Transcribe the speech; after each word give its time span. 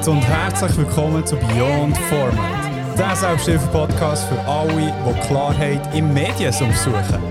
Geht 0.00 0.08
und 0.08 0.22
herzlich 0.22 0.76
willkommen 0.78 1.26
zu 1.26 1.36
Beyond 1.36 1.96
Format. 1.98 2.96
Der 2.96 3.14
Selbsthilfe-Podcast 3.14 4.24
für 4.28 4.38
alle, 4.48 4.72
die 4.72 5.20
Klarheit 5.26 5.94
im 5.94 6.14
Mediensum 6.14 6.72
suchen. 6.72 7.22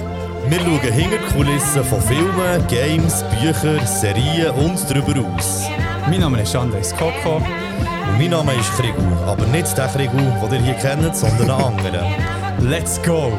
Wir 0.48 0.60
schauen 0.60 0.80
hinter 0.80 1.18
die 1.18 1.34
Kulissen 1.34 1.84
von 1.84 2.00
Filmen, 2.02 2.68
Games, 2.68 3.24
Büchern, 3.42 3.86
Serien 3.88 4.52
und 4.52 4.80
darüber 4.88 5.20
aus. 5.36 5.68
Mein 6.10 6.20
Name 6.20 6.44
ist 6.44 6.56
Andres 6.56 6.96
Koko. 6.96 7.38
Und 7.38 8.18
mein 8.20 8.30
Name 8.30 8.54
ist 8.54 8.72
Krigu, 8.78 9.02
aber 9.26 9.46
nicht 9.48 9.76
der 9.76 9.88
Krigu, 9.88 10.18
den 10.52 10.66
ihr 10.66 10.74
hier 10.74 10.74
kennt, 10.76 11.16
sondern 11.16 11.50
einen 11.50 11.80
anderen. 11.80 12.70
Let's 12.70 13.02
go! 13.02 13.32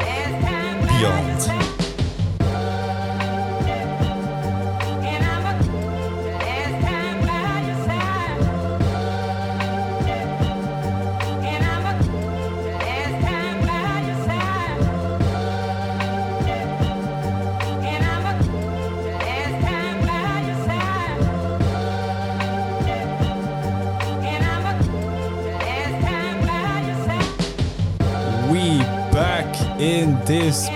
Beyond. 0.81 1.70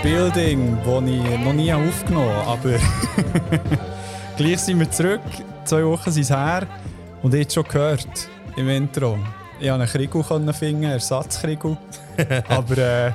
Building, 0.02 0.78
wo 0.84 1.00
ich 1.00 1.38
noch 1.40 1.52
nie 1.52 1.72
aufgenommen 1.72 2.28
habe. 2.28 2.46
Aber 2.46 2.78
gleich 4.36 4.60
sind 4.60 4.80
wir 4.80 4.90
zurück. 4.90 5.20
Zwei 5.64 5.84
Wochen 5.84 6.10
sind 6.10 6.24
es 6.24 6.30
her. 6.30 6.66
Und 7.22 7.34
jetzt 7.34 7.54
schon 7.54 7.64
gehört 7.64 8.06
im 8.56 8.68
Intro. 8.68 9.18
Ich 9.60 9.68
konnte 9.68 9.82
einen 9.82 9.88
Krigu 9.88 10.22
finden, 10.22 10.48
einen 10.48 10.82
Ersatzkrigu. 10.84 11.76
Aber 12.48 12.78
äh, 12.78 13.12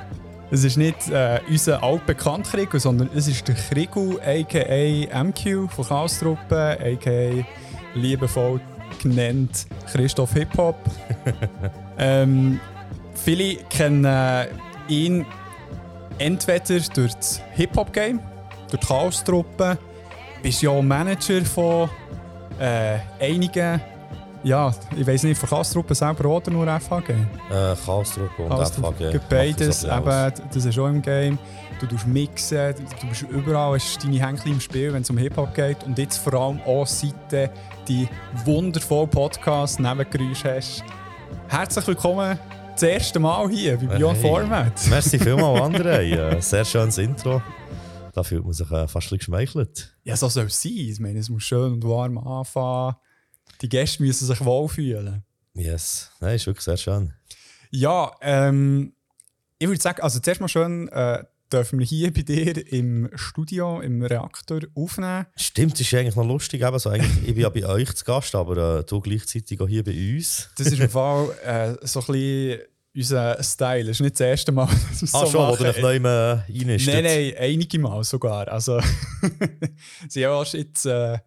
es 0.50 0.64
ist 0.64 0.76
nicht 0.76 1.08
äh, 1.10 1.40
unser 1.48 1.82
altbekannter 1.82 2.50
Krigu, 2.50 2.78
sondern 2.78 3.10
es 3.14 3.28
ist 3.28 3.46
der 3.48 3.54
Krigu, 3.54 4.18
a.k.a. 4.24 5.24
MQ 5.24 5.70
von 5.70 5.86
Chaos-Truppe, 5.86 6.78
a.k.a. 6.80 7.44
liebevoll 7.94 8.60
genannt 9.02 9.66
Christoph 9.90 10.32
Hip-Hop. 10.34 10.76
ähm, 11.98 12.60
viele 13.14 13.56
kennen 13.70 14.46
ihn 14.88 15.24
entweder 16.22 16.80
durch 16.94 17.14
das 17.14 17.40
Hip-Hop-Game, 17.52 18.20
durch 18.70 18.80
die 18.80 18.86
Chaos-Truppe, 18.86 19.76
bist 20.42 20.62
ja 20.62 20.70
auch 20.70 20.82
Manager 20.82 21.44
von 21.44 21.90
äh, 22.60 22.98
einigen, 23.20 23.80
ja, 24.44 24.72
ich 24.96 25.06
weiß 25.06 25.24
nicht, 25.24 25.38
von 25.38 25.48
Chaos-Truppe 25.48 25.94
selber 25.94 26.26
oder 26.26 26.50
nur 26.50 26.66
FHG? 26.66 27.10
Äh, 27.10 27.74
Chaos-Truppe 27.84 28.42
und 28.42 28.68
FHG. 28.68 29.20
beides, 29.28 29.84
eben, 29.84 30.32
das 30.52 30.64
ist 30.64 30.78
auch 30.78 30.88
im 30.88 31.02
Game. 31.02 31.38
Du 31.80 31.86
tust 31.86 32.06
mixen, 32.06 32.74
du 33.00 33.06
bist 33.08 33.22
überall, 33.22 33.74
hast 33.74 34.04
deine 34.04 34.24
Händchen 34.24 34.52
im 34.52 34.60
Spiel, 34.60 34.92
wenn 34.92 35.02
es 35.02 35.10
um 35.10 35.18
Hip-Hop 35.18 35.52
geht. 35.54 35.82
Und 35.84 35.98
jetzt 35.98 36.18
vor 36.18 36.34
allem 36.34 36.60
auch 36.62 36.86
seit 36.86 37.14
du 37.30 37.50
die 37.88 38.08
wundervollen 38.44 39.10
Podcast 39.10 39.80
Nebengeräusche 39.80 40.54
hast. 40.54 40.84
Herzlich 41.48 41.86
willkommen 41.88 42.38
das 42.82 42.90
erste 42.90 43.20
Mal 43.20 43.48
hier 43.48 43.76
bei 43.76 43.86
Beyond 43.86 44.16
Hey. 44.16 44.22
Format. 44.22 44.86
Merci 44.90 45.16
vielmals, 45.16 45.60
André. 45.74 46.16
Äh, 46.16 46.40
sehr 46.40 46.64
schönes 46.64 46.98
Intro. 46.98 47.40
Da 48.12 48.24
fühlt 48.24 48.42
man 48.44 48.52
sich 48.52 48.68
äh, 48.72 48.88
fast 48.88 49.12
ein 49.12 49.18
geschmeichelt. 49.18 49.94
Ja, 50.02 50.16
so 50.16 50.28
soll 50.28 50.46
es 50.46 50.60
sein. 50.60 50.72
Ich 50.74 50.98
meine, 50.98 51.20
es 51.20 51.28
muss 51.30 51.44
schön 51.44 51.74
und 51.74 51.84
warm 51.84 52.18
anfangen. 52.18 52.96
Die 53.60 53.68
Gäste 53.68 54.02
müssen 54.02 54.26
sich 54.26 54.44
wohlfühlen. 54.44 55.22
Yes. 55.54 56.10
Nein, 56.20 56.34
ist 56.34 56.46
wirklich 56.46 56.64
sehr 56.64 56.76
schön. 56.76 57.12
Ja, 57.70 58.10
ähm, 58.20 58.94
ich 59.60 59.68
würde 59.68 59.80
sagen, 59.80 60.02
also 60.02 60.18
zuerst 60.18 60.40
mal 60.40 60.48
schön, 60.48 60.88
äh, 60.88 61.22
dürfen 61.52 61.78
wir 61.78 61.86
hier 61.86 62.12
bei 62.12 62.22
dir 62.22 62.72
im 62.72 63.10
Studio, 63.14 63.80
im 63.80 64.02
Reaktor 64.02 64.62
aufnehmen. 64.74 65.26
Stimmt, 65.36 65.74
das 65.74 65.82
ist 65.82 65.94
eigentlich 65.94 66.16
noch 66.16 66.26
lustig. 66.26 66.62
Eben, 66.62 66.78
so 66.80 66.90
eigentlich, 66.90 67.28
ich 67.28 67.34
bin 67.34 67.42
ja 67.42 67.48
bei 67.48 67.64
euch 67.64 67.94
zu 67.94 68.04
Gast, 68.04 68.34
aber 68.34 68.80
äh, 68.80 68.84
du 68.84 69.00
gleichzeitig 69.00 69.60
auch 69.60 69.68
hier 69.68 69.84
bei 69.84 69.92
uns. 69.92 70.50
Das 70.58 70.66
ist 70.66 70.80
im 70.80 70.90
Fall 70.90 71.30
äh, 71.44 71.86
so 71.86 72.00
ein 72.00 72.06
bisschen 72.06 72.60
unser 72.94 73.42
Style. 73.42 73.82
Es 73.90 73.96
ist 73.96 74.00
nicht 74.00 74.14
das 74.14 74.20
erste 74.20 74.52
Mal, 74.52 74.66
dass 74.90 75.00
wir 75.00 75.06
es 75.06 75.14
Ah, 75.14 75.26
so 75.26 75.32
schon, 75.32 75.40
wo 75.40 75.50
machen. 75.52 75.64
du 75.66 75.72
dich 75.72 75.82
neu 75.82 75.96
äh. 75.96 76.36
Nein, 76.48 77.04
nein, 77.04 77.32
einige 77.38 77.78
Mal 77.78 78.04
sogar. 78.04 78.48
Also, 78.48 78.80
sie 80.08 80.26
haben 80.26 80.32
auch 80.34 80.46
jetzt 80.52 80.86
äh, 80.86 81.18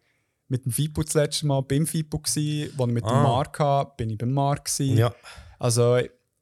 mit 0.47 0.65
dem 0.65 0.71
FIPO 0.71 1.03
das 1.03 1.13
letzte 1.15 1.47
Mal 1.47 1.61
beim 1.61 1.87
FIPO 1.87 2.19
gsi, 2.19 2.71
wo 2.77 2.85
ich 2.85 2.93
mit 2.93 3.03
dem 3.03 3.09
Ah. 3.09 3.23
Mark 3.23 3.59
hatte, 3.59 3.93
bin 3.97 4.09
ich 4.11 4.17
beim 4.17 4.31
Mark. 4.31 4.69
Ja, 4.79 5.13
Also, 5.59 5.97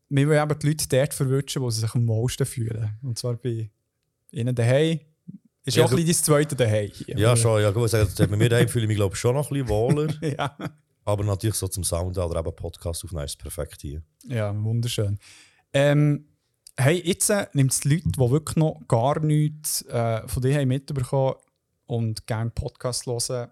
wir 0.09 0.27
wollen 0.27 0.43
eben 0.51 0.59
die 0.59 0.67
Leute 0.67 0.87
dort 0.87 1.13
verwünschen, 1.13 1.61
wo 1.61 1.69
sie 1.69 1.81
sich 1.81 1.95
am 1.95 2.07
wohlsten 2.07 2.45
fühlen. 2.45 2.97
Und 3.01 3.17
zwar 3.17 3.35
bei 3.35 3.69
ihnen 4.31 4.53
daheim. 4.53 4.99
Ist 5.65 5.77
ja 5.77 5.85
auch 5.85 5.89
ein 5.91 5.95
bisschen 5.95 6.11
das 6.11 6.23
zweite 6.23 6.55
daheim 6.57 6.91
hier. 6.93 7.17
ja 7.17 7.37
schon. 7.37 7.61
Ja, 7.61 7.71
gut, 7.71 7.89
sagen, 7.89 8.09
bei 8.17 8.35
mir 8.35 8.49
daheim 8.49 8.67
fühle 8.67 8.83
ich 8.83 8.89
mich 8.89 8.97
glaube 8.97 9.15
ich, 9.15 9.19
schon 9.21 9.33
noch 9.33 9.49
ein 9.49 9.53
bisschen 9.53 9.69
wohler. 9.69 10.13
ja. 10.37 10.57
Aber 11.05 11.23
natürlich 11.23 11.55
so 11.55 11.67
zum 11.67 11.83
Sound 11.83 12.17
oder 12.17 12.39
eben 12.39 12.55
Podcast 12.55 13.03
aufnehmen 13.03 13.25
ist 13.25 13.39
perfekt 13.39 13.81
hier. 13.81 14.01
Ja, 14.25 14.53
wunderschön. 14.55 15.19
Ähm, 15.73 16.27
hey, 16.77 17.01
jetzt 17.05 17.29
äh, 17.29 17.47
nimmt 17.53 17.71
es 17.71 17.83
Leute, 17.83 18.09
die 18.09 18.19
wirklich 18.19 18.55
noch 18.55 18.81
gar 18.87 19.19
nichts 19.19 19.81
äh, 19.83 20.27
von 20.27 20.41
dir 20.41 20.55
haben 20.55 20.67
mitbekommen 20.67 21.35
und 21.85 22.25
gerne 22.27 22.51
Podcast 22.51 23.05
hören. 23.05 23.51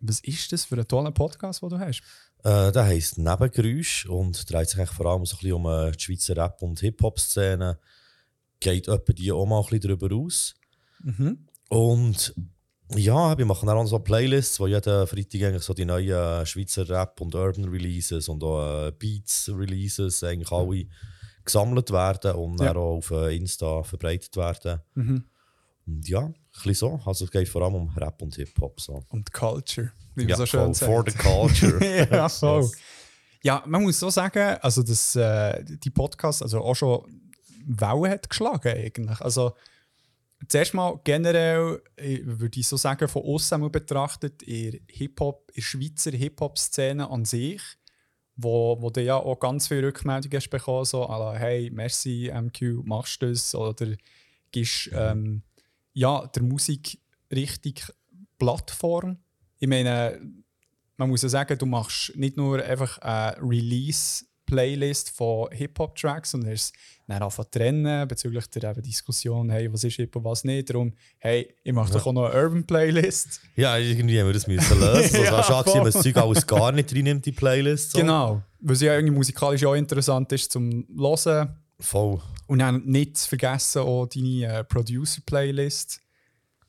Was 0.00 0.20
ist 0.20 0.52
das 0.52 0.64
für 0.64 0.76
ein 0.76 0.88
toller 0.88 1.12
Podcast, 1.12 1.62
den 1.62 1.68
du 1.68 1.78
hast? 1.78 2.02
Äh, 2.44 2.72
der 2.72 2.84
heisst 2.84 3.18
Nebengeräusch 3.18 4.06
und 4.06 4.50
dreht 4.50 4.68
sich 4.68 4.78
eigentlich 4.78 4.96
vor 4.96 5.06
allem 5.06 5.24
so 5.24 5.36
ein 5.36 5.38
bisschen 5.38 5.52
um 5.52 5.66
äh, 5.66 5.92
die 5.92 6.00
Schweizer 6.00 6.36
Rap- 6.36 6.62
und 6.62 6.80
Hip-Hop-Szene. 6.80 7.78
Geht 8.58 8.88
etwa 8.88 9.12
die 9.12 9.30
auch 9.30 9.46
mal 9.46 9.60
ein 9.60 9.62
bisschen 9.62 9.96
darüber 9.96 10.16
aus. 10.16 10.54
Mhm. 11.00 11.46
Und 11.68 12.34
ja, 12.96 13.36
wir 13.36 13.44
machen 13.46 13.68
auch 13.68 13.86
so 13.86 13.98
Playlists, 13.98 14.58
wo 14.60 14.66
jeden 14.66 15.06
Freitag 15.06 15.42
eigentlich 15.42 15.62
so 15.62 15.74
die 15.74 15.84
neuen 15.84 16.08
äh, 16.10 16.46
Schweizer 16.46 16.88
Rap- 16.88 17.20
und 17.20 17.34
Urban-Releases 17.34 18.28
und 18.28 18.42
auch 18.44 18.86
äh, 18.88 18.92
Beats-Releases 18.92 20.22
eigentlich 20.24 20.50
alle 20.52 20.86
gesammelt 21.44 21.90
werden 21.90 22.32
und 22.36 22.60
Ja. 22.60 22.66
dann 22.68 22.76
auch 22.76 22.96
auf 22.98 23.10
äh, 23.10 23.36
Insta 23.36 23.82
verbreitet 23.82 24.36
werden. 24.36 24.80
Mhm. 24.94 25.24
Und 25.86 26.08
ja, 26.08 26.20
ein 26.20 26.34
bisschen 26.52 26.74
so. 26.74 27.00
Also 27.04 27.24
es 27.24 27.30
geht 27.30 27.48
vor 27.48 27.62
allem 27.62 27.74
um 27.74 27.88
Rap 27.96 28.22
und 28.22 28.34
Hip-Hop. 28.36 28.80
So. 28.80 29.02
Und 29.08 29.32
Culture, 29.32 29.90
wie 30.14 30.22
man 30.22 30.28
Ja, 30.30 30.36
so 30.36 30.46
schön 30.46 30.74
voll, 30.74 30.88
for 30.88 31.04
sagt. 31.04 31.10
the 31.12 31.28
culture. 31.28 32.06
ja, 32.10 32.28
voll. 32.28 32.62
Yes. 32.62 32.72
Ja, 33.42 33.62
man 33.66 33.82
muss 33.82 33.98
so 33.98 34.08
sagen, 34.08 34.56
also 34.60 34.82
dass 34.84 35.16
äh, 35.16 35.64
die 35.64 35.90
Podcast 35.90 36.42
also 36.42 36.60
auch 36.60 36.74
schon 36.76 37.02
Wellen 37.66 38.10
hat 38.12 38.28
geschlagen 38.30 38.68
eigentlich. 38.68 39.20
Also 39.20 39.52
zuerst 40.48 40.74
mal 40.74 41.00
generell 41.04 41.82
äh, 41.96 42.20
würde 42.24 42.60
ich 42.60 42.68
so 42.68 42.76
sagen, 42.76 43.08
von 43.08 43.22
außen 43.22 43.70
betrachtet, 43.70 44.42
in 44.42 44.80
Hip-Hop, 44.88 45.50
in 45.54 45.62
Schweizer 45.62 46.10
Hip-Hop-Szene 46.12 47.08
an 47.08 47.24
sich, 47.24 47.60
wo, 48.36 48.80
wo 48.80 48.90
du 48.90 49.02
ja 49.02 49.16
auch 49.16 49.38
ganz 49.38 49.68
viele 49.68 49.88
Rückmeldungen 49.88 50.36
hast 50.36 50.50
bekommen, 50.50 50.84
so 50.84 51.02
la, 51.02 51.34
hey, 51.34 51.70
merci 51.70 52.30
MQ, 52.32 52.84
machst 52.84 53.22
du 53.22 53.28
das? 53.28 53.54
Oder 53.54 53.96
gibst 54.50 54.90
ähm, 54.92 55.42
ja, 55.92 56.26
der 56.26 56.42
Musik 56.42 56.98
richtig 57.30 57.84
Plattform. 58.38 59.18
Ich 59.58 59.68
meine, 59.68 60.20
man 60.96 61.08
muss 61.08 61.22
ja 61.22 61.28
sagen, 61.28 61.58
du 61.58 61.66
machst 61.66 62.16
nicht 62.16 62.36
nur 62.36 62.62
einfach 62.62 62.98
eine 62.98 63.36
Release-Playlist 64.52 65.10
von 65.10 65.50
Hip-Hop-Tracks, 65.50 66.30
sondern 66.32 66.52
es 66.52 66.72
dann 67.06 67.22
anfangen 67.22 67.46
zu 67.52 67.58
trennen 67.58 68.08
bezüglich 68.08 68.46
der 68.48 68.70
eben 68.70 68.82
Diskussion, 68.82 69.50
hey, 69.50 69.72
was 69.72 69.84
ist 69.84 69.96
Hip-Hop, 69.96 70.24
was 70.24 70.44
nicht. 70.44 70.70
Darum, 70.70 70.92
hey, 71.18 71.54
ich 71.62 71.72
mache 71.72 71.92
doch 71.92 72.06
auch 72.06 72.12
noch 72.12 72.30
eine 72.30 72.42
Urban-Playlist. 72.44 73.40
Ja, 73.56 73.76
irgendwie 73.76 74.18
haben 74.20 74.26
wir 74.28 74.32
das 74.34 74.46
müssen 74.46 74.80
lösen. 74.80 75.12
Das 75.12 75.12
Ja, 75.24 75.32
war 75.32 75.64
schon, 75.64 75.74
wenn 75.84 75.92
das. 75.92 76.02
Zeug 76.02 76.16
alles 76.16 76.46
gar 76.46 76.72
nicht 76.72 76.90
reinnimmt, 76.94 77.26
in 77.26 77.32
die 77.32 77.32
Playlist. 77.32 77.92
So. 77.92 77.98
Genau. 77.98 78.42
Weil 78.60 78.74
es 78.74 78.80
ja 78.82 78.94
irgendwie 78.94 79.14
musikalisch 79.14 79.64
auch 79.64 79.74
interessant 79.74 80.30
ist 80.32 80.52
zum 80.52 80.86
Hören. 80.96 81.56
Voll. 81.80 82.20
Und 82.46 82.60
dann 82.60 82.84
nicht 82.84 83.16
zu 83.16 83.28
vergessen 83.28 83.82
auch 83.82 84.06
deine 84.06 84.44
äh, 84.60 84.64
Producer-Playlist, 84.64 86.00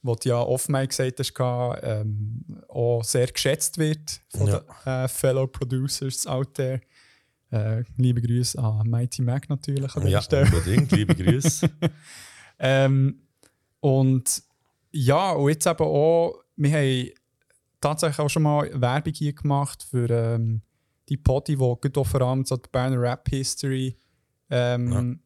die 0.01 0.07
du 0.23 0.29
ja 0.29 0.39
oftmals 0.41 0.89
gesagt 0.89 1.19
hast, 1.19 1.33
ähm, 1.83 2.43
auch 2.67 3.03
sehr 3.03 3.27
geschätzt 3.27 3.77
wird 3.77 4.21
von 4.35 4.47
Ja. 4.47 4.59
den 4.85 4.91
äh, 4.91 5.07
Fellow 5.07 5.47
Producers 5.47 6.25
out 6.27 6.55
there. 6.55 6.81
Äh, 7.53 7.83
liebe 7.97 8.21
Grüße 8.21 8.57
an 8.57 8.89
Mighty 8.89 9.21
Mac 9.21 9.47
natürlich 9.49 9.95
an 9.95 10.07
Ja, 10.07 10.21
Stelle. 10.21 10.45
unbedingt. 10.47 10.91
Liebe 10.91 11.13
Grüße. 11.15 11.69
Ähm, 12.59 13.19
und 13.79 14.43
ja, 14.91 15.31
und 15.31 15.49
jetzt 15.49 15.65
eben 15.65 15.83
auch, 15.83 16.35
wir 16.55 16.71
haben 16.71 17.09
tatsächlich 17.81 18.19
auch 18.19 18.29
schon 18.29 18.43
mal 18.43 18.69
Werbung 18.79 19.11
hier 19.13 19.33
gemacht 19.33 19.83
für 19.89 20.09
ähm, 20.09 20.61
die 21.09 21.17
Podi, 21.17 21.53
die 21.57 21.57
gerade 21.57 22.05
vor 22.05 22.21
allem 22.21 22.45
so 22.45 22.55
die 22.55 22.69
Berner 22.71 23.01
Rap 23.01 23.27
History 23.27 23.97
ähm, 24.49 25.19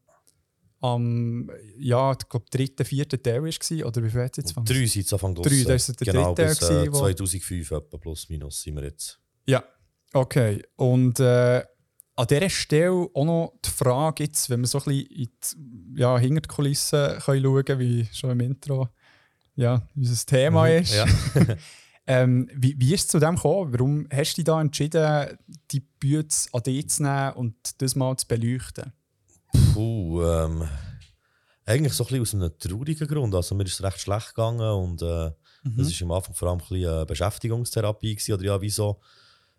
am, 0.79 1.51
ja, 1.77 2.11
ich 2.13 2.29
glaube, 2.29 2.45
dritten, 2.49 2.85
vierten 2.85 3.21
Teil 3.21 3.43
war, 3.43 3.87
oder 3.87 4.03
wie 4.03 4.09
viel 4.09 4.21
jetzt? 4.37 4.51
von- 4.53 4.63
Drei 4.65 4.85
sind 4.85 5.05
es 5.05 5.13
Anfang 5.13 5.35
Drei, 5.35 5.63
das 5.63 5.89
ist 5.89 5.99
der 5.99 6.13
Genau, 6.13 6.33
dritte 6.33 6.49
bis 6.49 6.61
äh, 6.61 6.73
gewesen, 6.85 6.93
wo- 6.93 6.99
2005 6.99 7.71
etwa 7.71 7.97
plus 7.97 8.29
minus 8.29 8.61
sind 8.61 8.75
wir 8.75 8.83
jetzt. 8.85 9.19
Ja, 9.47 9.63
Okay, 10.13 10.63
und 10.77 11.19
äh, 11.19 11.63
an 12.17 12.27
dieser 12.27 12.49
Stelle 12.49 13.07
auch 13.13 13.25
noch 13.25 13.53
die 13.63 13.69
Frage, 13.69 14.23
jetzt, 14.23 14.49
wenn 14.49 14.59
wir 14.61 14.67
so 14.67 14.79
ein 14.79 14.83
bisschen 14.85 15.05
in 15.07 15.29
die, 15.95 16.01
ja, 16.01 16.17
hinter 16.17 16.41
die 16.41 16.47
Kulissen 16.47 17.19
können 17.19 17.43
schauen 17.43 17.63
können, 17.65 17.79
wie 17.79 18.05
schon 18.11 18.31
im 18.31 18.39
Intro 18.41 18.89
ja, 19.55 19.81
unser 19.95 20.25
Thema 20.25 20.67
Mhm, 20.67 20.81
ist. 20.81 20.93
ja. 20.93 21.05
ähm, 22.07 22.49
wie, 22.53 22.75
wie 22.79 22.93
ist 22.93 23.01
es 23.01 23.07
zu 23.07 23.19
dem 23.19 23.35
gekommen? 23.35 23.71
Warum 23.73 24.07
hast 24.11 24.33
du 24.33 24.35
dich 24.37 24.45
da 24.45 24.59
entschieden, 24.61 25.37
die 25.71 25.79
Bühne 25.79 26.27
an 26.53 26.63
dich 26.63 26.89
zu 26.89 27.03
nehmen 27.03 27.33
und 27.33 27.81
das 27.81 27.95
mal 27.95 28.15
zu 28.17 28.27
beleuchten? 28.27 28.93
Puh, 29.73 30.21
ähm, 30.23 30.67
eigentlich 31.65 31.93
so 31.93 32.03
ein 32.03 32.07
bisschen 32.07 32.21
aus 32.21 32.33
einem 32.33 32.57
traurigen 32.59 33.07
Grund. 33.07 33.35
Also 33.35 33.55
mir 33.55 33.63
ist 33.65 33.73
es 33.73 33.83
recht 33.83 33.99
schlecht 33.99 34.29
gegangen 34.29 34.69
und 34.71 35.01
äh, 35.01 35.31
Mhm. 35.63 35.81
es 35.81 35.99
war 36.01 36.05
am 36.05 36.11
Anfang 36.17 36.33
vor 36.35 36.49
allem 36.49 36.59
ein 36.59 36.67
bisschen 36.69 37.07
Beschäftigungstherapie. 37.07 38.15
Gewesen, 38.15 38.33
oder 38.33 38.43
ja, 38.45 38.61
wieso? 38.61 39.01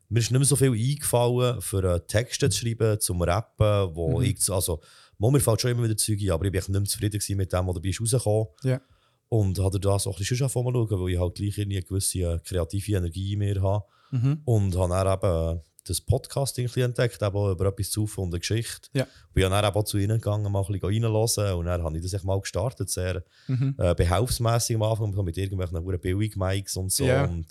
Mir 0.08 0.20
ist 0.20 0.30
nicht 0.30 0.38
mehr 0.38 0.46
so 0.46 0.56
viel 0.56 0.72
eingefallen, 0.72 1.60
für 1.60 2.06
Texte 2.06 2.48
zu 2.48 2.58
schreiben, 2.60 2.98
zum 3.00 3.20
Rappen, 3.22 3.94
wo 3.94 4.18
Mhm. 4.18 4.24
ich, 4.24 4.50
also, 4.50 4.80
mal, 5.18 5.30
mir 5.30 5.40
fällt 5.40 5.60
schon 5.60 5.70
immer 5.72 5.84
wieder 5.84 5.96
Zeug 5.96 6.18
ein, 6.22 6.30
aber 6.30 6.46
ich 6.46 6.52
bin 6.52 6.60
nicht 6.60 6.68
mehr 6.70 6.84
zufrieden 6.84 7.20
mit 7.36 7.52
dem, 7.52 7.66
was 7.66 7.74
dabei 7.74 7.88
ist 7.88 8.00
rausgekommen. 8.00 8.46
Ja. 8.64 8.80
Und 9.28 9.58
hatte 9.58 9.78
da 9.78 9.98
so 9.98 10.10
ein 10.10 10.16
bisschen 10.16 10.38
schon 10.38 10.44
anfangen 10.46 10.72
schauen, 10.72 11.00
weil 11.02 11.12
ich 11.12 11.18
halt 11.20 11.34
gleich 11.34 11.60
eine 11.60 11.82
gewisse 11.82 12.18
äh, 12.20 12.38
kreative 12.42 12.92
Energie 12.96 13.34
in 13.34 13.40
mir 13.40 13.60
habe. 13.62 13.84
Mhm. 14.10 14.40
Und 14.46 14.76
habe 14.76 14.94
dann 14.94 15.12
eben 15.52 15.58
äh, 15.58 15.62
das 15.84 16.00
Podcasting 16.00 16.68
entdeckt, 16.76 17.20
eben 17.22 17.50
über 17.50 17.66
etwas 17.66 17.90
zu 17.90 18.08
und 18.16 18.28
eine 18.28 18.38
Geschichte. 18.40 18.88
Ja. 18.94 19.06
Bin 19.34 19.50
dann 19.50 19.64
eben 19.64 19.74
auch 19.76 19.84
zu 19.84 19.98
ihnen 19.98 20.16
gegangen, 20.18 20.50
mal 20.50 20.60
ein 20.62 20.72
bisschen 20.72 21.04
reinhören 21.04 21.54
und 21.58 21.66
dann 21.66 21.82
habe 21.82 21.96
ich 21.96 22.02
das 22.02 22.12
echt 22.14 22.24
mal 22.24 22.40
gestartet, 22.40 22.88
sehr 22.90 23.22
Mhm. 23.48 23.74
äh, 23.78 23.94
behelfsmässig 23.94 24.76
am 24.76 24.82
Anfang, 24.82 25.10
mit 25.24 25.36
irgendwelchen 25.36 25.74
verdammten 25.76 26.00
Billig-Mics 26.00 26.76
und 26.76 26.92
so. 26.92 27.04
Ja. 27.04 27.24
Und 27.24 27.46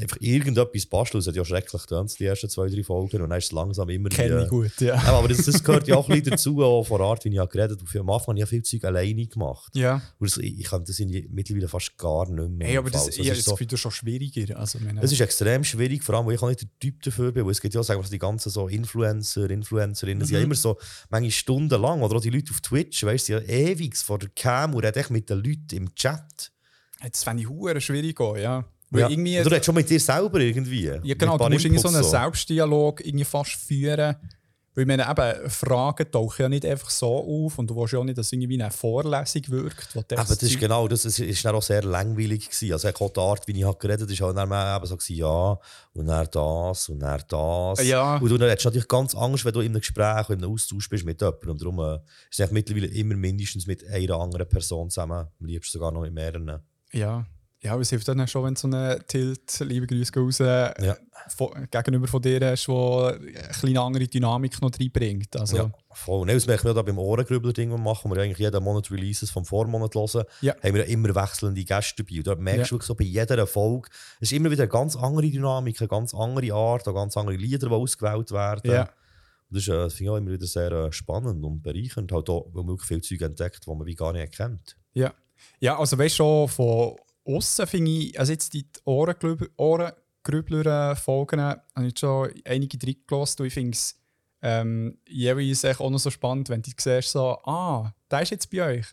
einfach 0.00 0.16
irgendetwas 0.20 0.86
basteln, 0.86 1.18
das 1.20 1.26
hat 1.26 1.34
ja 1.34 1.44
schrecklich 1.44 1.82
getan, 1.82 2.08
die 2.18 2.24
ersten 2.24 2.48
zwei, 2.48 2.68
drei 2.68 2.84
Folgen 2.84 3.20
und 3.20 3.30
dann 3.30 3.38
ist 3.38 3.46
es 3.46 3.52
langsam 3.52 3.88
immer 3.88 4.08
Kenne 4.10 4.44
ich 4.44 4.48
gut, 4.48 4.80
ja. 4.80 4.94
Ja, 4.94 5.02
aber 5.14 5.26
das, 5.26 5.38
das 5.44 5.62
gehört 5.64 5.88
ja 5.88 5.96
auch 5.96 6.08
ein 6.08 6.14
bisschen 6.20 6.30
dazu, 6.30 6.62
auch 6.62 6.84
von 6.84 6.98
der 6.98 7.06
Art, 7.08 7.24
wie 7.24 7.30
ich 7.30 7.38
habe 7.38 7.50
geredet 7.50 7.80
habe. 7.80 8.00
Am 8.00 8.08
Anfang 8.10 8.26
habe 8.28 8.34
ich 8.36 8.40
ja 8.40 8.46
viel 8.46 8.62
Zeug 8.62 8.84
alleine 8.84 9.26
gemacht. 9.26 9.74
Ja, 9.74 10.00
Und 10.20 10.30
das, 10.30 10.36
ich, 10.38 10.64
kann 10.64 10.84
das 10.84 11.00
mittlerweile 11.00 11.66
fast 11.66 11.98
gar 11.98 12.30
nicht 12.30 12.50
mehr. 12.50 12.68
hey, 12.68 12.76
aber 12.76 12.90
das, 12.90 13.06
Also, 13.06 13.22
ja, 13.22 13.32
es 13.32 13.38
ist 13.38 13.46
das 13.48 13.50
so- 13.52 13.56
ich 13.74 13.80
schon 13.80 13.90
schwieriger. 13.90 14.56
Also, 14.56 14.78
meine, 14.78 15.02
es 15.02 15.10
ist 15.10 15.20
extrem 15.20 15.64
schwierig, 15.64 16.04
vor 16.04 16.14
allem, 16.14 16.26
weil 16.26 16.34
ich 16.36 16.42
auch 16.42 16.48
nicht 16.48 16.62
der 16.62 16.68
Typ 16.78 17.02
dafür 17.02 17.32
bin. 17.32 17.44
Weil 17.44 17.50
es 17.52 17.60
gibt 17.60 17.74
ja 17.74 17.82
sagen 17.82 18.00
wir, 18.00 18.08
die 18.08 18.18
ganzen 18.20 18.50
so 18.50 18.68
Influencer, 18.68 19.50
Influencerinnen, 19.50 20.24
sind 20.24 20.34
ja 20.34 20.38
Mhm. 20.40 20.44
immer 20.46 20.54
so 20.54 20.78
manchmal 21.10 21.30
stundenlang. 21.32 22.02
Oder 22.02 22.16
auch 22.16 22.20
die 22.22 22.30
Leute 22.30 22.52
auf 22.52 22.60
Twitch, 22.60 23.02
weißt 23.02 23.28
du, 23.30 23.32
ja 23.32 23.40
ewig 23.40 23.96
vor 23.96 24.20
der 24.20 24.28
Cam 24.36 24.74
und 24.74 24.84
reden 24.84 25.12
mit 25.12 25.28
den 25.28 25.38
Leuten 25.38 25.74
im 25.74 25.94
Chat. 25.96 26.52
das 27.00 27.24
fände 27.24 27.42
ich 27.42 27.84
schwierig 27.84 28.20
auch, 28.20 28.36
ja. 28.36 28.64
Ja. 29.00 29.08
irgendwie, 29.08 29.36
Oder 29.36 29.44
du 29.44 29.50
redest 29.50 29.66
schon 29.66 29.74
mit 29.74 29.88
dir 29.88 30.00
selber 30.00 30.38
irgendwie. 30.40 30.84
ja, 31.02 31.14
genau, 31.14 31.38
du 31.38 31.48
musst 31.48 31.64
irgendwie 31.64 31.82
so 31.82 31.88
einen 31.88 32.04
Selbstdialog 32.04 33.04
irgendwie 33.04 33.24
fast 33.24 33.52
führen. 33.52 34.16
Weil 34.74 34.86
meine, 34.86 35.06
eben, 35.06 35.50
Fragen 35.50 36.10
tauchen 36.10 36.42
ja 36.42 36.48
nicht 36.48 36.64
einfach 36.64 36.88
so 36.88 37.06
auf 37.06 37.58
und 37.58 37.68
du 37.68 37.76
willst 37.76 37.92
ja 37.92 37.98
auch 37.98 38.04
nicht, 38.04 38.16
dass 38.16 38.26
es 38.26 38.32
irgendwie 38.32 38.48
wie 38.48 38.62
eine 38.62 38.70
Vorlesung 38.70 39.42
wirkt. 39.48 39.94
Wo 39.94 40.00
du 40.00 40.16
Aber 40.16 40.34
das 40.34 40.42
ist 40.42 40.58
genau, 40.58 40.88
das 40.88 41.04
ist, 41.04 41.18
ist 41.18 41.44
dann 41.44 41.54
auch 41.54 41.62
sehr 41.62 41.82
langweilig 41.82 42.48
gewesen. 42.48 42.72
Also 42.72 42.88
auch 42.88 43.10
die 43.10 43.20
Art, 43.20 43.46
wie 43.46 43.52
ich 43.52 43.64
halt 43.64 43.78
geredet 43.78 44.08
habe, 44.08 44.34
halt 44.34 44.50
dann 44.50 44.76
eben 44.76 44.86
so 44.86 44.96
gewesen, 44.96 45.16
ja, 45.16 45.58
und 45.92 46.06
dann 46.06 46.26
das, 46.30 46.88
und 46.88 47.00
dann 47.00 47.22
das. 47.28 47.86
Ja. 47.86 48.16
Und 48.16 48.30
du 48.30 48.38
hättest 48.38 48.64
natürlich 48.64 48.88
ganz 48.88 49.14
Angst, 49.14 49.44
wenn 49.44 49.52
du 49.52 49.60
in 49.60 49.72
einem 49.72 49.80
Gespräch, 49.80 50.30
in 50.30 50.36
einem 50.36 50.50
Austausch 50.50 50.88
bist 50.88 51.04
mit 51.04 51.20
jemandem. 51.20 51.50
Und 51.50 51.60
darum 51.60 51.78
äh, 51.80 51.98
ist 52.30 52.40
es 52.40 52.50
mittlerweile 52.50 52.86
immer 52.86 53.14
mindestens 53.14 53.66
mit 53.66 53.86
einer 53.86 54.14
anderen 54.14 54.48
Person 54.48 54.88
zusammen, 54.88 55.28
am 55.38 55.46
liebsten 55.46 55.72
sogar 55.72 55.92
noch 55.92 56.00
mit 56.00 56.14
mehreren. 56.14 56.62
Ja. 56.92 57.26
Ja, 57.64 57.78
es 57.78 57.90
hilft 57.90 58.08
dann 58.08 58.26
schon, 58.26 58.44
wenn 58.44 58.54
du 58.54 58.60
so 58.60 58.66
einen 58.66 59.06
Tilt, 59.06 59.60
liebe 59.60 59.86
Grüße 59.86 60.12
raus, 60.16 60.40
äh, 60.40 60.84
Ja. 60.84 60.96
von, 61.28 61.68
gegenüber 61.70 62.08
von 62.08 62.20
dir 62.20 62.40
hast, 62.50 62.66
der 62.66 62.74
eine 63.20 63.48
kleine 63.52 63.80
andere 63.80 64.08
Dynamik 64.08 64.60
noch 64.60 64.72
reinbringt. 64.80 65.36
Also, 65.36 65.56
Ja, 65.56 65.72
voll. 65.92 66.26
Nein, 66.26 66.34
das 66.36 66.46
merken 66.48 66.64
wir 66.64 66.74
da 66.74 66.82
beim 66.82 66.98
Ohrengrübler-Ding, 66.98 67.70
das 67.70 67.78
wir 67.78 67.82
machen, 67.84 68.10
wo 68.10 68.16
wir 68.16 68.22
eigentlich 68.22 68.38
jeden 68.38 68.64
Monat 68.64 68.90
Releases 68.90 69.30
vom 69.30 69.44
Vormonat 69.44 69.94
hören, 69.94 70.24
Ja. 70.40 70.54
haben 70.60 70.74
wir 70.74 70.86
immer 70.86 71.14
wechselnde 71.14 71.62
Gäste 71.64 72.02
dabei. 72.02 72.18
Und 72.18 72.26
dort 72.26 72.40
merkst 72.40 72.58
Ja. 72.62 72.64
du 72.66 72.74
wirklich 72.74 72.86
so 72.88 72.94
bei 72.96 73.04
jeder 73.04 73.46
Folge, 73.46 73.88
es 74.20 74.32
ist 74.32 74.36
immer 74.36 74.50
wieder 74.50 74.64
eine 74.64 74.68
ganz 74.72 74.96
andere 74.96 75.30
Dynamik, 75.30 75.80
eine 75.80 75.86
ganz 75.88 76.14
andere 76.14 76.52
Art, 76.52 76.88
auch 76.88 76.94
ganz 76.94 77.16
andere 77.16 77.36
Lieder, 77.36 77.68
die 77.68 77.74
ausgewählt 77.74 78.32
werden. 78.32 78.70
Ja. 78.72 78.82
Und 79.50 79.56
das 79.56 79.68
äh, 79.68 79.70
das 79.70 79.94
finde 79.94 80.04
ich 80.04 80.10
auch 80.10 80.16
immer 80.16 80.32
wieder 80.32 80.46
sehr 80.46 80.72
äh, 80.72 80.90
spannend 80.92 81.44
und 81.44 81.62
bereichernd, 81.62 82.10
halt 82.10 82.28
auch, 82.28 82.46
weil 82.52 82.64
man 82.64 82.70
wirklich 82.72 82.88
viel 82.88 83.02
Zeug 83.02 83.20
entdeckt, 83.28 83.64
die 83.64 83.70
man 83.70 83.86
wie 83.86 83.94
gar 83.94 84.12
nicht 84.12 84.36
kennt. 84.36 84.76
Ja, 84.94 85.12
ja 85.60 85.78
also 85.78 85.96
weißt 85.96 86.14
du, 86.14 86.24
schon 86.24 86.48
von 86.48 86.96
außen 87.24 87.66
finde 87.66 87.90
ich, 87.90 88.18
also 88.18 88.32
jetzt 88.32 88.52
die 88.54 88.66
Ohrengrübler- 88.84 89.50
Ohrengrübler-Folgen 89.56 91.40
habe 91.40 91.62
ich 91.86 91.98
schon 91.98 92.30
einige 92.44 92.78
drin 92.78 92.96
gelassen 93.06 93.42
und 93.42 93.48
ich 93.48 93.54
finde 93.54 93.72
es 93.72 93.98
ähm, 94.42 94.98
jeweils 95.08 95.64
echt 95.64 95.80
auch 95.80 95.90
noch 95.90 95.98
so 95.98 96.10
spannend, 96.10 96.48
wenn 96.48 96.62
du 96.62 96.70
siehst, 96.76 97.10
so, 97.10 97.38
ah, 97.44 97.92
der 98.10 98.22
ist 98.22 98.30
jetzt 98.30 98.50
bei 98.50 98.62
euch. 98.62 98.86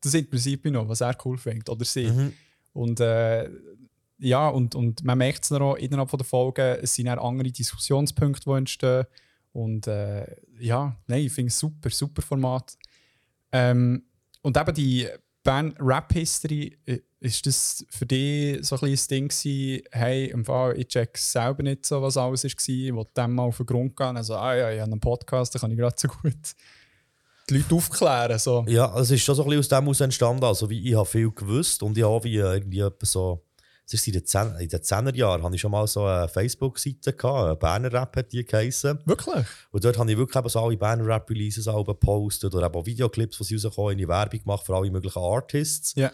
Das 0.00 0.14
interessiert 0.14 0.64
mich 0.64 0.72
noch, 0.72 0.88
was 0.88 1.00
er 1.02 1.16
cool 1.24 1.36
findet 1.36 1.68
oder 1.68 1.84
sie. 1.84 2.06
Mhm. 2.06 2.32
Und 2.72 3.00
äh, 3.00 3.50
ja, 4.18 4.48
und, 4.48 4.74
und 4.74 5.04
man 5.04 5.18
merkt 5.18 5.44
es 5.44 5.52
auch 5.52 5.76
innerhalb 5.76 6.08
von 6.08 6.18
der 6.18 6.26
Folge, 6.26 6.78
es 6.82 6.94
sind 6.94 7.06
dann 7.06 7.18
andere 7.18 7.50
Diskussionspunkte, 7.50 8.48
die 8.48 8.56
entstehen. 8.56 9.04
Und 9.52 9.86
äh, 9.86 10.36
ja, 10.58 10.96
nein, 11.06 11.24
ich 11.24 11.32
finde 11.32 11.48
es 11.48 11.58
super, 11.58 11.90
super 11.90 12.22
Format. 12.22 12.76
Ähm, 13.52 14.04
und 14.42 14.56
eben 14.56 14.74
die 14.74 15.08
Band 15.46 15.76
Rap 15.78 16.12
History, 16.12 16.76
äh, 16.86 16.98
ist 17.20 17.46
das 17.46 17.86
für 17.88 18.04
dich 18.04 18.66
so 18.66 18.78
ein 18.80 18.90
das 18.90 19.06
Ding 19.06 19.28
gewesen, 19.28 19.82
hey, 19.92 20.26
im 20.26 20.44
Fall, 20.44 20.78
ich 20.78 20.88
check 20.88 21.16
selber 21.16 21.62
nicht 21.62 21.86
so, 21.86 22.02
was 22.02 22.16
alles 22.16 22.44
war, 22.44 22.50
ich 22.68 22.92
wollte 22.92 23.12
dem 23.16 23.34
mal 23.34 23.44
auf 23.44 23.56
den 23.56 23.66
Grund 23.66 23.96
gehen. 23.96 24.16
Also, 24.16 24.34
ah 24.34 24.54
ja, 24.54 24.72
ich 24.72 24.80
habe 24.80 24.90
einen 24.90 25.00
Podcast, 25.00 25.54
da 25.54 25.58
kann 25.58 25.70
ich 25.70 25.78
gerade 25.78 25.94
so 25.96 26.08
gut 26.08 26.34
die 27.48 27.58
Leute 27.58 27.74
aufklären. 27.76 28.38
So. 28.38 28.64
Ja, 28.66 28.98
es 28.98 29.10
ist 29.10 29.22
schon 29.22 29.36
so 29.36 29.42
ein 29.42 29.48
bisschen 29.48 29.60
aus 29.60 29.68
dem 29.68 29.84
heraus 29.84 30.00
entstanden. 30.00 30.44
Also, 30.44 30.68
wie 30.68 30.90
ich 30.90 30.96
habe 30.96 31.06
viel 31.06 31.30
gewusst 31.30 31.82
und 31.82 31.96
ich 31.96 32.04
habe 32.04 32.24
wie 32.24 32.36
irgendwie 32.36 32.84
so. 33.02 33.45
In 33.92 34.12
den 34.12 34.26
10 34.26 34.56
in 34.58 34.68
den 34.68 34.80
10er 34.80 35.14
Jahren 35.14 35.42
hatte 35.44 35.54
ich 35.54 35.60
schon 35.60 35.70
mal 35.70 35.86
so 35.86 36.04
eine 36.04 36.28
Facebook-Seite. 36.28 37.14
Eine 37.22 37.54
Berner 37.54 37.92
Rap 37.92 38.16
hat 38.16 38.32
die 38.32 38.44
geheißen. 38.44 38.98
Wirklich? 39.04 39.46
Und 39.70 39.84
dort 39.84 39.96
habe 39.96 40.10
ich 40.10 40.16
wirklich 40.18 40.36
eben 40.36 40.48
so 40.48 40.60
alle 40.60 40.76
Berner 40.76 41.06
Rap-Releases 41.06 41.66
gepostet 41.66 42.52
oder 42.54 42.66
eben 42.66 42.74
auch 42.74 42.84
Videoclips, 42.84 43.38
die 43.38 43.44
sie 43.44 43.64
rauskommen, 43.66 43.92
in 43.92 43.98
die 43.98 44.08
Werbung 44.08 44.40
gemacht 44.40 44.66
für 44.66 44.74
alle 44.74 44.90
möglichen 44.90 45.20
Artists. 45.20 45.94
Ja. 45.94 46.10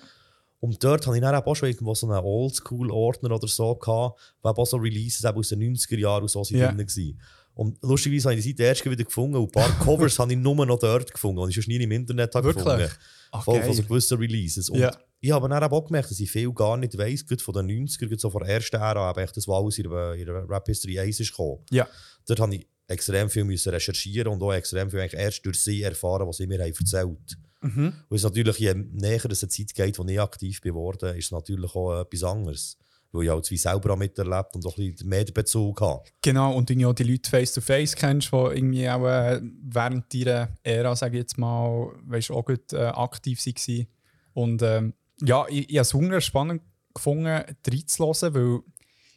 Und 0.61 0.85
dort 0.85 1.07
habe 1.07 1.17
ich 1.17 1.23
dann 1.23 1.35
auch 1.35 1.57
schon 1.57 1.71
irgendwo 1.71 1.95
so 1.95 2.07
einen 2.09 2.23
Oldschool-Ordner 2.23 3.35
oder 3.35 3.49
so 3.49 3.75
gehabt, 3.75 4.21
wo 4.43 4.49
auch 4.51 4.67
so 4.67 4.77
Releases 4.77 5.25
eben 5.25 5.39
aus 5.39 5.49
den 5.49 5.61
90er 5.75 5.99
Jahren 5.99 6.23
und 6.23 6.29
so 6.29 6.45
sind 6.45 6.59
Ja. 6.59 6.71
drin 6.71 6.87
waren. 6.87 7.21
Und 7.55 7.79
lustigerweise 7.83 8.29
habe 8.29 8.39
ich 8.39 8.45
die 8.45 8.51
Seite 8.51 8.63
erst 8.65 8.85
wieder 8.85 9.03
gefunden 9.05 9.37
und 9.37 9.45
ein 9.45 9.51
paar 9.51 9.69
Covers 9.81 10.19
habe 10.19 10.33
ich 10.33 10.39
nur 10.39 10.65
noch 10.65 10.79
dort 10.79 11.13
gefunden, 11.13 11.43
die 11.45 11.49
ich 11.51 11.55
sonst 11.57 11.69
nie 11.69 11.83
im 11.83 11.91
Internet 11.91 12.35
Wirklich? 12.35 12.55
gefunden 12.65 12.89
Ach, 13.33 13.45
Voll 13.45 13.63
von 13.63 13.73
so 13.75 13.83
gewissen 13.83 14.19
Releases. 14.19 14.69
Und 14.71 14.79
Ja. 14.79 14.95
Ich 15.23 15.31
habe 15.31 15.49
dann 15.49 15.63
auch 15.63 15.85
gemerkt, 15.85 16.11
dass 16.11 16.19
ich 16.19 16.31
viel 16.31 16.53
gar 16.53 16.77
nicht 16.77 16.99
weiss, 16.99 17.25
gerade 17.25 17.43
von 17.43 17.55
den 17.55 17.87
90er, 17.87 18.01
gerade 18.01 18.19
so 18.19 18.29
von 18.29 18.43
der 18.43 18.57
ersten 18.57 18.77
Ära, 18.77 19.11
eben 19.11 19.21
echt 19.21 19.37
das, 19.37 19.47
was 19.47 19.57
alles 19.57 19.79
in 19.79 19.89
der, 19.89 20.15
in 20.15 20.27
der 20.27 20.49
Rap 20.49 20.67
History 20.67 20.99
1 20.99 21.21
ist 21.21 21.31
gekommen. 21.31 21.61
Ja. 21.71 21.87
Dort 22.27 22.41
habe 22.41 22.57
ich 22.57 22.67
extrem 22.89 23.31
viel 23.31 23.45
müssen 23.45 23.73
recherchieren 23.73 24.33
und 24.33 24.43
auch 24.43 24.53
extrem 24.53 24.91
viel 24.91 25.01
eigentlich 25.01 25.21
erst 25.21 25.47
durch 25.47 25.61
sie 25.61 25.83
erfahren, 25.83 26.27
was 26.27 26.39
sie 26.39 26.47
mir 26.47 26.61
haben 26.61 26.75
erzählt 26.77 27.37
Mhm. 27.63 27.93
Und 28.09 28.17
es 28.17 28.17
ist 28.17 28.25
natürlich, 28.25 28.59
je 28.59 28.75
näher 28.75 29.25
es 29.31 29.45
eine 29.45 29.49
Zeit 29.49 29.73
geht, 29.73 29.97
wo 29.97 30.05
ich 30.05 30.21
aktiv 30.21 30.61
geworden 30.61 31.17
ist 31.17 31.27
es 31.27 31.31
natürlich 31.31 31.73
auch 31.77 32.01
etwas 32.01 32.25
anderes. 32.25 32.77
Weil 33.13 33.25
ich 33.25 33.31
halt 33.31 33.51
wie 33.51 33.57
selber 33.57 33.93
auch 33.93 33.99
miterlebt 33.99 34.57
und 34.57 34.67
auch 34.67 34.77
ein 34.77 34.91
bisschen 34.91 35.09
mehr 35.09 35.25
Bezug 35.27 35.81
habe. 35.81 36.03
Genau, 36.23 36.57
und 36.57 36.69
du 36.69 36.89
auch 36.89 36.95
die 36.95 37.05
Leute 37.05 37.31
face-to-face 37.31 37.95
kennst, 37.95 38.33
die 38.33 38.37
irgendwie 38.37 38.89
auch 38.89 39.07
äh, 39.07 39.41
während 39.63 40.13
ihrer 40.13 40.49
Ära, 40.65 40.97
sage 40.97 41.19
ich 41.19 41.23
jetzt 41.23 41.39
mal, 41.39 41.93
weißt, 42.07 42.33
auch 42.33 42.45
gut, 42.45 42.73
äh, 42.73 42.87
aktiv 42.87 43.39
waren. 43.47 43.87
Und 44.33 44.63
ähm, 44.63 44.95
ja, 45.25 45.47
ich, 45.49 45.69
ich 45.71 45.77
habe 45.77 45.83
es 45.83 45.95
hungrig 45.95 46.25
spannend 46.25 46.63
gefunden, 46.95 47.27
reinzuhören, 47.27 48.35
weil 48.35 48.61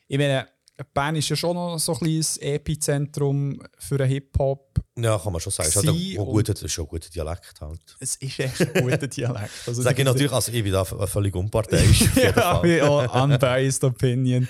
ich 0.07 0.17
meine, 0.17 0.47
Bern 0.93 1.15
ist 1.15 1.29
ja 1.29 1.35
schon 1.37 1.55
noch 1.55 1.77
so 1.79 1.93
ein 1.93 1.99
kleines 1.99 2.37
Epizentrum 2.37 3.61
für 3.79 3.97
den 3.97 4.07
Hip-Hop. 4.07 4.77
Ja, 4.97 5.17
kann 5.17 5.31
man 5.31 5.39
schon 5.41 5.51
sagen. 5.51 5.69
Es 5.69 5.75
ist, 5.77 5.87
halt 5.87 6.19
auch 6.19 6.25
und- 6.27 6.33
gut, 6.33 6.49
es 6.49 6.61
ist 6.61 6.79
ein 6.79 6.85
guter 6.87 7.09
Dialekt 7.09 7.61
halt. 7.61 7.79
Es 7.99 8.15
ist 8.17 8.39
echt 8.39 8.61
ein 8.75 8.83
guter 8.83 9.07
Dialekt. 9.07 9.51
Also, 9.67 9.81
Sage 9.81 10.01
ich 10.01 10.05
natürlich, 10.05 10.31
also 10.31 10.51
ich 10.51 10.63
bin 10.63 10.73
da 10.73 10.83
v- 10.83 11.07
völlig 11.07 11.33
unparteiisch. 11.35 12.09
ja, 12.15 12.65
ja, 12.65 13.23
unbiased 13.23 13.83
opinion. 13.85 14.47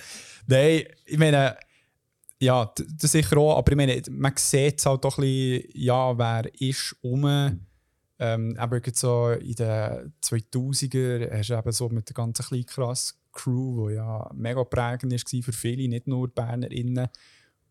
Nein, 0.48 0.84
ich 1.06 1.18
meine, 1.18 1.58
ja, 2.40 2.72
das 3.00 3.12
sicher 3.12 3.38
auch, 3.38 3.58
aber 3.58 3.72
ich 3.72 3.78
meine, 3.78 4.02
man 4.10 4.34
sieht 4.36 4.80
es 4.80 4.86
halt 4.86 5.04
doch 5.06 5.18
ein 5.18 5.22
bisschen, 5.22 5.70
ja, 5.74 6.18
wer 6.18 6.50
ist 6.60 6.96
um. 7.02 7.22
Ähm, 8.18 8.56
aber 8.58 8.80
so 8.94 9.32
in 9.32 9.56
den 9.56 10.14
2000er 10.24 11.38
hast 11.38 11.50
du 11.50 11.54
eben 11.54 11.72
so 11.72 11.90
mit 11.90 12.08
der 12.10 12.14
ganzen 12.14 12.46
kleinen 12.46 12.66
krass 12.66 13.20
Crew, 13.34 13.90
die 13.90 13.96
ja 13.96 14.30
mega 14.34 14.64
prägend 14.64 15.12
war 15.12 15.44
für 15.44 15.54
viele, 15.54 15.88
nicht 15.88 16.08
nur 16.08 16.30
BernerInnen. 16.30 17.10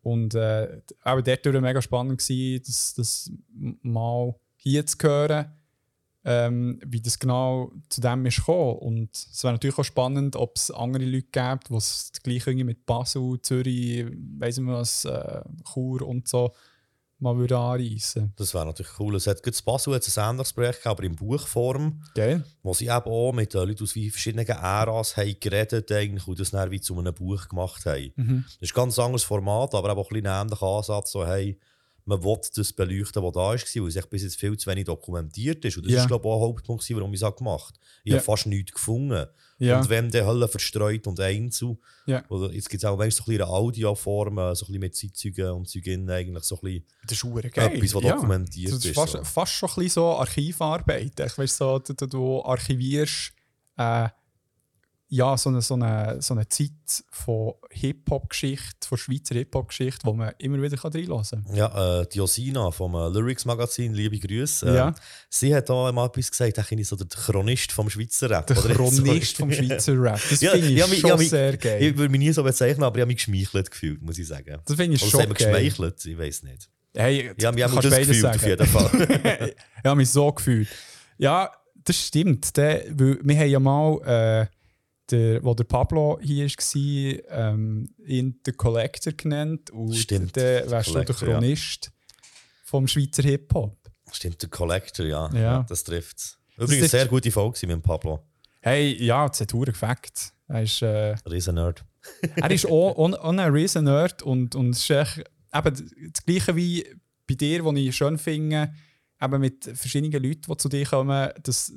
Und 0.03 0.35
äh, 0.35 0.81
auch 1.03 1.21
dort 1.21 1.45
war 1.45 1.61
mega 1.61 1.81
spannend, 1.81 2.19
gewesen, 2.19 2.61
das, 2.65 2.93
das 2.93 3.31
mal 3.81 4.35
hier 4.57 4.85
zu 4.85 4.97
hören. 5.01 5.51
ähm, 6.27 6.79
wie 6.85 7.01
das 7.01 7.19
genau 7.19 7.71
zu 7.87 8.01
dem 8.01 8.25
ist 8.25 8.37
gekommen. 8.37 8.79
Und 8.79 9.15
es 9.15 9.43
wäre 9.43 9.53
natürlich 9.53 9.77
auch 9.77 9.83
spannend, 9.83 10.35
ob 10.35 10.57
es 10.57 10.71
andere 10.71 11.05
Leute 11.05 11.27
gibt, 11.31 11.69
die 11.69 11.75
es 11.75 12.11
gleich 12.23 12.45
mit 12.47 12.85
Basel, 12.85 13.39
Zürich, 13.41 14.05
weiss 14.37 14.57
nicht 14.57 14.67
was, 14.67 15.05
äh, 15.05 15.41
Chur 15.71 16.01
und 16.01 16.27
so 16.27 16.51
mal 17.19 17.37
würde 17.37 17.57
anreissen. 17.57 18.33
Das 18.35 18.53
wäre 18.53 18.65
natürlich 18.65 18.99
cool. 18.99 19.15
Es 19.15 19.27
hat 19.27 19.41
gerade 19.41 19.57
Basel 19.65 19.95
hat 19.95 20.05
ein 20.17 20.29
ähnliches 20.29 20.53
Projekt 20.53 20.83
gehabt, 20.83 20.99
aber 20.99 21.07
in 21.07 21.15
Buchform, 21.15 22.01
Geil. 22.13 22.43
wo 22.61 22.73
sie 22.73 22.85
eben 22.85 23.05
auch 23.05 23.31
mit 23.31 23.53
den 23.53 23.67
Leuten 23.67 23.83
aus 23.83 23.91
verschiedenen 23.93 24.45
Äras 24.47 25.15
haben 25.17 25.35
geredet 25.39 25.91
eigentlich 25.91 26.27
und 26.27 26.39
das 26.39 26.51
dann 26.51 26.71
wie 26.71 26.81
zu 26.81 26.97
einem 26.99 27.13
Buch 27.13 27.47
gemacht 27.47 27.85
haben. 27.85 28.11
Mhm. 28.15 28.43
Das 28.45 28.69
ist 28.69 28.73
ein 28.73 28.75
ganz 28.75 28.99
anderes 28.99 29.23
Format, 29.23 29.73
aber 29.73 29.91
eben 29.91 29.99
auch 29.99 30.11
ein 30.11 30.25
ähnlicher 30.25 30.63
Ansatz. 30.65 31.11
So, 31.11 31.25
hey, 31.25 31.57
man 32.07 32.23
will 32.23 32.37
das 32.55 32.71
beleuchten, 32.73 33.23
was 33.23 33.31
da 33.33 33.39
war, 33.39 33.53
weil 33.55 33.87
es 33.97 34.07
bis 34.07 34.23
jetzt 34.23 34.35
viel 34.39 34.55
zu 34.57 34.69
wenig 34.69 34.85
dokumentiert 34.85 35.65
ist. 35.65 35.77
Und 35.77 35.85
das 35.85 35.93
Ja. 35.93 36.01
ist, 36.01 36.07
glaube 36.07 36.27
ich, 36.27 36.31
auch 36.31 36.37
ein 36.41 36.47
Hauptpunkt, 36.49 36.89
warum 36.91 37.13
ich 37.13 37.19
es 37.19 37.23
auch 37.23 37.35
gemacht 37.35 37.75
habe. 37.75 37.85
Ich 38.03 38.11
Ja. 38.11 38.17
habe 38.17 38.25
fast 38.25 38.45
nichts 38.45 38.73
gefunden. 38.73 39.25
Ja. 39.57 39.79
Und 39.79 39.89
wenn 39.89 40.11
der 40.11 40.25
Hölle 40.25 40.47
verstreut 40.49 41.07
und 41.07 41.19
einzeln. 41.19 41.77
Ja. 42.05 42.23
Oder 42.29 42.51
jetzt 42.51 42.69
gibt 42.69 42.83
es 42.83 42.89
auch 42.89 42.99
wenigstens 42.99 43.25
so 43.25 43.31
ein 43.31 43.35
eine 43.41 43.47
Audioform, 43.47 44.37
äh, 44.37 44.55
so 44.55 44.65
ein 44.65 44.67
bisschen 44.67 44.79
mit 44.81 44.95
Zeitzeugen 44.95 45.51
und 45.51 45.69
Zeuginnen 45.69 46.09
eigentlich 46.09 46.43
so 46.43 46.55
ein 46.55 46.61
bisschen 46.61 46.85
Das 47.07 47.11
ist 47.13 47.53
geil. 47.53 47.75
etwas, 47.77 47.95
was 47.95 48.03
ja. 48.03 48.13
dokumentiert 48.15 48.73
Das 48.73 48.83
ist 48.85 48.93
fast, 48.95 49.13
so. 49.13 49.23
fast 49.23 49.53
schon 49.53 49.69
ein 49.69 49.75
bisschen 49.75 49.89
so 49.91 50.05
Archivarbeit. 50.17 51.19
Ich 51.19 51.37
weiss 51.37 51.55
so, 51.57 51.79
du- 51.79 51.93
du 52.07 52.43
archivierst 52.43 53.31
äh, 53.77 54.09
ja, 55.15 55.37
so, 55.37 55.49
eine, 55.49 55.61
so, 55.61 55.75
eine, 55.75 56.21
so 56.21 56.33
eine 56.33 56.47
Zeit 56.49 56.71
von 57.09 57.53
Hip-Hop-Geschichte, 57.71 58.85
von 58.87 58.97
Schweizer 58.97 59.35
Hip-Hop-Geschichte, 59.35 60.01
wo 60.05 60.13
man 60.13 60.33
immer 60.39 60.61
wieder 60.61 60.75
kann 60.77 60.91
kann. 60.91 61.45
Ja, 61.53 62.01
äh, 62.01 62.07
Diosina 62.07 62.69
vom 62.71 62.95
äh, 62.95 63.07
Lyrics 63.09 63.45
Magazin, 63.45 63.93
liebe 63.93 64.19
Grüße. 64.19 64.67
Äh, 64.69 64.75
Ja. 64.75 64.95
Sie 65.29 65.55
hat 65.55 65.69
auch 65.69 65.91
mal 65.93 66.05
etwas 66.07 66.29
gesagt, 66.29 66.57
ich 66.57 66.67
bin 66.67 66.83
so 66.83 66.95
der 66.95 67.07
Chronist 67.07 67.71
vom 67.71 67.89
Schweizer 67.89 68.29
Rap. 68.29 68.47
Der. 68.47 68.57
Chronist 68.57 69.37
vom 69.37 69.51
Schweizer 69.51 69.93
Rap. 70.01 70.19
Das 70.29 70.41
Ja, 70.45 70.51
finde 70.51 70.67
ich 70.67 70.77
ja, 70.77 70.87
schon 70.87 71.09
ja, 71.09 71.17
sehr 71.17 71.57
geil. 71.57 71.81
Ich 71.81 71.97
würde 71.97 72.09
mich 72.11 72.19
nie 72.19 72.31
so 72.33 72.43
bezeichnen, 72.43 72.83
aber 72.83 72.97
ich 72.97 73.01
habe 73.01 73.07
mich 73.07 73.17
geschmeichelt 73.17 73.71
gefühlt, 73.71 74.01
muss 74.01 74.17
ich 74.17 74.27
sagen. 74.27 74.59
das 74.65 74.75
finde 74.75 74.95
ich 74.95 75.01
Oder 75.01 75.11
schon 75.11 75.19
wir 75.21 75.27
geil. 75.33 75.53
geschmeichelt? 75.53 76.05
Ich 76.05 76.17
weiß 76.17 76.43
nicht. 76.43 76.69
Hey, 76.93 77.31
Ich 77.37 77.45
habe 77.45 77.55
mich 77.55 77.63
du 77.65 77.69
auch 77.71 77.81
kannst 77.81 77.91
das 77.91 78.07
gefühlt, 78.07 78.25
auf 78.25 78.41
sagen. 78.41 78.49
jeden 78.49 78.67
Fall. 78.67 79.49
ich 79.79 79.85
habe 79.85 79.95
mich 79.95 80.09
so 80.09 80.31
gefühlt. 80.31 80.67
Ja, 81.17 81.51
das 81.83 81.95
stimmt. 81.97 82.55
Der, 82.57 82.83
weil 82.91 83.19
wir 83.23 83.37
haben 83.37 83.49
ja 83.49 83.59
mal, 83.59 84.01
äh, 84.05 84.47
der, 85.11 85.43
wo 85.43 85.53
der 85.53 85.63
Pablo 85.65 86.19
hier 86.21 86.47
war, 86.47 87.49
ähm, 87.49 87.89
ihn 88.05 88.41
den 88.45 88.57
Collector 88.57 89.13
genannt. 89.13 89.69
Und 89.69 89.95
Stimmt, 89.95 90.35
der 90.35 90.69
wärst 90.69 90.89
du 90.89 90.93
der 90.93 91.05
Collector, 91.05 91.27
ja. 91.27 91.33
Chronist 91.39 91.91
vom 92.63 92.87
Schweizer 92.87 93.23
Hip-Hop. 93.23 93.77
Stimmt, 94.11 94.41
der 94.41 94.49
Collector, 94.49 95.05
ja. 95.05 95.29
Ja. 95.33 95.39
ja. 95.39 95.65
das 95.67 95.83
trifft 95.83 96.17
es. 96.17 96.37
Übrigens 96.57 96.79
trifft- 96.79 96.91
sehr 96.91 97.05
gute 97.07 97.31
Folge 97.31 97.59
mit 97.63 97.71
dem 97.71 97.81
Pablo. 97.81 98.23
Hey, 98.61 99.03
ja, 99.03 99.27
das 99.27 99.41
hat 99.41 99.51
verdammt 99.51 99.73
gefackt. 99.73 100.33
Er 100.47 100.63
ist, 100.63 100.81
äh, 100.81 101.15
Riesen-Nerd. 101.29 101.83
er 102.35 102.51
ist 102.51 102.65
auch, 102.65 102.95
auch, 102.97 103.13
auch 103.13 103.29
ein 103.29 103.39
riesen 103.39 103.85
Nerd 103.85 104.21
und, 104.23 104.55
und 104.55 104.71
es 104.71 104.79
ist 104.79 104.89
echt, 104.89 105.17
eben 105.53 106.11
das 106.13 106.25
Gleiche 106.25 106.55
wie 106.55 106.85
bei 107.27 107.35
dir, 107.35 107.65
was 107.65 107.75
ich 107.75 107.95
schön 107.95 108.17
finde, 108.17 108.73
eben 109.21 109.41
mit 109.41 109.65
verschiedenen 109.73 110.23
Leuten, 110.23 110.41
die 110.51 110.57
zu 110.57 110.69
dir 110.69 110.85
kommen, 110.85 111.29
das 111.41 111.73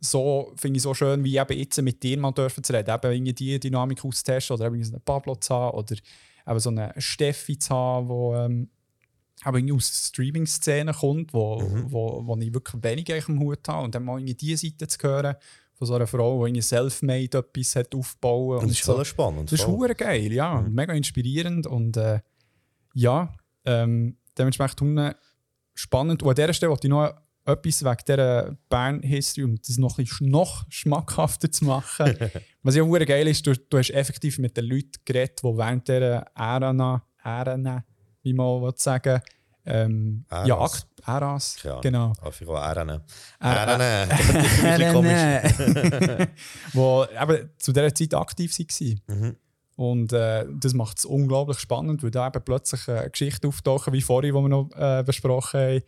so 0.00 0.52
finde 0.56 0.78
ich 0.78 0.82
so 0.82 0.94
schön, 0.94 1.22
wie 1.24 1.36
eben 1.38 1.58
jetzt 1.58 1.80
mit 1.82 2.02
dir 2.02 2.18
mal 2.18 2.32
dürfen 2.32 2.64
zu 2.64 2.72
reden, 2.72 2.90
eben 2.92 3.12
irgendwie 3.12 3.32
die 3.32 3.60
Dynamik 3.60 4.04
austesten 4.04 4.54
oder 4.56 4.66
eben 4.66 4.82
so 4.82 4.92
einen 4.94 5.02
Pablo 5.02 5.36
zu 5.36 5.54
haben 5.54 5.76
oder 5.78 5.96
eben 6.48 6.58
so 6.60 6.70
eine 6.70 6.92
Steffi 6.98 7.58
zu 7.58 7.74
haben, 7.74 8.08
die 8.08 8.36
ähm, 8.38 8.70
irgendwie 9.46 9.72
aus 9.72 9.90
der 9.90 10.08
Streaming-Szene 10.08 10.92
kommt, 10.92 11.32
wo, 11.32 11.60
Mhm. 11.60 11.92
wo, 11.92 12.22
wo 12.26 12.36
ich 12.36 12.52
wirklich 12.52 12.82
wenig 12.82 13.10
eigentlich 13.12 13.28
am 13.28 13.38
Hut 13.40 13.66
habe 13.68 13.84
und 13.84 13.94
dann 13.94 14.04
mal 14.04 14.18
irgendwie 14.18 14.34
diese 14.34 14.66
Seite 14.66 14.86
zu 14.88 14.98
hören 15.06 15.36
von 15.74 15.86
so 15.86 15.94
einer 15.94 16.06
Frau, 16.06 16.38
die 16.44 16.48
irgendwie 16.50 16.62
self-made 16.62 17.38
etwas 17.38 17.76
hat 17.76 17.94
aufbauen 17.94 18.58
Und 18.58 18.70
das 18.70 18.78
ist 18.78 18.84
so. 18.84 19.02
spannend. 19.04 19.50
Das 19.50 19.60
ist 19.60 19.64
voll. 19.64 19.74
hure 19.76 19.94
geil, 19.94 20.30
ja. 20.32 20.60
Mhm. 20.60 20.74
Mega 20.74 20.92
inspirierend 20.92 21.66
und 21.66 21.96
äh, 21.96 22.20
ja, 22.92 23.32
ähm, 23.64 24.16
dementsprechend 24.36 24.82
unten 24.82 25.14
spannend. 25.74 26.22
Und 26.22 26.28
an 26.28 26.34
dieser 26.34 26.52
Stelle 26.52 26.70
wollte 26.70 26.86
ich 26.86 26.90
noch 26.90 27.14
etwas 27.50 27.84
wegen 27.84 27.96
dieser 28.06 28.56
Bern-History, 28.68 29.44
um 29.44 29.56
das 29.56 29.76
noch, 29.78 29.98
noch 30.20 30.64
schmackhafter 30.68 31.50
zu 31.50 31.64
machen. 31.64 32.16
Was 32.62 32.74
ja 32.76 32.82
hure 32.82 33.06
geil 33.06 33.26
ist, 33.28 33.46
du, 33.46 33.52
du 33.54 33.78
hast 33.78 33.90
effektiv 33.90 34.38
mit 34.38 34.56
den 34.56 34.66
Leuten 34.66 34.92
geredet, 35.04 35.40
die 35.42 35.46
während 35.46 35.88
dieser 35.88 36.26
Ära, 36.34 37.02
Ära, 37.24 37.84
wie 38.22 38.32
man 38.34 38.62
will 38.62 38.72
sagen 38.76 39.20
ähm, 39.66 40.24
Äras. 40.30 40.48
ja, 40.48 40.58
Akt- 40.58 40.86
Äras, 41.06 41.56
Ahnung. 41.64 41.80
genau. 41.82 42.12
Einfach 42.22 42.46
auch 42.48 42.66
Ähren. 42.66 42.90
Ä- 42.90 43.00
Ähren. 43.40 44.08
Das 44.08 44.80
ist 44.80 44.92
komisch. 44.92 46.28
wo 46.72 47.04
eben 47.04 47.50
zu 47.58 47.72
dieser 47.72 47.94
Zeit 47.94 48.14
aktiv 48.14 48.58
waren. 48.58 49.00
Mhm. 49.06 49.36
Und 49.76 50.12
äh, 50.12 50.46
das 50.60 50.74
macht 50.74 50.98
es 50.98 51.04
unglaublich 51.04 51.58
spannend, 51.58 52.02
weil 52.02 52.10
da 52.10 52.26
eben 52.26 52.42
plötzlich 52.44 52.86
äh, 52.88 53.08
Geschichten 53.10 53.46
auftauchen, 53.46 53.92
wie 53.92 54.02
vorhin, 54.02 54.34
die 54.34 54.40
wir 54.40 54.48
noch 54.48 54.70
äh, 54.76 55.02
besprochen 55.04 55.60
haben. 55.60 55.82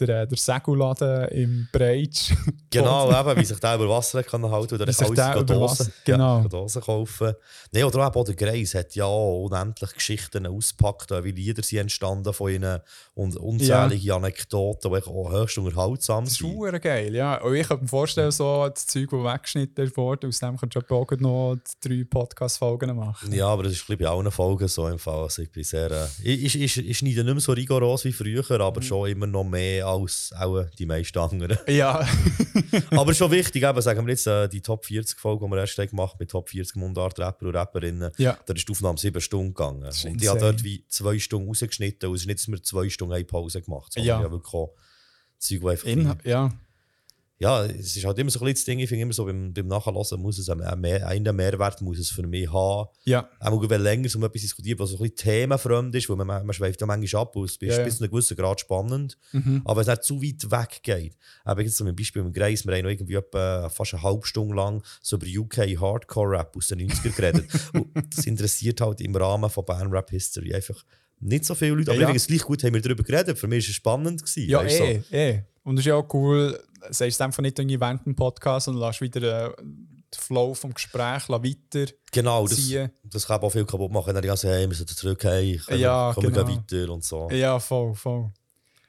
Der, 0.00 0.22
äh, 0.22 0.26
der 0.26 0.38
Seguladen 0.38 1.28
im 1.28 1.68
Breitsch. 1.72 2.32
Genau, 2.70 3.08
eben, 3.10 3.40
wie 3.40 3.44
sich 3.46 3.58
der 3.60 3.76
über 3.76 3.88
Wasser 3.88 4.22
kann 4.22 4.44
halten 4.50 4.74
oder 4.74 4.86
Wie 4.86 4.92
sich 4.92 5.06
alles 5.08 5.46
Dosen, 5.46 5.90
genau. 6.04 6.42
ja, 6.42 6.48
Dosen 6.48 6.82
kaufen. 6.82 7.32
Nee, 7.72 7.82
oder 7.82 8.06
eben 8.06 8.14
auch 8.14 8.24
der 8.24 8.34
Greis 8.34 8.74
hat 8.74 8.94
ja 8.94 9.06
unendlich 9.06 9.94
Geschichten 9.94 10.46
ausgepackt, 10.46 11.10
wie 11.24 11.30
Lieder 11.32 11.62
sind 11.62 11.78
entstanden 11.78 12.30
von 12.34 12.52
ihnen 12.52 12.80
und 13.14 13.36
unzählige 13.36 14.14
Anekdoten, 14.14 14.92
die 14.92 15.02
auch 15.02 15.32
höchst 15.32 15.56
unterhaltsam 15.56 16.24
Das 16.24 16.34
ist 16.34 16.40
sind. 16.40 16.52
super 16.52 16.78
geil, 16.78 17.14
ja. 17.14 17.40
Und 17.40 17.54
ich 17.54 17.66
könnte 17.66 17.84
mir 17.84 17.88
vorstellen, 17.88 18.30
so 18.30 18.68
das 18.68 18.86
Zeug, 18.86 19.08
das 19.10 19.24
weggeschnitten 19.24 19.96
wurde, 19.96 20.28
aus 20.28 20.38
dem 20.38 20.58
könntest 20.58 20.90
du 20.90 20.94
auch 20.94 21.10
noch 21.12 21.56
drei 21.82 22.04
Podcast-Folgen 22.08 22.94
machen. 22.96 23.32
Ja, 23.32 23.46
aber 23.46 23.62
das 23.62 23.72
ist 23.72 23.86
bei 23.88 24.06
allen 24.06 24.30
Folgen 24.30 24.68
so 24.68 24.88
im 24.88 24.98
Fall. 24.98 25.22
Also 25.22 25.40
ich 25.40 25.50
bin 25.50 25.64
sehr, 25.64 25.90
äh, 25.90 26.06
ich, 26.22 26.54
ich, 26.54 26.76
ich, 26.76 26.88
ich 26.90 26.98
schneide 26.98 27.24
nicht 27.24 27.32
mehr 27.34 27.40
so 27.40 27.52
rigoros 27.52 28.04
wie 28.04 28.12
früher, 28.12 28.44
Mhm. 28.48 28.60
aber 28.60 28.82
schon 28.82 29.08
immer 29.08 29.26
noch 29.26 29.44
mehr 29.44 29.86
als 29.88 30.32
auch 30.36 30.64
die 30.78 30.86
meisten 30.86 31.18
anderen. 31.18 31.58
Ja, 31.68 32.06
aber 32.90 33.14
schon 33.14 33.30
wichtig, 33.30 33.62
eben, 33.62 33.80
sagen 33.80 34.06
wir 34.06 34.12
jetzt 34.12 34.26
äh, 34.26 34.48
die 34.48 34.60
Top 34.60 34.84
40 34.84 35.18
Folge, 35.18 35.44
die 35.44 35.50
wir 35.50 35.58
erst 35.58 35.78
haben 35.78 35.88
gemacht 35.88 36.16
mit 36.18 36.30
Top 36.30 36.48
40 36.48 36.76
Mundart-Rapper 36.76 37.46
und 37.46 37.54
Rapperinnen. 37.54 38.12
ja. 38.18 38.38
Da 38.46 38.54
ist 38.54 38.68
die 38.68 38.72
Aufnahme 38.72 38.98
sieben 38.98 39.20
Stunden 39.20 39.54
gegangen. 39.54 39.84
Und 39.84 39.92
ich 39.92 40.04
habe 40.04 40.14
insane. 40.14 40.40
dort 40.40 40.64
wie 40.64 40.84
zwei 40.88 41.18
Stunden 41.18 41.48
rausgeschnitten 41.48 42.08
und 42.08 42.14
es 42.14 42.22
ist 42.22 42.26
nicht, 42.26 42.40
dass 42.40 42.48
wir 42.48 42.62
zwei 42.62 42.88
Stunden 42.88 43.14
eine 43.14 43.24
Pause 43.24 43.62
gemacht 43.62 43.96
haben. 43.96 44.04
Ja. 44.04 44.18
Ich 44.18 44.24
habe 44.24 44.34
wirklich 44.34 44.54
auch 44.54 44.74
Zeug, 45.38 45.64
einfach 45.64 45.86
In, 45.86 46.16
ja. 46.24 46.52
Ja, 47.40 47.64
es 47.66 47.96
ist 47.96 48.04
halt 48.04 48.18
immer 48.18 48.30
so 48.30 48.40
ein 48.40 48.46
bisschen 48.46 48.54
das 48.54 48.64
Ding, 48.64 48.78
ich 48.80 48.88
finde 48.88 49.02
immer 49.02 49.12
so, 49.12 49.24
beim, 49.24 49.52
beim 49.54 49.68
Nachhören 49.68 50.20
muss 50.20 50.38
es 50.38 50.48
einen, 50.48 50.80
mehr, 50.80 51.06
einen 51.06 51.36
Mehrwert 51.36 51.80
muss 51.80 51.98
es 51.98 52.10
für 52.10 52.26
mich 52.26 52.52
haben. 52.52 52.88
ja. 53.04 53.28
Auch 53.38 53.68
wenn 53.68 53.80
länger 53.82 54.08
um 54.16 54.24
etwas 54.24 54.42
diskutiert, 54.42 54.78
was 54.80 54.90
so 54.90 54.96
ein 54.96 55.02
bisschen 55.02 55.16
themenfremd 55.16 55.94
ist, 55.94 56.08
weil 56.08 56.16
man, 56.16 56.26
man 56.26 56.52
schweift 56.52 56.80
ja 56.80 56.86
manchmal 56.86 57.22
ab 57.22 57.36
es 57.36 57.52
ist 57.52 57.62
Ja, 57.62 57.84
bis 57.84 57.98
zu 57.98 58.04
einem 58.04 58.10
gewissen 58.10 58.36
Grad 58.36 58.58
spannend. 58.60 59.16
Mhm. 59.32 59.62
Aber 59.64 59.80
es 59.80 59.86
nicht 59.86 60.02
zu 60.02 60.20
weit 60.20 60.50
weg 60.50 60.80
geht. 60.82 61.16
Aber 61.44 61.62
jetzt 61.62 61.76
zum 61.76 61.94
Beispiel 61.94 62.22
im 62.22 62.32
Greis, 62.32 62.66
wir 62.66 62.74
haben 62.74 62.82
noch 62.82 62.90
irgendwie 62.90 63.14
etwa 63.14 63.68
fast 63.68 63.94
eine 63.94 64.02
halbe 64.02 64.26
Stunde 64.26 64.56
lang 64.56 64.82
so 65.00 65.16
über 65.16 65.26
UK 65.26 65.78
Hardcore-Rap 65.80 66.56
aus 66.56 66.68
den 66.68 66.90
90ern 66.90 67.14
geredet. 67.14 67.46
das 68.16 68.26
interessiert 68.26 68.80
halt 68.80 69.00
im 69.00 69.14
Rahmen 69.14 69.48
von 69.48 69.64
Band 69.64 69.92
Rap 69.92 70.10
History 70.10 70.54
einfach 70.54 70.84
nicht 71.20 71.44
so 71.44 71.54
viele 71.54 71.74
Leute. 71.74 71.90
Aber 71.90 72.00
Ja. 72.00 72.12
es 72.14 72.26
gleich 72.26 72.42
gut, 72.42 72.62
haben 72.62 72.74
wir 72.74 72.80
darüber 72.80 73.02
geredet. 73.02 73.38
Für 73.38 73.48
mich 73.48 73.64
war 73.64 73.70
es 73.70 73.74
spannend. 73.74 74.22
Gewesen, 74.22 74.48
Ja, 74.48 74.60
weisst 74.64 74.80
du, 74.80 74.84
eh, 74.84 75.02
eh. 75.10 75.42
Und 75.68 75.76
es 75.76 75.80
ist 75.80 75.88
ja 75.88 75.96
auch 75.96 76.14
cool, 76.14 76.58
sagst 76.88 77.20
einfach 77.20 77.42
nicht 77.42 77.58
irgendwie 77.58 77.78
während 77.78 78.06
dem 78.06 78.16
Podcast 78.16 78.68
und 78.68 78.78
lässt 78.78 79.02
wieder 79.02 79.48
äh, 79.48 79.54
den 79.58 79.96
Flow 80.16 80.54
vom 80.54 80.72
Gespräch 80.72 81.28
weiterziehen. 81.28 81.92
Genau, 82.10 82.48
das, 82.48 82.72
das 83.04 83.26
kann 83.26 83.40
auch 83.42 83.50
viel 83.50 83.66
kaputt 83.66 83.92
machen. 83.92 84.14
Dann 84.14 84.22
die 84.22 84.28
ganze 84.28 84.48
hey, 84.48 84.66
wir 84.66 84.74
sollten 84.74 84.96
zurück, 84.96 85.22
hey, 85.24 85.60
komm, 85.66 85.78
Ja, 85.78 86.16
wir 86.16 86.22
genau. 86.22 86.44
gehen 86.46 86.56
weiter 86.56 86.90
und 86.90 87.04
so. 87.04 87.28
Ja, 87.30 87.60
voll, 87.60 87.94
voll. 87.94 88.30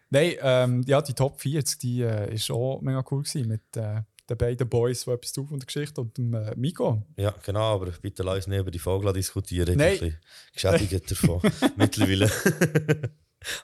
Nein, 0.09 0.35
ähm, 0.41 0.83
ja, 0.87 1.01
die 1.01 1.13
Top 1.13 1.41
40, 1.41 1.79
die 1.79 2.01
äh, 2.01 2.33
ist 2.33 2.49
auch 2.49 2.79
mega 2.79 3.03
cool 3.11 3.23
gewesen 3.23 3.49
mit 3.49 3.75
äh, 3.75 4.01
den 4.29 4.37
beiden 4.37 4.69
Boys, 4.69 5.03
die 5.03 5.11
etwas 5.11 5.33
tun 5.33 5.49
von 5.49 5.59
der 5.59 5.65
Geschichte 5.65 5.99
und 5.99 6.17
dem 6.17 6.33
äh, 6.33 6.55
Miko. 6.55 7.03
Ja, 7.17 7.35
genau, 7.45 7.75
aber 7.75 7.91
bitte 8.01 8.23
lass 8.23 8.37
uns 8.37 8.47
nicht 8.47 8.59
über 8.59 8.71
die 8.71 8.79
Vogel 8.79 9.11
diskutieren. 9.11 9.71
Ich 9.71 9.77
bin 9.77 9.85
ein 9.85 9.99
bisschen 9.99 10.17
geschädigt 10.53 11.11
davon 11.11 11.41
mittlerweile. 11.75 12.31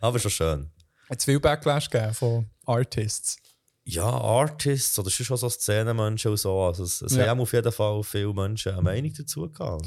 aber 0.02 0.20
schon 0.20 0.32
schön. 0.32 0.70
Hat 1.10 1.20
es 1.20 1.26
viel 1.26 1.40
Backlash 1.40 1.90
gegeben 1.90 2.14
von 2.14 2.50
Artists. 2.66 3.38
Ja, 3.84 4.06
Artists 4.10 4.98
oder 4.98 5.10
schon 5.12 5.38
so 5.38 5.48
Szenenmenschen 5.50 6.32
und 6.32 6.38
so. 6.38 6.60
Also 6.64 6.84
es, 6.84 7.02
es 7.02 7.16
Ja. 7.16 7.28
haben 7.28 7.40
auf 7.40 7.54
jeden 7.54 7.72
Fall 7.72 8.02
viele 8.04 8.34
Menschen 8.34 8.72
eine 8.74 8.82
Meinung 8.82 9.14
dazu 9.16 9.50
gehabt. 9.50 9.86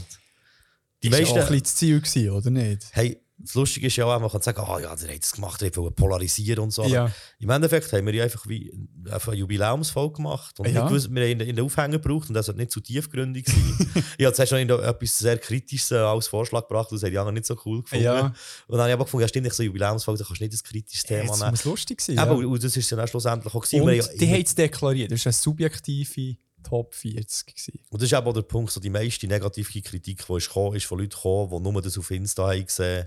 Die 1.02 1.10
Die 1.10 1.12
war 1.12 1.18
auch 1.18 1.22
meisten. 1.22 1.38
ein 1.38 1.42
bisschen 1.46 1.62
das 1.62 1.74
Ziel, 1.74 2.00
gewesen, 2.00 2.30
oder 2.30 2.50
nicht? 2.50 2.86
Hey, 2.92 3.20
das 3.40 3.54
Lustige 3.54 3.86
ist 3.86 3.94
ja 3.96 4.04
auch, 4.04 4.20
man 4.20 4.30
kann 4.30 4.42
sagen, 4.42 4.60
ah 4.60 4.80
ja, 4.80 4.94
der 4.96 5.14
hat 5.14 5.22
es 5.22 5.32
gemacht, 5.32 5.62
er 5.62 5.74
wollte 5.76 5.94
polarisieren 5.94 6.64
und 6.64 6.70
so. 6.72 6.84
Ja. 6.84 7.10
Im 7.38 7.50
Endeffekt 7.50 7.92
haben 7.92 8.04
wir 8.06 8.14
ja 8.14 8.24
einfach 8.24 8.48
wie 8.48 8.72
einfach 9.08 9.28
eine 9.28 9.38
Jubiläumsfolge 9.40 10.16
gemacht. 10.16 10.58
Und 10.58 10.68
Ja. 10.68 10.86
gewusst, 10.88 11.08
wir 11.14 11.22
haben 11.22 11.40
in 11.40 11.54
den 11.56 11.60
Aufhänger 11.60 11.98
gebraucht 11.98 12.28
und 12.28 12.34
das 12.34 12.48
hat 12.48 12.56
nicht 12.56 12.72
zu 12.72 12.80
tiefgründig 12.80 13.46
sein. 13.46 14.04
ich 14.18 14.24
habe 14.24 14.34
zuerst 14.34 14.52
noch 14.52 14.58
in 14.58 14.68
etwas 14.68 15.18
sehr 15.18 15.38
Kritisches 15.38 15.92
äh, 15.92 15.96
als 15.96 16.26
Vorschlag 16.26 16.62
gebracht, 16.62 16.90
das 16.90 17.02
hat 17.02 17.12
Jana 17.12 17.30
nicht 17.30 17.46
so 17.46 17.56
cool 17.64 17.82
gefunden. 17.82 18.04
Ja. 18.04 18.26
Und 18.26 18.34
dann 18.68 18.80
habe 18.80 18.90
ich 18.90 18.94
aber 18.94 19.04
gefunden, 19.04 19.22
ja 19.22 19.28
stimmt, 19.28 19.46
ich 19.46 19.52
so 19.52 19.62
eine 19.62 19.66
Jubiläumsfolge, 19.68 20.18
da 20.18 20.24
kannst 20.26 20.40
du 20.40 20.44
nicht 20.44 20.54
ein 20.54 20.62
kritisches 20.68 21.04
Thema 21.04 21.24
Jetzt 21.24 21.38
nehmen. 21.38 21.50
muss 21.52 21.64
lustig 21.64 22.00
sein. 22.00 22.18
Aber 22.18 22.40
ja. 22.40 22.46
und 22.46 22.62
das 22.64 22.76
ist 22.76 22.90
dann 22.90 23.00
auch 23.00 23.08
schlussendlich 23.08 23.54
auch 23.54 23.60
gewesen. 23.60 23.82
Und 23.82 23.88
haben 23.88 23.96
ja 23.96 24.06
die 24.18 24.32
haben 24.32 24.42
es 24.42 24.54
deklariert. 24.54 25.12
Das 25.12 25.24
war 25.24 25.30
eine 25.30 25.34
subjektive 25.34 26.36
Top 26.64 26.92
40. 26.92 27.46
Gewesen. 27.46 27.78
Und 27.88 28.02
das 28.02 28.10
ist 28.10 28.18
eben 28.18 28.26
auch 28.26 28.32
der 28.32 28.42
Punkt, 28.42 28.72
so 28.72 28.80
die 28.80 28.90
meiste 28.90 29.28
negative 29.28 29.80
Kritik, 29.80 30.26
die 30.26 30.36
ist, 30.36 30.48
gekommen, 30.48 30.74
ist 30.74 30.86
von 30.86 30.98
Leuten 30.98 31.10
gekommen, 31.10 31.50
die 31.50 31.70
nur 31.70 31.80
das 31.80 31.96
auf 31.96 32.10
Insta 32.10 32.48
haben 32.48 32.66
gesehen 32.66 33.06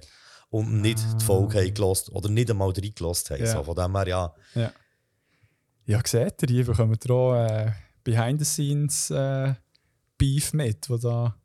und 0.51 0.81
nicht 0.81 0.99
die 1.19 1.25
Folge 1.25 1.59
haben 1.59 1.73
gelost 1.73 2.11
oder 2.11 2.29
nicht 2.29 2.51
einmal 2.51 2.69
reingelassen 2.71 3.35
haben. 3.35 3.43
Ah. 3.43 3.45
Ja. 3.45 3.53
So, 3.53 3.63
von 3.63 3.75
dem 3.75 3.95
her, 3.95 4.07
ja. 4.07 4.35
Ja. 4.53 4.71
Ja, 5.85 6.01
seht 6.05 6.43
ihr, 6.43 6.49
hier 6.49 6.65
bekommen 6.65 6.95
wir 7.01 7.11
auch 7.15 7.33
äh, 7.35 7.71
Behind-the-Scenes 8.03 9.09
äh, 9.11 9.53
mit, 10.53 10.89
wo 10.89 10.97
da 10.97 11.35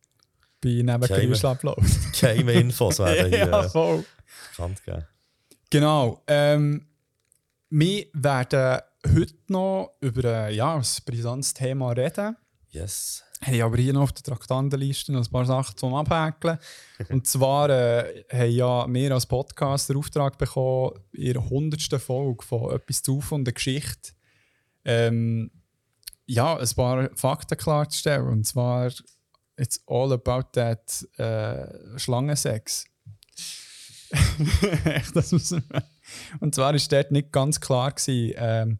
bei 0.60 0.82
Nebengeräusch 0.82 1.44
abläuft. 1.44 2.12
Geheime 2.20 2.52
Infos 2.52 2.98
werden 2.98 3.28
hier 3.30 3.46
ja, 3.46 3.68
voll. 3.68 4.04
bekannt 4.50 4.84
gegeben. 4.84 5.06
Genau. 5.70 6.22
Ähm, 6.26 6.86
wir 7.70 8.06
werden 8.12 8.80
heute 9.06 9.34
noch 9.48 9.96
über 10.00 10.24
äh, 10.24 10.54
ja, 10.54 10.76
ein 10.76 10.84
brisantes 11.06 11.54
Thema 11.54 11.92
reden. 11.92 12.36
Yes. 12.70 13.24
Haben 13.42 13.62
aber 13.62 13.76
hier 13.76 13.92
noch 13.92 14.02
auf 14.02 14.12
der 14.12 14.22
Traktandenliste 14.22 15.12
noch 15.12 15.24
ein 15.24 15.30
paar 15.30 15.44
Sachen 15.44 15.76
zum 15.76 15.94
Abhäkeln. 15.94 16.58
Und 17.10 17.26
zwar 17.26 17.68
äh, 17.70 18.24
haben 18.32 18.50
ja 18.50 18.86
wir 18.92 19.12
als 19.12 19.26
Podcast 19.26 19.88
den 19.88 19.96
Auftrag 19.96 20.38
bekommen, 20.38 20.92
in 21.12 21.34
der 21.34 21.42
100. 21.42 22.00
Folge 22.00 22.44
von 22.44 22.74
«Etwas 22.74 23.02
zu 23.02 23.22
und 23.30 23.44
der 23.44 23.54
Geschichte» 23.54 24.12
ähm, 24.84 25.50
ja, 26.26 26.56
ein 26.56 26.68
paar 26.74 27.10
Fakten 27.14 27.58
klarzustellen. 27.58 28.26
Und 28.28 28.46
zwar 28.46 28.90
«It's 29.56 29.82
all 29.86 30.12
about 30.12 30.48
that 30.52 31.06
äh, 31.18 31.98
Schlangensex». 31.98 32.84
Echt, 34.84 35.14
das 35.16 35.32
muss 35.32 35.50
man- 35.50 35.62
Und 36.40 36.54
zwar 36.54 36.72
war 36.72 36.80
dort 36.88 37.10
nicht 37.10 37.32
ganz 37.32 37.60
klar, 37.60 37.90
gewesen, 37.92 38.34
ähm, 38.36 38.78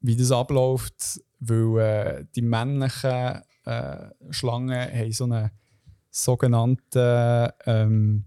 wie 0.00 0.16
das 0.16 0.30
abläuft, 0.30 1.20
weil 1.40 1.78
äh, 1.80 2.24
die 2.36 2.42
männlichen 2.42 3.42
äh, 3.68 4.10
Schlangen 4.30 4.70
haben 4.92 5.12
so 5.12 5.24
einen 5.24 5.50
sogenannten 6.10 7.52
ähm, 7.66 8.24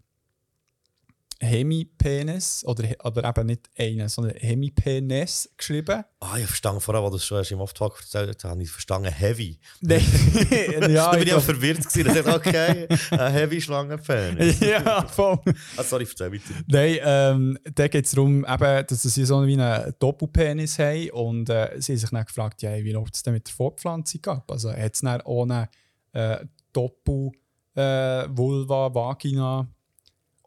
Hemipenis, 1.41 2.63
oder, 2.65 2.83
aber 2.99 3.27
eben 3.27 3.47
nicht 3.47 3.69
einen, 3.77 4.07
sondern 4.07 4.35
Hemipenis 4.37 5.49
geschrieben. 5.57 6.03
Ah, 6.19 6.37
ich 6.37 6.45
verstehe 6.45 6.79
vorher, 6.79 7.01
als 7.03 7.11
du 7.11 7.17
das 7.17 7.25
schon 7.25 7.37
erst 7.39 7.51
im 7.51 7.59
Auftrag 7.59 7.93
erzählt 7.99 8.35
hast, 8.35 8.43
habe 8.43 8.61
ich 8.61 8.69
verstanden 8.69 9.11
Heavy. 9.11 9.59
Nein, 9.81 10.01
ja, 10.89 11.11
da 11.11 11.17
bin 11.17 11.27
ich 11.27 11.33
auch 11.33 11.41
verwirrt 11.41 11.79
gewesen. 11.79 12.07
Ich 12.07 12.23
dachte, 12.23 12.35
okay, 12.35 12.87
ein 13.11 13.33
Heavy 13.33 13.59
Schlangenpenis. 13.59 14.59
ja, 14.61 15.05
voll. 15.07 15.39
Ah, 15.77 15.83
sorry, 15.83 16.07
erzähl 16.09 16.31
weiter. 16.31 16.53
Nein, 16.67 16.97
ähm, 17.03 17.57
da 17.73 17.87
geht 17.87 18.05
es 18.05 18.11
darum, 18.11 18.45
eben, 18.45 18.87
dass 18.87 19.01
sie 19.01 19.25
so 19.25 19.45
wie 19.47 19.59
einen 19.59 19.93
Doppelpenis 19.99 20.77
haben 20.77 21.09
und 21.11 21.49
äh, 21.49 21.71
sie 21.79 21.93
haben 21.93 21.99
sich 21.99 22.09
dann 22.09 22.25
gefragt, 22.25 22.61
ja, 22.61 22.75
wie 22.75 22.91
läuft 22.91 23.15
es 23.15 23.23
denn 23.23 23.33
mit 23.33 23.47
der 23.47 23.53
Fortpflanzung 23.53 24.23
ab? 24.27 24.51
Also 24.51 24.71
hat 24.71 24.93
es 24.93 25.01
dann 25.01 25.21
ohne 25.21 25.69
äh, 26.13 26.37
Doppel 26.71 27.31
äh, 27.75 28.27
Vulva, 28.29 28.93
Vagina 28.93 29.67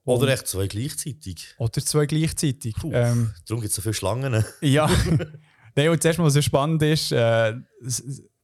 Oder 0.04 0.28
echt 0.28 0.46
zwei 0.46 0.66
gleichzeitig. 0.66 1.54
oder 1.58 1.72
zwei 1.72 2.06
gleichzeitig? 2.06 2.74
Puh. 2.74 2.92
Ähm, 2.92 3.32
Darum 3.46 3.60
gibt 3.62 3.70
es 3.70 3.74
so 3.74 3.82
viele 3.82 3.94
Schlangen. 3.94 4.44
ja. 4.60 4.90
Nein, 5.76 5.88
und 5.88 6.02
zuerst 6.02 6.18
mal, 6.18 6.26
was 6.26 6.34
so 6.34 6.42
spannend 6.42 6.82
ist, 6.82 7.10
äh, 7.10 7.54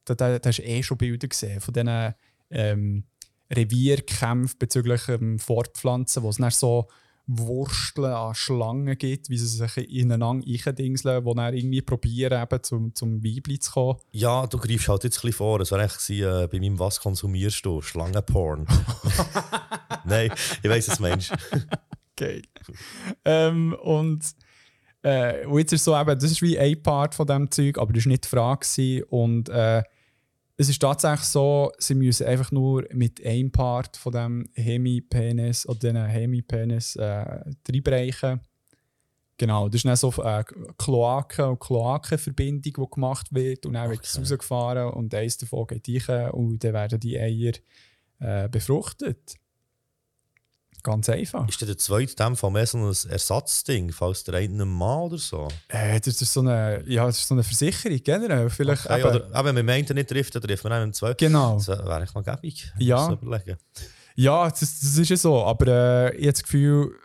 da, 0.05 0.15
da, 0.15 0.39
da 0.39 0.49
hast 0.49 0.57
du 0.57 0.63
eh 0.63 0.83
schon 0.83 0.97
Bilder 0.97 1.27
gesehen 1.27 1.61
von 1.61 1.73
diesen 1.73 2.13
ähm, 2.49 3.03
Revierkämpfen 3.53 4.57
bezüglich 4.59 5.07
ähm, 5.07 5.39
Fortpflanzen, 5.39 6.23
wo 6.23 6.29
es 6.29 6.37
dann 6.37 6.51
so 6.51 6.89
Wursteln 7.27 8.11
an 8.11 8.35
Schlangen 8.35 8.97
gibt, 8.97 9.29
wie 9.29 9.37
sie 9.37 9.47
sich 9.47 9.77
ineinander 9.89 10.45
eindingseln, 10.47 11.23
die 11.23 11.33
dann 11.35 11.53
irgendwie 11.53 11.81
probieren, 11.81 12.41
eben 12.41 12.63
zum, 12.63 12.95
zum 12.95 13.23
Weibli 13.23 13.59
zu 13.59 13.71
kommen. 13.71 13.99
Ja, 14.11 14.47
du 14.47 14.57
greifst 14.57 14.89
halt 14.89 15.03
jetzt 15.03 15.17
ein 15.17 15.21
bisschen 15.21 15.33
vor. 15.33 15.59
Es 15.61 15.71
war 15.71 15.79
eigentlich 15.79 16.21
äh, 16.21 16.47
bei 16.47 16.59
meinem 16.59 16.79
«Was 16.79 16.99
konsumierst 16.99 17.65
du?» 17.65 17.81
Schlangenporn. 17.81 18.67
Nein, 20.05 20.31
ich 20.61 20.69
weiss, 20.69 20.89
was 20.89 20.97
du 20.97 21.03
meinst. 21.03 21.33
Geil. 22.17 22.43
ähm, 23.25 23.75
und, 23.81 24.23
äh, 25.03 25.45
und 25.45 25.59
jetzt 25.59 25.73
ist 25.73 25.83
so 25.83 25.95
eben, 25.95 26.19
das 26.19 26.31
ist 26.31 26.41
wie 26.41 26.57
ein 26.57 26.81
Part 26.81 27.15
von 27.15 27.25
diesem 27.25 27.51
Zeug, 27.51 27.77
aber 27.77 27.93
das 27.93 28.05
war 28.05 28.11
nicht 28.11 28.25
die 28.25 28.29
Frage. 28.29 29.05
Und 29.07 29.49
äh, 29.49 29.83
es 30.61 30.69
ist 30.69 30.79
tatsächlich 30.79 31.27
so, 31.27 31.71
sie 31.79 31.95
müssen 31.95 32.27
einfach 32.27 32.51
nur 32.51 32.85
mit 32.93 33.25
einem 33.25 33.51
Part 33.51 33.97
von 33.97 34.13
dem 34.13 34.49
Hemipenis 34.53 35.67
oder 35.67 35.79
diesen 35.79 36.05
Hemipenis 36.05 36.95
äh, 36.97 37.25
reinbrechen. 37.67 38.41
Genau, 39.37 39.69
das 39.69 39.77
ist 39.77 39.85
dann 39.85 39.95
so 39.95 40.21
eine 40.21 40.45
Kloaken- 40.77 41.45
und 41.45 41.59
Kloakenverbindung, 41.59 42.61
die 42.61 42.73
gemacht 42.73 43.33
wird. 43.33 43.65
Und 43.65 43.73
dann 43.73 43.89
wird 43.89 44.05
es 44.05 44.19
rausgefahren 44.19 44.93
und 44.93 45.15
eins 45.15 45.39
davon 45.39 45.65
geht 45.65 46.07
rein 46.07 46.29
und 46.29 46.63
dann 46.63 46.73
werden 46.73 46.99
die 46.99 47.17
Eier 47.17 47.53
äh, 48.19 48.47
befruchtet. 48.47 49.33
Ganz 50.83 51.09
einfach. 51.09 51.47
Ist 51.47 51.61
der 51.61 51.77
zweite 51.77 52.15
dem 52.15 52.35
Fall 52.35 52.49
mehr 52.51 52.65
so 52.65 52.77
ein 52.77 52.85
Ersatzding, 53.09 53.91
falls 53.91 54.23
der 54.23 54.35
eine 54.35 54.65
mal 54.65 55.03
oder 55.03 55.17
so? 55.17 55.47
Äh, 55.67 55.99
das 55.99 56.21
ist 56.21 56.33
so 56.33 56.39
eine, 56.39 56.83
ja, 56.87 57.05
das 57.05 57.19
ist 57.19 57.27
so 57.27 57.35
eine 57.35 57.43
Versicherung, 57.43 57.99
generell. 58.03 58.49
Vielleicht 58.49 58.85
Okay, 58.85 58.99
eben- 58.99 59.09
oder, 59.09 59.25
eben, 59.27 59.55
wenn 59.57 59.65
man 59.65 59.75
einen 59.75 59.95
nicht 59.95 60.09
trifft, 60.09 60.33
dann 60.33 60.41
trifft 60.41 60.63
man 60.63 60.73
einen 60.73 60.85
im 60.85 60.93
zweiten. 60.93 61.17
Genau. 61.17 61.55
Das 61.55 61.67
wäre 61.67 61.95
eigentlich 61.95 62.13
mal 62.15 62.23
gäbig. 62.23 62.71
Ja. 62.79 63.11
Ich 63.13 63.21
überlegen. 63.21 63.57
Ja, 64.15 64.49
das, 64.49 64.59
das 64.59 64.97
ist 64.97 65.09
ja 65.09 65.17
so. 65.17 65.43
Aber 65.45 65.67
äh, 65.67 66.15
ich 66.15 66.23
habe 66.23 66.33
das 66.33 66.43
Gefühl, 66.43 66.95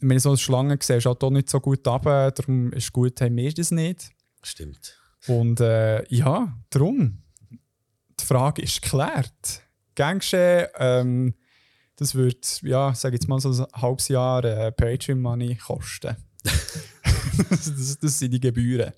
wenn 0.00 0.16
ich 0.16 0.22
so 0.22 0.30
eine 0.30 0.38
Schlange 0.38 0.78
sehe, 0.80 0.96
ist 0.96 1.06
halt 1.06 1.22
auch 1.22 1.30
nicht 1.30 1.50
so 1.50 1.60
gut 1.60 1.86
ab. 1.86 2.04
Darum 2.04 2.72
ist 2.72 2.84
es 2.84 2.92
gut, 2.92 3.20
haben 3.20 3.36
wir 3.36 3.52
das 3.52 3.70
nicht. 3.70 4.10
Stimmt. 4.42 4.98
Und 5.26 5.60
äh, 5.60 6.04
ja, 6.12 6.52
darum. 6.70 7.22
Die 8.20 8.24
Frage 8.24 8.62
ist 8.62 8.80
geklärt. 8.82 9.62
Gangstern, 9.94 10.66
ähm, 10.78 11.34
das 11.96 12.14
wird, 12.14 12.62
ja, 12.62 12.94
sage 12.94 13.16
jetzt 13.16 13.28
mal 13.28 13.40
so 13.40 13.50
ein 13.50 13.66
halbes 13.80 14.08
Jahr 14.08 14.44
äh, 14.44 14.72
Patreon-Money 14.72 15.56
kosten. 15.56 16.16
das, 16.42 16.94
das, 17.50 17.98
das 17.98 18.18
sind 18.18 18.32
die 18.32 18.40
Gebühren. 18.40 18.92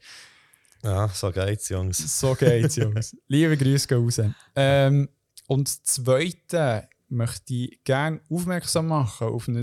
Ja, 0.82 1.08
so 1.08 1.30
geht's, 1.32 1.68
Jungs. 1.68 2.20
So 2.20 2.34
geht's, 2.34 2.76
Jungs. 2.76 3.16
Liebe 3.28 3.56
Grüße 3.56 3.88
gehen 3.88 4.04
raus. 4.04 4.20
Ähm, 4.54 5.08
und 5.46 5.68
das 5.68 5.82
Zweite 5.82 6.88
möchte 7.08 7.54
ich 7.54 7.84
gerne 7.84 8.20
aufmerksam 8.30 8.88
machen 8.88 9.28
auf 9.28 9.48
ein 9.48 9.62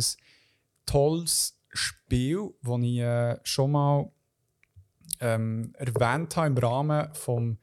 tolles 0.86 1.58
Spiel, 1.70 2.54
das 2.62 2.80
ich 2.82 3.00
äh, 3.00 3.40
schon 3.44 3.72
mal 3.72 4.12
ähm, 5.20 5.74
erwähnt 5.78 6.36
habe 6.36 6.48
im 6.48 6.58
Rahmen 6.58 7.14
vom 7.14 7.58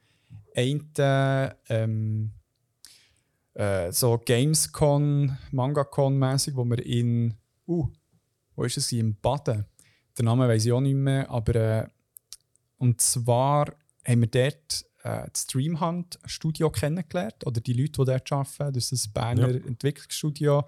einen 0.55 0.91
ähm, 1.69 2.31
äh, 3.53 3.91
so 3.91 4.17
Gamescon, 4.17 5.37
Mangacon-mäßig, 5.51 6.55
wo 6.55 6.65
wir 6.65 6.85
in, 6.85 7.35
uh, 7.67 7.87
wo 8.55 8.63
ist 8.63 8.77
es, 8.77 8.91
in 8.91 9.19
Baden. 9.19 9.65
Den 10.17 10.25
Namen 10.25 10.47
weiß 10.47 10.65
ich 10.65 10.71
auch 10.71 10.81
nicht 10.81 10.95
mehr, 10.95 11.29
aber 11.29 11.55
äh, 11.55 11.87
und 12.77 12.99
zwar 13.01 13.73
haben 14.05 14.21
wir 14.21 14.27
dort 14.27 14.85
äh, 15.03 15.29
das 15.31 15.43
Streamhunt 15.43 16.19
Studio 16.25 16.69
kennengelernt, 16.69 17.45
oder 17.45 17.61
die 17.61 17.73
Leute, 17.73 17.91
die 17.91 18.05
dort 18.05 18.31
arbeiten. 18.31 18.73
Das 18.73 18.91
ist 18.91 19.07
ein 19.07 19.13
Berner 19.13 19.51
Ja. 19.51 19.67
Entwicklungsstudio, 19.67 20.63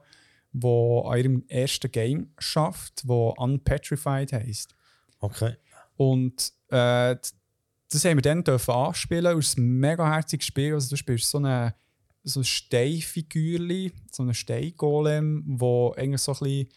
das 0.52 1.06
an 1.06 1.18
ihrem 1.18 1.44
ersten 1.48 1.92
Game 1.92 2.34
schafft, 2.38 3.04
das 3.04 3.34
Unpetrified 3.38 4.34
heisst. 4.34 4.76
Okay. 5.20 5.56
Und 5.96 6.52
äh, 6.70 7.16
das 7.16 8.06
haben 8.06 8.18
wir 8.18 8.22
dann 8.22 8.44
dürfen 8.44 8.74
anspielen. 8.74 9.38
Es 9.38 9.50
ist 9.50 9.58
ein 9.58 9.80
mega 9.80 10.12
herziges 10.12 10.48
Spiel. 10.48 10.74
Also, 10.74 10.90
du 10.90 10.96
spielst 10.96 11.30
so 11.30 11.38
eine 11.38 11.76
so 12.24 12.40
ein 12.40 12.46
Steinfigürli, 12.46 13.92
so 14.12 14.24
einen 14.24 14.34
Steingolem, 14.34 15.44
wo 15.46 15.94
eigentlich 15.98 16.22
so 16.22 16.34
ein 16.34 16.40
bisschen 16.40 16.70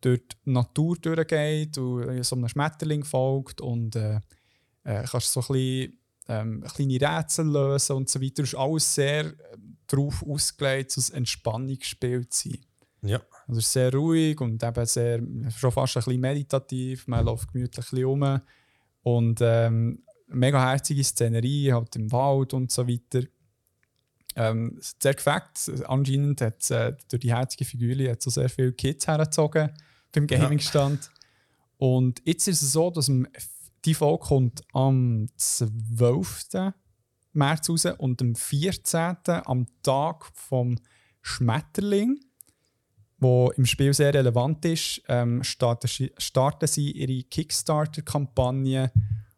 durch 0.00 0.20
die 0.46 0.50
Natur 0.50 0.96
durchgeht 0.96 1.78
und 1.78 2.22
so 2.22 2.36
einem 2.36 2.48
Schmetterling 2.48 3.04
folgt 3.04 3.60
und 3.60 3.96
äh, 3.96 4.20
äh, 4.84 5.04
kannst 5.04 5.32
so 5.32 5.40
ein 5.40 5.46
bisschen 5.46 5.98
ähm, 6.28 6.64
kleine 6.74 7.00
Rätsel 7.00 7.46
lösen 7.46 7.96
und 7.96 8.08
so 8.08 8.20
weiter. 8.20 8.42
Es 8.42 8.52
ist 8.52 8.58
alles 8.58 8.94
sehr 8.94 9.26
äh, 9.26 9.34
darauf 9.86 10.22
ausgelegt, 10.26 10.90
so 10.90 11.12
ein 11.12 11.18
Entspannungsspiel 11.18 12.28
zu 12.28 12.50
sein. 12.50 12.58
Ja. 13.02 13.20
Also 13.46 13.58
es 13.58 13.66
ist 13.66 13.72
sehr 13.72 13.92
ruhig 13.92 14.40
und 14.40 14.62
eben 14.62 14.86
sehr, 14.86 15.20
schon 15.56 15.72
fast 15.72 15.96
ein 15.96 16.04
bisschen 16.04 16.20
meditativ. 16.20 17.06
Man 17.06 17.24
läuft 17.24 17.52
gemütlich 17.52 17.92
ein 17.92 18.04
rum. 18.04 18.40
Und 19.02 19.40
ähm, 19.42 20.02
mega 20.28 20.70
herzige 20.70 21.04
Szenerie, 21.04 21.72
halt 21.72 21.94
im 21.96 22.10
Wald 22.10 22.54
und 22.54 22.70
so 22.70 22.88
weiter. 22.88 23.26
Ähm, 24.36 24.78
sehr 24.80 25.14
gefällt. 25.14 25.86
Anscheinend 25.86 26.40
hat 26.40 26.70
äh, 26.70 26.96
durch 27.08 27.20
die 27.20 27.32
herzige 27.32 27.64
Figur 27.64 28.16
so 28.18 28.30
sehr 28.30 28.48
viele 28.48 28.72
Kids 28.72 29.06
hergezogen. 29.06 29.70
beim 30.12 30.26
Gaming-Stand. 30.26 31.10
Und 31.78 32.20
jetzt 32.24 32.48
ist 32.48 32.62
es 32.62 32.72
so, 32.72 32.90
dass 32.90 33.10
die 33.84 33.94
Folge 33.94 34.24
kommt 34.24 34.62
am 34.72 35.26
12. 35.36 36.72
März 37.32 37.68
raus 37.68 37.86
und 37.98 38.22
am 38.22 38.34
14. 38.34 39.16
am 39.44 39.66
Tag 39.82 40.24
vom 40.34 40.78
Schmetterling, 41.20 42.20
wo 43.18 43.50
im 43.52 43.66
Spiel 43.66 43.92
sehr 43.92 44.14
relevant 44.14 44.64
ist, 44.64 45.02
ähm, 45.08 45.42
starten, 45.42 45.88
starten 46.18 46.66
sie 46.66 46.92
ihre 46.92 47.24
Kickstarter-Kampagne, 47.24 48.92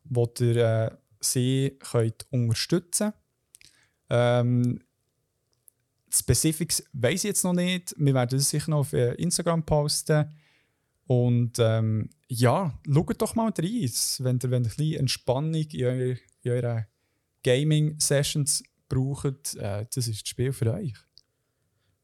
wo 0.04 0.30
ihr 0.40 0.56
äh, 0.56 0.90
sie 1.20 1.78
könnt 1.80 2.26
unterstützen 2.30 3.12
ähm, 4.10 4.80
Specifics 6.18 6.82
weiß 6.92 7.24
ich 7.24 7.28
jetzt 7.28 7.44
noch 7.44 7.52
nicht. 7.52 7.94
Wir 7.98 8.14
werden 8.14 8.38
es 8.38 8.50
sicher 8.50 8.70
noch 8.70 8.78
auf 8.78 8.92
äh, 8.92 9.14
Instagram 9.14 9.64
posten. 9.64 10.30
Und 11.06 11.58
ähm, 11.58 12.10
ja, 12.28 12.76
schaut 12.92 13.22
doch 13.22 13.34
mal 13.34 13.52
rein, 13.56 13.90
wenn 14.18 14.38
ihr, 14.42 14.50
wenn 14.50 14.52
ihr 14.52 14.56
ein 14.56 14.62
bisschen 14.62 15.00
Entspannung 15.00 15.54
in, 15.54 15.84
eurer, 15.84 16.16
in 16.42 16.50
euren 16.50 16.86
Gaming-Sessions 17.44 18.64
braucht. 18.88 19.54
Äh, 19.54 19.86
das 19.94 20.08
ist 20.08 20.22
das 20.22 20.28
Spiel 20.28 20.52
für 20.52 20.72
euch. 20.72 20.94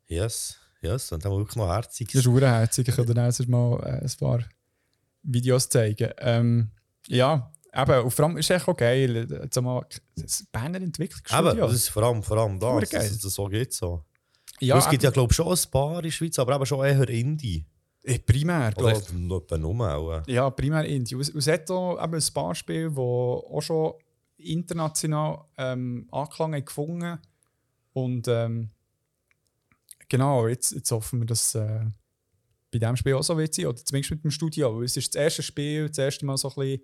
Yes, 0.06 0.58
yes, 0.82 1.10
und 1.10 1.24
dann 1.24 1.32
wirklich 1.32 1.56
noch 1.56 1.68
herzig. 1.68 2.08
Das 2.08 2.20
ist 2.20 2.26
urherzig. 2.26 2.88
Ich 2.88 2.94
kann 2.94 3.06
dann 3.06 3.32
mal 3.48 3.80
äh, 3.80 4.04
ein 4.04 4.12
paar 4.18 4.44
Videos 5.22 5.68
zeigen. 5.68 6.10
Ähm, 6.18 6.70
ja, 7.08 7.52
eben, 7.74 8.04
und 8.04 8.10
vor 8.10 8.24
allem 8.24 8.36
ist 8.36 8.50
es 8.50 8.68
auch 8.68 8.76
geil, 8.76 9.28
jetzt 9.30 9.60
mal 9.60 9.86
das 10.16 10.46
Berner 10.50 10.80
Entwicklungsstudio. 10.80 11.50
Eben, 11.50 11.60
das 11.60 11.74
ist 11.74 11.88
vor 11.88 12.02
allem, 12.02 12.22
vor 12.22 12.36
allem 12.38 12.58
das, 12.58 12.90
geil. 12.90 13.08
dass 13.08 13.18
das 13.18 13.34
so 13.34 13.46
geht 13.46 13.72
so. 13.72 14.04
Ja, 14.60 14.78
es 14.78 14.88
gibt 14.88 15.02
ja, 15.02 15.10
glaube 15.10 15.32
ich, 15.32 15.36
schon 15.36 15.48
ein 15.48 15.70
paar 15.70 15.96
in 15.96 16.02
der 16.04 16.10
Schweiz, 16.10 16.38
aber 16.38 16.54
eben 16.54 16.66
schon 16.66 16.84
eher 16.84 17.08
Indie. 17.08 17.66
Eh, 18.04 18.18
primär, 18.18 18.72
glaube 18.72 18.92
echt 18.92 19.12
nur. 19.12 20.22
Ja, 20.26 20.50
primär 20.50 20.84
Indie. 20.84 21.14
Und 21.14 21.34
es 21.34 21.46
hat 21.46 21.70
auch 21.70 22.02
eben 22.02 22.14
ein 22.14 22.34
paar 22.34 22.54
Spiele, 22.54 22.90
die 22.90 22.98
auch 22.98 23.60
schon 23.60 23.94
international 24.36 25.44
ähm, 25.56 26.08
Anklang 26.10 26.54
haben 26.54 26.64
gefunden 26.64 27.18
Und 27.92 28.28
ähm, 28.28 28.70
genau, 30.08 30.48
jetzt, 30.48 30.72
jetzt 30.72 30.90
hoffen 30.90 31.20
wir, 31.20 31.26
dass 31.26 31.54
äh, 31.54 31.84
bei 32.72 32.78
diesem 32.78 32.96
Spiel 32.96 33.14
auch 33.14 33.22
so 33.22 33.36
wird 33.38 33.54
sein, 33.54 33.66
oder 33.66 33.84
zumindest 33.84 34.10
mit 34.10 34.24
dem 34.24 34.30
Studio. 34.30 34.82
Es 34.82 34.96
ist 34.96 35.14
das 35.14 35.22
erste 35.22 35.42
Spiel, 35.42 35.88
das 35.88 35.98
erste 35.98 36.26
Mal 36.26 36.36
so 36.36 36.48
ein 36.48 36.54
bisschen 36.54 36.82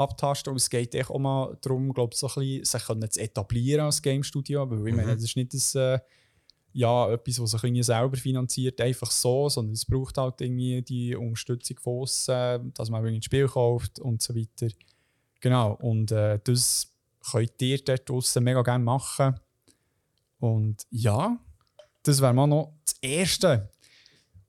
abtasten 0.00 0.50
und 0.50 0.56
es 0.56 0.70
geht 0.70 0.96
auch 1.08 1.18
mal 1.18 1.56
darum, 1.60 1.92
glaube 1.92 2.14
so 2.16 2.26
ein 2.28 2.34
bisschen, 2.34 2.64
sich 2.64 2.84
können 2.84 3.10
zu 3.10 3.20
etablieren 3.20 3.84
als 3.84 4.00
Game 4.00 4.22
Studio. 4.22 4.68
Weil 4.68 4.88
ich 4.88 4.94
meine, 4.94 5.14
das 5.14 5.24
ist 5.24 5.36
nicht 5.36 5.52
das, 5.52 5.74
äh, 5.74 5.98
ja, 6.72 7.10
etwas, 7.12 7.40
was 7.40 7.50
sich 7.50 7.64
irgendwie 7.64 7.82
selber 7.82 8.16
finanziert, 8.16 8.80
einfach 8.80 9.10
so, 9.10 9.48
sondern 9.48 9.74
es 9.74 9.84
braucht 9.84 10.18
halt 10.18 10.40
irgendwie 10.40 10.82
die 10.82 11.14
Unterstützung 11.16 11.78
von 11.80 12.02
außen, 12.02 12.72
dass 12.74 12.90
man 12.90 13.04
ein 13.04 13.22
Spiel 13.22 13.48
kauft 13.48 13.98
und 13.98 14.22
so 14.22 14.34
weiter. 14.34 14.68
Genau, 15.40 15.74
und 15.74 16.12
äh, 16.12 16.38
das 16.42 16.92
könnt 17.30 17.60
ihr 17.60 17.78
dort 17.84 18.08
draußen 18.08 18.42
mega 18.42 18.62
gerne 18.62 18.84
machen. 18.84 19.38
Und 20.38 20.86
ja, 20.90 21.38
das 22.02 22.20
wäre 22.20 22.32
mal 22.32 22.46
noch 22.46 22.72
das 22.84 22.94
Erste. 23.02 23.70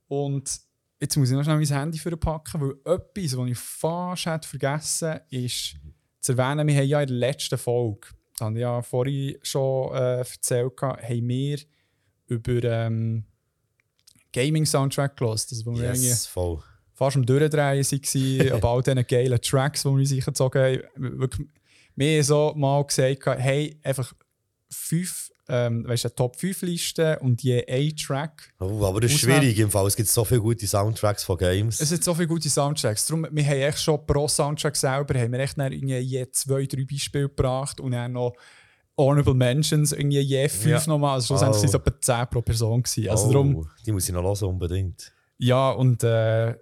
Und 0.08 0.62
jetzt 1.02 1.18
muss 1.18 1.30
ich 1.30 1.36
noch 1.36 1.44
schnell 1.44 1.58
mein 1.58 1.66
Handy 1.66 1.98
für 1.98 2.16
packen, 2.16 2.62
weil 2.62 2.94
etwas, 2.94 3.38
was 3.38 3.50
ich 3.50 3.58
fast 3.58 4.26
hätte 4.28 4.48
vergessen 4.48 5.20
ist 5.30 5.76
zu 6.20 6.34
erwähnen, 6.34 6.68
wir 6.68 6.76
haben 6.76 6.88
ja 6.88 7.02
in 7.02 7.08
der 7.08 7.18
letzten 7.18 7.58
Folge, 7.58 8.08
das 8.34 8.46
habe 8.46 8.56
ich 8.56 8.62
ja 8.62 8.82
vorhin 8.82 9.36
schon 9.42 9.94
äh, 9.96 10.18
erzählt, 10.20 10.72
haben 10.82 11.28
wir 11.28 11.58
über 12.28 12.64
ähm, 12.64 13.26
Gaming-Soundtrack. 14.32 15.22
Also, 15.22 15.66
wo 15.66 15.76
wir 15.76 15.84
irgendwie 15.86 16.08
Yes, 16.08 16.28
voll. 16.28 16.62
fast 16.94 17.18
am 17.18 17.26
Durchdrehen 17.26 17.84
waren, 17.84 18.52
aber 18.54 18.70
all 18.70 18.82
diesen 18.84 19.08
geilen 19.08 19.42
Tracks, 19.42 19.82
die 19.82 19.90
wir 19.90 19.94
uns 19.94 20.12
eingezogen 20.12 20.62
haben. 20.96 21.40
Wir 21.96 22.18
haben 22.18 22.24
so 22.24 22.54
mal 22.56 22.86
gesagt, 22.86 23.26
hey, 23.40 23.80
einfach 23.84 24.14
fünf, 24.70 25.31
ähm, 25.54 25.86
weißt 25.88 26.06
eine 26.06 26.16
Top-5-Liste 26.16 27.20
und 27.20 27.44
je 27.44 27.66
ein 27.68 27.94
Track. 27.98 28.54
Oh, 28.60 28.86
aber 28.86 29.02
das 29.02 29.12
ist 29.12 29.20
schwierig 29.20 29.60
im 29.60 29.70
Fall. 29.70 29.86
Es 29.86 29.96
gibt 29.98 30.08
so 30.08 30.24
viele 30.24 30.40
gute 30.40 30.66
Soundtracks 30.66 31.24
von 31.26 31.38
Games. 31.38 31.82
Es 31.82 31.90
sind 31.90 32.04
so 32.04 32.16
viele 32.16 32.28
gute 32.28 32.50
Soundtracks. 32.50 33.06
Darum, 33.06 33.28
wir 33.30 33.44
haben 33.46 33.58
echt 33.60 33.82
schon 33.82 34.06
pro 34.06 34.28
Soundtrack 34.28 34.76
selber 34.78 35.20
haben 35.20 35.32
wir 35.34 35.40
echt 35.40 35.58
irgendwie 35.58 35.98
je 35.98 36.26
zwei, 36.32 36.66
drei 36.66 36.86
Beispiele 36.86 37.28
gebracht 37.28 37.80
und 37.82 37.92
dann 37.92 38.14
noch 38.14 38.34
Honorable 38.98 39.34
Mentions, 39.34 39.92
irgendwie 39.92 40.20
je 40.20 40.48
fünf 40.48 40.86
Ja. 40.86 40.92
nochmal. 40.94 41.16
Also 41.16 41.28
schlussendlich 41.28 41.58
Oh. 41.60 41.74
waren 41.74 41.82
es 41.82 41.88
etwa 41.88 42.02
10 42.02 42.28
pro 42.30 42.42
Person. 42.42 42.84
Gewesen. 42.84 43.10
Also 43.10 43.28
oh, 43.28 43.32
darum, 43.34 43.68
die 43.86 43.92
muss 43.92 44.08
ich 44.08 44.14
noch 44.14 44.24
hören, 44.24 44.50
unbedingt. 44.50 45.12
ja, 45.38 45.72
und 45.72 46.04
äh, 46.04 46.56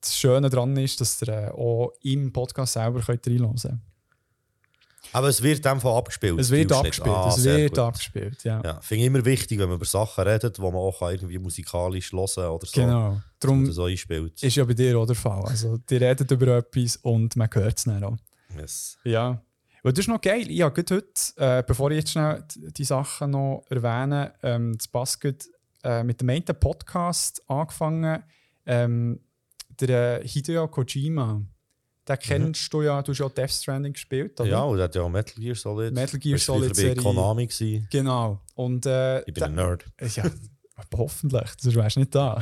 das 0.00 0.16
Schöne 0.16 0.48
daran 0.50 0.76
ist, 0.76 1.00
dass 1.00 1.22
ihr 1.22 1.28
äh, 1.28 1.48
auch 1.50 1.92
im 2.02 2.32
Podcast 2.32 2.74
selber 2.74 3.00
könnt 3.00 3.26
reinhören 3.26 3.56
könnt. 3.56 3.80
Aber 5.12 5.28
es 5.28 5.42
wird 5.42 5.64
Fall 5.64 5.96
abgespielt. 5.96 6.38
Es 6.38 6.50
wird 6.50 6.72
abgespielt. 6.72 7.14
Ah, 7.14 7.28
es 7.28 7.44
wird 7.44 7.70
gut. 7.70 7.78
abgespielt, 7.78 8.44
ja. 8.44 8.62
Ja, 8.62 8.80
finde 8.80 9.02
ich 9.02 9.06
immer 9.06 9.24
wichtig, 9.24 9.58
wenn 9.58 9.68
man 9.68 9.76
über 9.76 9.86
Sachen 9.86 10.24
redet, 10.24 10.56
die 10.56 10.60
man 10.60 10.74
auch 10.74 11.00
irgendwie 11.02 11.38
musikalisch 11.38 12.12
hören 12.12 12.50
oder 12.50 12.66
so. 12.66 12.80
Genau. 12.80 13.20
Darum 13.40 13.70
so 13.70 13.84
einspielt. 13.84 14.42
ist 14.42 14.56
ja 14.56 14.64
bei 14.64 14.74
dir 14.74 14.98
auch 14.98 15.06
der 15.06 15.16
Fall. 15.16 15.44
Also, 15.44 15.78
die 15.78 15.96
redet 15.96 16.30
über 16.30 16.58
etwas 16.58 16.96
und 16.98 17.36
man 17.36 17.48
hört 17.52 17.78
es 17.78 17.84
dann 17.84 18.02
auch. 18.04 18.16
Yes. 18.56 18.98
Ja. 19.04 19.42
Und 19.82 19.96
das 19.96 20.04
ist 20.04 20.08
noch 20.08 20.20
geil. 20.20 20.50
Ich 20.50 20.62
habe 20.62 20.74
heute, 20.76 21.04
äh, 21.36 21.62
bevor 21.64 21.90
ich 21.92 21.98
jetzt 21.98 22.12
schnell 22.12 22.42
die, 22.54 22.72
die 22.72 22.84
Sachen 22.84 23.30
noch 23.30 23.64
erwähne, 23.68 24.34
ähm, 24.42 24.76
das 24.76 24.88
passt 24.88 25.20
gut, 25.20 25.44
äh, 25.84 26.02
mit 26.02 26.20
dem 26.20 26.30
einen 26.30 26.44
Podcast 26.44 27.42
angefangen. 27.48 28.22
Ähm, 28.66 29.20
der 29.80 30.24
äh, 30.24 30.28
Hideo 30.28 30.68
Kojima. 30.68 31.42
Den 32.08 32.18
kennst 32.18 32.72
du 32.72 32.82
ja, 32.82 33.02
du 33.02 33.12
hast 33.12 33.18
ja 33.18 33.28
Death 33.28 33.50
Stranding 33.50 33.92
gespielt. 33.92 34.40
Oder? 34.40 34.48
Ja, 34.50 34.62
und 34.62 34.78
er 34.78 34.84
hat 34.84 34.94
ja 34.94 35.02
auch 35.02 35.08
Metal 35.08 35.34
Gear 35.42 35.56
Solid. 35.56 35.92
Metal 35.92 36.20
Gear 36.20 36.38
Solid 36.38 36.76
Serie. 36.76 36.94
Konami. 36.94 37.46
Gewesen. 37.46 37.88
Genau. 37.90 38.40
Und, 38.54 38.86
äh, 38.86 39.20
Ich 39.22 39.34
bin 39.34 39.42
ein 39.42 39.54
Nerd. 39.54 39.84
Ja, 40.14 40.24
hoffentlich, 40.96 41.50
sonst 41.58 41.74
wärst 41.74 41.96
du 41.96 42.00
nicht 42.00 42.14
da. 42.14 42.40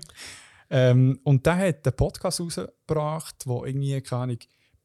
ähm, 0.70 1.18
und 1.24 1.46
der 1.46 1.56
hat 1.56 1.86
einen 1.86 1.96
Podcast 1.96 2.40
rausgebracht, 2.40 3.36
wo 3.46 3.64
irgendwie, 3.64 4.00
keine 4.02 4.22
Ahnung, 4.22 4.38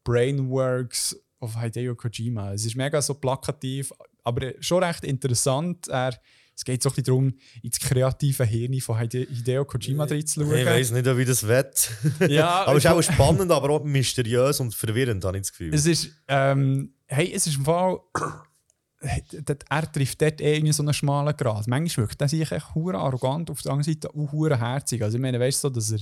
Brainworks 0.04 1.20
of 1.40 1.60
Hideo 1.60 1.94
Kojima. 1.94 2.52
Es 2.52 2.64
ist 2.64 2.76
mega 2.76 3.02
so 3.02 3.14
plakativ, 3.14 3.92
aber 4.24 4.52
schon 4.60 4.82
recht 4.82 5.04
interessant. 5.04 5.88
Er, 5.88 6.18
es 6.56 6.64
geht 6.64 6.82
so 6.82 6.88
ein 6.88 6.92
bisschen 6.94 7.04
darum, 7.04 7.34
ins 7.62 7.78
kreative 7.78 8.44
Hirn 8.44 8.80
von 8.80 8.98
Hide- 8.98 9.26
Hideo 9.28 9.66
Kojima 9.66 10.04
reinzuschauen. 10.04 10.56
Ich 10.56 10.64
weiß 10.64 10.90
nicht, 10.92 11.04
wie 11.16 11.24
das 11.26 11.46
wett. 11.46 11.90
Ja, 12.30 12.64
aber 12.64 12.78
es 12.78 12.84
ist 12.84 12.90
auch 12.90 13.02
spannend, 13.02 13.52
aber 13.52 13.68
auch 13.70 13.84
mysteriös 13.84 14.58
und 14.60 14.74
verwirrend, 14.74 15.22
habe 15.24 15.36
ich 15.36 15.42
das 15.42 15.50
Gefühl. 15.52 15.74
Es 15.74 15.84
ist, 15.84 16.08
ähm, 16.28 16.94
hey, 17.06 17.30
es 17.30 17.46
ist 17.46 17.56
im 17.56 17.64
Fall, 17.66 17.98
er 19.68 19.92
trifft 19.92 20.22
dort 20.22 20.40
eh 20.40 20.54
irgendwie 20.54 20.72
so 20.72 20.82
einen 20.82 20.94
schmalen 20.94 21.36
Grat. 21.36 21.66
Manchmal 21.66 22.06
wirkt 22.08 22.22
er 22.22 22.28
sich 22.28 22.50
echt 22.50 22.74
hure 22.74 22.96
arrogant, 22.96 23.50
auf 23.50 23.60
der 23.60 23.72
anderen 23.72 23.92
Seite 23.92 24.08
auch 24.08 24.32
hure 24.32 24.58
herzig. 24.58 25.02
Also 25.02 25.18
ich 25.18 25.22
meine, 25.22 25.38
weißt 25.38 25.62
du, 25.62 25.68
so, 25.68 25.74
dass 25.74 25.92
er 25.92 26.00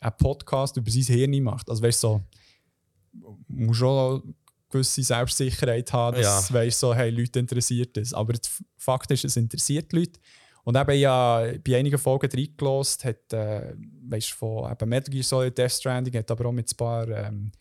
einen 0.00 0.16
Podcast 0.16 0.74
über 0.78 0.90
sein 0.90 1.02
Hirn 1.02 1.42
macht. 1.42 1.68
Also 1.68 1.82
weißt 1.82 2.02
du, 2.02 2.08
so, 2.08 3.38
muss 3.48 3.76
schon 3.76 4.34
gewisse 4.72 5.02
Selbstsicherheit 5.02 5.92
haben, 5.92 6.16
dass 6.16 6.48
Ja. 6.48 6.54
weißt, 6.54 6.78
so, 6.80 6.94
hey, 6.94 7.10
Leute 7.10 7.38
interessiert 7.38 7.96
das. 7.96 8.12
Aber 8.12 8.32
der 8.32 8.40
Fakt 8.76 9.10
ist, 9.10 9.24
es 9.24 9.36
interessiert 9.36 9.92
Leute. 9.92 10.20
Und 10.64 10.76
eben 10.76 10.98
ja 10.98 11.52
bei 11.64 11.76
einigen 11.76 11.98
Folgen 11.98 12.30
reingelost, 12.30 13.04
hat 13.04 13.32
äh, 13.32 13.74
weißt, 14.08 14.30
von 14.30 14.70
eben 14.70 14.88
Metal 14.88 15.12
Gear 15.12 15.24
Solid, 15.24 15.58
Death 15.58 15.72
Stranding, 15.72 16.16
hat 16.16 16.30
aber 16.30 16.46
auch 16.46 16.52
mit 16.52 16.70
ein 16.70 16.76
paar 16.76 17.08
ähm, 17.08 17.52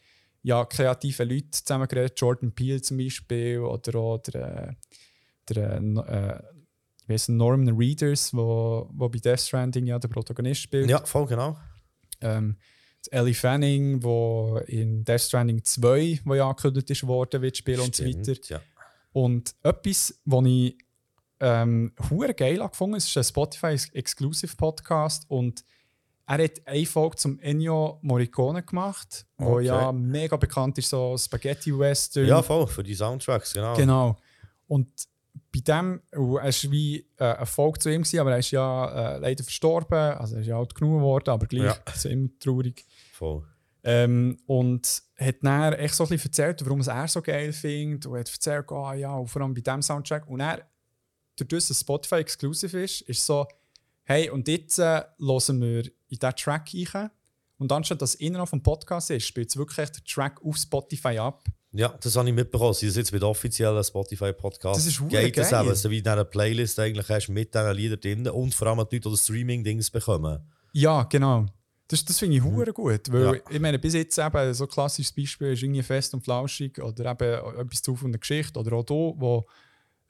ja, 0.43 0.65
kreativen 0.65 1.29
Leuten 1.29 1.51
zusammengeredet. 1.51 2.19
Jordan 2.19 2.51
Peele 2.51 2.81
zum 2.81 2.97
Beispiel 2.97 3.59
oder 3.59 3.99
auch 3.99 4.17
der, 4.19 4.69
äh, 4.69 4.73
der 5.49 5.77
äh, 5.77 6.43
heisst 7.11 7.29
er, 7.29 7.33
Norman 7.33 7.75
Reedus, 7.75 8.33
wo, 8.33 8.89
wo 8.93 9.09
bei 9.09 9.19
Death 9.19 9.41
Stranding 9.41 9.87
ja 9.87 9.99
der 9.99 10.07
Protagonist 10.07 10.61
spielt. 10.61 10.89
ja, 10.89 11.03
voll 11.05 11.25
genau. 11.25 11.57
Ähm, 12.21 12.57
Ellie 13.09 13.33
Fanning, 13.33 14.03
wo 14.03 14.59
in 14.67 15.03
Death 15.03 15.21
Stranding 15.21 15.63
2, 15.63 16.21
wo 16.25 16.35
ja 16.35 16.47
angekündigt 16.47 16.89
ist 16.89 17.07
worden, 17.07 17.41
wird 17.41 17.57
spielen 17.57 17.81
und 17.81 17.95
so 17.95 18.05
weiter. 18.05 18.33
Ja. 18.47 18.61
Und 19.13 19.55
etwas, 19.63 20.19
was 20.25 20.45
ich 20.45 20.77
ähm, 21.39 21.91
geil 22.37 22.61
angefangen 22.61 22.93
es 22.95 23.07
ist 23.07 23.17
ein 23.17 23.23
Spotify-Exclusive 23.23 24.55
Podcast 24.55 25.25
und 25.27 25.63
er 26.27 26.43
hat 26.43 26.61
eine 26.65 26.85
Folge 26.85 27.17
zum 27.17 27.39
Ennio 27.39 27.99
Morricone 28.03 28.63
gemacht, 28.63 29.25
wo 29.37 29.55
Okay. 29.55 29.65
ja 29.65 29.91
mega 29.91 30.37
bekannt 30.37 30.77
ist, 30.77 30.89
so 30.89 31.17
Spaghetti 31.17 31.77
Western. 31.77 32.25
ja, 32.27 32.41
voll, 32.41 32.67
für 32.67 32.83
die 32.83 32.93
Soundtracks, 32.93 33.53
genau. 33.53 33.75
Genau. 33.75 34.17
Und 34.67 34.87
bei 35.53 35.59
dem, 35.59 36.01
es 36.43 36.63
war 36.65 36.71
wie 36.71 37.05
äh, 37.17 37.23
eine 37.23 37.45
Folge 37.45 37.79
zu 37.79 37.89
ihm, 37.89 38.01
gewesen, 38.03 38.19
aber 38.19 38.31
er 38.31 38.39
ist 38.39 38.51
ja 38.51 39.15
äh, 39.15 39.17
leider 39.19 39.43
verstorben, 39.43 39.97
also 40.17 40.35
er 40.35 40.41
ist 40.41 40.47
ja 40.47 40.57
alt 40.57 40.75
genug 40.75 40.99
geworden, 40.99 41.29
aber 41.29 41.45
gleich 41.47 41.75
Ja. 41.75 41.93
ist 41.93 42.05
immer 42.05 42.29
traurig. 42.39 42.85
Voll. 43.13 43.45
Ähm, 43.83 44.37
und 44.45 45.01
hat 45.17 45.37
dann 45.41 45.73
echt 45.73 45.95
so 45.95 46.03
ein 46.03 46.09
bisschen 46.09 46.29
erzählt, 46.29 46.63
warum 46.65 46.81
es 46.81 46.87
er 46.87 47.07
so 47.07 47.21
geil 47.21 47.51
findet. 47.51 48.05
Und 48.05 48.19
hat 48.19 48.31
erzählt, 48.31 48.71
ah 48.71 48.93
ja, 48.93 49.15
und 49.15 49.27
vor 49.27 49.41
allem 49.41 49.53
bei 49.53 49.61
diesem 49.61 49.81
Soundtrack. 49.81 50.27
Und 50.27 50.39
er, 50.39 50.67
dadurch, 51.35 51.67
dass 51.67 51.79
Spotify 51.79 52.15
exclusive 52.15 52.79
ist, 52.83 53.01
ist 53.01 53.25
so, 53.25 53.47
hey, 54.03 54.29
und 54.29 54.47
jetzt 54.47 54.77
äh, 54.79 55.03
hören 55.19 55.61
wir 55.61 55.85
in 55.85 55.91
diesen 56.19 56.35
Track 56.35 56.69
rein. 56.93 57.09
Und 57.57 57.71
anstatt 57.71 58.01
dass 58.01 58.15
es 58.15 58.19
innerhalb 58.21 58.49
vom 58.49 58.61
Podcast 58.63 59.09
ist, 59.11 59.25
spielt 59.25 59.49
es 59.49 59.57
wirklich 59.57 59.89
der 59.89 60.03
Track 60.03 60.43
auf 60.43 60.57
Spotify 60.57 61.17
ab. 61.19 61.43
Ja, 61.73 61.95
das 62.01 62.15
habe 62.17 62.27
ich 62.27 62.35
mitbekommen. 62.35 62.73
Sie 62.73 62.87
ist 62.87 62.97
jetzt 62.97 63.13
mit 63.13 63.23
offiziellen 63.23 63.81
Spotify-Podcast. 63.83 64.77
Das 64.77 64.85
ist 64.85 64.99
Geht 65.07 65.37
es 65.37 65.49
geil. 65.51 65.65
eben, 65.65 65.75
so 65.75 65.89
wie 65.89 65.99
in 65.99 66.03
dieser 66.03 66.25
Playlist 66.25 66.77
eigentlich 66.79 67.07
hast, 67.07 67.29
mit 67.29 67.53
diesen 67.53 67.71
Liedern 67.73 67.99
drin 67.99 68.27
und 68.27 68.53
vor 68.53 68.67
allem 68.67 68.77
die 68.89 68.95
Leute, 68.97 68.99
die 68.99 69.11
das 69.11 69.23
Streaming-Dings 69.23 69.89
bekommen. 69.89 70.39
Ja, 70.73 71.03
genau. 71.03 71.45
Das, 71.87 72.03
das 72.03 72.19
finde 72.19 72.37
ich 72.37 72.43
hure 72.43 72.73
gut. 72.73 73.11
Weil, 73.11 73.27
Mhm. 73.27 73.33
Ja. 73.35 73.41
ich 73.49 73.59
meine, 73.59 73.79
bis 73.79 73.93
jetzt 73.93 74.17
eben 74.17 74.53
so 74.53 74.65
ein 74.65 74.69
klassisches 74.69 75.13
Beispiel 75.13 75.53
ist 75.53 75.63
irgendwie 75.63 75.81
fest 75.83 76.13
und 76.13 76.23
flauschig 76.23 76.81
oder 76.81 77.11
eben 77.11 77.59
etwas 77.59 77.81
zu 77.81 77.95
von 77.95 78.11
der 78.11 78.19
Geschichte 78.19 78.59
oder 78.59 78.73
auch 78.73 78.83
du, 78.83 79.15
wo 79.17 79.45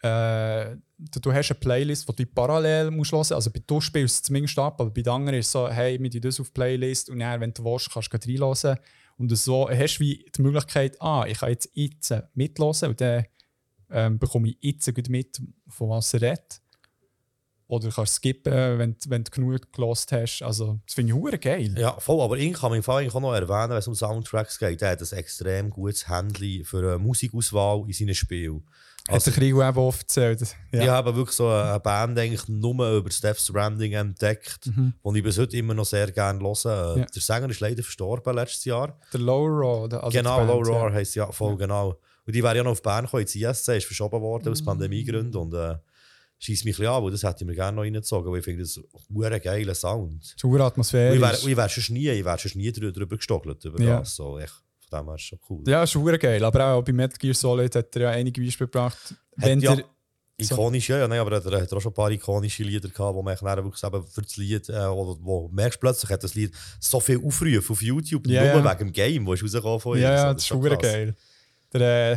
äh, 0.03 0.75
du, 0.97 1.19
du 1.19 1.31
hast 1.33 1.51
eine 1.51 1.59
Playlist, 1.59 2.07
die 2.09 2.23
du 2.23 2.31
parallel 2.31 2.89
musst 2.91 3.11
hören. 3.11 3.33
Also 3.33 3.51
bei 3.51 3.61
du 3.65 3.79
spielst 3.81 4.15
es 4.15 4.21
zumindest 4.23 4.57
ab, 4.57 4.81
aber 4.81 4.89
bei 4.89 5.01
den 5.03 5.13
anderen 5.13 5.39
ist 5.39 5.47
es 5.47 5.51
so, 5.51 5.67
hey, 5.69 5.97
tun 5.97 6.21
das 6.21 6.39
auf 6.39 6.47
die 6.47 6.53
Playlist 6.53 7.09
und 7.09 7.19
dann, 7.19 7.39
wenn 7.41 7.53
du 7.53 7.63
willst, 7.63 7.91
kannst 7.91 8.11
du 8.11 8.17
reinhören. 8.17 8.77
Und 9.21 9.35
so 9.35 9.69
hast 9.69 9.97
du 9.97 10.03
wie 10.03 10.25
die 10.35 10.41
Möglichkeit, 10.41 10.99
ah, 10.99 11.25
ich 11.27 11.37
kann 11.37 11.49
jetzt 11.49 11.69
jetzt 11.73 12.11
mithören 12.33 12.89
und 12.89 12.99
dann 12.99 13.25
ähm, 13.91 14.17
bekomme 14.17 14.49
ich 14.49 14.57
jetzt 14.61 14.93
gleich 14.95 15.09
mit, 15.09 15.39
von 15.67 15.89
was 15.89 16.13
er 16.15 16.21
redet. 16.21 16.59
Oder 17.67 17.89
du 17.89 17.95
kannst 17.95 18.15
skippen, 18.15 18.51
wenn, 18.79 18.95
wenn 19.07 19.23
du 19.23 19.31
genug 19.31 19.71
gelost 19.71 20.11
hast. 20.11 20.41
Also, 20.41 20.79
das 20.87 20.95
finde 20.95 21.13
ich 21.13 21.19
hure 21.19 21.37
geil. 21.37 21.73
Ja, 21.77 21.97
voll. 21.99 22.19
Aber 22.19 22.37
ich 22.37 22.51
kann 22.51 22.73
im 22.73 22.83
Fall 22.83 23.07
auch 23.07 23.21
noch 23.21 23.33
erwähnen, 23.33 23.69
wenn 23.69 23.77
es 23.77 23.87
um 23.87 23.95
Soundtracks 23.95 24.57
geht. 24.57 24.81
Der 24.81 24.89
hat 24.89 25.01
ein 25.01 25.17
extrem 25.17 25.69
gutes 25.69 26.07
Handling 26.07 26.65
für 26.65 26.79
eine 26.79 26.97
Musikauswahl 26.97 27.83
in 27.85 27.93
seinen 27.93 28.15
Spielen. 28.15 28.63
Hat 29.09 29.25
der 29.25 29.33
Krieg 29.33 29.49
eben 29.55 29.77
oft 29.77 30.01
erzählt. 30.01 30.55
Ich 30.71 30.87
habe 30.87 31.15
wirklich 31.15 31.35
so 31.35 31.47
eine 31.49 31.79
Band 31.79 32.17
eigentlich 32.19 32.47
nur 32.47 32.91
über 32.97 33.09
Steph 33.11 33.39
Stranding 33.39 33.93
entdeckt, 33.93 34.67
Mhm. 34.67 34.93
die 35.03 35.17
ich 35.17 35.23
bis 35.23 35.37
heute 35.37 35.57
immer 35.57 35.73
noch 35.73 35.85
sehr 35.85 36.11
gerne 36.11 36.39
höre. 36.39 36.97
Ja. 36.97 37.05
Der 37.05 37.21
Sänger 37.21 37.49
ist 37.49 37.59
leider 37.59 37.83
verstorben 37.83 38.35
letztes 38.35 38.65
Jahr. 38.65 38.97
Der 39.11 39.19
Low 39.19 39.45
Raw. 39.47 39.89
der- 39.89 40.03
Also 40.03 40.17
genau, 40.17 40.43
Low 40.45 40.61
Roar 40.61 40.89
Ja. 40.89 40.93
heisst 40.95 41.15
ja 41.15 41.31
voll 41.31 41.57
genau. 41.57 41.99
Und 42.25 42.35
die 42.35 42.43
wäre 42.43 42.55
ja 42.57 42.63
noch 42.63 42.71
auf 42.71 42.81
Bern 42.83 43.05
gekommen, 43.05 43.21
jetzt 43.21 43.35
ISC 43.35 43.77
ist 43.77 43.85
verschoben 43.87 44.21
worden 44.21 44.49
Mm. 44.49 44.51
aus 44.51 44.63
Pandemiegründen 44.63 45.35
und 45.41 45.53
äh, 45.55 45.75
schießt 46.37 46.65
mich 46.65 46.75
ein 46.75 46.81
bisschen 46.81 46.93
an, 46.93 47.03
weil 47.03 47.11
das 47.11 47.23
hätte 47.23 47.43
ich 47.43 47.47
mir 47.47 47.55
gerne 47.55 47.75
noch 47.75 47.83
reingezogen, 47.83 48.31
weil 48.31 48.39
ich 48.39 48.45
finde 48.45 48.61
das 48.63 48.77
ein 48.77 49.41
geiler 49.41 49.75
Sound. 49.75 50.21
Das 50.23 50.43
ist 50.51 50.61
atmosphärisch. 50.61 51.15
ich 51.15 51.45
wäre 51.47 51.57
wär 51.57 51.69
schon 51.69 51.93
nie, 51.95 52.09
ich 52.09 52.23
wär 52.25 52.37
schon 52.37 52.51
nie 52.61 52.69
drü- 52.69 52.91
drüber 52.91 53.17
gestockelt 53.17 53.65
über 53.65 53.81
Ja. 53.81 53.99
das. 53.99 54.15
So, 54.15 54.37
echt, 54.39 54.53
ist 55.15 55.21
schon 55.21 55.39
cool. 55.49 55.63
Ja, 55.67 55.83
ist 55.83 55.95
hure 55.95 56.17
geil. 56.19 56.43
Aber 56.43 56.65
auch 56.73 56.83
bei 56.83 56.93
Metal 56.93 57.17
Gear 57.17 57.33
Solid 57.33 57.75
hat 57.75 57.95
er 57.95 58.01
ja 58.03 58.09
einige 58.09 58.41
Beispiele 58.41 58.67
gebracht. 58.67 59.15
Wenn 59.35 59.59
ja, 59.59 59.75
der, 59.75 59.85
Ikonisch, 60.37 60.89
ja, 60.89 60.97
ja, 60.97 61.07
nein, 61.07 61.19
aber 61.19 61.43
er 61.43 61.61
hat 61.61 61.73
auch 61.73 61.79
schon 61.81 61.91
ein 61.91 61.95
paar 61.95 62.09
ikonische 62.11 62.63
Lieder 62.63 62.89
gehabt, 62.89 63.15
wo 63.15 63.21
man 63.21 63.35
dann 63.39 63.63
wirklich 63.63 63.83
eben 63.83 64.07
für 64.07 64.21
das 64.21 64.37
Lied, 64.37 64.69
äh, 64.69 64.73
oder 64.85 65.17
wo 65.21 65.47
merkst 65.49 65.79
plötzlich, 65.79 66.11
hat 66.11 66.23
das 66.23 66.33
Lied 66.33 66.51
so 66.79 66.99
viel 66.99 67.23
Aufrufe 67.23 67.71
auf 67.71 67.81
YouTube, 67.81 68.27
Ja, 68.27 68.53
nur 68.55 68.63
ja. 68.63 68.71
wegen 68.71 68.87
dem 68.89 68.91
Game, 68.93 69.25
wo 69.25 69.33
ist 69.33 69.43
rausgekommen 69.43 69.79
von 69.79 69.97
ihm. 69.97 70.03
ja, 70.03 70.17
So, 70.17 70.23
ja, 70.23 70.33
das 70.33 70.41
ist 70.43 70.47
schon 70.47 70.61
geil. 70.79 71.15
Der, 71.73 72.11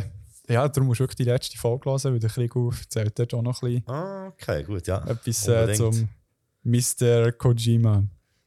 äh, 0.47 0.53
ja, 0.53 0.67
darum 0.67 0.87
musst 0.87 0.99
du 0.99 1.03
wirklich 1.03 1.17
die 1.17 1.23
letzte 1.23 1.57
Folge 1.57 1.89
hören, 1.89 2.13
weil 2.13 2.19
der 2.19 2.29
Krieg 2.29 2.51
erzählt 2.55 3.17
dort 3.19 3.33
auch 3.33 3.41
noch 3.41 3.61
ein 3.61 3.69
bisschen 3.73 3.87
Ah, 3.89 4.27
okay, 4.27 4.63
gut, 4.63 4.87
ja. 4.87 5.03
etwas 5.07 5.47
äh, 5.47 5.73
zum 5.73 6.09
Mr. 6.63 7.31
Kojima. 7.31 8.03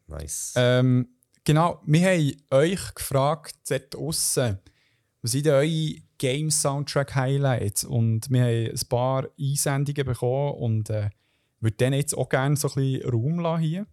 Nice. 0.09 0.55
Ähm, 0.57 1.09
genau, 1.49 1.81
wir 1.87 2.07
haben 2.07 2.37
euch 2.51 2.95
gefragt, 2.95 3.55
dort 3.71 3.95
draussen, 3.95 4.59
was 5.23 5.31
sind 5.31 5.47
denn 5.47 5.55
eure 5.55 5.95
Game-Soundtrack-Highlights? 6.19 7.85
Und 7.85 8.31
wir 8.31 8.43
haben 8.43 8.71
ein 8.71 8.89
paar 8.91 9.29
Einsendungen 9.41 10.05
bekommen 10.05 10.59
und 10.59 10.91
äh, 10.91 11.09
würde 11.61 11.77
denen 11.79 11.95
jetzt 11.95 12.15
auch 12.15 12.29
gerne 12.29 12.55
so 12.55 12.69
ein 12.69 12.75
bisschen 12.75 13.11
Raum 13.11 13.41
lassen 13.41 13.63
hier. 13.63 13.87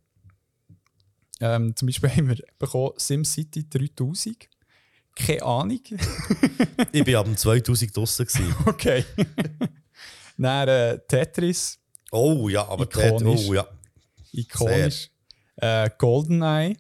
Ähm, 1.39 1.73
zum 1.77 1.85
Beispiel 1.85 2.09
haben 2.15 2.27
wir 2.27 2.43
bekommen 2.59 2.91
SimCity 2.97 3.69
3000. 3.69 4.49
Keine 5.15 5.43
Ahnung. 5.43 5.79
ich 6.91 7.03
bin 7.05 7.15
ab 7.15 7.23
dem 7.25 7.37
2000 7.37 7.95
draussen. 7.95 8.25
gewesen. 8.25 8.55
okay. 8.65 9.05
Dann 10.37 10.67
äh, 10.67 10.99
Tetris, 11.07 11.79
Oh 12.11 12.49
ja, 12.49 12.67
aber 12.67 12.83
Ikonisch. 12.83 13.47
oh 13.47 13.53
ja. 13.53 13.65
ikonisch. 14.33 15.09
Äh, 15.55 15.89
GoldenEye, 15.97 16.75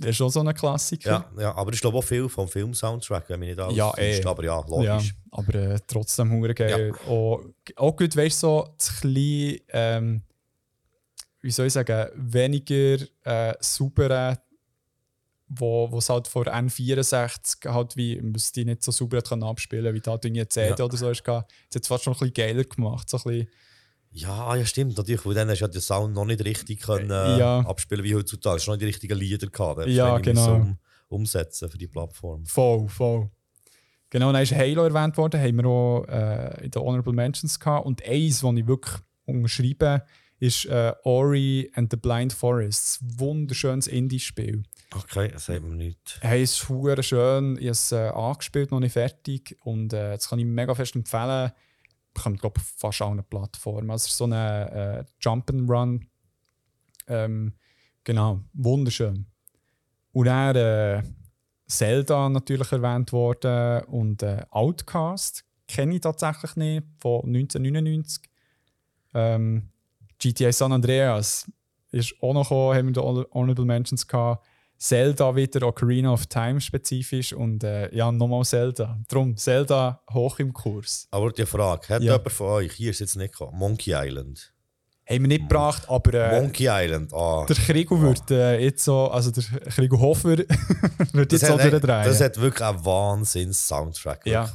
das 0.00 0.10
ist 0.10 0.20
auch 0.22 0.30
so 0.30 0.40
ein 0.40 0.54
Klassiker. 0.54 1.26
ja. 1.36 1.42
Ja, 1.42 1.54
aber 1.54 1.72
ich 1.72 1.80
glaube 1.80 1.98
auch 1.98 2.04
viel 2.04 2.28
vom 2.28 2.48
Film-Soundtrack, 2.48 3.28
wenn 3.28 3.40
mich 3.40 3.50
nicht 3.50 3.60
alles 3.60 3.76
Ja, 3.76 3.90
täuscht, 3.90 4.24
eh. 4.24 4.28
aber 4.28 4.44
ja, 4.44 4.60
Ja, 4.60 4.66
logisch. 4.66 5.14
aber 5.30 5.54
äh, 5.54 5.78
trotzdem 5.86 6.32
hure 6.32 6.54
geil. 6.54 6.92
Auch, 7.06 7.40
auch 7.76 7.96
gut, 7.96 8.16
weißt 8.16 8.42
du, 8.42 8.46
so 8.46 8.74
das 8.76 9.00
kleine, 9.00 9.60
ähm, 9.68 10.22
wie 11.42 11.50
soll 11.50 11.66
ich 11.66 11.72
sagen, 11.72 12.08
weniger 12.16 12.98
äh, 13.24 13.54
saubere, 13.60 14.38
wo 15.48 15.88
es 15.98 16.08
halt 16.08 16.28
vor 16.28 16.44
N64 16.46 17.68
halt 17.72 17.96
wie, 17.96 18.20
was 18.22 18.52
die 18.52 18.64
nicht 18.64 18.82
so 18.84 18.92
sauber 18.92 19.16
hat 19.18 19.28
können 19.28 19.42
abspielen 19.42 19.92
wie 19.94 20.00
da 20.00 20.14
eine 20.22 20.48
CD 20.48 20.74
Ja. 20.78 20.84
oder 20.84 20.96
so 20.96 21.10
ist. 21.10 21.26
Das 21.26 21.34
hat 21.36 21.46
es 21.74 21.88
fast 21.88 22.04
schon 22.04 22.12
ein 22.14 22.18
bisschen 22.20 22.34
geiler 22.34 22.64
gemacht. 22.64 23.08
So 23.10 23.16
ein 23.16 23.22
bisschen, 23.24 23.48
Ja, 24.12 24.56
ja, 24.56 24.64
stimmt. 24.66 24.96
Natürlich, 24.96 25.24
weil 25.24 25.34
dann 25.34 25.48
hast 25.48 25.60
du 25.60 25.64
ja 25.64 25.68
den 25.68 25.80
Sound 25.80 26.14
noch 26.14 26.24
nicht 26.24 26.44
richtig 26.44 26.80
können, 26.80 27.10
Äh, 27.10 27.36
äh, 27.36 27.38
ja. 27.38 27.60
abspielen 27.60 28.04
wie 28.04 28.14
heutzutage. 28.14 28.56
Du 28.56 28.60
hast 28.60 28.66
noch 28.66 28.74
nicht 28.74 28.82
die 28.82 28.86
richtigen 28.86 29.18
Lieder 29.18 29.46
gehabt. 29.46 29.86
Ja, 29.86 30.18
genau. 30.18 30.54
Um, 30.56 30.78
umsetzen 31.08 31.68
für 31.70 31.78
die 31.78 31.86
Plattform. 31.88 32.44
voll, 32.46 32.88
voll. 32.88 33.30
Genau, 34.10 34.32
dann 34.32 34.42
ist 34.42 34.52
Halo 34.52 34.82
erwähnt 34.84 35.16
worden, 35.16 35.40
haben 35.40 35.56
wir 35.56 35.66
auch 35.66 36.04
äh, 36.08 36.64
in 36.64 36.70
den 36.72 36.82
Honorable 36.82 37.12
Mentions 37.12 37.60
gehabt. 37.60 37.86
Und 37.86 38.04
eins, 38.04 38.40
das 38.40 38.52
ich 38.56 38.66
wirklich 38.66 38.96
unterschreibe, 39.24 40.02
ist 40.40 40.64
äh, 40.66 40.92
Ori 41.04 41.70
and 41.74 41.92
the 41.92 41.96
Blind 41.96 42.32
Forest. 42.32 42.98
Wunderschönes 43.18 43.86
Indie-Spiel. 43.86 44.64
Okay, 44.92 45.28
das 45.32 45.46
sagt 45.46 45.62
man 45.62 45.76
nicht. 45.76 46.18
Hey, 46.22 46.42
es 46.42 46.54
ist 46.60 47.06
schön. 47.06 47.56
Ich 47.58 47.60
habe 47.62 47.70
es 47.70 47.92
äh, 47.92 48.08
angespielt, 48.08 48.72
noch 48.72 48.80
nicht 48.80 48.92
fertig. 48.94 49.56
Und 49.62 49.92
äh, 49.92 50.12
das 50.16 50.28
kann 50.28 50.40
ich 50.40 50.44
mega 50.46 50.74
fest 50.74 50.96
empfehlen. 50.96 51.52
Bekommt, 52.14 52.40
glaube 52.40 52.60
ich, 52.60 52.66
fast 52.76 53.02
allen 53.02 53.22
Plattformen. 53.24 53.90
Also, 53.90 54.08
so 54.08 54.24
ein 54.24 54.32
äh, 54.32 55.04
Jump'n'Run. 55.20 56.06
Ähm, 57.06 57.54
genau, 58.04 58.40
wunderschön. 58.52 59.26
Und 60.12 60.26
dann 60.26 60.56
äh, 60.56 61.02
Zelda 61.66 62.28
natürlich 62.28 62.72
erwähnt 62.72 63.12
worden 63.12 63.84
und 63.84 64.22
äh, 64.22 64.42
Outcast 64.50 65.44
kenne 65.68 65.94
ich 65.94 66.00
tatsächlich 66.00 66.56
nicht, 66.56 66.86
von 66.98 67.22
1999. 67.26 68.24
Ähm, 69.14 69.70
GTA 70.18 70.52
San 70.52 70.72
Andreas 70.72 71.50
ist 71.92 72.14
auch 72.20 72.34
noch 72.34 72.48
gekommen, 72.48 72.76
haben 72.76 72.86
wir 72.88 72.92
da 72.92 73.00
Honor- 73.02 73.28
Honorable 73.32 73.64
Mentions 73.64 74.06
gehabt. 74.06 74.46
Zelda 74.80 75.36
wieder, 75.36 75.66
Ocarina 75.66 76.10
of 76.10 76.26
Time 76.26 76.58
spezifisch 76.58 77.34
und 77.34 77.62
äh, 77.62 77.94
ja, 77.94 78.10
nochmal 78.10 78.44
Zelda. 78.44 78.98
Darum 79.08 79.36
Zelda 79.36 80.00
hoch 80.10 80.38
im 80.38 80.54
Kurs. 80.54 81.06
Aber 81.10 81.30
die 81.32 81.44
Frage, 81.44 81.88
hat 81.90 82.02
Ja. 82.02 82.14
jemand 82.14 82.32
von 82.32 82.46
euch, 82.46 82.72
hier 82.72 82.90
ist 82.90 83.00
jetzt 83.00 83.14
nicht 83.16 83.32
gekommen, 83.32 83.58
Monkey 83.58 83.92
Island? 83.94 84.54
Haben 85.06 85.20
wir 85.22 85.28
nicht 85.28 85.48
gebracht, 85.48 85.82
aber 85.88 86.14
äh, 86.14 86.40
Monkey 86.40 86.66
Island, 86.70 87.12
ah. 87.12 87.44
der 87.46 87.56
Krigo 87.56 88.00
wird 88.00 88.30
äh, 88.30 88.58
jetzt 88.58 88.82
so, 88.84 89.08
also 89.10 89.30
der 89.30 89.42
Krigo 89.42 90.00
Hofer 90.00 90.28
wird 91.12 91.32
jetzt 91.32 91.44
so 91.46 91.58
durchdrehen. 91.58 91.80
das 92.04 92.20
hat 92.22 92.40
wirklich 92.40 92.66
einen 92.66 92.82
Wahnsinns-Soundtrack. 92.84 94.24
Ja. 94.26 94.50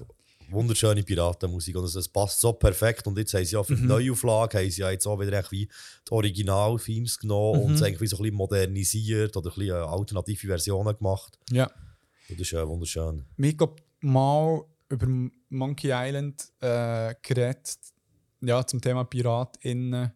Wunderschöne 0.56 1.04
Piratenmusik 1.04 1.76
und 1.76 1.84
es, 1.84 1.96
es 1.96 2.08
passt 2.08 2.39
so 2.39 2.54
perfekt. 2.54 3.06
Und 3.08 3.18
jetzt 3.18 3.34
haben 3.34 3.46
sie 3.46 3.54
ja 3.56 3.63
für 3.63 3.74
Mhm. 3.74 3.82
die 3.82 3.86
Neuauflage 3.88 4.58
haben 4.60 4.72
sie 4.72 4.82
ja 4.82 4.89
jetzt 4.91 5.06
auch 5.06 5.20
wieder 5.20 5.34
echt 5.38 5.52
wie 5.52 5.68
die 6.08 6.12
Original-Themes 6.12 7.20
genommen 7.20 7.60
Mhm. 7.60 7.65
und 7.65 7.74
es 7.76 7.82
irgendwie 7.82 8.08
so 8.08 8.18
ein 8.18 8.24
bisschen 8.24 8.36
modernisiert 8.38 9.36
oder 9.38 9.50
ein 9.52 9.56
bisschen 9.56 9.76
äh, 9.76 9.80
alternative 9.80 10.48
Versionen 10.48 10.98
gemacht. 10.98 11.38
ja. 11.52 11.70
Und 12.28 12.39
das 12.39 12.48
ist 12.48 12.54
äh, 12.54 12.68
wunderschön. 12.68 13.24
Wir 13.38 13.54
haben 13.60 13.76
mal 14.02 14.63
über 14.89 15.06
Monkey 15.50 15.91
Island 15.94 16.44
äh, 16.60 17.13
geredet, 17.22 17.78
ja, 18.41 18.65
zum 18.65 18.82
Thema 18.82 19.04
PiratInnen, 19.04 20.12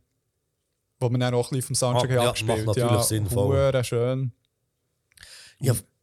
wo 1.00 1.10
wir 1.10 1.18
dann 1.20 1.34
auch 1.36 1.52
ein 1.52 1.56
bisschen 1.58 1.62
vom 1.68 1.76
Soundtrack 1.76 2.10
Ah, 2.12 2.14
ja, 2.16 2.30
abgespielt 2.30 2.66
macht 2.66 2.78
natürlich 2.78 3.02
Sinn, 3.04 3.28
voll. 3.28 3.56
hure 3.58 3.84
schön. 3.84 4.32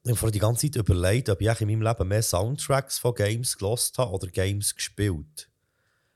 Ich 0.09 0.21
habe 0.23 0.31
die 0.31 0.39
ganze 0.39 0.71
Zeit 0.71 0.77
überlegt, 0.77 1.29
ob 1.29 1.41
ich 1.41 1.61
in 1.61 1.69
meinem 1.69 1.83
Leben 1.83 2.09
mehr 2.09 2.23
Soundtracks 2.23 2.99
von 2.99 3.15
Games 3.15 3.57
gelost 3.57 3.99
habe 3.99 4.11
oder 4.13 4.29
Games 4.29 4.75
gespielt. 4.75 5.49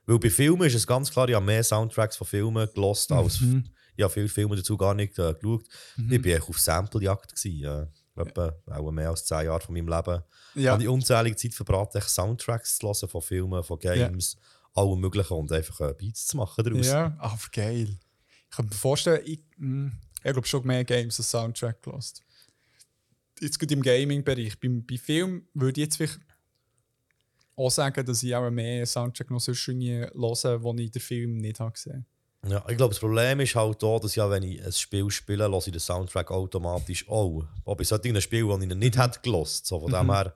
Weil 0.05 0.19
bei 0.19 0.29
Filmen 0.29 0.67
ist 0.67 0.75
es 0.75 0.87
ganz 0.87 1.11
klar, 1.11 1.29
ich 1.29 1.35
habe 1.35 1.45
mehr 1.45 1.63
Soundtracks 1.63 2.17
von 2.17 2.25
Filmen 2.27 2.67
gelost 2.73 3.11
als. 3.11 3.41
Mhm. 3.41 3.65
Ich 3.95 4.03
habe 4.03 4.13
viele 4.13 4.29
Filme 4.29 4.55
dazu 4.55 4.77
gar 4.77 4.93
nicht 4.93 5.19
äh, 5.19 5.33
geschaut. 5.33 5.65
Ich 6.09 6.25
war 6.25 6.49
auf 6.49 6.59
Samplejagd. 6.59 7.35
gewesen, 7.35 7.63
Äh, 7.63 7.87
etwa 8.21 8.53
auch 8.67 8.91
mehr 8.91 9.09
als 9.09 9.25
zehn 9.25 9.45
Jahre 9.45 9.61
von 9.61 9.73
meinem 9.73 9.87
Leben. 9.87 10.21
Ja. 10.55 10.73
habe 10.73 10.83
ich 10.83 10.89
unzählige 10.89 11.35
Zeit 11.37 11.53
verbraten, 11.53 11.97
echt 11.97 12.09
Soundtracks 12.09 12.77
zu 12.77 12.87
hören 12.87 13.09
von 13.09 13.21
Filmen, 13.21 13.63
von 13.63 13.79
Games, 13.79 14.35
allem 14.73 14.99
Möglichen 14.99 15.33
und 15.33 15.51
einfach 15.51 15.79
äh, 15.81 15.93
Beats 15.97 16.27
zu 16.27 16.37
machen 16.37 16.63
daraus. 16.63 16.87
Ja, 16.87 17.15
aber 17.19 17.39
geil. 17.53 17.97
Ich 18.49 18.55
kann 18.55 18.65
mir 18.65 18.71
vorstellen, 18.75 19.21
ich, 19.25 19.39
mh, 19.57 19.91
ich 20.23 20.31
glaube 20.33 20.47
schon 20.47 20.65
mehr 20.67 20.83
Games 20.83 21.19
als 21.19 21.31
Soundtrack 21.31 21.81
gelost. 21.81 22.21
Jetzt 23.41 23.59
gerade 23.59 23.73
im 23.73 23.81
Gaming-Bereich. 23.81 24.59
Beim, 24.59 24.85
bei 24.85 24.97
Film 24.97 25.47
würde 25.53 25.81
ich 25.81 25.85
jetzt 25.87 25.97
vielleicht 25.97 26.19
auch 27.55 27.71
sagen, 27.71 28.05
dass 28.05 28.23
ich 28.23 28.35
auch 28.35 28.49
mehr 28.49 28.85
Soundtrack 28.85 29.29
noch 29.31 29.39
sonst 29.39 29.67
irgendwie 29.67 29.99
höre, 29.99 30.63
wo 30.63 30.73
ich 30.75 30.91
den 30.91 31.01
Film 31.01 31.37
nicht 31.37 31.59
habe 31.59 31.71
gesehen 31.71 32.05
Ja, 32.47 32.63
ich 32.69 32.77
glaube, 32.77 32.93
das 32.93 32.99
Problem 32.99 33.39
ist 33.39 33.55
halt 33.55 33.83
auch, 33.83 33.99
dass 33.99 34.15
ja, 34.15 34.29
wenn 34.29 34.43
ich 34.43 34.63
ein 34.63 34.71
Spiel 34.71 35.09
spiele, 35.09 35.47
lasse 35.47 35.69
ich 35.69 35.73
den 35.73 35.79
Soundtrack 35.79 36.31
automatisch 36.31 37.07
auch. 37.09 37.43
Aber 37.65 37.75
bei 37.75 37.83
solchen 37.83 38.21
Spielen, 38.21 38.59
die 38.61 38.67
ich 38.67 38.75
nicht 38.75 38.97
hätte 38.97 39.19
gelost. 39.21 39.65
So 39.65 39.79
von 39.79 39.91
dem 39.91 40.11
her. 40.11 40.35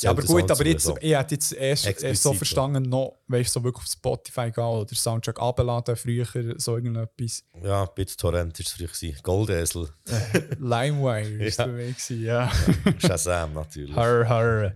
Ja, 0.00 0.10
aber 0.10 0.22
das 0.22 0.30
gut, 0.30 0.50
aber 0.50 0.66
jetzt, 0.66 0.84
so. 0.84 0.96
ich 1.00 1.14
hätte 1.16 1.34
jetzt 1.34 1.52
erst, 1.52 1.86
erst 2.02 2.22
so 2.22 2.32
verstanden, 2.32 2.82
noch, 2.88 3.18
weißt 3.28 3.54
du, 3.54 3.60
so 3.60 3.64
wirklich 3.64 3.84
auf 3.84 3.90
Spotify 3.92 4.50
gehen 4.50 4.64
oder 4.64 4.94
Soundtrack 4.94 5.40
abladen, 5.40 5.94
früher 5.96 6.26
so 6.56 6.76
irgendetwas. 6.76 7.44
Ja, 7.62 7.84
BitTorrent 7.84 8.58
war 8.58 8.64
es 8.66 8.72
früher. 8.72 8.88
gewesen. 8.88 9.18
Goldesel. 9.22 9.88
LimeWire 10.58 11.38
war 11.38 11.46
es 11.46 11.56
Ja. 11.56 11.66
mir, 11.66 11.86
gewesen, 11.92 12.22
ja. 12.22 12.50
Shazam 12.98 13.52
natürlich. 13.54 13.94
Har, 13.94 14.28
har. 14.28 14.72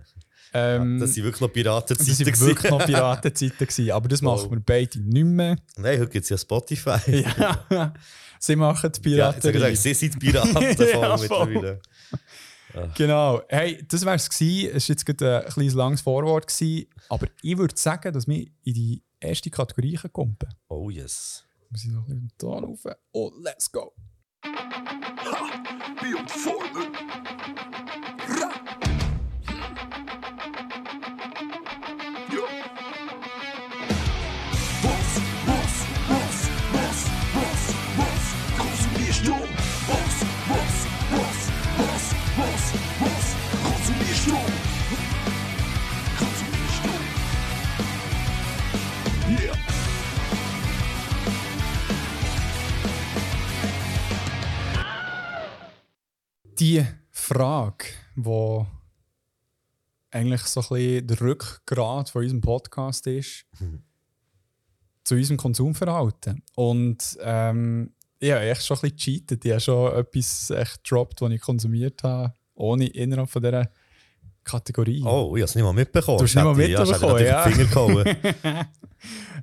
Ähm, 0.53 0.99
Das 0.99 1.13
sind 1.13 1.25
wirklich 1.25 1.41
noch 1.41 1.49
das 1.49 1.53
Piratenzeiten. 1.55 2.07
waren 2.25 2.25
gewesen. 2.25 2.47
wirklich 2.47 2.71
noch 2.71 2.85
Piratenzeiten, 2.85 3.91
aber 3.91 4.07
das 4.07 4.21
machen 4.21 4.49
wir 4.51 4.59
beide 4.61 4.99
nicht 5.01 5.25
mehr. 5.25 5.57
Nein, 5.75 5.99
heute 5.99 6.09
gibt 6.11 6.23
es 6.23 6.29
ja 6.29 6.37
Spotify. 6.37 7.25
Ja. 7.69 7.93
Sie 8.39 8.55
machen 8.55 8.91
die 9.03 9.09
Ja, 9.09 9.31
Piraterie. 9.31 9.51
gesagt, 9.53 9.77
sie 9.77 9.93
sind 9.93 10.19
Piraten 10.19 10.53
Ja, 10.61 11.17
voll 11.17 11.27
voll. 11.27 11.79
Genau. 12.95 13.41
Hey, 13.49 13.83
das 13.87 14.05
wäre 14.05 14.15
es 14.15 14.29
gewesen. 14.29 14.75
Es 14.75 14.87
war 14.89 14.93
jetzt 14.93 15.05
gerade 15.05 15.45
ein 15.45 15.51
kleines 15.51 15.73
langes 15.73 16.01
Vorwort 16.01 16.47
gewesen, 16.47 16.87
aber 17.09 17.27
ich 17.41 17.57
würde 17.57 17.75
sagen, 17.77 18.13
dass 18.13 18.27
wir 18.27 18.47
in 18.63 18.73
die 18.73 19.03
erste 19.19 19.49
Kategorie 19.49 19.99
kommen. 20.11 20.37
Oh 20.67 20.89
yes. 20.89 21.43
Wir 21.69 21.79
sind 21.79 21.93
noch 21.93 22.07
ein 22.07 22.21
bisschen 22.21 22.31
Ton 22.37 22.63
rauf. 22.63 22.85
Oh, 23.11 23.31
let's 23.41 23.71
go. 23.71 23.93
Wie 26.01 26.13
und 26.13 26.31
Formel. 26.31 27.36
Die 56.59 56.83
Frage, 57.11 57.85
die 58.15 58.65
eigentlich 60.11 60.41
so 60.41 60.61
ein 60.61 60.67
bisschen 60.69 61.07
der 61.07 61.21
Rückgrat 61.21 62.09
von 62.09 62.23
unserem 62.23 62.41
Podcast 62.41 63.05
ist, 63.07 63.45
zu 65.03 65.15
unserem 65.15 65.37
Konsumverhalten. 65.37 66.41
Und 66.55 67.17
ähm, 67.21 67.93
ich 68.19 68.31
habe 68.31 68.41
echt 68.41 68.65
schon 68.65 68.77
ein 68.77 68.81
bisschen 68.81 68.95
gecheatet. 68.97 69.45
Ich 69.45 69.51
habe 69.51 69.61
schon 69.61 69.93
etwas 69.93 70.49
echt 70.49 70.83
gedroppt, 70.83 71.21
was 71.21 71.31
ich 71.31 71.41
konsumiert 71.41 72.03
habe, 72.03 72.33
ohne 72.55 72.87
innerhalb 72.87 73.29
von 73.29 73.43
dieser 73.43 73.69
Kategorie. 74.43 75.03
Oh, 75.03 75.35
ich 75.35 75.41
habe 75.41 75.49
es 75.49 75.55
nicht 75.55 75.63
mal 75.63 75.73
mitbekommen. 75.73 76.17
Du 76.17 76.23
hast 76.23 76.33
nicht 76.35 76.43
mal 76.43 76.55
mitbekommen, 76.55 77.23
ja. 77.23 77.47
ich 77.47 77.55
den 77.55 77.67
Finger 77.67 77.85
gehauen. 77.93 78.67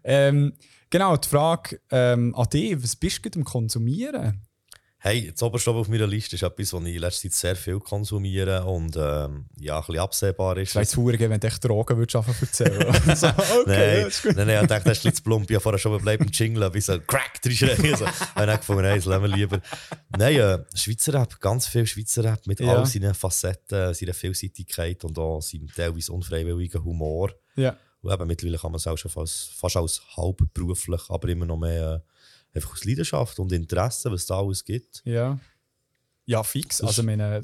Ähm, 0.03 0.53
genau, 0.91 1.17
die 1.17 1.29
Frage 1.29 1.81
ähm, 1.91 2.35
an 2.35 2.49
dich, 2.51 2.83
was 2.83 2.97
bist 2.97 3.19
du 3.19 3.23
gerade 3.23 3.39
am 3.39 3.45
Konsumieren? 3.45 4.43
Hey, 5.07 5.31
das 5.31 5.43
oberste 5.43 5.71
auf 5.71 5.87
meiner 5.89 6.07
Liste 6.07 6.35
ist 6.35 6.43
etwas, 6.43 6.73
was 6.73 6.83
ich 6.85 6.95
in 6.95 6.99
letzter 7.03 7.29
Zeit 7.29 7.33
sehr 7.35 7.57
viel 7.57 7.79
konsumiere 7.79 8.65
und 8.65 8.97
ähm, 8.97 9.45
ja, 9.61 9.77
ein 9.77 9.85
bisschen 9.85 9.99
absehbar 9.99 10.57
ist. 10.57 10.73
Verdammt 10.73 11.19
geil, 11.19 11.29
wenn 11.29 11.41
du 11.41 11.47
echt 11.47 11.63
Drogen 11.63 11.99
würdest 11.99 12.17
anfangen 12.17 12.51
zu 12.51 12.65
erzählen. 12.65 13.15
so, 13.15 13.27
okay, 13.27 14.07
Nein, 14.25 14.35
nein, 14.35 14.47
nein, 14.47 14.63
ich 14.63 14.69
dachte, 14.69 14.85
das 14.89 14.97
ist 14.97 15.05
ein 15.05 15.11
bisschen 15.11 15.15
zu 15.17 15.23
plump. 15.25 15.51
Ich 15.51 15.57
habe 15.57 15.63
vorher 15.63 15.79
schon 15.79 16.01
bleiben 16.01 16.27
Jingle, 16.33 16.73
wie 16.73 16.81
so 16.81 16.99
Crack 17.01 17.43
drin 17.43 17.53
schreien. 17.55 17.97
So. 17.99 18.07
Ich 18.35 18.35
habe 18.35 18.57
gefunden, 18.57 18.81
nein, 18.81 18.97
das 18.97 19.05
lassen 19.05 19.23
wir 19.25 19.29
lieber. 19.29 19.61
Nein, 20.17 20.37
äh, 20.37 20.59
Schweizer 20.75 21.13
Rap, 21.13 21.39
ganz 21.39 21.67
viel 21.67 21.87
Schweizer 21.87 22.25
Rap 22.25 22.47
mit 22.47 22.61
Ja. 22.61 22.75
all 22.75 22.87
seinen 22.87 23.13
Facetten, 23.13 23.93
seiner 23.93 24.15
Vielseitigkeit 24.15 25.05
und 25.05 25.19
auch 25.19 25.43
seinem 25.43 25.69
teilweise 25.69 26.15
unfreiwilligen 26.15 26.83
Humor. 26.83 27.31
Ja. 27.57 27.77
Und 28.01 28.11
eben, 28.11 28.27
mittlerweile 28.27 28.57
kann 28.57 28.73
man 28.73 28.79
es 28.79 28.87
auch 28.87 28.97
schon 28.97 29.11
fast, 29.11 29.51
fast 29.53 29.77
als 29.77 30.01
halbberuflich, 30.17 31.03
aber 31.11 31.29
immer 31.29 31.45
noch 31.45 31.59
mehr 31.59 32.03
äh, 32.07 32.14
einfach 32.55 32.73
aus 32.73 32.85
Leidenschaft 32.85 33.39
und 33.39 33.53
Interesse, 33.53 34.11
was 34.11 34.27
da 34.27 34.39
alles 34.39 34.65
gibt. 34.65 35.03
Ja. 35.05 35.39
Ja, 36.27 36.43
fix. 36.43 36.79
Das 36.79 36.89
Also, 36.89 37.03
meine, 37.03 37.43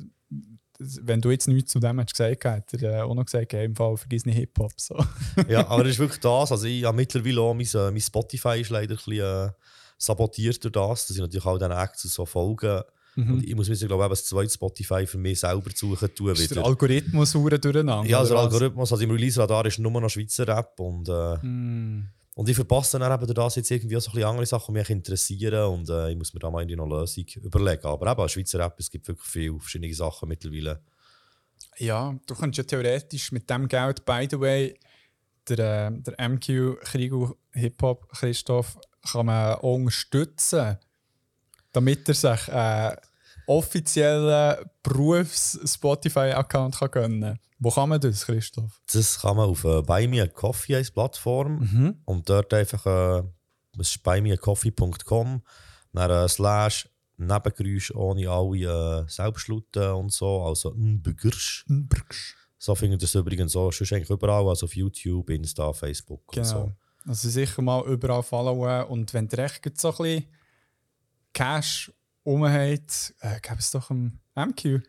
wenn 0.78 1.20
du 1.20 1.30
jetzt 1.30 1.48
nichts 1.48 1.72
zu 1.72 1.80
dem 1.80 2.00
hast 2.00 2.12
gesagt 2.16 2.44
hätte 2.44 2.86
er 2.86 2.98
äh, 2.98 3.02
auch 3.02 3.14
noch 3.14 3.26
gesagt, 3.26 3.52
hey, 3.52 3.66
im 3.66 3.76
Fall 3.76 3.96
vergiss 3.96 4.24
nicht 4.24 4.36
Hip-Hop. 4.36 4.72
So. 4.76 5.04
ja, 5.48 5.66
aber 5.68 5.84
das 5.84 5.92
ist 5.92 5.98
wirklich 5.98 6.20
das. 6.20 6.52
Also 6.52 6.66
ich 6.66 6.84
habe 6.84 6.96
mittlerweile 6.96 7.40
auch, 7.40 7.54
mein, 7.54 7.66
äh, 7.66 7.90
mein 7.90 8.00
Spotify 8.00 8.60
ist 8.60 8.70
leider 8.70 8.94
ein 8.94 8.96
bisschen 8.96 9.48
äh, 9.48 9.50
sabotiert 9.98 10.62
durch 10.64 10.72
das, 10.72 11.06
dass 11.06 11.16
ich 11.16 11.20
natürlich 11.20 11.44
auch 11.44 11.58
diesen 11.58 11.72
Acts 11.72 12.02
so 12.02 12.24
folge. 12.24 12.84
Und 13.16 13.44
ich 13.44 13.54
muss 13.54 13.68
mir, 13.68 13.76
glaube 13.76 14.04
ich, 14.04 14.08
das 14.10 14.24
zweite 14.24 14.50
Spotify 14.50 15.06
für 15.06 15.18
mich 15.18 15.40
selber 15.40 15.68
suchen 15.74 16.14
tun. 16.14 16.30
Ist 16.30 16.50
der 16.50 16.58
Wieder. 16.58 16.64
Algorithmus 16.64 17.34
hure 17.34 17.58
durcheinander? 17.58 18.08
Ja, 18.08 18.20
also 18.20 18.34
der? 18.34 18.44
Algorithmus, 18.44 18.92
also 18.92 19.04
im 19.04 19.10
Release-Radar 19.10 19.66
ist 19.66 19.78
nur 19.78 19.90
noch 20.00 20.08
Schweizer 20.08 20.46
Rap 20.46 20.78
und, 20.80 21.08
äh, 21.08 21.36
Hm. 21.42 22.08
Und 22.40 22.48
ich 22.48 22.56
verpasse 22.56 22.98
dann 22.98 23.12
eben 23.12 23.34
das 23.34 23.56
jetzt 23.56 23.70
irgendwie 23.70 23.98
auch 23.98 24.00
so 24.00 24.12
ein 24.12 24.14
bisschen 24.14 24.28
andere 24.30 24.46
Sachen, 24.46 24.74
die 24.74 24.80
mich 24.80 24.88
interessieren 24.88 25.74
und 25.74 25.90
äh, 25.90 26.08
ich 26.08 26.16
muss 26.16 26.32
mir 26.32 26.40
da 26.40 26.50
mal 26.50 26.62
irgendwie 26.62 26.76
noch 26.76 26.86
eine 26.86 27.00
Lösung 27.00 27.26
überlegen. 27.36 27.84
Aber 27.84 28.10
eben, 28.10 28.28
Schweizer 28.30 28.60
Rap, 28.60 28.80
es 28.80 28.90
gibt 28.90 29.06
wirklich 29.08 29.28
viele 29.28 29.60
verschiedene 29.60 29.92
Sachen 29.92 30.26
mittlerweile. 30.26 30.80
Ja, 31.76 32.18
du 32.26 32.34
kannst 32.34 32.56
ja 32.56 32.64
theoretisch 32.64 33.30
mit 33.30 33.50
dem 33.50 33.68
Geld, 33.68 34.06
by 34.06 34.26
the 34.30 34.40
way, 34.40 34.74
der, 35.50 35.88
äh, 35.88 36.00
der 36.00 36.28
MQ 36.30 36.80
Kriegel 36.80 37.34
Hip-Hop 37.52 38.08
Christoph 38.08 38.78
kann 39.12 39.26
man 39.26 39.56
unterstützen, 39.58 40.78
damit 41.72 42.08
er 42.08 42.14
sich 42.14 42.48
einen 42.48 42.96
offiziellen 43.48 44.64
Berufs-Spotify-Account 44.82 46.80
gönnen 46.90 47.20
kann. 47.20 47.38
Wo 47.62 47.70
kann 47.70 47.90
man 47.90 48.00
das, 48.00 48.24
Christoph? 48.24 48.80
Das 48.92 49.20
kann 49.20 49.36
man 49.36 49.48
auf 49.50 49.64
äh, 49.64 49.82
Buy 49.82 50.08
Me 50.08 50.22
a 50.22 50.26
Coffee 50.26 50.74
als 50.76 50.90
Plattform 50.90 51.96
und 52.06 52.28
dort 52.28 52.52
einfach 52.54 52.86
äh, 52.86 53.22
es 53.78 53.90
ist 53.90 54.02
buymeacoffee.com 54.02 55.42
dann 55.92 56.10
äh, 56.10 56.28
slash 56.28 56.88
Nebengeräusch 57.18 57.90
ohne 57.94 58.28
alle 58.30 59.04
äh, 59.04 59.08
Selbstlauten 59.08 59.92
und 59.92 60.10
so, 60.12 60.42
also 60.42 60.72
Nbegirsch. 60.74 61.66
So 62.58 62.74
findet 62.74 63.02
ihr 63.02 63.04
es 63.04 63.14
übrigens 63.14 63.54
auch 63.56 63.70
sonst 63.72 63.92
eigentlich 63.92 64.10
überall, 64.10 64.48
also 64.48 64.64
auf 64.66 64.74
YouTube, 64.74 65.28
Insta, 65.30 65.72
Facebook 65.72 66.22
und 66.28 66.34
Genau. 66.34 66.46
so. 66.46 66.72
Also 67.06 67.28
sicher 67.28 67.62
mal 67.62 67.84
überall 67.86 68.22
followen 68.22 68.84
und 68.84 69.12
wenn 69.14 69.28
ihr 69.32 69.38
echt 69.38 69.78
so 69.80 69.90
ein 69.90 69.96
bisschen 69.96 70.24
Cash 71.32 71.92
rumhabt, 72.26 73.14
äh, 73.20 73.38
gib 73.42 73.58
es 73.58 73.70
doch 73.70 73.90
einem 73.90 74.18
MQ. 74.34 74.80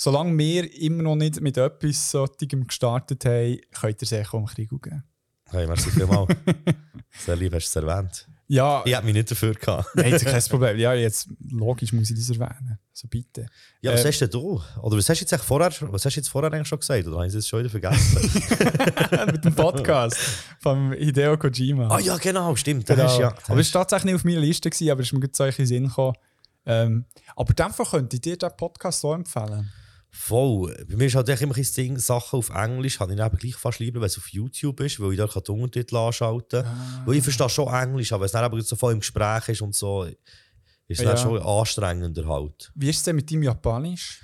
Solange 0.00 0.38
wir 0.38 0.80
immer 0.80 1.02
noch 1.02 1.16
nicht 1.16 1.40
mit 1.40 1.56
etwas 1.56 2.12
solchem 2.12 2.68
gestartet 2.68 3.24
haben, 3.24 3.58
könnt 3.72 4.12
ihr 4.12 4.20
auch 4.28 4.34
im 4.34 4.46
Krieg 4.46 4.70
geben. 4.70 5.02
Hey, 5.50 5.66
merci 5.66 5.90
vielmals. 5.90 6.32
Sehr 7.18 7.34
lieb, 7.34 7.52
hast 7.52 7.74
du 7.74 7.80
es 7.80 7.84
erwähnt. 7.84 8.28
Ja, 8.46 8.82
Ich 8.86 8.94
hätte 8.94 9.04
mich 9.04 9.14
nicht 9.14 9.28
dafür 9.30 9.54
gehabt. 9.54 9.88
nein, 9.94 10.12
das 10.12 10.22
ist 10.22 10.30
kein 10.30 10.42
Problem. 10.44 10.78
Ja, 10.78 10.94
jetzt, 10.94 11.28
logisch 11.50 11.92
muss 11.92 12.10
ich 12.10 12.16
das 12.16 12.30
erwähnen. 12.30 12.78
So 12.92 13.08
bitte. 13.08 13.46
Ja, 13.80 13.92
was 13.92 14.04
Äh, 14.04 14.08
hast 14.08 14.20
denn 14.20 14.30
du? 14.30 14.62
Oder 14.80 14.96
was 14.96 15.08
hast 15.08 15.20
du 15.20 15.24
jetzt 15.24 15.44
vorher, 15.44 15.70
was 15.90 16.04
hast 16.04 16.14
du 16.14 16.20
jetzt 16.20 16.28
vorher 16.28 16.52
eigentlich 16.52 16.68
schon 16.68 16.78
gesagt? 16.78 17.04
Oder 17.08 17.16
habe 17.16 17.26
ich 17.26 17.34
es 17.34 17.48
schon 17.48 17.58
wieder 17.58 17.70
vergessen? 17.70 18.30
mit 19.32 19.44
dem 19.44 19.54
Podcast 19.54 20.16
von 20.60 20.92
Hideo 20.92 21.36
Kojima. 21.36 21.88
ah 21.88 21.98
ja, 21.98 22.16
genau, 22.18 22.54
stimmt. 22.54 22.86
Genau. 22.86 23.02
hast, 23.02 23.18
ja, 23.18 23.34
aber 23.48 23.58
es 23.60 23.74
war 23.74 23.82
tatsächlich 23.82 24.12
nicht 24.12 24.14
auf 24.14 24.24
meiner 24.24 24.40
Liste, 24.40 24.70
gewesen, 24.70 24.90
aber 24.92 25.00
es 25.00 25.08
ist 25.08 25.12
mir 25.12 25.20
gerade 25.20 25.34
so 25.34 25.44
in 25.44 25.52
den 25.56 25.66
Sinn 25.66 25.88
gekommen. 25.88 26.14
Ähm, 26.66 27.04
aber 27.34 27.50
in 27.50 27.56
dem 27.56 27.72
Fall 27.72 27.86
könnte 27.86 28.14
ich 28.16 28.22
dir 28.22 28.36
den 28.38 28.50
Podcast 28.56 29.00
so 29.00 29.12
empfehlen. 29.12 29.68
Voll. 30.10 30.74
Bei 30.88 30.96
mir 30.96 31.06
ist 31.06 31.14
halt 31.14 31.28
echt 31.28 31.42
immer 31.42 31.56
ein 31.56 31.66
Ding, 31.76 31.98
Sachen 31.98 32.38
auf 32.38 32.48
Englisch 32.50 32.98
habe 32.98 33.12
ich 33.12 33.18
eben 33.20 33.36
gleich 33.36 33.54
fast 33.56 33.78
lieber, 33.78 34.00
wenn 34.00 34.06
es 34.06 34.16
auf 34.16 34.28
YouTube 34.28 34.80
ist, 34.80 34.98
weil 35.00 35.12
ich 35.12 35.18
da 35.18 35.26
die 35.26 35.50
Untertitel 35.52 35.96
anschalten 35.96 36.62
kann. 36.62 36.66
Ah. 36.66 37.02
Weil 37.04 37.16
ich 37.16 37.22
verstehe 37.22 37.48
schon 37.50 37.72
Englisch, 37.72 38.12
aber 38.12 38.22
wenn 38.22 38.26
es 38.26 38.32
dann 38.32 38.50
eben 38.52 38.60
so 38.62 38.76
voll 38.76 38.92
im 38.94 39.00
Gespräch 39.00 39.48
ist 39.48 39.62
und 39.62 39.74
so, 39.74 40.04
ist 40.04 40.16
es 40.88 40.98
Ja. 41.00 41.12
dann 41.12 41.18
schon 41.18 41.42
anstrengender 41.42 42.26
halt. 42.26 42.72
Wie 42.74 42.88
ist 42.88 42.96
es 42.96 43.02
denn 43.02 43.16
mit 43.16 43.30
deinem 43.30 43.42
Japanisch? 43.42 44.22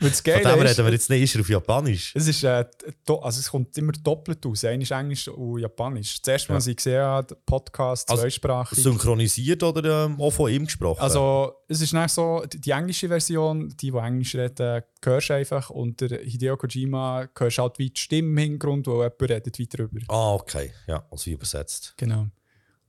Weil 0.00 0.10
das 0.10 0.20
Von 0.20 0.42
dem 0.42 0.60
reden 0.66 0.84
wir 0.84 0.92
jetzt 0.92 1.10
nicht 1.10 1.22
ist 1.22 1.34
er 1.34 1.40
auf 1.40 1.48
Japanisch. 1.48 2.12
es, 2.14 2.26
ist, 2.28 2.42
äh, 2.44 2.64
also 3.06 3.40
es 3.40 3.50
kommt 3.50 3.76
immer 3.78 3.92
doppelt 3.92 4.44
aus. 4.46 4.64
Einmal 4.64 5.00
Englisch 5.00 5.28
und 5.28 5.58
Japanisch. 5.60 6.20
Mal, 6.26 6.38
Ja. 6.48 6.54
als 6.54 6.66
ich 6.66 6.76
gesehen 6.76 7.00
habe, 7.02 7.34
Podcast 7.46 8.08
Also, 8.10 8.22
zweisprachig. 8.22 8.78
Synchronisiert 8.82 9.62
oder 9.62 10.04
ähm, 10.06 10.20
auch 10.20 10.30
von 10.30 10.50
ihm 10.50 10.64
gesprochen? 10.64 11.00
Also, 11.00 11.52
es 11.68 11.80
ist 11.80 11.92
nicht 11.92 12.10
so, 12.10 12.44
die 12.52 12.70
englische 12.70 13.08
Version, 13.08 13.68
die, 13.70 13.90
die 13.90 13.96
Englisch 13.96 14.34
reden, 14.34 14.82
hörst 15.04 15.28
du 15.30 15.34
einfach. 15.34 15.70
Und 15.70 16.00
der 16.00 16.20
Hideo 16.20 16.56
Kojima 16.56 17.28
hörst 17.36 17.58
halt 17.58 17.78
wie 17.78 17.90
die 17.90 18.00
Stimme 18.00 18.28
im 18.28 18.36
Hintergrund, 18.38 18.86
wo 18.86 19.02
jemand 19.02 19.22
redet 19.22 19.58
weiter 19.58 19.76
drüber. 19.88 20.00
ah, 20.08 20.34
okay. 20.34 20.72
Ja, 20.86 21.04
also 21.10 21.26
wie 21.26 21.32
übersetzt. 21.32 21.94
Genau. 21.96 22.26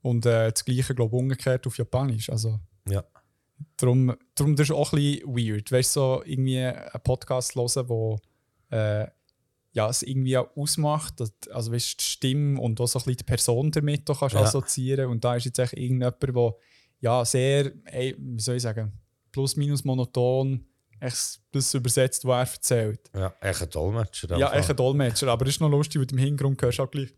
Und 0.02 0.26
äh, 0.26 0.50
das 0.52 0.64
Gleiche, 0.64 0.94
glaube 0.94 1.16
ich, 1.16 1.20
umgekehrt 1.22 1.66
auf 1.66 1.76
Japanisch. 1.76 2.30
Also, 2.30 2.58
Ja. 2.88 3.04
Darum, 3.76 4.14
darum 4.34 4.56
das 4.56 4.68
ist 4.68 4.74
auch 4.74 4.92
ein 4.92 4.98
bisschen 5.00 5.26
weird. 5.36 5.72
Weißt 5.72 5.96
du, 5.96 6.00
so 6.00 6.22
irgendwie 6.24 6.58
einen 6.60 7.00
Podcast 7.04 7.54
hören, 7.54 7.88
wo 7.88 8.18
äh, 8.70 9.06
ja, 9.72 9.88
es 9.88 10.02
irgendwie 10.02 10.36
auch 10.36 10.48
ausmacht. 10.56 11.20
dass- 11.20 11.32
Also 11.50 11.72
weißt, 11.72 12.00
die 12.00 12.04
Stimme 12.04 12.60
und 12.60 12.80
auch 12.80 12.86
so 12.86 12.98
ein 12.98 13.04
bisschen 13.04 13.16
die 13.18 13.24
Person 13.24 13.70
damit 13.70 14.08
auch 14.10 14.18
kannst 14.20 14.34
Ja. 14.34 14.42
assoziieren. 14.42 15.06
Und 15.10 15.24
da 15.24 15.36
ist 15.36 15.44
jetzt 15.44 15.58
echt 15.58 15.72
irgendjemand, 15.74 16.22
der 16.22 16.52
ja, 17.00 17.24
sehr, 17.24 17.72
ey, 17.84 18.16
wie 18.18 18.40
soll 18.40 18.56
ich 18.56 18.62
sagen, 18.62 18.92
plus 19.30 19.54
minus 19.56 19.84
monoton 19.84 20.64
echt 21.00 21.40
das 21.52 21.72
übersetzt, 21.74 22.24
was 22.24 22.48
er 22.48 22.54
erzählt. 22.54 23.10
Ja, 23.14 23.32
echt 23.40 23.62
ein 23.62 23.70
Dolmetscher. 23.70 24.36
Ja, 24.36 24.52
echt 24.52 24.68
ein 24.68 24.76
Dolmetscher. 24.76 25.28
Aber 25.28 25.46
es 25.46 25.54
ist 25.54 25.60
noch 25.60 25.68
lustig, 25.68 26.00
weil 26.00 26.06
du 26.06 26.16
im 26.16 26.18
Hintergrund 26.20 26.60
hörst 26.60 26.80
auch 26.80 26.90
gleich 26.90 27.10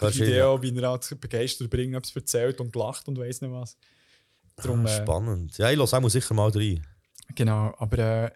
ihn, 0.00 0.14
Video, 0.26 0.62
wie 0.62 0.74
er 0.78 0.88
halt 0.90 1.20
begeistert 1.20 1.66
über 1.66 1.76
irgendetwas 1.78 2.16
erzählt 2.16 2.58
und 2.60 2.74
lacht 2.74 3.06
und 3.08 3.18
weiss 3.18 3.42
nicht 3.42 3.52
was. 3.52 3.76
Darum, 4.56 4.86
Ah, 4.86 4.90
äh, 4.90 5.02
Spannend. 5.02 5.58
Ja, 5.58 5.70
ich 5.70 5.76
lasse 5.78 5.96
auch 5.96 6.08
sicher 6.08 6.34
mal 6.34 6.50
rein. 6.50 6.86
Genau, 7.34 7.74
aber 7.78 7.98
äh, 7.98 8.30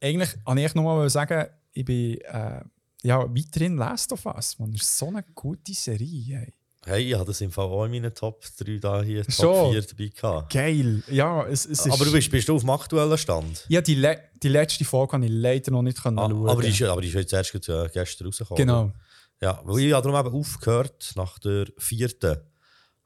eigentlich 0.00 0.30
wollte 0.44 0.60
ich 0.62 0.74
nochmal 0.74 1.08
sagen, 1.10 1.46
ich 1.72 1.84
bin 1.84 2.18
äh, 2.20 2.60
ja, 3.02 3.20
weiterhin 3.34 3.76
Last 3.76 4.12
of 4.12 4.26
Us. 4.26 4.58
Man, 4.58 4.72
das 4.72 4.82
ist 4.82 4.98
so 4.98 5.08
eine 5.08 5.24
gute 5.34 5.72
Serie. 5.72 6.40
Ey. 6.46 6.52
Hey, 6.84 7.02
ich 7.08 7.14
habe 7.14 7.24
das 7.26 7.40
im 7.40 7.50
Fall 7.50 7.66
auch 7.66 7.84
in 7.84 7.90
meinen 7.90 8.14
Top 8.14 8.42
3 8.58 8.78
da 8.78 9.02
hier, 9.02 9.22
Top 9.24 9.32
Schon? 9.34 9.72
4 9.72 9.82
dabei 9.82 10.06
gehabt. 10.08 10.52
Geil. 10.52 11.02
Ja, 11.08 11.44
es, 11.46 11.66
es 11.66 11.84
ist... 11.86 11.92
Aber 11.92 12.04
du 12.04 12.12
bist, 12.12 12.30
bist 12.30 12.48
du 12.48 12.54
auf 12.54 12.62
dem 12.62 12.70
aktuellen 12.70 13.18
Stand? 13.18 13.64
Ja, 13.68 13.80
die, 13.80 13.94
le 13.96 14.18
die 14.42 14.48
letzte 14.48 14.84
Folge 14.84 15.14
habe 15.14 15.24
ich 15.26 15.32
leider 15.32 15.70
noch 15.72 15.82
nicht 15.82 16.00
können 16.02 16.18
Ah, 16.18 16.28
schauen. 16.28 16.48
aber, 16.48 16.62
die 16.62 16.68
ist, 16.68 16.82
aber 16.82 17.00
die 17.02 17.08
ist 17.08 17.14
jetzt 17.14 17.32
erst 17.32 17.54
äh, 17.68 17.88
gestern 17.92 18.26
rausgekommen. 18.28 18.56
Genau. 18.58 18.92
Ja, 19.40 19.60
weil 19.64 19.80
ich 19.80 19.92
habe 19.92 20.08
darum 20.10 20.26
eben 20.26 20.34
aufgehört, 20.36 21.12
nach 21.16 21.38
der 21.40 21.66
vierten 21.78 22.38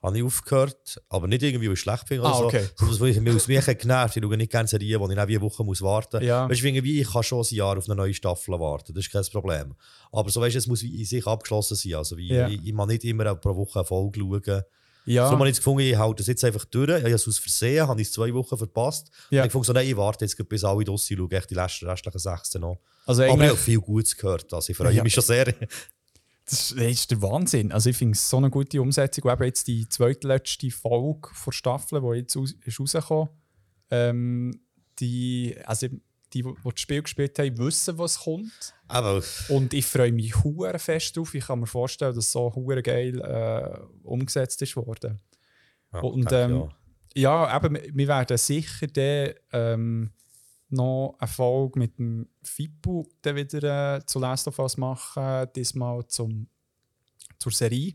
habe 0.03 0.19
ich 0.19 0.25
aufgehört, 0.25 1.01
aber 1.09 1.29
nicht 1.29 1.43
irgendwie, 1.43 1.67
weil 1.69 1.75
ich 1.75 1.81
schlecht 1.81 2.11
oder 2.11 2.25
Ah, 2.25 2.41
okay. 2.41 2.67
so, 2.77 2.87
sondern 2.87 3.01
weil 3.01 3.09
ich 3.11 3.21
mich 3.21 3.35
aus 3.37 3.47
mir 3.49 3.61
genervt 3.63 4.17
Ich 4.17 4.23
schaue 4.23 4.37
nicht 4.37 4.51
gerne 4.51 4.69
Serien, 4.69 5.01
wo 5.01 5.09
ich 5.09 5.17
eine 5.19 5.41
Woche 5.41 5.63
muss 5.65 5.81
warten 5.83 6.17
muss. 6.19 6.27
Ja. 6.27 6.49
Weißt 6.49 6.61
du, 6.63 6.67
irgendwie, 6.67 7.01
ich 7.01 7.11
kann 7.13 7.23
schon 7.23 7.41
ein 7.45 7.55
Jahr 7.55 7.79
auf 7.79 7.87
eine 7.87 7.95
neue 7.95 8.13
Staffel 8.15 8.59
warten, 8.59 8.93
das 8.95 9.05
ist 9.07 9.13
kein 9.13 9.25
Problem. 9.31 9.75
Aber 10.11 10.29
so 10.31 10.41
weißt 10.41 10.55
du, 10.55 10.59
es 10.59 10.67
muss 10.67 10.83
in 10.83 11.05
sich 11.05 11.27
abgeschlossen 11.27 11.77
sein. 11.77 11.95
Also 11.95 12.17
wie, 12.17 12.29
Ja. 12.35 12.49
ich, 12.49 12.61
ich 12.67 12.73
muss 12.73 12.89
nicht 12.89 13.05
immer 13.05 13.35
pro 13.37 13.55
Woche 13.57 13.79
eine 13.81 13.85
Folge 13.87 14.21
schauen. 14.21 14.63
Ja, 15.05 15.27
So 15.27 15.33
habe 15.33 15.45
ich 15.45 15.49
jetzt 15.49 15.59
gefunden, 15.59 15.81
ich 15.81 15.97
halte 15.97 16.19
das 16.19 16.29
jetzt 16.29 16.45
einfach 16.45 16.65
durch. 16.67 16.89
Ich 16.91 17.03
habe 17.03 17.11
es 17.15 17.27
aus 17.27 17.39
Versehen, 17.39 17.89
habe 17.89 18.01
ich 18.01 18.07
es 18.07 18.13
zwei 18.13 18.33
Wochen 18.35 18.57
verpasst. 18.57 19.11
Ja. 19.31 19.43
Und 19.43 19.47
ich 19.49 19.53
fand 19.53 19.67
so, 19.67 19.73
nein, 19.73 19.89
ich 19.89 19.97
warte 19.97 20.25
jetzt 20.25 20.49
bis 20.49 20.63
alle 20.63 20.85
draussen 20.85 21.17
schaue, 21.17 21.31
echt 21.33 21.51
die 21.51 21.55
letzten- 21.55 21.87
restlichen 21.89 22.19
sechs 22.21 22.55
noch. 22.55 22.79
also 23.05 23.25
Aber 23.25 23.43
ich 23.43 23.49
habe 23.49 23.57
viel 23.59 23.81
Gutes 23.81 24.17
gehört, 24.17 24.53
also 24.55 24.71
ich 24.71 24.77
freue 24.77 24.93
Ja. 24.93 25.03
mich 25.03 25.13
schon 25.13 25.25
sehr. 25.25 25.53
Das 26.45 26.71
ist, 26.71 26.77
das 26.77 26.87
ist 26.87 27.11
der 27.11 27.23
Wahnsinn. 27.23 27.73
Also 27.73 27.91
ich 27.91 27.97
finde 27.97 28.15
es 28.15 28.29
so 28.29 28.37
eine 28.37 28.51
gute 28.51 28.81
Umsetzung. 28.81 29.25
Und 29.25 29.33
eben 29.33 29.45
jetzt 29.45 29.67
die 29.69 29.89
zweitletzte 29.89 30.71
Folge 30.71 31.29
der 31.47 31.53
Staffel, 31.53 32.01
die 32.01 32.19
jetzt 32.19 32.37
aus, 32.37 32.53
ist 32.65 32.81
rausgekommen 32.81 33.29
ähm, 33.93 34.61
die, 34.99 35.55
also 35.67 35.87
die, 36.33 36.43
die 36.43 36.55
das 36.65 36.81
Spiel 36.81 37.03
gespielt 37.03 37.39
haben, 37.39 37.59
wissen, 37.59 37.99
was 37.99 38.21
kommt. 38.21 38.75
Aber 38.89 39.23
Und 39.49 39.75
ich 39.75 39.85
freue 39.85 40.13
mich 40.13 40.43
hure 40.43 40.79
fest 40.79 41.17
drauf. 41.17 41.35
Ich 41.35 41.47
kann 41.47 41.61
mir 41.61 41.67
vorstellen, 41.67 42.15
dass 42.15 42.33
so 42.33 42.55
hure 42.55 42.83
geil 42.83 43.21
äh, 43.21 43.79
umgesetzt 44.03 44.63
ist 44.63 44.77
worden. 44.77 45.21
ja, 45.93 46.01
Und, 46.01 46.33
ähm, 46.33 46.71
Ja, 47.15 47.55
eben, 47.55 47.79
wir 47.93 48.09
werden 48.09 48.39
sicher 48.39 48.87
dann, 48.87 49.35
ähm, 49.53 50.11
noch 50.73 51.17
eine 51.19 51.29
Folge 51.29 51.79
mit 51.79 51.99
dem 51.99 52.29
dann 53.23 53.37
wieder 53.37 53.97
äh, 53.97 54.07
zu 54.07 54.19
Last 54.19 54.49
of 54.49 54.59
Us 54.59 54.77
machen, 54.77 55.47
diesmal 55.55 56.07
zum, 56.07 56.49
zur 57.39 57.53
Serie. 57.53 57.95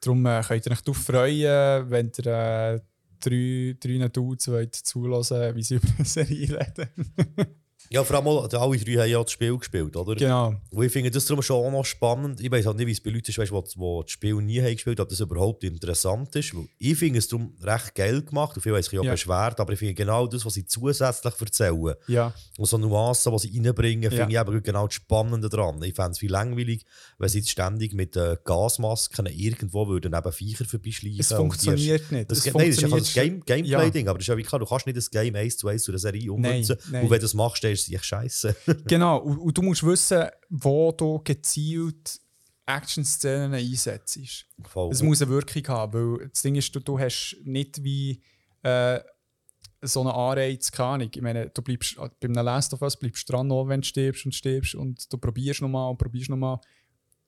Darum 0.00 0.24
äh, 0.26 0.42
könnt 0.46 0.66
ihr 0.66 0.72
euch 0.72 0.82
darauf 0.82 1.02
freuen, 1.02 1.90
wenn 1.90 2.12
ihr 2.18 2.26
äh, 2.26 2.80
drei, 3.20 3.76
drei 3.80 4.08
Dudes 4.08 4.48
wollt 4.48 4.74
wie 5.54 5.62
sie 5.62 5.74
über 5.76 5.88
eine 5.96 6.04
Serie 6.04 6.58
reden. 6.58 7.60
Ja, 7.90 8.02
vor 8.04 8.16
allem 8.16 8.26
auch, 8.28 8.42
alle 8.52 8.78
drei 8.78 8.92
haben 9.02 9.10
ja 9.10 9.22
das 9.22 9.30
Spiel 9.32 9.56
gespielt, 9.56 9.94
oder? 9.96 10.14
genau. 10.16 10.54
Und 10.70 10.84
ich 10.84 10.92
finde 10.92 11.10
das 11.10 11.24
darum 11.26 11.42
schon 11.42 11.56
auch 11.64 11.70
noch 11.70 11.84
spannend. 11.84 12.40
Ich 12.40 12.50
weiß 12.50 12.66
halt 12.66 12.76
nicht, 12.76 12.86
wie 12.86 12.92
es 12.92 13.00
bei 13.00 13.10
Leuten 13.10 13.30
ist, 13.30 13.38
weißt, 13.38 13.52
die, 13.52 13.78
die 13.78 14.00
das 14.02 14.10
Spiel 14.10 14.34
nie 14.36 14.60
haben 14.60 14.72
gespielt 14.72 14.98
haben, 14.98 15.04
ob 15.04 15.10
das 15.10 15.20
überhaupt 15.20 15.64
interessant 15.64 16.34
ist. 16.36 16.54
Weil 16.54 16.66
ich 16.78 16.96
finde 16.98 17.18
es 17.18 17.28
darum 17.28 17.54
recht 17.62 17.94
geil 17.94 18.22
gemacht. 18.22 18.56
Und 18.56 18.62
viele 18.62 18.74
haben 18.76 18.82
sich 18.82 18.98
auch 18.98 19.04
Ja. 19.04 19.12
beschwert, 19.12 19.60
aber 19.60 19.72
ich 19.72 19.78
finde 19.78 19.94
genau 19.94 20.26
das, 20.26 20.44
was 20.44 20.54
sie 20.54 20.66
zusätzlich 20.66 21.34
erzählen 21.40 21.94
Ja, 22.08 22.32
und 22.58 22.66
so 22.66 22.78
Nuancen, 22.78 23.32
die 23.32 23.38
sie 23.48 23.58
reinbringen, 23.60 24.02
Ja. 24.04 24.10
finde 24.10 24.32
ich 24.34 24.40
eben 24.40 24.62
genau 24.62 24.86
das 24.86 24.94
Spannende 24.94 25.48
daran. 25.48 25.82
Ich 25.82 25.94
fände 25.94 26.12
es 26.12 26.18
viel 26.18 26.30
langweilig, 26.30 26.84
wenn 27.18 27.28
sie 27.28 27.38
jetzt 27.38 27.50
ständig 27.50 27.92
mit 27.94 28.16
äh, 28.16 28.36
Gasmasken 28.44 29.26
irgendwo 29.26 29.86
würden 29.88 30.12
neben 30.12 30.32
Viecher 30.32 30.64
vorbeischleichen. 30.64 31.20
es 31.20 31.32
funktioniert 31.32 32.10
nicht. 32.10 32.30
Das, 32.30 32.38
es 32.38 32.46
nein, 32.54 32.66
das 32.66 32.76
ist 32.76 32.80
ja 32.82 32.88
funktioniert 32.88 33.46
Game, 33.46 33.64
Ja. 33.66 33.78
Gameplay-Ding, 33.78 34.08
aber 34.08 34.18
das 34.18 34.24
ist 34.24 34.28
ja 34.28 34.36
wie 34.36 34.42
klar, 34.42 34.58
du 34.58 34.66
kannst 34.66 34.86
nicht 34.86 34.96
das 34.96 35.10
Game 35.10 35.34
1 35.34 35.56
zu 35.58 35.68
1 35.68 35.82
zu 35.82 35.90
der 35.92 35.98
Serie 36.00 36.32
ummünzen. 36.32 36.76
nein. 36.90 37.04
Und 37.04 37.10
wenn 37.10 37.18
du 37.18 37.22
das 37.22 37.34
machst, 37.34 37.62
ist 37.74 37.88
es 37.88 37.94
echt 37.94 38.04
scheiße. 38.04 38.56
Genau, 38.86 39.18
und, 39.18 39.38
und 39.38 39.58
du 39.58 39.62
musst 39.62 39.84
wissen, 39.84 40.26
wo 40.48 40.92
du 40.92 41.20
gezielt 41.22 42.20
Action-Szenen 42.66 43.54
einsetzt. 43.54 44.46
Voll. 44.62 44.92
Es 44.92 45.02
muss 45.02 45.20
eine 45.20 45.30
Wirkung 45.30 45.66
haben, 45.68 46.18
weil 46.18 46.28
das 46.28 46.42
Ding 46.42 46.54
ist, 46.54 46.74
du, 46.74 46.80
du 46.80 46.98
hast 46.98 47.36
nicht 47.44 47.82
wie 47.82 48.22
äh, 48.62 49.00
so 49.82 50.00
einen 50.00 50.10
Anreiz, 50.10 50.72
keine 50.72 50.88
Ahnung. 50.88 51.10
Ich 51.14 51.22
meine, 51.22 51.50
du 51.50 51.62
bleibst 51.62 51.96
bei 51.96 52.08
einem 52.22 52.44
Last 52.44 52.72
of 52.72 52.82
Us 52.82 52.96
bleibst 52.96 53.30
dran, 53.30 53.50
auch 53.52 53.68
wenn 53.68 53.82
du 53.82 53.86
stirbst 53.86 54.24
und 54.24 54.34
stirbst 54.34 54.74
und 54.74 55.12
du 55.12 55.18
probierst 55.18 55.60
nochmal 55.60 55.90
und 55.90 55.98
probierst 55.98 56.30
nochmal. 56.30 56.58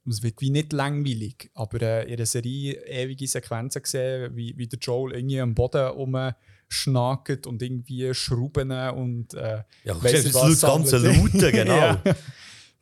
Es 0.09 0.23
wird 0.23 0.41
wie 0.41 0.51
nicht 0.51 0.73
langweilig, 0.73 1.51
aber 1.55 1.83
äh, 1.83 2.05
in 2.05 2.15
einer 2.15 2.27
Serie 2.27 2.75
ewige 2.87 3.27
Sequenzen 3.27 3.83
gesehen, 3.83 4.37
wie, 4.37 4.57
wie 4.57 4.69
der 4.69 4.79
Joel 4.79 5.17
irgendwie 5.17 5.41
am 5.41 5.55
Boden 5.55 5.91
rumschnackt 6.67 7.47
und 7.47 7.63
irgendwie 7.63 8.13
Schrauben 8.15 8.71
und 8.71 9.35
äh, 9.35 9.63
Ja, 9.85 9.95
ist 9.95 10.35
was 10.35 10.61
das 10.61 10.61
ganze. 10.61 10.99
Laute, 10.99 11.53
genau. 11.53 11.77
Ja. 11.77 12.03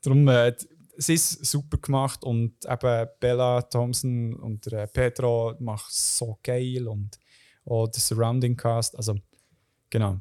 Darum, 0.03 0.29
äh, 0.29 0.55
es 0.97 1.09
ist 1.09 1.45
super 1.45 1.79
gemacht 1.79 2.23
und 2.25 2.53
eben 2.65 3.09
Bella 3.19 3.63
Thompson 3.63 4.35
und 4.35 4.71
der 4.71 4.85
äh, 4.85 4.87
Pedro 4.87 5.55
macht 5.59 5.93
so 5.93 6.39
geil 6.43 6.87
und 6.87 7.19
auch 7.67 7.89
der 7.89 8.01
Surrounding 8.01 8.57
Cast, 8.57 8.97
also 8.97 9.17
genau. 9.91 10.19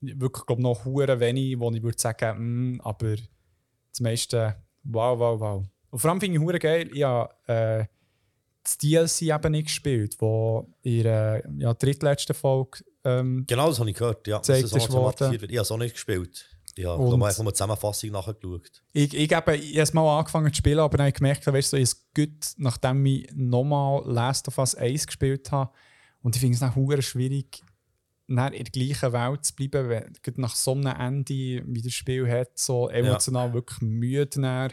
Wirklich, 0.00 0.46
glaube 0.46 0.62
noch 0.62 0.84
hure 0.84 1.20
wenig, 1.20 1.58
wo 1.58 1.70
ich 1.72 1.82
würde 1.82 1.98
sagen, 1.98 2.76
mm, 2.76 2.80
aber 2.80 3.16
das 3.90 4.00
meiste, 4.00 4.56
wow, 4.84 5.18
wow, 5.18 5.40
wow. 5.40 5.66
Und 5.90 5.98
vor 5.98 6.10
allem 6.10 6.20
finde 6.20 6.38
ich 6.38 6.42
hure 6.42 6.58
geil, 6.58 6.90
habe 7.02 7.34
äh, 7.46 7.84
das 8.68 8.78
DLC 8.78 9.22
eben 9.22 9.52
nicht 9.52 9.66
gespielt, 9.66 10.16
wo 10.18 10.68
in 10.82 11.02
der 11.02 11.42
ja, 11.58 11.74
drittletzten 11.74 12.34
Folge 12.34 12.80
ähm, 13.04 13.44
Genau, 13.46 13.68
das 13.68 13.78
habe 13.78 13.90
ich 13.90 13.96
gehört. 13.96 14.26
Ja, 14.26 14.38
dass 14.38 14.46
das 14.46 14.72
auch 14.72 14.76
ist 14.76 14.90
automatisiert 14.90 15.20
worden. 15.20 15.40
wird. 15.40 15.50
Ich 15.50 15.56
habe 15.56 15.62
es 15.62 15.70
auch 15.70 15.78
nicht 15.78 15.94
gespielt. 15.94 16.48
Ich 16.76 16.84
habe 16.84 17.02
einfach 17.02 17.18
nur 17.18 17.26
eine 17.26 17.52
Zusammenfassung 17.52 18.10
nachgeschaut. 18.10 18.84
Ich, 18.92 19.12
ich, 19.12 19.32
habe 19.32 19.56
erst 19.56 19.94
mal 19.94 20.18
angefangen 20.18 20.52
zu 20.52 20.58
spielen, 20.58 20.78
aber 20.78 20.96
dann 20.96 21.06
habe 21.06 21.08
ich 21.08 21.16
gemerkt, 21.16 21.44
weißt 21.44 21.72
du, 21.72 21.76
so, 21.76 21.82
es 21.82 22.06
gut, 22.14 22.52
nachdem 22.56 23.04
ich 23.04 23.28
nochmal 23.34 24.02
Last 24.04 24.46
of 24.46 24.58
Us 24.58 24.76
1 24.76 25.06
gespielt 25.06 25.50
habe. 25.50 25.72
Und 26.22 26.36
ich 26.36 26.40
finde 26.40 26.56
es 26.56 26.76
hure 26.76 27.02
schwierig, 27.02 27.62
dann 28.28 28.52
in 28.52 28.64
der 28.64 28.70
gleichen 28.70 29.12
Welt 29.12 29.44
zu 29.44 29.54
bleiben, 29.56 29.88
wenn 29.88 30.34
nach 30.36 30.54
so 30.54 30.72
einem 30.72 30.94
Ende, 30.94 31.62
wie 31.66 31.82
das 31.82 31.94
Spiel 31.94 32.30
hat, 32.30 32.58
so 32.58 32.88
emotional 32.88 33.54
wirklich 33.54 33.80
müde 33.80 34.70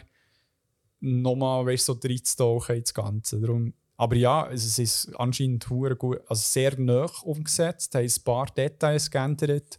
nochmal, 1.00 1.66
weißt 1.66 1.86
so 1.86 1.98
reinzutauchen 2.02 2.76
ins 2.76 2.94
Ganze. 2.94 3.40
Darum, 3.40 3.74
aber 3.96 4.16
ja, 4.16 4.50
es 4.50 4.78
ist 4.78 5.14
anscheinend 5.16 5.66
gut, 5.68 6.20
also 6.28 6.42
sehr 6.42 6.78
nah 6.78 7.10
umgesetzt, 7.24 7.94
haben 7.94 8.04
ein 8.04 8.24
paar 8.24 8.46
Details 8.46 9.10
geändert, 9.10 9.76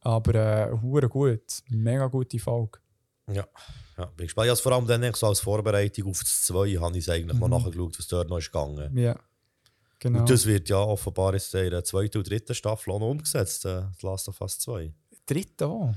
aber 0.00 0.34
äh, 0.72 1.08
gut, 1.08 1.62
mega 1.68 2.06
gute 2.06 2.38
Folge. 2.38 2.78
Ja, 3.30 3.46
ja 3.96 4.04
bin 4.06 4.26
gespannt. 4.26 4.46
Ich 4.46 4.50
habe 4.50 4.54
es 4.54 4.60
vor 4.60 4.72
allem 4.72 4.86
dann 4.86 5.12
so 5.14 5.26
als 5.26 5.40
Vorbereitung 5.40 6.10
auf 6.10 6.20
das 6.20 6.42
2 6.44 6.76
habe 6.76 6.98
ich 6.98 7.10
eigentlich 7.10 7.38
mal 7.38 7.48
Mhm. 7.48 7.62
nachgeschaut, 7.62 7.98
was 7.98 8.06
dort 8.08 8.28
noch 8.30 8.38
ist 8.38 8.50
gegangen. 8.50 8.96
Ja, 8.96 9.18
genau. 9.98 10.20
Und 10.20 10.30
das 10.30 10.46
wird 10.46 10.68
ja 10.68 10.78
offenbar 10.78 11.34
in 11.34 11.70
der 11.70 11.84
zweiten 11.84 12.18
und 12.18 12.28
dritten 12.28 12.54
Staffel 12.54 12.92
auch 12.92 13.00
noch 13.00 13.10
umgesetzt, 13.10 13.66
äh, 13.66 13.82
The 14.00 14.06
Last 14.06 14.28
of 14.28 14.40
Us 14.40 14.58
2. 14.58 14.92
dritte 15.26 15.66
auch. 15.66 15.94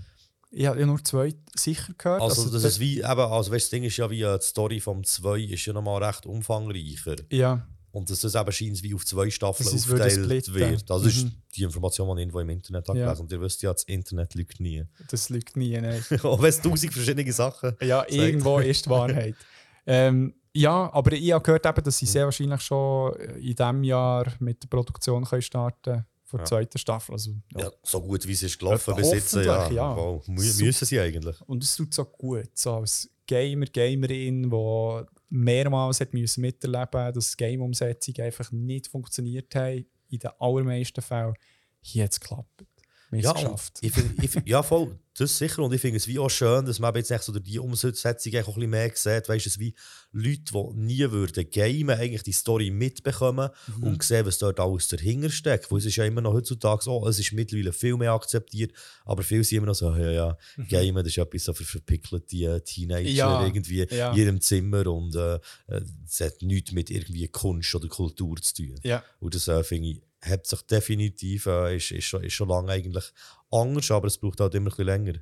Ich 0.54 0.66
habe 0.66 0.80
ja 0.80 0.86
nur 0.86 1.04
zwei 1.04 1.34
sicher 1.56 1.93
gehört. 1.97 2.22
Also, 2.22 2.49
das 2.49 2.62
der- 2.62 2.70
ist 2.72 2.80
wie, 2.80 2.97
eben, 2.99 3.06
also 3.08 3.52
weißt, 3.52 3.66
das 3.66 3.70
Ding 3.70 3.84
ist 3.84 3.95
ja 3.97 4.10
wie 4.10 4.22
äh, 4.22 4.38
die 4.38 4.45
Story 4.45 4.80
vom 4.82 5.04
2 5.04 5.39
ist 5.39 5.66
ja 5.66 5.72
nochmal 5.74 6.04
recht 6.04 6.26
umfangreicher. 6.26 7.16
Ja, 7.32 7.66
Und 7.93 8.10
dass 8.10 8.22
das 8.22 8.36
eben 8.36 8.52
scheint 8.52 8.84
wie 8.84 8.93
auf 8.93 9.06
zwei 9.06 9.30
Staffeln 9.30 9.66
Das 9.66 9.74
ist 9.74 9.89
aufgeteilt 9.91 10.54
wird. 10.54 10.89
Also 10.91 11.06
das 11.06 11.16
ist 11.16 11.26
Mhm. 11.26 11.32
die 11.56 11.64
Information, 11.64 12.08
die 12.16 12.22
ich 12.22 12.24
irgendwo 12.26 12.39
im 12.39 12.49
Internet 12.49 12.88
habe 12.88 12.99
Ja. 12.99 13.06
gelesen. 13.06 13.22
Und 13.24 13.32
ihr 13.34 13.41
wisst 13.41 13.62
ja, 13.64 13.72
das 13.74 13.84
Internet 13.84 14.34
lügt 14.36 14.60
nie. 14.62 14.84
das 15.10 15.30
liegt 15.30 15.56
nie. 15.58 15.78
Nein. 15.80 16.02
Auch 16.24 16.41
wenn 16.41 16.49
es 16.49 16.62
tausend 16.62 16.93
verschiedene 16.93 17.32
Sachen 17.34 17.76
Ja, 17.82 18.06
irgendwo 18.10 18.60
ist 18.60 18.86
die 18.86 18.89
Wahrheit. 18.89 19.36
Ähm, 19.88 20.36
ja, 20.54 20.93
aber 20.93 21.12
ich 21.14 21.32
habe 21.32 21.43
gehört, 21.43 21.66
eben, 21.66 21.84
dass 21.84 21.97
sie 21.97 22.06
sehr 22.06 22.26
wahrscheinlich 22.26 22.62
schon 22.62 23.16
in 23.39 23.56
diesem 23.56 23.84
Jahr 23.84 24.28
mit 24.39 24.62
der 24.62 24.68
Produktion 24.68 25.26
können 25.26 25.41
starten 25.41 26.06
für 26.32 26.38
die 26.38 26.42
Ja. 26.42 26.46
zweite 26.46 26.78
Staffel. 26.78 27.14
Also, 27.14 27.32
ja. 27.56 27.62
Ja, 27.66 27.72
so 27.84 28.02
gut 28.02 28.28
wie 28.28 28.32
es 28.32 28.44
ist 28.44 28.58
gelaufen 28.58 28.96
bis 28.96 29.12
jetzt. 29.12 29.34
Ja, 29.36 29.70
ja. 29.70 29.96
Wow, 29.96 30.28
müssen 30.28 30.86
sie 30.86 31.00
eigentlich. 31.00 31.40
Und 31.42 31.64
es 31.64 31.76
tut 31.76 31.94
so 31.94 32.06
gut. 32.06 32.50
So 32.58 32.74
als 32.76 33.10
Gamer, 33.28 33.66
Gamerin, 33.66 34.50
die 34.50 35.06
mehrmals 35.30 36.00
hat 36.02 36.14
müssen 36.14 36.42
miterleben 36.42 37.14
dass 37.14 37.38
Game-Umsetzungen 37.38 38.22
einfach 38.26 38.52
nicht 38.52 38.88
funktioniert 38.88 39.54
haben, 39.56 39.86
in 40.10 40.20
den 40.20 40.32
allermeisten 40.40 41.02
Fällen, 41.02 41.34
hier 41.82 42.04
hat 42.04 42.12
es 42.12 42.20
geklappt. 42.20 42.66
Ja, 43.12 43.34
geschafft. 43.34 43.80
ich 43.82 43.91
find, 43.91 44.24
ich 44.24 44.30
find, 44.30 44.47
ja, 44.47 44.64
voll, 44.64 44.97
das 45.18 45.38
sicher. 45.38 45.62
Und 45.64 45.74
ich 45.74 45.82
finde 45.82 45.97
es 45.97 46.07
wie 46.07 46.18
auch 46.18 46.30
schön, 46.30 46.66
dass 46.66 46.80
man 46.80 46.95
jetzt 46.95 47.09
so 47.24 47.38
die 47.38 47.59
Umsetzung 47.59 48.01
eigentlich 48.34 48.43
auch 48.45 48.47
ein 48.49 48.53
bisschen 48.55 48.70
mehr 48.70 48.91
sieht. 48.95 49.28
Weißt 49.28 49.45
du, 49.45 49.49
es 49.49 49.59
wie 49.59 49.76
Leute, 50.14 50.41
die 50.53 50.80
nie 50.80 51.12
würden 51.12 51.49
gamen, 51.49 51.89
eigentlich 51.99 52.24
die 52.24 52.32
Story 52.32 52.72
mitbekommen 52.72 53.49
Mhm. 53.78 53.84
und 53.84 54.03
sehen, 54.03 54.26
was 54.26 54.38
dort 54.38 54.59
alles 54.62 54.88
dahinter 54.88 55.30
steckt. 55.30 55.70
Weil 55.70 55.80
es 55.80 55.86
ist 55.86 55.97
ja 55.97 56.05
immer 56.05 56.22
noch 56.22 56.32
heutzutage 56.34 56.84
so, 56.84 57.05
es 57.07 57.20
ist 57.20 57.34
mittlerweile 57.34 57.74
viel 57.74 57.97
mehr 57.97 58.14
akzeptiert, 58.14 58.72
aber 59.03 59.24
viele 59.24 59.43
sind 59.43 59.57
immer 59.57 59.68
noch 59.68 59.76
so, 59.76 59.93
ja, 59.93 60.12
ja, 60.12 60.38
Gamen, 60.70 60.95
das 61.03 61.07
ist 61.07 61.18
etwas 61.18 61.43
so 61.43 61.53
für 61.53 61.66
verpickelte 61.66 62.36
äh, 62.38 62.62
Teenager 62.62 63.09
Mhm. 63.09 63.16
Ja, 63.16 63.45
irgendwie 63.45 63.86
ja. 63.93 64.12
in 64.14 64.18
ihrem 64.18 64.41
Zimmer 64.41 64.88
und 64.88 65.14
äh, 65.16 65.36
äh, 65.68 65.82
es 66.07 66.22
hat 66.22 66.41
nichts 66.41 66.72
mit 66.72 66.89
irgendwie 66.89 67.28
Kunst 67.28 67.76
oder 67.76 67.89
Kultur 67.89 68.38
zu 68.41 68.53
tun. 68.55 68.80
Ja. 68.84 69.03
Und 69.20 69.36
das 69.36 69.47
äh, 69.49 69.62
finde 69.66 69.89
ich, 69.89 70.01
hat 70.22 70.46
sich 70.46 70.62
definitiv, 70.64 71.46
äh, 71.48 71.76
ist, 71.78 71.92
ist, 71.92 72.06
schon, 72.06 72.24
ist 72.24 72.34
schon 72.34 72.50
lange 72.50 72.72
eigentlich 72.72 73.12
anders, 73.52 73.90
aber 73.92 74.08
es 74.08 74.18
braucht 74.18 74.40
halt 74.40 74.56
immer 74.56 74.68
ein 74.68 74.70
bisschen 74.70 74.86
länger. 74.86 75.14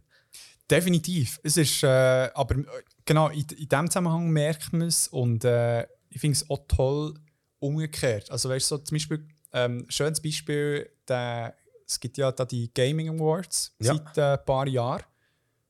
Definitiv. 0.69 1.39
Es 1.43 1.57
ist, 1.57 1.83
äh, 1.83 1.87
aber 2.33 2.55
äh, 2.55 2.63
genau, 3.05 3.29
in, 3.29 3.45
in 3.57 3.67
dem 3.67 3.89
Zusammenhang 3.89 4.29
merkt 4.29 4.71
man 4.71 4.83
es 4.83 5.07
und 5.07 5.43
äh, 5.43 5.83
ich 6.09 6.19
finde 6.21 6.35
es 6.35 6.49
auch 6.49 6.59
toll 6.67 7.15
umgekehrt. 7.59 8.29
Also 8.31 8.49
weißt 8.49 8.71
du, 8.71 8.75
so 8.77 8.83
zum 8.83 8.95
Beispiel, 8.95 9.27
ähm, 9.53 9.85
schönes 9.89 10.21
Beispiel, 10.21 10.89
der, 11.07 11.55
es 11.87 11.99
gibt 11.99 12.17
ja 12.17 12.31
da 12.31 12.45
die 12.45 12.71
Gaming 12.73 13.09
Awards 13.09 13.75
Ja. 13.79 13.95
seit 13.95 14.17
äh, 14.17 14.21
ein 14.37 14.45
paar 14.45 14.67
Jahren. 14.67 15.03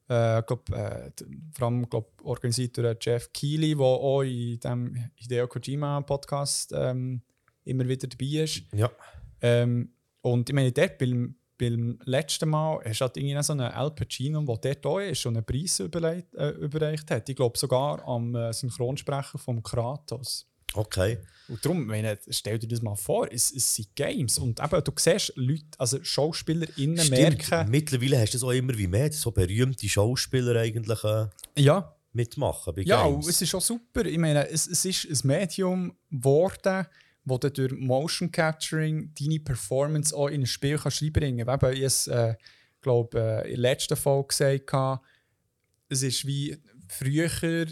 Äh, 0.10 0.42
glaub, 0.42 0.70
äh, 0.72 1.12
vor 1.54 1.68
allem 1.68 1.88
glaub, 1.88 2.12
organisiert 2.24 2.76
durch 2.78 2.98
Jeff 3.00 3.32
Keighley, 3.32 3.76
der 3.76 3.86
auch 3.86 4.24
in 4.24 4.60
dem 4.60 5.12
Hideo 5.16 5.48
Kojima 5.48 6.02
Podcast 6.02 6.74
ähm, 6.76 7.22
immer 7.64 7.88
wieder 7.88 8.08
dabei 8.08 8.44
ist. 8.44 8.64
Ja. 8.74 8.92
Ähm, 9.42 9.94
und 10.22 10.50
ich 10.50 10.56
meine, 10.56 10.72
dort 10.72 10.98
beim, 10.98 11.36
beim 11.58 12.00
letzten 12.06 12.50
Mal 12.50 12.80
hast 12.86 13.00
du 13.02 13.06
halt 13.06 13.18
irgendwie 13.18 13.42
so 13.44 13.54
einen 13.54 13.62
Al 13.72 13.92
Pacino, 13.92 14.42
der 14.58 14.76
dort 14.76 14.86
auch 14.86 15.00
ist 15.00 15.26
und 15.26 15.38
einen 15.38 15.46
Preis 15.46 15.80
überreicht, 15.80 16.34
äh, 16.36 16.50
überreicht 16.52 17.10
hat. 17.12 17.30
Ich 17.30 17.36
glaube 17.36 17.58
sogar 17.58 18.06
am 18.08 18.36
äh, 18.36 18.52
Synchronsprecher 18.54 19.38
von 19.38 19.62
Kratos. 19.64 20.46
Okay. 20.74 21.18
Und 21.48 21.66
darum, 21.66 21.86
meine, 21.88 22.18
stell 22.30 22.60
dir 22.60 22.68
das 22.68 22.82
mal 22.82 22.96
vor, 22.96 23.28
es, 23.32 23.52
es 23.52 23.74
sind 23.74 23.96
Games. 23.96 24.38
Und 24.38 24.60
eben, 24.60 24.84
du 24.84 24.92
siehst 24.98 25.34
Leute, 25.36 25.64
also 25.80 25.98
SchauspielerInnen 26.04 27.00
Stimmt. 27.00 27.12
merken, 27.50 27.72
Mittlerweile 27.72 28.20
hast 28.20 28.34
du 28.34 28.38
das 28.38 28.44
auch 28.44 28.52
immer 28.52 28.78
wie 28.78 28.88
mehr, 28.88 29.12
so 29.12 29.32
berühmte 29.32 29.90
Schauspieler 29.90 30.60
eigentlich 30.62 31.04
äh, 31.04 31.26
ja, 31.58 31.96
mitmachen 32.14 32.76
bei 32.76 32.84
Ja, 32.84 33.04
Games. 33.04 33.26
und 33.26 33.30
es 33.32 33.42
ist 33.42 33.56
auch 33.56 33.62
super. 33.62 34.06
Ich 34.06 34.18
meine, 34.20 34.48
es, 34.48 34.68
es 34.68 34.86
ist 34.86 35.06
ein 35.06 35.28
Medium 35.28 35.96
geworden, 36.12 36.86
wo 37.30 37.38
du 37.38 37.52
durch 37.52 37.72
Motion 37.74 38.32
Capturing 38.32 39.14
deine 39.20 39.40
Performance 39.40 40.16
auch 40.16 40.28
in 40.28 40.42
ein 40.42 40.48
Spiel 40.48 40.78
kannst 40.78 41.02
reinbringen 41.02 41.46
kannst. 41.46 41.64
Eben, 41.64 41.84
Ich 41.84 42.10
habe 42.10 42.30
äh, 42.32 42.36
glaube 42.82 43.20
äh, 43.20 43.42
in 43.44 43.50
der 43.50 43.58
letzten 43.60 43.96
Folge 43.96 44.28
gesagt, 44.28 44.68
gehabt, 44.68 45.06
es 45.90 46.04
ist 46.04 46.26
wie 46.26 46.58
früher, 46.88 47.68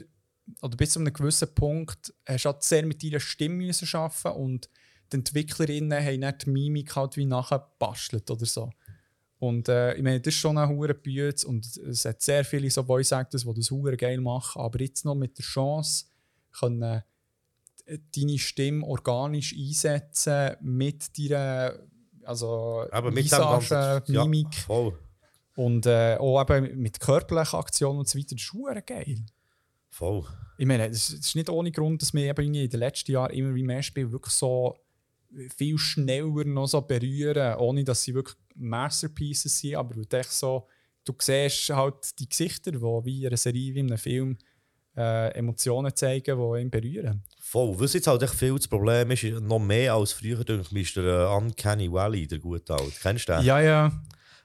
oder 0.62 0.78
bis 0.78 0.92
zu 0.92 1.00
einem 1.00 1.14
gewissen 1.14 1.54
Punkt, 1.54 2.14
hast 2.26 2.46
du 2.46 2.50
halt 2.50 2.64
sehr 2.64 2.86
mit 2.86 3.04
deiner 3.04 3.20
Stimme 3.20 3.66
müssen 3.66 3.88
arbeiten 3.96 4.40
und 4.40 4.70
die 5.12 5.18
EntwicklerInnen 5.18 6.04
haben 6.04 6.20
nicht 6.20 6.46
die 6.46 6.50
Mimik 6.50 6.96
halt 6.96 7.16
wie 7.18 7.26
nachher 7.26 7.60
gebastelt 7.60 8.30
oder 8.30 8.46
so. 8.46 8.70
Und 9.40 9.70
äh, 9.70 9.94
ich 9.94 10.02
meine, 10.02 10.20
das 10.20 10.34
ist 10.34 10.40
schon 10.40 10.58
eine 10.58 10.68
hure 10.68 10.96
Bühne 10.96 11.34
und 11.46 11.66
es 11.78 12.06
hat 12.06 12.22
sehr 12.22 12.44
viele 12.44 12.70
so 12.72 12.84
Voice 12.84 13.12
Actors, 13.12 13.46
die 13.46 13.54
das 13.54 13.72
hure 13.72 13.96
geil 13.96 14.20
machen, 14.20 14.62
aber 14.62 14.82
jetzt 14.82 15.06
noch 15.06 15.16
mit 15.16 15.38
der 15.38 15.46
Chance 15.46 16.06
können 16.60 17.04
deine 18.16 18.38
Stimme 18.38 18.86
organisch 18.86 19.56
einsetzen 19.58 20.56
mit 20.62 21.18
deiner 21.18 21.74
also 22.28 22.86
Aber 22.92 23.10
mit 23.10 23.20
dem 23.20 23.26
Visage, 23.26 23.70
ganzen 23.70 24.14
ja, 24.14 24.26
Mimik 24.26 24.54
voll, 24.56 25.00
und 25.56 25.86
äh, 25.86 26.18
auch 26.20 26.42
eben 26.42 26.78
mit 26.78 27.00
körperlichen 27.00 27.58
Aktionen 27.58 28.00
und 28.00 28.08
so 28.08 28.20
weiter. 28.20 28.36
Das 28.36 28.44
ist 28.44 28.86
geil. 28.86 29.26
voll. 29.90 30.26
Ich 30.58 30.66
meine, 30.66 30.88
es 30.88 31.10
ist 31.10 31.36
nicht 31.36 31.50
ohne 31.50 31.72
Grund, 31.72 32.02
dass 32.02 32.14
wir 32.14 32.26
eben 32.26 32.54
in 32.54 32.70
den 32.70 32.80
letzten 32.80 33.12
Jahren 33.12 33.32
immer 33.32 33.56
wie 33.56 33.64
mehr 33.64 33.82
Spiele 33.82 34.12
wirklich 34.12 34.34
so 34.34 34.76
viel 35.56 35.78
schneller 35.78 36.44
noch 36.46 36.68
so 36.68 36.82
berühren, 36.82 37.56
ohne 37.58 37.84
dass 37.84 38.04
sie 38.04 38.14
wirklich 38.14 38.38
Masterpieces 38.56 39.60
sind, 39.60 39.76
aber 39.76 39.94
du 39.94 40.04
so, 40.30 40.68
du 41.04 41.14
siehst 41.20 41.70
halt 41.70 42.20
die 42.20 42.28
Gesichter, 42.28 42.72
die 42.72 42.82
wie 42.82 43.22
in 43.22 43.28
einer 43.28 43.38
Serie, 43.38 43.74
wie 43.74 43.80
in 43.80 43.88
einem 43.88 43.98
Film 43.98 44.38
äh, 44.96 45.32
Emotionen 45.34 45.96
zeigen, 45.96 46.38
die 46.38 46.62
ihn 46.62 46.72
berühren. 46.72 47.24
Voll. 47.50 47.80
Was 47.80 47.94
jetzt 47.94 48.08
halt 48.08 48.22
echt 48.24 48.34
viel 48.36 48.56
das 48.56 48.68
Problem 48.68 49.10
ist, 49.12 49.24
noch 49.24 49.60
mehr 49.60 49.94
als 49.94 50.12
früher, 50.12 50.44
denke 50.44 50.68
ich, 50.72 50.82
ist 50.88 50.96
der 50.98 51.04
äh, 51.06 51.36
Uncanny 51.38 51.90
Valley, 51.92 52.28
der 52.28 52.40
gute 52.40 52.74
Alte. 52.74 52.92
Kennst 53.02 53.30
du 53.30 53.34
den? 53.34 53.46
Ja, 53.46 53.62
ja, 53.62 53.92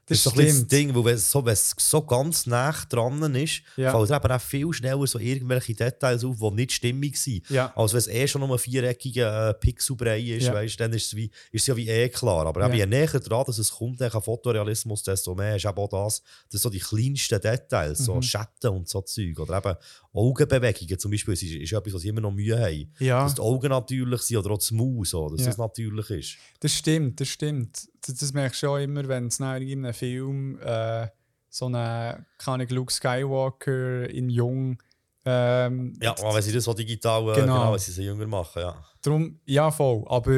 das, 0.07 0.25
Das 0.25 0.33
ist 0.33 0.35
so 0.37 0.41
ein 0.41 0.49
stimmt. 0.49 0.73
Ding, 0.73 0.95
wo 0.97 1.05
wenn 1.05 1.15
es 1.15 1.31
so, 1.31 1.45
so 1.79 2.03
ganz 2.03 2.47
nah 2.47 2.73
dran 2.89 3.35
ist, 3.37 3.63
Ja. 3.77 3.93
fallen 3.93 4.13
eben 4.13 4.33
auch 4.33 4.41
viel 4.41 4.73
schneller 4.73 5.07
so 5.07 5.19
irgendwelche 5.21 5.75
Details 5.75 6.25
auf, 6.25 6.37
die 6.41 6.51
nicht 6.57 6.73
stimmig 6.73 7.17
sind. 7.17 7.49
Ja. 7.51 7.73
Als 7.77 7.93
wenn 7.93 7.99
es 7.99 8.09
eh 8.09 8.27
schon 8.27 8.41
nur 8.43 8.51
ein 8.53 8.59
viereckiger 8.59 9.51
äh, 9.51 9.55
Pixelbrei 9.55 10.21
ist, 10.21 10.47
Ja. 10.47 10.55
weißt, 10.55 10.79
dann 10.81 10.93
ist 10.93 11.07
es, 11.07 11.17
wie, 11.17 11.27
ist 11.53 11.63
es 11.63 11.67
ja 11.69 11.77
wie 11.77 11.89
eh 11.89 12.09
klar. 12.09 12.47
Aber 12.47 12.61
Ja. 12.69 12.75
je 12.75 12.87
näher 12.87 13.07
dran 13.21 13.45
dass 13.47 13.59
es 13.59 13.71
kommt, 13.71 14.01
dann 14.01 14.11
an 14.11 14.23
Fotorealismus, 14.23 15.03
desto 15.05 15.35
mehr 15.37 15.55
ist 15.57 15.65
eben 15.67 15.77
auch 15.79 15.89
das, 15.89 16.21
das 16.51 16.63
so 16.63 16.69
die 16.71 16.81
kleinsten 16.81 17.41
Details, 17.41 17.99
so 17.99 18.17
Mhm. 18.17 18.23
Schatten 18.23 18.69
und 18.71 18.89
so 18.89 19.03
Zeug. 19.03 19.39
Oder 19.39 19.59
eben 19.59 19.77
Augenbewegungen 20.15 20.99
zum 20.99 21.11
Beispiel, 21.11 21.35
ist, 21.35 21.43
ist 21.43 21.73
etwas, 21.73 21.95
was 21.95 22.03
ich 22.05 22.09
immer 22.11 22.21
noch 22.21 22.33
Mühe 22.33 22.59
habe. 22.59 22.87
Ja. 22.99 23.25
Dass 23.25 23.35
die 23.35 23.41
Augen 23.41 23.69
natürlich 23.71 24.21
sind 24.23 24.37
oder 24.39 24.51
auch 24.51 24.59
das 24.59 24.71
Maus, 24.71 25.11
so, 25.11 25.29
dass 25.31 25.41
Ja. 25.41 25.47
das 25.47 25.59
natürlich 25.59 26.11
ist. 26.11 26.37
Das 26.61 26.73
stimmt, 26.73 27.21
das 27.21 27.29
stimmt. 27.29 27.89
Das, 28.07 28.17
das 28.17 28.33
merkst 28.33 28.63
du 28.63 28.69
auch 28.69 28.77
immer, 28.79 29.07
wenn 29.09 29.29
es 29.29 29.39
in 29.41 29.47
einem 29.47 29.95
Film 29.95 30.59
äh, 30.61 31.09
so 31.49 31.67
eine, 31.67 32.27
keine 32.39 32.55
Ahnung, 32.55 32.69
Luke 32.71 32.93
Skywalker 32.93 34.09
in 34.11 34.29
Jung. 34.29 34.83
Ähm, 35.25 35.95
Ja, 36.03 36.11
aber 36.19 36.35
wenn 36.35 36.43
sie 36.43 36.53
das 36.53 36.65
so 36.65 36.75
digital, 36.75 37.23
äh, 37.31 37.35
Genau. 37.41 37.55
genau, 37.61 37.73
wenn 37.73 37.79
sie 37.79 37.93
sie 37.93 38.03
jünger 38.05 38.27
machen, 38.27 38.61
ja. 38.61 38.85
Darum, 39.03 39.41
ja, 39.47 39.71
voll. 39.71 40.05
Aber 40.09 40.33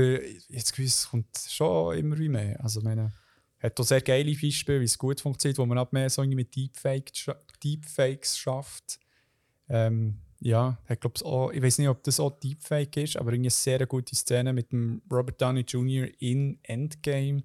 jetzt 0.49 0.75
gewiss, 0.75 0.99
es 0.99 1.09
kommt 1.11 1.27
schon 1.49 1.97
immer 1.97 2.18
wie 2.18 2.29
mehr. 2.29 2.62
Also, 2.62 2.81
ich 2.81 2.85
meine, 2.85 3.12
hat 3.61 3.79
auch 3.81 3.85
sehr 3.85 4.03
geile 4.03 4.35
Beispiele, 4.37 4.81
wie 4.81 4.85
es 4.85 4.99
gut 4.99 5.20
funktioniert, 5.20 5.59
wo 5.59 5.66
man 5.66 5.79
ab 5.79 5.93
mehr 5.93 6.11
so 6.11 6.22
mit 6.22 6.55
Deepfakes, 6.55 7.14
scha- 7.14 7.37
Deepfakes 7.62 8.37
schafft. 8.39 8.99
Ähm, 9.68 10.18
ja, 10.40 10.78
ich 10.88 11.00
glaube 11.00 11.24
auch, 11.24 11.50
ich 11.52 11.62
weiß 11.62 11.78
nicht, 11.78 11.88
ob 11.88 12.02
das 12.02 12.20
auch 12.20 12.38
Deepfake 12.38 12.98
ist, 12.98 13.16
aber 13.16 13.32
eine 13.32 13.50
sehr 13.50 13.86
gute 13.86 14.14
Szene 14.14 14.52
mit 14.52 14.72
dem 14.72 15.00
Robert 15.10 15.40
Downey 15.40 15.62
Jr. 15.62 16.08
in 16.18 16.58
Endgame, 16.62 17.44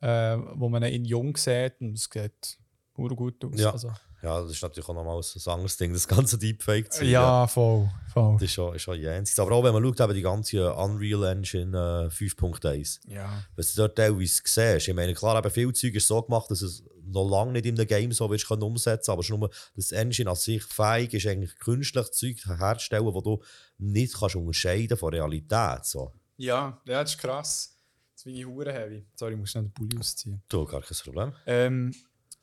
äh, 0.00 0.36
wo 0.54 0.68
man 0.68 0.82
ihn 0.82 0.92
in 0.92 1.04
jung 1.04 1.36
sieht 1.36 1.80
und 1.80 1.94
es 1.94 2.10
sieht 2.10 2.58
gut 2.92 3.42
aus. 3.44 3.58
Ja. 3.58 3.70
Also, 3.70 3.92
Ja, 4.22 4.40
das 4.42 4.50
ist 4.50 4.62
natürlich 4.62 4.88
auch 4.88 4.94
nochmal 4.94 5.16
ein 5.20 5.52
anderes 5.52 5.76
Ding, 5.76 5.92
das 5.92 6.08
ganze 6.08 6.36
Deepfake 6.38 6.92
zu 6.92 7.04
ja, 7.04 7.46
voll, 7.46 7.88
voll. 8.12 8.34
Das 8.34 8.42
ist 8.42 8.52
schon, 8.52 8.74
ist 8.74 8.82
schon 8.82 8.98
jenseits. 9.00 9.38
Aber 9.38 9.52
auch 9.52 9.62
wenn 9.62 9.72
man 9.72 9.84
schaut, 9.84 10.00
eben 10.00 10.14
die 10.14 10.22
ganze 10.22 10.74
Unreal 10.74 11.22
Engine 11.24 12.08
äh, 12.10 12.12
5.1, 12.12 13.00
Ja. 13.08 13.44
was 13.54 13.74
du 13.74 13.82
dort 13.82 13.96
teilweise 13.96 14.42
siehst, 14.44 14.88
ich 14.88 14.94
meine, 14.94 15.14
klar, 15.14 15.38
eben 15.38 15.50
viel 15.52 15.72
Zeug 15.72 15.94
ist 15.94 16.08
so 16.08 16.20
gemacht, 16.22 16.50
dass 16.50 16.62
es 16.62 16.82
noch 17.04 17.28
lange 17.28 17.52
nicht 17.52 17.66
in 17.66 17.76
einem 17.78 17.86
Game 17.86 18.12
so 18.12 18.28
wirst 18.28 18.48
können 18.48 18.62
umsetzen 18.62 19.10
aber 19.12 19.22
schon 19.22 19.38
nur, 19.40 19.50
das 19.76 19.92
Engine 19.92 20.28
an 20.30 20.36
sich 20.36 20.62
fähig 20.64 21.14
ist, 21.14 21.26
eigentlich 21.26 21.56
künstlich 21.58 22.10
Zeug 22.10 22.36
herzustellen, 22.44 23.06
wo 23.06 23.20
du 23.20 23.40
nicht 23.78 24.18
kannst 24.18 24.34
unterscheiden 24.36 24.96
von 24.98 25.14
Realität. 25.14 25.84
So. 25.84 26.12
Ja, 26.36 26.80
ja, 26.86 27.02
das 27.02 27.12
ist 27.12 27.18
krass. 27.18 27.78
Jetzt 28.10 28.24
bin 28.24 28.34
ich 28.34 28.44
hure 28.44 28.72
heavy. 28.72 29.06
Sorry, 29.14 29.34
ich 29.34 29.38
muss 29.38 29.50
schnell 29.52 29.64
den 29.64 29.72
Pulli 29.72 29.96
ausziehen. 29.96 30.42
Du, 30.48 30.64
gar 30.64 30.82
kein 30.82 30.96
Problem. 31.04 31.32
Ähm, 31.46 31.94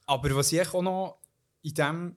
aber 0.06 0.34
was 0.36 0.52
ich 0.54 0.68
auch 0.74 0.82
noch 0.82 1.20
in 1.66 1.74
dem. 1.74 2.16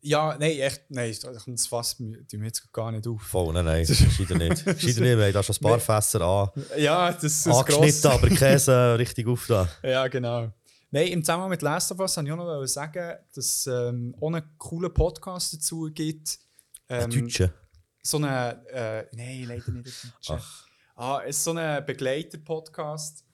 Ja, 0.00 0.36
nein, 0.38 0.52
echt, 0.52 0.82
nein, 0.88 1.14
das 1.22 1.66
fasst 1.66 1.98
mir 2.00 2.26
tun 2.28 2.40
wir 2.40 2.46
jetzt 2.46 2.72
gar 2.72 2.92
nicht 2.92 3.06
auf. 3.08 3.20
Voll, 3.22 3.52
nein, 3.52 3.64
nein, 3.64 3.86
scheide 3.86 4.36
nicht. 4.36 4.58
Scheide 4.80 5.00
nicht, 5.00 5.18
haben 5.18 5.32
da 5.32 5.42
schon 5.42 5.56
ein 5.56 5.62
paar 5.62 5.80
Fässer 5.80 6.20
an, 6.20 6.50
Ja, 6.78 7.10
das 7.10 7.24
ist 7.24 7.48
angeschnitten, 7.48 8.10
aber 8.10 8.28
Käse 8.28 8.94
richtig 8.98 9.26
auf 9.26 9.46
da. 9.46 9.68
Ja, 9.82 10.06
genau. 10.06 10.52
Nein, 10.90 11.08
im 11.08 11.24
Zusammenhang 11.24 11.50
mit 11.50 11.62
Last 11.62 11.90
of 11.90 11.98
Us 11.98 12.16
wollte 12.16 12.28
ich 12.28 12.32
auch 12.32 12.36
noch 12.36 12.66
sagen, 12.66 13.16
dass 13.34 13.44
es 13.44 13.66
ähm, 13.66 14.14
auch 14.20 14.28
einen 14.28 14.44
coolen 14.58 14.94
Podcast 14.94 15.54
dazu 15.54 15.90
gibt. 15.92 16.38
Ähm, 16.88 17.10
Deutscher. 17.10 17.52
so 18.02 18.18
eine, 18.18 18.64
äh, 18.68 19.06
nein, 19.16 19.44
leider 19.48 19.72
nicht 19.72 20.04
ein 20.04 20.12
Deutscher. 20.14 20.40
Ah, 20.94 21.20
es 21.26 21.38
ist 21.38 21.44
so 21.44 21.52
ein 21.52 21.84
Begleiter-Podcast, 21.84 23.24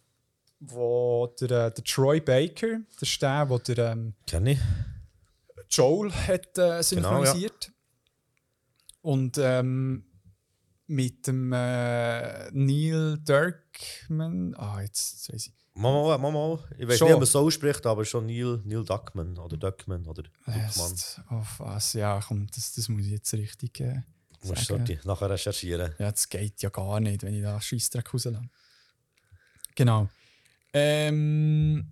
wo 0.58 1.26
der, 1.38 1.66
äh, 1.66 1.74
der 1.74 1.84
Troy 1.84 2.20
Baker, 2.20 2.78
das 2.98 3.08
ist 3.08 3.20
der, 3.20 3.48
wo 3.48 3.58
der 3.58 3.92
ähm, 3.92 4.14
Kenn 4.26 4.46
ich. 4.46 4.58
Joel 5.72 6.12
hat 6.12 6.58
äh, 6.58 6.82
synchronisiert. 6.82 7.72
Und 9.00 9.38
ähm, 9.38 10.04
mit 10.86 11.26
dem 11.26 11.52
äh, 11.52 12.50
Neil 12.52 13.18
Druckmann, 13.24 14.54
ah, 14.56 14.80
jetzt, 14.80 15.12
jetzt 15.12 15.32
weiß 15.32 15.46
ich. 15.48 15.52
Mama, 15.74 16.18
Mama, 16.18 16.58
ich 16.76 16.86
weiß 16.86 16.98
Schon. 16.98 17.08
nicht, 17.08 17.14
ob 17.14 17.20
man 17.20 17.26
so 17.26 17.50
spricht, 17.50 17.86
aber 17.86 18.04
schon 18.04 18.26
Neil, 18.26 18.60
Neil 18.64 18.84
Duckman 18.84 19.38
oder 19.38 19.56
Duckman 19.56 20.06
oder 20.06 20.22
Duckman. 20.22 20.60
Erst 20.60 21.20
Auf 21.28 21.60
was? 21.60 21.94
Ja, 21.94 22.20
komm, 22.20 22.46
das, 22.54 22.74
das 22.74 22.90
muss 22.90 23.06
ich 23.06 23.12
jetzt 23.12 23.32
richtig 23.32 23.80
äh, 23.80 24.02
Musst 24.44 24.66
sagen. 24.66 24.84
du 24.84 24.98
nachher 25.04 25.30
recherchieren. 25.30 25.94
Ja, 25.98 26.10
das 26.10 26.28
geht 26.28 26.60
ja 26.60 26.68
gar 26.68 27.00
nicht, 27.00 27.22
wenn 27.22 27.34
ich 27.34 27.42
da 27.42 27.58
Scheissdreck 27.60 28.12
rauslasse. 28.12 28.42
Genau. 29.74 30.08
Ähm, 30.74 31.86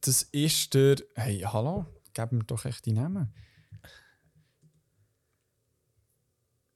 das 0.00 0.24
ist 0.24 0.74
der. 0.74 0.96
Hey, 1.14 1.40
hallo, 1.40 1.86
geben 2.14 2.38
wir 2.38 2.44
doch 2.44 2.64
echt 2.64 2.86
die 2.86 2.92
Namen. 2.92 3.32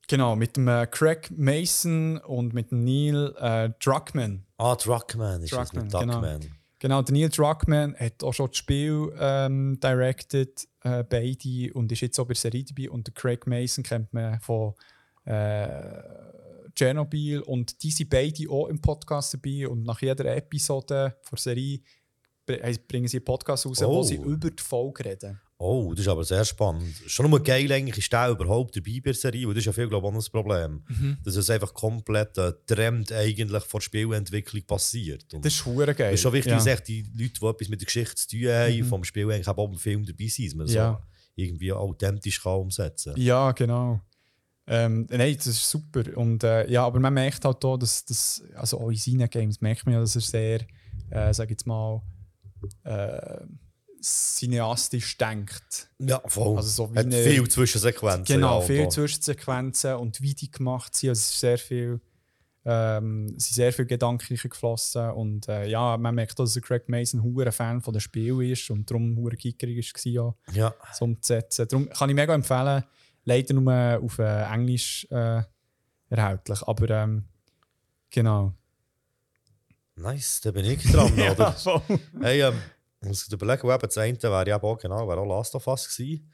Genau, 0.08 0.36
mit 0.36 0.56
dem 0.56 0.68
äh, 0.68 0.86
Craig 0.86 1.32
Mason 1.36 2.18
und 2.18 2.54
mit 2.54 2.70
dem 2.70 2.84
Neil 2.84 3.34
äh, 3.38 3.70
Druckmann. 3.80 4.44
Ah, 4.56 4.76
Druckmann 4.76 5.42
ist 5.42 5.52
das 5.52 5.72
mit 5.72 5.92
Druckmann, 5.92 6.40
genau. 6.40 6.54
Genau, 6.78 7.02
der 7.02 7.14
Neil 7.14 7.28
Druckmann 7.28 7.96
hat 7.96 8.22
auch 8.22 8.32
schon 8.32 8.48
das 8.48 8.58
Spiel 8.58 9.12
ähm, 9.18 9.80
directed, 9.80 10.68
äh, 10.82 11.02
beide, 11.02 11.72
und 11.72 11.90
ist 11.90 12.02
jetzt 12.02 12.18
auch 12.20 12.26
bei 12.26 12.34
der 12.34 12.40
Serie 12.40 12.64
dabei. 12.64 12.90
Und 12.90 13.08
der 13.08 13.14
Craig 13.14 13.46
Mason 13.46 13.82
kennt 13.82 14.12
man 14.12 14.38
von 14.40 14.74
äh, 15.24 15.68
Chernobyl 16.76 17.40
und 17.40 17.82
die 17.82 17.90
sind 17.90 18.10
beide 18.10 18.48
auch 18.50 18.68
im 18.68 18.80
Podcast 18.80 19.34
dabei. 19.34 19.66
Und 19.66 19.82
nach 19.82 20.00
jeder 20.02 20.36
Episode 20.36 21.16
der 21.30 21.38
Serie 21.38 21.80
bringen 22.46 23.08
sie 23.08 23.18
einen 23.18 23.24
Podcast 23.24 23.66
raus, 23.66 23.80
wo 23.82 23.86
Oh. 23.86 24.02
sie 24.02 24.16
über 24.16 24.50
die 24.50 24.62
Folge 24.62 25.04
reden. 25.04 25.40
Oh, 25.58 25.90
das 25.92 26.00
ist 26.00 26.08
aber 26.08 26.22
sehr 26.22 26.44
spannend. 26.44 26.94
Schon 27.06 27.30
nur 27.30 27.42
geil 27.42 27.70
eigentlich 27.72 27.96
ist 27.96 28.12
der 28.12 28.28
überhaupt 28.28 28.76
dabei 28.76 28.92
bei 28.96 29.00
der 29.10 29.14
Serie, 29.14 29.46
weil 29.46 29.54
das 29.54 29.62
ist 29.62 29.66
ja 29.66 29.72
viel, 29.72 29.88
glaube 29.88 30.06
ich, 30.06 30.12
auch 30.14 30.18
ein 30.26 30.30
Problem. 30.30 30.82
Mhm. 30.86 31.16
Dass 31.24 31.34
es 31.36 31.48
einfach 31.48 31.72
komplett 31.72 32.36
äh, 32.36 32.52
Trend 32.66 33.10
eigentlich 33.10 33.64
vor 33.64 33.80
der 33.80 33.84
Spielentwicklung 33.86 34.62
passiert. 34.64 35.32
Und 35.32 35.44
Das 35.44 35.54
ist 35.54 35.64
hure 35.64 35.94
geil. 35.94 36.08
es 36.08 36.14
ist 36.14 36.20
schon 36.20 36.34
wichtig, 36.34 36.50
ja. 36.50 36.58
dass 36.58 36.66
echt 36.66 36.88
die 36.88 37.02
Leute, 37.16 37.40
die 37.40 37.46
etwas 37.46 37.68
mit 37.70 37.80
der 37.80 37.86
Geschichte 37.86 38.14
zu 38.16 38.28
tun 38.28 38.48
haben, 38.48 38.84
vom 38.84 39.02
Spiel 39.04 39.30
eigentlich 39.30 39.48
auch 39.48 39.68
im 39.70 39.78
Film 39.78 40.04
dabei 40.04 40.26
sind, 40.26 40.46
dass 40.48 40.54
man 40.54 40.66
Ja. 40.68 41.00
so 41.02 41.06
irgendwie 41.36 41.72
authentisch 41.72 42.42
kann 42.42 42.52
umsetzen 42.60 43.14
kann. 43.14 43.22
Ja, 43.22 43.52
genau. 43.52 44.00
Ähm, 44.66 45.06
nein, 45.10 45.36
das 45.36 45.46
ist 45.46 45.70
super. 45.70 46.02
Und, 46.16 46.44
äh, 46.44 46.68
ja, 46.70 46.84
aber 46.84 46.98
man 47.00 47.14
merkt 47.14 47.44
halt 47.46 47.64
auch, 47.64 47.78
dass, 47.78 48.04
dass 48.04 48.42
also 48.56 48.78
auch 48.80 48.90
in 48.90 48.96
seinen 48.96 49.30
Games 49.30 49.60
merkt 49.62 49.86
man 49.86 49.94
ja, 49.94 50.00
dass 50.00 50.16
er 50.16 50.20
sehr, 50.20 50.60
äh, 51.10 51.32
sag 51.32 51.48
jetzt 51.50 51.66
mal, 51.66 52.02
äh, 52.84 53.40
cineastisch 54.00 55.16
denkt. 55.18 55.88
Ja, 55.98 56.20
voll. 56.26 56.56
Also 56.56 56.68
so 56.68 56.92
wie 56.94 56.98
Hat 56.98 57.06
eine- 57.06 57.22
viel 57.22 57.48
Zwischensequenzen. 57.48 58.24
Genau, 58.24 58.62
ja, 58.62 58.84
auch- 58.84 58.88
Zwischensequenzen 58.88 59.94
und 59.96 60.20
wie 60.20 60.34
die 60.34 60.50
gemacht 60.50 60.94
sind. 60.94 61.10
Also 61.10 61.20
es 61.20 61.30
ist 61.30 61.40
sehr 61.40 61.58
viel, 61.58 62.00
ähm, 62.64 63.28
sind 63.30 63.40
sehr 63.54 63.72
viele 63.72 63.86
Gedanken 63.86 64.36
geflossen. 64.36 65.10
Und 65.10 65.48
äh, 65.48 65.66
ja, 65.68 65.96
man 65.96 66.14
merkt 66.14 66.38
dass 66.38 66.60
Craig 66.60 66.88
Mason 66.88 67.20
ein 67.38 67.52
Fan 67.52 67.80
von 67.82 67.92
dem 67.94 68.00
Spiel 68.00 68.42
ist 68.52 68.70
und 68.70 68.88
darum 68.90 69.16
hure 69.16 69.36
kickerig 69.36 69.92
war, 69.94 70.12
ja, 70.12 70.34
Ja, 70.52 70.74
so 70.92 71.04
umzusetzen. 71.06 71.66
Darum 71.68 71.88
kann 71.88 72.10
ich 72.10 72.14
mega 72.16 72.34
empfehlen, 72.34 72.84
leider 73.24 73.54
nur 73.54 74.00
auf 74.02 74.18
äh, 74.18 74.42
Englisch 74.52 75.06
äh, 75.10 75.42
erhältlich. 76.10 76.62
Aber 76.62 76.90
ähm, 76.90 77.24
genau. 78.10 78.52
Nice, 79.96 80.40
da 80.42 80.50
bin 80.50 80.64
ich 80.64 80.82
dran, 80.90 81.12
oder? 81.30 81.52
voll. 81.52 81.82
Hey, 82.20 82.42
ähm, 82.42 82.54
ich 83.02 83.08
muss 83.08 83.32
überlegen, 83.32 83.62
wo 83.62 83.72
eben 83.72 83.82
das 83.82 83.98
eine 83.98 84.22
wäre 84.22 84.48
ja 84.48 84.62
auch 84.62 84.78
genau, 84.78 85.08
wäre 85.08 85.20
auch 85.20 85.26
Last 85.26 85.54
of 85.54 85.66
Us 85.66 85.88
gewesen. 85.88 86.30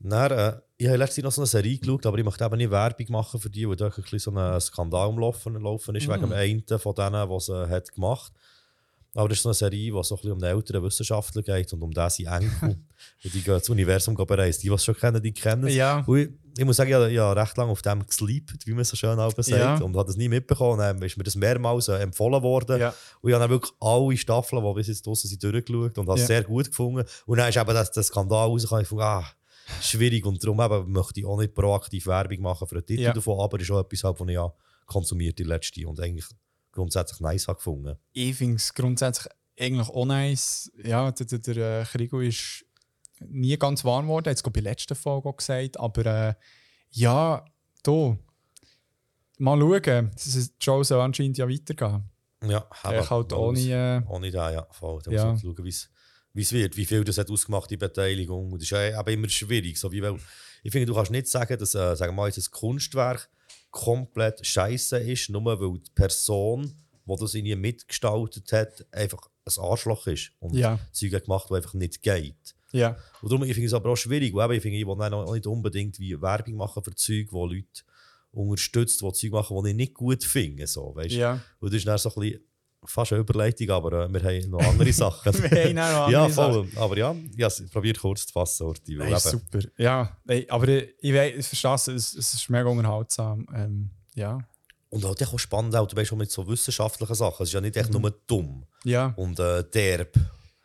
Dann, 0.00 0.30
äh, 0.32 0.60
ich 0.76 0.86
habe 0.88 0.98
letztens 0.98 1.24
noch 1.24 1.32
so 1.32 1.40
eine 1.42 1.46
Serie 1.46 1.78
geschaut, 1.78 2.04
aber 2.04 2.18
ich 2.18 2.24
möchte 2.24 2.44
eben 2.44 2.56
nicht 2.56 2.70
Werbung 2.70 3.06
machen 3.10 3.40
für 3.40 3.48
die, 3.48 3.68
weil 3.68 3.76
da 3.76 3.86
ein 3.86 3.92
bisschen 3.92 4.18
so 4.18 4.30
ein 4.32 4.60
Skandal 4.60 5.08
umlaufen 5.08 5.54
laufen 5.54 5.94
ist, 5.94 6.08
wegen 6.08 6.20
dem 6.20 6.32
einen 6.32 6.78
von 6.78 6.94
denen, 6.94 7.30
was 7.30 7.46
sie 7.46 7.68
hat 7.68 7.92
gemacht 7.94 8.32
Aber 9.14 9.28
das 9.28 9.38
ist 9.38 9.42
so 9.42 9.48
eine 9.50 9.54
Serie, 9.54 9.92
die 9.92 10.02
so 10.02 10.14
ein 10.14 10.18
bisschen 10.18 10.32
um 10.32 10.42
einen 10.42 10.56
älteren 10.56 10.82
Wissenschaftler 10.82 11.42
geht 11.42 11.72
und 11.72 11.82
um 11.82 11.90
diesen 11.90 12.26
Enkel. 12.26 12.68
und 12.70 12.84
die 13.34 13.42
gehen 13.42 13.54
ins 13.54 13.68
Universum 13.68 14.14
bereisen. 14.14 14.60
Die, 14.62 14.68
die 14.68 14.74
es 14.74 14.84
schon 14.84 14.96
kennen, 14.96 15.22
die 15.22 15.32
kennen 15.32 15.66
es. 15.68 15.74
Ja. 15.74 16.04
Und 16.06 16.38
ich, 16.54 16.58
ich 16.60 16.64
muss 16.64 16.76
sagen, 16.76 16.88
ich 16.90 16.94
habe 16.96 17.10
ja 17.10 17.32
recht 17.32 17.56
lange 17.56 17.72
auf 17.72 17.82
dem 17.82 18.06
gesleept, 18.06 18.66
wie 18.66 18.72
man 18.72 18.84
so 18.84 18.96
schön 18.96 19.16
sagt, 19.16 19.46
Ja. 19.48 19.76
und 19.78 19.96
habe 19.96 20.06
das 20.06 20.16
nie 20.16 20.28
mitbekommen. 20.28 20.78
Dann 20.78 21.02
ist 21.02 21.16
mir 21.16 21.24
das 21.24 21.34
mehrmals 21.36 21.88
äh, 21.88 21.96
empfohlen 21.98 22.42
worden. 22.42 22.80
Ja. 22.80 22.94
Und 23.20 23.30
ich 23.30 23.34
habe 23.34 23.42
dann 23.44 23.50
wirklich 23.50 23.72
alle 23.80 24.16
Staffeln, 24.16 24.64
die 24.64 24.74
bis 24.74 24.88
jetzt 24.88 25.06
draussen 25.06 25.28
sind, 25.28 25.42
durchgeschaut 25.42 25.98
und 25.98 26.06
habe 26.08 26.14
es 26.14 26.20
Ja. 26.22 26.26
sehr 26.26 26.44
gut 26.44 26.66
gefunden. 26.66 27.04
Und 27.26 27.38
dann 27.38 27.48
ist 27.48 27.56
eben 27.56 27.66
das, 27.74 27.90
der 27.92 28.02
Skandal 28.02 28.46
rausgekommen. 28.48 28.82
Ich 28.82 28.88
fand, 28.88 29.00
ah, 29.02 29.24
schwierig. 29.80 30.24
Und 30.26 30.42
darum 30.42 30.60
eben 30.60 30.92
möchte 30.92 31.20
ich 31.20 31.26
auch 31.26 31.38
nicht 31.38 31.54
proaktiv 31.54 32.06
Werbung 32.06 32.40
machen 32.40 32.66
für 32.68 32.76
einen 32.76 32.86
Titel 32.86 33.12
davon, 33.12 33.40
aber 33.40 33.60
ist 33.60 33.70
auch 33.70 33.80
etwas, 33.80 34.04
halt, 34.04 34.20
was 34.20 34.28
ich 34.28 34.34
ja 34.34 34.52
konsumiert 34.86 35.38
die 35.38 35.44
letzte 35.44 35.86
und 35.88 35.98
eigentlich 36.00 36.26
grundsätzlich 36.72 37.20
nice 37.20 37.46
habe 37.48 37.56
gefunden. 37.56 37.96
ich 38.12 38.34
finde 38.36 38.56
es 38.56 38.74
grundsätzlich 38.74 39.32
eigentlich 39.58 39.88
auch 39.88 40.04
nice. 40.04 40.70
Ja, 40.82 41.10
der, 41.12 41.26
der, 41.26 41.38
der 41.38 41.80
äh, 41.80 41.84
Krigo 41.84 42.20
ist 42.20 42.63
nie 43.30 43.56
ganz 43.58 43.84
warm 43.84 44.06
geworden, 44.06 44.28
es 44.28 44.42
bei 44.42 44.50
der 44.50 44.62
letzten 44.62 44.94
Folge 44.94 45.28
auch 45.28 45.36
gesagt. 45.36 45.78
Aber 45.78 46.06
äh, 46.06 46.34
ja, 46.90 47.44
da. 47.82 48.16
Mal 49.38 49.58
schauen. 49.58 50.10
Die 50.24 50.46
Show 50.64 50.82
soll 50.82 51.00
anscheinend 51.00 51.38
ja 51.38 51.48
weitergehen. 51.48 52.04
Ja, 52.46 52.66
Ich 52.72 53.10
halt 53.10 53.32
ohne. 53.32 53.60
Äh, 54.06 54.12
Ohne 54.12 54.30
da, 54.30 54.50
ja. 54.52 54.66
Voll. 54.70 55.00
Da 55.02 55.10
Ja. 55.10 55.32
muss 55.32 55.42
man 55.42 55.54
schauen, 55.56 55.64
wie 56.34 56.42
es 56.42 56.52
wird, 56.52 56.76
wie 56.76 56.84
viel 56.84 57.04
das 57.04 57.16
hat 57.18 57.30
ausgemacht, 57.30 57.70
die 57.70 57.76
Beteiligung. 57.76 58.46
Und 58.52 58.60
das 58.60 58.64
ist 58.64 58.70
ja 58.70 59.00
eben 59.00 59.08
immer 59.18 59.28
schwierig. 59.28 59.78
So 59.78 59.90
wie, 59.92 60.02
weil, 60.02 60.16
ich 60.62 60.72
finde, 60.72 60.86
du 60.86 60.94
kannst 60.94 61.10
nicht 61.10 61.28
sagen, 61.28 61.58
dass 61.58 61.74
äh, 61.74 61.94
sagen 61.96 62.12
wir 62.12 62.22
mal, 62.22 62.26
jetzt 62.28 62.38
ein 62.38 62.50
Kunstwerk 62.50 63.28
komplett 63.70 64.44
scheiße 64.46 64.98
ist, 64.98 65.30
nur 65.30 65.44
weil 65.44 65.78
die 65.78 65.90
Person, 65.94 66.74
die 67.06 67.16
das 67.18 67.34
irgendwie 67.34 67.56
mitgestaltet 67.56 68.52
hat, 68.52 68.86
einfach 68.92 69.28
ein 69.46 69.62
Arschloch 69.62 70.06
ist 70.06 70.32
und 70.40 70.54
Ja. 70.54 70.78
Hat 70.78 71.24
gemacht, 71.24 71.48
die 71.50 71.54
einfach 71.54 71.74
nicht 71.74 72.02
geht. 72.02 72.54
Ja. 72.74 72.96
Und 73.22 73.32
darum 73.32 73.44
ich 73.44 73.54
finde 73.54 73.66
es 73.68 73.72
aber 73.74 73.90
auch 73.90 73.96
schwierig, 73.96 74.34
weil 74.34 74.52
ich 74.52 74.62
finde, 74.62 74.78
ich 74.78 74.86
will 74.86 74.92
auch 75.14 75.32
nicht 75.32 75.46
unbedingt 75.46 75.98
wie 75.98 76.20
Werbung 76.20 76.56
machen 76.56 76.82
für 76.84 76.94
Zeug, 76.94 77.28
wo 77.30 77.46
Leute 77.46 77.82
unterstützt, 78.32 79.00
die 79.00 79.12
Zeug 79.12 79.32
machen, 79.32 79.62
die 79.64 79.70
ich 79.70 79.76
nicht 79.76 79.94
gut 79.94 80.24
finde. 80.24 80.66
So, 80.66 80.94
weißt? 80.94 81.12
Ja. 81.14 81.40
Und 81.60 81.72
das 81.72 81.78
ist 81.78 81.86
dann 81.86 81.98
so 81.98 82.10
ein 82.10 82.20
bisschen 82.20 82.40
fast 82.86 83.12
eine 83.12 83.20
Überleitung, 83.22 83.70
aber 83.70 84.04
äh, 84.04 84.12
wir 84.12 84.22
haben 84.22 84.50
noch 84.50 84.60
andere 84.60 84.92
Sachen. 85.04 85.32
Wir 85.34 85.64
haben 85.64 85.78
auch 85.78 86.06
noch 86.06 86.10
ja, 86.10 86.24
andere 86.24 86.52
voll. 86.64 86.68
Aber 86.76 86.98
ja, 86.98 87.14
ich 87.36 87.42
habe 87.44 87.68
probiert 87.72 87.98
kurz 87.98 88.26
zu 88.26 88.32
fassen. 88.32 88.64
Orti, 88.66 88.94
eben- 88.94 89.18
super. 89.18 89.60
Ja, 89.78 90.16
nein, 90.24 90.44
aber 90.48 90.68
ich, 90.68 90.88
ich, 91.00 91.14
ich 91.14 91.46
verstehe 91.46 91.74
es, 91.94 92.14
es, 92.14 92.34
ist 92.34 92.50
mega 92.50 92.68
unterhaltsam. 92.68 93.46
Ähm, 93.54 93.90
ja. 94.14 94.38
Und 94.90 95.04
halt 95.04 95.22
auch 95.26 95.38
spannend, 95.38 95.74
auch, 95.74 95.88
du 95.88 95.96
weißt 95.96 96.08
schon 96.08 96.18
mit 96.18 96.30
so 96.30 96.46
wissenschaftlichen 96.46 97.14
Sachen. 97.14 97.42
Es 97.44 97.48
ist 97.48 97.52
ja 97.54 97.60
nicht 97.60 97.74
Mhm. 97.74 97.80
echt 97.80 97.92
nur 97.92 98.10
dumm 98.26 98.64
Ja. 98.84 99.14
und 99.16 99.38
äh, 99.40 99.64
derb. 99.64 100.14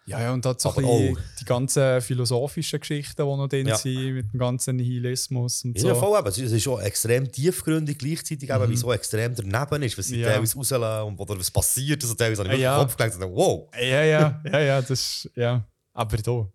Ja, 0.09 0.21
ja, 0.21 0.33
und 0.33 0.45
hat 0.45 0.59
so 0.59 0.69
Aber 0.69 0.83
auch- 0.83 1.17
die 1.39 1.45
ganzen 1.45 2.01
philosophischen 2.01 2.79
Geschichten, 2.79 3.15
die 3.21 3.23
noch 3.37 3.47
drin 3.47 3.67
Ja. 3.67 3.77
sind, 3.77 4.13
mit 4.15 4.33
dem 4.33 4.39
ganzen 4.39 4.75
Nihilismus 4.77 5.63
und 5.63 5.77
so. 5.79 5.87
Ja, 5.87 5.95
voll 5.95 6.17
eben. 6.19 6.27
Es 6.27 6.37
ist 6.37 6.63
schon 6.63 6.79
extrem 6.81 7.31
tiefgründig 7.31 7.97
gleichzeitig, 7.99 8.49
eben, 8.49 8.69
wie 8.69 8.77
so 8.77 8.91
extrem 8.91 9.35
daneben 9.35 9.83
ist, 9.83 9.97
was 9.97 10.07
sie 10.07 10.17
Mhm. 10.17 10.21
Ja. 10.23 10.29
teilweise 10.33 10.55
rauslassen 10.57 11.07
und 11.07 11.19
oder 11.19 11.37
was 11.39 11.51
passiert. 11.51 12.01
Also 12.03 12.15
teilweise 12.15 12.43
habe 12.43 12.53
ich 12.55 12.59
Ja. 12.61 12.79
Kopf 12.79 12.95
gelegt 12.97 13.15
und 13.15 13.21
dachte, 13.21 13.33
wow. 13.35 13.69
Ja, 13.75 14.03
ja, 14.03 14.41
ja, 14.51 14.59
ja, 14.59 14.81
das 14.81 14.89
ist, 14.91 15.29
ja. 15.35 15.63
Aber 15.93 16.17
da 16.17 16.47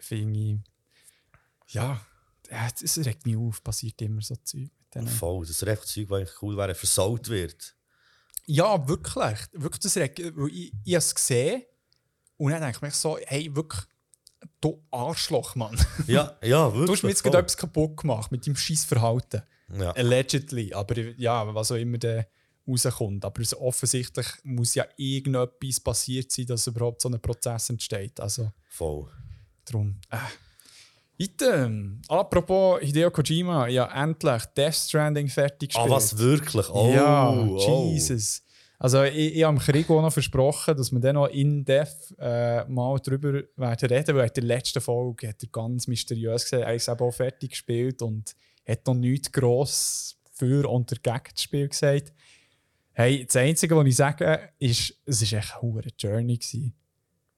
finde 0.00 0.38
ich, 0.38 0.56
ja, 1.74 2.00
das 2.80 2.98
regt 3.04 3.26
mich 3.26 3.36
auf, 3.36 3.62
passiert 3.62 4.00
immer 4.02 4.20
so 4.22 4.36
Zeug 4.36 4.60
mit 4.62 4.94
denen. 4.94 5.08
Voll, 5.08 5.40
das 5.46 5.50
ist 5.50 5.62
echt 5.68 5.86
Zeug, 5.86 6.08
das 6.08 6.18
eigentlich 6.18 6.42
cool 6.42 6.56
wäre, 6.56 6.74
versaut 6.74 7.28
wird. 7.28 7.74
Ja, 8.46 8.86
wirklich. 8.86 9.38
Wirklich, 9.52 9.80
das 9.80 9.96
regt, 9.96 10.18
ich, 10.18 10.72
ich 10.84 10.94
habe 10.94 10.98
es 10.98 11.14
gesehen 11.14 11.62
und 12.36 12.50
dann 12.52 12.60
denke 12.62 12.76
ich 12.76 12.82
mir 12.82 12.90
so, 12.90 13.18
hey, 13.26 13.54
wirklich, 13.54 13.82
du 14.60 14.82
Arschloch, 14.90 15.54
Mann. 15.54 15.76
Ja, 16.06 16.36
ja, 16.42 16.66
wirklich. 16.72 16.86
Du 16.86 16.92
hast 16.92 17.02
mir 17.02 17.08
jetzt 17.10 17.22
gerade 17.22 17.38
etwas 17.38 17.56
kaputt 17.56 17.96
gemacht 17.98 18.30
mit 18.32 18.46
deinem 18.46 18.56
scheiß 18.56 18.84
Verhalten. 18.84 19.42
Ja. 19.78 19.90
Allegedly. 19.92 20.72
Aber 20.74 20.98
ja, 20.98 21.54
was 21.54 21.72
auch 21.72 21.76
immer 21.76 21.98
da 21.98 22.24
rauskommt. 22.68 23.24
Aber 23.24 23.40
es 23.40 23.56
offensichtlich 23.56 24.26
muss 24.42 24.74
ja 24.74 24.86
irgendetwas 24.96 25.80
passiert 25.80 26.30
sein, 26.32 26.46
dass 26.46 26.66
überhaupt 26.66 27.02
so 27.02 27.08
ein 27.08 27.20
Prozess 27.20 27.70
entsteht. 27.70 28.20
Also, 28.20 28.52
Voll. 28.68 29.06
Drum. 29.64 30.00
Äh. 30.10 30.18
Weiter. 31.18 31.70
Apropos 32.08 32.80
Hideo 32.80 33.10
Kojima, 33.10 33.68
ja, 33.68 33.86
endlich 34.02 34.44
Death 34.56 34.74
Stranding 34.74 35.28
fertig 35.28 35.70
Ah, 35.74 35.84
gespielt. 35.84 35.90
was 35.96 36.18
wirklich? 36.18 36.68
Oh, 36.70 36.92
ja, 36.92 37.30
oh. 37.30 37.90
Jesus. 37.92 38.42
Also, 38.84 39.02
ich, 39.04 39.36
ich 39.36 39.44
habe 39.44 39.56
Krieg 39.60 39.88
auch 39.88 40.02
noch 40.02 40.12
versprochen, 40.12 40.76
dass 40.76 40.92
wir 40.92 41.00
dann 41.00 41.14
noch 41.14 41.28
in 41.28 41.64
Death 41.64 42.14
äh, 42.18 42.66
mal 42.66 42.98
darüber 43.02 43.42
werden 43.56 43.88
reden, 43.88 44.14
weil 44.14 44.26
in 44.26 44.34
der 44.34 44.44
letzten 44.44 44.82
Folge 44.82 45.28
hat 45.28 45.42
er 45.42 45.48
ganz 45.48 45.86
mysteriös 45.86 46.44
gesagt, 46.44 46.64
er 46.64 46.74
ist 46.74 46.86
eben 46.86 47.00
auch 47.00 47.10
fertig 47.10 47.52
gespielt 47.52 48.02
und 48.02 48.34
hat 48.68 48.86
noch 48.86 48.92
nichts 48.92 49.32
gross 49.32 50.18
für 50.34 50.68
und 50.68 50.92
dagegen 50.92 51.30
das 51.32 51.42
Spiel 51.42 51.66
gesagt. 51.66 52.12
Hey, 52.92 53.24
das 53.24 53.36
Einzige, 53.36 53.74
was 53.74 53.86
ich 53.86 53.96
sage, 53.96 54.50
ist, 54.58 54.92
es 55.06 55.32
war 55.32 55.38
echt 55.38 55.54
eine 55.62 55.82
Journey. 55.96 56.36
Gewesen. 56.36 56.74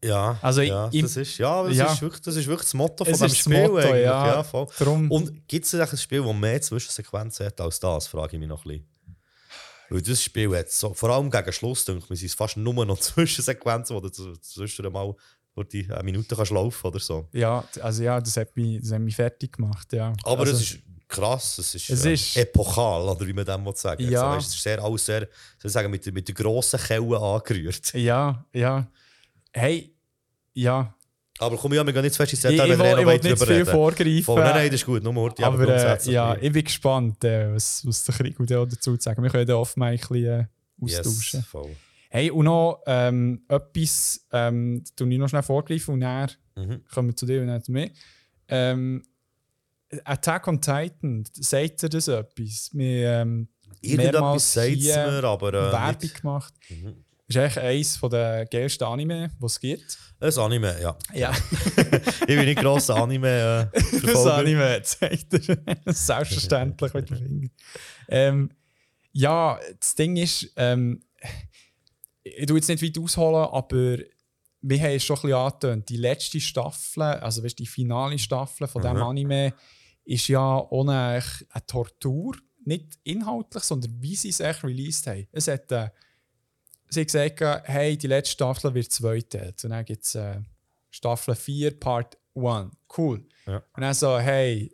Ja, 0.03 0.39
Also, 0.43 0.63
ja, 0.63 0.89
ich- 0.91 1.03
das, 1.03 1.17
ist, 1.17 1.39
ja, 1.39 1.63
das, 1.63 1.77
ja. 1.77 1.93
Ist 1.93 2.03
wirklich, 2.03 2.23
das 2.23 2.35
ist 2.35 2.47
wirklich 2.49 2.67
das 2.67 2.75
Motto 2.75 3.05
von 3.05 3.15
Es 3.15 3.21
dem 3.21 3.29
Spiel. 3.31 3.63
Motto, 3.63 3.77
eigentlich. 3.77 4.03
ja. 4.03 4.27
ja 4.35 4.43
voll. 4.43 4.67
Darum, 4.81 5.09
Und 5.13 5.47
gibt 5.47 5.65
es 5.65 5.73
ein 5.77 5.97
Spiel, 5.97 6.25
das 6.25 6.35
mehr 6.35 6.61
Zwischensequenzen 6.61 7.47
hat 7.47 7.61
als 7.61 7.79
das, 7.79 8.09
frage 8.09 8.35
ich 8.35 8.41
mich 8.41 8.49
noch 8.49 8.65
ein 8.65 8.69
bisschen. 8.69 8.96
Weil 9.91 10.03
das 10.03 10.23
Spiel 10.23 10.57
hat 10.57 10.71
so, 10.71 10.93
vor 10.95 11.11
allem 11.11 11.31
gegen 11.31 11.53
Schluss, 11.53 11.85
denke 11.85 12.13
ich, 12.13 12.21
sind 12.21 12.33
fast 12.35 12.57
nur 12.57 12.85
noch 12.85 12.99
Zwischensequenzen, 13.01 13.95
wo 13.97 14.01
du 14.01 14.09
z- 14.09 14.45
zwischen 14.45 14.91
mal 14.93 15.15
wo 15.55 15.63
die 15.63 15.91
eine 15.91 16.03
Minute 16.03 16.37
kannst 16.37 16.53
laufen 16.53 16.87
oder 16.87 16.99
so. 17.01 17.29
Ja, 17.33 17.65
also 17.81 18.03
ja, 18.03 18.21
das 18.21 18.37
hat 18.37 18.55
mich, 18.57 18.79
das 18.83 18.93
hat 18.93 19.01
mich 19.01 19.17
fertig 19.17 19.53
gemacht, 19.53 19.91
ja. 19.95 20.13
Aber 20.25 20.41
also, 20.41 20.53
es 20.53 20.61
ist 20.61 20.79
krass, 21.09 21.57
es 21.59 21.75
ist, 21.75 21.89
Es 21.89 22.05
äh, 22.05 22.13
ist- 22.13 22.37
epochal, 22.37 23.09
oder 23.09 23.27
wie 23.27 23.33
man 23.33 23.47
dem 23.47 23.65
will 23.65 23.75
sagen 23.75 24.03
Ja. 24.11 24.21
so, 24.21 24.37
weißt, 24.37 24.49
Es 24.49 24.55
ist 24.55 24.63
sehr, 24.63 24.83
alles 24.85 25.07
sehr, 25.07 25.21
soll 25.21 25.29
ich 25.69 25.73
sagen, 25.73 25.91
mit, 25.91 26.05
mit 26.13 26.29
der 26.29 26.35
grossen 26.35 26.79
Kelle 26.79 27.19
angerührt. 27.19 27.95
Ja, 27.95 28.45
ja. 28.53 28.87
Hey, 29.53 29.95
ja, 30.53 30.95
Aber 31.39 31.57
komm, 31.57 31.75
ja, 31.75 31.85
wir 31.85 31.93
gehen 31.93 32.03
nicht 32.03 32.15
zu 32.15 32.19
fest 32.19 32.33
ins 32.33 32.45
ich, 32.45 32.51
ich, 32.51 32.57
Detail, 32.57 32.79
will, 32.79 32.79
wenn 32.79 32.99
ich 33.01 33.07
weiter 33.07 33.29
nicht 33.29 33.39
zu 33.39 33.47
viel 33.47 33.67
vorgreifen. 33.67 34.23
Voll, 34.23 34.41
nein, 34.43 34.55
nein, 34.55 34.67
das 34.71 34.81
ist 34.81 34.87
gut, 34.87 35.03
nur 35.03 35.13
Murti, 35.13 35.43
aber, 35.43 35.55
aber 35.55 35.65
äh, 35.65 35.67
grundsätzlich. 35.67 36.15
ja, 36.15 36.35
ich 36.37 36.53
bin 36.53 36.65
gespannt, 36.65 37.23
äh, 37.25 37.53
was, 37.55 37.87
was 37.87 38.05
der 38.05 38.15
Krieg 38.15 38.37
dazu 38.39 38.77
zu 38.77 38.97
sagen. 38.99 39.23
Wir 39.23 39.31
können 39.31 39.51
oft 39.53 39.77
mal 39.77 39.93
ein 39.93 39.99
bisschen 39.99 40.25
äh, 40.25 40.45
austauschen. 40.81 41.41
yes, 41.41 41.47
voll. 41.47 41.77
Hey, 42.09 42.31
und 42.31 42.45
noch 42.47 42.83
ähm, 42.87 43.43
etwas, 43.49 44.25
ähm, 44.33 44.81
das 44.83 44.95
tue 44.95 45.13
ich 45.13 45.19
noch 45.19 45.29
schnell 45.29 45.43
vorgreifen 45.43 45.95
und 45.95 46.01
dann 46.01 46.31
Mhm. 46.59 46.83
kommen 46.91 47.09
wir 47.11 47.17
zu 47.17 47.27
dir 47.27 47.43
und 47.43 47.49
dann 47.49 47.63
zu 47.63 47.71
mir. 47.71 47.91
Ähm, 48.49 49.03
Attack 50.05 50.49
on 50.49 50.61
Titan, 50.61 51.25
sagt 51.35 51.83
ihr 51.83 51.89
das 51.91 52.09
etwas? 52.09 52.71
Wir 52.73 53.11
ähm, 53.21 53.49
Irgendetwas 53.83 54.55
sagt 54.55 54.71
es 54.77 54.87
mir, 54.87 55.23
aber 55.25 55.49
äh, 55.49 55.73
Werbung 55.73 56.01
nicht. 56.01 56.21
gemacht. 56.23 56.55
Mhm. 56.71 57.05
Ist 57.29 57.37
eigentlich 57.37 57.59
eines 57.59 58.01
der 58.01 58.47
geilsten 58.47 58.87
Anime, 58.87 59.31
die 59.41 59.45
es 59.47 59.59
gibt. 59.59 59.99
Ein 60.21 60.39
Anime, 60.39 60.81
ja. 60.81 60.97
Ja, 61.13 61.33
Ich 62.21 62.27
bin 62.27 62.45
nicht 62.45 62.61
grosser 62.61 62.97
Anime 62.97 63.71
äh, 63.73 63.81
das. 64.07 64.27
Anime 64.27 64.81
zeigt 64.85 65.35
er. 65.35 65.93
Selbstverständlich 65.93 66.95
mit 66.95 67.11
dem 67.11 67.17
Finger. 67.17 67.49
Ähm, 68.09 68.51
ja, 69.13 69.59
das 69.81 69.95
Ding 69.97 70.17
ist, 70.17 70.53
ähm, 70.57 71.03
ich 72.23 72.47
tue 72.47 72.59
jetzt 72.59 72.69
nicht 72.69 72.83
weit 72.83 72.99
ausholen, 72.99 73.49
aber 73.51 73.99
wir 74.63 74.81
haben 74.81 74.91
es 74.97 75.05
schon 75.05 75.17
ein 75.17 75.23
bisschen 75.23 75.35
angetönt. 75.37 75.89
Die 75.89 75.97
letzte 75.97 76.41
Staffel, 76.41 77.03
also 77.03 77.43
weißt, 77.43 77.59
die 77.59 77.67
finale 77.67 78.19
Staffel 78.19 78.67
von 78.69 78.83
diesem 78.83 78.97
Mhm. 78.99 79.03
Anime, 79.03 79.55
ist 80.05 80.29
ja 80.29 80.59
ohne 80.71 81.21
eine 81.51 81.67
Tortur. 81.67 82.37
Nicht 82.65 82.99
inhaltlich, 83.05 83.63
sondern 83.65 84.01
wie 84.01 84.17
sie 84.17 84.29
es 84.31 84.41
echt 84.41 84.63
released 84.65 85.07
haben. 85.07 85.27
Es 85.33 85.47
hat, 85.49 85.71
äh, 85.73 85.89
sie 86.89 87.01
haben 87.01 87.07
gesagt, 87.07 87.69
hey, 87.69 87.97
die 87.97 88.07
letzte 88.07 88.33
Staffel 88.33 88.75
wird 88.75 88.91
zweiteilt. 88.91 89.65
Und 89.65 89.71
dann 89.71 89.85
gibt 89.85 90.05
es 90.05 90.15
äh, 90.15 90.41
Staffel 90.91 91.35
4, 91.35 91.79
Part 91.79 92.17
1. 92.35 92.71
Cool. 92.97 93.25
Ja. 93.47 93.63
Und 93.75 93.81
dann 93.83 93.95
so, 93.95 94.19
hey, 94.19 94.73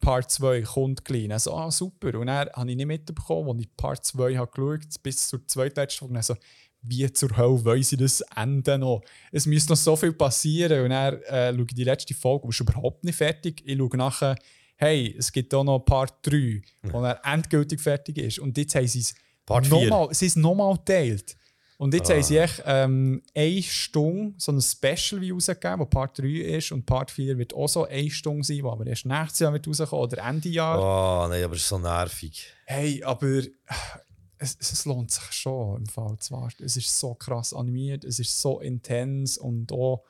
Part 0.00 0.30
2 0.30 0.62
kommt 0.62 1.04
gleich. 1.04 1.28
Dann 1.28 1.38
so, 1.38 1.54
ah, 1.54 1.70
super. 1.70 2.18
Und 2.18 2.26
dann 2.26 2.48
habe 2.50 2.70
ich 2.70 2.76
nicht 2.76 2.86
mitbekommen, 2.86 3.50
als 3.50 3.60
ich 3.60 3.76
Part 3.76 4.04
2 4.04 4.36
habe 4.36 4.50
geschaut 4.50 5.02
bis 5.02 5.28
zur 5.28 5.46
zweitletzten 5.46 5.98
Folge, 6.00 6.14
dann 6.14 6.22
so, 6.22 6.36
wie 6.82 7.12
zur 7.12 7.36
Hölle 7.36 7.64
wollen 7.64 7.82
sie 7.82 7.96
das 7.96 8.20
Ende 8.36 8.78
noch? 8.78 9.02
Es 9.32 9.46
müsste 9.46 9.72
noch 9.72 9.76
so 9.76 9.96
viel 9.96 10.12
passieren. 10.12 10.84
Und 10.84 10.90
dann 10.90 11.20
äh, 11.22 11.52
schaue 11.52 11.66
ich 11.68 11.74
die 11.74 11.84
letzte 11.84 12.14
Folge 12.14 12.44
und 12.44 12.50
ist 12.50 12.60
überhaupt 12.60 13.04
nicht 13.04 13.16
fertig. 13.16 13.62
Ich 13.64 13.76
schaue 13.76 13.96
nachher, 13.96 14.36
hey, 14.76 15.14
es 15.18 15.32
gibt 15.32 15.52
auch 15.54 15.64
noch 15.64 15.80
Part 15.80 16.14
3, 16.22 16.62
wo 16.84 17.02
er 17.02 17.20
endgültig 17.24 17.80
fertig 17.80 18.18
ist. 18.18 18.38
Und 18.38 18.56
jetzt 18.56 18.74
haben 18.76 18.86
sie 18.86 19.00
es 19.00 19.14
Part 19.48 19.66
4. 19.66 19.88
nochmal, 19.88 20.14
sie 20.14 20.26
es 20.26 20.36
nochmal 20.36 20.74
geteilt. 20.76 21.36
Und 21.78 21.94
jetzt 21.94 22.10
Ah. 22.10 22.14
haben 22.14 22.22
sie 22.24 22.36
echt 22.38 22.62
ähm, 22.66 23.22
eine 23.36 23.62
Stunde 23.62 24.34
so 24.36 24.50
ein 24.50 24.60
Special 24.60 25.20
wie 25.20 25.30
rausgegeben, 25.30 25.78
wo 25.78 25.84
Part 25.86 26.18
3 26.18 26.26
ist. 26.26 26.72
Und 26.72 26.84
Part 26.86 27.10
4 27.12 27.38
wird 27.38 27.54
auch 27.54 27.68
so 27.68 27.84
eine 27.84 28.10
Stunde 28.10 28.42
sein, 28.44 28.62
wo 28.64 28.70
aber 28.72 28.84
erst 28.86 29.06
nächstes 29.06 29.38
Jahr 29.40 29.52
wird 29.52 29.66
rauskommen 29.68 30.02
oder 30.04 30.18
Ende 30.26 30.48
Jahr. 30.48 30.78
Oh, 31.24 31.28
nein, 31.28 31.44
aber 31.44 31.54
es 31.54 31.62
ist 31.62 31.68
so 31.68 31.78
nervig. 31.78 32.52
Hey, 32.66 33.02
aber 33.04 33.42
es, 34.38 34.56
es 34.60 34.84
lohnt 34.86 35.10
sich 35.12 35.22
schon 35.30 35.78
im 35.82 35.86
Fall 35.86 36.16
zu 36.18 36.34
warten. 36.34 36.64
Es 36.64 36.76
ist 36.76 36.98
so 36.98 37.14
krass 37.14 37.52
animiert, 37.54 38.04
es 38.04 38.18
ist 38.18 38.40
so 38.40 38.58
intens 38.60 39.38
und 39.38 39.70
auch. 39.72 40.02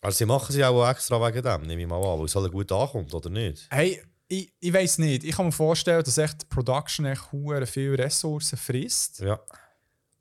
Also 0.00 0.18
sie 0.18 0.26
machen 0.26 0.52
sie 0.52 0.64
auch 0.64 0.86
extra 0.90 1.18
wegen 1.24 1.42
dem, 1.42 1.62
nehme 1.62 1.80
ich 1.82 1.88
mal 1.88 1.96
an, 1.96 2.18
weil 2.18 2.26
es 2.26 2.34
halt 2.34 2.50
gut 2.52 2.70
ankommt, 2.72 3.14
oder 3.14 3.30
nicht? 3.30 3.66
Hey, 3.70 4.02
ich, 4.28 4.52
ich 4.58 4.72
weiß 4.72 4.98
nicht. 4.98 5.24
Ich 5.24 5.36
kann 5.36 5.46
mir 5.46 5.52
vorstellen, 5.52 6.02
dass 6.02 6.18
echt 6.18 6.42
die 6.42 6.46
Production 6.46 7.06
echt 7.06 7.22
viele 7.66 7.98
Ressourcen 7.98 8.56
frisst. 8.56 9.20
Ja. 9.20 9.40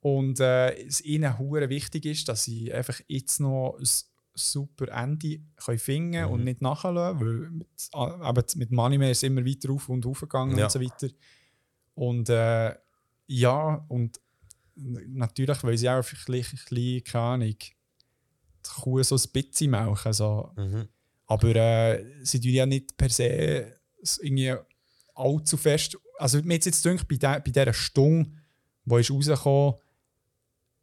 Und 0.01 0.39
äh, 0.41 0.73
es 0.85 1.01
ihnen 1.01 1.37
hure 1.39 1.69
wichtig 1.69 2.05
ist, 2.05 2.27
dass 2.27 2.43
sie 2.43 2.73
einfach 2.73 2.99
jetzt 3.07 3.39
noch 3.39 3.77
ein 3.79 3.87
super 4.35 4.87
Ende 4.89 5.39
können 5.63 5.79
finden 5.79 6.25
Mhm. 6.25 6.31
und 6.31 6.43
nicht 6.43 6.61
nachlassen, 6.61 7.19
weil 7.21 7.49
mit, 7.51 7.67
ah, 7.93 8.29
eben 8.29 8.43
mit 8.55 8.77
Anime 8.77 9.11
ist 9.11 9.19
es 9.19 9.23
immer 9.23 9.45
weiter 9.45 9.71
auf 9.71 9.87
und 9.89 10.05
auf 10.05 10.19
gegangen 10.21 10.57
Ja. 10.57 10.65
und 10.65 10.71
so 10.71 10.81
weiter. 10.81 11.07
Und 11.95 12.27
äh, 12.29 12.75
ja, 13.27 13.85
und 13.87 14.19
natürlich 14.75 15.63
weil 15.63 15.77
sie 15.77 15.89
auch 15.89 16.03
vielleicht 16.03 16.51
ein 16.53 16.59
bisschen, 16.69 17.03
keine 17.03 17.23
Ahnung, 17.23 17.55
die 17.59 18.81
Kuh 18.81 19.03
so 19.03 19.15
ein 19.15 19.21
bisschen 19.31 19.71
melken. 19.71 20.13
So. 20.13 20.51
Mhm. 20.57 20.87
Aber 21.27 21.55
äh, 21.55 22.03
sie 22.23 22.41
tun 22.41 22.51
ja 22.51 22.65
nicht 22.65 22.97
per 22.97 23.09
se 23.09 23.79
s- 24.03 24.19
irgendwie 24.21 24.53
allzu 25.15 25.57
fest. 25.57 25.97
Also, 26.19 26.41
mir 26.43 26.55
hat 26.55 26.65
jetzt 26.65 26.83
gedacht, 26.83 27.07
bei, 27.07 27.15
der, 27.15 27.39
bei 27.39 27.51
dieser 27.51 27.73
Stunde, 27.73 28.29
die 28.85 28.95
ist 28.99 29.09
rausgekommen, 29.11 29.73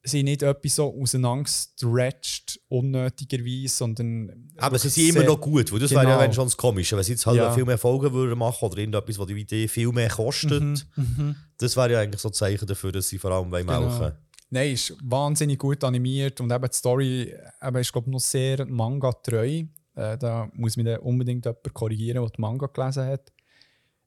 sind 0.03 0.25
nicht 0.25 0.43
etwas 0.43 0.75
so 0.77 0.95
auseinandergestretched, 0.99 2.61
unnötigerweise, 2.69 3.69
sondern. 3.75 4.51
Aber 4.57 4.79
sie 4.79 4.89
sind 4.89 5.11
immer 5.17 5.25
noch 5.25 5.41
gut, 5.41 5.71
weil 5.73 5.79
das 5.79 5.91
wäre 5.91 6.05
ja 6.05 6.09
Genau. 6.11 6.21
wenn 6.23 6.33
schon 6.33 6.47
das 6.47 6.57
Komische. 6.57 6.97
Wenn 6.97 7.05
sie 7.05 7.13
jetzt 7.13 7.27
halt 7.27 7.37
Ja. 7.37 7.53
viel 7.53 7.65
mehr 7.65 7.79
Folgen 7.79 8.13
würden 8.13 8.39
machen 8.39 8.65
oder 8.65 8.79
irgendetwas, 8.79 9.19
was 9.19 9.27
die 9.27 9.35
Idee 9.35 9.69
viel 9.69 9.93
mehr 9.93 10.09
kostet, 10.09 10.63
Mhm, 10.63 10.77
mhm. 10.97 11.37
das 11.59 11.77
wäre 11.77 11.93
ja 11.93 12.01
eigentlich 12.01 12.21
so 12.21 12.29
ein 12.31 12.33
Zeichen 12.35 12.67
dafür, 12.67 12.93
dass 12.93 13.09
sie 13.09 13.19
vor 13.19 13.31
allem 13.33 13.51
Genau. 13.51 13.81
melken 13.89 14.17
Nein, 14.53 14.73
ist 14.73 14.97
wahnsinnig 15.03 15.59
gut 15.59 15.85
animiert 15.85 16.41
und 16.41 16.51
eben 16.51 16.65
die 16.69 16.75
Story 16.77 17.35
eben 17.63 17.77
ist, 17.77 17.93
glaube 17.93 18.09
ich, 18.09 18.13
noch 18.13 18.21
sehr 18.21 18.67
manga-treu. 18.67 19.65
Äh, 19.95 20.19
da 20.19 20.49
muss 20.55 20.77
mich 20.77 20.87
dann 20.87 21.01
unbedingt 21.01 21.45
jemand 21.45 21.75
korrigieren, 21.75 22.23
der 22.23 22.31
die 22.31 22.41
Manga 22.41 22.67
gelesen 22.67 23.07
hat. 23.07 23.33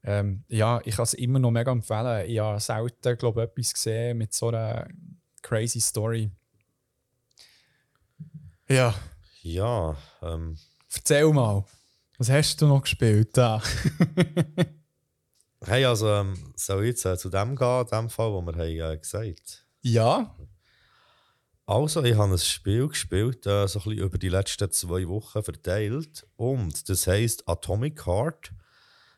Ähm, 0.04 0.44
ja, 0.48 0.82
ich 0.84 0.96
kann 0.96 1.04
es 1.04 1.14
immer 1.14 1.40
noch 1.40 1.52
mega 1.52 1.72
empfehlen. 1.72 2.30
Ich 2.30 2.40
habe 2.40 2.60
selten, 2.60 3.18
glaube 3.18 3.44
ich, 3.44 3.50
etwas 3.50 3.74
gesehen 3.74 4.18
mit 4.18 4.34
so 4.34 4.50
einer 4.50 4.88
crazy 5.42 5.80
Story. 5.80 6.30
Ja, 8.68 8.94
Ja, 9.42 9.96
ähm, 10.22 10.58
erzähl 10.94 11.32
mal. 11.32 11.66
Was 12.18 12.30
hast 12.30 12.62
du 12.62 12.68
noch 12.68 12.82
gespielt? 12.82 13.36
Da? 13.36 13.62
hey, 15.66 15.84
also 15.86 16.08
ähm, 16.10 16.54
soll 16.56 16.84
ich 16.84 16.90
jetzt 16.90 17.06
äh, 17.06 17.18
zu 17.18 17.30
dem 17.30 17.56
gehen, 17.56 17.82
in 17.82 17.88
dem 17.88 18.10
Fall, 18.10 18.32
wo 18.32 18.42
wir 18.42 18.54
haben, 18.54 18.94
äh, 18.94 18.98
gesagt 18.98 19.64
ja, 19.84 20.34
Also, 21.66 22.03
ich 22.03 22.16
habe 22.16 22.34
ein 22.34 22.38
Spiel 22.38 22.88
gespielt, 22.89 23.45
äh, 23.45 23.68
so 23.68 23.80
ein 23.80 23.84
bisschen 23.86 24.03
über 24.05 24.18
die 24.18 24.30
letzten 24.30 24.70
zwei 24.72 25.07
Wochen 25.07 25.43
verteilt. 25.43 26.26
Und 26.36 26.89
das 26.89 27.07
heisst 27.07 27.47
Atomic 27.47 28.05
Heart. 28.05 28.51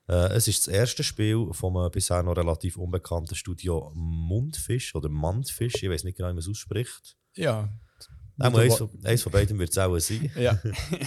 Äh, 0.07 0.33
es 0.33 0.47
ist 0.47 0.67
das 0.67 0.73
erste 0.73 1.03
Spiel 1.03 1.47
vom 1.53 1.75
äh, 1.77 1.89
bisher 1.89 2.21
noch 2.21 2.37
relativ 2.37 2.77
unbekannten 2.77 3.33
Studio 3.35 3.91
Mundfisch 3.95 4.93
oder 4.93 5.09
Mandfisch. 5.09 5.81
Ich 5.81 5.89
weiß 5.89 6.03
nicht 6.03 6.17
genau, 6.17 6.29
wie 6.29 6.33
man 6.33 6.39
es 6.39 6.47
ausspricht. 6.49 7.15
ja. 7.35 7.69
Einmal 8.37 8.63
eins, 8.63 8.75
von- 8.75 8.89
eins 9.05 9.21
von 9.23 9.31
beiden 9.31 9.57
wird 9.57 9.69
es 9.69 9.77
auch 9.77 9.97
sein. 9.97 10.29
Ja. 10.35 10.59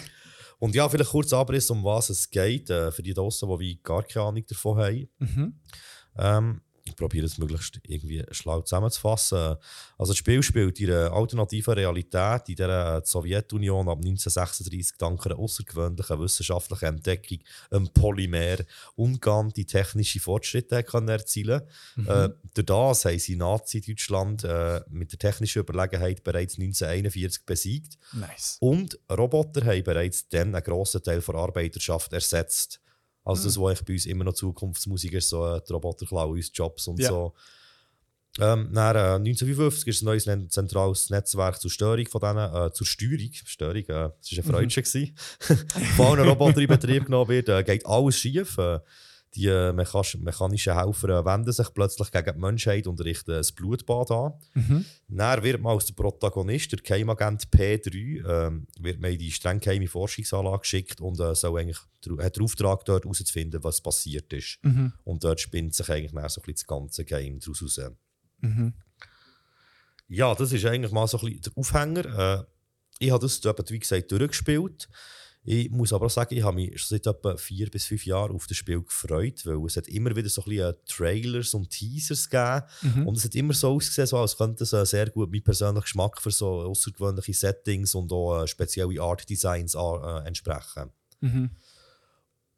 Und 0.59 0.75
ja, 0.75 0.89
vielleicht 0.89 1.11
kurz 1.11 1.31
Abriss, 1.35 1.71
um 1.71 1.85
was 1.85 2.09
es 2.09 2.29
geht, 2.31 2.71
äh, 2.71 2.91
für 2.91 3.03
die 3.03 3.13
draussen, 3.13 3.49
die 3.51 3.59
wie 3.61 3.77
gar 3.83 4.03
keine 4.03 4.25
Ahnung 4.27 4.45
davon 4.49 4.79
haben. 4.79 5.09
Mhm. 5.19 5.61
Ähm, 6.17 6.61
ich 6.89 6.97
probiere 6.97 7.27
es 7.27 7.39
möglichst 7.39 7.81
irgendwie 7.87 8.25
schlau 8.31 8.61
zusammenzufassen. 8.63 9.57
Also 9.99 10.13
das 10.13 10.17
Spiel 10.17 10.43
spielt 10.43 10.81
in 10.81 10.91
einer 10.91 11.13
alternativen 11.13 11.75
Realität, 11.75 12.49
in 12.49 12.57
der 12.57 13.01
die 13.01 13.07
Sowjetunion 13.07 13.89
ab 13.89 13.99
1936 13.99 14.97
dank 14.99 15.25
einer 15.27 15.39
außergewöhnlichen 15.39 16.21
wissenschaftlichen 16.21 16.87
Entdeckung 16.87 17.39
ein 17.71 17.89
Polymer 17.93 18.59
ungeahnte 18.97 19.65
technische 19.65 20.21
Fortschritte 20.21 20.83
können 20.83 21.09
erzielen 21.09 21.63
äh, 22.07 22.29
Durch 22.55 22.67
das 22.67 23.05
haben 23.05 23.19
sie 23.19 23.37
Nazi-Deutschland 23.37 24.45
äh, 24.45 24.81
mit 24.89 25.13
der 25.13 25.19
technischen 25.19 25.61
Überlegenheit 25.61 26.25
bereits 26.25 26.59
1941 26.59 27.45
besiegt. 27.45 27.99
Nice. 28.13 28.57
Und 28.61 28.99
Roboter 29.11 29.65
haben 29.65 29.85
bereits 29.85 30.29
dann 30.29 30.55
einen 30.55 30.65
grossen 30.65 31.03
Teil 31.03 31.21
der 31.21 31.35
Arbeiterschaft 31.35 32.13
ersetzt. 32.13 32.81
Also 33.29 33.45
das, 33.45 33.61
was 33.61 33.83
bei 33.85 33.93
uns 33.93 34.07
immer 34.07 34.25
noch 34.25 34.33
Zukunftsmusik 34.35 35.13
ist, 35.13 35.29
so 35.29 35.47
äh, 35.47 35.61
die 35.67 35.73
Roboter 35.73 36.07
klauen 36.07 36.33
uns 36.33 36.51
Jobs 36.53 36.87
und 36.89 36.99
Ja. 36.99 37.09
so. 37.11 37.35
Ähm, 38.41 38.71
dann, 38.73 38.97
äh, 38.97 39.19
1955 39.19 39.89
ist 39.89 40.03
ein 40.03 40.05
neues 40.05 40.25
zentrales 40.51 41.11
Netzwerk 41.11 41.61
zur 41.61 41.71
Störung 41.71 42.07
von 42.07 42.21
denen, 42.21 42.55
äh, 42.55 42.73
zur 42.73 42.87
Steuerung, 42.87 43.31
Störung, 43.33 43.83
äh, 43.83 43.85
das 43.85 44.33
war 44.33 44.39
ein 44.39 44.43
Freudchen, 44.45 44.83
gewesen. 44.85 45.17
von 45.97 46.07
allen 46.07 46.29
Robotern 46.29 46.63
in 46.63 46.69
Betrieb 46.69 47.07
genommen 47.07 47.29
wird, 47.31 47.49
äh, 47.49 47.65
geht 47.65 47.85
alles 47.85 48.17
schief. 48.17 48.57
Die 49.35 49.47
äh, 49.47 49.73
mechanischen 49.73 50.75
Helfer 50.75 51.09
äh, 51.11 51.25
wenden 51.25 51.53
sich 51.53 51.73
plötzlich 51.75 52.11
gegen 52.11 52.35
die 52.35 52.41
Menschheit 52.41 52.87
und 52.87 53.01
richten 53.05 53.33
ein 53.33 53.47
Blutbad 53.55 54.11
an. 54.11 54.33
Mhm. 54.55 54.85
Dann 55.09 55.43
wird 55.43 55.61
man 55.61 55.75
als 55.75 55.87
der 55.87 55.95
Protagonist, 55.95 56.73
der 56.73 56.79
Geheimagent 56.81 57.49
P3, 57.49 58.47
ähm, 58.47 58.67
wird 58.81 59.01
man 59.01 59.13
in 59.13 59.19
die 59.19 59.31
streng 59.31 59.61
geheime 59.61 59.87
Forschungsanlage 59.87 60.61
geschickt 60.61 61.01
und 61.01 61.21
äh, 61.21 61.35
soll 61.35 61.61
eigentlich, 61.61 61.79
hat 62.19 62.37
den 62.37 62.43
Auftrag, 62.43 62.85
dort 62.87 63.05
herauszufinden, 63.05 63.63
was 63.63 63.81
passiert 63.81 64.33
ist. 64.33 64.59
Mhm. 64.63 64.95
Und 65.05 65.25
dort 65.25 65.41
spinnt 65.41 65.75
sich 65.75 65.91
eigentlich 65.91 66.13
dann 66.13 66.29
so 66.29 66.41
ein 66.41 66.45
bisschen 66.45 66.55
das 66.55 66.67
ganze 66.67 67.05
Game 67.05 67.39
daraus 67.39 67.63
raus. 67.63 67.81
Mhm. 68.41 68.73
Ja, 70.09 70.35
das 70.35 70.53
ist 70.53 70.65
eigentlich 70.65 70.93
mal 70.93 71.07
so 71.07 71.19
ein 71.19 71.27
bisschen 71.27 71.43
der 71.43 71.53
Aufhänger. 71.57 72.47
Ich 72.99 73.11
habe 73.11 73.21
das 73.21 73.43
wie 73.71 73.79
gesagt, 73.79 74.11
durchgespielt. 74.11 74.89
Ich 75.45 75.71
muss 75.71 75.93
aber 75.93 76.07
auch 76.07 76.11
sagen, 76.11 76.37
ich 76.37 76.43
habe 76.43 76.57
mich 76.57 76.79
schon 76.79 76.99
seit 76.99 77.07
etwa 77.07 77.37
vier 77.37 77.71
bis 77.71 77.87
fünf 77.87 78.05
Jahren 78.05 78.35
auf 78.35 78.47
das 78.47 78.57
Spiel 78.57 78.83
gefreut, 78.83 79.47
weil 79.47 79.65
es 79.67 79.77
hat 79.77 79.89
immer 79.89 80.15
wieder 80.15 80.29
so 80.29 80.43
ein 80.43 80.51
bisschen 80.51 80.75
Trailers 80.87 81.55
und 81.55 81.71
Teasers 81.71 82.29
gegeben. 82.29 82.63
Und 83.07 83.17
es 83.17 83.25
hat 83.25 83.35
immer 83.35 83.55
so 83.55 83.71
ausgesehen, 83.75 84.07
so, 84.07 84.19
als 84.19 84.37
könnte 84.37 84.65
es 84.65 84.73
äh, 84.75 84.85
sehr 84.85 85.09
gut 85.09 85.31
meinem 85.31 85.43
persönlichen 85.43 85.83
Geschmack 85.83 86.21
für 86.21 86.31
so 86.31 86.63
außergewöhnliche 86.63 87.33
Settings 87.33 87.95
und 87.95 88.13
auch 88.13 88.43
äh, 88.43 88.47
spezielle 88.47 89.01
Art 89.01 89.29
Designs 89.29 89.75
äh, 89.75 90.27
entsprechen. 90.27 90.91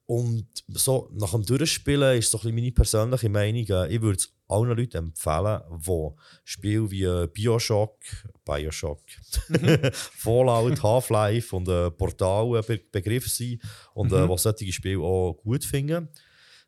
Und 0.06 0.48
so 0.66 1.08
nach 1.12 1.30
dem 1.30 1.44
Durchspielen 1.44 2.18
ist 2.18 2.32
so 2.32 2.38
ein 2.38 2.42
bisschen 2.42 2.54
meine 2.56 2.72
persönliche 2.72 3.28
Meinung, 3.28 3.66
äh, 3.68 3.94
ich 3.94 4.02
würde 4.02 4.18
es 4.18 4.32
allen 4.50 4.76
Leuten 4.76 4.96
empfehlen, 4.96 5.60
die 5.78 6.08
Spiele 6.44 6.90
wie 6.90 7.26
Bioshock, 7.28 7.96
Bioshock, 8.44 9.00
Fallout, 9.92 10.82
Half-Life 10.82 11.54
und 11.54 11.68
äh, 11.68 11.90
Portal 11.90 12.62
Be 12.62 12.80
Begriff 12.90 13.28
sind 13.28 13.62
und 13.94 14.12
äh, 14.12 14.28
was 14.28 14.42
solche 14.42 14.72
Spiele 14.72 15.00
auch 15.00 15.34
gut 15.34 15.64
finden. 15.64 16.08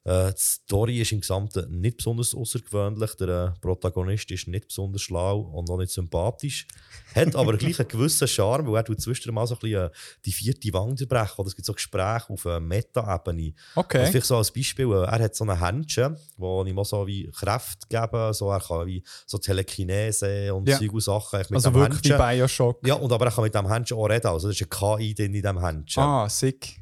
Äh, 0.05 0.32
die 0.32 0.40
Story 0.40 1.00
ist 1.00 1.12
im 1.12 1.20
Gesamten 1.20 1.80
nicht 1.80 1.98
besonders 1.98 2.34
außergewöhnlich. 2.34 3.14
Der 3.16 3.28
äh, 3.28 3.61
Protagonist 3.61 4.30
ist 4.32 4.48
nicht 4.48 4.68
besonders 4.68 5.03
schlau 5.03 5.40
und 5.40 5.70
auch 5.70 5.78
nicht 5.78 5.92
sympathisch. 5.92 6.66
Hat 7.14 7.36
aber 7.36 7.57
gleich 7.57 7.78
einen 7.78 7.88
gewissen 7.88 8.26
Charme, 8.26 8.66
weil 8.66 8.76
er 8.76 8.84
tut 8.84 9.00
zwischendurch 9.00 9.34
mal 9.34 9.46
so 9.46 9.55
ein 9.55 9.61
bisschen 9.61 9.86
äh, 9.86 9.90
die 10.24 10.32
vierte 10.32 10.72
Wand 10.72 10.98
zerbrechen. 10.98 11.34
Oder 11.36 11.48
es 11.48 11.55
gibt 11.55 11.66
so 11.66 11.72
Gespräche 11.72 12.30
auf 12.30 12.44
Meta-Ebene. 12.44 13.55
Okay. 13.76 13.98
Also 13.98 14.11
vielleicht 14.11 14.26
so 14.26 14.36
als 14.36 14.50
Beispiel, 14.50 14.92
er 14.92 15.22
hat 15.22 15.36
so 15.36 15.44
ein 15.44 15.59
Händchen, 15.59 16.16
wo 16.36 16.64
ihm 16.64 16.82
so 16.84 17.07
wie 17.07 17.30
Kraft 17.30 17.88
geben 17.88 18.32
so 18.32 18.50
Er 18.50 18.61
kann 18.61 18.86
wie 18.86 19.05
so 19.26 19.38
Telekinese 19.38 20.53
und 20.53 20.68
Ja. 20.68 20.78
Und 20.78 21.03
Sachen. 21.03 21.44
Also 21.55 21.72
wirklich 21.74 22.05
wie 22.05 22.09
Händchen. 22.11 22.38
Bioshock. 22.38 22.86
Ja, 22.86 22.94
und 22.94 23.12
aber 23.12 23.26
er 23.26 23.32
kann 23.32 23.44
mit 23.44 23.55
dem 23.55 23.70
Händchen 23.70 23.96
auch 23.96 24.07
reden. 24.07 24.26
Also 24.26 24.48
das 24.48 24.61
ist 24.61 24.68
eine 24.72 24.98
KI 24.98 25.14
in 25.16 25.32
diesem 25.32 25.64
Händchen. 25.64 26.03
Ah, 26.03 26.28
sick. 26.28 26.80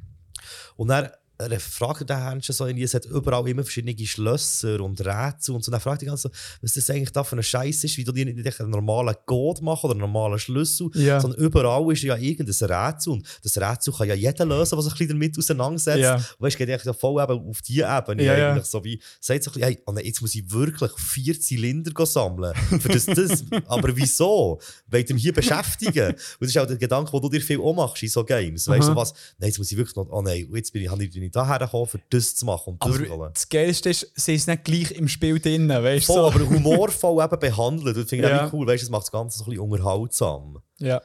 Und 0.76 0.88
dann 0.88 1.10
er 1.48 1.60
fragt 1.60 2.08
den 2.08 2.22
Händchen 2.22 2.54
so, 2.54 2.66
irgendwie, 2.66 2.84
es 2.84 2.94
hat 2.94 3.06
überall 3.06 3.48
immer 3.48 3.62
verschiedene 3.62 3.96
Schlösser 4.06 4.80
und 4.80 5.00
Rätsel 5.00 5.54
und 5.54 5.64
so. 5.64 5.70
Dann 5.70 5.80
fragt 5.80 6.02
er 6.02 6.06
ganz 6.08 6.22
so, 6.22 6.30
was 6.60 6.74
das 6.74 6.90
eigentlich 6.90 7.12
da 7.12 7.24
für 7.24 7.36
ein 7.36 7.42
Scheiß 7.42 7.84
ist, 7.84 7.96
wie 7.96 8.04
du 8.04 8.12
dir 8.12 8.26
nicht 8.26 8.60
einen 8.60 8.70
normalen 8.70 9.14
Code 9.26 9.62
machen 9.62 9.86
oder 9.86 9.92
einen 9.94 10.00
normalen 10.00 10.38
Schlüssel, 10.38 10.90
Ja. 10.94 11.20
sondern 11.20 11.40
überall 11.40 11.92
ist 11.92 12.02
ja 12.02 12.16
irgendein 12.16 12.70
Rätsel 12.70 13.12
und 13.12 13.26
das 13.42 13.56
Rätsel 13.56 13.92
kann 13.92 14.08
ja 14.08 14.14
jeder 14.14 14.44
lösen, 14.44 14.76
der 14.76 14.82
sich 14.82 14.92
ein 14.92 14.98
bisschen 14.98 15.08
damit 15.08 15.38
auseinandersetzt. 15.38 15.98
Ja. 15.98 16.14
Und 16.16 16.24
Weißt 16.40 16.54
du, 16.54 16.58
geht 16.58 16.68
eigentlich 16.70 16.84
ja 16.84 16.92
voll 16.92 17.22
eben 17.22 17.48
auf 17.48 17.62
die 17.62 17.80
Ebene 17.80 18.24
ja. 18.24 18.50
eigentlich 18.52 18.64
so 18.66 18.82
wie, 18.84 19.00
sagt 19.20 19.44
so 19.44 19.50
ein 19.50 19.54
bisschen, 19.54 19.62
hey, 19.62 19.82
oh 19.86 19.94
jetzt 19.98 20.20
muss 20.20 20.34
ich 20.34 20.50
wirklich 20.50 20.92
vier 20.98 21.38
Zylinder 21.40 22.06
sammeln. 22.06 22.54
Für 22.80 22.88
das, 22.88 23.06
das, 23.06 23.44
aber 23.66 23.94
wieso? 23.96 24.60
Wollt 24.88 25.08
ihr 25.08 25.14
mich 25.14 25.22
hier 25.22 25.32
beschäftigen? 25.32 26.08
Und 26.10 26.16
das 26.40 26.48
ist 26.48 26.58
auch 26.58 26.66
der 26.66 26.76
Gedanke, 26.76 27.10
den 27.10 27.20
du 27.20 27.28
dir 27.28 27.40
viel 27.40 27.60
auch 27.60 27.74
machst 27.74 28.02
in 28.02 28.08
so 28.08 28.24
Games. 28.24 28.66
Weißt 28.68 28.88
du, 28.88 28.92
so 28.92 28.96
was, 28.96 29.12
nein, 29.38 29.48
jetzt 29.48 29.58
muss 29.58 29.70
ich 29.70 29.76
wirklich 29.78 29.96
noch, 29.96 30.08
oh 30.10 30.22
nein, 30.22 30.48
jetzt 30.54 30.72
bin 30.72 30.82
ich, 30.82 30.88
habe 30.88 31.04
ich 31.04 31.29
nicht 31.30 31.36
daher 31.36 31.58
gekommen, 31.58 31.86
für 31.86 32.00
das 32.10 32.34
zu 32.36 32.44
machen 32.46 32.70
und 32.74 32.84
das 32.84 32.94
zu 32.96 33.02
Aber 33.04 33.18
wollen. 33.18 33.32
das 33.32 33.48
Geilste 33.48 33.90
ist, 33.90 34.12
sie 34.14 34.34
ist 34.34 34.46
nicht 34.48 34.64
gleich 34.64 34.90
im 34.92 35.08
Spiel 35.08 35.38
drin, 35.40 35.68
weißt 35.68 36.08
du? 36.08 36.12
Voll, 36.12 36.32
So. 36.32 36.38
aber 36.40 36.48
humorvoll 36.50 37.24
eben 37.24 37.38
behandelt. 37.38 37.96
Das 37.96 38.08
finde 38.08 38.26
ich 38.26 38.30
Ja. 38.30 38.46
auch 38.46 38.52
cool, 38.52 38.66
weißt 38.66 38.82
du, 38.82 38.86
das 38.86 38.90
macht 38.90 39.02
das 39.04 39.12
Ganze 39.12 39.38
so 39.38 39.44
ein 39.44 39.50
bisschen 39.50 39.64
unterhaltsam. 39.64 40.58
Ja. 40.78 41.00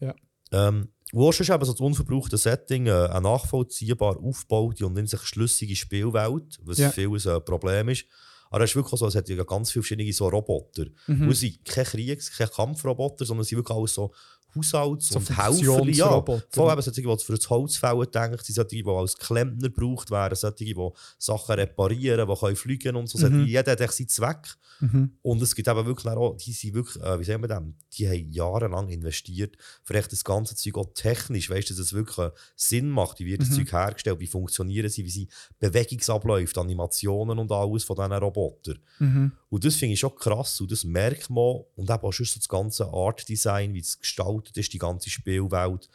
ja. 0.00 0.14
Ähm, 0.52 0.88
wo 1.12 1.30
ist 1.30 1.40
eben 1.40 1.64
so 1.64 1.72
das 1.72 1.80
unverbrauchte 1.80 2.36
Setting, 2.36 2.86
äh, 2.86 2.90
eine 3.10 3.20
nachvollziehbar 3.20 4.18
aufgebaute 4.22 4.86
und 4.86 4.96
in 4.98 5.06
sich 5.06 5.20
schlüssige 5.22 5.76
Spielwelt, 5.76 6.58
was 6.62 6.78
Ja. 6.78 6.90
vieles 6.90 7.26
ein 7.26 7.44
Problem 7.44 7.88
ist. 7.88 8.04
Aber 8.50 8.62
es 8.64 8.70
ist 8.70 8.76
wirklich 8.76 8.98
so, 9.00 9.06
es 9.06 9.14
hat 9.16 9.28
ja 9.28 9.42
ganz 9.42 9.72
viele 9.72 9.82
verschiedene 9.82 10.12
so 10.12 10.28
Roboter. 10.28 10.84
Mhm. 11.08 11.22
Und 11.22 11.30
es 11.30 11.40
sind 11.40 11.64
keine 11.64 11.86
Kriegs-, 11.86 12.36
keine 12.36 12.50
Kampfroboter, 12.50 13.24
sondern 13.24 13.42
es 13.42 13.48
sind 13.48 13.58
wirklich 13.58 13.76
alles 13.76 13.94
so 13.94 14.12
Haushalts- 14.54 15.08
So 15.12 15.18
und 15.18 15.28
Helfer. 15.28 15.42
Ja, 15.42 15.74
Funktionsroboter. 15.76 16.42
voll 16.50 16.72
eben 16.72 16.82
solche, 16.82 17.02
die 17.02 17.24
für 17.24 17.34
das 17.36 17.50
Holzfällen 17.50 18.10
denken, 18.10 18.38
sind 18.42 18.54
solche, 18.54 18.68
die 18.82 18.86
als 18.86 19.16
Klempner 19.16 19.68
gebraucht 19.70 20.10
werden, 20.10 20.34
solche, 20.36 20.64
die 20.64 20.74
Sachen 21.18 21.54
reparieren, 21.54 22.28
die 22.28 22.34
können 22.36 22.56
fliegen 22.56 22.96
und 22.96 23.08
so. 23.08 23.18
Mhm. 23.26 23.44
Jeder 23.44 23.72
hat 23.72 23.92
seinen 23.92 24.08
Zweck. 24.08 24.56
Mhm. 24.80 25.12
Und 25.22 25.40
es 25.40 25.54
gibt 25.54 25.68
eben 25.68 25.86
wirklich 25.86 26.12
auch, 26.12 26.36
die 26.36 26.52
sind 26.52 26.74
wirklich, 26.74 27.02
äh, 27.02 27.18
wie 27.20 27.24
sagen 27.24 27.42
wir 27.42 27.48
dem, 27.48 27.74
die 27.96 28.08
haben 28.08 28.32
jahrelang 28.32 28.88
investiert, 28.88 29.56
echt 29.88 30.10
das 30.12 30.24
ganze 30.24 30.56
Zeug 30.56 30.76
auch 30.78 30.92
technisch, 30.94 31.48
weißt 31.48 31.70
du, 31.70 31.74
dass 31.74 31.86
es 31.86 31.92
wirklich 31.92 32.18
äh, 32.18 32.30
Sinn 32.56 32.90
macht, 32.90 33.20
wie 33.20 33.26
wird 33.26 33.40
das 33.42 33.50
Mhm. 33.50 33.54
Zeug 33.54 33.72
hergestellt, 33.72 34.18
wie 34.18 34.26
funktionieren 34.26 34.88
sie, 34.90 35.04
wie 35.04 35.10
sie 35.10 35.28
Bewegungsabläufe, 35.60 36.60
Animationen 36.60 37.38
und 37.38 37.50
alles 37.52 37.84
von 37.84 37.96
diesen 37.96 38.12
Robotern. 38.12 38.78
Mhm. 38.98 39.32
Und 39.48 39.64
das 39.64 39.76
finde 39.76 39.94
ich 39.94 40.00
schon 40.00 40.14
krass 40.16 40.60
und 40.60 40.70
das 40.72 40.84
merkt 40.84 41.30
man 41.30 41.62
und 41.76 41.88
eben 41.90 42.02
auch 42.02 42.12
schon 42.12 42.26
so 42.26 42.38
das 42.38 42.48
ganze 42.48 42.86
Art-Design, 42.92 43.72
wie 43.74 43.80
es 43.80 43.98
gestaltet 43.98 44.43
ist, 44.56 44.72
die 44.72 44.78
ganze 44.78 45.10
Spielwelt, 45.10 45.88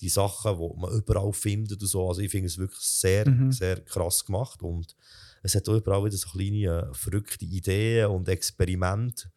die 0.00 0.08
Sachen, 0.08 0.56
die 0.58 0.80
man 0.80 0.92
überall 0.92 1.32
findet 1.32 1.80
und 1.80 1.88
so. 1.88 2.08
Also 2.08 2.20
ich 2.20 2.30
finde 2.30 2.46
es 2.48 2.58
wirklich 2.58 2.80
sehr, 2.80 3.28
Mhm. 3.28 3.50
sehr 3.52 3.80
krass 3.80 4.24
gemacht 4.24 4.62
und 4.62 4.94
es 5.42 5.54
hat 5.54 5.68
auch 5.68 5.76
überall 5.76 6.04
wieder 6.04 6.16
so 6.16 6.28
kleine 6.28 6.88
äh, 6.90 6.94
verrückte 6.94 7.44
Ideen 7.44 8.06
und 8.10 8.28
Experimente, 8.28 9.30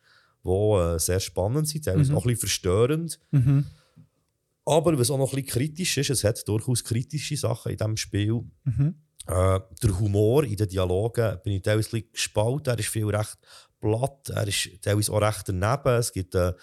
die 0.43 0.49
äh, 0.49 0.99
sehr 0.99 1.19
spannend 1.19 1.67
sind, 1.67 1.85
teilweise 1.85 2.11
Mhm. 2.11 2.17
auch 2.17 2.23
ein 2.25 2.27
bisschen 2.27 2.39
verstörend. 2.39 3.19
Mhm. 3.31 3.65
Aber 4.65 4.97
was 4.99 5.09
auch 5.09 5.17
noch 5.17 5.33
ein 5.33 5.35
bisschen 5.43 5.47
kritisch 5.59 5.97
ist, 5.97 6.09
es 6.09 6.23
hat 6.23 6.47
durchaus 6.47 6.83
kritische 6.83 7.37
Sachen 7.37 7.71
in 7.71 7.77
diesem 7.77 7.97
Spiel. 7.97 8.41
Mhm. 8.63 8.95
Äh, 9.27 9.59
der 9.83 9.99
Humor 9.99 10.43
in 10.43 10.55
den 10.55 10.67
Dialogen 10.67 11.37
bin 11.43 11.53
ich 11.53 11.61
teilweise 11.61 12.01
gespalten. 12.01 12.73
Er 12.73 12.79
ist 12.79 12.89
viel 12.89 13.05
recht 13.05 13.37
platt, 13.79 14.29
er 14.29 14.47
ist 14.47 14.69
teilweise 14.81 15.11
auch 15.13 15.21
recht 15.21 15.47
daneben. 15.49 15.99
Es 15.99 16.11
gibt 16.11 16.35
äh, 16.35 16.53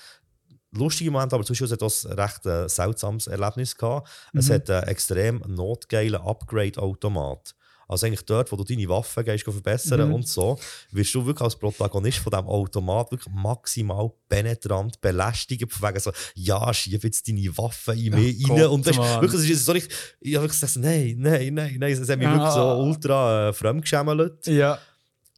lustige 0.72 1.10
Momente, 1.10 1.34
aber 1.34 1.44
zum 1.44 1.54
Beispiel 1.54 1.70
hat 1.70 1.82
es 1.82 2.06
ein 2.06 2.12
recht 2.18 2.46
äh, 2.46 2.68
seltsames 2.68 3.26
Erlebnis 3.26 3.76
gehabt. 3.76 4.08
Es 4.34 4.48
Mhm. 4.48 4.52
hat 4.54 4.70
einen 4.70 4.88
extrem 4.88 5.42
notgeilen 5.46 6.20
Upgrade-Automat. 6.20 7.54
Also 7.88 8.04
eigentlich 8.06 8.24
dort, 8.24 8.50
wo 8.50 8.56
du 8.56 8.64
deine 8.64 8.88
Waffen 8.88 9.24
gehst, 9.24 9.44
verbessern 9.44 10.08
Mhm. 10.08 10.14
und 10.16 10.26
so, 10.28 10.58
wirst 10.90 11.14
du 11.14 11.24
wirklich 11.24 11.44
als 11.44 11.54
Protagonist 11.54 12.18
von 12.18 12.32
diesem 12.32 12.48
Automat 12.48 13.12
wirklich 13.12 13.32
maximal 13.32 14.10
penetrant 14.28 15.00
belästigt. 15.00 15.70
Von 15.72 15.88
wegen 15.88 16.00
so, 16.00 16.10
ja, 16.34 16.74
schieb 16.74 17.04
jetzt 17.04 17.28
deine 17.28 17.56
Waffen 17.56 17.96
in 17.96 18.12
mich 18.12 18.44
Oh 18.50 18.54
rein. 18.54 18.62
Gott, 18.62 18.70
und 18.72 18.96
Mann. 18.96 19.20
wirklich, 19.22 19.40
es 19.42 19.50
ist 19.50 19.64
so 19.66 19.70
richtig, 19.72 19.94
ich 20.20 20.34
habe 20.34 20.46
wirklich 20.48 20.60
gesagt, 20.60 20.84
nein, 20.84 21.14
nein, 21.18 21.54
nein, 21.54 21.76
nein. 21.78 21.92
Es 21.92 22.08
hat 22.08 22.18
mich 22.18 22.26
Ah. 22.26 22.34
wirklich 22.34 22.50
so 22.54 22.82
ultra 22.82 23.48
äh, 23.50 23.52
fremdgeschämelt. 23.52 24.46
Ja. 24.48 24.78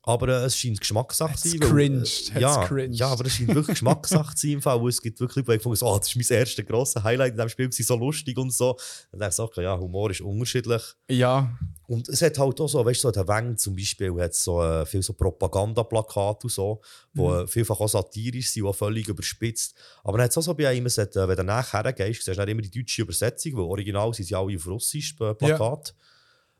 Aber 0.09 0.29
äh, 0.29 0.45
es 0.47 0.57
scheint 0.57 0.81
Geschmackssache 0.81 1.37
zu 1.37 1.51
sein. 1.51 1.61
weil, 1.61 1.69
cringed, 1.69 2.31
äh, 2.31 2.33
hat's 2.33 2.41
ja, 2.41 2.65
cringed. 2.67 2.99
ja, 2.99 3.09
aber 3.09 3.27
es 3.27 3.33
scheint 3.35 3.49
wirklich 3.55 3.75
Geschmackssache 3.75 4.35
zu 4.35 4.47
sein 4.47 4.55
im 4.55 4.63
Fall. 4.63 4.81
weil 4.81 4.89
Es 4.89 5.03
gibt 5.03 5.21
wirklich 5.21 5.47
Leute, 5.47 5.53
die 5.53 5.57
gefunden 5.59 5.81
haben, 5.87 5.95
oh, 5.95 5.99
das 5.99 6.09
ist 6.09 6.17
mein 6.31 6.39
erstes 6.39 6.65
grosses 6.67 7.03
Highlight 7.05 7.33
in 7.33 7.37
diesem 7.37 7.49
Spiel, 7.51 7.67
gewesen, 7.69 7.83
so 7.85 7.95
lustig 7.95 8.39
und 8.39 8.51
so. 8.51 8.71
Und 8.71 8.79
dann 9.21 9.29
ich 9.29 9.37
gesagt, 9.37 9.57
ja, 9.59 9.79
Humor 9.79 10.11
ist 10.11 10.23
unterschiedlich. 10.23 10.83
Ja. 11.11 11.55
Und 11.87 12.09
es 12.09 12.23
hat 12.23 12.39
halt 12.39 12.59
auch 12.59 12.69
so, 12.69 12.85
weißt 12.85 13.05
du, 13.05 13.09
so 13.09 13.11
der 13.11 13.29
Weng 13.29 13.59
zum 13.59 13.77
Beispiel 13.77 14.15
hat 14.19 14.35
so 14.35 14.63
äh, 14.63 14.87
viel 14.87 15.03
so 15.03 15.13
Propagandaplakate 15.13 16.47
und 16.47 16.51
so, 16.53 16.81
die 17.13 17.21
Mhm. 17.21 17.41
äh, 17.41 17.47
vielfach 17.47 17.79
auch 17.79 17.89
satirisch 17.89 18.51
sind, 18.51 18.67
die 18.67 18.73
völlig 18.73 19.09
überspitzt. 19.09 19.75
Aber 20.05 20.17
dann 20.17 20.25
hat 20.25 20.31
es 20.31 20.39
auch 20.39 20.43
so 20.43 20.55
bei 20.55 20.75
es 20.75 20.97
hat, 20.97 21.17
äh, 21.17 21.29
wenn 21.29 21.37
du 21.37 21.45
nachher 21.45 21.93
gehst, 21.93 22.25
siehst 22.25 22.39
du 22.39 22.43
immer 22.43 22.63
die 22.63 22.71
deutsche 22.71 23.03
Übersetzung, 23.03 23.57
weil 23.57 23.65
original 23.65 24.15
sind 24.15 24.25
sie 24.25 24.35
alle 24.35 24.57
auf 24.57 24.67
Russisch 24.67 25.15
äh, 25.21 25.35
Plakat. 25.35 25.95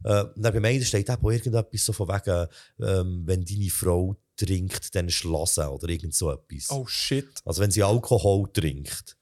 Äh, 0.05 0.25
beim 0.37 0.65
einen 0.65 0.85
steht 0.85 1.11
auch 1.11 1.31
irgendetwas 1.31 1.85
so 1.85 1.93
von 1.93 2.09
wegen, 2.09 2.47
ähm, 2.81 3.23
wenn 3.27 3.45
deine 3.45 3.71
Frau 3.71 4.17
trinkt, 4.37 4.95
dann 4.95 5.11
schlassen 5.11 5.67
oder 5.67 5.89
irgend 5.89 6.15
so 6.15 6.31
etwas. 6.31 6.71
Oh 6.71 6.87
shit. 6.87 7.29
Also 7.45 7.61
wenn 7.61 7.71
sie 7.71 7.83
Alkohol 7.83 8.49
trinkt. 8.53 9.17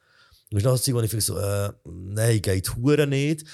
Und 0.51 0.63
das 0.63 0.63
ist 0.63 0.65
noch 0.65 0.81
Zeug, 0.81 0.95
wo 0.95 1.01
ich 1.01 1.11
finde, 1.11 1.25
so, 1.25 1.39
äh, 1.39 1.73
nein, 1.85 2.41
geht 2.43 2.77
hure 2.77 3.07
nicht. 3.07 3.45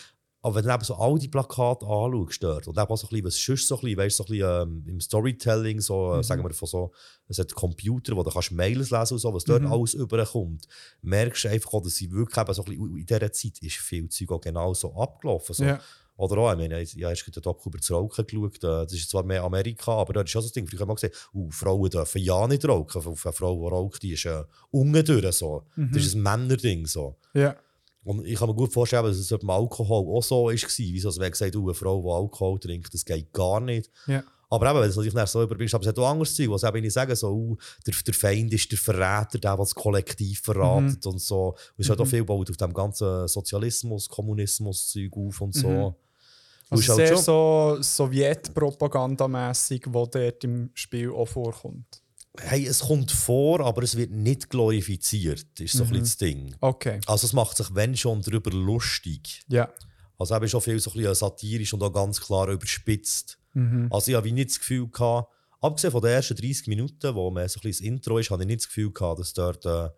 Aber 0.45 0.57
wenn 0.57 0.64
du 0.64 0.75
eben 0.75 0.83
so 0.83 0.97
all 0.97 1.16
die 1.20 1.29
Plakate 1.29 1.87
anschaust 1.87 2.43
dort, 2.43 2.66
und 2.66 2.77
eben 2.77 2.87
auch 2.89 2.97
so 2.97 3.07
ein 3.07 3.11
bisschen, 3.11 3.25
was 3.27 3.37
sonst 3.37 3.68
so 3.68 3.77
ein 3.77 3.83
bisschen, 3.83 3.97
weißt, 3.99 4.16
so 4.16 4.25
ein 4.25 4.31
bisschen 4.31 4.62
ähm, 4.62 4.85
im 4.89 5.01
Storytelling, 5.01 5.81
so, 5.81 6.16
äh, 6.16 6.25
sagen 6.25 6.43
wir 6.43 6.53
von 6.53 6.66
so, 6.66 6.91
es 7.29 7.39
hat 7.39 7.55
Computer, 7.55 8.16
wo 8.16 8.25
du 8.25 8.31
kannst 8.31 8.51
Mails 8.51 8.91
lesen 8.91 9.14
und 9.14 9.20
so, 9.20 9.33
was 9.33 9.45
dort 9.45 9.62
Mhm. 9.62 9.73
alles 9.73 9.95
überkommt, 9.95 10.66
merkst 11.03 11.45
du 11.45 11.49
einfach 11.49 11.73
auch, 11.75 11.83
dass 11.83 11.95
sie 11.95 12.11
wirklich 12.11 12.37
eben 12.37 12.55
so 12.55 12.62
ein 12.64 12.70
bisschen, 12.70 12.97
in 12.99 13.07
dieser 13.07 13.33
Zeit 13.33 13.59
ist 13.61 13.77
viel 13.77 14.09
Zeug 14.09 14.33
auch 14.33 14.41
genau 14.41 14.75
so 14.75 14.93
abgelaufen. 14.97 15.55
So. 15.55 15.62
Ja. 15.64 15.81
Oder 16.16 16.38
auch, 16.38 16.52
ich 16.52 16.58
meine, 16.58 16.80
ich 16.80 16.92
habe 16.94 17.10
erst 17.10 17.34
den 17.34 17.42
Doku 17.42 17.68
über 17.68 17.78
das 17.78 17.90
Rauchen 17.90 18.26
geschaut. 18.26 18.56
äh, 18.56 18.84
Das 18.84 18.92
ist 18.92 19.10
zwar 19.10 19.22
mehr 19.24 19.42
Amerika, 19.42 19.92
aber 19.92 20.12
dort 20.12 20.28
ist 20.28 20.36
auch 20.36 20.40
so 20.40 20.46
das 20.48 20.52
Ding. 20.52 20.66
Früher 20.66 20.80
haben 20.80 20.88
wir 20.88 20.94
gesehen, 20.94 21.12
uh, 21.34 21.50
Frauen 21.50 21.90
dürfen 21.90 22.20
ja 22.20 22.46
nicht 22.46 22.64
rauchen. 22.68 22.98
Auf 23.06 23.26
eine 23.26 23.32
Frau, 23.32 23.56
die 23.56 23.74
raucht, 23.74 24.02
die 24.02 24.12
ist 24.12 24.26
äh, 24.26 24.44
unten 24.70 25.04
durch. 25.04 25.34
So. 25.34 25.64
Mhm. 25.76 25.90
Das 25.92 26.04
ist 26.04 26.14
ein 26.14 26.22
Männerding. 26.22 26.86
So. 26.86 27.16
Ja. 27.34 27.56
Und 28.04 28.26
ich 28.26 28.38
kann 28.38 28.48
mir 28.48 28.54
gut 28.54 28.72
vorstellen, 28.72 29.04
dass 29.04 29.16
es 29.16 29.30
mit 29.30 29.42
dem 29.42 29.50
Alkohol 29.50 30.16
auch 30.16 30.22
so 30.22 30.46
war. 30.46 30.52
Wieso 30.52 31.08
es 31.08 31.18
wäre 31.18 31.30
gesagt, 31.30 31.56
uh, 31.56 31.64
eine 31.64 31.74
Frau, 31.74 32.02
die 32.02 32.10
Alkohol 32.10 32.58
trinkt, 32.58 32.92
das 32.92 33.04
geht 33.04 33.32
gar 33.32 33.60
nicht. 33.60 33.90
Ja. 34.06 34.22
Aber 34.53 34.70
eben, 34.70 34.80
wenn 34.80 34.92
du 34.92 35.03
nachher 35.14 35.26
so 35.26 35.42
überbringst, 35.42 35.74
aber 35.74 35.82
es 35.82 35.88
hat 35.88 35.98
auch 35.98 36.11
anderes 36.11 36.36
Zeug, 36.36 36.50
was 36.50 36.62
eben 36.62 36.84
ich 36.84 36.92
sage, 36.92 37.16
so, 37.16 37.30
uh, 37.32 37.57
der, 37.86 37.94
der 38.07 38.12
Feind 38.12 38.53
ist 38.53 38.70
der 38.70 38.78
Verräter, 38.78 39.38
der, 39.38 39.40
der 39.40 39.57
das 39.57 39.74
Kollektiv 39.74 40.42
verratet 40.42 41.07
und 41.07 41.18
so. 41.20 41.48
Und 41.48 41.57
es 41.78 41.88
halt 41.88 41.98
auch 42.00 42.07
viel 42.07 42.18
gebaut 42.18 42.50
auf 42.50 42.59
dem 42.59 42.74
ganzen 42.74 43.26
Sozialismus, 43.28 44.11
Kommunismus-Zeug 44.11 45.11
auf 45.16 45.40
und 45.40 45.55
so. 45.55 45.68
Mhm. 45.68 45.94
Also 46.68 46.88
halt 46.88 46.96
sehr 46.96 47.09
schon- 47.16 47.24
so 47.24 47.78
Sowjetpropagandamässig, 47.80 49.84
wo 49.88 50.07
dort 50.07 50.44
im 50.44 50.70
Spiel 50.74 51.11
auch 51.11 51.26
vorkommt. 51.28 52.03
Hey, 52.38 52.66
es 52.66 52.80
kommt 52.80 53.11
vor, 53.11 53.61
aber 53.61 53.82
es 53.82 53.96
wird 53.96 54.11
nicht 54.11 54.48
glorifiziert, 54.48 55.61
ist 55.61 55.74
so 55.74 55.84
ein 55.84 55.90
bisschen 55.90 56.05
das 56.05 56.16
Ding. 56.16 56.55
Okay. 56.61 57.00
Also 57.07 57.26
es 57.26 57.32
macht 57.34 57.57
sich, 57.57 57.74
wenn 57.74 57.96
schon, 57.96 58.22
darüber 58.22 58.50
lustig. 58.50 59.42
Ja. 59.48 59.68
Also 60.23 60.37
eben 60.37 60.49
schon 60.49 60.61
viel 60.61 60.79
so 60.79 60.91
ein 60.91 60.97
bisschen 60.99 61.14
satirisch 61.14 61.75
und 61.75 61.83
auch 61.83 61.93
ganz 61.93 62.20
klar 62.20 62.49
überspitzt. 62.49 63.39
Mhm. 63.55 63.89
Also 63.91 64.11
ich 64.11 64.16
habe 64.16 64.31
nicht 64.33 64.51
das 64.51 64.61
Gefühl 64.61 64.89
gehabt, 64.89 65.29
abgesehen 65.61 65.91
von 65.91 66.01
den 66.01 66.12
ersten 66.12 66.37
30 66.37 66.68
Minuten, 66.68 67.14
wo 67.14 67.31
man 67.31 67.49
so 67.49 67.59
ein 67.59 67.62
bisschen 67.62 67.87
das 67.87 67.95
Intro 67.95 68.18
ist, 68.18 68.31
habe 68.31 68.43
ich 68.43 68.47
nicht 68.47 68.61
das 68.61 68.68
Gefühl 68.68 68.93
gehabt, 68.93 69.18
dass 69.18 69.33
dort 69.33 69.66
äh, 69.66 69.87
äh, 69.87 69.91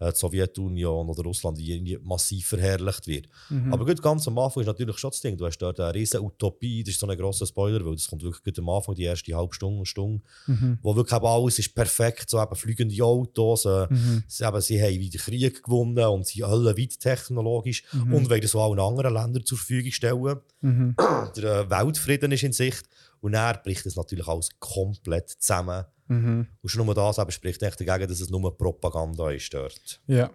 die 0.00 0.10
Sowjetunion 0.14 1.08
oder 1.08 1.22
Russland 1.24 1.58
irgendwie 1.58 1.98
massiv 2.02 2.46
verherrlicht 2.48 3.06
wird. 3.06 3.26
Mhm. 3.50 3.72
Aber 3.72 3.84
gut, 3.84 4.00
ganz 4.00 4.26
am 4.28 4.38
Anfang 4.38 4.60
ist 4.62 4.66
natürlich 4.68 4.96
schon 4.98 5.10
das 5.10 5.20
Ding, 5.20 5.36
du 5.36 5.44
hast 5.46 5.58
dort 5.58 5.80
eine 5.80 5.92
riesen 5.94 6.20
Utopie, 6.20 6.84
das 6.84 6.94
ist 6.94 7.00
so 7.00 7.06
ein 7.08 7.18
grosser 7.18 7.46
Spoiler, 7.46 7.84
weil 7.84 7.94
das 7.96 8.06
kommt 8.08 8.22
wirklich 8.22 8.44
gut 8.44 8.58
am 8.58 8.68
Anfang, 8.68 8.94
die 8.94 9.02
erste 9.04 9.34
halbe 9.34 9.54
Stunde, 9.54 9.84
Stunde 9.86 10.22
Mhm. 10.46 10.78
wo 10.82 10.94
wirklich 10.94 11.16
eben 11.16 11.26
alles 11.26 11.58
ist 11.58 11.74
perfekt, 11.74 12.30
so 12.30 12.40
eben 12.40 12.54
fliegende 12.54 13.02
Autos, 13.04 13.64
äh, 13.64 13.86
Mhm. 13.90 14.22
sie, 14.28 14.44
eben, 14.44 14.60
sie 14.60 14.80
haben 14.82 14.98
wieder 15.00 15.18
Krieg 15.18 15.62
gewonnen 15.62 16.04
und 16.06 16.26
sind 16.26 16.44
alle 16.44 16.76
weit 16.76 17.00
technologisch 17.00 17.82
Mhm. 17.92 18.14
und 18.14 18.30
wollen 18.30 18.46
so 18.46 18.60
allen 18.62 18.78
anderen 18.80 19.14
Ländern 19.14 19.44
zur 19.44 19.58
Verfügung 19.58 19.90
stellen. 19.92 20.36
Mhm. 20.60 20.94
Der 21.36 21.60
äh, 21.62 21.70
Weltfrieden 21.70 22.32
ist 22.32 22.42
in 22.44 22.52
Sicht 22.52 22.84
und 23.20 23.34
er 23.34 23.54
bricht 23.58 23.84
es 23.86 23.96
natürlich 23.96 24.28
alles 24.28 24.48
komplett 24.60 25.28
zusammen. 25.30 25.84
Mhm. 26.08 26.46
Und 26.60 26.68
schon 26.68 26.84
nur 26.84 26.94
das 26.94 27.18
eben 27.18 27.30
spricht 27.30 27.62
echt 27.62 27.80
dagegen, 27.80 28.08
dass 28.08 28.20
es 28.20 28.30
nur 28.30 28.56
Propaganda 28.56 29.30
ist 29.30 29.52
dort. 29.52 30.00
Ja. 30.06 30.30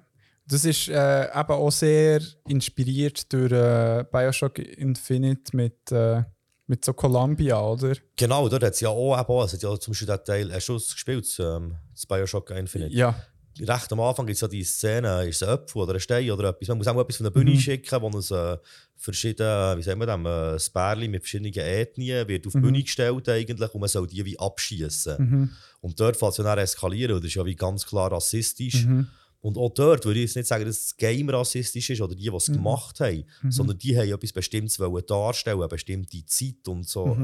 Das 0.45 0.65
ist 0.65 0.89
äh, 0.89 1.24
eben 1.24 1.51
auch 1.51 1.71
sehr 1.71 2.21
inspiriert 2.47 3.32
durch 3.32 3.51
äh, 3.51 4.03
Bioshock 4.11 4.59
Infinite 4.59 5.55
mit, 5.55 5.91
äh, 5.91 6.24
mit 6.67 6.84
so 6.84 6.93
Columbia, 6.93 7.61
oder? 7.61 7.95
Genau, 8.15 8.49
dort 8.49 8.63
hat 8.63 8.74
es 8.74 8.82
ja 8.82 8.89
auch, 8.89 9.19
eben, 9.19 9.45
es 9.45 9.53
hat 9.53 9.63
ja 9.63 9.80
zum 9.80 9.91
Beispiel 9.91 10.07
den 10.07 10.24
Teil, 10.26 10.53
hast 10.53 10.67
du 10.67 10.76
es 10.76 10.93
gespielt, 10.93 11.26
ähm, 11.39 11.78
das 11.93 12.05
Bioshock 12.05 12.49
Infinite? 12.51 12.93
Ja. 12.93 13.15
Recht 13.60 13.91
am 13.91 13.99
Anfang 13.99 14.26
gibt 14.26 14.36
es 14.36 14.41
ja 14.41 14.47
die 14.47 14.64
Szene, 14.64 15.26
ist 15.28 15.41
es 15.41 15.47
ein 15.47 15.54
Apfel 15.54 15.82
oder 15.82 15.93
ein 15.93 15.99
Stein 15.99 16.30
oder 16.32 16.49
etwas. 16.49 16.68
Man 16.70 16.78
muss 16.80 16.88
auch 16.88 16.99
etwas 16.99 17.18
von 17.18 17.24
der 17.26 17.32
Bühne 17.32 17.51
Mhm. 17.51 17.60
schicken, 17.60 18.01
wo 18.01 18.18
es 18.18 18.32
äh, 18.32 18.58
verschiedene, 18.95 19.76
wie 19.78 19.84
sagen 19.84 19.99
wir 19.99 20.06
das, 20.06 20.64
äh, 20.64 20.66
Spärli 20.66 21.08
mit 21.08 21.22
verschiedenen 21.24 21.54
Ethnien 21.54 22.28
wird 22.28 22.47
auf 22.47 22.54
die 22.54 22.58
Mhm. 22.60 22.62
Bühne 22.64 22.84
gestellt 22.84 23.30
eigentlich 23.30 23.74
und 23.74 23.80
man 23.80 23.89
soll 23.89 24.08
die 24.08 24.24
wie 24.26 24.39
abschießen. 24.39 25.16
Mhm. 25.20 25.49
Und 25.82 25.99
dort 25.99 26.18
fängt 26.18 26.32
es 26.32 26.38
ja 26.38 26.43
dann 26.45 26.58
eskalieren 26.60 27.16
das 27.18 27.26
ist 27.26 27.36
ja 27.36 27.45
wie 27.45 27.56
ganz 27.56 27.86
klar 27.86 28.12
rassistisch. 28.12 28.86
Mhm. 28.86 29.08
Und 29.41 29.58
auch 29.58 29.74
dort 29.74 30.06
würde 30.06 30.20
ich 30.20 30.28
jetzt 30.28 30.36
nicht 30.38 30.47
sagen, 30.47 30.64
dass 30.66 30.82
das 30.86 30.97
Game 30.97 31.30
rassistisch 31.30 31.89
ist 31.89 31.99
oder 32.01 32.16
die, 32.16 32.30
die 32.30 32.36
es 32.36 32.47
Mhm. 32.47 32.54
gemacht 32.54 32.99
haben, 33.01 33.26
Mhm. 33.41 33.51
sondern 33.51 33.78
die 33.78 33.97
haben 33.97 34.10
etwas 34.10 34.32
Bestimmtes 34.32 34.80
wollen 34.80 35.06
darstellen, 35.06 35.60
eine 35.60 35.68
bestimmte 35.68 36.26
Zeit 36.26 36.66
und 36.68 36.88
so. 36.88 37.18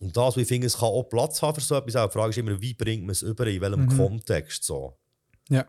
Und 0.00 0.16
das, 0.16 0.36
wie 0.36 0.42
ich 0.42 0.48
finde, 0.48 0.66
es 0.66 0.74
kann 0.76 0.88
auch 0.88 1.04
Platz 1.04 1.40
haben 1.42 1.54
für 1.54 1.60
so 1.60 1.76
etwas. 1.76 1.96
Auch 1.96 2.08
die 2.08 2.12
Frage 2.12 2.30
ist 2.30 2.38
immer, 2.38 2.60
wie 2.60 2.74
bringt 2.74 3.02
man 3.02 3.10
es 3.10 3.22
über, 3.22 3.46
in 3.46 3.60
welchem 3.60 3.84
Mhm. 3.86 3.96
Kontext 3.96 4.64
so. 4.64 4.96
Ja. 5.48 5.64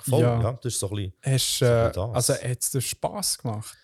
Voll, 0.00 0.20
Ja. 0.22 0.40
ja. 0.42 0.52
das 0.62 0.74
ist 0.74 0.80
so 0.80 0.90
ein 0.90 0.96
bisschen... 0.96 1.12
Hast, 1.22 1.58
So 1.58 1.64
äh, 1.64 1.92
das. 1.92 2.14
also 2.14 2.32
hat 2.34 2.62
es 2.62 2.70
dir 2.70 2.80
Spass 2.80 3.38
gemacht? 3.38 3.76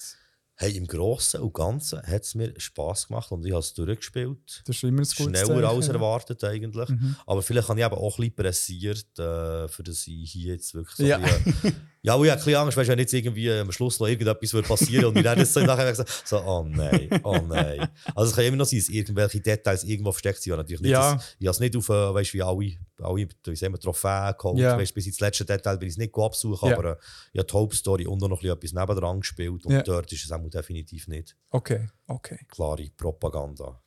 Hey, 0.57 0.77
im 0.77 0.87
Großen 0.87 1.41
und 1.41 1.55
Ganzen 1.55 2.03
hat 2.03 2.23
es 2.23 2.35
mir 2.35 2.53
Spass 2.61 3.09
gemacht 3.09 3.33
und 3.33 3.45
ich 3.45 3.53
habe 3.53 3.61
es 3.61 3.73
durchgespielt. 3.75 4.63
Das 4.67 4.77
ist 4.77 4.83
immer 4.85 5.01
ein 5.03 5.07
Schneller 5.07 5.35
Zeichen, 5.47 5.65
als 5.65 5.89
erwartet 5.89 6.45
eigentlich. 6.45 6.89
Mhm. 6.89 7.17
Aber 7.27 7.43
vielleicht 7.43 7.69
habe 7.69 7.81
ich 7.81 7.87
eben 7.87 7.95
auch 7.95 8.19
ein 8.19 8.31
bisschen 8.31 8.35
pressiert, 8.37 9.19
äh, 9.19 9.67
für 9.69 9.83
dass 9.83 10.07
ich 10.07 10.31
hier 10.31 10.55
jetzt 10.55 10.75
wirklich 10.75 10.97
so 10.97 11.05
Ja. 11.05 11.17
ein 11.19 11.25
Ja, 12.05 12.15
und 12.15 12.25
ich 12.25 12.31
habe 12.33 12.41
ein 12.41 12.45
bisschen 12.45 12.61
Angst, 12.61 12.77
weißt, 12.77 12.91
wenn 12.91 12.99
jetzt 12.99 13.13
irgendwie 13.15 13.49
am 13.53 13.71
Schluss 13.71 14.01
noch 14.01 14.09
irgendetwas 14.09 14.53
würde 14.53 14.67
passieren 14.67 15.05
und 15.05 15.17
ich 15.19 15.23
dann 15.23 15.39
jetzt 15.39 15.55
so 15.55 15.61
nachher 15.61 15.95
so, 15.95 16.03
so, 16.25 16.39
oh 16.43 16.65
nein, 16.69 17.09
oh 17.23 17.39
nein. 17.47 17.89
Also 18.17 18.31
es 18.31 18.35
kann 18.37 18.45
immer 18.45 18.57
noch 18.57 18.65
sein, 18.67 18.81
dass 18.81 18.89
irgendwelche 18.89 19.41
Details 19.41 19.85
irgendwo 19.85 20.11
versteckt 20.11 20.43
sind. 20.43 20.57
Natürlich 20.57 20.81
nicht, 20.83 20.91
Ja. 20.91 21.15
dass, 21.15 21.37
ich 21.39 21.47
habe 21.47 21.53
es 21.53 21.61
nicht 21.61 21.77
auf, 21.77 21.89
äh, 21.91 22.13
weißt, 22.15 22.35
wie 22.35 22.43
alle, 22.43 22.73
alle 23.01 23.29
wie 23.45 23.55
sagen 23.57 23.73
wir, 23.75 23.79
Trophäen 23.79 24.35
geholt, 24.37 24.59
Ja. 24.59 24.77
weißt, 24.77 24.93
bis 24.95 25.07
ins 25.07 25.21
letzte 25.21 25.45
Detail 25.45 25.81
will 25.81 25.87
ich 25.87 25.95
es 25.95 25.99
nicht 25.99 26.13
absuchen, 26.19 26.71
Ja. 26.71 26.77
aber 26.77 26.91
äh, 26.91 26.97
ich 27.35 27.39
habe 27.39 27.47
die 27.47 27.53
Hauptstory 27.55 28.07
und 28.09 28.21
noch 28.21 28.31
ein 28.31 28.37
bisschen 28.37 28.51
etwas 28.57 28.73
nebendran 28.73 29.21
gespielt 29.21 29.65
und 29.65 29.73
Ja. 29.73 29.83
dort 29.83 30.13
ist 30.13 30.25
es 30.25 30.33
auch 30.33 30.41
definitiv 30.51 31.07
nicht 31.07 31.37
Okay, 31.51 31.87
okay. 32.09 32.41
klare 32.49 32.89
Propaganda. 32.97 33.81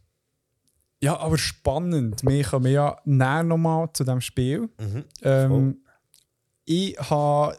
Ja, 1.03 1.17
aber 1.19 1.37
spannend. 1.37 2.23
Wir 2.23 2.43
kommen 2.45 2.71
ja 2.71 2.97
näher 3.03 3.43
nochmal 3.43 3.89
zu 3.91 4.05
diesem 4.05 4.21
Spiel. 4.21 4.69
Mhm. 4.79 5.03
Ähm, 5.21 5.77
ich 6.63 6.97
habe 6.97 7.57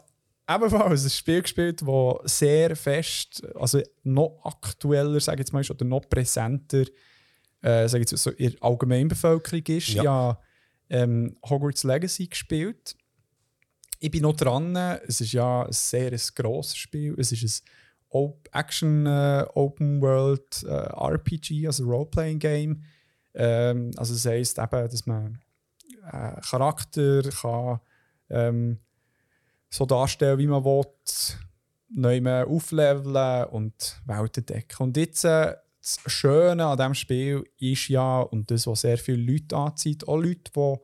ebenfalls 0.49 1.03
ein 1.03 1.09
Spiel 1.09 1.41
gespielt, 1.41 1.81
das 1.81 2.37
sehr 2.37 2.75
fest, 2.75 3.45
also 3.55 3.81
noch 4.03 4.39
aktueller, 4.43 5.19
sage 5.19 5.37
ich 5.41 5.47
jetzt 5.47 5.53
mal, 5.53 5.63
oder 5.69 5.85
noch 5.85 6.07
präsenter, 6.09 6.85
äh, 7.61 7.87
sage 7.87 8.03
ich 8.03 8.11
jetzt 8.11 8.23
so, 8.23 8.31
in 8.31 8.51
der 8.51 8.63
Allgemeinbevölkerung 8.63 9.63
ist. 9.65 9.89
Ja. 9.89 10.03
Habe 10.03 10.39
ähm, 10.89 11.37
Hogwarts 11.47 11.83
Legacy 11.83 12.27
gespielt. 12.27 12.95
Ich 13.99 14.11
bin 14.11 14.21
noch 14.21 14.35
dran. 14.35 14.75
Es 14.75 15.21
ist 15.21 15.33
ja 15.33 15.63
ein 15.65 15.71
sehr 15.71 16.11
ein 16.11 16.21
grosses 16.35 16.77
Spiel. 16.77 17.15
Es 17.17 17.31
ist 17.31 17.43
ein 17.43 17.67
Op 18.09 18.47
Action 18.53 19.05
äh, 19.05 19.45
Open 19.53 20.01
World 20.01 20.63
äh, 20.63 20.69
RPG, 20.69 21.67
also 21.67 21.83
Role-Playing 21.83 22.39
Game. 22.39 22.83
Ähm, 23.33 23.91
also 23.97 24.13
das 24.13 24.25
heisst 24.25 24.59
eben, 24.59 24.89
dass 24.89 25.05
man 25.05 25.39
äh, 26.11 26.39
Charakter 26.41 27.23
kann 27.23 27.81
ähm, 28.29 28.79
so 29.69 29.85
darstellen, 29.85 30.39
wie 30.39 30.47
man 30.47 30.63
will, 30.63 30.85
neu 31.89 32.21
mehr 32.21 32.47
aufleveln 32.47 33.45
und 33.45 34.01
Welten 34.05 34.45
decken. 34.45 34.83
Und 34.83 34.97
jetzt 34.97 35.23
äh, 35.23 35.55
das 35.81 35.99
Schöne 36.07 36.65
an 36.65 36.77
diesem 36.77 36.93
Spiel 36.93 37.43
ist 37.59 37.87
ja, 37.87 38.19
und 38.19 38.51
das, 38.51 38.67
was 38.67 38.81
sehr 38.81 38.97
viele 38.97 39.31
Leute 39.31 39.55
anzieht, 39.55 40.07
auch 40.07 40.17
Leute, 40.17 40.51
die, 40.53 40.75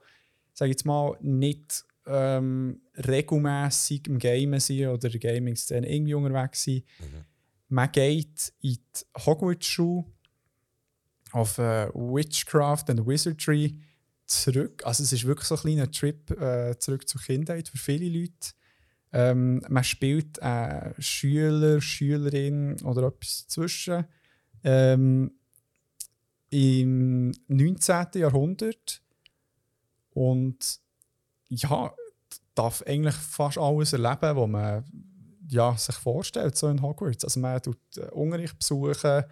sage 0.54 0.72
jetzt 0.72 0.86
mal, 0.86 1.18
nicht 1.22 1.84
ähm, 2.06 2.82
regelmäßig 2.96 4.08
im 4.08 4.20
Gamen 4.20 4.60
sind 4.60 4.88
oder 4.88 5.06
in 5.06 5.20
der 5.20 5.34
Gaming-Szene 5.34 5.90
irgendwie 5.90 6.14
unterwegs 6.14 6.64
sind. 6.64 6.86
Man 7.70 7.92
geht 7.92 8.54
in 8.62 8.74
die 8.74 9.26
Hogwarts-Schule 9.26 10.06
auf 11.32 11.58
äh, 11.58 11.90
Witchcraft 11.94 12.86
and 12.90 13.06
Wizardry 13.06 13.80
zurück. 14.26 14.86
Also 14.86 15.04
es 15.04 15.12
ist 15.12 15.26
wirklich 15.26 15.48
so 15.48 15.56
ein 15.56 15.62
kleiner 15.62 15.92
Trip 15.92 16.30
äh, 16.32 16.78
zurück 16.78 17.08
zur 17.10 17.22
Kindheit 17.22 17.68
für 17.68 17.78
viele 17.78 18.08
Leute. 18.08 18.52
Ähm, 19.14 19.62
man 19.70 19.84
spielt 19.84 20.40
äh, 20.40 21.00
Schüler, 21.00 21.80
Schülerin 21.80 22.82
oder 22.82 23.08
etwas 23.08 23.46
dazwischen 23.46 24.06
ähm, 24.64 25.32
im 26.50 27.32
19. 27.48 28.08
Jahrhundert 28.16 29.02
und 30.12 30.80
ja, 31.50 31.94
darf 32.56 32.84
eigentlich 32.88 33.16
fast 33.16 33.58
alles 33.58 33.94
erleben, 33.94 34.36
was 34.36 34.50
man 34.50 34.84
ja, 35.50 35.78
sich 35.78 35.96
vorstellt, 35.96 36.58
so 36.58 36.68
in 36.70 36.82
Hogwarts. 36.82 37.24
Also 37.24 37.40
man 37.40 37.62
tut 37.62 37.78
äh, 37.98 38.10
Unterricht 38.12 38.58
besuchen, 38.58 39.24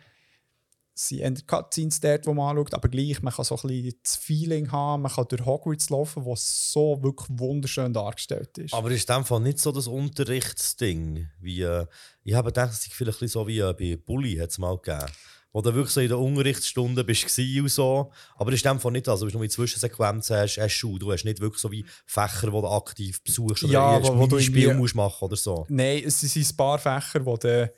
sie 0.93 1.23
haben 1.23 1.35
Cutscenes 1.47 1.99
dort, 1.99 2.27
wo 2.27 2.33
man 2.33 2.55
anschaut, 2.57 2.73
aber 2.73 2.89
gleich, 2.89 3.21
man 3.21 3.33
kann 3.33 3.45
so 3.45 3.55
ein 3.55 3.61
bisschen 3.67 3.95
das 4.03 4.15
Feeling 4.17 4.71
haben, 4.71 5.01
man 5.03 5.11
kann 5.11 5.25
durch 5.29 5.45
Hogwarts 5.45 5.89
laufen, 5.89 6.23
wo 6.25 6.35
so 6.37 7.01
wirklich 7.01 7.27
wunderschön 7.31 7.93
dargestellt 7.93 8.57
ist. 8.57 8.73
Aber 8.73 8.91
ist 8.91 9.09
in 9.09 9.15
dem 9.15 9.25
Fall 9.25 9.39
nicht 9.41 9.59
so 9.59 9.71
das 9.71 9.87
Unterrichtsding? 9.87 11.27
Wie, 11.39 11.61
äh, 11.61 11.85
ich 12.23 12.33
habe 12.33 12.49
gedacht, 12.49 12.71
es 12.73 12.85
ist 12.87 12.93
vielleicht 12.93 13.19
so 13.29 13.47
wie 13.47 13.59
äh, 13.59 13.73
bei 13.73 13.97
Bully 13.97 14.35
hat 14.37 14.49
es 14.49 14.57
mal 14.57 14.77
gegeben. 14.77 15.11
Wo 15.53 15.61
du 15.61 15.73
wirklich 15.75 15.93
so 15.93 15.99
in 15.99 16.07
der 16.07 16.17
Unterrichtsstunde 16.17 17.03
bist 17.03 17.37
und 17.37 17.69
so. 17.69 18.09
Aber 18.37 18.53
ist 18.53 18.63
in 18.65 18.71
dem 18.71 18.79
Fall 18.79 18.93
nicht, 18.93 19.09
also 19.09 19.25
wenn 19.25 19.31
du 19.33 19.37
nur 19.39 19.43
in 19.43 19.49
Zwischensequenzen 19.49 20.37
hast, 20.37 20.57
hast 20.57 20.71
Schule, 20.71 20.99
du 20.99 21.11
hast 21.11 21.25
nicht 21.25 21.41
wirklich 21.41 21.61
so 21.61 21.69
wie 21.71 21.83
Fächer, 22.05 22.47
die 22.47 22.51
du 22.51 22.67
aktiv 22.67 23.21
besuchst 23.21 23.65
oder 23.65 23.73
Ja, 23.73 24.01
wo- 24.01 24.17
wo 24.17 24.27
du 24.27 24.39
Spiel 24.39 24.73
musst 24.73 24.95
machen 24.95 25.25
oder 25.25 25.35
so. 25.35 25.65
Nein, 25.67 26.03
es 26.05 26.21
sind 26.21 26.37
ein 26.49 26.55
paar 26.55 26.79
Fächer, 26.79 27.25
wo 27.25 27.35
du 27.35 27.69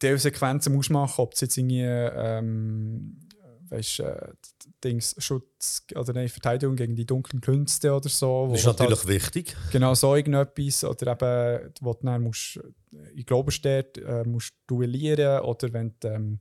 Teilsequenzen 0.00 0.74
musst 0.74 0.90
machen, 0.90 1.20
ob 1.22 1.34
es 1.34 1.40
jetzt 1.42 1.56
irgendwie 1.56 1.82
ähm, 1.82 3.16
weißt, 3.70 4.00
äh, 4.00 4.32
Dings, 4.82 5.14
Schutz 5.18 5.86
oder 5.94 6.12
nein, 6.12 6.28
Verteidigung 6.28 6.74
gegen 6.74 6.96
die 6.96 7.06
dunklen 7.06 7.40
Künste 7.40 7.94
oder 7.94 8.08
so. 8.08 8.48
Das 8.50 8.58
ist 8.60 8.64
du 8.64 8.70
natürlich 8.70 8.98
halt- 8.98 9.08
wichtig. 9.08 9.56
Genau 9.72 9.94
so 9.94 10.14
irgendetwas. 10.16 10.84
Oder 10.84 11.12
eben, 11.12 11.72
wo 11.80 11.92
du 11.94 12.00
dann 12.04 12.22
musst, 12.22 12.58
in 13.14 13.24
Globerstadt 13.24 13.98
äh, 13.98 14.24
musst 14.24 14.54
duellieren 14.66 15.42
oder 15.42 15.72
wenn 15.72 15.94
du 16.00 16.08
ähm, 16.08 16.40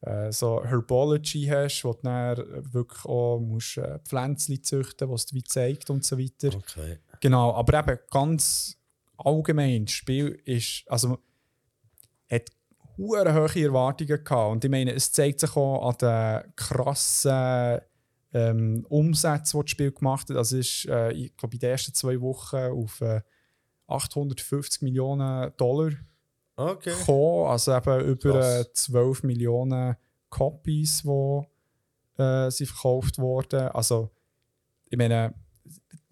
äh, 0.00 0.30
so 0.32 0.64
Herbology 0.64 1.46
hast, 1.46 1.82
wo 1.84 1.92
du 1.92 2.00
dann 2.02 2.72
wirklich 2.72 3.04
auch 3.04 3.40
musst, 3.40 3.78
äh, 3.78 3.98
Pflänzchen 4.04 4.62
züchten 4.62 5.10
was 5.10 5.26
dir 5.26 5.36
wie 5.36 5.44
zeigt 5.44 5.90
und 5.90 6.04
so 6.04 6.18
weiter. 6.18 6.56
Okay. 6.56 6.98
Genau, 7.20 7.54
aber 7.54 7.80
eben 7.80 7.98
ganz 8.10 8.76
allgemein, 9.16 9.86
das 9.86 9.94
Spiel 9.94 10.40
ist, 10.44 10.84
also 10.86 11.18
hat 12.30 12.50
hohe 12.98 13.18
Erwartungen 13.18 14.24
gehabt 14.24 14.52
und 14.52 14.64
ich 14.64 14.70
meine, 14.70 14.92
es 14.92 15.12
zeigt 15.12 15.40
sich 15.40 15.56
auch 15.56 15.88
an 15.88 15.96
den 16.00 16.54
krassen 16.56 17.80
ähm, 18.32 18.86
Umsätzen, 18.88 19.60
die 19.60 19.64
das 19.64 19.70
Spiel 19.70 19.92
gemacht 19.92 20.28
hat. 20.28 20.36
Also 20.36 20.56
ist, 20.58 20.86
äh, 20.86 21.12
ich 21.12 21.36
glaube, 21.36 21.54
in 21.54 21.60
den 21.60 21.70
ersten 21.70 21.94
zwei 21.94 22.20
Wochen 22.20 22.56
auf 22.56 23.00
äh, 23.00 23.20
850 23.86 24.82
Millionen 24.82 25.52
Dollar 25.56 25.92
Okay. 26.56 26.90
gekommen, 26.96 27.48
also 27.50 27.76
eben 27.76 28.00
über 28.06 28.30
Krass. 28.32 28.66
äh, 28.66 28.72
12 28.72 29.22
Millionen 29.24 29.96
Copies, 30.30 31.02
die 31.02 32.22
äh, 32.22 32.50
sind 32.50 32.68
verkauft 32.68 33.18
wurden. 33.18 33.68
Also, 33.68 34.10
ich 34.88 34.96
meine, 34.96 35.34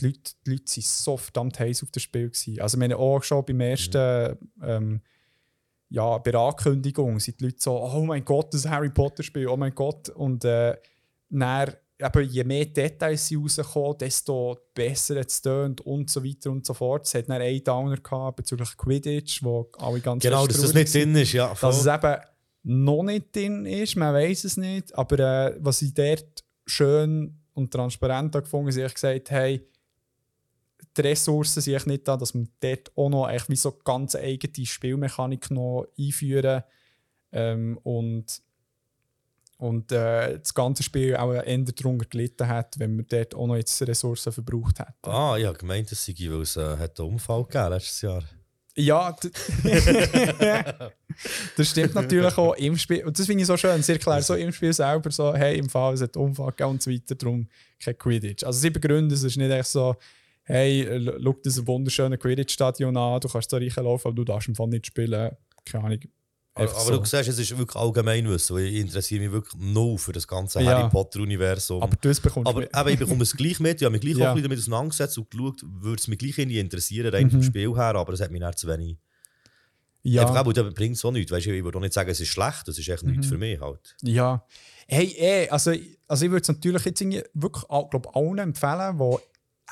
die 0.00 0.06
Leute, 0.06 0.32
die 0.44 0.50
Leute 0.50 0.64
sind 0.66 0.84
so 0.84 1.16
verdammt 1.16 1.60
heiß 1.60 1.84
auf 1.84 1.90
das 1.92 2.02
Spiel. 2.02 2.28
Gewesen. 2.28 2.60
Also, 2.60 2.76
ich 2.76 2.80
meine, 2.80 2.96
auch 2.96 3.22
schon 3.22 3.44
beim 3.44 3.60
ersten, 3.60 4.36
ähm, 4.62 5.00
ja, 5.92 6.16
bei 6.18 6.30
der 6.30 6.40
Ankündigung 6.40 7.20
sind 7.20 7.38
die 7.38 7.44
Leute 7.44 7.58
so, 7.58 7.78
oh 7.78 8.02
mein 8.04 8.24
Gott, 8.24 8.54
das 8.54 8.66
Harry 8.66 8.88
Potter-Spiel, 8.88 9.46
oh 9.46 9.58
mein 9.58 9.74
Gott. 9.74 10.08
Und 10.08 10.42
äh, 10.42 10.74
dann, 11.28 11.72
eben, 11.98 12.28
je 12.30 12.44
mehr 12.44 12.64
Details 12.64 13.26
sie 13.26 13.36
rauskommen, 13.36 13.98
desto 13.98 14.56
besser 14.74 15.16
es 15.16 15.42
tönt 15.42 15.82
und 15.82 16.08
so 16.08 16.24
weiter 16.24 16.50
und 16.50 16.64
so 16.64 16.72
fort. 16.72 17.06
Es 17.06 17.14
hat 17.14 17.28
dann 17.28 17.42
einen 17.42 17.62
Downer 17.62 17.98
gehabt 17.98 18.36
bezüglich 18.36 18.74
Quidditch, 18.74 19.42
wo 19.42 19.70
alle 19.78 20.00
ganz 20.00 20.22
Genau, 20.22 20.46
dass 20.46 20.62
das 20.62 20.70
traurig 20.70 20.84
nicht 20.86 20.94
drin 20.94 21.14
ist, 21.14 21.32
ja. 21.34 21.54
voll. 21.54 21.70
dass 21.70 21.80
es 21.80 21.86
eben 21.86 22.16
noch 22.62 23.02
nicht 23.02 23.36
drin 23.36 23.66
ist, 23.66 23.94
man 23.96 24.14
weiß 24.14 24.44
es 24.44 24.56
nicht. 24.56 24.96
Aber 24.96 25.18
äh, 25.18 25.56
was 25.60 25.82
ich 25.82 25.92
dort 25.92 26.42
schön 26.64 27.38
und 27.52 27.70
transparent 27.70 28.32
gefunden 28.32 28.70
habe, 28.70 28.80
ist, 28.80 28.86
ich 28.86 28.94
gesagt 28.94 29.30
hey, 29.30 29.68
die 30.96 31.00
Ressourcen 31.00 31.60
sind 31.60 31.86
nicht 31.86 32.06
da, 32.06 32.16
dass 32.16 32.34
man 32.34 32.48
dort 32.60 32.90
auch 32.96 33.08
noch 33.08 33.28
echt 33.28 33.48
wie 33.48 33.56
so 33.56 33.72
ganz 33.72 34.14
eigene 34.14 34.66
Spielmechanik 34.66 35.50
noch 35.50 35.86
einführen 35.98 36.62
ähm, 37.32 37.78
und 37.82 38.42
und 39.58 39.92
äh, 39.92 40.40
das 40.40 40.54
ganze 40.54 40.82
Spiel 40.82 41.14
auch 41.14 41.32
eher 41.32 41.58
darunter 41.58 42.04
gelitten 42.06 42.48
hat, 42.48 42.76
wenn 42.80 42.96
man 42.96 43.06
dort 43.08 43.32
auch 43.36 43.46
noch 43.46 43.54
jetzt 43.54 43.80
Ressourcen 43.82 44.32
verbraucht 44.32 44.80
hat. 44.80 44.96
Ah, 45.02 45.36
ja, 45.36 45.52
gemeint, 45.52 45.88
das 45.92 46.04
sei, 46.04 46.14
weil 46.18 46.40
es 46.40 46.56
äh, 46.56 46.62
einen 46.62 46.90
Unfall 46.98 47.44
gegeben 47.44 47.70
letztes 47.70 48.02
Jahr. 48.02 48.24
Ja, 48.74 49.14
das 51.56 51.68
stimmt 51.68 51.94
natürlich 51.94 52.36
auch 52.36 52.54
im 52.54 52.76
Spiel. 52.76 53.04
Und 53.04 53.16
das 53.18 53.26
finde 53.26 53.42
ich 53.42 53.46
so 53.46 53.56
schön. 53.56 53.82
Sie 53.82 53.92
erklären 53.92 54.22
so 54.22 54.34
im 54.34 54.50
Spiel 54.50 54.72
selber 54.72 55.12
so, 55.12 55.32
hey, 55.34 55.58
im 55.58 55.68
Fall, 55.68 55.94
es 55.94 56.00
hat 56.00 56.16
Unfall 56.16 56.50
gegeben 56.50 56.70
und 56.70 56.82
so 56.82 56.90
weiter, 56.90 57.14
darum 57.14 57.46
kein 57.78 57.96
Quidditch. 57.96 58.42
Also 58.44 58.58
sie 58.58 58.70
begründen 58.70 59.12
es 59.12 59.22
ist 59.22 59.36
nicht 59.36 59.50
echt 59.50 59.68
so, 59.68 59.94
hey, 60.44 60.82
l- 60.84 61.20
schau 61.22 61.32
dir 61.32 61.40
das 61.44 61.66
wunderschöne 61.66 62.18
Quidditch-Stadion 62.18 62.96
an, 62.96 63.20
du 63.20 63.28
kannst 63.28 63.52
da 63.52 63.56
reinlaufen, 63.58 64.08
aber 64.08 64.16
du 64.16 64.24
darfst 64.24 64.48
im 64.48 64.54
Fall 64.54 64.68
nicht 64.68 64.86
spielen. 64.86 65.30
Keine 65.64 65.84
Ahnung. 65.84 66.00
Aber, 66.54 66.64
Einfach 66.64 66.80
aber 66.82 66.94
so. 66.96 66.98
du 66.98 67.04
siehst, 67.06 67.28
es 67.28 67.38
ist 67.38 67.56
wirklich 67.56 67.76
Allgemeinwissen. 67.76 68.54
weil 68.56 68.64
Ich 68.66 68.74
interessiere 68.80 69.22
mich 69.22 69.32
wirklich 69.32 69.54
null 69.62 69.96
für 69.96 70.12
das 70.12 70.28
ganze 70.28 70.60
Ja. 70.60 70.72
Harry 70.78 70.90
Potter-Universum. 70.90 71.82
Aber 71.82 71.96
das 72.02 72.20
bekommst 72.20 72.46
Aber 72.46 72.66
du 72.66 72.78
eben, 72.78 72.88
ich 72.90 72.98
bekomme 72.98 73.22
es 73.22 73.34
gleich 73.34 73.58
mit. 73.58 73.80
Ich 73.80 73.84
habe 73.86 73.92
mich 73.92 74.02
gleich 74.02 74.16
Ja. 74.18 74.26
auch 74.26 74.28
ein 74.30 74.34
bisschen 74.34 74.50
damit 74.50 74.58
auseinandergesetzt 74.58 75.16
und 75.16 75.30
geschaut, 75.30 75.62
würde 75.64 75.98
es 75.98 76.08
mich 76.08 76.18
gleich 76.18 76.36
irgendwie 76.36 76.58
interessieren, 76.58 77.14
rein 77.14 77.26
Mhm. 77.26 77.30
vom 77.30 77.42
Spiel 77.42 77.74
her, 77.74 77.94
aber 77.94 78.12
es 78.12 78.20
hat 78.20 78.30
mich 78.30 78.42
nicht 78.42 78.58
zu 78.58 78.68
wenig. 78.68 78.98
ja. 80.02 80.22
Einfach 80.26 80.44
auch, 80.44 80.52
das 80.52 80.74
bringt 80.74 81.02
auch 81.04 81.12
nichts. 81.12 81.30
Weißt, 81.32 81.46
du, 81.46 81.56
ich 81.56 81.64
würde 81.64 81.78
auch 81.78 81.82
nicht 81.82 81.94
sagen, 81.94 82.10
es 82.10 82.20
ist 82.20 82.28
schlecht, 82.28 82.66
das 82.66 82.76
ist 82.78 82.88
echt 82.88 83.04
nichts 83.04 83.26
Mhm. 83.26 83.30
für 83.30 83.38
mich 83.38 83.60
halt. 83.60 83.96
Ja. 84.02 84.44
Hey, 84.88 85.14
eh, 85.16 85.48
also, 85.48 85.72
also 86.08 86.24
ich 86.24 86.30
würde 86.30 86.42
es 86.42 86.48
natürlich 86.48 86.84
jetzt 86.84 87.00
wirklich 87.34 87.64
glaub, 87.68 88.14
allen 88.16 88.38
empfehlen, 88.38 88.98
die 88.98 89.16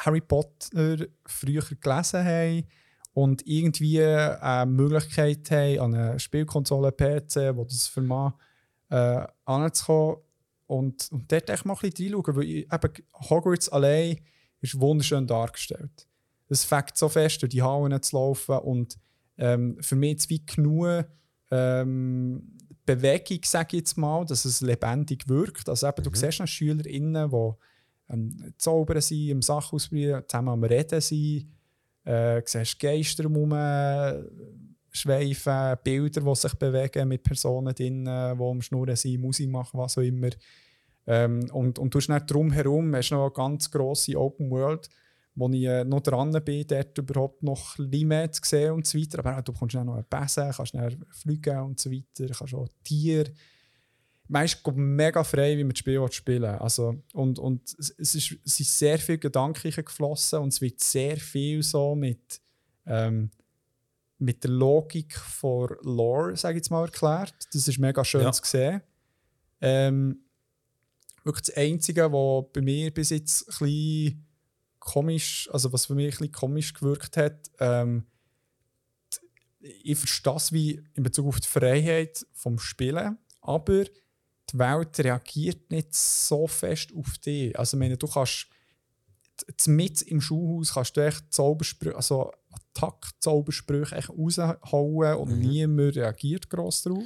Harry 0.00 0.20
Potter 0.20 1.06
früher 1.26 1.62
gelesen 1.62 2.24
haben 2.24 2.64
und 3.12 3.46
irgendwie 3.46 4.02
eine 4.02 4.70
Möglichkeit 4.70 5.50
haben, 5.50 5.78
an 5.80 5.94
eine 5.94 6.18
Spielkonsole 6.20 6.92
PC, 6.92 7.56
wo 7.56 7.64
das 7.64 7.86
vermag, 7.86 8.34
äh, 8.90 9.26
anzukommen 9.44 10.16
und, 10.66 11.10
und 11.10 11.30
dort 11.30 11.50
echt 11.50 11.64
mal 11.64 11.74
ein 11.74 11.90
bisschen 11.90 12.14
reinschauen, 12.14 12.36
weil 12.36 12.44
ich, 12.44 12.72
eben, 12.72 12.92
Hogwarts 13.28 13.68
allein 13.68 14.20
ist 14.60 14.80
wunderschön 14.80 15.26
dargestellt. 15.26 16.06
Es 16.48 16.64
fängt 16.64 16.96
so 16.96 17.08
fest, 17.08 17.42
durch 17.42 17.50
die 17.50 17.62
Hallen 17.62 18.02
zu 18.02 18.16
laufen 18.16 18.58
und 18.58 18.98
ähm, 19.38 19.78
für 19.80 19.96
mich 19.96 20.10
jetzt 20.10 20.30
wie 20.30 20.44
genug 20.44 21.04
ähm, 21.50 22.56
Bewegung, 22.86 23.40
sage 23.44 23.76
ich 23.76 23.80
jetzt 23.80 23.96
mal, 23.96 24.24
dass 24.24 24.44
es 24.44 24.60
lebendig 24.60 25.28
wirkt. 25.28 25.68
Also 25.68 25.88
eben, 25.88 26.02
du 26.02 26.10
siehst 26.12 26.40
noch 26.40 26.46
SchülerInnen, 26.46 27.30
die 27.30 27.52
ähm, 28.10 28.54
zaubern 28.58 29.00
sind, 29.00 29.28
im 29.28 29.42
Sach 29.42 29.72
ausprobieren, 29.72 30.24
zusammen 30.26 30.48
am 30.48 30.64
Reden 30.64 31.00
sind. 31.00 31.48
Äh, 32.04 32.42
siehst 32.44 32.78
Geister 32.78 33.24
rum 33.24 33.54
schweifen, 34.92 35.78
Bilder, 35.84 36.20
die 36.20 36.34
sich 36.34 36.54
bewegen 36.54 37.08
mit 37.08 37.22
Personen 37.22 37.74
drin, 37.74 38.04
die 38.06 38.10
am 38.10 38.60
Schnurren 38.60 38.96
sind, 38.96 39.20
Musik 39.20 39.48
machen, 39.48 39.78
was 39.78 39.96
auch 39.96 40.02
immer. 40.02 40.30
Ähm, 41.06 41.48
und, 41.52 41.78
und 41.78 41.94
du 41.94 41.98
hast 41.98 42.08
dann 42.08 42.26
drumherum 42.26 42.94
hast 42.94 43.10
noch 43.10 43.24
eine 43.24 43.32
ganz 43.32 43.70
grosse 43.70 44.16
Open 44.16 44.50
World, 44.50 44.88
wo 45.34 45.48
ich 45.48 45.64
äh, 45.64 45.84
noch 45.84 46.00
dran 46.00 46.32
bin, 46.44 46.66
dort 46.66 46.98
überhaupt 46.98 47.42
noch 47.42 47.78
mehr 47.78 48.30
zu 48.30 48.42
sehen 48.44 48.72
und 48.72 48.86
so 48.86 48.98
weiter. 48.98 49.20
Aber 49.20 49.38
auch, 49.38 49.42
du 49.42 49.52
bekommst 49.52 49.74
dann 49.74 49.86
noch 49.86 49.94
einen 49.94 50.04
Besen, 50.08 50.50
kannst 50.52 50.74
dann 50.74 51.04
fliegen 51.10 51.58
und 51.58 51.80
so 51.80 51.90
weiter, 51.90 52.32
kannst 52.32 52.54
auch 52.54 52.68
Tiere. 52.84 53.32
Man 54.32 54.44
ist 54.44 54.64
mega 54.76 55.24
frei, 55.24 55.58
wie 55.58 55.64
man 55.64 55.70
das 55.70 55.80
Spiel 55.80 56.06
spielen 56.12 56.42
will. 56.42 56.48
Also, 56.50 57.02
und, 57.14 57.40
und 57.40 57.74
es, 57.78 57.90
ist, 58.14 58.36
es 58.44 58.56
sind 58.56 58.68
sehr 58.68 58.98
viele 59.00 59.18
Gedanken 59.18 59.72
geflossen 59.72 60.38
und 60.38 60.52
es 60.52 60.60
wird 60.60 60.78
sehr 60.78 61.16
viel 61.16 61.64
so 61.64 61.96
mit, 61.96 62.40
ähm, 62.86 63.32
mit 64.18 64.44
der 64.44 64.52
Logik 64.52 65.16
von 65.16 65.74
Lore, 65.82 66.36
sage 66.36 66.54
ich 66.54 66.58
jetzt 66.62 66.70
mal, 66.70 66.84
erklärt. 66.84 67.34
Das 67.52 67.66
ist 67.66 67.78
mega 67.78 68.04
schön 68.04 68.22
Ja. 68.22 68.30
zu 68.30 68.42
sehen. 68.44 68.82
Ähm, 69.60 70.20
wirklich 71.24 71.46
das 71.46 71.56
Einzige, 71.56 72.12
was 72.12 72.52
bei 72.52 72.60
mir 72.60 72.94
bis 72.94 73.10
jetzt 73.10 73.42
ein 73.48 73.66
bisschen 73.66 74.26
komisch, 74.78 75.48
also 75.52 75.72
was 75.72 75.86
für 75.86 75.96
mich 75.96 76.06
ein 76.06 76.10
bisschen 76.10 76.32
komisch 76.32 76.72
gewirkt 76.72 77.16
hat, 77.16 77.50
ähm, 77.58 78.06
ich 79.58 79.98
verstehe 79.98 80.36
es 80.36 80.52
wie 80.52 80.80
in 80.94 81.02
Bezug 81.02 81.26
auf 81.26 81.40
die 81.40 81.48
Freiheit 81.48 82.24
vom 82.32 82.60
Spielen, 82.60 83.18
aber 83.40 83.84
die 84.52 84.58
Welt 84.58 84.98
reagiert 84.98 85.70
nicht 85.70 85.94
so 85.94 86.46
fest 86.46 86.90
auf 86.96 87.18
dich. 87.18 87.58
Also 87.58 87.76
ich 87.76 87.78
meine, 87.80 87.96
du 87.96 88.06
kannst 88.06 88.46
mit 89.66 90.02
im 90.02 90.20
Schulhaus 90.20 90.74
kannst 90.74 90.96
du 90.96 91.00
echt 91.06 91.32
Zaubersprüche, 91.32 91.96
also 91.96 92.30
Attack-Zaubersprüche 92.50 94.06
raushauen 94.08 95.16
und 95.16 95.30
Mhm. 95.32 95.38
niemand 95.48 95.96
reagiert 95.96 96.48
gross 96.50 96.82
drauf. 96.82 97.04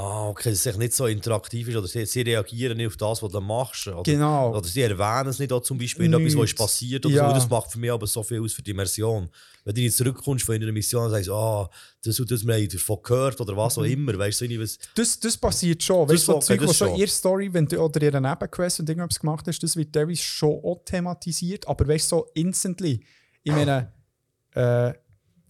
Ah, 0.00 0.28
okay, 0.28 0.50
dass 0.50 0.64
es 0.64 0.76
nicht 0.76 0.92
so 0.92 1.06
interaktiv 1.06 1.66
ist 1.66 1.74
oder 1.74 1.88
sie, 1.88 2.06
sie 2.06 2.20
reagieren 2.20 2.76
nicht 2.76 2.86
auf 2.86 2.96
das, 2.96 3.20
was 3.20 3.32
du 3.32 3.40
machst. 3.40 3.88
Oder, 3.88 4.04
Genau. 4.04 4.56
oder 4.56 4.64
sie 4.68 4.82
erwähnen 4.82 5.28
es 5.30 5.40
nicht 5.40 5.52
auch 5.52 5.60
zum 5.60 5.76
Beispiel, 5.76 6.06
etwas, 6.14 6.36
was 6.36 6.44
ist 6.50 6.56
passiert 6.56 7.04
oder 7.04 7.14
Ja. 7.16 7.28
so. 7.28 7.34
Das 7.34 7.50
macht 7.50 7.72
für 7.72 7.80
mich 7.80 7.90
aber 7.90 8.06
so 8.06 8.22
viel 8.22 8.40
aus 8.40 8.52
für 8.52 8.62
die 8.62 8.70
Immersion. 8.70 9.28
Wenn 9.64 9.74
du 9.74 9.80
jetzt 9.80 9.96
zurückkommst 9.96 10.44
von 10.44 10.54
einer 10.54 10.70
Mission 10.70 11.06
und 11.06 11.10
sagst, 11.10 11.28
ah, 11.30 11.68
das 12.04 12.20
und 12.20 12.30
das, 12.30 12.46
wir 12.46 12.54
haben 12.54 12.68
davon 12.68 12.98
gehört 13.02 13.40
oder 13.40 13.56
was 13.56 13.76
auch 13.76 13.82
immer, 13.82 14.16
weißt 14.16 14.40
du, 14.42 14.46
so 14.54 14.60
was. 14.62 14.78
Das, 14.94 15.18
das 15.18 15.36
passiert 15.36 15.82
schon. 15.82 16.06
Das 16.06 16.14
Weißt 16.14 16.28
du, 16.28 16.32
so 16.34 16.38
Zeug, 16.38 16.60
das 16.60 16.68
was 16.68 16.78
so 16.78 16.84
schon. 16.84 16.94
in 16.94 17.00
ihrer 17.00 17.08
Story 17.10 17.52
wenn 17.52 17.66
du, 17.66 17.78
oder 17.80 18.00
ihrer 18.00 18.20
Nebenquest, 18.20 18.78
du 18.78 18.82
irgendwas 18.84 19.18
gemacht 19.18 19.48
hast, 19.48 19.58
das 19.64 19.74
wird 19.74 19.92
teilweise 19.92 20.22
schon 20.22 20.60
auch 20.62 20.80
thematisiert. 20.84 21.66
Aber 21.66 21.88
weißt 21.88 22.12
du, 22.12 22.16
so 22.18 22.30
instantly. 22.34 23.04
Ich 23.42 23.50
meine, 23.52 23.92
äh, 24.54 24.92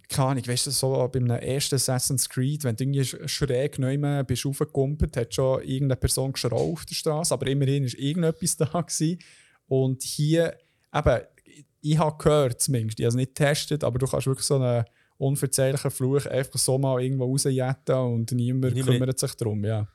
keine 0.09 0.29
Ahnung, 0.31 0.47
weißt 0.47 0.67
du, 0.67 0.71
so 0.71 1.09
bei 1.13 1.19
einem 1.19 1.31
ersten 1.31 1.75
Assassin's 1.75 2.29
Creed, 2.29 2.65
wenn 2.65 2.75
du 2.77 2.85
irgendwie 2.85 3.01
sch- 3.03 3.29
schräg 3.29 3.79
neu 3.79 4.25
bist 4.25 4.47
aufgekumpelt, 4.47 5.17
hat 5.17 5.35
schon 5.35 5.61
irgendeine 5.63 5.97
Person 5.97 6.33
geschraubt 6.33 6.55
auf 6.55 6.85
der 6.87 6.95
Straße, 6.95 7.35
aber 7.35 7.47
immerhin 7.47 7.85
war 7.85 7.99
irgendetwas 7.99 8.57
da. 8.57 8.81
Gewesen. 8.81 9.19
Und 9.67 10.03
hier, 10.03 10.57
eben, 10.95 11.21
ich 11.83 11.99
habe 11.99 12.17
gehört 12.23 12.61
zumindest, 12.61 12.99
ich 12.99 13.05
habe 13.05 13.11
es 13.11 13.15
nicht 13.17 13.35
getestet, 13.37 13.85
aber 13.85 13.99
du 13.99 14.07
kannst 14.07 14.27
wirklich 14.27 14.47
so 14.47 14.57
einen 14.57 14.85
unverzeihlichen 15.19 15.91
Fluch 15.91 16.25
einfach 16.27 16.59
so 16.59 16.79
mal 16.79 17.03
irgendwo 17.03 17.25
rausjetten 17.27 17.95
und 17.97 18.33
niemand 18.33 18.75
Niemand- 18.75 18.93
kümmert 18.99 19.19
sich 19.19 19.35
darum, 19.35 19.65
ja. 19.65 19.87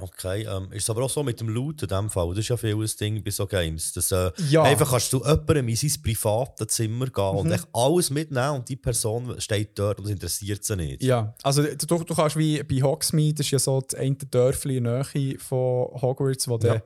Okay, 0.00 0.42
ähm, 0.48 0.72
ist 0.72 0.84
es 0.84 0.90
aber 0.90 1.02
auch 1.02 1.10
so 1.10 1.22
mit 1.22 1.40
dem 1.40 1.48
Loot 1.48 1.82
in 1.82 1.88
dem 1.88 2.08
Fall. 2.10 2.28
Das 2.30 2.38
ist 2.38 2.48
ja 2.48 2.56
viel 2.56 2.74
ein 2.74 2.90
Ding 3.00 3.22
bei 3.22 3.30
so 3.30 3.46
Games. 3.46 3.92
Dass, 3.92 4.10
äh, 4.12 4.30
Ja. 4.48 4.62
Einfach 4.62 4.90
kannst 4.90 5.12
du 5.12 5.18
jemandem 5.18 5.68
in 5.68 5.76
sein 5.76 5.92
privates 6.02 6.66
Zimmer 6.68 7.06
gehen 7.06 7.24
und 7.24 7.46
Mhm. 7.46 7.52
echt 7.52 7.68
alles 7.72 8.10
mitnehmen 8.10 8.56
und 8.56 8.68
die 8.68 8.76
Person 8.76 9.40
steht 9.40 9.78
dort 9.78 9.98
und 9.98 10.06
es 10.06 10.10
interessiert 10.10 10.64
sie 10.64 10.76
nicht. 10.76 11.02
Ja, 11.02 11.34
also 11.42 11.62
du, 11.62 11.76
du 12.04 12.14
kannst 12.14 12.36
wie 12.36 12.62
bei 12.62 12.82
Hogsmeade, 12.82 13.34
das 13.34 13.46
ist 13.46 13.50
ja 13.52 13.58
so 13.58 13.80
das 13.80 13.98
eine 13.98 14.14
Dörfli 14.16 14.78
in 14.78 14.84
der 14.84 15.06
Nähe 15.14 15.38
von 15.38 15.88
Hogwarts, 16.00 16.48
wo 16.48 16.58
du 16.58 16.66
Ja. 16.68 16.82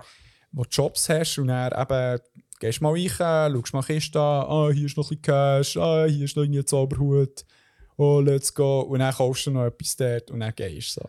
wo 0.53 0.63
du 0.65 0.69
Jobs 0.71 1.09
hast 1.09 1.39
und 1.39 1.49
dann 1.49 1.73
eben 1.73 2.21
gehst 2.61 2.81
mal 2.81 2.93
rein, 2.93 3.09
schaust 3.53 3.75
mal 3.75 3.83
Kiste 3.83 4.19
an, 4.21 4.47
ah, 4.49 4.71
hier 4.73 4.87
ist 4.87 4.97
noch 4.97 5.11
ein 5.11 5.19
bisschen 5.19 5.23
Cash, 5.23 5.77
ah, 5.77 6.05
hier 6.07 6.25
ist 6.25 6.37
noch 6.37 6.45
ein 6.45 6.67
Zauberhut, 6.67 7.45
oh, 7.97 8.21
let's 8.21 8.55
go. 8.55 8.81
Und 8.81 9.01
dann 9.01 9.13
kaufst 9.15 9.47
du 9.47 9.51
noch 9.51 9.67
etwas 9.67 9.97
dort 9.97 10.31
und 10.31 10.41
dann 10.41 10.55
gehst 10.55 10.97
du 10.97 11.01
so. 11.01 11.07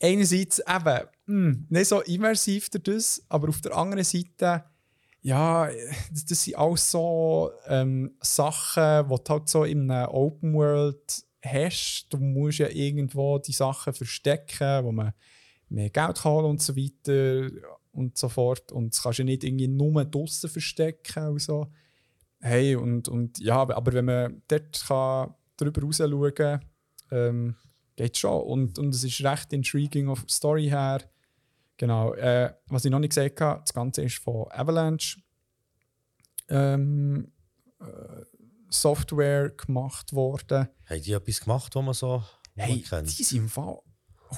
Einerseits 0.00 0.60
eben, 0.60 1.08
mh, 1.26 1.56
nicht 1.68 1.88
so 1.88 2.00
immersiv 2.02 2.70
das, 2.70 3.22
aber 3.28 3.48
auf 3.48 3.60
der 3.60 3.76
anderen 3.76 4.04
Seite, 4.04 4.64
ja, 5.20 5.68
das, 6.10 6.24
das 6.24 6.44
sind 6.44 6.56
alles 6.56 6.90
so 6.90 7.50
ähm, 7.66 8.16
Sachen, 8.20 9.08
die 9.08 9.14
du 9.14 9.28
halt 9.28 9.48
so 9.48 9.64
in 9.64 9.90
einer 9.90 10.14
Open 10.14 10.54
World 10.54 11.24
hast. 11.44 12.06
Du 12.10 12.18
musst 12.18 12.58
ja 12.58 12.68
irgendwo 12.68 13.38
die 13.38 13.52
Sachen 13.52 13.92
verstecken, 13.92 14.84
wo 14.84 14.92
man 14.92 15.12
mehr 15.68 15.90
Geld 15.90 16.24
holen 16.24 16.46
und 16.46 16.62
so 16.62 16.76
weiter 16.76 17.50
und 17.92 18.16
so 18.16 18.28
fort. 18.28 18.70
Und 18.72 18.94
das 18.94 19.02
kannst 19.02 19.18
du 19.18 19.22
ja 19.22 19.26
nicht 19.26 19.44
irgendwie 19.44 19.68
nur 19.68 20.04
draussen 20.04 20.48
verstecken 20.48 21.28
und 21.28 21.42
so. 21.42 21.66
Hey, 22.40 22.76
und, 22.76 23.08
und 23.08 23.38
ja, 23.40 23.56
aber 23.56 23.92
wenn 23.92 24.04
man 24.04 24.42
dort 24.46 24.84
kann 24.86 25.34
drüber 25.56 25.82
raus 25.82 25.96
schauen 25.96 26.34
kann, 26.34 26.64
ähm, 27.10 27.56
geht 27.98 28.16
schon. 28.16 28.42
Und, 28.42 28.78
und 28.78 28.94
es 28.94 29.04
ist 29.04 29.22
recht 29.22 29.52
intriguing 29.52 30.08
auf 30.08 30.24
Story 30.28 30.68
her. 30.68 31.02
Genau. 31.76 32.14
Äh, 32.14 32.54
was 32.68 32.84
ich 32.84 32.90
noch 32.90 32.98
nicht 32.98 33.10
gesagt 33.10 33.40
habe, 33.40 33.60
das 33.60 33.74
Ganze 33.74 34.02
ist 34.02 34.18
von 34.18 34.46
Avalanche 34.50 35.20
ähm, 36.48 37.32
äh, 37.80 37.84
Software 38.70 39.50
gemacht 39.50 40.12
worden. 40.12 40.68
Haben 40.86 41.02
die 41.02 41.12
etwas 41.12 41.40
gemacht, 41.40 41.74
was 41.74 41.84
man 41.84 41.94
so 41.94 42.24
Hey, 42.56 42.82
kennt? 42.82 43.16
die 43.18 43.22
sind 43.22 43.38
im 43.38 43.48
Fall 43.48 43.78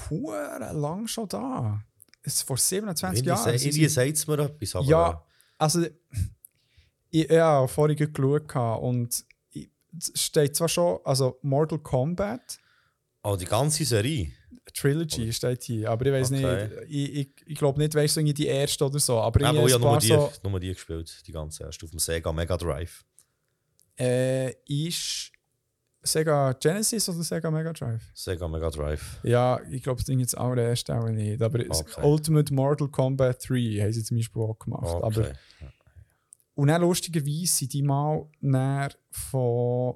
hure 0.09 0.71
lang 0.73 1.07
schon 1.07 1.27
da. 1.27 1.83
Es 2.23 2.41
vor 2.43 2.57
27 2.57 3.25
Irgendwie 3.25 3.29
Jahren. 3.29 3.55
Irgendwie 3.55 3.87
sagt 3.87 4.15
es 4.17 4.27
mir 4.27 4.39
etwas, 4.39 4.75
aber 4.75 4.85
Ja, 4.85 5.25
also 5.57 5.85
ich, 7.09 7.29
habe 7.29 7.67
vorhin 7.67 7.97
geschaut 7.97 8.55
und 8.81 9.25
es 9.97 10.11
steht 10.15 10.55
zwar 10.55 10.69
schon, 10.69 10.99
also 11.03 11.39
Mortal 11.41 11.79
Kombat 11.79 12.60
oh, 13.23 13.35
die 13.35 13.45
ganze 13.45 13.85
Serie. 13.85 14.31
Trilogy 14.73 15.33
steht 15.33 15.63
hier, 15.63 15.89
aber 15.89 16.05
ich 16.05 16.11
weiß 16.13 16.31
Okay. 16.31 16.67
nicht, 16.67 16.89
ich, 16.89 17.15
ich, 17.15 17.29
ich 17.47 17.57
glaube 17.57 17.79
nicht, 17.79 17.93
weißt 17.95 18.17
du, 18.17 18.23
die 18.33 18.45
erste 18.45 18.85
oder 18.85 18.99
so, 18.99 19.19
aber 19.19 19.41
irgendwie 19.41 19.67
ich 19.67 19.73
habe 19.73 19.83
nur 19.83 19.97
die, 19.97 20.07
so, 20.07 20.31
nur 20.43 20.59
die 20.59 20.73
gespielt, 20.73 21.23
die 21.27 21.31
ganze 21.31 21.63
erste, 21.63 21.85
auf 21.85 21.89
dem 21.91 21.99
Sega 21.99 22.31
Mega 22.31 22.55
Drive. 22.57 23.03
äh, 23.99 24.51
ist 24.67 25.31
Sega 26.03 26.53
Genesis 26.53 27.09
oder 27.09 27.21
Sega 27.23 27.51
Mega 27.51 27.73
Drive? 27.73 28.01
Sega 28.13 28.47
Mega 28.47 28.69
Drive. 28.69 29.19
Ja, 29.23 29.59
ich 29.69 29.83
glaube, 29.83 29.97
das 29.97 30.05
Ding 30.05 30.19
jetzt 30.19 30.37
auch 30.37 30.55
der 30.55 30.69
erste 30.69 30.95
auch 30.97 31.09
nicht, 31.09 31.41
aber 31.41 31.59
Okay. 31.69 32.01
Ultimate 32.03 32.53
Mortal 32.53 32.87
Kombat 32.87 33.47
3 33.49 33.55
haben 33.81 33.93
sie 33.93 34.03
zum 34.03 34.17
Beispiel 34.17 34.41
auch 34.41 34.57
gemacht, 34.57 35.03
aber 35.03 35.21
Okay. 35.21 35.33
Und 36.53 36.67
dann 36.67 36.81
lustigerweise 36.81 37.47
sind 37.47 37.73
die 37.73 37.81
mal 37.81 38.27
dann 38.41 38.91
von 39.09 39.95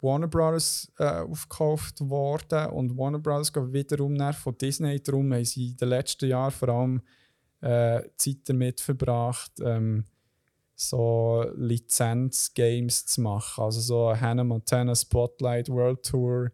Warner 0.00 0.28
Bros. 0.28 0.90
Äh, 0.98 1.04
aufgekauft 1.04 2.00
worden 2.00 2.70
und 2.70 2.96
Warner 2.96 3.18
Bros. 3.18 3.52
geht 3.52 3.72
wiederum 3.72 4.16
dann 4.16 4.32
von 4.32 4.56
Disney. 4.56 5.00
Darum 5.02 5.32
haben 5.32 5.44
sie 5.44 5.70
in 5.70 5.76
den 5.76 5.88
letzten 5.88 6.28
Jahren 6.28 6.50
vor 6.50 6.68
allem 6.68 7.02
äh, 7.60 8.02
Zeit 8.16 8.38
damit 8.48 8.80
verbracht, 8.80 9.52
ähm, 9.62 10.04
so 10.74 11.44
Lizenz-Games 11.56 13.06
zu 13.06 13.20
machen. 13.20 13.64
Also 13.64 13.80
so 13.80 14.18
Hannah 14.18 14.44
Montana 14.44 14.94
Spotlight 14.94 15.68
World 15.68 16.02
Tour. 16.02 16.50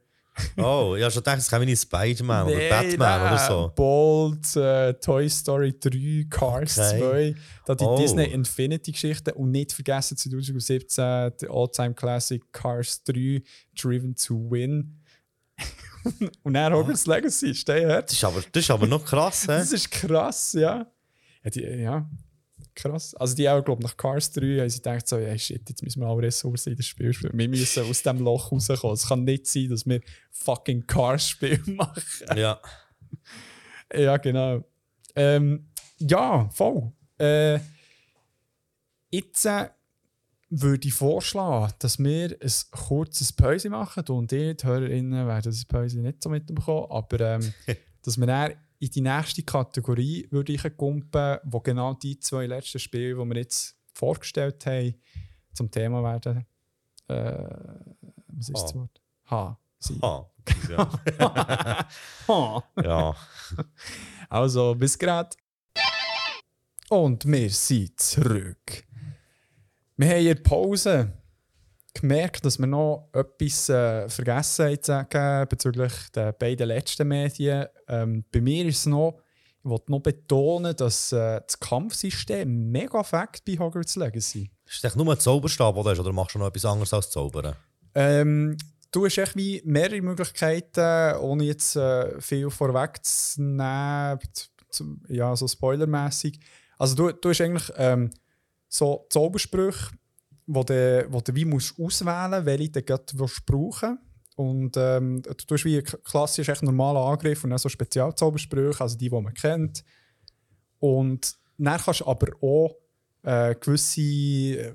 Oh, 0.58 0.94
habe 0.96 1.10
schon 1.10 1.22
gedacht, 1.22 1.38
es 1.38 1.48
käme 1.48 1.64
nicht 1.64 1.80
Spider-Man 1.80 2.46
oder 2.46 2.56
Nein, 2.56 2.68
Batman 2.68 2.98
nein, 3.22 3.32
oder 3.32 3.38
so. 3.46 3.72
Bolt, 3.74 4.56
äh, 4.56 4.92
Toy 4.94 5.28
Story 5.30 5.74
3, 5.78 6.26
Cars 6.28 6.78
Okay. 6.78 7.34
2, 7.34 7.34
da 7.64 7.74
die 7.74 7.84
Oh. 7.84 7.96
Disney 7.96 8.24
Infinity-Geschichte 8.26 9.32
und 9.34 9.50
nicht 9.50 9.72
vergessen 9.72 10.16
2017 10.16 11.32
der 11.40 11.50
All-Time 11.50 11.94
Classic 11.94 12.42
Cars 12.52 13.02
3, 13.04 13.42
Driven 13.80 14.14
to 14.14 14.50
Win. 14.50 15.00
und 16.42 16.54
dann 16.54 16.72
Hogwarts 16.72 17.06
Legacy, 17.06 17.54
steh 17.54 17.80
her. 17.80 18.02
Das 18.02 18.12
ist 18.12 18.24
aber, 18.24 18.42
das 18.52 18.62
ist 18.62 18.70
aber 18.70 18.86
noch 18.86 19.04
krass, 19.04 19.42
hä? 19.48 19.58
Das 19.58 19.72
ist 19.72 19.90
krass, 19.90 20.52
ja. 20.52 20.86
Ja, 21.44 21.50
die, 21.50 21.60
ja 21.62 22.06
krass. 22.76 23.14
Also 23.14 23.34
die 23.34 23.48
auch, 23.48 23.64
glaube 23.64 23.82
nach 23.82 23.96
Cars 23.96 24.30
3 24.32 24.60
haben 24.60 24.68
sie 24.68 24.78
gedacht 24.78 25.08
so, 25.08 25.16
hey, 25.16 25.38
shit, 25.38 25.68
jetzt 25.68 25.82
müssen 25.82 26.00
wir 26.00 26.06
alle 26.06 26.22
Ressourcen 26.22 26.70
in 26.70 26.76
das 26.76 26.86
Spiel 26.86 27.12
spielen. 27.12 27.36
Wir 27.36 27.48
müssen 27.48 27.82
aus 27.82 28.02
dem 28.02 28.20
Loch 28.20 28.52
rauskommen. 28.52 28.94
Es 28.94 29.08
kann 29.08 29.24
nicht 29.24 29.46
sein, 29.46 29.70
dass 29.70 29.86
wir 29.86 30.00
fucking 30.30 30.86
Cars-Spiel 30.86 31.62
machen. 31.66 32.36
Ja. 32.36 32.60
Ja, 33.94 34.16
genau. 34.16 34.64
Ähm, 35.14 35.68
ja, 35.98 36.48
voll. 36.52 36.90
Äh, 37.20 37.60
jetzt 39.10 39.46
äh, 39.46 39.68
würde 40.50 40.88
ich 40.88 40.94
vorschlagen, 40.94 41.72
dass 41.78 41.98
wir 42.00 42.36
ein 42.40 42.50
kurzes 42.72 43.32
Päuschen 43.32 43.70
machen. 43.70 44.04
Du 44.04 44.18
und 44.18 44.32
ich, 44.32 44.56
die 44.56 44.66
Hörerinnen, 44.66 45.26
werden 45.26 45.44
das 45.44 45.64
Päuschen 45.64 46.02
nicht 46.02 46.20
so 46.20 46.28
mitbekommen, 46.28 46.90
aber 46.90 47.20
ähm, 47.20 47.54
dass 48.02 48.18
wir 48.18 48.26
dann 48.26 48.54
in 48.78 48.90
die 48.90 49.00
nächste 49.00 49.42
Kategorie 49.42 50.26
würde 50.30 50.52
ich 50.52 50.76
kumpen, 50.76 51.38
wo 51.44 51.60
genau 51.60 51.94
die 51.94 52.18
zwei 52.18 52.46
letzten 52.46 52.78
Spiele, 52.78 53.14
die 53.14 53.28
wir 53.28 53.36
jetzt 53.36 53.76
vorgestellt 53.92 54.64
haben, 54.66 54.94
zum 55.54 55.70
Thema 55.70 56.02
werden. 56.02 56.46
Äh, 57.08 57.14
was 58.28 58.48
ist 58.48 58.56
Ah. 58.56 58.62
das 58.62 58.74
Wort? 58.74 59.00
Ha. 59.30 59.58
Sie. 59.78 59.98
Ah, 60.02 60.26
ja. 60.70 61.88
Ha. 62.28 62.64
ja. 62.82 63.16
Also, 64.28 64.74
bis 64.74 64.98
grad. 64.98 65.36
Und 66.88 67.24
wir 67.26 67.50
sind 67.50 67.98
zurück. 68.00 68.84
Wir 69.96 70.08
haben 70.08 70.24
der 70.24 70.34
Pause 70.36 71.12
gemerkt, 72.00 72.44
dass 72.44 72.58
wir 72.58 72.66
noch 72.66 73.08
etwas 73.12 73.68
äh, 73.68 74.08
vergessen 74.08 74.74
zu 74.82 74.86
sagen 74.86 75.48
bezüglich 75.48 75.92
der 76.14 76.32
beiden 76.32 76.68
letzten 76.68 77.08
Medien. 77.08 77.66
Ähm, 77.88 78.24
bei 78.32 78.40
mir 78.40 78.66
ist 78.66 78.78
es 78.78 78.86
noch, 78.86 79.20
ich 79.62 79.70
wollte 79.70 79.90
noch 79.90 80.00
betonen, 80.00 80.76
dass 80.76 81.12
äh, 81.12 81.40
das 81.46 81.58
Kampfsystem 81.58 82.70
mega 82.70 83.02
fakt 83.02 83.44
bei 83.44 83.58
Hogwarts 83.58 83.96
Legacy. 83.96 84.50
Ist 84.64 84.84
das 84.84 84.96
nur 84.96 85.12
ein 85.12 85.18
Zauberstab, 85.18 85.74
du 85.74 85.84
hast, 85.84 85.98
oder 85.98 86.12
machst 86.12 86.34
du 86.34 86.38
noch 86.38 86.48
etwas 86.48 86.64
anderes 86.64 86.92
als 86.92 87.10
Zaubern? 87.10 87.56
Ähm, 87.94 88.56
du 88.92 89.04
hast 89.04 89.18
echt 89.18 89.36
wie 89.36 89.62
mehrere 89.64 90.02
Möglichkeiten, 90.02 91.16
ohne 91.18 91.44
jetzt 91.44 91.76
äh, 91.76 92.20
viel 92.20 92.50
vorwegzunehmen, 92.50 94.18
ja, 95.08 95.34
so 95.34 95.48
spoilermäßig. 95.48 96.40
Also 96.78 96.94
du, 96.94 97.12
du 97.12 97.30
hast 97.30 97.40
eigentlich 97.40 97.72
ähm, 97.76 98.10
so 98.68 99.06
Zaubersprüche, 99.10 99.90
wo 100.46 100.62
du, 100.62 101.06
wo 101.10 101.20
du 101.20 101.34
wie 101.34 101.44
musst 101.44 101.78
auswählen 101.78 102.44
welche 102.46 102.70
du 102.70 102.82
gerade 102.82 103.04
willst 103.14 103.44
brauchen 103.46 103.98
Und 104.36 104.76
ähm, 104.76 105.22
du 105.22 105.34
tust 105.34 105.64
wie 105.64 105.82
klassisch 105.82 106.48
echt 106.48 106.62
normaler 106.62 107.00
Angriff 107.00 107.44
und 107.44 107.50
dann 107.50 107.58
so 107.58 107.68
Spezialzaubersprüche, 107.68 108.80
also 108.80 108.96
die, 108.96 109.08
die 109.08 109.20
man 109.20 109.34
kennt. 109.34 109.84
Und 110.78 111.36
dann 111.58 111.80
kannst 111.80 112.00
du 112.00 112.06
aber 112.06 112.28
auch 112.42 112.76
äh, 113.22 113.54
gewisse 113.54 114.00
äh, 114.00 114.74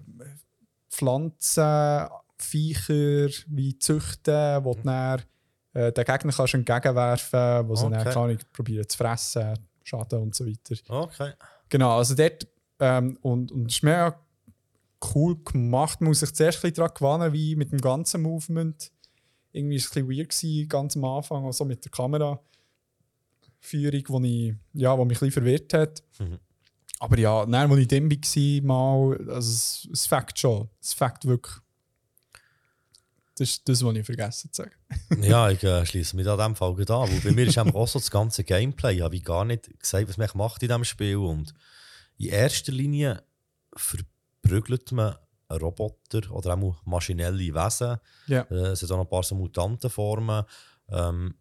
Pflanzen, 0.89 2.07
Viecher 2.37 3.29
wie 3.47 3.77
züchten, 3.77 4.63
wo 4.63 4.73
du 4.73 4.81
dann 4.81 5.21
äh, 5.73 5.91
den 5.91 6.05
Gegner 6.05 6.33
kannst 6.33 6.53
entgegenwerfen 6.55 7.67
wo 7.67 7.75
sie 7.75 7.89
dann 7.89 8.01
Okay. 8.01 8.13
keine 8.13 8.37
probieren 8.51 8.89
zu 8.89 8.97
fressen, 8.97 9.53
schaden 9.83 10.21
und 10.21 10.35
so 10.35 10.45
weiter. 10.45 10.75
Okay. 10.89 11.33
Genau, 11.69 11.97
also 11.97 12.15
dort, 12.15 12.47
ähm, 12.79 13.17
und, 13.21 13.51
und 13.51 13.67
es 13.67 13.75
ist 13.75 13.83
mega 13.83 14.19
cool 15.13 15.37
gemacht. 15.43 16.01
Man 16.01 16.09
muss 16.09 16.19
sich 16.19 16.33
zuerst 16.33 16.63
ein 16.63 16.73
daran 16.73 16.93
gewöhnen, 16.93 17.33
wie 17.33 17.55
mit 17.55 17.71
dem 17.71 17.81
ganzen 17.81 18.21
Movement. 18.21 18.91
Irgendwie 19.51 19.75
war 19.75 19.79
es 19.79 19.97
ein 19.97 20.07
bisschen 20.07 20.17
weird, 20.17 20.29
gewesen, 20.29 20.69
ganz 20.69 20.95
am 20.95 21.05
Anfang, 21.05 21.45
also 21.45 21.65
mit 21.65 21.83
der 21.83 21.91
Kameraführung, 21.91 22.43
die, 24.23 24.49
ich, 24.49 24.55
ja, 24.73 24.95
die 24.95 25.05
mich 25.05 25.17
ein 25.17 25.19
bisschen 25.19 25.31
verwirrt 25.31 25.73
hat. 25.73 26.03
Mhm. 26.19 26.39
Aber 26.99 27.17
ja, 27.17 27.45
dann, 27.45 27.71
als 27.71 27.79
ich 27.79 27.87
dann 27.87 28.11
war, 28.11 28.61
mal, 28.63 29.29
also 29.29 29.51
es, 29.51 29.89
es 29.91 30.05
fängt 30.05 30.37
schon. 30.37 30.69
Es 30.79 30.93
fängt 30.93 31.25
wirklich. 31.25 31.55
Das 33.35 33.49
ist 33.49 33.67
das, 33.67 33.83
was 33.83 33.95
ich 33.95 34.05
vergessen 34.05 34.51
zu 34.53 34.61
sagen. 34.61 34.75
ja, 35.23 35.49
ich 35.49 35.63
äh, 35.63 35.83
schließe 35.83 36.15
mich 36.15 36.27
an 36.27 36.37
diesem 36.37 36.55
Fall 36.55 36.69
an. 36.69 36.87
Weil 36.87 37.21
bei 37.21 37.31
mir 37.31 37.47
ist 37.47 37.57
auch 37.57 37.87
so 37.87 37.97
das 37.97 38.11
ganze 38.11 38.43
Gameplay. 38.43 38.97
Ich 38.97 39.01
habe 39.01 39.13
wie 39.13 39.21
gar 39.21 39.45
nicht 39.45 39.67
gesagt, 39.79 40.09
was 40.09 40.17
man 40.17 40.29
macht 40.35 40.61
in 40.61 40.69
diesem 40.69 40.83
Spiel. 40.83 41.17
Und 41.17 41.55
in 42.19 42.29
erster 42.29 42.71
Linie 42.71 43.23
verprügelt 44.41 44.91
man 44.91 45.15
Roboter 45.51 46.31
oder 46.31 46.53
auch 46.53 46.85
maschinelle 46.85 47.53
Wesen. 47.53 47.97
Ja. 48.27 48.41
Äh, 48.49 48.71
es 48.71 48.83
hat 48.83 48.91
auch 48.91 48.97
noch 48.97 49.05
ein 49.05 49.09
paar 49.09 49.23
so 49.23 49.35
Mutantenformen. 49.35 50.45
Ähm, 50.89 51.35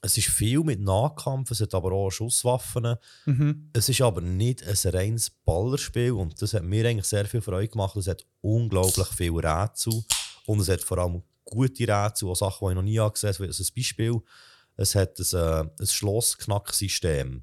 es 0.00 0.16
ist 0.16 0.28
viel 0.28 0.60
mit 0.60 0.80
Nahkampf, 0.80 1.50
es 1.50 1.60
hat 1.60 1.74
aber 1.74 1.92
auch 1.92 2.10
Schusswaffen. 2.10 2.96
Mhm. 3.26 3.70
Es 3.72 3.88
ist 3.88 4.00
aber 4.00 4.20
nicht 4.20 4.62
ein 4.62 4.92
reines 4.92 5.30
Ballerspiel 5.30 6.12
und 6.12 6.40
das 6.40 6.54
hat 6.54 6.62
mir 6.62 6.86
eigentlich 6.86 7.06
sehr 7.06 7.26
viel 7.26 7.40
Freude 7.40 7.68
gemacht. 7.68 7.96
Es 7.96 8.06
hat 8.06 8.24
unglaublich 8.40 9.08
viele 9.08 9.42
Rätsel 9.42 10.04
und 10.46 10.60
es 10.60 10.68
hat 10.68 10.82
vor 10.82 10.98
allem 10.98 11.22
gute 11.44 11.88
Rätsel, 11.88 12.28
auch 12.28 12.36
Sachen, 12.36 12.68
die 12.68 12.72
ich 12.72 12.76
noch 12.76 12.82
nie 12.82 13.12
gesehen 13.12 13.34
habe. 13.34 13.46
Also 13.46 13.64
ein 13.64 13.74
Beispiel, 13.74 14.20
es 14.76 14.94
hat 14.94 15.18
ein, 15.18 15.38
äh, 15.38 15.70
ein 15.80 15.86
Schlossknacksystem, 15.86 17.42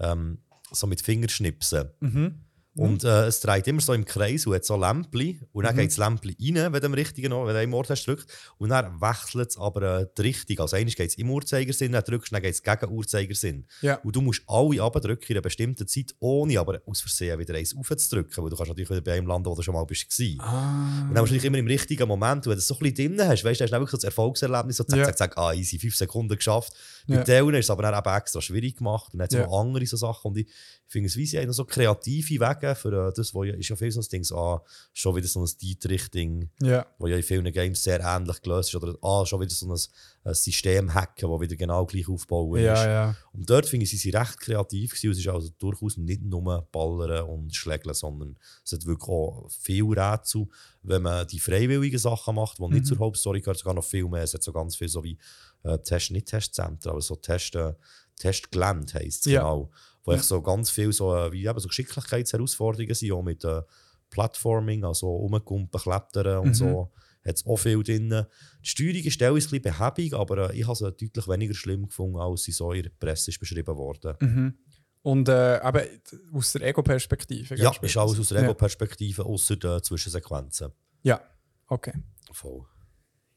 ähm, 0.00 0.38
so 0.72 0.86
mit 0.86 1.02
Fingerschnipsen. 1.02 1.90
Mhm. 2.00 2.45
Und 2.76 3.04
äh, 3.04 3.26
es 3.26 3.40
dreht 3.40 3.66
immer 3.68 3.80
so 3.80 3.92
im 3.94 4.04
Kreis 4.04 4.46
und 4.46 4.54
hat 4.54 4.64
so 4.64 4.76
Lämpchen. 4.76 5.46
Und 5.52 5.64
dann 5.64 5.74
Mhm. 5.74 5.80
geht 5.80 5.90
das 5.90 5.96
Lämpchen 5.96 6.36
rein, 6.40 6.72
wenn 6.72 6.80
du 6.80 6.86
am 6.86 6.94
richtigen 6.94 7.30
wenn 7.32 7.46
du 7.54 7.58
einen 7.58 7.74
Ort 7.74 7.90
hast, 7.90 8.04
drückt. 8.06 8.26
Und 8.58 8.68
dann 8.68 9.00
wechselt 9.00 9.50
es 9.50 9.56
aber 9.58 10.00
äh, 10.00 10.06
die 10.16 10.22
Richtung. 10.22 10.58
Also 10.60 10.76
einmal 10.76 10.92
geht 10.94 11.10
es 11.10 11.14
im 11.16 11.30
Uhrzeigersinn, 11.30 11.92
dann 11.92 12.04
drückst 12.04 12.30
du, 12.30 12.34
dann 12.34 12.42
geht 12.42 12.54
es 12.54 12.62
gegen 12.62 12.90
Uhrzeigersinn. 12.92 13.66
Ja. 13.80 13.94
Und 13.96 14.14
du 14.14 14.20
musst 14.20 14.42
alle 14.46 14.82
abdrücken 14.82 15.24
in 15.28 15.34
einer 15.36 15.42
bestimmten 15.42 15.86
Zeit, 15.86 16.14
ohne 16.18 16.58
aber 16.60 16.80
aus 16.86 17.00
Versehen 17.00 17.38
wieder 17.38 17.54
eins 17.54 17.74
aufzudrücken. 17.76 18.42
Weil 18.44 18.50
du 18.50 18.56
kannst 18.56 18.68
natürlich 18.68 18.90
wieder 18.90 19.00
bei 19.00 19.14
einem 19.14 19.26
landen, 19.26 19.46
wo 19.48 19.54
du 19.54 19.62
schon 19.62 19.74
mal 19.74 19.84
bist. 19.84 20.06
Ah. 20.38 21.06
Und 21.08 21.14
dann 21.14 21.22
musst 21.24 21.32
du 21.32 21.46
immer 21.46 21.58
im 21.58 21.66
richtigen 21.66 22.06
Moment, 22.06 22.46
und 22.46 22.50
wenn 22.50 22.56
du 22.56 22.58
es 22.58 22.66
so 22.68 22.74
ein 22.74 22.80
bisschen 22.92 23.16
drin 23.16 23.26
hast, 23.28 23.42
weißt 23.44 23.60
du, 23.60 23.64
hast 23.64 23.70
du 23.70 23.76
wirklich 23.76 23.90
so 23.90 23.96
das 23.96 24.04
Erfolgserlebnis, 24.04 24.76
so 24.76 24.84
zack, 24.84 24.98
Ja. 24.98 25.04
zack, 25.06 25.16
zack, 25.18 25.38
ah, 25.38 25.52
easy, 25.54 25.78
fünf 25.78 25.96
Sekunden 25.96 26.36
geschafft. 26.36 26.72
Ja. 27.06 27.18
Mit 27.18 27.26
Teilen 27.26 27.54
ist 27.54 27.66
es 27.66 27.70
aber 27.70 27.82
dann 27.82 27.94
eben 27.98 28.16
extra 28.16 28.40
schwierig 28.40 28.76
gemacht 28.76 29.12
und 29.12 29.18
dann 29.20 29.28
Ja. 29.30 29.46
noch 29.46 29.60
andere 29.60 29.86
so 29.86 29.96
Sachen. 29.96 30.28
Und 30.32 30.38
ich 30.38 30.48
finde 30.88 31.08
es, 31.08 31.16
wie 31.16 31.26
sie 31.26 31.38
haben 31.38 31.52
so 31.52 31.64
kreative 31.64 32.40
Wege, 32.40 32.74
für 32.74 33.08
äh, 33.08 33.12
das, 33.14 33.32
wo 33.34 33.44
ja, 33.44 33.54
ist 33.54 33.68
ja 33.68 33.76
viel 33.76 33.90
so 33.92 34.00
ein 34.00 34.06
Ding, 34.10 34.24
so, 34.24 34.36
ah, 34.36 34.62
schon 34.92 35.14
wieder 35.16 35.26
so 35.28 35.42
ein 35.44 35.50
Dietrich-Ding, 35.60 36.50
Ja. 36.62 36.86
wo 36.98 37.06
ja 37.06 37.16
in 37.16 37.22
vielen 37.22 37.50
Games 37.52 37.82
sehr 37.82 38.00
ähnlich 38.00 38.40
gelöst 38.42 38.70
ist, 38.70 38.82
oder 38.82 38.96
ah, 39.02 39.24
schon 39.26 39.40
wieder 39.40 39.50
so 39.50 39.66
ein, 39.66 39.78
ein 40.24 40.34
System 40.34 40.92
hacken, 40.94 41.30
das 41.30 41.40
wieder 41.40 41.56
genau 41.56 41.86
gleich 41.86 42.08
aufbauen 42.08 42.60
Ja, 42.62 42.74
ist. 42.74 42.84
ja. 42.84 43.16
Und 43.32 43.48
dort 43.48 43.66
finde 43.66 43.84
ich, 43.84 43.90
sie 43.90 43.96
sind 43.96 44.14
recht 44.16 44.40
kreativ 44.40 44.90
gewesen. 44.94 45.10
Es 45.12 45.18
ist 45.18 45.28
also 45.28 45.50
durchaus 45.58 45.96
nicht 45.96 46.22
nur 46.22 46.68
Ballern 46.72 47.28
und 47.28 47.54
Schlägeln, 47.54 47.94
sondern 47.94 48.36
es 48.64 48.72
hat 48.72 48.84
wirklich 48.86 49.08
auch 49.08 49.48
viel 49.60 49.84
Rätsel. 49.84 50.46
Wenn 50.82 51.02
man 51.02 51.26
die 51.26 51.38
freiwilligen 51.40 51.98
Sachen 51.98 52.34
macht, 52.36 52.58
die 52.58 52.68
nicht 52.68 52.86
zur 52.86 52.98
Hauptstory 52.98 53.40
gehören, 53.40 53.58
sogar 53.58 53.74
noch 53.74 53.84
viel 53.84 54.06
mehr. 54.08 54.22
Es 54.22 54.34
hat 54.34 54.42
so 54.42 54.52
ganz 54.52 54.76
viel 54.76 54.88
so 54.88 55.02
wie 55.02 55.18
äh, 55.66 55.78
Test, 55.82 56.10
nicht 56.10 56.28
Testzentren, 56.28 56.92
aber 56.92 57.00
so 57.00 57.16
Test, 57.16 57.54
äh, 57.56 57.74
Testgelände 58.18 58.94
heisst 58.94 59.26
es 59.26 59.32
Ja. 59.32 59.40
genau. 59.42 59.70
Wo 60.04 60.12
echt 60.12 60.24
so 60.24 60.40
ganz 60.40 60.70
viel 60.70 60.92
so, 60.92 61.14
äh, 61.16 61.32
wie 61.32 61.44
eben 61.46 61.58
so 61.58 61.68
Geschicklichkeitsherausforderungen 61.68 62.94
sind, 62.94 63.12
auch 63.12 63.22
mit 63.22 63.44
äh, 63.44 63.62
Platforming, 64.10 64.84
also 64.84 65.08
rumkumpen, 65.08 65.80
klettern 65.80 66.38
und 66.38 66.48
Mhm. 66.50 66.54
so. 66.54 66.92
Hat 67.26 67.34
es 67.34 67.44
auch 67.44 67.56
viel 67.56 67.82
drin. 67.82 68.24
Die 68.62 68.68
Steuerung 68.68 69.02
ist 69.02 69.18
teilweise 69.18 69.48
ein 69.48 69.60
bisschen 69.60 69.62
behäbig, 69.78 70.14
aber 70.14 70.50
äh, 70.50 70.56
ich 70.60 70.64
habe 70.66 70.76
sie 70.76 70.84
deutlich 70.92 71.26
weniger 71.26 71.54
schlimm 71.54 71.86
gefunden, 71.88 72.18
als 72.18 72.44
sie 72.44 72.52
so 72.52 72.70
in 72.70 72.84
der 72.84 72.90
Presse 72.90 73.32
ist 73.32 73.40
beschrieben 73.40 73.76
worden. 73.76 74.14
Mhm. 74.20 74.58
Und 75.02 75.28
äh, 75.28 75.56
eben 75.68 76.00
aus 76.32 76.52
der 76.52 76.62
Ego-Perspektive. 76.62 77.56
Ja, 77.56 77.72
ist 77.82 77.96
alles 77.96 78.20
aus 78.20 78.28
der 78.28 78.38
Ja. 78.38 78.44
Ego-Perspektive, 78.44 79.24
außer 79.24 79.56
der 79.56 79.82
Zwischensequenzen. 79.82 80.70
Ja, 81.02 81.20
okay. 81.66 81.94
Voll. 82.30 82.64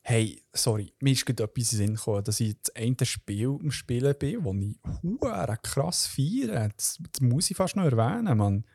Hey, 0.10 0.41
sorry, 0.53 0.91
mir 1.02 1.14
ist 1.14 1.23
gerade 1.23 1.44
etwas 1.44 1.72
in 1.73 1.77
Sinn 1.77 1.94
gekommen, 1.95 2.23
dass 2.23 2.40
ich 2.40 2.56
das 2.64 2.76
eine 2.76 2.95
Spiel 3.03 3.49
am 3.61 3.69
Spielen 3.69 4.15
bin, 4.18 4.44
das 4.44 4.56
ich 4.56 5.03
hure 5.03 5.57
krass 5.61 6.07
feiere. 6.07 6.69
Das, 6.76 6.98
das 7.11 7.22
muss 7.22 7.52
ich 7.52 7.56
fast 7.56 7.76
noch 7.76 7.84
erwähnen, 7.84 8.36
Mann. 8.36 8.65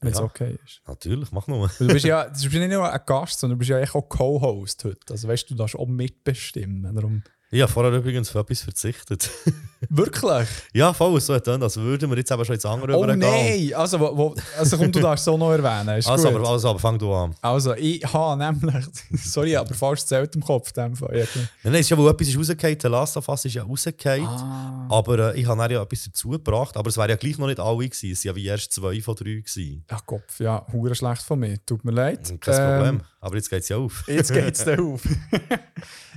Wenn 0.00 0.12
es 0.12 0.18
Ja. 0.18 0.24
okay 0.24 0.58
ist. 0.64 0.80
Natürlich, 0.86 1.32
mach 1.32 1.48
nur. 1.48 1.68
Du 1.76 1.88
bist 1.88 2.04
ja 2.04 2.24
du 2.28 2.30
bist 2.30 2.52
nicht 2.54 2.70
nur 2.70 2.88
ein 2.88 3.00
Gast, 3.04 3.40
sondern 3.40 3.58
du 3.58 3.66
bist 3.66 3.70
ja 3.70 3.82
auch 3.82 4.08
Co-Host 4.08 4.84
heute. 4.84 5.00
Also 5.12 5.26
weißt 5.26 5.50
du, 5.50 5.54
du 5.54 5.58
darfst 5.58 5.74
auch 5.74 5.88
mitbestimmen. 5.88 6.94
Darum 6.94 7.24
Ich 7.52 7.60
habe 7.60 7.72
vorher 7.72 7.92
übrigens 7.92 8.28
auf 8.30 8.36
etwas 8.44 8.60
verzichtet. 8.62 9.28
Wirklich? 9.88 10.46
ja, 10.72 10.92
voll, 10.92 11.20
so 11.20 11.32
getan, 11.32 11.60
als 11.62 11.76
würden 11.76 12.08
wir 12.10 12.16
jetzt 12.18 12.30
eben 12.30 12.44
schon 12.44 12.54
ins 12.54 12.64
andere 12.66 12.96
Oh 12.96 13.02
übergehen. 13.02 13.18
nein! 13.18 13.74
Also, 13.74 13.98
wo, 13.98 14.16
wo, 14.16 14.34
also 14.58 14.76
komm, 14.76 14.92
du 14.92 15.00
darfst 15.00 15.28
auch 15.28 15.36
noch 15.38 15.50
erwähnen. 15.50 15.98
Ist 15.98 16.06
Also 16.06 16.28
gut. 16.28 16.36
aber, 16.38 16.48
also, 16.50 16.70
aber 16.70 16.78
fang 16.78 16.96
du 16.98 17.12
an. 17.12 17.34
Also, 17.40 17.74
ich 17.74 18.04
habe 18.12 18.38
nämlich, 18.40 18.84
sorry, 19.24 19.56
aber 19.56 19.74
fast 19.74 20.06
zählt 20.06 20.34
im 20.36 20.42
Kopf. 20.42 20.70
dem 20.72 20.94
Fall. 20.94 21.18
Ja, 21.18 21.24
Nein, 21.34 21.48
nein, 21.64 21.74
es 21.74 21.80
ist 21.80 21.90
ja, 21.90 21.98
wo 21.98 22.08
etwas 22.08 22.28
ist 22.28 22.38
rausgefallen, 22.38 22.78
der 22.78 22.90
Last 22.90 23.16
of 23.16 23.28
Us 23.28 23.44
ist 23.44 23.54
ja 23.54 23.62
rausgefallen. 23.64 24.26
Ah. 24.26 24.86
Aber 24.90 25.34
äh, 25.34 25.40
ich 25.40 25.46
habe 25.46 25.72
ja 25.72 25.82
etwas 25.82 26.04
dazu 26.04 26.28
gebracht. 26.28 26.76
Aber 26.76 26.88
es 26.88 26.96
wären 26.96 27.10
ja 27.10 27.16
gleich 27.16 27.36
noch 27.38 27.46
nicht 27.48 27.58
alle 27.58 27.88
gewesen. 27.88 28.12
Es 28.12 28.24
waren 28.24 28.36
ja 28.36 28.36
wie 28.36 28.46
erst 28.46 28.72
zwei 28.72 29.00
von 29.00 29.16
drei. 29.16 29.24
Gewesen. 29.40 29.84
Ja, 29.90 29.98
Kopf, 30.06 30.38
ja, 30.38 30.64
hure 30.72 30.94
schlecht 30.94 31.22
von 31.22 31.40
mir. 31.40 31.58
Tut 31.66 31.84
mir 31.84 31.92
leid. 31.92 32.32
Kein 32.40 32.54
Ähm, 32.54 32.76
Problem. 32.76 33.00
Aber 33.22 33.36
jetzt 33.36 33.50
geht 33.50 33.62
es 33.62 33.68
ja 33.70 33.76
auf. 33.76 34.04
Jetzt 34.06 34.32
geht 34.32 34.54
es 34.54 34.64
dann 34.64 34.80
auf. 34.80 35.02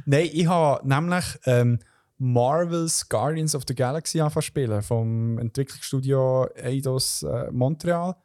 Nein, 0.05 0.29
ich 0.31 0.45
habe 0.47 0.87
nämlich 0.87 1.22
ähm, 1.45 1.79
Marvel's 2.17 3.07
Guardians 3.09 3.55
of 3.55 3.63
the 3.67 3.75
Galaxy 3.75 4.19
angefangen 4.19 4.43
zu 4.43 4.47
spielen, 4.47 4.81
vom 4.81 5.37
Entwicklungsstudio 5.39 6.47
Eidos 6.55 7.23
äh, 7.23 7.51
Montreal. 7.51 8.15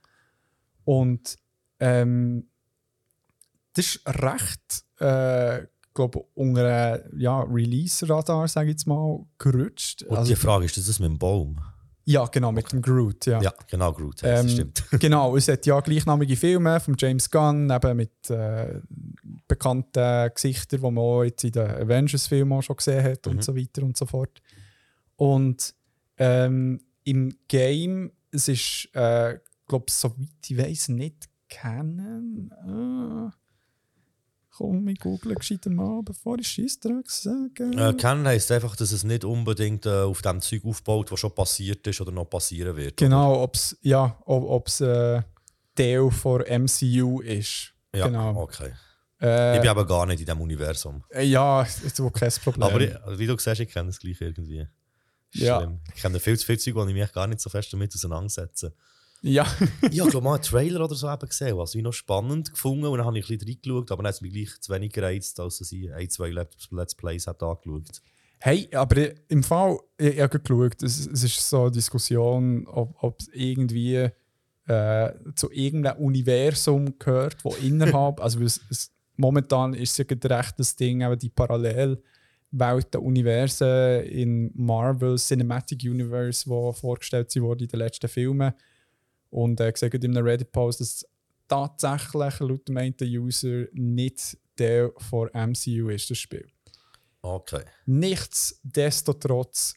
Und 0.84 1.36
ähm, 1.80 2.48
das 3.74 3.86
ist 3.86 4.06
recht, 4.06 4.84
äh, 5.00 5.66
glaube 5.94 6.24
unter 6.34 7.12
ja, 7.16 7.40
Release-Radar, 7.42 8.46
sage 8.48 8.68
ich 8.68 8.74
jetzt 8.74 8.86
mal, 8.86 9.26
gerutscht. 9.38 10.04
Und 10.04 10.16
Also, 10.16 10.30
die 10.30 10.36
Frage 10.36 10.64
ist, 10.64 10.76
ist 10.76 10.88
das 10.88 11.00
mit 11.00 11.10
dem 11.10 11.18
Baum? 11.18 11.60
Ja, 12.10 12.24
genau, 12.26 12.52
mit 12.52 12.72
dem 12.72 12.80
Groot. 12.80 13.26
Ja. 13.26 13.40
Ja, 13.42 13.52
genau, 13.70 13.92
Groot. 13.92 14.22
es, 14.22 14.40
Ähm, 14.40 14.48
stimmt. 14.48 14.84
genau, 15.00 15.36
es 15.36 15.46
hat 15.48 15.66
ja 15.66 15.78
gleichnamige 15.80 16.36
Filme 16.36 16.80
von 16.80 16.94
James 16.98 17.30
Gunn, 17.30 17.70
eben 17.70 17.96
mit 17.96 18.30
äh, 18.30 18.80
bekannten 19.46 20.30
Gesichtern, 20.34 20.80
die 20.80 20.84
man 20.90 20.98
auch 20.98 21.24
jetzt 21.24 21.44
in 21.44 21.52
den 21.52 21.66
Avengers-Filmen 21.68 22.62
schon 22.62 22.76
gesehen 22.76 23.04
hat 23.04 23.26
Mhm. 23.26 23.32
und 23.32 23.44
so 23.44 23.54
weiter 23.56 23.82
und 23.82 23.96
so 23.96 24.06
fort. 24.06 24.40
Und 25.16 25.74
ähm, 26.16 26.80
im 27.04 27.32
Game, 27.48 28.12
es 28.30 28.48
ist, 28.48 28.88
äh, 28.94 29.38
glaube 29.66 29.86
soweit 29.90 30.28
ich 30.48 30.56
weiß, 30.58 30.88
nicht 30.88 31.28
kennen. 31.48 32.50
Äh, 32.66 33.30
komm, 34.58 34.88
ich 34.88 34.98
google 34.98 35.34
gescheiter 35.34 35.70
mal, 35.70 36.02
bevor 36.02 36.38
ich 36.38 36.48
Scheissdreck 36.48 37.08
sage. 37.08 37.70
Äh, 37.76 37.94
kennen 37.94 38.26
heisst 38.26 38.50
einfach, 38.50 38.74
dass 38.74 38.90
es 38.90 39.04
nicht 39.04 39.24
unbedingt 39.24 39.86
äh, 39.86 40.02
auf 40.02 40.20
dem 40.22 40.40
Zeug 40.40 40.64
aufbaut, 40.64 41.12
was 41.12 41.20
schon 41.20 41.34
passiert 41.34 41.86
ist 41.86 42.00
oder 42.00 42.10
noch 42.10 42.24
passieren 42.24 42.76
wird. 42.76 42.96
Genau, 42.96 43.42
ob 43.42 43.54
es 43.54 43.78
ja, 43.82 44.18
ob, 44.26 44.44
ob's, 44.44 44.80
äh, 44.80 45.22
Teil 45.74 46.10
von 46.10 46.42
MCU 46.42 47.20
ist. 47.20 47.72
Ja, 47.94 48.06
genau. 48.08 48.42
okay. 48.42 48.72
Äh, 49.20 49.56
Ich 49.56 49.60
bin 49.60 49.70
aber 49.70 49.86
gar 49.86 50.06
nicht 50.06 50.20
in 50.20 50.26
diesem 50.26 50.40
Universum. 50.40 51.04
Äh, 51.10 51.24
Ja, 51.24 51.62
ist 51.62 52.00
wohl 52.00 52.10
kein 52.10 52.32
Problem. 52.42 52.62
Aber 52.64 52.80
ich, 52.80 53.02
also 53.04 53.18
wie 53.18 53.26
du 53.26 53.38
siehst, 53.38 53.60
ich 53.60 53.72
kenne 53.72 53.90
es 53.90 53.98
gleich 53.98 54.20
irgendwie. 54.20 54.66
Ja. 55.34 55.60
Schlimm. 55.60 55.80
Ich 55.94 56.02
kenne 56.02 56.18
viel 56.18 56.38
zu 56.38 56.46
viel 56.46 56.58
Zeug, 56.58 56.74
wo 56.74 56.84
ich 56.86 56.94
mich 56.94 57.12
gar 57.12 57.26
nicht 57.26 57.40
so 57.40 57.50
fest 57.50 57.72
damit 57.72 57.94
auseinandersetze. 57.94 58.74
Ja, 59.22 59.46
ich 59.90 60.00
habe 60.00 60.20
mal 60.20 60.34
einen 60.34 60.42
Trailer 60.42 60.84
oder 60.84 60.94
so 60.94 61.10
eben 61.10 61.28
gesehen, 61.28 61.56
was 61.56 61.74
ich 61.74 61.82
noch 61.82 61.92
spannend 61.92 62.50
gefunden 62.52 62.86
und 62.86 62.98
dann 62.98 63.06
habe 63.06 63.18
ich 63.18 63.28
ein 63.28 63.38
bisschen 63.38 63.48
reingeschaut, 63.48 63.90
aber 63.90 64.02
dann 64.02 64.08
hat 64.08 64.14
es 64.16 64.20
mich 64.20 64.32
gleich 64.32 64.60
zu 64.60 64.72
wenig 64.72 64.92
gereizt, 64.92 65.40
als 65.40 65.58
dass 65.58 65.72
ich 65.72 65.92
ein, 65.92 66.08
zwei 66.08 66.30
Let's, 66.30 66.94
Plays 66.94 67.26
hat 67.26 67.42
angeschaut. 67.42 68.00
hey, 68.40 68.68
aber 68.72 69.10
im 69.28 69.42
Fall, 69.42 69.78
ich, 69.96 70.14
ich 70.14 70.20
habe 70.20 70.38
geschaut, 70.38 70.82
es, 70.82 71.06
es 71.06 71.24
ist 71.24 71.48
so 71.48 71.62
eine 71.62 71.70
Diskussion, 71.72 72.66
ob, 72.66 73.20
es 73.20 73.28
irgendwie 73.32 74.08
äh, 74.66 75.12
zu 75.34 75.50
irgendeinem 75.50 75.98
Universum 75.98 76.98
gehört, 76.98 77.44
wo 77.44 77.54
innerhalb, 77.56 78.20
also 78.22 78.40
es, 78.40 78.60
es, 78.70 78.92
momentan 79.16 79.74
ist 79.74 79.92
es 79.92 79.98
ja 79.98 80.04
gerade 80.04 80.30
recht 80.30 80.58
das 80.58 80.76
Ding, 80.76 81.02
aber 81.02 81.16
die 81.16 81.30
Parallelwelten, 81.30 83.00
Universen 83.00 84.04
in 84.04 84.52
Marvel 84.54 85.16
Cinematic 85.16 85.82
Universe, 85.82 86.44
die 86.44 86.80
vorgestellt 86.80 87.34
wurden 87.40 87.64
in 87.64 87.68
den 87.68 87.80
letzten 87.80 88.08
Filmen. 88.08 88.52
Und 89.30 89.60
äh, 89.60 89.72
gesagt 89.72 89.94
in 89.94 90.16
einem 90.16 90.26
Reddit-Post, 90.26 90.80
dass 90.80 91.06
tatsächlich 91.48 92.40
laut 92.40 92.68
dem 92.68 92.76
einen 92.76 92.94
User 93.00 93.66
nicht 93.72 94.38
der 94.58 94.92
von 94.98 95.28
MCU 95.32 95.88
ist, 95.88 96.10
das 96.10 96.18
Spiel. 96.18 96.46
Okay. 97.22 97.62
Nichtsdestotrotz, 97.86 99.74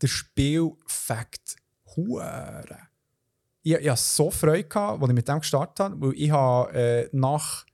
der 0.00 0.08
Spielfakt 0.08 1.56
hure. 1.96 2.78
Ich, 3.62 3.72
ich 3.72 3.88
hatte 3.88 4.00
so 4.00 4.30
Freude, 4.30 4.76
als 4.76 5.02
ich 5.02 5.14
mit 5.14 5.28
dem 5.28 5.38
gestartet 5.38 5.80
habe, 5.80 6.00
weil 6.00 6.12
ich 6.14 6.30
habe, 6.30 6.72
äh, 6.72 7.08
nach 7.12 7.66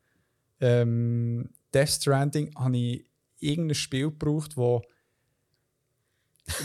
ähm, 0.61 1.51
Death 1.75 1.89
Stranding 1.89 2.55
habe 2.57 2.77
ich 2.77 3.05
irgendein 3.39 3.75
Spiel 3.75 4.11
gebraucht, 4.11 4.57
wo 4.57 4.83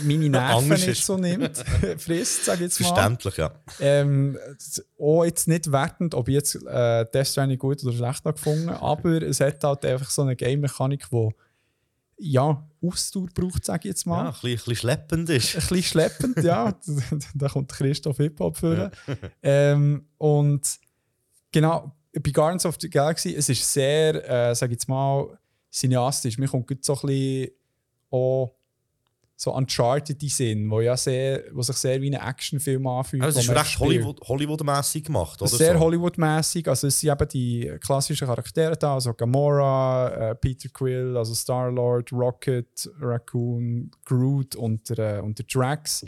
meine 0.02 0.28
Nerven 0.28 0.68
nicht 0.68 1.04
so 1.04 1.16
nimmt, 1.16 1.58
frisst, 1.98 2.44
sage 2.44 2.64
ich 2.64 2.70
jetzt 2.72 2.80
mal. 2.80 2.88
Verständlich, 2.88 3.36
ja. 3.36 3.52
Ähm, 3.80 4.38
auch 4.98 5.24
jetzt 5.24 5.48
nicht 5.48 5.70
wertend, 5.70 6.14
ob 6.14 6.28
ich 6.28 6.34
jetzt 6.34 6.54
äh, 6.54 7.04
Death 7.12 7.28
Stranding 7.28 7.58
gut 7.58 7.82
oder 7.84 7.92
schlecht 7.92 8.24
habe 8.24 8.34
gefunden 8.34 8.68
aber 8.68 9.22
es 9.22 9.40
hat 9.40 9.62
halt 9.62 9.84
einfach 9.84 10.10
so 10.10 10.22
eine 10.22 10.36
Game-Mechanik, 10.36 11.06
die 11.10 11.28
ja, 12.20 12.66
Ausdauer 12.82 13.28
braucht, 13.34 13.64
sage 13.64 13.80
ich 13.84 13.90
jetzt 13.90 14.06
ja 14.06 14.10
mal. 14.10 14.26
ein, 14.26 14.32
bisschen, 14.32 14.50
ein 14.50 14.56
bisschen 14.56 14.76
schleppend 14.76 15.30
ist. 15.30 15.54
Ein 15.54 15.60
bisschen 15.60 15.82
schleppend, 15.82 16.42
ja. 16.42 16.74
da 17.34 17.48
kommt 17.48 17.72
Christoph 17.72 18.16
Hip-Hop 18.16 18.56
führen. 18.56 18.90
ähm, 19.42 20.06
und 20.18 20.62
genau, 21.52 21.94
bei 22.12 22.30
Guardians 22.30 22.66
of 22.66 22.76
the 22.80 22.90
Galaxy, 22.90 23.34
es 23.34 23.48
ist 23.48 23.72
sehr, 23.72 24.28
äh, 24.28 24.54
sage 24.54 24.72
ich 24.72 24.76
jetzt 24.76 24.88
mal, 24.88 25.38
cineastisch. 25.70 26.38
Mir 26.38 26.48
kommt 26.48 26.84
so 26.84 26.94
ein 26.94 27.00
bisschen 27.06 27.50
auch 28.10 28.57
so 29.40 29.54
Uncharted 29.54 30.20
in 30.20 30.28
Sinn, 30.28 30.68
wo, 30.68 30.80
ja 30.80 30.96
sehr, 30.96 31.44
wo 31.52 31.62
sich 31.62 31.76
sehr 31.76 32.02
wie 32.02 32.12
ein 32.12 32.28
Actionfilm 32.28 32.84
anfühlt. 32.88 33.22
Aber 33.22 33.30
es 33.30 33.36
ist 33.36 33.48
recht. 33.48 33.78
Hollywood, 33.78 34.20
Hollywood-mässig 34.22 35.04
gemacht, 35.04 35.40
oder? 35.40 35.48
Sehr 35.48 35.74
so? 35.74 35.78
Hollywood-mäßig. 35.78 36.66
Also 36.66 36.88
es 36.88 36.98
sind 36.98 37.12
eben 37.12 37.28
die 37.28 37.72
klassischen 37.80 38.26
Charaktere 38.26 38.76
da, 38.76 38.94
also 38.94 39.14
Gamora, 39.14 40.30
äh, 40.30 40.34
Peter 40.34 40.68
Quill, 40.70 41.16
also 41.16 41.34
Star-Lord, 41.34 42.12
Rocket, 42.12 42.90
Raccoon, 43.00 43.92
Groot 44.04 44.56
und 44.56 44.90
der, 44.90 45.18
äh, 45.18 45.20
und 45.20 45.38
der 45.38 45.46
Drax. 45.46 46.04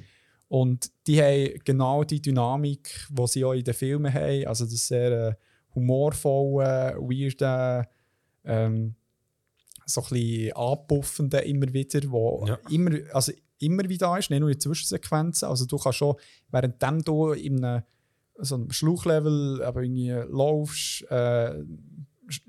Und 0.48 0.90
die 1.06 1.22
haben 1.22 1.60
genau 1.64 2.02
die 2.02 2.20
Dynamik, 2.20 3.06
die 3.10 3.26
sie 3.28 3.44
auch 3.44 3.52
in 3.52 3.62
den 3.62 3.74
Filmen 3.74 4.12
haben. 4.12 4.44
Also 4.48 4.64
das 4.64 4.88
sehr 4.88 5.28
äh, 5.28 5.34
humorvolle, 5.72 6.96
weirde, 6.98 7.86
ähm, 8.44 8.96
so 9.90 10.00
ein 10.02 10.08
bisschen 10.10 10.52
anpuffende 10.56 11.38
immer 11.38 11.72
wieder, 11.72 12.00
wo 12.10 12.44
Ja. 12.46 12.58
immer, 12.70 12.90
also 13.12 13.32
immer 13.58 13.88
wieder 13.88 14.18
ist, 14.18 14.30
nicht 14.30 14.40
nur 14.40 14.50
in 14.50 14.58
Zwischensequenzen. 14.60 15.48
Also 15.48 15.66
du 15.66 15.76
kannst 15.78 15.98
schon, 15.98 16.16
währenddem 16.50 17.02
du 17.04 17.32
in 17.32 17.64
einem 17.64 17.82
so 18.42 18.54
einem 18.54 18.70
Schluchlevel 18.70 19.62
aber 19.62 19.82
irgendwie 19.82 20.10
laufst, 20.32 21.04
äh, 21.10 21.58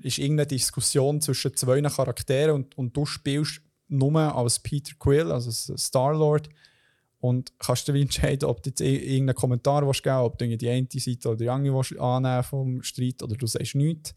ist 0.03 0.19
irgendeine 0.19 0.47
Diskussion 0.47 1.19
zwischen 1.19 1.53
zwei 1.55 1.81
Charakteren 1.81 2.55
und, 2.55 2.77
und 2.77 2.95
du 2.95 3.05
spielst 3.05 3.61
nur 3.89 4.17
als 4.17 4.59
Peter 4.59 4.93
Quill, 4.97 5.29
also 5.31 5.51
Star-Lord. 5.75 6.47
und 7.19 7.51
kannst 7.59 7.87
du 7.87 7.93
entscheiden, 7.93 8.47
ob 8.47 8.63
du 8.63 8.69
jetzt 8.69 8.79
ir- 8.81 9.03
irgendeinen 9.03 9.35
Kommentar 9.35 9.85
willst 9.85 10.01
geben 10.03 10.15
ob 10.17 10.37
du 10.39 10.57
die 10.57 10.69
eine 10.69 10.87
Seite 10.91 11.27
oder 11.29 11.37
die 11.37 11.49
andere 11.49 11.75
willst 11.75 11.99
annehmen 11.99 12.43
vom 12.43 12.81
Streit 12.83 13.21
oder 13.21 13.35
du 13.35 13.45
sagst 13.47 13.75
nichts. 13.75 14.15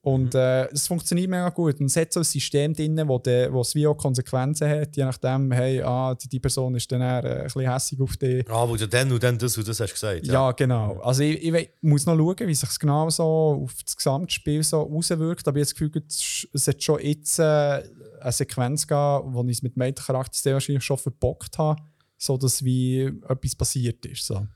Und 0.00 0.34
äh, 0.34 0.66
es 0.70 0.86
funktioniert 0.86 1.28
mega 1.28 1.48
gut. 1.50 1.80
Und 1.80 1.86
es 1.86 1.96
hat 1.96 2.12
so 2.12 2.20
ein 2.20 2.24
System 2.24 2.72
drin, 2.72 3.00
wo, 3.06 3.18
de, 3.18 3.52
wo 3.52 3.60
es 3.62 3.74
wie 3.74 3.86
auch 3.86 3.96
Konsequenzen 3.96 4.68
hat, 4.68 4.96
je 4.96 5.04
nachdem, 5.04 5.50
hey, 5.52 5.82
ah, 5.82 6.14
die, 6.14 6.28
die 6.28 6.38
Person 6.40 6.74
ist 6.76 6.90
dann 6.92 7.00
eher, 7.02 7.24
äh, 7.24 7.36
ein 7.38 7.44
bisschen 7.44 7.70
hässig 7.72 8.00
auf 8.00 8.16
dich. 8.16 8.48
Ah, 8.48 8.66
wo 8.68 8.76
du 8.76 8.86
dann 8.88 9.10
und 9.10 9.22
dann 9.22 9.36
das 9.36 9.58
und 9.58 9.66
das 9.66 9.80
hast 9.80 9.92
gesagt. 9.92 10.24
Ja, 10.26 10.52
genau. 10.52 10.98
Also 11.00 11.22
ich, 11.24 11.42
ich 11.42 11.70
muss 11.82 12.06
noch 12.06 12.16
schauen, 12.16 12.46
wie 12.46 12.54
sich 12.54 12.78
genau 12.78 13.10
so 13.10 13.60
auf 13.64 13.74
das 13.84 13.96
Gesamtspiel 13.96 14.62
so 14.62 14.88
auswirkt. 14.90 15.46
Aber 15.48 15.58
ich 15.58 15.62
habe 15.68 15.72
das 15.72 15.74
Gefühl, 15.74 16.02
es- 16.08 16.48
es 16.52 16.68
hat 16.68 16.82
schon 16.82 17.00
jetzt 17.02 17.38
äh, 17.40 17.42
eine 17.42 18.32
Sequenz 18.32 18.86
gegeben, 18.86 19.34
wo 19.34 19.42
ich 19.44 19.50
es 19.58 19.62
mit 19.62 19.76
Mädchen 19.76 20.06
Charakter 20.06 20.38
sehr 20.38 20.54
wahrscheinlich 20.54 20.84
schon 20.84 20.96
verbockt 20.98 21.58
habe, 21.58 21.82
so 22.16 22.36
dass 22.38 22.64
wie 22.64 23.02
etwas 23.28 23.56
passiert 23.56 24.06
ist. 24.06 24.24
So. 24.26 24.46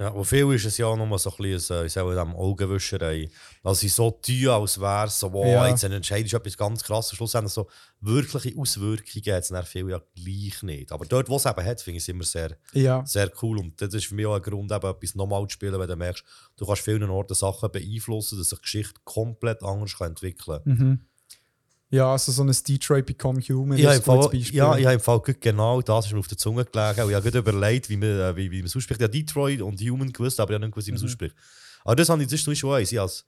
Ja, 0.00 0.08
und 0.08 0.24
viel 0.24 0.50
ist 0.52 0.64
es 0.64 0.78
ja 0.78 0.86
auch 0.86 0.96
nur 0.96 1.18
so 1.18 1.30
ein 1.30 1.36
bisschen, 1.36 1.76
äh, 1.76 1.86
ich 1.86 1.92
sage 1.92 2.14
dem 2.14 2.34
Augenwischerei. 2.34 3.28
Also 3.62 3.86
so 3.86 4.10
tun, 4.10 4.48
als 4.48 4.80
wäre 4.80 5.06
es 5.06 5.20
so, 5.20 5.32
wow, 5.32 5.46
Ja. 5.46 5.68
jetzt 5.68 5.84
entscheidest 5.84 6.32
du 6.32 6.38
etwas 6.38 6.56
ganz 6.56 6.82
krasses. 6.82 7.16
Schlussendlich 7.16 7.52
so 7.52 7.68
wirkliche 8.00 8.58
Auswirkungen 8.58 9.34
hat 9.36 9.42
es 9.42 9.48
dann 9.48 9.64
viel 9.64 9.88
ja 9.90 10.00
gleich 10.14 10.62
nicht. 10.62 10.90
Aber 10.90 11.04
dort, 11.04 11.28
wo 11.28 11.36
es 11.36 11.46
eben 11.46 11.64
hat, 11.64 11.80
finde 11.80 11.98
ich 11.98 12.04
es 12.04 12.08
immer 12.08 12.24
sehr, 12.24 12.56
Ja, 12.72 13.04
sehr 13.06 13.30
cool. 13.42 13.58
Und 13.58 13.80
das 13.80 13.94
ist 13.94 14.06
für 14.06 14.14
mich 14.14 14.26
auch 14.26 14.34
ein 14.34 14.42
Grund, 14.42 14.72
eben 14.72 14.90
etwas 14.90 15.14
nochmal 15.14 15.46
zu 15.46 15.50
spielen, 15.54 15.78
wenn 15.78 15.88
du 15.88 15.96
merkst, 15.96 16.24
du 16.56 16.66
kannst 16.66 16.82
vielen 16.82 17.08
Orten 17.10 17.34
Sachen 17.34 17.70
beeinflussen, 17.70 18.38
dass 18.38 18.48
sich 18.48 18.58
die 18.58 18.62
Geschichte 18.62 19.00
komplett 19.04 19.62
anders 19.62 19.96
kann 19.98 20.08
entwickeln 20.08 20.60
kann. 20.64 20.74
mhm. 20.74 21.00
Ja 21.92 22.10
also 22.10 22.32
so 22.32 22.42
ein 22.42 22.56
Detroit 22.68 23.06
Become 23.06 23.40
Human 23.40 23.78
habe 23.78 23.96
ist 23.96 24.08
ein 24.08 24.16
gutes 24.16 24.30
Beispiel. 24.32 24.56
ja, 24.56 24.76
ich 24.76 24.84
habe 24.84 24.94
im 24.94 25.00
Fall 25.00 25.20
genau 25.40 25.80
das 25.80 26.06
ist 26.06 26.12
mir 26.12 26.18
auf 26.18 26.26
der 26.26 26.38
Zunge 26.38 26.64
gelegen. 26.64 27.08
Ich 27.08 27.14
habe 27.14 27.38
überlegt, 27.38 27.88
wie 27.88 27.96
man, 27.96 28.08
äh, 28.08 28.36
wie, 28.36 28.50
wie 28.50 28.60
es 28.60 28.76
ausspricht. 28.76 29.00
Ja, 29.00 29.08
Detroit 29.08 29.60
und 29.60 29.80
Human 29.80 30.12
gewusst, 30.12 30.40
aber 30.40 30.50
ich 30.50 30.54
habe 30.54 30.64
nicht 30.64 30.72
gewusst, 30.72 30.88
wie 30.88 30.92
man 30.92 30.98
es 30.98 31.04
ausspricht. 31.04 31.36
Aber 31.84 31.96
das 31.96 32.08
habe 32.08 32.22
ich, 32.22 32.28
zum 32.28 32.52
Beispiel 32.52 32.70
auch 32.70 32.74
eins. 32.74 32.92
Ich 32.92 32.98
es 32.98 33.24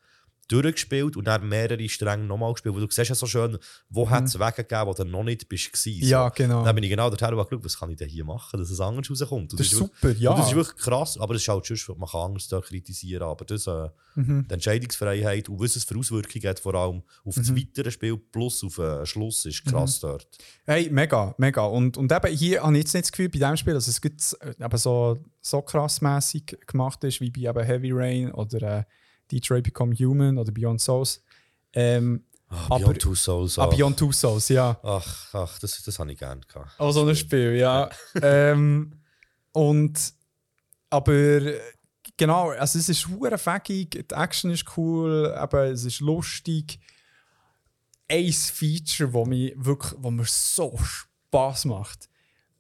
durchgespielt 0.49 1.17
und 1.17 1.27
dann 1.27 1.49
mehrere 1.49 1.89
Stränge 1.89 2.25
nochmal 2.25 2.53
gespielt. 2.53 2.75
Wo 2.75 2.81
du 2.81 2.87
siehst 2.91 3.09
ja 3.09 3.15
so 3.15 3.27
schön, 3.27 3.59
wo 3.89 4.09
hat 4.11 4.25
es 4.25 4.39
Wege 4.39 4.53
gegeben, 4.65 4.87
wo 4.87 4.93
du 4.95 5.05
noch 5.05 5.23
nicht 5.25 5.49
bist. 5.49 5.73
gewesen, 5.73 6.03
So. 6.05 6.11
ja, 6.11 6.29
genau. 6.29 6.65
Dann 6.65 6.75
bin 6.75 6.85
ich 6.85 6.91
genau 6.91 7.09
dorthin 7.11 7.35
und 7.35 7.49
geschaut, 7.49 7.65
was 7.65 7.79
kann 7.79 7.91
ich 7.91 7.97
denn 7.97 8.09
hier 8.09 8.25
machen, 8.25 8.59
dass 8.61 8.71
es 8.71 8.81
anders 8.81 9.11
rauskommt. 9.11 9.53
Und 9.53 9.61
Das 9.61 9.67
ist 9.67 9.73
wirklich- 9.81 10.01
super, 10.01 10.13
ja. 10.21 10.31
und 10.31 10.39
das 10.39 10.49
ist 10.49 10.55
wirklich 10.55 10.77
krass, 10.83 11.19
aber 11.19 11.35
es 11.35 11.43
ist 11.43 11.49
halt 11.49 11.65
sonst, 11.67 11.89
man 11.89 12.09
kann 12.09 12.21
anders 12.23 12.49
da 12.49 12.61
kritisieren, 12.61 13.23
aber 13.23 13.45
das, 13.45 13.67
äh, 13.67 13.89
Mhm. 14.17 14.47
die 14.49 14.55
Entscheidungsfreiheit 14.55 15.49
und 15.49 15.61
was 15.61 15.75
es 15.77 15.85
für 15.85 15.99
Auswirkungen 15.99 16.47
hat, 16.49 16.61
vor 16.61 16.75
allem 16.75 17.03
auf 17.25 17.37
Mhm. 17.37 17.41
das 17.43 17.57
weitere 17.57 17.91
Spiel 17.91 18.17
plus 18.17 18.63
auf 18.63 18.77
den 18.77 19.07
Schluss, 19.07 19.45
ist 19.47 19.65
krass 19.65 20.01
dort. 20.01 20.29
Hey, 20.67 20.89
mega, 20.91 21.35
mega. 21.39 21.65
Und, 21.67 21.97
und 21.97 22.13
eben 22.13 22.37
hier 22.37 22.63
habe 22.63 22.73
ich 22.75 22.79
jetzt 22.85 22.95
nicht 22.95 23.05
das 23.07 23.13
Gefühl 23.13 23.29
bei 23.29 23.39
diesem 23.39 23.57
Spiel, 23.57 23.75
dass 23.75 23.89
es 23.89 23.99
äh, 24.35 24.55
eben 24.65 24.77
so, 24.79 25.19
so 25.41 25.63
krassmäßig 25.63 26.59
gemacht 26.67 27.03
ist 27.05 27.21
wie 27.21 27.31
bei 27.31 27.41
eben 27.51 27.65
Heavy 27.65 27.91
Rain 27.93 28.33
oder 28.33 28.79
äh, 28.81 28.85
Detroit 29.31 29.65
Become 29.65 29.95
Human 29.95 30.39
oder 30.39 30.53
Beyond 30.53 30.81
Souls. 30.81 31.23
Ähm, 31.73 32.25
Ah, 32.49 32.67
Aber- 32.71 32.79
Beyond 32.85 33.01
Two 33.03 33.15
Souls. 33.17 33.59
ah, 33.59 33.65
ach. 33.65 33.77
Beyond 33.77 33.99
Two 33.99 34.13
Souls, 34.13 34.49
ja. 34.49 34.79
Ach, 34.83 35.35
ach 35.35 35.59
das, 35.59 35.83
das 35.83 35.99
habe 35.99 36.13
ich 36.13 36.19
gerne 36.19 36.41
gehabt. 36.47 36.79
Auch 36.79 36.93
so 36.93 37.05
ein 37.05 37.17
Spiel, 37.17 37.55
ja. 37.57 37.91
ähm, 38.23 38.93
und 39.51 40.13
aber 40.91 41.41
genau, 42.17 42.51
also 42.51 42.79
es 42.79 42.89
ist 42.89 43.09
hure 43.09 43.39
fäckig, 43.39 43.91
die 44.09 44.15
Action 44.15 44.51
ist 44.53 44.77
cool, 44.77 45.33
aber 45.35 45.65
es 45.65 45.85
ist 45.85 45.99
lustig. 46.01 46.79
Ein 48.09 48.33
Feature, 48.33 49.13
wo 49.13 49.25
mir 49.25 49.53
wirklich, 49.57 49.95
wo 49.97 50.11
mir 50.11 50.27
so 50.27 50.79
Spaß 50.79 51.65
macht. 51.65 52.09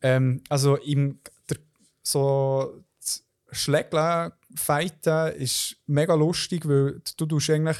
Ähm, 0.03 0.43
also 0.49 0.77
im 0.77 1.20
der, 1.49 1.59
so 2.03 2.82
das 3.01 3.23
Schlägeln 3.53 4.32
fighten 4.55 5.33
ist 5.35 5.77
mega 5.87 6.15
lustig, 6.15 6.67
weil 6.69 7.01
du 7.17 7.27
tust 7.27 7.51
eigentlich 7.51 7.79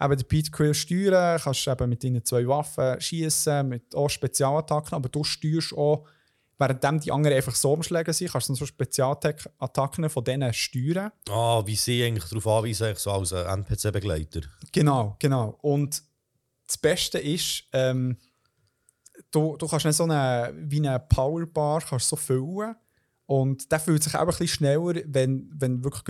eben 0.00 0.16
den 0.16 0.28
Pete 0.28 0.50
Quill 0.50 0.74
steuern, 0.74 1.40
kannst 1.40 1.66
eben 1.66 1.88
mit 1.88 2.04
deinen 2.04 2.24
zwei 2.24 2.46
Waffen 2.46 3.00
schießen, 3.00 3.68
mit 3.68 3.94
auch 3.94 4.08
Spezialattacken, 4.08 4.94
aber 4.94 5.08
du 5.08 5.24
steuerst 5.24 5.72
auch, 5.72 6.06
währenddem 6.58 7.00
die 7.00 7.12
anderen 7.12 7.36
einfach 7.36 7.54
so 7.54 7.72
umschlägen 7.72 8.12
sind, 8.12 8.30
kannst 8.30 8.48
du 8.48 8.52
dann 8.52 8.58
so 8.58 8.66
Spezialattacken 8.66 10.08
von 10.08 10.24
denen 10.24 10.52
steuern. 10.52 11.12
Ah, 11.28 11.62
wie 11.64 11.76
sie 11.76 12.04
eigentlich 12.04 12.28
darauf 12.28 12.46
anweisen, 12.46 12.94
so 12.96 13.10
als 13.10 13.32
äh, 13.32 13.42
NPC-Begleiter. 13.42 14.40
Genau, 14.72 15.16
genau. 15.18 15.58
Und 15.62 16.02
das 16.66 16.78
Beste 16.78 17.18
ist, 17.18 17.64
ähm, 17.72 18.16
du, 19.30 19.56
du 19.56 19.66
kannst 19.66 19.86
nicht 19.86 19.96
so 19.96 20.04
eine, 20.04 20.52
wie 20.56 20.78
eine 20.78 20.98
Powerbar 20.98 21.80
kannst 21.80 22.08
so 22.08 22.16
füllen 22.16 22.74
und 23.26 23.70
der 23.70 23.80
fühlt 23.80 24.02
sich 24.02 24.14
auch 24.14 24.20
ein 24.20 24.26
bisschen 24.26 24.48
schneller, 24.48 25.02
wenn, 25.06 25.50
wenn 25.52 25.82
wirklich 25.82 26.02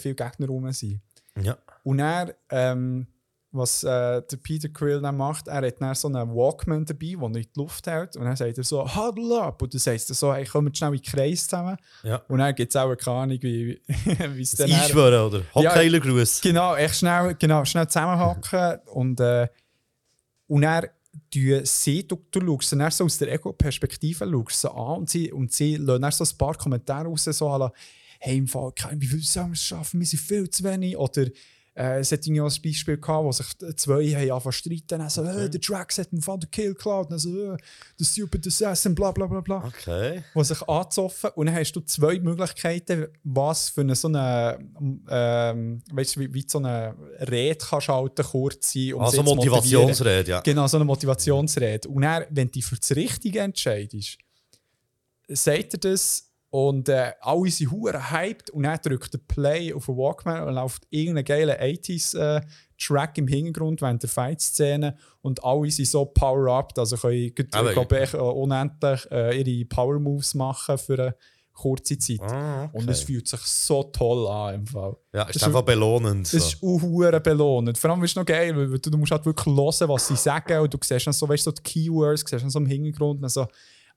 viele 0.00 0.14
Gegner 0.14 0.46
rum 0.46 0.70
sind. 0.72 1.00
Ja. 1.40 1.58
Und 1.82 1.98
er, 1.98 2.34
ähm, 2.50 3.06
was 3.52 3.82
äh, 3.82 4.22
der 4.22 4.36
Peter 4.36 4.68
Quill 4.68 5.00
dann 5.00 5.16
macht, 5.16 5.48
er 5.48 5.66
hat 5.66 5.80
dann 5.80 5.94
so 5.96 6.06
einen 6.06 6.30
Walkman 6.30 6.84
dabei, 6.84 7.16
der 7.18 7.26
in 7.26 7.32
die 7.32 7.48
Luft 7.56 7.86
hält. 7.88 8.16
Und 8.16 8.24
dann 8.24 8.36
sagt 8.36 8.56
er 8.56 8.62
so, 8.64 8.84
huddle 8.84 9.42
up. 9.42 9.60
Und 9.60 9.74
dann 9.74 9.80
sagt 9.80 10.08
er 10.08 10.14
so, 10.14 10.32
hey, 10.32 10.44
kommt 10.44 10.76
schnell 10.76 10.94
in 10.94 11.00
den 11.00 11.04
Kreis 11.04 11.48
zusammen. 11.48 11.76
Ja. 12.04 12.22
Und 12.28 12.38
dann 12.38 12.54
gibt 12.54 12.72
es 12.72 12.76
auch 12.76 12.94
keine 12.94 13.16
Ahnung, 13.16 13.38
wie 13.42 13.80
es 14.40 14.52
dann... 14.52 14.70
Einschwören, 14.70 15.26
oder? 15.26 15.42
Hockheilergruß. 15.52 16.40
Genau, 16.42 16.76
echt 16.76 16.96
schnell, 16.96 17.34
genau, 17.34 17.64
schnell 17.64 17.88
zusammenhacken. 17.88 18.78
und, 18.86 19.18
äh, 19.18 19.48
und 20.46 20.62
dann 20.62 20.86
tun 21.32 21.60
sie, 21.64 22.06
du, 22.06 22.24
du 22.30 22.40
schaust 22.40 22.72
dann 22.72 22.90
so 22.90 23.04
aus 23.04 23.18
der 23.18 23.32
Ego-Perspektive 23.32 24.24
an 24.24 24.34
und 24.34 25.10
sie, 25.10 25.32
und 25.32 25.52
sie 25.52 25.76
lassen 25.76 26.24
so 26.24 26.34
ein 26.34 26.38
paar 26.38 26.54
Kommentare 26.54 27.08
raus, 27.08 27.24
so 27.24 27.56
la, 27.56 27.72
hey, 28.20 28.36
im 28.36 28.46
Fall, 28.46 28.72
wie 28.96 29.06
viel 29.06 29.22
sollen 29.22 29.48
wir 29.48 29.52
es 29.54 29.62
schaffen, 29.62 30.00
wir 30.00 30.06
sind 30.06 30.20
viel 30.20 30.48
zu 30.50 30.62
wenig. 30.64 30.96
Oder 30.96 31.26
äh, 31.80 32.00
es 32.00 32.12
hat 32.12 32.20
auch 32.20 32.26
ein 32.28 32.62
Beispiel 32.62 32.98
gehabt, 32.98 33.24
wo 33.24 33.32
sich 33.32 33.46
zwei 33.76 34.06
haben 34.08 34.30
angefangen 34.30 34.52
streiten, 34.52 35.00
also, 35.00 35.24
äh, 35.24 35.48
der 35.48 35.60
Drax 35.60 35.98
hat 35.98 36.12
einen 36.12 36.40
der 36.40 36.48
Kill 36.50 36.74
geklaut, 36.74 37.10
also, 37.10 37.52
äh, 37.52 37.56
der 37.98 38.04
Stupid 38.04 38.46
Assassin, 38.46 38.94
bla 38.94 39.12
bla 39.12 39.26
bla 39.26 39.40
bla 39.40 39.64
Okay. 39.64 40.22
die 40.34 40.44
sich 40.44 40.62
anzoffen 40.68 41.30
und 41.34 41.46
dann 41.46 41.54
hast 41.54 41.72
du 41.72 41.80
zwei 41.80 42.18
Möglichkeiten, 42.20 43.06
was 43.24 43.70
für 43.70 43.80
eine 43.80 43.94
so 43.94 44.08
eine, 44.08 44.58
ähm, 45.08 45.82
weißt 45.92 46.16
du, 46.16 46.20
wie, 46.20 46.34
wie 46.34 46.44
so 46.46 46.58
eine 46.58 46.94
Rede 47.30 47.58
kannst 47.58 47.88
halten, 47.88 48.24
kurz 48.24 48.72
sein, 48.72 48.94
um 48.94 49.00
Also. 49.00 49.22
Motivationsrede, 49.22 50.30
ja. 50.30 50.40
Genau, 50.40 50.66
so 50.66 50.76
eine 50.76 50.84
Motivationsrede. 50.84 51.88
Und 51.88 52.02
dann, 52.02 52.24
wenn 52.30 52.48
du 52.48 52.52
dich 52.52 52.66
für 52.66 52.76
das 52.76 52.94
Richtige 52.94 53.40
entscheidest, 53.40 54.18
sagt 55.28 55.74
er 55.74 55.78
das 55.78 56.29
und 56.50 56.88
äh, 56.88 57.12
alle 57.20 57.48
sind 57.50 57.70
hure 57.70 58.10
hyped 58.10 58.50
und 58.50 58.64
dann 58.64 58.78
drückt 58.82 59.14
er 59.14 59.20
Play 59.28 59.72
auf 59.72 59.86
den 59.86 59.96
Walkman 59.96 60.48
und 60.48 60.54
läuft 60.54 60.84
irgendeinen 60.90 61.24
geilen 61.24 61.56
80s 61.56 62.18
äh, 62.18 62.40
im 63.18 63.28
Hintergrund 63.28 63.80
während 63.82 64.02
der 64.02 64.10
Fight-Szene 64.10 64.96
und 65.22 65.44
alle 65.44 65.70
sind 65.70 65.86
so 65.86 66.04
power-up, 66.06 66.72
also 66.78 66.96
können 66.96 67.14
ich 67.14 67.34
glaube, 67.34 67.98
äh, 68.00 68.16
unendlich 68.16 69.06
äh, 69.10 69.40
ihre 69.40 69.64
Power-Moves 69.66 70.34
machen 70.34 70.76
für 70.78 70.94
eine 70.94 71.14
kurze 71.52 71.98
Zeit. 71.98 72.20
Ah, 72.22 72.64
okay. 72.64 72.78
Und 72.78 72.88
es 72.88 73.02
fühlt 73.02 73.28
sich 73.28 73.40
so 73.40 73.82
toll 73.84 74.26
an 74.28 74.54
im 74.54 74.66
Fall. 74.66 74.96
ja, 75.12 75.24
das 75.26 75.36
ist 75.36 75.42
ist- 75.42 75.42
einfach 75.48 75.62
belohnend. 75.62 76.22
Es 76.26 76.30
So. 76.32 76.38
ist 76.38 76.62
auch 76.62 77.20
belohnend. 77.20 77.76
Vor 77.76 77.90
allem 77.90 78.02
ist 78.02 78.12
es 78.12 78.16
noch 78.16 78.24
geil, 78.24 78.56
weil 78.56 78.78
du, 78.78 78.90
du 78.90 78.96
musst 78.96 79.12
halt 79.12 79.26
wirklich 79.26 79.44
hören, 79.54 79.88
was 79.88 80.06
sie 80.08 80.16
sagen 80.16 80.58
und 80.60 80.72
du 80.72 80.78
siehst 80.82 81.06
dann 81.06 81.12
so, 81.12 81.28
weißt, 81.28 81.44
so 81.44 81.52
die 81.52 81.62
Keywords, 81.62 82.22
siehst 82.26 82.42
dann 82.42 82.50
so 82.50 82.58
im 82.60 82.66
Hintergrund, 82.66 83.22
dann 83.22 83.28
so, 83.28 83.46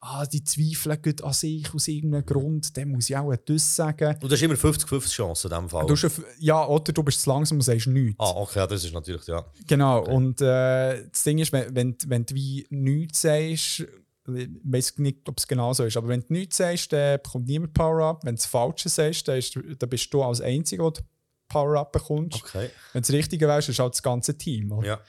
ah, 0.04 0.26
die 0.26 0.44
zweifeln 0.44 1.00
an 1.22 1.34
sich 1.34 1.74
aus 1.74 1.88
irgendeinem 1.88 2.26
Grund, 2.26 2.76
dann 2.76 2.90
muss 2.90 3.10
ich 3.10 3.16
auch 3.16 3.34
das 3.36 3.76
sagen. 3.76 4.16
Und 4.22 4.32
das 4.32 4.34
ist 4.34 4.44
immer 4.44 4.56
50-50 4.56 5.10
Chance 5.10 5.48
in 5.48 5.54
diesem 5.54 5.70
Fall. 5.70 5.86
Du 5.86 5.96
hast 5.96 6.22
ja, 6.40 6.66
oder 6.68 6.92
du 6.92 7.04
bist 7.04 7.22
zu 7.22 7.30
langsam 7.30 7.58
und 7.58 7.62
sagst 7.62 7.88
nichts. 7.88 8.20
ah, 8.20 8.34
okay, 8.36 8.68
das 8.68 8.84
ist 8.84 8.94
natürlich, 8.94 9.26
ja. 9.28 9.46
Genau, 9.68 10.04
und 10.04 10.42
äh, 10.42 11.08
das 11.10 11.24
Ding 11.24 11.38
ist, 11.40 11.52
wenn, 11.52 11.74
wenn, 11.76 11.98
wenn 12.08 12.26
du 12.26 12.36
wie 12.36 12.68
nichts 12.70 13.22
sagst, 13.22 13.86
ich 14.26 14.50
weiß 14.64 14.98
nicht, 15.00 15.28
ob 15.28 15.38
es 15.38 15.48
genau 15.48 15.74
so 15.74 15.84
ist, 15.84 15.98
aber 15.98 16.08
wenn 16.08 16.22
du 16.22 16.28
nichts 16.30 16.58
sagst, 16.58 16.94
dann 16.94 17.20
bekommt 17.22 17.48
niemand 17.48 17.74
Power-Up. 17.74 18.24
Wenn 18.24 18.36
du 18.36 18.42
das 18.42 18.46
Falsche 18.46 18.90
sagst, 18.90 19.28
dann, 19.28 19.38
ist, 19.38 19.56
dann 19.56 19.90
bist 19.90 20.14
du 20.14 20.24
als 20.24 20.40
Einziger, 20.40 20.92
der 20.92 21.04
Power-Up 21.50 21.92
bekommst. 21.92 22.42
Okay. 22.42 22.70
Wenn 22.94 23.02
du 23.02 23.08
das 23.08 23.12
Richtige 23.12 23.48
weißt, 23.48 23.70
ist 23.70 23.80
halt 23.80 23.94
das 23.94 24.02
ganze 24.02 24.38
Team. 24.38 24.72
oder? 24.72 24.88
Ja. 24.88 25.00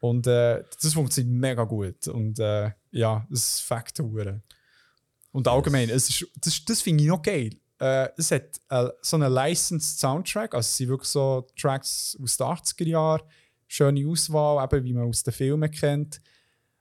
Und 0.00 0.26
äh, 0.26 0.64
das 0.82 0.94
funktioniert 0.94 1.38
mega 1.38 1.64
gut. 1.64 2.08
Und 2.08 2.38
äh, 2.38 2.70
ja, 2.90 3.26
das 3.30 3.40
ist 3.40 3.60
Faktoren. 3.60 4.42
Und 5.30 5.46
allgemein, 5.46 5.90
es 5.90 6.08
ist, 6.08 6.26
das, 6.40 6.64
das 6.64 6.80
finde 6.82 7.04
ich 7.04 7.08
noch 7.08 7.22
geil. 7.22 7.50
Äh, 7.78 8.08
es 8.16 8.30
hat 8.30 8.60
äh, 8.70 8.88
so 9.02 9.16
einen 9.16 9.32
licensed 9.32 10.00
Soundtrack, 10.00 10.54
also 10.54 10.66
es 10.66 10.76
sind 10.76 10.88
wirklich 10.88 11.08
so 11.08 11.46
Tracks 11.58 12.16
aus 12.20 12.36
den 12.36 12.46
80er 12.46 12.86
Jahren, 12.88 13.22
schöne 13.68 14.06
Auswahl, 14.08 14.64
eben 14.64 14.84
wie 14.84 14.92
man 14.92 15.08
aus 15.08 15.22
den 15.22 15.32
Filmen 15.32 15.70
kennt. 15.70 16.20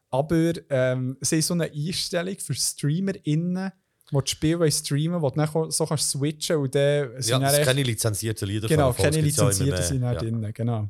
Aber 0.09 0.53
ähm, 0.69 1.17
es 1.21 1.31
ist 1.31 1.47
so 1.47 1.53
eine 1.53 1.71
Einstellung 1.71 2.37
für 2.39 2.53
StreamerInnen, 2.53 3.71
die 4.11 4.15
das 4.15 4.29
Spiel 4.29 4.71
streamen 4.71 5.21
wo 5.21 5.29
du 5.29 5.35
dann 5.35 5.71
so 5.71 5.85
kannst 5.85 6.09
switchen 6.09 6.57
und 6.57 6.73
dann 6.73 7.21
sind 7.21 7.41
Ja, 7.41 7.53
echt- 7.53 7.65
keine 7.65 7.83
lizenzierten 7.83 8.47
Lieder. 8.47 8.67
Genau, 8.67 8.91
keine 8.93 9.21
lizenzierten 9.21 9.83
sind 9.83 10.03
auch 10.03 10.13
ja. 10.13 10.19
drin, 10.19 10.51
genau. 10.53 10.89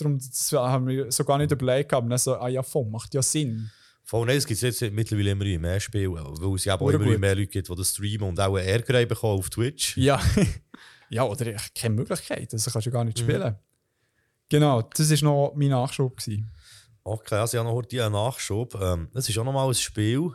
Darum 0.00 0.18
das 0.18 0.52
haben 0.52 0.86
wir 0.86 1.10
so 1.12 1.24
gar 1.24 1.38
nicht 1.38 1.52
überlegt, 1.52 1.92
aber 1.92 2.08
dann 2.08 2.18
so, 2.18 2.34
ah 2.36 2.48
ja, 2.48 2.62
voll, 2.62 2.86
macht 2.86 3.14
ja 3.14 3.22
Sinn. 3.22 3.70
Voll, 4.04 4.26
nein, 4.26 4.38
es 4.38 4.46
gibt 4.46 4.60
jetzt 4.60 4.80
mittlerweile 4.80 5.30
immer 5.30 5.44
mehr 5.44 5.78
Spiele, 5.78 6.10
weil 6.12 6.54
es 6.56 6.64
ja 6.64 6.78
auch 6.78 6.90
immer 6.90 7.18
mehr 7.18 7.34
Leute 7.36 7.46
gibt, 7.46 7.68
die 7.68 7.74
das 7.76 7.90
streamen 7.90 8.28
und 8.28 8.40
auch 8.40 8.56
Ärger 8.56 8.98
haben 8.98 9.08
bekommen 9.08 9.38
auf 9.38 9.50
Twitch. 9.50 9.96
Ja. 9.96 10.20
ja, 11.10 11.22
oder 11.22 11.46
ich 11.46 11.74
keine 11.74 11.94
Möglichkeit. 11.94 12.52
Also 12.52 12.70
kannst 12.70 12.86
du 12.86 12.90
gar 12.90 13.04
nicht 13.04 13.18
Mhm. 13.18 13.22
spielen. 13.22 13.56
Genau, 14.48 14.82
das 14.82 15.10
war 15.10 15.28
noch 15.30 15.54
mein 15.54 15.68
Nachschub. 15.68 16.16
Gewesen. 16.16 16.50
Okay, 17.04 17.36
also 17.36 17.56
ich 17.56 17.58
habe 17.60 17.68
noch 17.68 17.76
heute 17.76 18.04
einen 18.04 18.12
Nachschub. 18.14 18.74
Ähm, 18.80 19.08
es 19.14 19.28
ist 19.28 19.38
auch 19.38 19.44
noch 19.44 19.52
mal 19.52 19.68
ein 19.68 19.74
Spiel. 19.74 20.32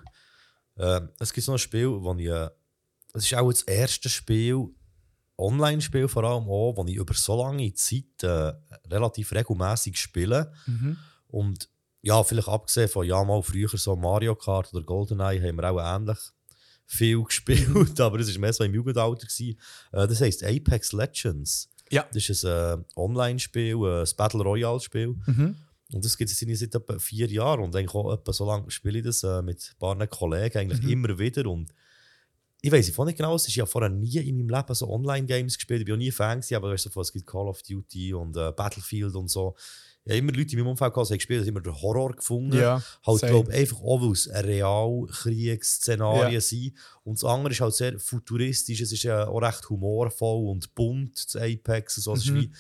Ähm, 0.78 1.10
es 1.20 1.34
gibt 1.34 1.46
so 1.46 1.52
ein 1.52 1.58
Spiel, 1.60 1.90
wo 1.90 2.14
ich. 2.16 2.28
Äh, 2.28 2.50
es 3.14 3.26
ist 3.26 3.34
auch 3.36 3.50
das 3.52 3.64
erste 3.64 4.10
Spiel, 4.10 4.68
Online-Spiel 5.38 6.08
vor 6.08 6.24
allem 6.24 6.48
auch, 6.50 6.74
das 6.78 6.88
ich 6.88 6.96
über 6.96 7.14
so 7.14 7.42
lange 7.42 7.74
Zeit 7.74 8.24
äh, 8.24 8.54
relativ 8.90 9.32
regelmäßig 9.34 9.98
spiele. 9.98 10.52
Und 11.28 11.70
ja, 12.02 12.24
vielleicht 12.24 12.48
abgesehen 12.48 12.88
von 12.88 13.06
ja, 13.06 13.24
mal 13.24 13.42
früher 13.42 13.68
so 13.70 13.96
Mario 13.96 14.36
Kart 14.36 14.74
oder 14.74 14.84
GoldenEye 14.86 15.42
haben 15.42 15.58
wir 15.58 15.72
auch 15.72 15.80
ähnlich 15.80 16.18
viel 16.86 17.24
gespielt, 17.26 18.00
aber 18.00 18.20
es 18.20 18.32
war 18.32 18.40
mehr 18.40 18.54
so 18.54 18.64
im 18.64 18.74
Jugendalter. 18.74 19.26
Gewesen. 19.26 19.60
Äh, 19.92 20.08
das 20.08 20.22
heisst 20.22 20.44
Apex 20.44 20.94
Legends. 20.94 21.70
Ja. 21.92 22.06
Das 22.14 22.30
ist 22.30 22.46
ein 22.46 22.82
äh, 22.82 22.84
Online-Spiel, 22.96 23.76
äh, 23.76 24.02
ein 24.02 24.16
Battle 24.18 24.44
Royale-Spiel. 24.44 25.16
Mhm. 25.26 25.56
Und 25.94 26.04
das 26.04 26.18
gibt 26.18 26.32
es 26.32 26.40
seit 26.40 26.76
etwa 26.76 26.98
vier 27.00 27.28
Jahren. 27.28 27.62
Und 27.62 27.76
eigentlich 27.76 27.94
auch 27.94 28.14
etwa 28.14 28.34
so 28.34 28.46
lange 28.46 28.70
spiele 28.72 29.00
ich 29.00 29.06
das 29.06 29.24
äh, 29.24 29.42
mit 29.42 29.74
ein 29.74 29.80
paar 29.80 30.08
Kollegen 30.08 30.58
eigentlich 30.58 30.82
Mhm. 30.82 30.90
immer 30.90 31.20
wieder. 31.20 31.46
Und 31.48 31.72
ich 32.62 32.72
weiß 32.72 32.88
ich 32.90 32.98
nicht 32.98 33.18
genau, 33.18 33.36
es 33.36 33.48
ist 33.48 33.56
ja 33.56 33.66
vorher 33.66 33.90
nie 33.92 34.18
in 34.18 34.38
meinem 34.38 34.50
Leben 34.50 34.74
so 34.74 34.90
Online-Games 34.90 35.56
gespielt. 35.58 35.82
Ich 35.82 35.86
bin 35.86 35.96
auch 35.96 36.00
nie 36.00 36.12
Fan 36.12 36.40
gewesen, 36.40 36.56
aber 36.56 36.72
weißt 36.72 36.90
du, 36.94 37.02
es 37.02 37.14
gibt 37.14 37.28
Call 37.28 37.48
of 37.48 37.62
Duty 37.62 38.14
und 38.14 38.36
äh, 38.38 38.52
Battlefield 38.52 39.16
und 39.16 39.28
so. 39.30 39.56
Ich 40.04 40.12
habe 40.12 40.20
immer 40.20 40.34
Leute 40.34 40.54
in 40.54 40.60
meinem 40.60 40.70
Umfeld 40.70 40.94
gehabt, 40.94 41.10
die 41.10 41.14
haben 41.14 41.18
gespielt, 41.18 41.42
haben 41.42 41.48
immer 41.50 41.62
den 41.62 41.82
Horror 41.82 42.16
gefunden. 42.16 42.58
Ja, 42.58 42.82
Halt, 43.06 43.22
glaube 43.22 43.52
einfach 43.52 43.82
auch, 43.82 44.02
weil 44.02 44.12
es 44.12 44.30
Realkriegsszenarien 44.32 46.34
Ja. 46.34 46.42
sind. 46.42 46.74
Und 47.04 47.22
das 47.22 47.30
andere 47.30 47.54
ist 47.54 47.62
halt 47.62 47.74
sehr 47.74 48.00
futuristisch, 48.00 48.82
es 48.82 48.92
ist 48.92 49.04
ja 49.04 49.28
auch 49.28 49.40
recht 49.40 49.68
humorvoll 49.70 50.48
und 50.50 50.74
bunt, 50.76 51.26
das 51.26 51.36
Apex. 51.36 51.98
und 51.98 52.04
So. 52.04 52.14
Es 52.14 52.26
ist, 52.26 52.32
Mhm. 52.32 52.36
wie, 52.36 52.52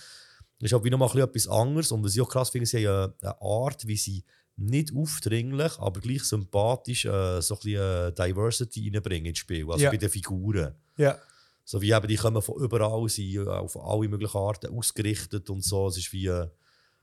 es 0.60 0.66
ist 0.66 0.74
halt 0.74 0.84
wie 0.84 0.90
nochmal 0.90 1.18
etwas 1.20 1.48
anderes. 1.48 1.92
Und 1.92 2.04
was 2.04 2.16
ich 2.16 2.22
auch 2.22 2.30
krass 2.30 2.50
finde, 2.50 2.66
sie 2.66 2.88
haben 2.88 3.14
eine 3.22 3.42
Art, 3.42 3.86
wie 3.88 3.98
sie 3.98 4.24
nicht 4.58 4.94
aufdringlich, 4.96 5.78
aber 5.80 6.00
gleich 6.00 6.24
sympathisch 6.24 7.06
äh, 7.06 7.42
so 7.42 7.56
ein 7.56 7.60
bisschen 7.60 7.82
äh, 7.82 8.12
Diversity 8.14 8.90
reinbringen 8.94 9.28
ins 9.28 9.40
Spiel. 9.40 9.70
Also 9.70 9.84
Ja. 9.84 9.92
bei 9.92 9.98
den 9.98 10.10
Figuren. 10.10 10.76
Ja. 10.98 11.18
So 11.64 11.82
wie 11.82 11.92
eben, 11.92 12.08
die 12.08 12.16
kommen 12.16 12.42
von 12.42 12.56
überall, 12.64 13.10
sind 13.10 13.36
äh, 13.36 13.48
auf 13.50 13.76
alle 13.78 14.08
möglichen 14.08 14.38
Arten 14.38 14.68
ausgerichtet 14.78 15.50
und 15.50 15.64
so. 15.64 15.88
Es 15.88 15.98
ist 15.98 16.14
wie 16.14 16.28
äh, 16.28 16.48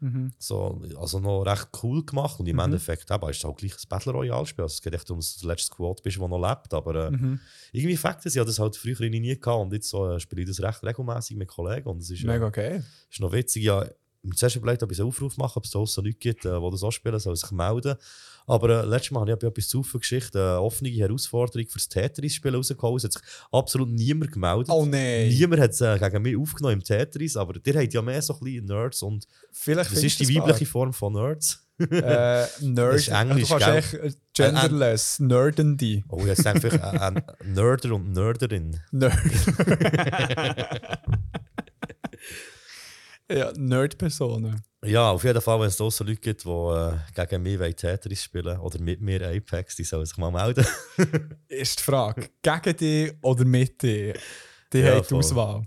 Mhm. 0.05 0.33
so, 0.37 0.83
also 0.99 1.20
noch 1.20 1.43
recht 1.45 1.69
cool 1.85 2.05
gemacht. 2.05 2.41
Und 2.41 2.49
im 2.49 2.57
Mhm. 2.57 2.62
Endeffekt 2.62 3.09
eben, 3.09 3.29
ist 3.31 3.37
es 3.37 3.45
auch 3.45 3.55
gleich 3.55 3.73
ein 3.74 3.89
Battle 3.89 4.11
Royale-Spiel. 4.12 4.65
Also 4.65 4.73
es 4.74 4.83
geht 4.83 4.95
echt 4.95 5.09
um 5.12 5.19
das 5.19 5.41
letzte 5.45 5.66
Squad, 5.66 6.03
bist, 6.03 6.16
das 6.16 6.29
noch 6.29 6.41
lebt. 6.41 6.74
Aber 6.74 7.07
äh, 7.07 7.11
Mhm. 7.12 7.39
irgendwie 7.70 7.97
Fakt 7.97 8.27
ist, 8.27 8.35
ich 8.35 8.41
habe 8.41 8.49
das 8.49 8.59
halt 8.59 8.77
früher 8.77 8.99
nie 9.09 9.39
gehabt 9.39 9.61
und 9.62 9.73
jetzt 9.73 9.89
so, 9.91 10.11
äh, 10.11 10.19
spiele 10.19 10.43
ich 10.43 10.49
das 10.49 10.61
recht 10.61 10.83
regelmäßig 10.83 11.37
mit 11.37 11.47
Kollegen. 11.49 11.89
Und 11.89 11.99
es 12.03 12.11
ist, 12.11 12.24
äh, 12.24 12.27
Mega 12.27 12.49
geil. 12.51 12.85
ist 13.12 13.20
noch 13.20 13.31
witzig. 13.33 13.62
Ja, 13.62 13.87
zuerst 14.35 14.57
überlegt, 14.57 14.82
ob 14.82 14.93
ich 14.93 15.01
einen 15.01 15.09
Aufruf 15.09 15.36
mache, 15.36 15.57
ob 15.57 15.65
es 15.65 15.70
draussen 15.70 16.05
Leute 16.05 16.19
gibt, 16.19 16.44
äh, 16.44 16.61
die 16.61 16.70
das 16.70 16.82
auch 16.82 16.90
spielen, 16.90 17.19
sollen 17.19 17.36
sich 17.36 17.51
melden. 17.51 17.97
Aber 18.47 18.82
äh, 18.82 18.86
letztes 18.86 19.12
Mal 19.12 19.20
habe 19.20 19.32
ich 19.32 19.39
bei 19.39 19.47
etwas 19.47 19.69
zu 19.69 19.82
Geschichte 19.82 20.39
eine 20.39 20.61
offene 20.61 20.90
Herausforderung 20.90 21.69
für 21.69 21.78
das 21.78 21.89
Tetris-Spiel 21.89 22.55
rausgehauen. 22.55 22.97
Es 22.97 23.05
hat 23.05 23.12
sich 23.12 23.23
absolut 23.51 23.89
niemand 23.89 24.32
gemeldet. 24.32 24.69
Oh 24.70 24.85
nein. 24.85 25.28
Niemand 25.28 25.62
hat 25.62 25.70
es 25.70 25.81
äh, 25.81 25.99
gegen 25.99 26.23
mich 26.23 26.36
aufgenommen 26.36 26.74
im 26.74 26.85
Tetris, 26.85 27.36
aber 27.36 27.55
der 27.55 27.82
hat 27.82 27.93
ja 27.93 28.03
mehr 28.03 28.23
so 28.23 28.35
ein 28.35 28.40
bisschen 28.40 28.66
Nerds 28.66 29.03
und 29.03 29.27
Vielleicht 29.51 29.93
das 29.93 30.03
ist 30.03 30.20
die 30.20 30.35
weibliche 30.35 30.66
Form 30.66 30.93
von 30.93 31.12
Nerds. 31.12 31.65
Äh, 31.78 32.47
Nerd. 32.61 32.94
Ist 32.94 33.09
Englisch, 33.09 33.49
du 33.49 33.59
kannst 33.59 33.69
echt 33.69 33.94
äh, 33.94 34.12
genderless, 34.35 35.20
nerdendy. 35.20 36.05
Oh, 36.09 36.24
jetzt 36.24 36.47
einfach 36.47 36.73
ein, 36.73 37.16
ein 37.16 37.55
Nerder 37.55 37.94
und 37.94 38.12
Nerderin. 38.12 38.78
Nerd. 38.90 39.16
ja, 43.39 43.53
Nerd-Personen. 43.57 44.63
Ja, 44.85 45.11
auf 45.13 45.23
jeden 45.23 45.41
Fall, 45.41 45.61
wenn 45.61 45.69
es 45.69 45.77
draussen 45.77 46.07
Leute 46.09 46.21
gibt, 46.21 46.45
die 46.45 46.49
äh, 46.49 46.93
gegen 47.15 47.43
mich 47.43 47.59
wollen 47.61 47.77
Tetris 47.77 48.25
spielen 48.25 48.59
oder 48.59 48.81
mit 48.81 49.01
mir 49.01 49.29
Apex, 49.29 49.77
die 49.77 49.85
sollen 49.85 50.07
sich 50.07 50.17
mal 50.19 50.33
melden. 50.33 50.67
Ist 51.49 51.79
die 51.79 51.83
Frage, 51.85 52.29
gegen 52.43 52.77
dich 52.77 53.13
oder 53.23 53.45
mit 53.45 53.81
dir? 53.81 54.15
Die 54.73 54.79
Ja, 54.81 54.97
hat 54.97 55.09
die. 55.11 55.15
Auswahl. 55.15 55.63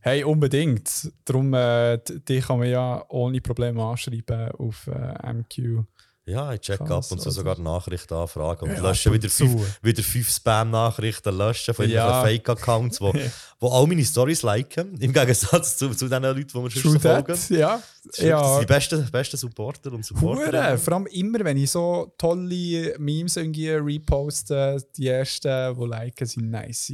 Hey, 0.00 0.24
unbedingt. 0.24 1.12
Darum, 1.24 1.54
äh, 1.54 1.98
die 2.06 2.40
kann 2.40 2.58
man 2.58 2.68
ja 2.68 3.04
ohne 3.08 3.40
Probleme 3.40 3.82
anschreiben 3.82 4.50
auf 4.52 4.88
äh, 4.88 5.32
MQ. 5.32 5.84
Ja, 6.24 6.52
ich 6.52 6.60
check 6.60 6.80
ab 6.80 6.86
Krass, 6.86 7.10
und 7.10 7.18
zu 7.20 7.30
also. 7.30 7.40
sogar 7.40 7.58
Nachrichten 7.58 8.14
anfragen 8.14 8.68
und 8.70 8.76
Ja, 8.76 8.88
lösche 8.88 9.08
ab 9.08 9.16
wieder 9.16 9.28
fünf, 9.28 9.78
wieder 9.82 10.02
fünf 10.04 10.30
Spam-Nachrichten 10.30 11.36
löschen 11.36 11.74
von 11.74 11.88
Ja. 11.90 12.22
Fake-Accounts, 12.22 13.00
wo, 13.00 13.12
wo 13.60 13.68
all 13.68 13.86
meine 13.88 14.04
Stories 14.04 14.42
liken, 14.42 14.94
im 15.00 15.12
Gegensatz 15.12 15.76
zu, 15.78 15.90
zu 15.90 16.08
den 16.08 16.22
Leuten, 16.22 16.46
die 16.46 16.58
mir 16.58 16.70
schon 16.70 16.82
True 16.82 16.92
so 16.92 16.98
that, 17.00 17.26
folgen. 17.26 17.58
ja. 17.58 17.82
Das 18.04 18.16
sind 18.16 18.28
ja. 18.28 18.60
die 18.60 18.66
besten, 18.66 19.10
besten 19.10 19.36
Supporter 19.36 19.90
und 19.92 20.08
Hure, 20.10 20.36
Supporterinnen. 20.36 20.78
vor 20.78 20.92
allem 20.94 21.06
immer, 21.06 21.44
wenn 21.44 21.56
ich 21.56 21.70
so 21.72 22.14
tolle 22.16 22.94
Memes 22.98 23.36
irgendwie 23.36 23.70
reposte, 23.70 24.76
die 24.96 25.08
ersten, 25.08 25.74
die 25.76 25.84
liken, 25.86 26.26
sind 26.26 26.50
nice 26.50 26.92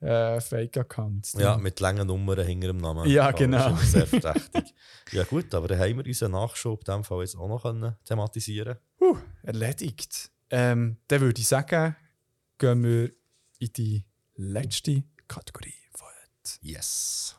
äh, 0.00 0.40
Fake-Accounts. 0.40 1.34
Ja, 1.38 1.56
mit 1.56 1.78
langen 1.78 2.06
Nummern 2.06 2.44
hinter 2.44 2.68
dem 2.68 2.78
Namen. 2.78 3.08
Ja, 3.08 3.30
Das 3.30 3.38
genau. 3.38 3.76
Sehr 3.76 4.06
verdächtig. 4.06 4.74
ja 5.12 5.24
gut, 5.24 5.54
aber 5.54 5.68
dann 5.68 5.78
haben 5.78 5.96
wir 5.96 6.06
unseren 6.06 6.32
Nachschub 6.32 6.80
in 6.80 6.94
dem 6.94 7.04
Fall 7.04 7.20
jetzt 7.20 7.36
auch 7.36 7.48
noch 7.48 7.62
können 7.62 7.96
thematisieren 8.04 8.78
Huh, 9.00 9.16
erledigt. 9.42 10.30
Ähm, 10.50 10.98
dann 11.08 11.20
würde 11.20 11.40
ich 11.40 11.48
sagen, 11.48 11.96
gehen 12.58 12.82
wir 12.82 13.10
in 13.58 13.72
die 13.72 14.04
letzte 14.34 15.04
Kategorie 15.28 15.74
von 15.94 16.08
heute. 16.08 16.58
Yes. 16.62 17.36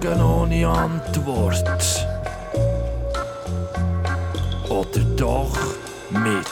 Fragen 0.00 0.22
ohne 0.22 0.66
Antwort. 0.66 2.06
Oder 4.68 5.04
doch 5.16 5.56
mit. 6.10 6.46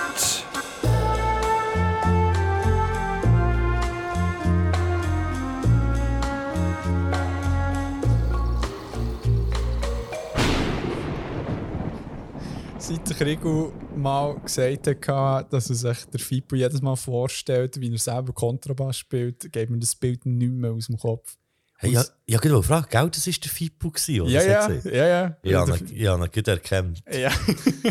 Seit 12.78 13.08
der 13.08 13.16
Kriegel 13.16 13.72
mal 13.96 14.38
gesagt 14.40 15.08
hat, 15.08 15.52
dass 15.52 15.70
er 15.70 15.74
sich 15.76 16.04
der 16.06 16.20
Fipo 16.20 16.54
jedes 16.54 16.82
Mal 16.82 16.96
vorstellt, 16.96 17.80
wie 17.80 17.90
er 17.90 17.98
selber 17.98 18.32
Kontrabass 18.32 18.98
spielt, 18.98 19.50
geht 19.52 19.70
mir 19.70 19.78
das 19.78 19.94
Bild 19.94 20.26
nicht 20.26 20.52
mehr 20.52 20.72
aus 20.72 20.86
dem 20.86 20.98
Kopf. 20.98 21.38
Hey, 21.80 21.92
ja, 21.92 22.04
ich 22.26 22.34
habe 22.34 22.42
gerade 22.48 22.60
gefragt, 22.60 22.90
gell, 22.90 23.08
das 23.10 23.26
war 23.26 23.32
der 23.34 23.50
Fippo, 23.50 23.90
gewesen, 23.90 24.20
oder? 24.22 24.30
Ja, 24.30 24.42
ja, 24.42 24.68
ja, 24.90 25.06
ja. 25.06 25.36
Ja, 25.44 25.64
na- 25.66 25.76
ja, 25.92 26.16
na, 26.16 26.26
gut 26.26 26.48
erkannt. 26.48 27.02
ja. 27.10 27.30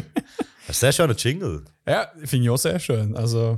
Sehr 0.70 0.92
schöner 0.92 1.16
Jingle. 1.16 1.64
Ja, 1.88 2.12
finde 2.26 2.44
ich 2.46 2.50
auch 2.50 2.58
sehr 2.58 2.78
schön. 2.80 3.16
Also, 3.16 3.58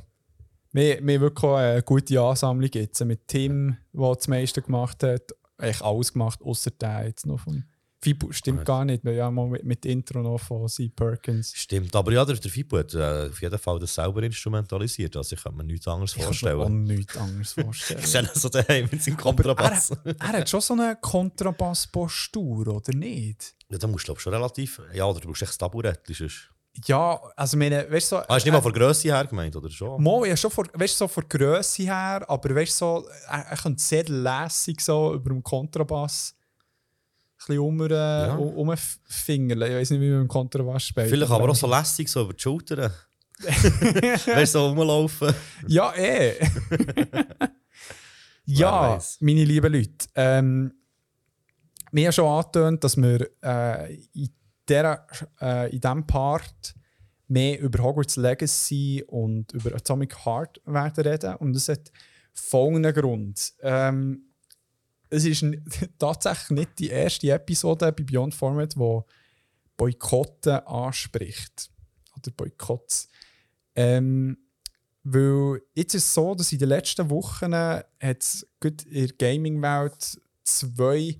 wir, 0.71 1.03
wir 1.03 1.15
haben 1.15 1.21
wirklich 1.21 1.51
eine 1.51 1.81
gute 1.81 2.21
Ansammlung 2.21 2.69
jetzt 2.71 3.03
mit 3.03 3.27
Tim, 3.27 3.77
der 3.91 4.13
das 4.15 4.27
meiste 4.27 4.61
gemacht 4.61 5.01
hat. 5.01 5.31
Eigentlich 5.57 5.81
alles 5.81 6.13
gemacht, 6.13 6.39
außer 6.43 6.69
der 6.71 7.07
jetzt 7.07 7.25
noch 7.25 7.39
vom 7.39 7.63
Fibu. 8.01 8.31
Stimmt 8.31 8.63
gar 8.63 8.85
nicht. 8.85 9.03
Wir 9.03 9.25
haben 9.25 9.35
mal 9.35 9.47
mit, 9.47 9.65
mit 9.65 9.85
Intro 9.85 10.21
noch 10.21 10.39
von 10.39 10.67
C. 10.69 10.87
Perkins. 10.87 11.51
Stimmt, 11.53 11.93
aber 11.93 12.13
ja, 12.13 12.23
der, 12.23 12.37
der 12.37 12.49
Fippo 12.49 12.77
hat 12.77 12.93
äh, 12.93 13.27
auf 13.27 13.41
jeden 13.41 13.59
Fall 13.59 13.77
das 13.77 13.93
selber 13.93 14.23
instrumentalisiert. 14.23 15.17
Also 15.17 15.35
ich 15.35 15.43
kann 15.43 15.55
mir 15.55 15.65
nichts 15.65 15.85
anderes 15.85 16.15
Ich 16.15 16.21
kann 16.21 16.29
mir 16.29 16.29
auch 16.29 16.67
vorstellen. 16.67 16.83
nichts 16.83 17.17
anderes 17.17 17.53
vorstellen. 17.61 17.99
Ich 17.99 18.07
sehe 18.07 18.29
so 18.33 18.47
daheim 18.47 18.87
mit 18.89 19.03
seinem 19.03 19.17
er, 19.17 19.21
Kontrabass. 19.21 19.91
er 20.05 20.27
hat 20.27 20.49
schon 20.49 20.61
so 20.61 20.73
eine 20.73 20.97
Kontrabass-Postur, 21.01 22.67
oder 22.69 22.93
nicht? 22.95 23.53
Ja, 23.69 23.77
da 23.77 23.87
musst 23.87 24.05
du 24.05 24.13
glaub, 24.13 24.21
schon 24.21 24.33
relativ... 24.33 24.81
Ja, 24.93 25.03
oder 25.05 25.19
du 25.19 25.27
brauchst 25.27 25.41
echt 25.41 25.51
das 25.51 25.57
Taburett. 25.57 26.09
Ist 26.09 26.49
Ja, 26.85 27.19
also 27.35 27.57
meine, 27.57 27.91
weißt 27.91 28.13
du, 28.13 28.15
so, 28.15 28.21
ah, 28.29 28.37
ist 28.37 28.45
nicht 28.45 28.53
mal 28.53 28.61
von 28.61 28.71
Grösse 28.71 29.09
her 29.09 29.25
gemeint, 29.25 29.53
oder 29.57 29.69
schon? 29.69 30.01
Mo, 30.01 30.23
ja, 30.23 30.37
schon 30.37 30.51
von, 30.51 30.69
weißt, 30.73 30.97
so 30.97 31.09
von 31.09 31.27
Grösse 31.27 31.83
her, 31.83 32.23
aber 32.29 32.55
weißt, 32.55 32.77
so, 32.77 33.05
er, 33.27 33.39
er 33.39 33.57
könnte 33.57 33.83
sehr 33.83 34.05
lässig 34.05 34.79
so 34.79 35.13
über 35.15 35.31
dem 35.31 35.43
Kontrabass 35.43 36.33
bisschen 37.47 37.59
um, 37.59 37.81
äh, 37.81 38.29
um, 38.37 38.69
umfingerle. 38.69 39.69
Ich 39.69 39.75
weiß 39.75 39.89
nicht, 39.91 40.01
wie 40.01 40.09
man 40.09 40.21
im 40.21 40.27
Kontrabass 40.27 40.83
spielt. 40.83 41.09
Vielleicht 41.09 41.31
aber 41.31 41.49
auch 41.49 41.55
so 41.55 41.67
lässig, 41.67 42.09
so 42.09 42.23
über 42.23 42.33
die 42.33 42.41
Schultern. 42.41 42.91
weißt 43.39 44.55
du, 44.55 44.59
so 44.59 44.67
rumlaufen. 44.67 45.33
Ja, 45.67 45.93
eh. 45.95 46.35
ja, 48.45 48.99
meine 49.21 49.45
lieben 49.45 49.71
Leute. 49.71 50.07
Ähm, 50.15 50.73
wir 51.91 52.05
haben 52.05 52.13
schon 52.13 52.25
angetönt, 52.25 52.83
dass 52.83 52.97
wir 52.97 53.29
äh, 53.41 53.95
in, 54.13 54.29
dieser, 54.67 55.07
äh, 55.41 55.71
in 55.71 55.79
diesem 55.79 56.05
Part 56.05 56.75
mehr 57.27 57.59
über 57.59 57.83
Hogwarts 57.83 58.17
Legacy 58.17 59.03
und 59.07 59.53
über 59.53 59.73
Atomic 59.75 60.25
Heart 60.25 60.61
werden 60.65 61.03
reden. 61.03 61.35
Und 61.35 61.53
das 61.53 61.69
hat 61.69 61.91
folgenden 62.33 62.93
Grund. 62.93 63.53
Ähm, 63.61 64.28
es 65.09 65.25
ist 65.25 65.45
tatsächlich 65.99 66.49
nicht 66.51 66.79
die 66.79 66.89
erste 66.89 67.31
Episode 67.31 67.91
bei 67.91 68.03
Beyond 68.03 68.35
Format, 68.35 68.75
die 68.75 68.99
Boykotten 69.77 70.59
anspricht. 70.65 71.69
Oder 72.17 72.31
Boykotts. 72.31 73.07
Ähm, 73.75 74.37
weil 75.03 75.61
jetzt 75.73 75.95
ist 75.95 76.05
es 76.05 76.13
so, 76.13 76.35
dass 76.35 76.51
in 76.51 76.59
den 76.59 76.69
letzten 76.69 77.09
Wochen 77.09 77.53
hat 77.55 77.87
es 78.01 78.45
in 78.63 78.77
der 78.91 79.07
Gaming-Welt 79.17 80.21
zwei 80.43 81.17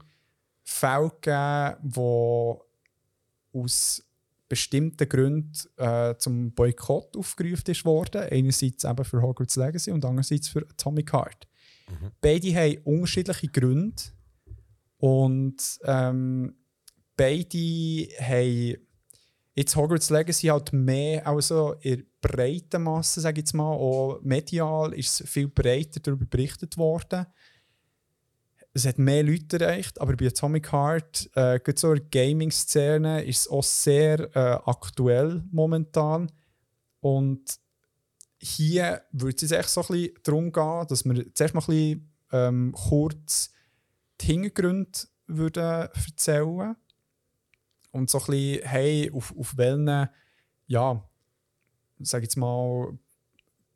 Fälle 0.63 1.11
gegeben, 1.21 1.77
die 1.81 3.57
aus 3.57 4.03
bestimmten 4.47 5.07
Gründen 5.07 5.53
äh, 5.77 6.15
zum 6.17 6.51
Boykott 6.51 7.15
aufgerufen 7.15 7.71
ist 7.71 7.85
worden. 7.85 8.27
Einerseits 8.29 8.83
eben 8.83 9.05
für 9.05 9.21
Hogwarts 9.21 9.55
Legacy 9.55 9.91
und 9.91 10.03
andererseits 10.03 10.49
für 10.49 10.67
Atomic 10.67 11.13
Heart. 11.13 11.48
Beide 12.21 12.55
haben 12.55 12.77
unterschiedliche 12.83 13.47
Gründe 13.47 14.01
und 14.97 15.79
ähm, 15.83 16.55
beide 17.15 18.07
haben 18.19 18.77
jetzt 19.55 19.75
Hogwarts 19.75 20.09
Legacy 20.09 20.47
halt 20.47 20.71
mehr 20.73 21.25
also 21.27 21.73
in 21.81 21.97
der 21.97 22.05
breiten 22.21 22.83
Masse, 22.83 23.21
sage 23.21 23.39
ich 23.39 23.43
jetzt 23.43 23.53
mal, 23.53 23.71
auch 23.71 24.19
medial 24.21 24.93
ist 24.93 25.27
viel 25.27 25.47
breiter 25.47 25.99
darüber 25.99 26.25
berichtet 26.25 26.77
worden. 26.77 27.25
Es 28.73 28.85
hat 28.85 28.99
mehr 28.99 29.23
Leute 29.23 29.59
erreicht, 29.59 29.99
aber 29.99 30.15
bei 30.15 30.27
Atomic 30.27 30.71
Heart, 30.71 31.29
äh, 31.33 31.59
gerade 31.59 31.79
so 31.79 31.91
in 31.91 32.09
Gaming-Szene, 32.09 33.23
ist 33.23 33.39
es 33.39 33.47
auch 33.47 33.63
sehr 33.63 34.19
äh, 34.35 34.59
aktuell 34.65 35.43
momentan. 35.51 36.31
Und 37.01 37.59
hier 38.41 39.03
würde 39.11 39.45
es 39.45 39.51
echt 39.51 39.69
so 39.69 39.81
ein 39.81 39.87
bisschen 39.87 40.13
darum 40.23 40.51
gehen, 40.51 40.87
dass 40.87 41.05
wir 41.05 41.33
zuerst 41.33 41.53
mal 41.53 41.61
ein 41.61 41.67
bisschen 41.67 42.11
ähm, 42.31 42.71
kurz 42.73 43.51
die 44.21 44.27
Hintergründe 44.27 44.99
würden 45.27 45.89
erzählen 45.93 46.75
und 47.91 48.09
so 48.09 48.19
ein 48.19 48.25
bisschen, 48.25 48.67
hey, 48.67 49.11
auf, 49.13 49.35
auf 49.37 49.57
welchen, 49.57 50.09
ja, 50.67 51.03
sag 51.99 52.23
jetzt 52.23 52.37
mal, 52.37 52.97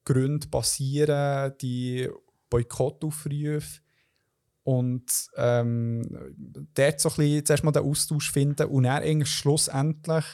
Gründen 0.06 0.50
basieren 0.50 1.54
die 1.62 2.10
Boykottaufrufe 2.50 3.82
und 4.64 5.30
ähm, 5.36 6.04
dort 6.74 7.00
so 7.00 7.10
ein 7.10 7.16
bisschen 7.16 7.46
zuerst 7.46 7.64
mal 7.64 7.72
den 7.72 7.84
Austausch 7.84 8.32
finden 8.32 8.68
und 8.68 8.84
dann 8.84 9.04
eigentlich 9.04 9.30
schlussendlich 9.30 10.26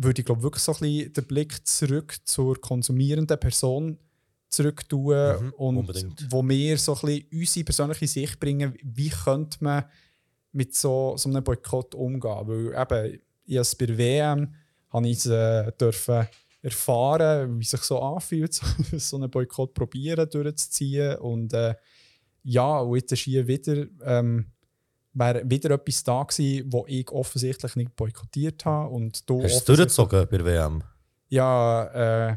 würde 0.00 0.20
ich 0.20 0.26
glaube 0.26 0.42
wirklich 0.42 0.62
so 0.62 0.72
ein 0.72 0.78
bisschen 0.80 1.12
den 1.12 1.24
Blick 1.26 1.66
zurück 1.66 2.16
zur 2.24 2.60
konsumierenden 2.60 3.38
Person 3.38 3.98
zurück 4.48 4.88
tun 4.88 5.14
Mhm, 5.40 5.52
und 5.58 5.76
unbedingt. 5.78 6.26
wo 6.30 6.42
wir 6.48 6.78
so 6.78 6.94
ein 6.94 7.00
bisschen 7.00 7.26
unsere 7.32 7.64
persönliche 7.64 8.06
Sicht 8.06 8.40
bringen, 8.40 8.74
wie 8.82 9.10
könnte 9.10 9.58
man 9.60 9.84
mit 10.52 10.74
so, 10.74 11.14
so 11.18 11.28
einem 11.28 11.44
Boykott 11.44 11.94
umgehen. 11.94 12.46
Weil 12.46 12.72
eben, 12.74 13.20
ich 13.44 13.78
bei 13.78 13.86
der 13.86 13.98
WM 13.98 14.54
habe 14.90 15.08
ich 15.08 15.18
es 15.18 15.26
äh, 15.26 15.70
dürfen 15.72 16.26
erfahren, 16.62 17.58
wie 17.58 17.62
es 17.62 17.70
sich 17.70 17.82
so 17.82 18.00
anfühlt, 18.00 18.54
so, 18.54 18.64
so 18.98 19.16
einen 19.16 19.30
Boykott 19.30 19.74
probieren 19.74 20.28
durchzuziehen. 20.30 21.16
Und 21.18 21.52
äh, 21.52 21.74
ja, 22.42 22.78
und 22.78 22.96
jetzt 22.96 23.12
ist 23.12 23.20
hier 23.20 23.46
wieder, 23.46 23.86
ähm, 24.02 24.46
wäre 25.18 25.42
wieder 25.48 25.70
etwas 25.72 26.02
da 26.04 26.22
gewesen, 26.22 26.66
wo 26.72 26.84
ich 26.88 27.10
offensichtlich 27.10 27.76
nicht 27.76 27.96
boykottiert 27.96 28.64
habe. 28.64 28.88
Und 28.94 29.28
du 29.28 29.42
Hast 29.42 29.68
du 29.68 29.74
durchgezogen 29.74 30.26
bei 30.30 30.36
der 30.38 30.44
WM? 30.46 30.82
ja, 31.30 32.30
äh, 32.30 32.36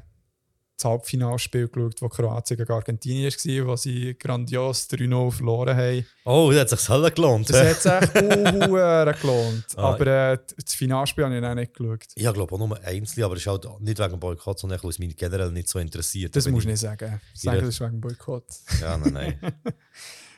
das 0.78 0.90
Halbfinalspiel 0.90 1.68
geschaut, 1.68 2.02
wo 2.02 2.10
Kroatien 2.10 2.58
gegen 2.58 2.72
Argentinien 2.72 3.32
war, 3.32 3.68
wo 3.68 3.76
sie 3.76 4.16
grandios 4.18 4.90
3-0 4.90 5.32
verloren 5.32 5.78
haben. 5.78 6.06
Oh, 6.26 6.52
das 6.52 6.72
hat 6.72 6.80
sich 6.80 6.90
Hölle 6.90 7.12
gelohnt. 7.12 7.48
Das 7.52 7.58
hat 7.62 7.82
sich 7.84 7.92
echt 7.92 8.14
gelohnt. 9.22 9.66
Ah. 9.76 9.94
Aber 9.94 10.08
äh, 10.08 10.38
das 10.58 10.74
Finalspiel 10.74 11.26
habe 11.26 11.36
ich 11.36 11.42
dann 11.42 11.56
nicht 11.58 11.76
geschaut. 11.76 12.08
Ich 12.16 12.34
glaube 12.34 12.56
auch 12.56 12.58
nur 12.58 12.84
einzeln, 12.84 13.24
aber 13.24 13.36
es 13.36 13.42
ist 13.42 13.48
halt 13.48 13.68
nicht 13.80 14.00
wegen 14.00 14.10
dem 14.10 14.20
Boykott, 14.20 14.58
sondern 14.58 14.82
weil 14.82 14.90
es 14.90 14.98
mich 14.98 15.16
generell 15.16 15.52
nicht 15.52 15.68
so 15.70 15.78
interessiert. 15.78 16.36
Das 16.36 16.48
musst 16.48 16.66
du 16.66 16.70
ich- 16.70 16.74
nicht 16.74 16.80
sagen. 16.80 17.22
Sagen, 17.36 17.60
das 17.60 17.70
ist 17.70 17.82
wegen 17.82 18.02
Boykott. 18.02 18.46
Ja, 18.82 18.98
nein, 18.98 19.14
nein. 19.14 19.54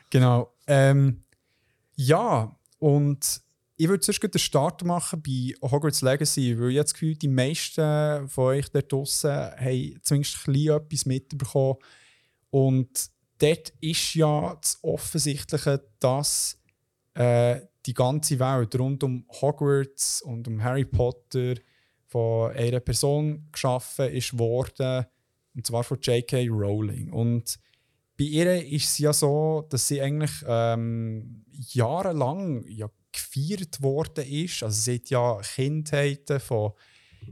Genau. 0.10 0.52
Ähm, 0.68 1.24
ja, 1.96 2.56
und 2.80 3.42
ich 3.76 3.88
würde 3.88 4.02
zuerst 4.02 4.24
den 4.24 4.40
Start 4.40 4.84
machen 4.84 5.22
bei 5.22 5.54
Hogwarts 5.62 6.02
Legacy, 6.02 6.60
weil 6.60 6.72
ich 6.72 6.78
das 6.78 6.94
Gefühl, 6.94 7.16
die 7.16 7.28
meisten 7.28 8.28
von 8.30 8.46
euch 8.46 8.70
da 8.70 8.82
draußen 8.82 9.32
haben 9.32 10.00
zumindest 10.04 10.48
ein 10.48 10.56
etwas 10.56 11.06
mitbekommen. 11.06 11.80
Und 12.50 13.10
dort 13.40 13.74
ist 13.82 14.14
ja 14.14 14.56
das 14.62 14.78
Offensichtliche, 14.84 15.84
dass 16.00 16.60
äh, 17.16 17.62
die 17.86 17.94
ganze 17.94 18.40
Welt 18.40 18.78
rund 18.80 19.04
um 19.04 19.26
Hogwarts 19.42 20.22
und 20.22 20.48
um 20.48 20.64
Harry 20.64 20.86
Potter 20.86 21.56
von 22.08 22.52
einer 22.52 22.80
Person 22.80 23.48
geschaffen 23.52 24.10
ist 24.10 24.38
worden, 24.38 25.06
und 25.56 25.66
zwar 25.66 25.84
von 25.84 26.00
J.K. 26.00 26.48
Rowling. 26.48 27.12
Und 27.12 27.60
bei 28.18 28.26
ihr 28.26 28.66
ist 28.66 28.90
es 28.90 28.98
ja 29.00 29.14
so, 29.14 29.66
dass 29.70 29.88
sie 29.88 30.02
eigentlich 30.02 30.44
ähm, 30.48 31.46
jahrelang 31.52 32.64
ja 32.68 32.90
gefeiert 33.12 33.82
worden 33.82 34.26
ist. 34.26 34.64
Also 34.64 34.82
sie 34.82 34.96
hat 34.96 35.10
ja 35.10 35.42
Kindheiten 35.42 36.40
von 36.40 36.74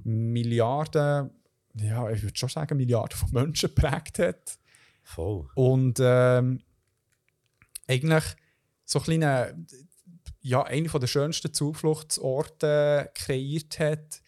Milliarden, 0.04 1.32
ja, 1.76 2.10
ich 2.10 2.24
würde 2.24 2.38
schon 2.38 2.50
sagen, 2.50 2.78
Milliarden 2.78 3.18
von 3.18 3.32
Menschen 3.32 3.74
geprägt 3.74 4.20
hat. 4.20 4.58
Voll. 5.04 5.48
Und 5.56 6.00
ähm, 6.02 6.62
eigentlich 7.88 8.24
so 8.86 9.00
ein 9.00 9.04
kleiner, 9.04 9.54
ja, 10.42 10.64
einer 10.64 11.00
der 11.00 11.08
schönsten 11.08 11.54
Zufluchtsorte 11.54 13.12
kreiert 13.14 13.80
hat 13.80 14.22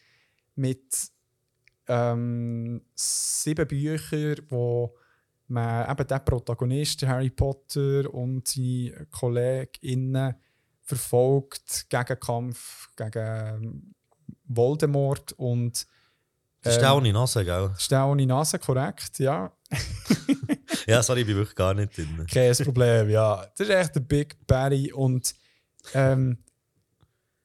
mit 0.56 1.12
ähm, 1.88 2.82
sieben 2.94 3.68
Büchern, 3.68 4.46
wo 4.50 4.96
man 5.48 5.90
eben 5.90 6.08
den 6.08 6.26
Protagonisten 6.26 7.08
Harry 7.10 7.30
Potter 7.30 8.14
und 8.14 8.48
seine 8.48 9.08
KollegInnen 9.12 10.36
verfolgt 10.82 11.86
gegen 11.90 12.20
Kampf 12.20 12.90
gegen 12.96 13.12
ähm, 13.16 13.96
Voldemort 14.46 15.34
und 15.34 15.86
Ähm, 16.66 16.86
auch 16.86 17.02
nicht 17.02 17.14
Nase, 17.14 17.44
gell? 17.44 17.72
der 17.92 18.06
ohne 18.06 18.26
Nase, 18.26 18.60
korrekt, 18.60 19.20
ja. 19.20 19.52
Ja, 20.86 21.02
sorry, 21.02 21.22
ich 21.22 21.28
bin 21.28 21.38
wirklich 21.38 21.56
gar 21.56 21.74
nicht 21.74 21.98
drin. 21.98 22.26
Kein 22.32 22.54
Problem, 22.58 23.10
ja. 23.10 23.46
Das 23.58 23.68
ist 23.68 23.74
echt 23.74 23.96
der 23.96 24.02
Big 24.02 24.36
Barry. 24.46 24.92
Und, 24.92 25.34
ähm, 25.94 26.38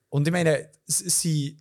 und 0.08 0.26
ich 0.26 0.32
meine, 0.32 0.70
sind 0.86 1.56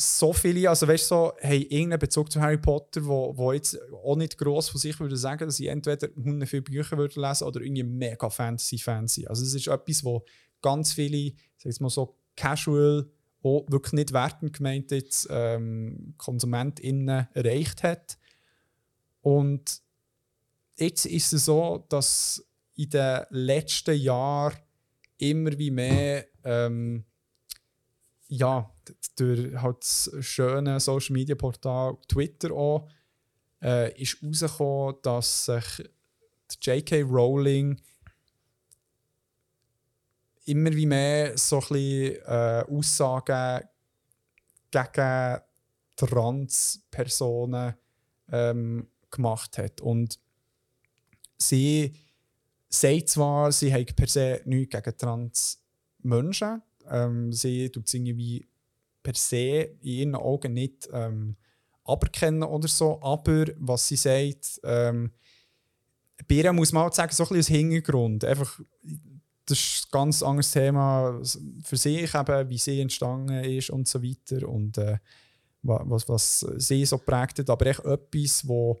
so 0.00 0.32
viele, 0.32 0.70
also 0.70 0.86
weißt 0.86 1.10
du, 1.10 1.14
so, 1.14 1.32
haben 1.42 1.62
irgendeinen 1.62 1.98
Bezug 1.98 2.30
zu 2.30 2.40
Harry 2.40 2.56
Potter, 2.56 3.04
wo, 3.04 3.36
wo 3.36 3.52
jetzt 3.52 3.76
auch 3.92 4.14
nicht 4.14 4.38
gross 4.38 4.68
von 4.68 4.80
sich 4.80 4.98
würde 5.00 5.16
sagen, 5.16 5.46
dass 5.46 5.56
sie 5.56 5.66
entweder 5.66 6.08
hundert 6.14 6.48
viele 6.48 6.62
Bücher 6.62 6.96
würden 6.96 7.20
lesen 7.20 7.44
oder 7.44 7.60
irgendwie 7.60 7.82
mega 7.82 8.30
Fantasy-Fans 8.30 9.14
sind. 9.14 9.28
Also 9.28 9.42
es 9.42 9.54
ist 9.54 9.66
etwas, 9.66 10.04
wo 10.04 10.24
ganz 10.62 10.92
viele, 10.92 11.32
sag 11.56 11.66
jetzt 11.66 11.80
mal 11.80 11.90
so 11.90 12.16
casual, 12.36 13.10
auch 13.42 13.64
wirklich 13.68 13.92
nicht 13.92 14.12
wertend 14.12 14.52
gemeint 14.52 14.92
jetzt, 14.92 15.26
ähm, 15.30 16.14
KonsumentInnen 16.16 17.28
erreicht 17.34 17.82
hat. 17.82 18.18
Und 19.20 19.82
jetzt 20.76 21.06
ist 21.06 21.32
es 21.32 21.44
so, 21.44 21.84
dass 21.88 22.44
in 22.76 22.90
den 22.90 23.22
letzten 23.30 23.96
Jahren 23.96 24.56
immer 25.18 25.58
wie 25.58 25.72
mehr 25.72 26.26
ähm, 26.44 27.04
ja, 28.28 28.70
durch 29.16 29.56
halt 29.56 29.80
das 29.80 30.10
schöne 30.20 30.80
Social 30.80 31.14
Media 31.14 31.34
Portal 31.34 31.96
Twitter 32.08 32.52
auch 32.52 32.88
äh, 33.62 34.00
ist 34.00 34.20
herausgekommen, 34.20 34.96
dass 35.02 35.46
sich 35.46 35.90
J.K. 36.62 37.02
Rowling 37.02 37.80
immer 40.44 40.72
wie 40.72 40.86
mehr 40.86 41.36
so 41.36 41.56
ein 41.56 41.60
bisschen 41.68 42.16
äh, 42.24 42.64
Aussagen 42.68 43.68
gegen 44.70 45.40
Trans-Personen 45.96 47.74
ähm, 48.30 48.88
gemacht 49.10 49.58
hat. 49.58 49.80
Und 49.80 50.18
sie 51.36 51.94
sagt 52.68 53.10
zwar, 53.10 53.52
sie 53.52 53.72
hat 53.72 53.96
per 53.96 54.06
se 54.06 54.42
nichts 54.44 54.72
gegen 54.72 54.96
Trans-Menschen. 54.96 56.62
Ähm, 56.90 57.32
sie 57.32 57.70
tut 57.70 57.86
es 57.86 57.94
irgendwie 57.94 58.46
per 59.02 59.14
se 59.14 59.76
in 59.80 59.88
ihren 59.88 60.14
Augen 60.14 60.54
nicht 60.54 60.88
ähm, 60.92 61.36
aberkennen 61.84 62.42
oder 62.42 62.68
so. 62.68 63.00
Aber 63.02 63.46
was 63.56 63.88
sie 63.88 63.96
sagt, 63.96 64.60
ähm, 64.64 65.12
ihr 66.28 66.52
muss 66.52 66.72
man 66.72 66.84
halt 66.84 66.94
sagen, 66.94 67.12
so 67.12 67.24
ein 67.24 67.28
bisschen 67.28 67.36
als 67.38 67.48
Hintergrund. 67.48 68.24
Einfach, 68.24 68.60
das 69.46 69.58
ist 69.58 69.86
ein 69.86 69.90
ganz 69.92 70.22
anderes 70.22 70.50
Thema 70.50 71.20
für 71.64 71.76
sich, 71.76 72.14
eben, 72.14 72.50
wie 72.50 72.58
sie 72.58 72.80
entstanden 72.80 73.42
ist 73.44 73.70
und 73.70 73.88
so 73.88 74.02
weiter. 74.02 74.46
Und 74.48 74.76
äh, 74.78 74.98
wa- 75.62 75.82
was, 75.86 76.08
was 76.08 76.40
sie 76.56 76.84
so 76.84 76.98
prägt 76.98 77.38
hat, 77.38 77.48
aber 77.50 77.66
echt 77.66 77.84
etwas, 77.84 78.46
wo 78.46 78.80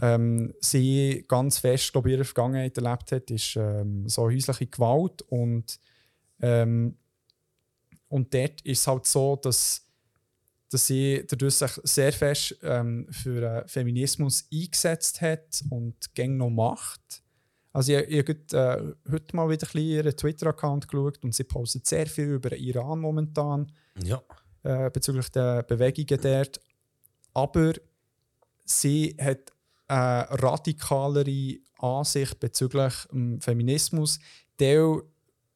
ähm, 0.00 0.52
sie 0.60 1.24
ganz 1.28 1.58
fest 1.58 1.92
glaub, 1.92 2.06
in 2.06 2.12
ihrer 2.12 2.24
Vergangenheit 2.24 2.76
erlebt 2.76 3.12
hat, 3.12 3.30
ist 3.30 3.54
ähm, 3.56 4.08
so 4.08 4.22
häusliche 4.22 4.66
Gewalt 4.66 5.22
und 5.22 5.78
ähm, 6.40 6.96
und 8.08 8.32
dort 8.34 8.60
ist 8.62 8.80
es 8.80 8.86
halt 8.86 9.06
so, 9.06 9.36
dass, 9.36 9.86
dass 10.70 10.86
sie 10.86 11.24
dadurch 11.26 11.54
sich 11.56 11.72
sehr 11.84 12.12
fest 12.12 12.56
ähm, 12.62 13.06
für 13.10 13.42
äh, 13.64 13.68
Feminismus 13.68 14.46
eingesetzt 14.52 15.20
hat 15.20 15.62
und 15.70 16.14
gäng 16.14 16.36
noch 16.36 16.50
macht. 16.50 17.22
Also 17.72 17.92
ich, 17.92 18.08
ich 18.08 18.28
habe 18.28 18.96
äh, 19.08 19.12
heute 19.12 19.36
mal 19.36 19.48
wieder 19.48 19.66
ein 19.66 19.72
bisschen 19.72 19.80
ihren 19.82 20.16
Twitter-Account 20.16 20.86
geschaut 20.88 21.18
und 21.24 21.34
sie 21.34 21.44
postet 21.44 21.86
sehr 21.86 22.06
viel 22.06 22.34
über 22.34 22.50
den 22.50 22.60
Iran 22.62 23.00
momentan 23.00 23.72
Ja. 24.02 24.22
äh, 24.62 24.90
bezüglich 24.90 25.28
der 25.30 25.64
Bewegungen 25.64 26.20
dort. 26.22 26.60
Aber 27.32 27.72
sie 28.64 29.16
hat 29.20 29.52
eine 29.88 30.26
radikalere 30.30 31.58
Ansicht 31.78 32.38
bezüglich 32.40 32.94
dem 33.12 33.40
Feminismus. 33.40 34.18
Der 34.60 35.00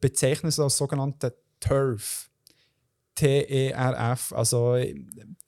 bezeichnet 0.01 0.53
es 0.53 0.59
als 0.59 0.77
sogenannte 0.77 1.37
TERF. 1.61 2.28
T-E-R-F. 3.19 4.33
Also, 4.33 4.77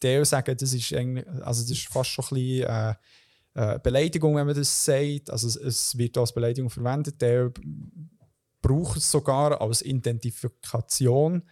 der 0.02 0.24
sagen, 0.24 0.56
das 0.56 0.72
ist, 0.72 0.92
eigentlich, 0.92 1.26
also 1.28 1.62
das 1.62 1.70
ist 1.70 1.88
fast 1.88 2.10
schon 2.10 2.24
ein 2.24 2.34
bisschen 2.34 2.68
äh, 2.68 2.94
äh, 3.54 3.78
Beleidigung, 3.78 4.34
wenn 4.34 4.46
man 4.46 4.56
das 4.56 4.84
sagt. 4.84 5.30
Also, 5.30 5.46
es, 5.46 5.56
es 5.56 5.98
wird 5.98 6.18
als 6.18 6.34
Beleidigung 6.34 6.68
verwendet. 6.68 7.20
Der 7.22 7.52
braucht 8.60 8.96
es 8.96 9.10
sogar 9.10 9.60
als 9.60 9.82
Identifikation. 9.82 11.42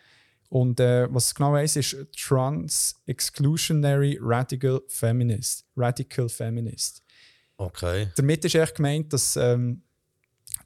Und 0.48 0.80
äh, 0.80 1.12
was 1.12 1.26
es 1.26 1.34
genau 1.34 1.52
heisst, 1.52 1.76
ist 1.76 1.96
Trans 2.16 2.96
Exclusionary 3.06 4.18
Radical 4.20 4.80
Feminist. 4.88 5.66
Radical 5.76 6.28
Feminist. 6.28 7.02
Okay. 7.58 8.08
Damit 8.16 8.44
ist 8.44 8.54
echt 8.54 8.74
gemeint, 8.74 9.12
dass 9.12 9.36
ähm, 9.36 9.82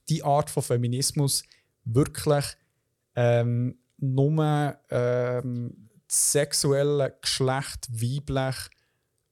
die 0.09 0.23
Art 0.23 0.51
von 0.51 0.63
Feminismus 0.63 1.43
wirklich 1.85 2.45
ähm, 3.17 3.77
nur 4.03 4.77
ähm, 4.91 5.89
das 6.07 6.33
sexuelle 6.33 7.17
Geschlecht 7.21 7.89
weiblich 7.91 8.57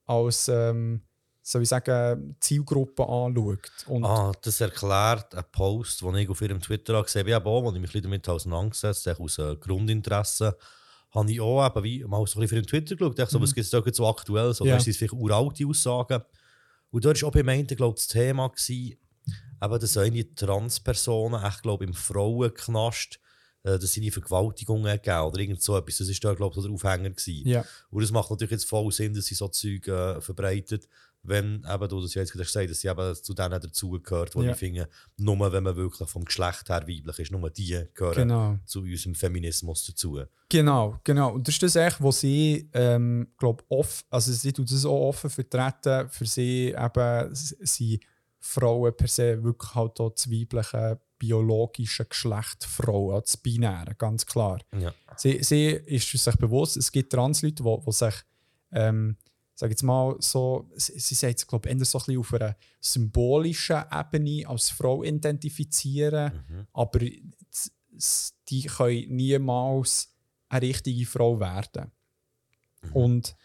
als 0.06 0.48
ähm, 0.48 1.02
soll 1.42 1.62
ich 1.62 1.68
sagen, 1.68 2.36
Zielgruppe 2.40 3.02
anschaut. 3.02 3.70
Und 3.86 4.04
Ah, 4.04 4.32
das 4.42 4.60
erklärt 4.60 5.34
ein 5.34 5.44
Post, 5.50 6.02
den 6.02 6.14
ich 6.16 6.28
auf 6.28 6.40
ihrem 6.40 6.60
Twitter 6.60 7.02
gesehen 7.02 7.32
habe. 7.32 7.48
Auch, 7.48 7.64
wo 7.64 7.72
ich 7.72 7.80
mich 7.80 8.02
damit 8.02 8.28
auseinandergesetzt 8.28 9.06
habe, 9.06 9.20
aus 9.22 9.38
äh, 9.38 9.56
Grundinteresse, 9.56 10.56
habe 11.12 11.32
ich 11.32 11.40
auch 11.40 11.66
eben 11.66 11.82
wie, 11.84 12.04
mal 12.04 12.24
so 12.26 12.38
ein 12.38 12.42
bisschen 12.42 12.44
auf 12.44 12.52
ihrem 12.52 12.66
Twitter 12.66 12.94
geschaut. 12.94 13.18
Ich 13.18 13.28
so, 13.28 13.40
was 13.40 13.54
gibt 13.54 13.64
es 13.64 13.70
da 13.70 13.82
so 13.92 14.06
aktuell? 14.08 14.54
So, 14.54 14.64
Mhm. 14.64 14.68
Ja. 14.70 14.76
ja. 14.76 14.80
sind 14.80 14.96
vielleicht 14.96 15.12
uralte 15.14 15.66
Aussagen. 15.66 16.22
Und 16.90 17.04
dort 17.04 17.20
war 17.20 17.28
auch 17.28 17.32
bei 17.32 17.42
meinen, 17.42 17.66
glaube 17.66 17.96
ich, 17.98 18.04
das 18.06 18.08
Thema, 18.08 18.48
gewesen, 18.48 18.96
eben, 19.62 19.80
dass 19.80 19.96
einige 19.96 20.34
Transpersonen, 20.34 21.44
ich 21.48 21.62
glaube, 21.62 21.84
im 21.84 21.94
Frauenknast, 21.94 23.18
dass 23.62 23.92
sie 23.92 24.10
Vergewaltigungen 24.10 24.84
gegeben 24.96 25.20
oder 25.20 25.38
irgend 25.40 25.62
so 25.62 25.76
etwas. 25.76 25.98
Das 25.98 26.08
war 26.08 26.14
da, 26.32 26.34
glaube 26.34 26.54
ich, 26.58 26.62
der 26.64 26.72
Aufhänger. 26.72 27.10
Gewesen. 27.10 27.48
ja, 27.48 27.64
Und 27.90 28.02
das 28.02 28.10
macht 28.10 28.30
natürlich 28.30 28.52
jetzt 28.52 28.64
voll 28.68 28.90
Sinn, 28.92 29.12
dass 29.14 29.26
sie 29.26 29.34
so 29.34 29.48
Zeug 29.48 29.86
äh, 29.88 30.20
verbreitet, 30.20 30.88
wenn 31.22 31.62
eben, 31.70 31.88
du 31.90 32.00
das 32.00 32.14
jetzt 32.14 32.32
gesagt 32.32 32.48
hast, 32.56 32.70
dass 32.70 32.80
sie 32.80 32.88
eben 32.88 33.14
zu 33.14 33.34
denen 33.34 33.60
dazugehört, 33.60 34.34
wo 34.34 34.42
Ja. 34.42 34.52
ich 34.52 34.56
finde, 34.56 34.88
nur 35.18 35.52
wenn 35.52 35.62
man 35.62 35.76
wirklich 35.76 36.08
vom 36.08 36.24
Geschlecht 36.24 36.70
her 36.70 36.80
weiblich 36.88 37.18
ist, 37.18 37.30
nur 37.30 37.50
die 37.50 37.78
gehören 37.92 38.14
genau. 38.14 38.58
zu 38.64 38.80
unserem 38.80 39.14
Feminismus 39.14 39.84
dazu. 39.84 40.18
Genau, 40.48 40.98
genau. 41.04 41.34
Und 41.34 41.46
das 41.46 41.56
ist 41.56 41.62
das 41.62 41.76
echt, 41.76 42.00
wo 42.00 42.10
sie, 42.10 42.70
ähm, 42.72 43.28
glaube 43.36 43.62
off, 43.68 44.02
also 44.08 44.32
sie 44.32 44.52
tut 44.54 44.72
das 44.72 44.86
auch 44.86 45.08
offen 45.08 45.28
vertreten. 45.28 46.08
Für 46.08 46.24
sie 46.24 46.68
eben 46.68 47.32
s- 47.32 47.54
sind 47.60 48.00
Frauen 48.38 48.96
per 48.96 49.06
se 49.08 49.44
wirklich 49.44 49.74
halt 49.74 50.00
auch 50.00 50.10
das 50.14 50.30
weibliche 50.30 50.98
biologische 51.20 52.06
Geschlecht 52.06 52.64
Frau, 52.64 53.20
das 53.20 53.36
Binäre, 53.36 53.94
ganz 53.94 54.26
klar. 54.26 54.58
Ja. 54.76 54.92
Sie, 55.16 55.42
sie 55.44 55.66
ist 55.68 56.10
sich 56.10 56.36
bewusst, 56.36 56.76
es 56.76 56.90
gibt 56.90 57.12
Transleute, 57.12 57.62
die, 57.62 57.76
die 57.86 57.92
sich, 57.92 58.14
ähm, 58.72 59.16
sag 59.54 59.70
jetzt 59.70 59.82
mal, 59.82 60.16
so, 60.18 60.68
sie, 60.74 60.98
sie 60.98 61.14
sagt 61.14 61.38
es, 61.38 61.46
glaube 61.46 61.68
ich, 61.68 61.76
eher 61.76 61.84
so 61.84 61.98
ein 61.98 62.04
bisschen 62.04 62.18
auf 62.20 62.34
einer 62.34 62.56
symbolischen 62.80 63.84
Ebene 63.92 64.48
als 64.48 64.70
Frau 64.70 65.04
identifizieren, 65.04 66.32
Mhm. 66.48 66.66
aber 66.72 67.00
die 68.48 68.62
können 68.62 69.16
niemals 69.16 70.08
eine 70.48 70.66
richtige 70.66 71.04
Frau 71.06 71.38
werden. 71.38 71.92
Mhm. 72.82 72.92
Und 72.92 73.36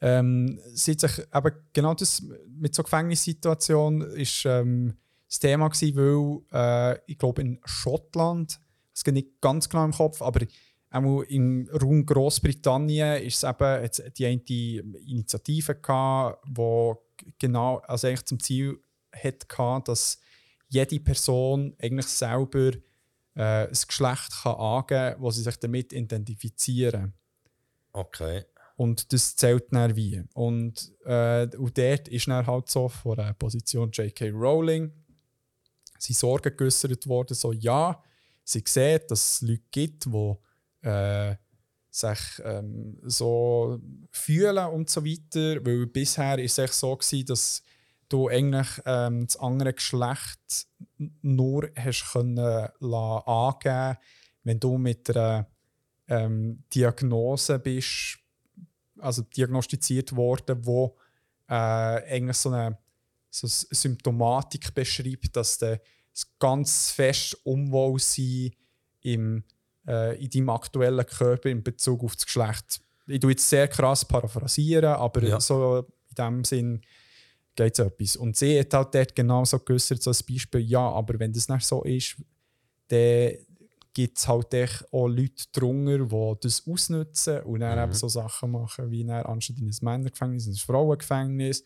ähm, 0.00 0.60
sie 0.72 0.92
hat 0.92 1.00
sich 1.00 1.18
eben 1.18 1.52
genau 1.72 1.94
das 1.94 2.22
mit 2.46 2.74
so 2.74 2.82
Gefängnissituation 2.84 4.02
ist 4.02 4.44
ähm, 4.46 4.96
das 5.34 5.40
Thema 5.40 5.68
gewesen, 5.68 5.96
weil 5.96 6.94
äh, 6.94 7.00
ich 7.06 7.18
glaube 7.18 7.42
in 7.42 7.60
Schottland, 7.64 8.60
es 8.92 9.02
geht 9.02 9.14
nicht 9.14 9.40
ganz 9.40 9.68
genau 9.68 9.84
im 9.84 9.92
Kopf, 9.92 10.22
aber 10.22 10.46
auch 10.90 11.22
im 11.22 11.68
Raum 11.72 12.06
Großbritannien 12.06 13.20
ist 13.22 13.42
es 13.42 13.50
eben 13.50 13.82
jetzt 13.82 14.02
die 14.16 14.26
eine 14.26 14.40
Initiative 15.06 15.74
gehabt, 15.74 16.40
wo 16.46 17.02
genau 17.38 17.78
also 17.78 18.06
eigentlich 18.06 18.26
zum 18.26 18.38
Ziel 18.38 18.80
hat 19.12 19.48
gehabt, 19.48 19.88
dass 19.88 20.20
jede 20.68 21.00
Person 21.00 21.74
eigentlich 21.80 22.06
selber 22.06 22.68
äh, 23.34 23.68
das 23.68 23.88
Geschlecht 23.88 24.42
kann 24.42 24.54
angeben 24.54 25.14
kann, 25.14 25.20
wo 25.20 25.30
sie 25.32 25.42
sich 25.42 25.56
damit 25.56 25.92
identifizieren. 25.92 27.12
Okay. 27.92 28.44
Und 28.76 29.12
das 29.12 29.34
zählt 29.34 29.72
dann 29.72 29.96
wie. 29.96 30.22
Und, 30.34 30.92
äh, 31.04 31.48
und 31.56 31.76
dort 31.76 32.08
ist 32.08 32.28
dann 32.28 32.46
halt 32.46 32.70
so 32.70 32.88
von 32.88 33.16
der 33.16 33.32
Position 33.34 33.90
J.K. 33.90 34.30
Rowling 34.30 34.92
sind 36.04 36.16
Sorgen 36.16 36.56
geäußert 36.56 37.06
worden, 37.06 37.34
so 37.34 37.52
ja, 37.52 38.02
sie 38.44 38.62
sieht, 38.66 39.10
dass 39.10 39.40
es 39.40 39.42
Leute 39.42 39.62
gibt, 39.70 40.06
die 40.06 40.34
äh, 40.88 41.36
sich 41.90 42.42
ähm, 42.44 42.98
so 43.04 43.78
fühlen 44.10 44.66
und 44.66 44.90
so 44.90 45.04
weiter. 45.04 45.64
Weil 45.64 45.86
bisher 45.86 46.38
ist 46.38 46.58
es 46.58 46.78
so 46.78 46.96
gewesen, 46.96 47.26
dass 47.26 47.62
du 48.08 48.28
eigentlich 48.28 48.68
ähm, 48.84 49.26
das 49.26 49.36
andere 49.36 49.72
Geschlecht 49.72 50.66
nur 51.22 51.70
hast 51.76 52.12
können 52.12 52.38
angeben, 52.38 53.96
wenn 54.42 54.60
du 54.60 54.76
mit 54.76 55.08
einer 55.10 55.48
ähm, 56.08 56.64
Diagnose 56.74 57.58
bist, 57.58 58.18
also 58.98 59.22
diagnostiziert 59.22 60.14
worden, 60.14 60.66
wo 60.66 60.96
äh, 61.48 61.54
eigentlich 61.54 62.36
so 62.36 62.50
eine, 62.50 62.78
so 63.30 63.46
Symptomatik 63.48 64.74
beschreibt, 64.74 65.34
dass 65.36 65.58
das 65.58 65.78
ganz 66.38 66.90
fest 66.90 67.36
Unwohlsein 67.44 68.50
im, 69.02 69.44
äh, 69.86 70.22
in 70.22 70.30
deinem 70.30 70.48
aktuellen 70.50 71.04
Körper 71.06 71.48
in 71.50 71.62
Bezug 71.62 72.02
auf 72.04 72.14
das 72.16 72.26
Geschlecht. 72.26 72.80
Ich 73.06 73.20
tue 73.20 73.32
jetzt 73.32 73.48
sehr 73.48 73.68
krass 73.68 74.04
paraphrasieren, 74.04 74.84
aber 74.94 75.22
Ja. 75.22 75.40
so 75.40 75.78
in 76.08 76.14
dem 76.16 76.44
Sinn 76.44 76.80
geht 77.56 77.78
es 77.78 77.84
etwas. 77.84 78.16
Und 78.16 78.36
sie 78.36 78.58
hat 78.58 78.72
halt 78.72 78.94
dort 78.94 79.14
genau 79.14 79.44
so 79.44 79.58
geäußert, 79.58 80.02
so 80.02 80.10
ein 80.10 80.16
Beispiel, 80.28 80.60
ja, 80.62 80.80
aber 80.90 81.18
wenn 81.18 81.32
das 81.32 81.48
nicht 81.48 81.66
so 81.66 81.82
ist, 81.84 82.16
dann 82.88 83.34
gibt 83.92 84.18
es 84.18 84.26
halt 84.26 84.52
auch 84.90 85.06
Leute 85.06 85.44
drunter, 85.52 85.98
die 85.98 86.40
das 86.40 86.66
ausnutzen 86.66 87.42
und 87.42 87.60
dann 87.60 87.78
Mhm. 87.78 87.84
eben 87.84 87.92
so 87.92 88.08
Sachen 88.08 88.50
machen, 88.50 88.90
wie 88.90 89.04
dann 89.04 89.24
anstatt 89.24 89.58
in 89.58 89.68
ein 89.68 89.76
Männergefängnis 89.82 90.46
ein 90.48 90.54
Frauengefängnis. 90.56 91.62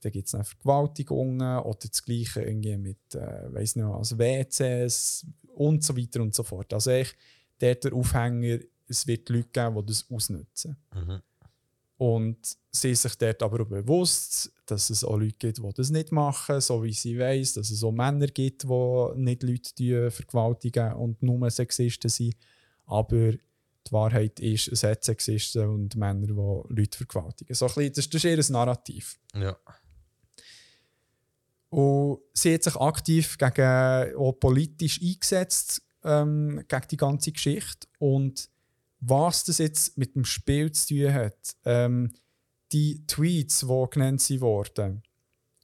Dann 0.00 0.12
gibt 0.12 0.26
es 0.26 0.32
dann 0.32 0.44
Vergewaltigungen 0.44 1.58
oder 1.58 1.88
das 1.88 2.02
Gleiche 2.02 2.42
irgendwie 2.42 2.76
mit, 2.76 3.14
äh, 3.14 3.52
weiss 3.52 3.76
nicht 3.76 3.86
was, 3.86 4.18
WCs 4.18 5.26
und 5.54 5.84
so 5.84 5.96
weiter 5.96 6.22
und 6.22 6.34
so 6.34 6.42
fort. 6.42 6.72
Also 6.72 6.90
echt, 6.90 7.16
dort 7.58 7.84
der 7.84 7.92
Aufhänger, 7.92 8.58
es 8.88 9.06
wird 9.06 9.28
Leute 9.28 9.48
geben, 9.52 9.76
die 9.76 9.86
das 9.86 10.06
ausnutzen. 10.10 10.76
Mhm. 10.94 11.20
Und 12.00 12.56
sie 12.70 12.92
ist 12.92 13.02
sich 13.02 13.14
dort 13.16 13.42
aber 13.42 13.60
auch 13.60 13.68
bewusst, 13.68 14.50
dass 14.64 14.88
es 14.88 15.04
auch 15.04 15.18
Leute 15.18 15.36
gibt, 15.38 15.58
die 15.58 15.72
das 15.74 15.90
nicht 15.90 16.12
machen, 16.12 16.58
so 16.62 16.82
wie 16.82 16.94
sie 16.94 17.18
weiß, 17.18 17.54
dass 17.54 17.70
es 17.70 17.84
auch 17.84 17.92
Männer 17.92 18.28
gibt, 18.28 18.62
die 18.62 19.08
nicht 19.16 19.42
Leute 19.42 20.10
vergewaltigen 20.10 20.94
und 20.94 21.22
nur 21.22 21.50
Sexisten 21.50 22.08
sind. 22.08 22.36
Aber 22.86 23.32
die 23.32 23.92
Wahrheit 23.92 24.40
ist, 24.40 24.68
es 24.68 24.82
hat 24.82 25.04
Sexisten 25.04 25.68
und 25.68 25.94
Männer, 25.94 26.28
die 26.28 26.74
Leute 26.74 26.96
vergewaltigen. 26.96 27.54
So 27.54 27.66
ein 27.66 27.74
bisschen, 27.74 27.92
das, 27.92 28.08
das 28.08 28.24
ist 28.24 28.48
ihr 28.48 28.52
Narrativ. 28.54 29.18
Ja. 29.34 29.56
Und 31.70 32.18
sie 32.34 32.54
hat 32.54 32.64
sich 32.64 32.76
aktiv 32.76 33.38
gegen, 33.38 34.16
auch 34.16 34.32
politisch 34.32 35.00
eingesetzt 35.00 35.82
ähm, 36.04 36.64
gegen 36.68 36.88
die 36.90 36.96
ganze 36.96 37.32
Geschichte. 37.32 37.86
Und 37.98 38.48
was 39.00 39.44
das 39.44 39.58
jetzt 39.58 39.96
mit 39.96 40.14
dem 40.14 40.24
Spiel 40.24 40.72
zu 40.72 40.94
tun 40.94 41.14
hat, 41.14 41.56
ähm, 41.64 42.12
die 42.72 43.06
Tweets, 43.06 43.60
die 43.60 43.86
genannt 43.90 44.20
sind 44.20 44.40
worden, 44.40 45.02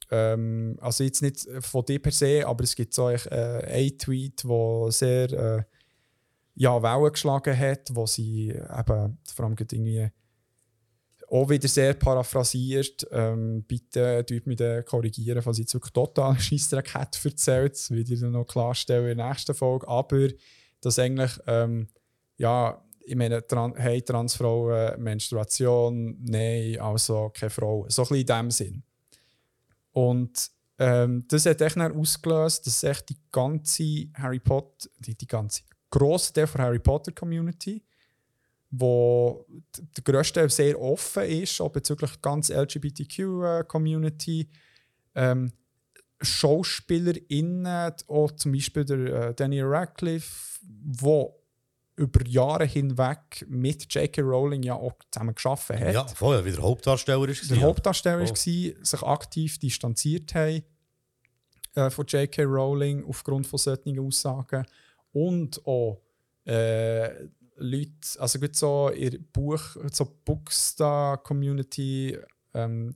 ähm, 0.09 0.77
also 0.81 1.03
jetzt 1.03 1.21
nicht 1.21 1.47
von 1.59 1.85
dir 1.85 2.01
per 2.01 2.11
se, 2.11 2.47
aber 2.47 2.63
es 2.63 2.75
gibt 2.75 2.93
so 2.93 3.09
äh, 3.09 3.17
einen 3.65 3.97
Tweet, 3.97 4.43
der 4.43 4.91
sehr 4.91 5.31
äh, 5.33 5.63
ja, 6.55 6.81
Wellen 6.81 7.11
geschlagen 7.11 7.57
hat, 7.57 7.89
wo 7.93 8.05
sie 8.05 8.49
eben 8.49 9.17
vor 9.33 9.45
allem 9.45 9.55
irgendwie 9.59 10.09
auch 11.29 11.49
wieder 11.49 11.67
sehr 11.67 11.93
paraphrasiert. 11.93 13.05
Ähm, 13.11 13.63
bitte 13.63 14.25
tut 14.25 14.47
mich 14.47 14.57
dann 14.57 14.85
korrigieren, 14.85 15.41
falls 15.41 15.57
ich 15.57 15.63
jetzt 15.63 15.73
wirklich 15.73 15.93
total 15.93 16.39
Scheissdreck 16.39 16.93
hätte 16.93 17.19
erzählt. 17.27 17.73
Das 17.73 17.91
werde 17.91 18.13
ich 18.13 18.19
dann 18.19 18.31
noch 18.31 18.45
klarstellen 18.45 19.11
in 19.11 19.17
der 19.17 19.29
nächsten 19.29 19.53
Folge. 19.53 19.87
Aber 19.87 20.29
dass 20.81 20.99
eigentlich, 20.99 21.31
ähm, 21.47 21.87
ja, 22.37 22.81
ich 23.05 23.15
meine, 23.15 23.45
tran 23.45 23.73
hey, 23.75 24.01
Transfrauen, 24.01 25.01
Menstruation, 25.01 26.17
nein, 26.23 26.79
also 26.79 27.29
keine 27.33 27.49
Frau. 27.49 27.85
So 27.89 28.03
ein 28.03 28.07
bisschen 28.07 28.21
in 28.21 28.25
dem 28.25 28.51
Sinn. 28.51 28.83
Und 29.91 30.51
ähm, 30.79 31.25
das 31.27 31.45
hat 31.45 31.61
echt 31.61 31.77
ausgelöst, 31.77 32.67
dass 32.67 32.83
echt 32.83 33.09
die 33.09 33.17
ganze 33.31 34.09
Harry 34.13 34.39
Potter, 34.39 34.89
die, 34.99 35.15
die 35.15 35.27
ganze 35.27 35.63
grosse 35.89 36.33
Teil 36.33 36.47
der 36.47 36.63
Harry 36.65 36.79
Potter 36.79 37.11
Community, 37.11 37.83
wo 38.69 39.45
der 39.95 40.03
grösste 40.03 40.47
sehr 40.49 40.79
offen 40.79 41.23
ist, 41.23 41.61
auch 41.61 41.71
bezüglich 41.71 42.11
der 42.11 42.19
ganzen 42.21 42.55
LGBTQ-Community. 42.57 44.49
Ähm, 45.15 45.51
SchauspielerInnen, 46.21 47.93
auch 48.07 48.31
zum 48.31 48.51
Beispiel 48.51 48.85
der 48.85 48.97
äh, 49.29 49.33
Daniel 49.35 49.65
Radcliffe, 49.65 50.59
wo 50.83 51.39
über 51.95 52.25
Jahre 52.27 52.65
hinweg 52.65 53.45
mit 53.47 53.91
J.K. 53.93 54.21
Rowling 54.21 54.61
ja 54.63 54.75
auch 54.75 54.93
zusammen 55.11 55.33
geschaffen 55.33 55.79
hat 55.79 55.93
Ja, 55.93 56.07
vorher 56.07 56.45
wieder 56.45 56.61
Hauptdarsteller 56.61 57.27
ist. 57.29 57.49
der 57.49 57.61
Hauptdarsteller 57.61 58.17
Oh. 58.23 58.29
war, 58.29 58.35
sich 58.35 59.01
aktiv 59.03 59.57
distanziert 59.59 60.33
haben 60.35 60.63
äh, 61.75 61.89
von 61.89 62.05
J.K. 62.05 62.43
Rowling 62.43 63.03
aufgrund 63.05 63.47
von 63.47 63.57
solchen 63.57 63.99
Aussagen. 63.99 64.65
Und 65.11 65.65
auch 65.65 66.01
äh, 66.45 67.09
Leute, 67.57 67.91
also 68.19 68.39
gut 68.39 68.55
so 68.55 68.89
in 68.89 69.11
der 69.11 69.19
Buch, 69.33 69.61
so 69.91 70.05
Bookstar-Community, 70.25 72.17
ähm, 72.53 72.95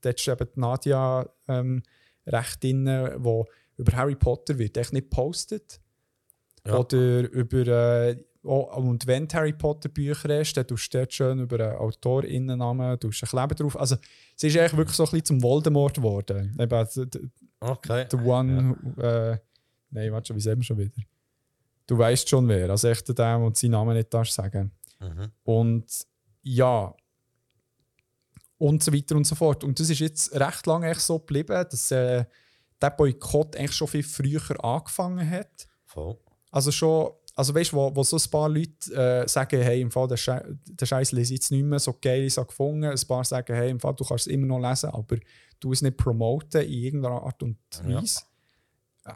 dort 0.00 0.18
ist 0.20 0.28
eben 0.28 0.48
Nadia 0.56 1.28
ähm, 1.48 1.82
recht 2.26 2.62
drin, 2.62 2.86
wo 3.18 3.46
über 3.76 3.92
Harry 3.96 4.14
Potter 4.16 4.58
wird 4.58 4.76
echt 4.76 4.92
nicht 4.92 5.10
gepostet. 5.10 5.80
Ja. 6.66 6.78
Oder 6.78 7.28
über 7.30 7.66
äh, 7.66 8.16
oh, 8.44 8.70
und 8.76 9.06
wenn 9.06 9.26
du 9.26 9.34
Harry 9.36 9.52
Potter 9.52 9.88
Bücher 9.88 10.38
hast, 10.38 10.54
dann 10.54 10.66
tust 10.66 10.92
du 10.94 10.98
dort 10.98 11.12
schön 11.12 11.40
über 11.40 11.58
einen 11.70 11.76
Autorinnennamen, 11.78 13.00
tust 13.00 13.22
ein 13.24 13.28
Kleber 13.28 13.54
drauf. 13.54 13.76
Also 13.78 13.96
es 14.36 14.44
ist 14.44 14.56
eigentlich 14.56 14.76
wirklich 14.76 14.96
so 14.96 15.04
ein 15.04 15.10
bisschen 15.10 15.24
zum 15.24 15.42
Voldemort 15.42 15.94
geworden. 15.96 16.56
Eben, 16.58 16.88
d- 17.10 17.20
Okay. 17.60 18.06
the 18.10 18.16
one, 18.16 18.76
äh, 18.98 19.38
nein, 19.90 20.12
warte 20.12 20.28
schon, 20.28 20.36
wie 20.36 20.40
sagen 20.40 20.60
wir 20.60 20.64
schon 20.64 20.78
wieder? 20.78 21.00
Du 21.92 21.98
weißt 21.98 22.26
schon 22.26 22.48
wer, 22.48 22.70
also 22.70 22.88
echt 22.88 23.06
der, 23.08 23.14
der 23.14 23.52
seinen 23.54 23.72
Namen 23.72 23.94
nicht 23.94 24.14
darfst 24.14 24.32
sagen. 24.32 24.72
Mhm. 24.98 25.30
Und 25.42 25.84
ja. 26.40 26.94
Und 28.56 28.82
so 28.82 28.94
weiter 28.94 29.14
und 29.14 29.26
so 29.26 29.34
fort. 29.34 29.62
Und 29.62 29.78
das 29.78 29.90
ist 29.90 29.98
jetzt 29.98 30.34
recht 30.34 30.66
lange 30.66 30.88
echt 30.88 31.02
so 31.02 31.18
geblieben, 31.18 31.66
dass 31.70 31.90
äh, 31.90 32.24
der 32.80 32.90
Boykott 32.92 33.56
eigentlich 33.56 33.76
schon 33.76 33.88
viel 33.88 34.02
früher 34.02 34.64
angefangen 34.64 35.28
hat. 35.28 35.66
Voll. 35.84 36.16
Also 36.50 36.72
schon, 36.72 37.10
also 37.34 37.54
weißt 37.54 37.72
du, 37.72 37.76
wo, 37.76 37.94
wo 37.94 38.02
so 38.04 38.16
ein 38.16 38.30
paar 38.30 38.48
Leute 38.48 38.94
äh, 38.94 39.28
sagen, 39.28 39.60
hey, 39.60 39.82
im 39.82 39.90
Fall 39.90 40.08
der, 40.08 40.16
Schei 40.16 40.42
der 40.64 40.86
Scheiß 40.86 41.12
lese 41.12 41.34
ich 41.34 41.40
jetzt 41.40 41.50
nicht 41.50 41.62
mehr, 41.62 41.78
so 41.78 41.94
geil 42.00 42.24
ist 42.24 42.36
gefunden. 42.36 42.84
Ein 42.84 43.06
paar 43.06 43.24
sagen, 43.24 43.54
hey, 43.54 43.68
im 43.68 43.80
Fall 43.80 43.94
du 43.96 44.04
kannst 44.04 44.28
es 44.28 44.32
immer 44.32 44.46
noch 44.46 44.66
lesen, 44.66 44.88
aber 44.88 45.18
du 45.60 45.72
es 45.72 45.82
nicht 45.82 45.98
promoten 45.98 46.62
in 46.62 46.72
irgendeiner 46.72 47.22
Art 47.22 47.42
und 47.42 47.58
Ja. 47.86 48.02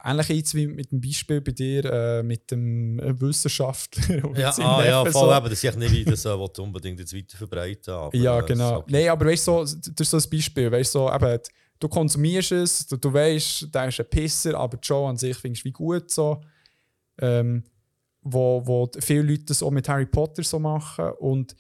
Ähnlich 0.05 0.29
jetzt 0.29 0.55
wie 0.55 0.67
mit 0.67 0.91
dem 0.91 1.01
Beispiel 1.01 1.41
bei 1.41 1.53
dir 1.53 1.85
äh, 1.85 2.23
mit 2.23 2.51
dem 2.51 2.99
äh, 2.99 3.21
Wissenschaftler. 3.21 4.25
und 4.29 4.37
Ja, 4.37 4.51
ah, 4.59 4.85
ja 4.85 5.05
voll 5.05 5.13
so. 5.13 5.37
eben, 5.37 5.49
dass 5.49 5.63
ich 5.63 5.77
nicht 5.77 5.93
wie 5.93 6.05
das 6.05 6.25
äh, 6.25 6.31
unbedingt 6.31 6.99
jetzt 6.99 7.15
weiter 7.15 7.37
verbreiten 7.37 7.95
aber, 7.95 8.17
Ja, 8.17 8.41
äh, 8.41 8.47
genau. 8.47 8.79
okay. 8.79 8.93
Nein, 8.93 9.09
aber 9.09 9.27
weißt 9.27 9.47
du, 9.47 9.65
so, 9.65 9.77
das 9.77 10.01
ist 10.01 10.11
so 10.11 10.17
ein 10.17 10.31
Beispiel. 10.31 10.73
Weißt 10.73 10.95
du, 10.95 10.99
so, 10.99 11.13
eben, 11.13 11.41
du 11.79 11.89
konsumierst 11.89 12.53
es, 12.53 12.87
du, 12.89 12.97
du 12.97 13.13
weißt, 13.13 13.73
der 13.73 13.89
ist 13.89 14.01
ein 14.01 14.11
Pisser, 14.11 14.59
aber 14.59 14.77
die 14.77 14.87
Show 14.87 15.07
an 15.07 15.17
sich 15.17 15.37
findest 15.37 15.65
du 15.65 15.69
wie 15.69 15.73
gut 15.73 16.11
so. 16.11 16.41
Ähm, 17.19 17.63
wo, 18.23 18.63
wo 18.67 18.91
viele 18.99 19.23
Leute 19.23 19.45
das 19.45 19.63
auch 19.63 19.71
mit 19.71 19.89
Harry 19.89 20.07
Potter 20.07 20.43
so 20.43 20.59
machen. 20.59 21.11
Und 21.19 21.55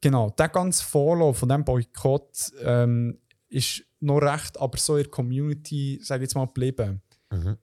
genau, 0.00 0.30
der 0.30 0.50
ganze 0.50 0.84
Vorlauf 0.84 1.38
von 1.38 1.48
diesem 1.48 1.64
Boykott 1.64 2.52
ähm, 2.62 3.18
ist 3.48 3.82
noch 4.00 4.18
recht, 4.18 4.60
aber 4.60 4.76
so 4.76 4.96
in 4.96 5.04
der 5.04 5.10
Community, 5.10 5.98
sage 6.02 6.24
ich 6.24 6.28
jetzt 6.28 6.34
mal, 6.34 6.46
geblieben. 6.46 7.00
Mhm. 7.34 7.58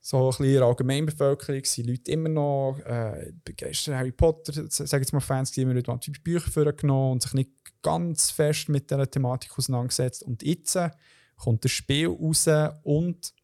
So 0.00 0.18
ein 0.18 0.28
bisschen 0.28 0.46
in 0.46 0.52
der 0.52 0.62
Allgemeinbevölkerung 0.62 1.64
sind 1.64 1.88
Leute 1.88 2.12
immer 2.12 2.28
noch 2.28 2.78
äh, 2.84 3.32
begeistert 3.44 3.96
Harry 3.96 4.12
Potter, 4.12 4.52
sage 4.68 5.02
jetzt 5.02 5.12
mal 5.12 5.18
Fans, 5.18 5.50
die 5.50 5.62
immer 5.62 5.74
mal 5.74 5.98
die 5.98 6.10
Bücher 6.12 6.48
vorgenommen 6.48 7.14
und 7.14 7.22
sich 7.22 7.34
nicht 7.34 7.50
ganz 7.82 8.30
fest 8.30 8.68
mit 8.68 8.88
dieser 8.88 9.10
Thematik 9.10 9.58
auseinandergesetzt. 9.58 10.22
Und 10.22 10.44
jetzt 10.44 10.76
äh, 10.76 10.90
kommt 11.36 11.64
das 11.64 11.72
Spiel 11.72 12.06
raus 12.06 12.46
und 12.84 13.34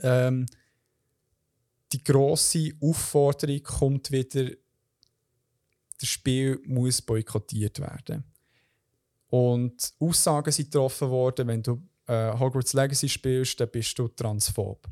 ähm, 0.00 0.46
die 1.92 2.02
grosse 2.02 2.72
Aufforderung 2.80 3.62
kommt 3.62 4.10
wieder, 4.10 4.50
das 6.00 6.08
Spiel 6.08 6.60
muss 6.64 7.00
boykottiert 7.00 7.78
werden. 7.78 8.24
Und 9.28 9.94
Aussagen 9.98 10.50
sind 10.52 10.70
getroffen 10.70 11.10
worden, 11.10 11.48
wenn 11.48 11.62
du 11.62 11.82
äh, 12.06 12.32
Hogwarts 12.38 12.72
Legacy 12.72 13.08
spielst, 13.08 13.60
dann 13.60 13.70
bist 13.70 13.98
du 13.98 14.08
transphob. 14.08 14.86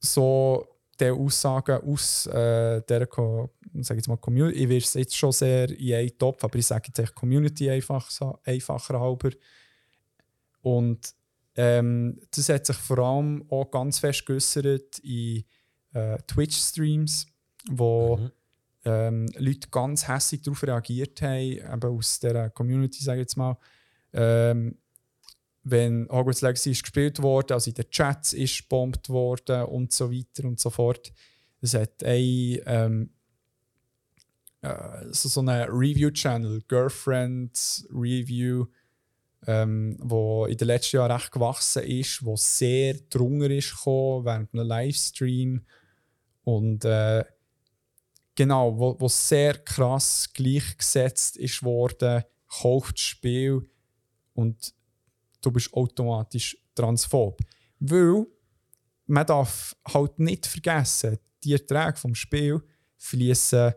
So 0.00 0.66
die 0.98 1.10
Aussagen 1.10 1.82
aus 1.82 2.26
äh, 2.26 2.82
dieser 2.88 3.06
Co 3.06 3.50
sag 3.80 3.96
jetzt 3.96 4.08
mal 4.08 4.16
Community, 4.18 4.58
ich 4.62 4.68
will 4.68 4.76
es 4.78 4.94
jetzt 4.94 5.16
schon 5.16 5.32
sehr 5.32 5.70
in 5.70 5.94
einen 5.94 6.18
Topf, 6.18 6.44
aber 6.44 6.56
ich 6.56 6.66
sage 6.66 6.88
jetzt 6.88 6.98
echt 6.98 7.14
Community 7.14 7.70
einfach, 7.70 8.10
einfacher 8.44 9.00
halber. 9.00 9.30
Und 10.60 11.14
ähm, 11.54 12.20
das 12.34 12.48
hat 12.48 12.66
sich 12.66 12.76
vor 12.76 12.98
allem 12.98 13.44
auch 13.50 13.70
ganz 13.70 13.98
fest 13.98 14.26
geäussert 14.26 14.98
in 15.00 15.44
äh, 15.92 16.18
Twitch-Streams, 16.26 17.26
wo 17.70 18.16
Mhm. 18.16 18.30
ähm, 18.84 19.26
Leute 19.36 19.68
ganz 19.70 20.08
hässlich 20.08 20.42
darauf 20.42 20.62
reagiert 20.62 21.22
haben, 21.22 21.32
eben 21.32 21.84
aus 21.84 22.18
dieser 22.20 22.50
Community, 22.50 23.02
sage 23.02 23.20
ich 23.20 23.24
jetzt 23.24 23.36
mal. 23.36 23.56
Ähm, 24.12 24.76
wenn 25.64 26.08
Hogwarts 26.10 26.40
Legacy 26.40 26.72
ist 26.72 26.82
gespielt 26.82 27.22
wurde, 27.22 27.54
also 27.54 27.70
in 27.70 27.74
den 27.74 27.90
Chats 27.90 28.32
ist 28.32 28.62
gebombt 28.62 29.08
worden 29.08 29.64
und 29.64 29.92
so 29.92 30.10
weiter 30.10 30.44
und 30.44 30.58
so 30.58 30.70
fort. 30.70 31.12
Es 31.60 31.74
hat 31.74 32.02
ein 32.02 32.58
ähm, 32.66 33.10
äh, 34.62 35.06
so, 35.10 35.28
so 35.28 35.40
einen 35.40 35.68
Review-Channel, 35.68 36.62
Girlfriend 36.68 37.86
Review, 37.90 38.66
ähm, 39.46 39.96
wo 40.00 40.46
in 40.46 40.56
den 40.56 40.68
letzten 40.68 40.96
Jahren 40.96 41.12
recht 41.12 41.32
gewachsen 41.32 41.82
ist, 41.82 42.24
wo 42.24 42.36
sehr 42.36 42.94
drunter 43.10 43.50
ist 43.50 43.76
gekommen, 43.76 44.24
während 44.24 44.54
einem 44.54 44.66
Livestream 44.66 45.66
und 46.44 46.84
äh, 46.84 47.24
genau, 48.34 48.78
wo, 48.78 48.96
wo 49.00 49.08
sehr 49.08 49.58
krass 49.58 50.30
gleichgesetzt 50.32 51.36
ist 51.36 51.62
worden, 51.62 52.24
kauft 52.48 52.96
das 52.96 53.02
Spiel 53.02 53.68
und 54.34 54.74
du 55.42 55.50
bist 55.50 55.72
automatisch 55.72 56.56
transphob. 56.74 57.40
Weil 57.78 58.26
man 59.06 59.26
darf 59.26 59.76
halt 59.86 60.18
nicht 60.18 60.46
vergessen, 60.46 61.18
die 61.44 61.52
Erträge 61.52 61.96
vom 61.96 62.14
Spiel 62.14 62.62
fließen 62.96 63.72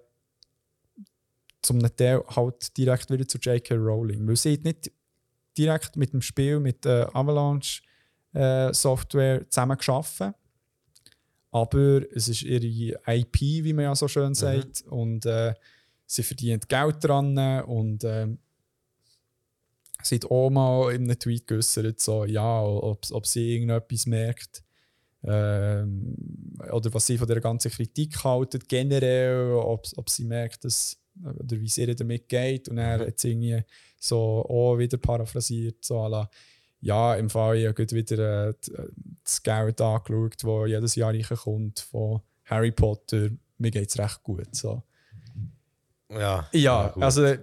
zum 1.61 1.79
Teil 1.95 2.23
halt 2.27 2.77
direkt 2.77 3.09
wieder 3.09 3.27
zu 3.27 3.39
J.K. 3.39 3.75
Rowling. 3.75 4.27
Weil 4.27 4.35
sie 4.35 4.53
hat 4.53 4.63
nicht 4.63 4.91
direkt 5.57 5.95
mit 5.97 6.13
dem 6.13 6.21
Spiel, 6.21 6.59
mit 6.59 6.85
der 6.85 7.13
Avalanche 7.15 7.81
äh, 8.33 8.71
Software 8.73 9.49
zusammen 9.49 9.77
geschaffen. 9.77 10.33
Aber 11.51 12.01
es 12.13 12.27
ist 12.27 12.43
ihre 12.43 12.99
IP, 13.07 13.41
wie 13.41 13.73
man 13.73 13.85
ja 13.85 13.95
so 13.95 14.07
schön 14.07 14.35
sagt. 14.35 14.83
Und 14.89 15.25
äh, 15.25 15.53
sie 16.05 16.23
verdient 16.23 16.69
Geld 16.69 17.03
dran. 17.03 17.37
Und 17.63 18.03
ähm, 18.03 18.39
sie 20.05 20.15
hat 20.15 20.25
auch 20.25 20.49
mal 20.49 20.93
in 20.93 21.03
einem 21.03 21.19
Tweet 21.19 21.47
geäußert, 21.47 21.99
so, 21.99 22.25
ja, 22.25 22.61
ob, 22.63 23.05
ob 23.11 23.25
sie 23.25 23.55
irgendetwas 23.55 24.05
merkt. 24.05 24.63
Ähm, 25.23 26.15
oder 26.71 26.93
was 26.93 27.07
sie 27.07 27.17
von 27.17 27.27
der 27.27 27.41
ganzen 27.41 27.71
Kritik 27.71 28.23
halten, 28.23 28.61
generell, 28.67 29.53
ob, 29.53 29.87
ob 29.95 30.09
sie 30.09 30.25
merkt, 30.25 30.63
dass, 30.63 30.97
oder 31.23 31.59
wie 31.59 31.65
es 31.65 31.77
ihr 31.77 31.95
damit 31.95 32.29
geht. 32.29 32.69
Und 32.69 32.77
er 32.77 32.99
hat 32.99 33.19
sie 33.19 33.31
irgendwie 33.31 33.63
so 33.97 34.45
auch 34.47 34.77
wieder 34.77 34.97
paraphrasiert, 34.97 35.83
so 35.83 36.07
la, 36.07 36.29
ja, 36.81 37.15
im 37.15 37.29
Fall, 37.31 37.57
ich 37.57 37.67
habe 37.67 37.91
wieder 37.91 38.47
äh, 38.47 38.49
äh, 38.49 38.89
das 39.23 39.41
Geld 39.41 39.81
angeschaut, 39.81 40.35
das 40.43 40.67
jedes 40.67 40.95
Jahr 40.95 41.13
reinkommt 41.13 41.79
von 41.79 42.21
Harry 42.43 42.71
Potter. 42.71 43.29
Mir 43.57 43.71
geht 43.71 43.89
es 43.89 43.97
recht 43.97 44.21
gut. 44.21 44.53
So. 44.55 44.83
Ja, 46.11 46.47
Ja, 46.51 46.89
gut. 46.89 47.03
also 47.03 47.35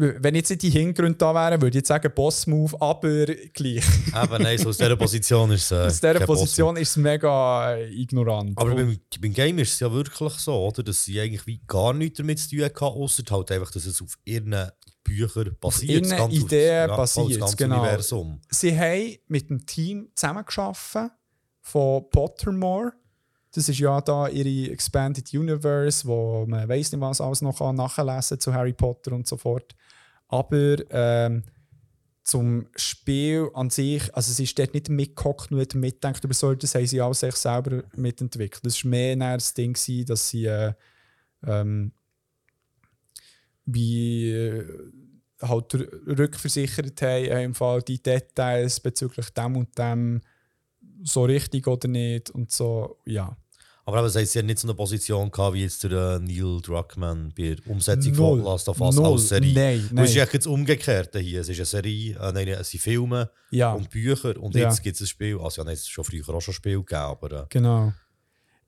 wenn 0.00 0.34
jetzt 0.36 0.48
nicht 0.50 0.62
die 0.62 0.70
Hintergründe 0.70 1.18
da 1.18 1.34
wären, 1.34 1.60
würde 1.60 1.70
ich 1.76 1.80
jetzt 1.80 1.88
sagen 1.88 2.12
Boss-Move, 2.14 2.80
aber 2.80 3.26
gleich. 3.26 3.84
Eben, 4.22 4.42
nein, 4.42 4.56
so 4.56 4.68
aus 4.68 4.78
dieser 4.78 4.96
Position 4.96 5.50
ist 5.50 5.64
es. 5.64 5.72
Äh, 5.72 5.86
Aus 5.86 6.00
dieser 6.00 6.20
Position 6.26 6.76
ist 6.76 6.90
es 6.90 6.96
mega 6.96 7.74
äh, 7.74 7.92
ignorant. 7.92 8.52
Aber 8.56 8.74
beim, 8.76 8.96
beim 9.20 9.32
Game 9.32 9.58
ist 9.58 9.72
es 9.72 9.80
ja 9.80 9.92
wirklich 9.92 10.32
so, 10.34 10.54
oder? 10.54 10.82
dass 10.84 11.04
sie 11.04 11.20
eigentlich 11.20 11.46
wie 11.48 11.60
gar 11.66 11.92
nichts 11.92 12.18
damit 12.18 12.38
zu 12.38 12.50
tun 12.50 12.64
hatten, 12.64 12.84
außer 12.84 13.22
halt 13.30 13.50
einfach, 13.50 13.70
dass 13.72 13.86
es 13.86 14.00
auf 14.00 14.16
ihren 14.24 14.54
Büchern 15.02 15.56
basiert. 15.60 15.90
ihren 15.90 16.02
das 16.10 16.18
ganze- 16.18 16.36
Ideen 16.36 16.88
basiert, 16.88 17.42
Das 17.42 17.56
genau. 17.56 17.80
Universum. 17.82 18.40
sie 18.50 18.78
haben 18.78 19.16
mit 19.26 19.50
dem 19.50 19.66
Team 19.66 20.10
zusammengearbeitet 20.14 21.10
von 21.60 22.08
Pottermore. 22.10 22.92
Das 23.52 23.68
ist 23.68 23.78
ja 23.78 24.00
da 24.02 24.28
ihre 24.28 24.70
Expanded 24.70 25.32
Universe, 25.34 26.06
wo 26.06 26.44
man 26.46 26.68
weiß 26.68 26.92
nicht, 26.92 27.00
was 27.00 27.20
alles 27.20 27.40
noch 27.42 27.58
kann 27.58 27.74
nachlesen 27.76 28.38
zu 28.38 28.52
Harry 28.52 28.74
Potter 28.74 29.12
und 29.12 29.26
so 29.26 29.36
fort. 29.36 29.74
Aber 30.28 30.76
ähm, 30.90 31.42
zum 32.22 32.68
Spiel 32.76 33.50
an 33.54 33.70
sich, 33.70 34.14
also 34.14 34.30
es 34.30 34.38
ist 34.38 34.58
dort 34.58 34.74
nicht 34.74 34.90
mitgehockt 34.90 35.50
nicht 35.50 35.74
mitgedacht 35.74 36.22
über 36.22 36.34
so, 36.34 36.54
das 36.54 36.74
haben 36.74 36.86
sie 36.86 37.00
auch 37.00 37.14
sich 37.14 37.34
selber 37.34 37.84
mitentwickelt. 37.96 38.64
Das 38.64 38.84
war 38.84 38.90
mehr 38.90 39.16
das 39.16 39.54
Ding, 39.54 39.72
gewesen, 39.72 40.06
dass 40.06 40.28
sie 40.28 40.44
äh, 40.44 40.74
ähm, 41.46 41.92
wie 43.64 44.30
äh, 44.30 44.66
halt 45.40 45.74
rückversichert 45.74 47.00
haben, 47.00 47.24
äh, 47.24 47.44
im 47.44 47.54
Fall 47.54 47.82
die 47.82 48.02
Details 48.02 48.80
bezüglich 48.80 49.30
dem 49.30 49.56
und 49.56 49.78
dem 49.78 50.20
so 51.02 51.24
richtig 51.24 51.66
oder 51.66 51.88
nicht 51.88 52.30
und 52.30 52.50
so, 52.50 52.98
ja. 53.04 53.36
Aber 53.88 53.96
eben, 53.98 54.06
das 54.06 54.16
heisst, 54.16 54.32
sie 54.32 54.40
haben 54.40 54.46
nicht 54.46 54.58
so 54.58 54.68
eine 54.68 54.74
Position 54.74 55.30
gehabt, 55.30 55.54
wie 55.54 55.62
jetzt 55.62 55.82
der 55.82 55.90
äh, 55.92 56.18
Neil 56.18 56.60
Druckmann 56.60 57.32
bei 57.34 57.54
der 57.54 57.66
Umsetzung 57.72 58.12
Null. 58.14 58.36
von 58.42 58.44
Last 58.44 58.68
of 58.68 58.78
Us 58.82 58.96
Null. 58.96 59.12
als 59.12 59.28
Serie. 59.28 59.54
Nein, 59.54 59.88
nein. 59.92 60.04
Es 60.04 60.10
ist 60.10 60.16
eigentlich 60.18 60.32
jetzt 60.34 60.46
umgekehrt 60.46 61.16
hier. 61.16 61.40
Es 61.40 61.48
ist 61.48 61.56
eine 61.58 61.64
Serie, 61.64 62.14
äh, 62.20 62.32
nein, 62.32 62.48
es 62.48 62.68
sind 62.70 62.80
Filme 62.80 63.30
Ja, 63.50 63.72
und 63.72 63.88
Bücher 63.88 64.36
und 64.40 64.54
Ja. 64.54 64.68
jetzt 64.68 64.82
gibt 64.82 64.96
es 64.96 65.00
ein 65.00 65.06
Spiel. 65.06 65.38
Also, 65.40 65.62
ja, 65.62 65.64
nein, 65.64 65.72
es 65.72 65.80
ist 65.80 65.88
schon 65.88 66.04
früher 66.04 66.28
auch 66.28 66.40
schon 66.42 66.52
ein 66.52 66.56
Spiel 66.56 66.76
gegeben, 66.78 67.00
aber 67.00 67.32
äh, 67.32 67.46
genau. 67.48 67.92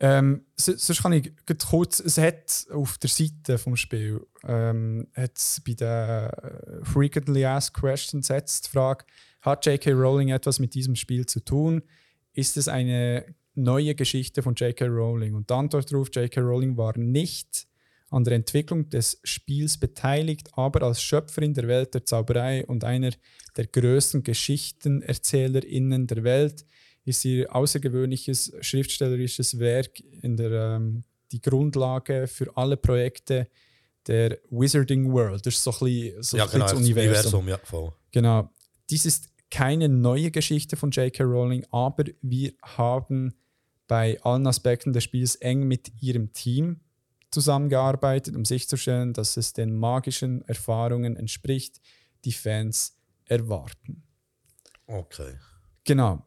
Ähm, 0.03 0.47
so- 0.57 0.75
sonst 0.75 1.03
kann 1.03 1.13
ich 1.13 1.31
kurz, 1.69 2.01
es 2.01 2.17
hat 2.17 2.65
auf 2.73 2.97
der 2.97 3.11
Seite 3.11 3.59
vom 3.59 3.77
Spiel, 3.77 4.27
ähm, 4.49 5.07
hat's 5.15 5.61
bei 5.67 5.75
den 5.75 5.87
äh, 5.87 6.31
Frequently 6.85 7.45
Asked 7.45 7.75
Questions 7.75 8.31
hat's 8.31 8.63
die 8.63 8.71
Frage, 8.71 9.05
hat 9.43 9.67
J.K. 9.67 9.93
Rowling 9.93 10.31
etwas 10.31 10.59
mit 10.59 10.73
diesem 10.73 10.97
Spiel 10.97 11.27
zu 11.27 11.41
tun? 11.45 11.83
Ist 12.33 12.57
es 12.57 12.67
eine 12.69 13.27
neue 13.55 13.95
Geschichte 13.95 14.43
von 14.43 14.55
J.K. 14.55 14.87
Rowling? 14.87 15.35
Und 15.35 15.51
die 15.51 15.55
Antwort 15.55 15.91
darauf, 15.93 16.09
J.K. 16.15 16.41
Rowling 16.41 16.77
war 16.77 16.97
nicht 16.97 17.67
an 18.11 18.25
der 18.25 18.35
Entwicklung 18.35 18.89
des 18.89 19.21
Spiels 19.23 19.79
beteiligt, 19.79 20.49
aber 20.53 20.83
als 20.83 21.03
Schöpferin 21.03 21.55
der 21.55 21.69
Welt 21.69 21.95
der 21.95 22.05
Zauberei 22.05 22.67
und 22.67 22.83
einer 22.85 23.11
der 23.57 23.67
größten 23.67 24.23
GeschichtenerzählerInnen 24.23 26.07
der 26.07 26.25
Welt 26.25 26.65
ist 27.05 27.25
ihr 27.25 27.55
außergewöhnliches 27.55 28.53
schriftstellerisches 28.61 29.59
Werk 29.59 30.01
in 30.23 30.37
der, 30.37 30.77
ähm, 30.77 31.05
die 31.33 31.41
Grundlage 31.41 32.27
für 32.27 32.57
alle 32.57 32.77
Projekte 32.77 33.49
der 34.07 34.39
Wizarding 34.51 35.13
World. 35.13 35.47
Das 35.47 35.55
ist 35.55 35.63
so 35.63 35.71
ein 35.71 35.79
bisschen, 35.79 36.23
so 36.23 36.37
ja, 36.37 36.45
ein 36.45 36.47
bisschen 36.49 36.61
genau, 36.61 36.73
das 36.73 36.81
Universum. 36.81 37.41
Universum, 37.41 37.49
ja, 37.49 37.59
voll. 37.63 37.93
Genau. 38.11 38.51
Dies 38.89 39.05
ist 39.07 39.30
keine 39.51 39.89
neue 39.89 40.31
Geschichte 40.31 40.77
von 40.77 40.91
J.K. 40.91 41.25
Rowling, 41.25 41.67
aber 41.71 42.05
wir 42.23 42.53
haben 42.63 43.35
bei 43.87 44.21
allen 44.23 44.47
Aspekten 44.47 44.93
des 44.93 45.05
Spiels 45.05 45.35
eng 45.37 45.67
mit 45.67 45.91
ihrem 46.01 46.33
Team 46.33 46.81
zusammengearbeitet, 47.31 48.37
um 48.37 48.45
sicherzustellen, 48.45 49.13
dass 49.13 49.37
es 49.37 49.53
den 49.53 49.77
magischen 49.77 50.43
Erfahrungen 50.43 51.17
entspricht, 51.17 51.81
die 52.25 52.33
Fans 52.33 52.97
erwarten. 53.25 54.03
Okay. 54.87 55.35
Genau. 55.85 56.25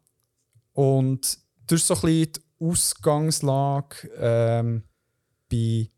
Und 0.73 1.37
das 1.67 1.81
ist 1.81 1.87
so 1.87 1.95
ein 1.95 2.01
bisschen 2.01 2.33
die 2.33 2.65
Ausgangslage 2.65 4.09
ähm, 4.17 4.83
bei 5.49 5.89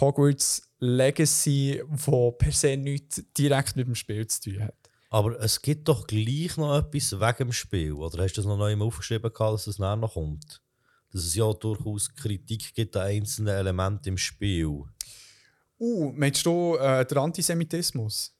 Hogwarts 0.00 0.68
Legacy, 0.80 1.82
wo 1.86 2.32
per 2.32 2.52
se 2.52 2.76
nichts 2.76 3.22
direkt 3.36 3.76
mit 3.76 3.86
dem 3.86 3.94
Spiel 3.94 4.26
zu 4.26 4.50
tun 4.50 4.62
hat. 4.62 4.83
Aber 5.14 5.38
es 5.40 5.62
gibt 5.62 5.86
doch 5.86 6.08
gleich 6.08 6.56
noch 6.56 6.76
etwas 6.76 7.12
wegen 7.12 7.36
dem 7.36 7.52
Spiel. 7.52 7.92
Oder 7.92 8.24
hast 8.24 8.32
du 8.32 8.40
das 8.40 8.48
noch 8.48 8.56
neu 8.56 8.76
aufgeschrieben, 8.80 9.32
gehabt, 9.32 9.54
dass 9.54 9.68
es 9.68 9.78
nachher 9.78 9.94
noch 9.94 10.14
kommt? 10.14 10.60
Dass 11.12 11.22
es 11.22 11.36
ja 11.36 11.52
durchaus 11.52 12.12
Kritik 12.12 12.74
gibt 12.74 12.96
an 12.96 13.06
einzelnen 13.06 13.54
Elementen 13.54 14.08
im 14.08 14.18
Spiel. 14.18 14.82
Uh, 15.78 16.10
meinst 16.16 16.44
du 16.44 16.74
äh, 16.74 17.06
der 17.06 17.18
Antisemitismus? 17.18 18.34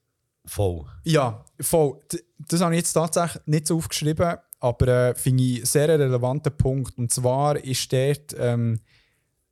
Voll. 0.47 0.85
Ja, 1.05 1.45
voll. 1.61 2.01
Das 2.41 2.61
habe 2.61 2.75
ich 2.75 2.81
jetzt 2.81 2.93
tatsächlich 2.93 3.47
nicht 3.47 3.69
so 3.69 3.77
aufgeschrieben, 3.77 4.39
aber 4.59 4.89
äh, 4.89 5.15
finde 5.15 5.45
ich 5.45 5.57
einen 5.59 5.67
sehr 5.67 5.89
relevanten 5.91 6.57
Punkt. 6.57 6.99
Und 6.99 7.13
zwar 7.13 7.57
ist 7.57 7.93
dort 7.93 8.35
ähm, 8.37 8.81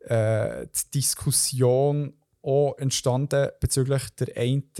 äh, 0.01 0.67
die 0.67 0.99
Diskussion 0.99 2.15
auch 2.43 2.77
entstanden 2.79 3.51
bezüglich 3.61 4.11
der 4.17 4.37
einen 4.37 4.73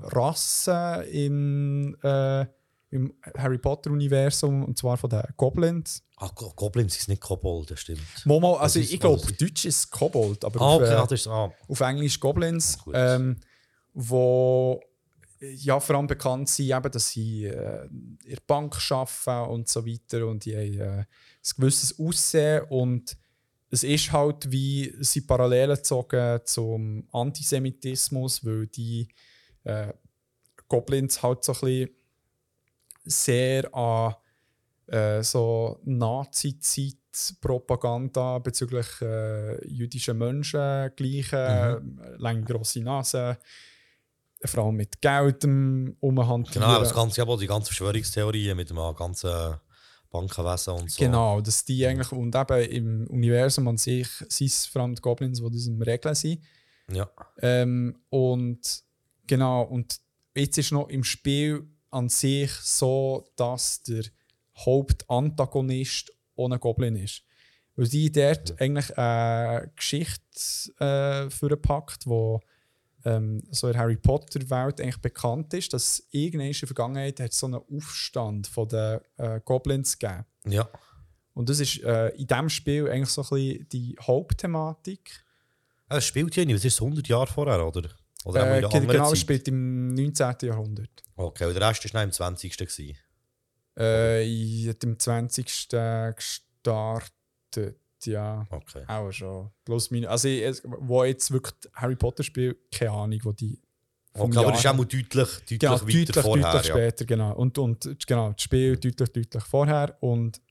Rasse 0.00 1.04
im, 1.10 1.96
äh, 2.02 2.46
im 2.90 3.12
Harry 3.36 3.58
Potter-Universum, 3.58 4.64
und 4.64 4.78
zwar 4.78 4.96
von 4.96 5.10
den 5.10 5.22
Goblins. 5.36 6.02
Ah, 6.16 6.30
Go- 6.34 6.52
Goblins 6.56 6.96
ist 6.96 7.08
nicht 7.08 7.20
Kobold, 7.20 7.70
das 7.70 7.80
stimmt. 7.80 8.00
Momo, 8.24 8.56
also 8.56 8.78
ist- 8.80 8.92
ich 8.92 8.98
glaube, 9.00 9.16
was 9.22 9.24
auf 9.30 9.32
Deutsch 9.36 9.64
ist 9.66 9.90
Kobold, 9.90 10.44
aber 10.44 10.60
Ah, 10.60 10.74
auf, 10.76 10.82
okay, 10.82 10.92
äh, 10.92 10.96
ah, 10.96 11.06
ist, 11.10 11.26
ah, 11.28 11.52
auf 11.68 11.80
Englisch 11.80 12.18
Goblins, 12.18 12.78
Gut. 12.78 12.94
ähm, 12.96 13.36
wo 13.94 14.80
ja 15.40 15.78
vor 15.78 15.96
allem 15.96 16.06
bekannt 16.06 16.48
sind, 16.48 16.70
eben, 16.70 16.90
dass 16.90 17.10
sie 17.10 17.44
äh, 17.44 17.86
in 17.86 18.18
der 18.28 18.38
Bank 18.46 18.76
arbeiten 18.90 19.50
und 19.52 19.68
so 19.68 19.86
weiter 19.86 20.26
und 20.26 20.44
die 20.44 20.56
haben 20.56 20.80
äh, 20.80 20.84
ein 21.00 21.06
gewisses 21.56 21.98
Aussehen 21.98 22.64
und 22.70 23.16
es 23.70 23.82
ist 23.84 24.10
halt 24.12 24.50
wie 24.50 24.92
sie 25.00 25.20
Parallelen 25.20 25.76
gezogen 25.76 26.40
zum 26.44 27.06
Antisemitismus, 27.12 28.44
weil 28.44 28.66
die 28.66 29.08
äh, 29.64 29.92
Goblins 30.68 31.22
halt 31.22 31.44
so 31.44 31.52
ein 31.52 31.60
bisschen 31.60 31.90
sehr 33.04 33.74
an 33.74 34.14
äh, 34.88 35.22
so 35.22 35.78
Nazi-Zeit-Propaganda 35.84 38.38
bezüglich 38.38 38.86
äh, 39.02 39.62
jüdischen 39.66 40.16
Menschen 40.18 40.90
gleichen, 40.96 41.38
äh, 41.38 41.78
lange 42.16 42.42
grosse 42.42 42.80
Nase, 42.80 43.38
vor 44.44 44.64
allem 44.64 44.74
mit 44.76 45.00
Geld 45.00 45.44
um, 45.44 45.96
umhantieren. 46.00 46.68
genau, 46.68 46.80
das 46.80 46.92
ganze, 46.94 47.22
aber 47.22 47.36
die 47.36 47.46
ganzen 47.46 47.66
Verschwörungstheorien 47.66 48.56
mit 48.56 48.70
dem 48.70 48.78
ganzen 48.96 49.54
Bankenwesen 50.10 50.74
und 50.74 50.90
so. 50.90 51.04
Genau, 51.04 51.40
dass 51.40 51.64
die 51.64 51.86
eigentlich, 51.86 52.10
und 52.12 52.34
eben 52.34 52.70
im 52.70 53.06
Universum 53.08 53.68
an 53.68 53.76
sich 53.76 54.08
sind 54.28 54.46
es 54.46 54.66
vor 54.66 54.82
allem 54.82 54.94
die 54.94 55.02
Goblins, 55.02 55.40
die 55.40 55.50
das 55.50 55.68
am 55.68 55.82
Regeln 55.82 56.14
sind. 56.14 56.40
Ja. 56.90 57.10
Ähm, 57.42 57.98
und 58.08 58.84
genau, 59.28 59.62
und 59.62 60.00
jetzt 60.34 60.58
ist 60.58 60.72
noch 60.72 60.88
im 60.88 61.04
Spiel 61.04 61.68
an 61.90 62.08
sich 62.08 62.50
so, 62.50 63.24
dass 63.36 63.82
der 63.82 64.04
Hauptantagonist 64.56 66.12
ohne 66.34 66.58
Goblin 66.58 66.96
ist. 66.96 67.22
Weil 67.76 67.88
die 67.88 68.10
dort 68.10 68.60
eigentlich 68.60 68.96
eine 68.98 69.70
Geschichte 69.76 70.74
äh, 70.80 71.30
vorpackt, 71.30 72.06
wo 72.06 72.40
ähm, 73.04 73.42
so 73.50 73.68
in 73.68 73.74
der 73.74 73.82
Harry 73.82 73.96
Potter-Welt 73.96 74.80
eigentlich 74.80 75.00
bekannt 75.00 75.54
ist, 75.54 75.72
dass 75.72 76.02
irgendwann 76.10 76.48
in 76.48 76.56
der 76.58 76.66
Vergangenheit 76.66 77.20
hat 77.20 77.30
es 77.30 77.38
so 77.38 77.46
einen 77.46 77.60
Aufstand 77.72 78.48
von 78.48 78.68
den 78.68 79.00
äh, 79.16 79.40
Goblins 79.44 79.98
gegeben. 79.98 80.24
Ja. 80.46 80.68
Und 81.34 81.48
das 81.48 81.60
ist 81.60 81.82
äh, 81.84 82.08
in 82.16 82.26
diesem 82.26 82.48
Spiel 82.48 82.88
eigentlich 82.88 83.10
so 83.10 83.22
ein 83.22 83.28
bisschen 83.28 83.68
die 83.68 83.96
Hauptthematik. 84.00 85.24
Es 85.88 86.04
spielt 86.04 86.34
ja 86.34 86.44
nicht, 86.44 86.56
was 86.56 86.64
ist 86.64 86.74
es, 86.74 86.82
100 86.82 87.06
Jahre 87.06 87.28
vorher, 87.28 87.64
oder? 87.64 87.88
Oder 88.28 88.46
Äh, 88.46 88.60
in 88.76 88.86
genau, 88.86 89.08
Zeit? 89.08 89.18
spielt 89.18 89.48
im 89.48 89.94
19. 89.94 90.34
Jahrhundert. 90.42 90.90
Okay, 91.16 91.46
und 91.46 91.54
der 91.54 91.66
Rest 91.66 91.82
war 91.84 92.00
dann 92.00 92.10
im 92.10 92.12
20. 92.12 92.56
Gewesen. 92.58 92.96
Äh, 93.78 94.22
ich 94.24 94.68
hat 94.68 94.84
im 94.84 94.98
20. 94.98 95.46
gestartet, 96.14 97.06
ja. 98.04 98.46
Okay. 98.50 98.84
Auch 98.86 99.10
schon. 99.10 99.50
Plus 99.64 99.90
minus. 99.90 100.10
Also, 100.10 100.28
ich, 100.28 100.60
wo 100.64 101.04
jetzt 101.04 101.30
wirklich 101.30 101.54
Harry 101.72 101.96
Potter 101.96 102.22
spielt, 102.22 102.70
keine 102.70 102.90
Ahnung, 102.90 103.18
wo 103.22 103.32
die. 103.32 103.58
okay 104.12 104.38
aber 104.38 104.50
das 104.50 104.60
ist 104.60 104.66
auch 104.66 104.76
deutlich, 104.76 105.04
deutlich 105.08 105.58
genau, 105.58 105.72
weiter 105.72 105.86
deutlich, 105.86 106.16
vorher. 106.22 106.52
deutlich 106.52 106.68
ja. 106.68 106.74
später, 106.74 107.04
genau. 107.06 107.34
Und, 107.34 107.56
und 107.56 108.06
genau, 108.06 108.32
das 108.32 108.42
Spiel 108.42 108.76
deutlich, 108.76 109.10
deutlich 109.10 109.42
vorher. 109.44 109.96
Und 110.00 110.42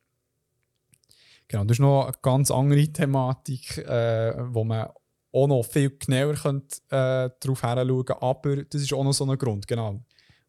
genau, 1.48 1.64
das 1.64 1.76
ist 1.76 1.80
noch 1.80 2.06
eine 2.06 2.14
ganz 2.24 2.49
andere 2.49 2.88
Thematik, 2.88 3.78
äh, 3.78 4.34
wo 4.52 4.64
man 4.64 4.90
auch 5.38 5.47
noch 5.47 5.64
viel 5.64 5.97
genauer 5.97 6.34
könnte, 6.34 6.77
äh, 6.89 7.30
darauf 7.39 7.61
könnte. 7.61 8.22
Aber 8.22 8.64
das 8.64 8.81
ist 8.81 8.93
auch 8.93 9.03
noch 9.03 9.14
so 9.14 9.26
ein 9.26 9.38
Grund, 9.38 9.68
genau, 9.68 10.03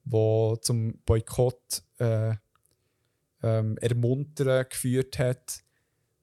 wo 0.05 0.56
zum 0.56 0.98
Boykott 1.05 1.82
äh, 1.98 2.35
ähm, 3.43 3.77
ermuntern 3.78 4.66
geführt 4.69 5.19
hat. 5.19 5.62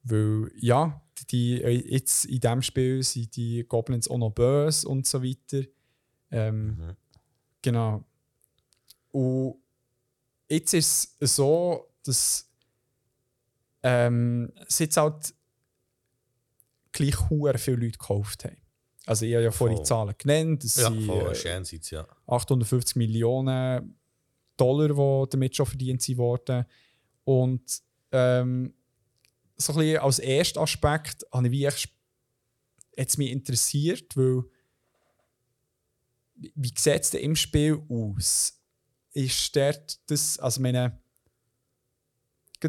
Weil, 0.03 0.51
ja, 0.55 1.01
die, 1.29 1.55
jetzt 1.55 2.25
in 2.25 2.39
diesem 2.39 2.61
Spiel 2.61 3.03
sind 3.03 3.35
die 3.35 3.65
Goblins 3.67 4.09
auch 4.09 4.17
noch 4.17 4.31
böse 4.31 4.87
und 4.87 5.05
so 5.07 5.23
weiter. 5.23 5.67
Ähm, 6.31 6.67
Mhm. 6.67 6.95
Genau. 7.61 8.03
Und 9.11 9.55
jetzt 10.47 10.73
ist 10.73 11.15
es 11.19 11.35
so, 11.35 11.87
dass 12.03 12.47
ähm, 13.81 14.51
es 14.67 14.79
jetzt 14.79 14.97
halt 14.97 15.33
gleich 16.95 17.29
hure 17.29 17.57
viele 17.57 17.77
Leute 17.77 17.97
gekauft 17.97 18.45
haben. 18.45 18.57
Also 19.05 19.25
ich 19.25 19.33
habe 19.35 19.43
ja 19.43 19.51
vorhin 19.51 19.77
die. 19.77 19.83
Zahlen 19.83 20.15
genannt. 20.17 20.63
Das 20.63 20.75
Ja, 20.77 20.89
sind 20.89 21.09
äh, 21.09 21.95
ja. 21.95 22.07
850 22.25 22.95
Millionen 22.95 23.95
Dollar, 24.57 24.87
die 24.87 25.29
damit 25.29 25.55
schon 25.55 25.65
verdient 25.65 26.01
sind 26.01 26.17
worden. 26.17 26.65
Und 27.23 27.81
ähm, 28.11 28.73
so 29.57 29.73
ein 29.73 29.79
bisschen 29.79 29.99
als 29.99 30.19
erster 30.19 30.61
Aspekt 30.61 31.25
habe 31.31 31.47
ich 31.47 31.51
wie 31.51 31.65
echt, 31.65 31.89
hat's 32.97 33.17
mich 33.17 33.31
interessiert, 33.31 34.15
weil 34.17 34.43
wie 36.35 36.73
sieht 36.75 37.01
es 37.01 37.11
denn 37.11 37.21
im 37.21 37.35
Spiel 37.35 37.81
aus? 37.89 38.59
Ist 39.13 39.55
dort 39.55 39.99
das, 40.09 40.37
also 40.39 40.61
meine, 40.61 40.99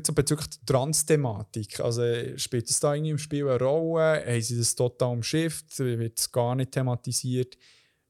so 0.06 0.12
bezüglich 0.12 0.48
der 0.48 0.66
Trans-Thematik, 0.66 1.80
also 1.80 2.02
spielt 2.36 2.68
es 2.68 2.80
da 2.80 2.94
irgendwie 2.94 3.10
im 3.10 3.18
Spiel 3.18 3.48
eine 3.48 3.58
Rolle? 3.58 4.24
Haben 4.26 4.42
sie 4.42 4.58
das 4.58 4.74
total 4.74 5.12
umschifft? 5.12 5.78
Wird 5.78 6.18
es 6.18 6.30
gar 6.30 6.54
nicht 6.54 6.72
thematisiert? 6.72 7.56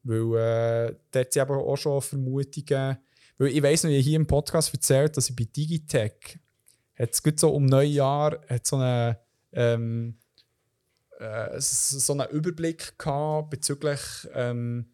Weil 0.03 0.37
äh, 0.37 0.97
dort 1.11 1.33
sind 1.33 1.43
eben 1.43 1.53
auch 1.53 1.77
schon 1.77 2.01
Vermutungen. 2.01 2.99
Weil 3.39 3.49
ich 3.49 3.63
weiss 3.63 3.85
noch, 3.85 3.91
ich 3.91 3.99
habe 3.99 4.05
hier 4.05 4.17
im 4.17 4.27
Podcast 4.27 4.73
erzählt, 4.73 5.17
dass 5.17 5.29
ich 5.29 5.37
bei 5.37 5.45
Digitech 5.45 6.39
hat 6.99 7.11
es 7.13 7.41
so 7.41 7.51
um 7.51 7.67
Neujahr 7.67 8.41
hat 8.49 8.67
so 8.67 8.77
eine 8.77 9.19
ähm, 9.53 10.17
äh, 11.19 11.61
so 11.61 12.13
einen 12.13 12.31
Überblick 12.31 12.99
gehabt 12.99 13.51
bezüglich 13.51 14.01
ähm, 14.33 14.91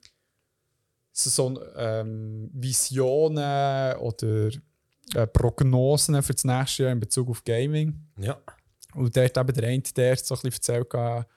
so, 1.13 1.31
so 1.31 1.63
ähm, 1.77 2.51
Visionen 2.53 3.97
oder 3.99 4.51
äh, 5.15 5.27
Prognosen 5.27 6.23
für 6.23 6.33
das 6.33 6.45
nächste 6.45 6.85
Jahr 6.85 6.93
in 6.93 7.01
Bezug 7.01 7.29
auf 7.29 7.45
Gaming. 7.45 7.99
Ja. 8.19 8.39
Und 8.95 9.15
der 9.17 9.27
hat 9.27 9.37
eben 9.37 9.55
der 9.55 9.69
eine, 9.69 9.83
der 9.83 10.17
so 10.17 10.35
ein 10.35 10.41
bisschen 10.43 10.53
erzählt, 10.53 10.91
gehabt, 10.91 11.31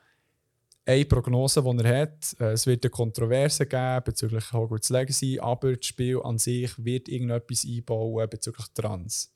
eine 0.87 1.05
Prognose, 1.05 1.63
die 1.63 1.83
er 1.83 2.01
hat. 2.01 2.35
Äh, 2.39 2.51
Es 2.53 2.67
wird 2.67 2.83
eine 2.83 2.91
Kontroverse 2.91 3.65
geben 3.65 4.03
bezüglich 4.05 4.53
Hogwarts 4.53 4.89
Legacy, 4.89 5.39
aber 5.39 5.75
das 5.75 5.85
Spiel 5.85 6.21
an 6.23 6.37
sich 6.37 6.71
wird 6.83 7.07
irgendetwas 7.07 7.65
einbauen 7.65 8.29
bezüglich 8.29 8.67
Trans. 8.73 9.33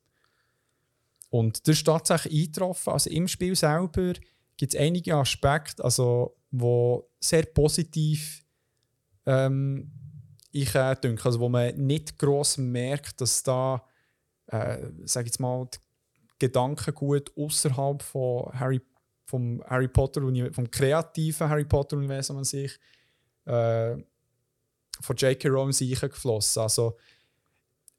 Und 1.29 1.67
das 1.67 1.77
ist 1.77 1.85
tatsächlich 1.85 2.45
eingetroffen. 2.45 2.93
Also 2.93 3.09
im 3.09 3.27
Spiel 3.27 3.55
selber 3.55 4.13
gibt 4.57 4.73
es 4.73 4.79
einige 4.79 5.15
Aspekte, 5.15 5.83
also, 5.83 6.35
die 6.51 6.99
sehr 7.19 7.43
positiv 7.43 8.43
ähm, 9.25 9.91
ich 10.51 10.73
äh, 10.73 10.95
denke, 10.95 11.23
also 11.25 11.39
wo 11.39 11.49
man 11.49 11.75
nicht 11.75 12.17
gross 12.17 12.57
merkt, 12.57 13.21
dass 13.21 13.43
da, 13.43 13.83
äh, 14.51 14.89
sag 15.05 15.25
ich 15.25 15.31
jetzt 15.31 15.39
mal, 15.39 15.67
Gedankengut 16.39 17.31
außerhalb 17.37 18.01
von 18.01 18.51
Harry, 18.59 18.81
vom 19.25 19.63
Harry 19.67 19.87
Potter, 19.87 20.21
vom 20.51 20.71
kreativen 20.71 21.49
Harry 21.49 21.65
Potter 21.65 21.97
Universum 21.97 22.37
an 22.37 22.43
sich, 22.45 22.79
äh, 23.45 23.95
von 25.01 25.15
J.K. 25.15 25.47
Rowling 25.49 25.71
sind 25.71 25.99
geflossen. 25.99 26.61
Also 26.61 26.97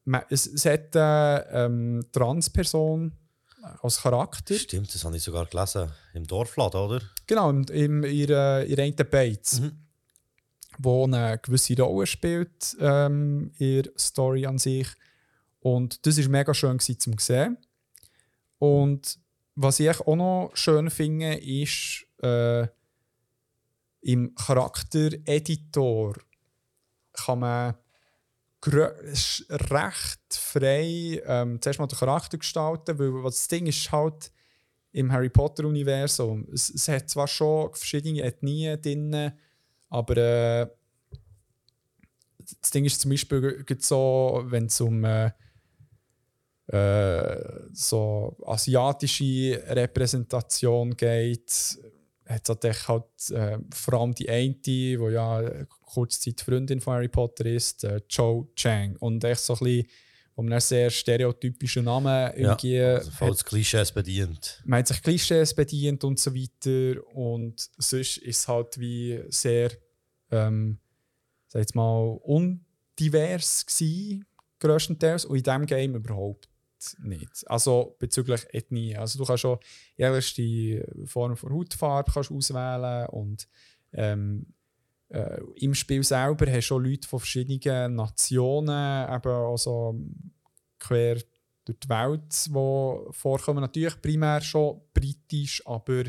man, 0.04 0.22
es, 0.28 0.46
es 0.46 0.64
hat 0.66 0.96
eine 0.96 1.46
ähm, 1.50 2.06
Transperson 2.12 3.12
als 3.82 4.00
Charakter. 4.00 4.54
Stimmt, 4.54 4.94
das 4.94 5.04
habe 5.04 5.16
ich 5.16 5.22
sogar 5.22 5.46
gelesen. 5.46 5.90
Im 6.14 6.26
Dorfladen, 6.26 6.80
oder? 6.80 7.00
Genau, 7.26 7.50
im, 7.50 7.64
im, 7.70 8.04
in 8.04 8.12
ihrer 8.12 8.64
in 8.64 8.80
einer 8.80 9.04
Bates, 9.04 9.60
Mhm. 9.60 9.72
wo 10.78 11.04
eine 11.04 11.38
gewisse 11.38 11.76
Rolle 11.80 12.06
spielt 12.06 12.76
ähm, 12.80 13.52
der 13.60 13.84
Story 13.98 14.46
an 14.46 14.58
sich. 14.58 14.88
Und 15.60 16.04
das 16.06 16.18
war 16.18 16.28
mega 16.28 16.54
schön 16.54 16.78
zum 16.80 17.18
sehen. 17.18 17.58
Und 18.58 19.18
was 19.54 19.80
ich 19.80 20.00
auch 20.00 20.16
noch 20.16 20.50
schön 20.54 20.90
finde, 20.90 21.34
ist 21.34 22.06
äh, 22.22 22.66
im 24.02 24.34
Charaktereditor 24.34 26.16
kann 27.12 27.40
man 27.40 27.74
recht 28.66 30.20
frei 30.30 31.22
ähm, 31.24 31.60
zuerst 31.60 31.78
mal 31.78 31.86
den 31.86 31.98
Charakter 31.98 32.38
gestalten, 32.38 32.98
weil 32.98 33.22
das 33.22 33.48
Ding 33.48 33.66
ist 33.66 33.90
halt 33.90 34.30
im 34.92 35.10
Harry 35.12 35.30
Potter 35.30 35.64
Universum. 35.64 36.46
Es, 36.52 36.68
es 36.68 36.88
hat 36.88 37.08
zwar 37.08 37.26
schon 37.26 37.72
verschiedene 37.74 38.22
Ethnien 38.22 38.80
drin, 38.80 39.32
aber 39.88 40.16
äh, 40.16 40.66
das 42.60 42.70
Ding 42.70 42.84
ist 42.84 43.00
zum 43.00 43.10
Beispiel 43.10 43.64
so, 43.78 44.42
wenn 44.46 44.66
es 44.66 44.80
um 44.80 45.04
äh, 45.04 45.30
äh, 46.72 47.68
so 47.72 48.36
asiatische 48.46 49.62
Repräsentation 49.68 50.96
geht, 50.96 51.78
hat 52.26 52.64
es 52.64 52.88
halt 52.88 53.30
äh, 53.30 53.58
vor 53.74 53.94
allem 53.94 54.14
die 54.14 54.28
eine, 54.28 54.54
die 54.54 54.92
ja 54.92 55.66
kurze 55.80 56.20
Zeit 56.20 56.40
Freundin 56.40 56.80
von 56.80 56.94
Harry 56.94 57.08
Potter 57.08 57.46
ist, 57.46 57.82
äh, 57.82 58.00
Cho 58.08 58.52
Chang. 58.54 58.96
Und 59.00 59.24
echt 59.24 59.40
so 59.40 59.54
ein 59.54 59.58
bisschen, 59.58 59.86
wo 60.36 60.42
man 60.42 60.52
einen 60.52 60.60
sehr 60.60 60.90
stereotypischen 60.90 61.84
Namen 61.84 62.32
irgendwie 62.36 62.80
Also 62.80 63.10
hat 63.10 63.14
voll 63.16 63.30
das 63.30 63.44
Klischees 63.44 63.90
bedient. 63.90 64.62
man 64.64 64.78
hat 64.78 64.88
sich 64.88 65.02
Klischees 65.02 65.52
bedient 65.52 66.04
und 66.04 66.20
so 66.20 66.32
weiter. 66.32 67.04
Und 67.14 67.68
sonst 67.78 68.18
ist 68.18 68.38
es 68.38 68.46
halt 68.46 68.78
wie 68.78 69.20
sehr, 69.28 69.72
ähm, 70.30 70.78
sag 71.48 71.60
jetzt 71.60 71.74
mal, 71.74 72.16
undivers 72.22 73.66
gewesen, 73.66 74.24
grösstenteils. 74.60 75.24
Und 75.24 75.38
in 75.38 75.42
diesem 75.42 75.66
Game 75.66 75.96
überhaupt 75.96 76.49
nicht. 77.02 77.48
Also 77.48 77.96
bezüglich 77.98 78.46
Ethnie. 78.52 78.96
Also 78.96 79.18
du 79.18 79.24
kannst 79.24 79.42
schon 79.42 79.58
die 80.36 80.82
Form 81.04 81.36
von 81.36 81.52
Hautfarbe 81.52 82.10
kannst 82.12 82.30
auswählen 82.30 83.06
und 83.06 83.48
ähm, 83.92 84.46
äh, 85.08 85.40
im 85.56 85.74
Spiel 85.74 86.04
selber 86.04 86.46
hast 86.46 86.54
du 86.54 86.62
schon 86.62 86.84
Leute 86.84 87.08
von 87.08 87.18
verschiedenen 87.18 87.96
Nationen, 87.96 89.14
eben 89.14 89.32
also 89.32 89.98
quer 90.78 91.18
durch 91.64 91.78
die 91.80 91.88
Welt, 91.88 92.46
die 92.46 93.12
vorkommen. 93.12 93.60
Natürlich 93.60 94.00
primär 94.00 94.40
schon 94.40 94.80
britisch, 94.94 95.62
aber 95.66 96.04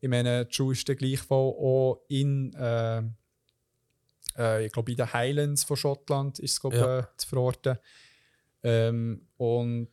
ich 0.00 0.08
meine, 0.08 0.46
die 0.46 0.54
Schule 0.54 0.72
ist 0.74 0.88
dann 0.88 0.96
gleichwohl 0.96 1.52
auch 1.54 2.04
in, 2.08 2.54
äh, 2.54 3.02
äh, 4.36 4.66
ich 4.66 4.72
glaube, 4.72 4.92
in 4.92 4.96
den 4.96 5.12
Highlands 5.12 5.64
von 5.64 5.76
Schottland 5.76 6.38
ist 6.38 6.52
es, 6.52 6.60
glaube 6.60 6.76
Ja. 6.76 6.98
äh, 7.00 7.04
zu 7.16 7.28
verorten. 7.28 7.78
Ähm, 8.68 9.22
und 9.38 9.88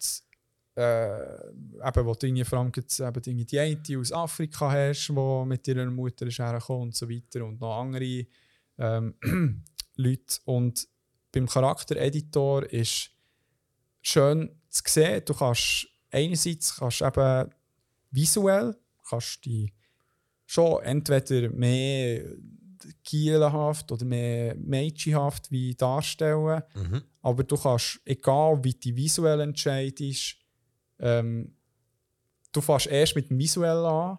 äh, 0.75 1.47
eben, 1.47 2.05
wo 2.05 2.13
du 2.13 2.27
irgendwie 2.27 2.43
vor 2.43 2.59
allem 2.59 2.71
irgendwie 2.75 3.45
die 3.45 3.59
eine 3.59 3.77
die 3.77 3.95
aus 3.95 4.11
Afrika 4.11 4.69
hast, 4.69 5.07
die 5.07 5.45
mit 5.45 5.67
ihrer 5.67 5.89
Mutter 5.89 6.27
ist 6.27 6.39
und 6.69 6.95
so 6.95 7.09
weiter 7.09 7.45
und 7.45 7.61
noch 7.61 7.79
andere 7.79 8.25
ähm, 8.77 9.15
Leute. 9.95 10.39
Und 10.43 10.87
beim 11.31 11.47
Charaktereditor 11.47 12.63
ist 12.71 13.11
schön 14.01 14.49
zu 14.69 14.83
sehen, 14.85 15.23
du 15.25 15.33
kannst 15.33 15.87
einerseits 16.11 16.75
kannst 16.77 17.01
eben 17.01 17.49
visuell 18.11 18.75
kannst 19.09 19.45
die 19.45 19.73
schon 20.45 20.83
entweder 20.83 21.49
mehr 21.49 22.25
kielenhaft 23.03 23.91
oder 23.91 24.05
mehr 24.05 24.55
mädchenhaft 24.55 25.51
wie 25.51 25.75
darstellen, 25.75 26.61
Mhm. 26.75 27.01
aber 27.21 27.43
du 27.43 27.55
kannst, 27.57 27.99
egal 28.05 28.63
wie 28.63 28.73
du 28.73 28.95
visuell 28.95 29.41
entscheidest, 29.41 30.37
ähm, 30.99 31.55
du 32.51 32.61
fährst 32.61 32.87
erst 32.87 33.15
mit 33.15 33.29
dem 33.29 33.37
Visuell 33.37 33.85
an, 33.85 34.17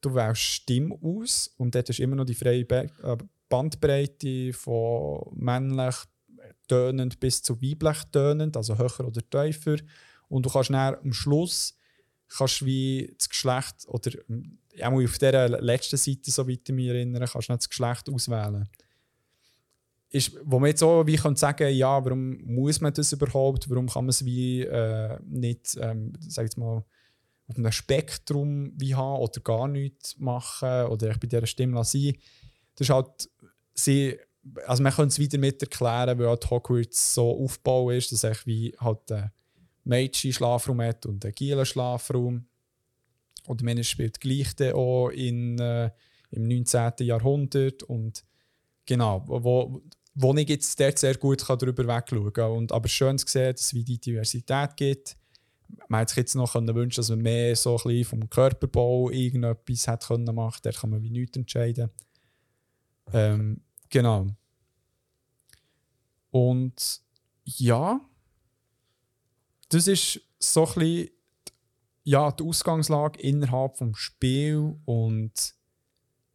du 0.00 0.14
wählst 0.14 0.42
Stimme 0.42 0.96
aus 1.02 1.48
und 1.56 1.74
dort 1.74 1.88
ist 1.90 2.00
immer 2.00 2.16
noch 2.16 2.24
die 2.24 2.34
freie 2.34 2.64
Be 2.64 2.90
äh, 3.02 3.16
Bandbreite 3.48 4.52
von 4.52 5.20
männlich 5.34 5.94
tönend 6.68 7.20
bis 7.20 7.42
zu 7.42 7.60
weiblich 7.62 8.02
tönend, 8.10 8.56
also 8.56 8.76
höher 8.76 9.06
oder 9.06 9.22
tiefer. 9.30 9.76
Und 10.28 10.44
du 10.44 10.50
kannst 10.50 10.70
dann 10.70 10.96
am 10.96 11.12
Schluss 11.12 11.76
kannst 12.36 12.64
wie 12.64 13.14
das 13.18 13.28
Geschlecht, 13.28 13.86
oder 13.86 14.10
ähm, 14.28 14.58
auch 14.82 15.02
auf 15.02 15.18
dieser 15.18 15.48
letzten 15.48 15.96
Seite, 15.96 16.30
soweit 16.30 16.68
ich 16.68 16.74
mich 16.74 16.88
erinnere, 16.88 17.26
kannst 17.26 17.48
du 17.48 17.52
dann 17.52 17.58
das 17.58 17.68
Geschlecht 17.68 18.08
auswählen 18.08 18.68
ist, 20.10 20.32
wo 20.44 20.58
man 20.58 20.68
jetzt 20.68 20.82
auch 20.82 21.06
wie 21.06 21.16
kann 21.16 21.36
sagen 21.36 21.74
ja, 21.74 22.04
warum 22.04 22.38
muss 22.44 22.80
man 22.80 22.92
das 22.92 23.12
überhaupt, 23.12 23.68
warum 23.68 23.88
kann 23.88 24.04
man 24.04 24.10
es 24.10 24.24
wie 24.24 24.62
äh, 24.62 25.18
nicht, 25.24 25.76
ähm, 25.80 26.12
sag 26.20 26.44
ich 26.44 26.50
jetzt 26.50 26.58
mal, 26.58 26.84
auf 27.48 27.56
einem 27.56 27.72
Spektrum 27.72 28.72
wie 28.76 28.94
haben 28.94 29.20
oder 29.20 29.40
gar 29.40 29.68
nichts 29.68 30.18
machen 30.18 30.86
oder 30.86 31.10
ich 31.10 31.20
bei 31.20 31.28
dieser 31.28 31.46
Stimme 31.46 31.76
lassen. 31.76 32.14
Das 32.74 32.88
ist 32.88 32.94
halt, 32.94 33.30
sie, 33.74 34.18
also 34.66 34.82
man 34.82 34.92
könnte 34.92 35.12
es 35.12 35.18
wieder 35.18 35.38
mit 35.38 35.62
erklären, 35.62 36.18
weil 36.18 36.28
halt 36.28 36.50
Hogwarts 36.50 37.14
so 37.14 37.44
aufgebaut 37.44 37.94
ist, 37.94 38.12
dass 38.12 38.24
echt 38.24 38.46
wie 38.46 38.74
halt 38.80 39.10
ein 39.12 39.30
Mädchen-Schlafraum 39.86 40.82
hat 40.82 41.06
und 41.06 41.24
einen 41.24 41.34
gielen 41.34 41.66
Schlafraum. 41.66 42.46
Oder 43.46 43.64
man 43.64 43.82
spielt 43.84 44.20
gleich 44.20 44.54
auch 44.74 45.08
in, 45.10 45.58
äh, 45.58 45.90
im 46.30 46.48
19. 46.48 47.06
Jahrhundert 47.06 47.82
und 47.84 48.24
Genau, 48.86 49.24
wo, 49.26 49.82
wo, 50.14 50.34
ich 50.34 50.48
jetzt 50.48 50.78
dort 50.78 50.98
sehr 50.98 51.16
gut 51.16 51.44
kann 51.44 51.58
darüber 51.58 51.86
wegschauen 51.86 52.32
kann. 52.32 52.52
Und, 52.52 52.72
aber 52.72 52.88
schön 52.88 53.18
zu 53.18 53.26
sehen, 53.26 53.52
dass 53.52 53.62
es 53.62 53.74
wie 53.74 53.84
die 53.84 53.98
Diversität 54.00 54.76
gibt. 54.76 55.16
Man 55.88 56.00
hätte 56.00 56.10
sich 56.10 56.18
jetzt 56.18 56.34
noch 56.36 56.52
können 56.52 56.72
wünschen 56.72 57.00
dass 57.00 57.10
man 57.10 57.18
mehr 57.18 57.56
so 57.56 57.76
ein 57.84 58.04
vom 58.04 58.30
Körperbau 58.30 59.10
irgendetwas 59.10 59.88
hätte 59.88 60.06
können 60.06 60.32
machen 60.34 60.60
Da 60.62 60.70
kann 60.70 60.90
man 60.90 61.02
wie 61.02 61.10
nichts 61.10 61.36
entscheiden. 61.36 61.90
Ähm, 63.12 63.60
genau. 63.88 64.28
Und 66.30 67.00
ja, 67.44 68.00
das 69.68 69.86
ist 69.88 70.20
so 70.38 70.66
ein 70.66 70.74
bisschen 70.74 71.10
ja, 72.04 72.30
die 72.30 72.44
Ausgangslage 72.44 73.20
innerhalb 73.20 73.76
des 73.78 73.98
Spiels 73.98 74.74
und 74.84 75.32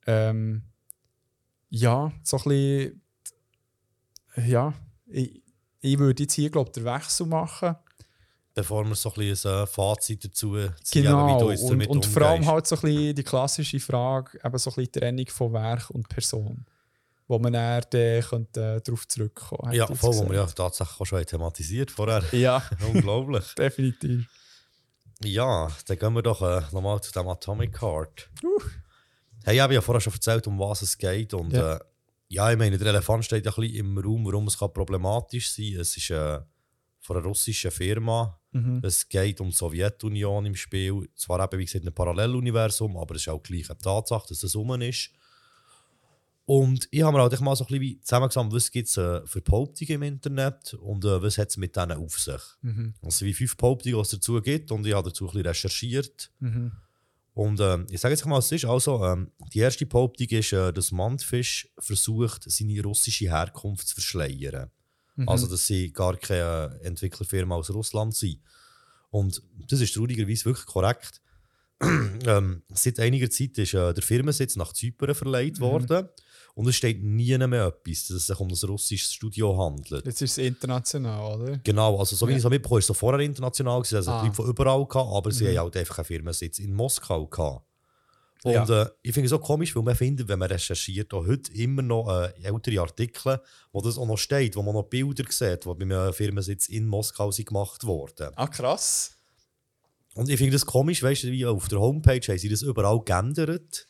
ähm, 0.05 0.63
ja, 1.69 2.11
so 2.23 2.37
ein 2.37 2.43
bisschen 2.43 3.01
ja, 4.47 4.73
ich, 5.07 5.41
ich 5.79 5.99
würde 5.99 6.23
jetzt 6.23 6.33
hier 6.33 6.49
glaube 6.49 6.71
den 6.71 6.85
Wechsel 6.85 7.25
machen. 7.25 7.75
Bevor 8.53 8.83
wir 8.83 8.95
so 8.95 9.09
ein 9.09 9.15
bisschen 9.15 9.61
ein 9.61 9.67
Fazit 9.67 10.25
dazu 10.25 10.57
ziehen, 10.83 11.03
Genau, 11.03 11.35
wie 11.35 11.39
du 11.39 11.51
jetzt 11.51 11.63
und, 11.63 11.69
damit 11.69 11.87
und 11.87 12.05
vor 12.05 12.23
allem 12.23 12.45
halt 12.45 12.67
so 12.67 12.75
ein 12.75 12.81
bisschen 12.81 13.15
die 13.15 13.23
klassische 13.23 13.79
Frage, 13.79 14.39
eben 14.43 14.57
so 14.57 14.71
ein 14.71 14.75
bisschen 14.75 14.91
Trennung 14.91 15.27
von 15.27 15.53
Werk 15.53 15.89
und 15.89 16.09
Person, 16.09 16.65
wo 17.27 17.39
man 17.39 17.53
dann, 17.53 17.81
dann 17.89 18.21
könnte, 18.21 18.75
äh, 18.77 18.81
darauf 18.81 19.07
zurückkommen 19.07 19.73
Ja, 19.73 19.87
voll, 19.87 20.13
wo 20.15 20.23
wir 20.23 20.41
gesagt. 20.43 20.59
ja 20.59 20.65
tatsächlich 20.69 21.07
schon 21.07 21.25
thematisiert 21.25 21.91
vorher. 21.91 22.23
Ja, 22.33 22.61
Unglaublich. 22.93 23.53
definitiv. 23.57 24.25
Ja, 25.23 25.69
dann 25.85 25.97
gehen 25.99 26.13
wir 26.13 26.23
doch 26.23 26.41
äh, 26.41 26.61
nochmal 26.71 26.99
zu 27.01 27.11
dem 27.11 27.27
Atomic 27.27 27.81
Heart. 27.81 28.29
Uh. 28.43 28.59
Hey, 29.43 29.55
ich 29.55 29.61
habe 29.61 29.73
ja 29.73 29.81
vorher 29.81 30.01
schon 30.01 30.13
erzählt, 30.13 30.47
um 30.47 30.59
was 30.59 30.81
es 30.81 30.97
geht. 30.97 31.33
Und 31.33 31.53
Ja. 31.53 31.75
äh, 31.75 31.79
ja 32.29 32.51
ich 32.51 32.57
meine, 32.57 32.77
der 32.77 32.87
Elefant 32.87 33.25
steht 33.25 33.45
ja 33.45 33.51
ein 33.51 33.61
bisschen 33.61 33.75
im 33.85 33.97
Raum, 33.97 34.25
warum 34.25 34.47
es 34.47 34.57
kann 34.57 34.73
problematisch 34.73 35.51
sein 35.51 35.71
kann. 35.73 35.81
Es 35.81 35.95
ist 35.97 36.09
äh, 36.09 36.39
von 37.01 37.17
einer 37.17 37.25
russischen 37.25 37.71
Firma. 37.71 38.39
Mhm. 38.51 38.81
Es 38.83 39.07
geht 39.07 39.39
um 39.41 39.49
die 39.49 39.55
Sowjetunion 39.55 40.45
im 40.45 40.55
Spiel. 40.55 41.07
Zwar 41.15 41.43
eben, 41.43 41.59
wie 41.59 41.65
gesagt, 41.65 41.85
ein 41.85 41.93
Paralleluniversum, 41.93 42.97
aber 42.97 43.15
es 43.15 43.21
ist 43.21 43.29
auch 43.29 43.41
gleich 43.41 43.69
eine 43.69 43.77
Tatsache, 43.79 44.27
dass 44.29 44.39
das 44.39 44.55
rum 44.55 44.79
ist. 44.81 45.11
Und 46.53 46.89
ich 46.91 47.01
habe 47.01 47.15
mir 47.15 47.23
halt 47.23 47.39
mal 47.39 47.55
so 47.55 47.63
ein 47.65 47.79
bisschen 47.79 48.03
zusammengesammelt, 48.03 48.53
was 48.53 48.71
gibt 48.71 48.89
es 48.89 48.97
äh, 48.97 49.25
für 49.25 49.39
Behauptungen 49.39 49.93
im 49.93 50.03
Internet 50.03 50.73
und 50.73 51.05
äh, 51.05 51.21
was 51.21 51.37
hat 51.37 51.47
es 51.47 51.55
mit 51.55 51.77
denen 51.77 51.93
auf 51.93 52.19
sich. 52.19 52.41
Mhm. 52.61 52.93
Also 53.01 53.25
wie 53.25 53.33
fünf 53.33 53.55
Behauptungen, 53.55 53.95
die 53.95 54.01
es 54.01 54.09
dazu 54.09 54.41
gibt 54.41 54.69
und 54.69 54.85
ich 54.85 54.93
habe 54.93 55.07
dazu 55.07 55.23
ein 55.23 55.27
bisschen 55.31 55.47
recherchiert. 55.47 56.29
Mhm. 56.41 56.73
Und 57.35 57.61
ähm, 57.61 57.87
ich 57.89 58.01
sage 58.01 58.15
jetzt 58.15 58.25
mal, 58.25 58.39
es 58.39 58.51
ist. 58.51 58.65
Also, 58.65 59.01
ähm, 59.05 59.31
die 59.53 59.59
erste 59.59 59.85
Behauptung 59.85 60.27
ist, 60.27 60.51
äh, 60.51 60.73
dass 60.73 60.91
Mantfisch 60.91 61.69
versucht, 61.79 62.43
seine 62.51 62.83
russische 62.83 63.29
Herkunft 63.29 63.87
zu 63.87 63.93
verschleiern. 63.93 64.69
Mhm. 65.15 65.29
Also, 65.29 65.47
dass 65.47 65.65
sie 65.65 65.93
gar 65.93 66.17
keine 66.17 66.77
äh, 66.81 66.87
Entwicklerfirma 66.87 67.55
aus 67.55 67.69
Russland 67.69 68.13
sind. 68.13 68.41
Und 69.09 69.41
das 69.69 69.79
ist 69.79 69.93
traurigerweise 69.93 70.43
wirklich 70.43 70.65
korrekt. 70.65 71.21
ähm, 71.81 72.61
seit 72.73 72.99
einiger 72.99 73.29
Zeit 73.29 73.57
ist 73.57 73.73
äh, 73.73 73.93
der 73.93 74.03
Firmensitz 74.03 74.57
nach 74.57 74.73
Zypern 74.73 75.15
verleiht 75.15 75.59
Mhm. 75.59 75.61
worden. 75.61 76.09
Und 76.53 76.67
es 76.67 76.75
steht 76.75 77.01
nie 77.03 77.37
mehr 77.37 77.65
etwas, 77.67 78.07
dass 78.07 78.17
es 78.17 78.27
sich 78.27 78.39
um 78.39 78.49
ein 78.49 78.53
russisches 78.69 79.13
Studio 79.13 79.57
handelt. 79.57 80.05
Jetzt 80.05 80.21
ist 80.21 80.31
es 80.31 80.37
international, 80.39 81.39
oder? 81.41 81.57
Genau, 81.63 81.97
also 81.97 82.15
so 82.15 82.27
wie 82.27 82.31
Ja. 82.31 82.37
ich 82.39 82.43
es 82.43 82.49
mitbekomme, 82.49 82.79
ist 82.79 82.89
es 82.89 82.97
vorher 82.97 83.19
international 83.21 83.79
gewesen, 83.81 83.95
also 83.95 84.11
Ah. 84.11 84.23
Leute 84.23 84.35
von 84.35 84.47
überall 84.49 84.85
gehabt, 84.85 85.09
aber 85.13 85.31
sie 85.31 85.45
Mhm. 85.45 85.49
haben 85.49 85.63
halt 85.65 85.77
einfach 85.77 85.97
einen 85.99 86.05
Firmensitz 86.05 86.59
in 86.59 86.73
Moskau 86.73 87.25
gehabt. 87.27 87.65
Und 88.43 88.53
Ja. 88.53 88.81
äh, 88.83 88.89
ich 89.03 89.13
finde 89.13 89.25
es 89.25 89.29
so 89.29 89.37
komisch, 89.39 89.75
weil 89.75 89.83
man 89.83 89.95
findet, 89.95 90.27
wenn 90.27 90.39
man 90.39 90.49
recherchiert, 90.49 91.13
auch 91.13 91.25
heute 91.27 91.53
immer 91.53 91.83
noch 91.83 92.09
äh, 92.09 92.33
ältere 92.43 92.81
Artikel, 92.81 93.39
wo 93.71 93.81
das 93.81 93.97
auch 93.99 94.07
noch 94.07 94.17
steht, 94.17 94.55
wo 94.55 94.63
man 94.63 94.73
noch 94.73 94.83
Bilder 94.83 95.25
sieht, 95.29 95.63
die 95.63 95.73
bei 95.73 95.81
einem 95.83 96.11
Firmensitz 96.11 96.67
in 96.67 96.87
Moskau 96.87 97.31
sind 97.31 97.47
gemacht 97.49 97.83
wurden. 97.85 98.31
Ah, 98.35 98.47
krass. 98.47 99.15
Und 100.15 100.27
ich 100.27 100.37
finde 100.37 100.53
das 100.53 100.65
komisch, 100.65 101.01
weißt 101.03 101.23
du, 101.23 101.31
wie 101.31 101.45
auf 101.45 101.67
der 101.69 101.79
Homepage 101.79 102.19
haben 102.27 102.37
sie 102.39 102.49
das 102.49 102.63
überall 102.63 102.99
geändert. 103.05 103.87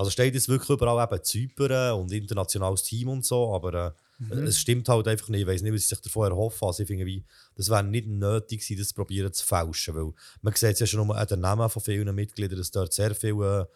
Also 0.00 0.10
steht 0.10 0.32
jetzt 0.32 0.48
wirklich 0.48 0.70
überall 0.70 1.04
eben 1.04 1.22
Zypern 1.22 2.00
und 2.00 2.10
internationales 2.10 2.84
Team 2.84 3.10
und 3.10 3.22
so, 3.22 3.54
aber 3.54 3.94
äh, 4.30 4.34
es 4.44 4.58
stimmt 4.58 4.88
halt 4.88 5.06
einfach 5.06 5.28
nicht. 5.28 5.42
Ich 5.42 5.46
weiß 5.46 5.60
nicht, 5.60 5.74
was 5.74 5.82
sie 5.82 5.88
sich 5.88 6.00
davon 6.00 6.30
erhoffen. 6.30 6.66
Also 6.66 6.82
ich 6.82 6.86
finde, 6.86 7.04
wie, 7.04 7.22
das 7.54 7.68
wäre 7.68 7.84
nicht 7.84 8.08
nötig 8.08 8.62
gewesen, 8.62 8.80
das 8.80 8.94
probieren 8.94 9.30
zu 9.30 9.44
fälschen, 9.44 9.94
weil 9.94 10.10
man 10.40 10.54
sieht 10.54 10.70
es 10.70 10.80
ja 10.80 10.86
schon 10.86 11.10
an 11.10 11.26
den 11.26 11.40
Namen 11.40 11.68
von 11.68 11.82
vielen 11.82 12.14
Mitgliedern, 12.14 12.56
dass 12.56 12.70
dort 12.70 12.94
sehr 12.94 13.14
viele 13.14 13.60
äh, 13.60 13.66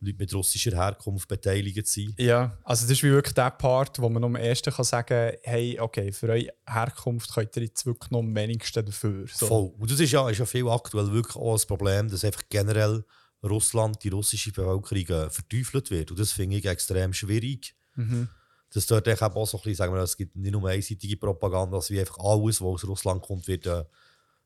Leute 0.00 0.16
mit 0.18 0.32
russischer 0.32 0.74
Herkunft 0.74 1.28
beteiligt 1.28 1.86
sind. 1.86 2.18
Ja, 2.18 2.56
also 2.64 2.84
das 2.84 2.92
ist 2.92 3.02
wie 3.02 3.10
wirklich 3.10 3.34
der 3.34 3.50
Part, 3.50 3.98
wo 3.98 4.08
man 4.08 4.24
am 4.24 4.36
ersten 4.36 4.72
kann 4.72 4.86
sagen 4.86 5.36
hey, 5.42 5.78
okay, 5.78 6.12
für 6.12 6.30
eure 6.30 6.48
Herkunft 6.66 7.34
könnt 7.34 7.54
ihr 7.56 7.64
jetzt 7.64 7.84
wirklich 7.84 8.10
noch 8.10 8.20
am 8.20 8.34
wenigsten 8.34 8.86
dafür. 8.86 9.26
So. 9.30 9.46
Voll. 9.46 9.72
Und 9.78 9.90
das 9.90 10.00
ist 10.00 10.12
ja, 10.12 10.30
ist 10.30 10.38
ja 10.38 10.46
viel 10.46 10.66
aktuell 10.66 11.12
wirklich 11.12 11.36
auch 11.36 11.60
ein 11.60 11.66
Problem, 11.68 12.08
dass 12.08 12.24
einfach 12.24 12.44
generell 12.48 13.04
Russland, 13.44 14.02
die 14.02 14.08
russische 14.08 14.52
Bevölkerung 14.52 15.06
äh, 15.26 15.30
verteufelt 15.30 15.90
wird. 15.90 16.10
Und 16.10 16.18
das 16.18 16.32
finde 16.32 16.56
ich 16.56 16.64
extrem 16.64 17.12
schwierig. 17.12 17.74
Mhm. 17.96 18.28
dass 18.72 18.86
dort 18.86 19.06
auch 19.08 19.46
so 19.46 19.56
ein 19.56 19.62
bisschen, 19.62 19.74
sagen 19.76 19.94
wir, 19.94 20.02
es 20.02 20.16
gibt 20.16 20.34
nicht 20.34 20.50
nur 20.50 20.68
einseitige 20.68 21.16
Propaganda, 21.16 21.78
wie 21.88 22.00
einfach 22.00 22.18
alles, 22.18 22.60
was 22.60 22.66
aus 22.66 22.84
Russland 22.88 23.22
kommt, 23.22 23.46
wird 23.46 23.66
äh, 23.66 23.84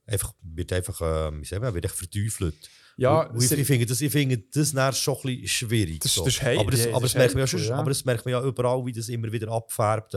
einfach, 0.04 0.34
wird 0.42 0.70
einfach, 0.74 1.00
äh, 1.00 1.44
sagen 1.44 1.62
wir, 1.62 1.72
wird 1.72 1.86
echt 1.86 1.94
verteufelt. 1.94 2.54
Ja, 2.98 3.32
ich, 3.38 3.50
ich 3.52 3.66
finde 3.66 3.86
das, 3.86 4.00
ich 4.00 4.10
finde 4.12 4.36
das 4.36 4.72
schon 4.98 5.14
ein 5.16 5.22
bisschen 5.22 5.48
schwierig. 5.48 6.00
Das- 6.00 6.14
so. 6.14 6.24
das 6.24 6.40
aber, 6.42 6.70
das, 6.72 6.86
aber, 6.88 6.92
das 6.92 7.00
das 7.00 7.10
ist 7.12 7.16
merkt 7.16 7.34
man 7.34 7.40
ja 7.40 7.46
schon, 7.46 7.72
aber 7.72 7.90
das 7.90 8.04
merkt 8.04 8.24
man 8.26 8.32
ja 8.32 8.42
überall, 8.44 8.84
wie 8.84 8.92
das 8.92 9.08
immer 9.08 9.30
wieder 9.32 9.48
abfärbt. 9.52 10.14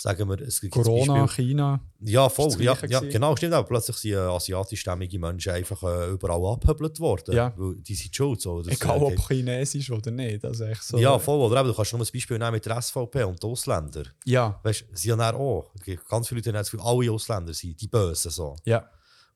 Äh, 0.00 0.02
sagen 0.02 0.28
wir, 0.28 0.40
es 0.40 0.60
gibt 0.60 0.72
Corona, 0.72 1.22
Beispiel- 1.22 1.46
China. 1.46 1.80
ja, 2.00 2.28
voll. 2.28 2.50
Ja, 2.62 2.76
ja, 2.88 3.00
genau, 3.00 3.36
stimmt. 3.36 3.52
Aber 3.54 3.68
plötzlich 3.68 3.96
sind 3.96 4.12
äh, 4.12 4.16
asiatischstämmige 4.16 5.18
Menschen 5.18 5.52
einfach 5.52 5.82
äh, 5.82 6.10
überall 6.10 6.52
abgehöbelt 6.54 6.98
worden. 7.00 7.34
Ja. 7.34 7.52
Weil 7.56 7.76
die 7.76 7.94
sind 7.94 8.14
schuld. 8.16 8.40
So. 8.40 8.62
Egal 8.66 8.98
äh, 8.98 9.04
ob 9.04 9.28
chinesisch 9.28 9.90
oder 9.90 10.10
nicht. 10.10 10.44
Also 10.44 10.64
echt 10.64 10.82
so, 10.82 10.98
ja, 10.98 11.18
voll. 11.18 11.38
Oder 11.40 11.60
eben, 11.60 11.68
du 11.68 11.74
kannst 11.74 11.92
nur 11.92 12.00
ein 12.00 12.08
Beispiel 12.12 12.38
nehmen 12.38 12.52
mit 12.52 12.64
der 12.66 12.80
SVP 12.80 13.24
und 13.24 13.42
den 13.42 13.50
Ausländern. 13.50 14.08
Ja, 14.24 14.58
Weißt 14.62 14.82
du, 14.82 14.96
sie 14.96 15.12
haben 15.12 15.20
auch. 15.20 15.72
Ganz 16.08 16.28
viele 16.28 16.40
Leute 16.40 16.50
haben 16.50 16.54
das 16.54 16.70
Gefühl, 16.70 16.86
alle 16.86 17.12
Ausländer 17.12 17.52
sind 17.54 17.80
die 17.80 17.88
Bösen. 17.88 18.30
So. 18.30 18.56
ja, 18.64 18.88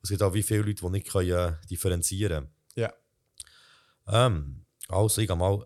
Es 0.02 0.08
gibt 0.08 0.22
auch 0.22 0.32
wie 0.32 0.42
viele 0.42 0.62
Leute, 0.62 0.82
die 0.84 0.90
nicht 0.90 1.10
können, 1.10 1.30
äh, 1.30 1.52
differenzieren 1.70 2.48
ja. 2.74 2.92
können. 4.06 4.16
Ähm, 4.36 4.64
also, 4.88 5.20
ich 5.20 5.26
gehe 5.28 5.36
mal 5.36 5.64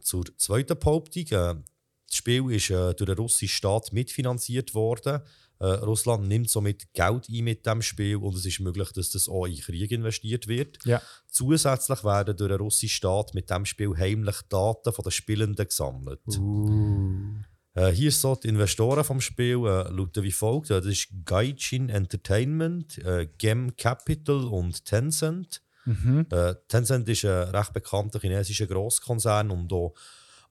zur 0.00 0.24
zweiten 0.36 0.78
Behauptung. 0.78 1.64
Das 2.08 2.16
Spiel 2.16 2.50
ist 2.52 2.70
äh, 2.70 2.94
durch 2.94 3.08
den 3.08 3.18
russischen 3.18 3.48
Staat 3.48 3.92
mitfinanziert 3.92 4.74
worden. 4.74 5.22
Äh, 5.58 5.66
Russland 5.66 6.28
nimmt 6.28 6.50
somit 6.50 6.92
Geld 6.92 7.28
ein 7.30 7.44
mit 7.44 7.64
dem 7.64 7.80
Spiel 7.80 8.16
und 8.16 8.36
es 8.36 8.44
ist 8.44 8.60
möglich, 8.60 8.92
dass 8.92 9.10
das 9.10 9.28
auch 9.28 9.46
in 9.46 9.56
Krieg 9.56 9.90
investiert 9.90 10.48
wird. 10.48 10.78
Ja. 10.84 11.00
Zusätzlich 11.28 12.04
werden 12.04 12.36
durch 12.36 12.50
den 12.50 12.60
russischen 12.60 12.90
Staat 12.90 13.34
mit 13.34 13.48
dem 13.48 13.64
Spiel 13.64 13.96
heimlich 13.96 14.36
Daten 14.48 14.92
von 14.92 15.02
den 15.02 15.12
Spielenden 15.12 15.66
gesammelt. 15.66 16.20
Uh. 16.28 17.36
Äh, 17.74 17.90
hier 17.92 18.12
so 18.12 18.34
die 18.34 18.48
Investoren 18.48 19.04
vom 19.04 19.20
Spiel 19.20 19.56
äh, 19.66 19.90
lauten 19.90 20.22
wie 20.22 20.32
folgt. 20.32 20.70
Äh, 20.70 20.80
Das 20.80 20.86
ist 20.86 21.08
Gaijin 21.24 21.88
Entertainment, 21.88 22.98
äh, 22.98 23.28
Gem 23.38 23.76
Capital 23.76 24.44
und 24.44 24.84
Tencent. 24.84 25.62
Mhm. 25.84 26.26
Äh, 26.30 26.54
Tencent 26.68 27.08
ist 27.08 27.24
ein 27.24 27.48
recht 27.50 27.72
bekannter 27.72 28.18
chinesischer 28.18 28.66
Grosskonzern 28.66 29.50
und 29.50 29.72
auch 29.72 29.94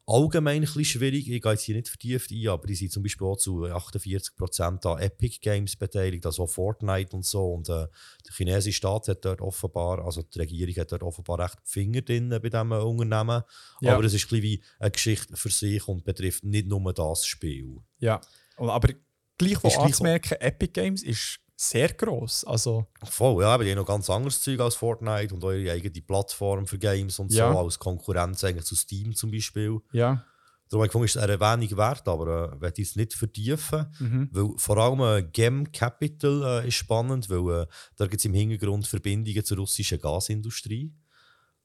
allgemein 0.07 0.57
ein 0.57 0.61
bisschen 0.61 0.85
schwierig. 0.85 1.29
Ich 1.29 1.41
gehe 1.41 1.51
jetzt 1.51 1.63
hier 1.63 1.75
nicht 1.75 1.89
vertieft 1.89 2.31
ein, 2.31 2.47
aber 2.47 2.67
die 2.67 2.75
sind 2.75 2.91
zum 2.91 3.01
Beispiel 3.03 3.25
auch 3.27 3.37
zu 3.37 3.63
48% 3.63 4.85
an 4.87 4.99
Epic 5.01 5.39
Games 5.41 5.75
beteiligt, 5.75 6.25
also 6.25 6.45
Fortnite 6.47 7.15
und 7.15 7.25
so. 7.25 7.53
Und 7.53 7.69
äh, 7.69 7.87
der 8.25 8.33
chinesische 8.35 8.77
Staat 8.77 9.07
hat 9.07 9.25
dort 9.25 9.41
offenbar, 9.41 10.05
also 10.05 10.21
die 10.21 10.39
Regierung 10.39 10.75
hat 10.75 10.91
dort 10.91 11.03
offenbar 11.03 11.39
recht 11.39 11.57
die 11.65 11.71
Finger 11.71 12.01
drin 12.01 12.29
bei 12.29 12.39
diesem 12.49 12.71
Unternehmen. 12.71 13.43
Ja. 13.81 13.95
Aber 13.95 14.03
es 14.03 14.13
ist 14.13 14.25
ein 14.25 14.29
bisschen 14.29 14.43
wie 14.43 14.63
eine 14.79 14.91
Geschichte 14.91 15.35
für 15.35 15.49
sich 15.49 15.87
und 15.87 16.03
betrifft 16.03 16.43
nicht 16.43 16.67
nur 16.67 16.93
das 16.93 17.25
Spiel. 17.25 17.77
Ja. 17.99 18.21
Aber 18.57 18.89
gleich 19.37 19.51
Ist 19.53 19.61
gleich- 19.61 19.79
anzumerken, 19.79 20.37
Epic 20.39 20.71
Games 20.73 21.03
ist 21.03 21.39
sehr 21.55 21.93
gross. 21.93 22.43
Also, 22.43 22.85
Voll, 23.03 23.41
ja, 23.43 23.49
aber 23.53 23.63
die 23.63 23.71
haben 23.71 23.77
noch 23.77 23.85
ganz 23.85 24.09
anderes 24.09 24.41
Zeug 24.41 24.59
als 24.59 24.75
Fortnite 24.75 25.33
und 25.33 25.43
eure 25.43 25.71
eigene 25.71 26.01
Plattform 26.01 26.65
für 26.67 26.77
Games 26.77 27.17
und 27.19 27.31
Ja. 27.31 27.51
so, 27.53 27.59
als 27.59 27.79
Konkurrenz 27.79 28.43
eigentlich 28.43 28.65
zu 28.65 28.75
Steam 28.75 29.15
zum 29.15 29.31
Beispiel. 29.31 29.79
ja. 29.91 30.23
Darum 30.67 30.79
habe 30.81 30.87
ich 30.87 30.89
gefunden, 30.93 31.05
ist 31.05 31.15
es 31.15 31.21
eine 31.21 31.33
Erwähnung 31.33 31.77
wert, 31.77 32.07
aber 32.07 32.53
äh, 32.53 32.59
werde 32.61 32.81
ich 32.81 32.89
es 32.89 32.95
nicht 32.95 33.13
vertiefen. 33.13 33.85
Mhm. 33.99 34.29
Weil 34.31 34.49
vor 34.57 34.77
allem 34.79 34.99
äh, 35.01 35.21
Gem 35.31 35.71
Capital 35.71 36.63
äh, 36.63 36.67
ist 36.67 36.73
spannend, 36.73 37.29
weil 37.29 37.61
äh, 37.61 37.65
da 37.97 38.07
gibt 38.07 38.19
es 38.19 38.25
im 38.25 38.33
Hintergrund 38.33 38.87
Verbindungen 38.87 39.45
zur 39.45 39.57
russischen 39.57 39.99
Gasindustrie. 39.99 40.91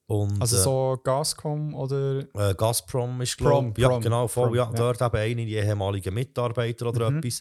Und, 0.06 0.38
Also 0.42 0.56
äh, 0.56 0.60
so 0.60 1.00
Gascom 1.02 1.72
oder. 1.74 2.26
äh, 2.34 2.54
Gazprom 2.54 3.22
ist 3.22 3.38
glaube 3.38 3.72
Ja, 3.80 3.88
Prom, 3.88 4.02
genau, 4.02 4.28
voll. 4.28 4.48
Prom, 4.48 4.56
ja, 4.56 4.64
ja. 4.64 4.70
Dort 4.72 5.00
eben 5.00 5.16
einer 5.16 5.46
die 5.46 5.54
ehemaligen 5.54 6.12
Mitarbeiter 6.12 6.86
oder 6.88 7.10
Mhm. 7.10 7.18
etwas. 7.18 7.40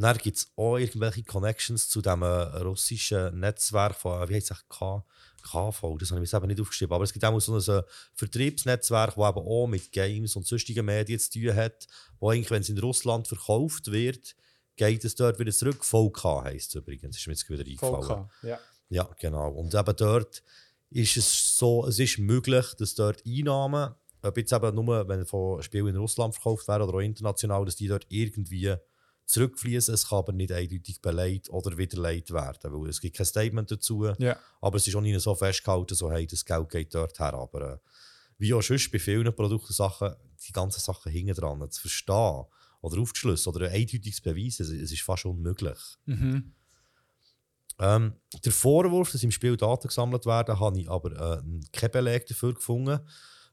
Dann 0.00 0.16
gibt 0.18 0.38
es 0.38 0.52
auch 0.56 0.78
irgendwelche 0.78 1.22
Connections 1.22 1.88
zu 1.88 2.00
dem 2.00 2.22
äh, 2.22 2.26
russischen 2.26 3.38
Netzwerk 3.38 3.94
von, 3.94 4.22
äh, 4.22 4.28
wie 4.28 4.34
heißt 4.34 4.50
es, 4.50 4.68
K 4.68 5.04
KV, 5.42 5.96
das 5.98 6.10
habe 6.10 6.18
ich 6.18 6.20
mir 6.20 6.26
selber 6.26 6.46
nicht 6.46 6.60
aufgeschrieben, 6.60 6.94
aber 6.94 7.04
es 7.04 7.14
gibt 7.14 7.24
auch 7.24 7.38
so 7.40 7.54
ein 7.54 7.82
Vertriebsnetzwerk, 8.14 9.14
das 9.14 9.30
eben 9.30 9.38
auch 9.38 9.66
mit 9.66 9.90
Games 9.90 10.36
und 10.36 10.46
sonstigen 10.46 10.84
Medien 10.84 11.18
zu 11.18 11.30
tun 11.30 11.54
hat, 11.54 11.86
wo 12.18 12.30
eigentlich, 12.30 12.50
wenn 12.50 12.60
es 12.60 12.68
in 12.68 12.78
Russland 12.78 13.26
verkauft 13.26 13.90
wird, 13.90 14.36
geht 14.76 15.04
es 15.04 15.14
dort 15.14 15.38
wieder 15.38 15.52
zurück. 15.52 15.82
VK 15.82 16.44
heisst 16.44 16.70
es 16.70 16.74
übrigens, 16.74 17.16
ist 17.16 17.26
mir 17.26 17.32
jetzt 17.32 17.48
wieder 17.48 17.64
eingefallen. 17.64 18.26
VK, 18.26 18.30
ja. 18.42 18.58
Ja, 18.90 19.08
genau. 19.18 19.50
Und 19.52 19.74
eben 19.74 19.96
dort 19.96 20.42
ist 20.90 21.16
es 21.16 21.56
so, 21.56 21.86
es 21.86 21.98
ist 21.98 22.18
möglich, 22.18 22.66
dass 22.78 22.94
dort 22.94 23.22
Einnahmen, 23.26 23.94
ob 24.22 24.36
jetzt 24.36 24.52
eben 24.52 24.74
nur, 24.74 25.08
wenn 25.08 25.24
von 25.24 25.62
Spielen 25.62 25.88
in 25.88 25.96
Russland 25.96 26.34
verkauft 26.34 26.68
werden 26.68 26.82
oder 26.82 26.98
auch 26.98 27.02
international, 27.02 27.64
dass 27.64 27.76
die 27.76 27.88
dort 27.88 28.06
irgendwie 28.08 28.76
zurückfließen. 29.30 29.94
Es 29.94 30.08
kann 30.08 30.18
aber 30.18 30.32
nicht 30.32 30.52
eindeutig 30.52 31.00
beleidigt 31.00 31.50
oder 31.50 31.76
widerlegt 31.78 32.32
werden, 32.32 32.72
weil 32.72 32.90
es 32.90 33.00
gibt 33.00 33.16
kein 33.16 33.26
Statement 33.26 33.70
dazu. 33.70 34.12
Ja. 34.18 34.36
Aber 34.60 34.76
es 34.76 34.86
ist 34.86 34.94
auch 34.94 35.00
nicht 35.00 35.18
so 35.20 35.34
festgehalten, 35.34 35.94
so 35.94 36.10
hey, 36.10 36.26
das 36.26 36.44
Geld 36.44 36.68
geht 36.68 36.94
dort 36.94 37.18
her. 37.18 37.34
Aber 37.34 37.74
äh, 37.74 37.78
wie 38.38 38.54
auch 38.54 38.62
sonst 38.62 38.90
bei 38.90 38.98
vielen 38.98 39.34
Produkten, 39.34 39.72
Sachen, 39.72 40.14
die 40.46 40.52
ganzen 40.52 40.80
Sachen 40.80 41.12
hinten 41.12 41.34
dran 41.34 41.70
zu 41.70 41.80
verstehen 41.80 42.44
oder 42.80 42.98
aufzuschlüsseln 42.98 43.54
oder 43.54 43.66
ein 43.66 43.74
eindeutiges 43.74 44.20
Beweis, 44.20 44.60
es, 44.60 44.70
es 44.70 44.92
ist 44.92 45.02
fast 45.02 45.26
unmöglich. 45.26 45.78
Mhm. 46.06 46.52
Ähm, 47.78 48.14
der 48.44 48.52
Vorwurf, 48.52 49.12
dass 49.12 49.22
im 49.22 49.30
Spiel 49.30 49.56
Daten 49.56 49.88
gesammelt 49.88 50.26
werden, 50.26 50.58
habe 50.58 50.80
ich 50.80 50.90
aber 50.90 51.12
äh, 51.12 51.42
keinen 51.72 51.90
Beleg 51.92 52.26
dafür 52.26 52.54
gefunden. 52.54 53.00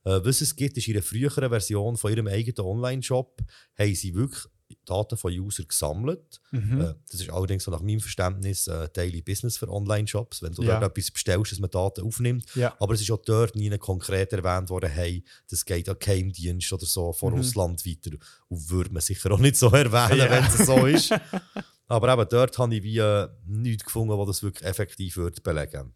Äh, 0.03 0.19
was 0.23 0.41
es 0.41 0.55
gibt, 0.55 0.77
ist 0.77 0.87
in 0.87 0.95
einer 0.95 1.03
früheren 1.03 1.49
Version 1.49 1.95
von 1.95 2.11
ihrem 2.11 2.27
eigenen 2.27 2.65
Online-Shop, 2.65 3.41
haben 3.77 3.95
sie 3.95 4.15
wirklich 4.15 4.45
Daten 4.88 5.18
von 5.18 5.31
User 5.31 5.64
gesammelt. 5.64 6.39
Mhm. 6.51 6.81
Äh, 6.81 6.93
das 7.11 7.22
ist 7.22 7.30
allerdings 7.30 7.64
so 7.65 7.72
nach 7.72 7.81
meinem 7.81 7.99
Verständnis 7.99 8.68
äh, 8.68 8.89
Daily 8.93 9.22
Business 9.22 9.57
für 9.57 9.69
Online-Shops, 9.69 10.41
wenn 10.41 10.53
du 10.53 10.64
Ja. 10.64 10.80
dort 10.80 10.97
etwas 10.97 11.11
bestellst, 11.11 11.51
dass 11.51 11.59
man 11.59 11.69
Daten 11.69 12.01
aufnimmt. 12.05 12.45
Ja. 12.55 12.76
Aber 12.80 12.93
es 12.93 13.01
ist 13.01 13.11
auch 13.11 13.22
dort 13.23 13.55
nie 13.55 13.69
konkret 13.77 14.34
erwähnt 14.34 14.69
worden, 14.69 14.89
hey, 14.89 15.23
das 15.49 15.65
geht 15.65 15.88
an 15.89 15.97
Geheimdienst 15.99 16.72
oder 16.73 16.85
so 16.85 17.14
von 17.14 17.34
Mhm. 17.34 17.39
Russland 17.39 17.85
weiter. 17.85 18.18
Und 18.47 18.69
würde 18.69 18.91
man 18.93 19.01
sicher 19.01 19.31
auch 19.31 19.39
nicht 19.39 19.55
so 19.57 19.68
erwähnen, 19.69 20.19
Ja. 20.19 20.30
wenn 20.31 20.43
es 20.45 20.65
so 20.65 20.85
ist. 20.85 21.11
Aber 21.89 22.11
eben 22.11 22.27
dort 22.30 22.57
habe 22.57 22.76
ich 22.76 22.84
wie 22.84 22.97
äh, 22.97 23.27
nichts 23.45 23.85
gefunden, 23.85 24.18
was 24.18 24.27
das 24.27 24.43
wirklich 24.43 24.65
effektiv 24.68 25.15
würde 25.18 25.39
belegen 25.41 25.93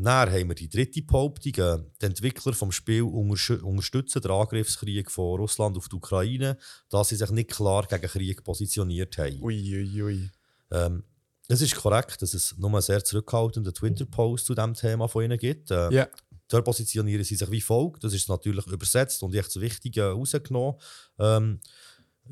Dann 0.00 0.30
haben 0.30 0.48
wir 0.48 0.54
die 0.54 0.68
dritte 0.68 1.02
Behauptung. 1.02 1.52
Die 1.52 2.04
Entwickler 2.04 2.52
des 2.52 2.74
Spiels 2.74 3.50
unterstützen 3.62 4.22
den 4.22 4.30
Angriffskrieg 4.30 5.10
von 5.10 5.40
Russland 5.40 5.76
auf 5.76 5.88
die 5.88 5.96
Ukraine, 5.96 6.56
da 6.88 7.02
sie 7.02 7.16
sich 7.16 7.30
nicht 7.30 7.50
klar 7.50 7.86
gegen 7.86 8.06
Krieg 8.06 8.44
positioniert 8.44 9.18
haben. 9.18 9.42
Ui, 9.42 9.56
ui, 9.56 10.02
ui. 10.02 10.30
Ähm, 10.70 11.02
es 11.48 11.62
ist 11.62 11.74
korrekt, 11.74 12.22
dass 12.22 12.34
es 12.34 12.56
nur 12.58 12.70
einen 12.70 12.82
sehr 12.82 13.02
zurückhaltenden 13.02 13.74
Twitter-Post 13.74 14.46
zu 14.46 14.54
diesem 14.54 14.74
Thema 14.74 15.08
von 15.08 15.24
ihnen 15.24 15.38
gibt. 15.38 15.70
Äh, 15.70 15.92
Ja. 15.92 16.08
Dort 16.50 16.64
positionieren 16.64 17.22
sie 17.24 17.34
sich 17.34 17.50
wie 17.50 17.60
folgt. 17.60 18.04
Das 18.04 18.14
ist 18.14 18.28
natürlich 18.28 18.66
übersetzt 18.66 19.22
und 19.22 19.34
echt 19.34 19.48
das 19.48 19.60
Wichtige 19.60 20.12
rausgenommen. 20.12 20.80
Ähm, 21.18 21.60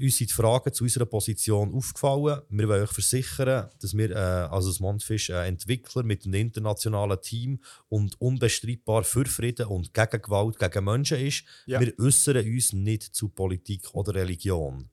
uns 0.01 0.17
sind 0.17 0.31
die 0.31 0.35
Fragen 0.35 0.73
zu 0.73 0.85
unserer 0.85 1.07
Position 1.07 1.75
aufgefallen. 1.75 2.41
Wir 2.51 2.69
wollen 2.69 2.83
euch 2.83 2.91
versichern, 2.93 3.69
dass 3.81 3.97
wir 3.97 4.11
äh, 4.11 4.15
also 4.15 4.69
das 4.71 4.81
Mondfisch 4.81 5.31
äh, 5.31 5.47
Entwickler 5.47 6.03
mit 6.03 6.25
einem 6.25 6.35
internationalen 6.35 7.21
Team 7.21 7.61
und 7.89 8.21
unbestreitbar 8.21 9.05
für 9.05 9.25
Frieden 9.27 9.67
und 9.67 9.93
gegen 9.95 10.23
Gewalt 10.23 10.59
gegen 10.59 10.85
Menschen 10.85 11.19
ist. 11.19 11.45
Ja. 11.67 11.81
Wir 11.81 11.93
äußern 11.99 12.45
uns 12.47 12.73
nicht 12.73 13.03
zu 13.15 13.29
Politik 13.29 13.95
oder 13.95 14.15
Religion. 14.15 14.89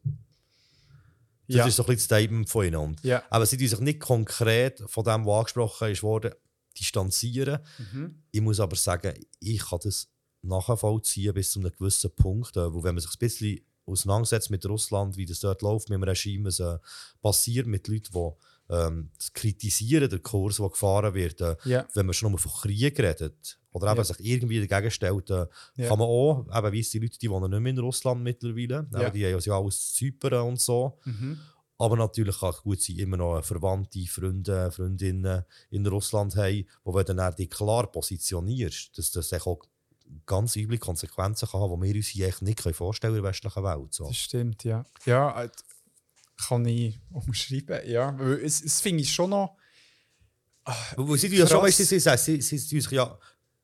Das 1.47 1.57
Ja. 1.57 1.65
ist 1.67 1.75
so 1.75 1.83
ein 1.83 1.87
bisschen 1.87 1.95
das 1.97 2.03
Statement 2.05 2.49
von 2.49 2.65
ihnen. 2.65 2.75
Und 2.77 3.03
Ja. 3.03 3.23
aber 3.29 3.45
sie 3.45 3.67
sich 3.67 3.79
nicht 3.79 3.99
konkret 3.99 4.81
von 4.87 5.03
dem, 5.03 5.25
was 5.25 5.39
angesprochen 5.39 5.91
ist, 5.91 6.01
worden, 6.03 6.31
distanzieren. 6.79 7.59
Mhm. 7.91 8.23
Ich 8.31 8.41
muss 8.41 8.59
aber 8.59 8.75
sagen, 8.75 9.13
ich 9.39 9.59
kann 9.59 9.79
das 9.83 10.07
nachvollziehen 10.41 11.33
bis 11.33 11.51
zu 11.51 11.59
einem 11.59 11.71
gewissen 11.71 12.11
Punkt. 12.15 12.55
Äh, 12.57 12.73
wo 12.73 12.83
wenn 12.83 12.95
man 12.95 13.01
sich 13.01 13.11
ein 13.11 13.19
bisschen 13.19 13.59
auseinandersetzt 13.85 14.49
mit 14.49 14.65
Russland, 14.65 15.17
wie 15.17 15.25
das 15.25 15.39
dort 15.39 15.61
läuft, 15.61 15.89
mit 15.89 15.97
dem 15.97 16.03
Regime, 16.03 16.45
was 16.45 16.59
äh, 16.59 16.77
passiert 17.21 17.67
mit 17.67 17.87
Leuten, 17.87 18.11
die 18.13 18.73
ähm, 18.73 19.09
kritisieren, 19.33 20.09
der 20.09 20.19
Kurs, 20.19 20.57
der 20.57 20.69
gefahren 20.69 21.13
wird, 21.13 21.41
äh, 21.41 21.55
wenn 21.93 22.05
man 22.05 22.13
schon 22.13 22.31
nur 22.31 22.39
von 22.39 22.51
Krieg 22.51 22.97
redet. 22.99 23.59
Oder 23.71 23.91
eben 23.91 24.03
sich 24.03 24.19
irgendwie 24.19 24.65
dagegen 24.65 24.91
stellt, 24.91 25.29
äh, 25.31 25.47
Ja. 25.75 25.87
kann 25.89 25.99
man 25.99 26.07
auch, 26.07 26.45
eben 26.55 26.71
die 26.71 26.99
Leute, 26.99 27.19
die 27.19 27.29
wohnen 27.29 27.51
nicht 27.51 27.59
mehr 27.59 27.71
in 27.71 27.79
Russland 27.79 28.21
mittlerweile, 28.23 28.87
eben, 29.07 29.13
die 29.13 29.25
haben 29.25 29.39
ja 29.41 29.57
alles 29.59 29.93
Zypern 29.93 30.47
und 30.47 30.61
so, 30.61 30.97
Mhm. 31.05 31.39
aber 31.77 31.97
natürlich 31.97 32.39
kann 32.39 32.51
es 32.51 32.61
gut 32.61 32.81
sein, 32.81 32.97
immer 32.97 33.17
noch 33.17 33.43
Verwandte, 33.43 34.05
Freunde, 34.07 34.71
Freundinnen 34.71 35.43
in 35.71 35.85
Russland 35.87 36.35
haben, 36.35 36.65
wo 36.83 36.93
wenn 36.93 37.05
du 37.05 37.15
dann 37.15 37.35
dich 37.35 37.49
klar 37.49 37.91
positionierst, 37.91 38.97
dass 38.97 39.11
das 39.11 39.33
auch 39.33 39.59
ganz 40.25 40.55
üble 40.55 40.77
Konsequenzen 40.77 41.47
kann 41.49 41.61
haben, 41.61 41.81
die 41.81 41.87
wir 41.89 41.95
uns 41.95 42.07
hier 42.07 42.27
echt 42.27 42.41
nicht 42.41 42.61
vorstellen 42.61 43.13
können 43.13 43.17
in 43.17 43.23
der 43.23 43.29
westlichen 43.29 43.63
Welt. 43.63 43.93
So. 43.93 44.07
Das 44.07 44.17
stimmt, 44.17 44.63
ja. 44.63 44.85
Ja, 45.05 45.43
äh, 45.43 45.49
kann 46.47 46.65
ich 46.65 46.99
umschreiben. 47.11 47.79
Ja, 47.85 48.17
es, 48.19 48.63
es 48.63 48.81
finde 48.81 49.03
ich 49.03 49.13
schon 49.13 49.29
noch. 49.29 49.57
Weil 50.95 51.17
sie, 51.17 51.29
tun 51.29 51.37
ja 51.37 51.47
schon, 51.47 51.61
weißt, 51.61 51.79
du, 51.79 51.85
sie, 51.85 51.99
sie, 51.99 52.17
sie, 52.17 52.41
sie, 52.41 52.57
sich 52.57 52.91
ja 52.91 53.17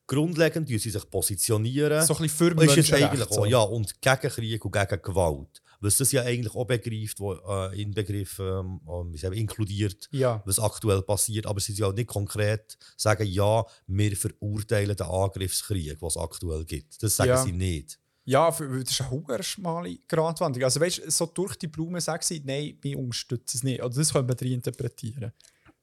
grundlegend 0.05 0.67
sie 0.67 0.77
sich 0.77 1.09
positionieren. 1.09 2.05
So 2.05 2.15
ein 2.15 2.23
bisschen 2.23 2.49
für 2.49 2.55
Menschenrechte, 2.55 3.27
so. 3.29 3.45
ja, 3.45 3.59
und 3.59 4.01
gegen 4.01 4.29
Krieg 4.29 4.65
und 4.65 4.71
gegen 4.71 5.01
Gewalt. 5.01 5.61
Was 5.81 5.97
das 5.97 6.11
ja 6.11 6.23
eigentlich 6.23 6.53
auch 6.55 6.65
begreift, 6.65 7.19
wo, 7.19 7.33
äh, 7.35 7.81
in 7.81 7.91
Begriff 7.93 8.37
ähm, 8.39 8.81
wir, 8.85 9.31
inkludiert, 9.31 10.09
Ja. 10.11 10.41
was 10.45 10.59
aktuell 10.59 11.01
passiert. 11.01 11.45
Aber 11.45 11.59
sie 11.61 11.73
ja 11.73 11.91
nicht 11.91 12.07
konkret 12.07 12.77
sagen, 12.97 13.25
ja, 13.25 13.63
wir 13.87 14.17
verurteilen 14.17 14.95
den 14.95 15.07
Angriffskrieg, 15.07 16.01
was 16.01 16.15
es 16.17 16.21
aktuell 16.21 16.65
gibt. 16.65 17.01
Das 17.01 17.15
sagen 17.15 17.29
Ja. 17.29 17.43
sie 17.43 17.53
nicht. 17.53 17.97
Ja, 18.25 18.51
das 18.51 18.59
ist 18.59 19.01
eine 19.01 19.09
hohe 19.09 19.41
schmale 19.41 19.97
Gratwanderung. 20.07 20.65
Also 20.65 20.79
weißt 20.81 20.99
du, 20.99 21.09
so 21.11 21.25
durch 21.25 21.55
die 21.55 21.67
Blume 21.67 21.99
sagen 22.01 22.21
sie, 22.23 22.41
nein, 22.45 22.77
wir 22.81 22.99
unterstützen 22.99 23.57
es 23.57 23.63
nicht. 23.63 23.81
Also 23.81 23.99
das 24.01 24.11
können 24.13 24.27
wir 24.27 24.35
drin 24.35 24.53
interpretieren. 24.53 25.31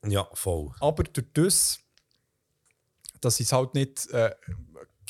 Ja, 0.06 0.28
voll. 0.35 0.70
Aber 0.81 1.02
durch 1.05 1.27
das, 1.32 1.81
dass 3.20 3.40
ich 3.40 3.47
es 3.47 3.52
halt 3.52 3.74
nicht 3.74 4.09
äh, 4.10 4.31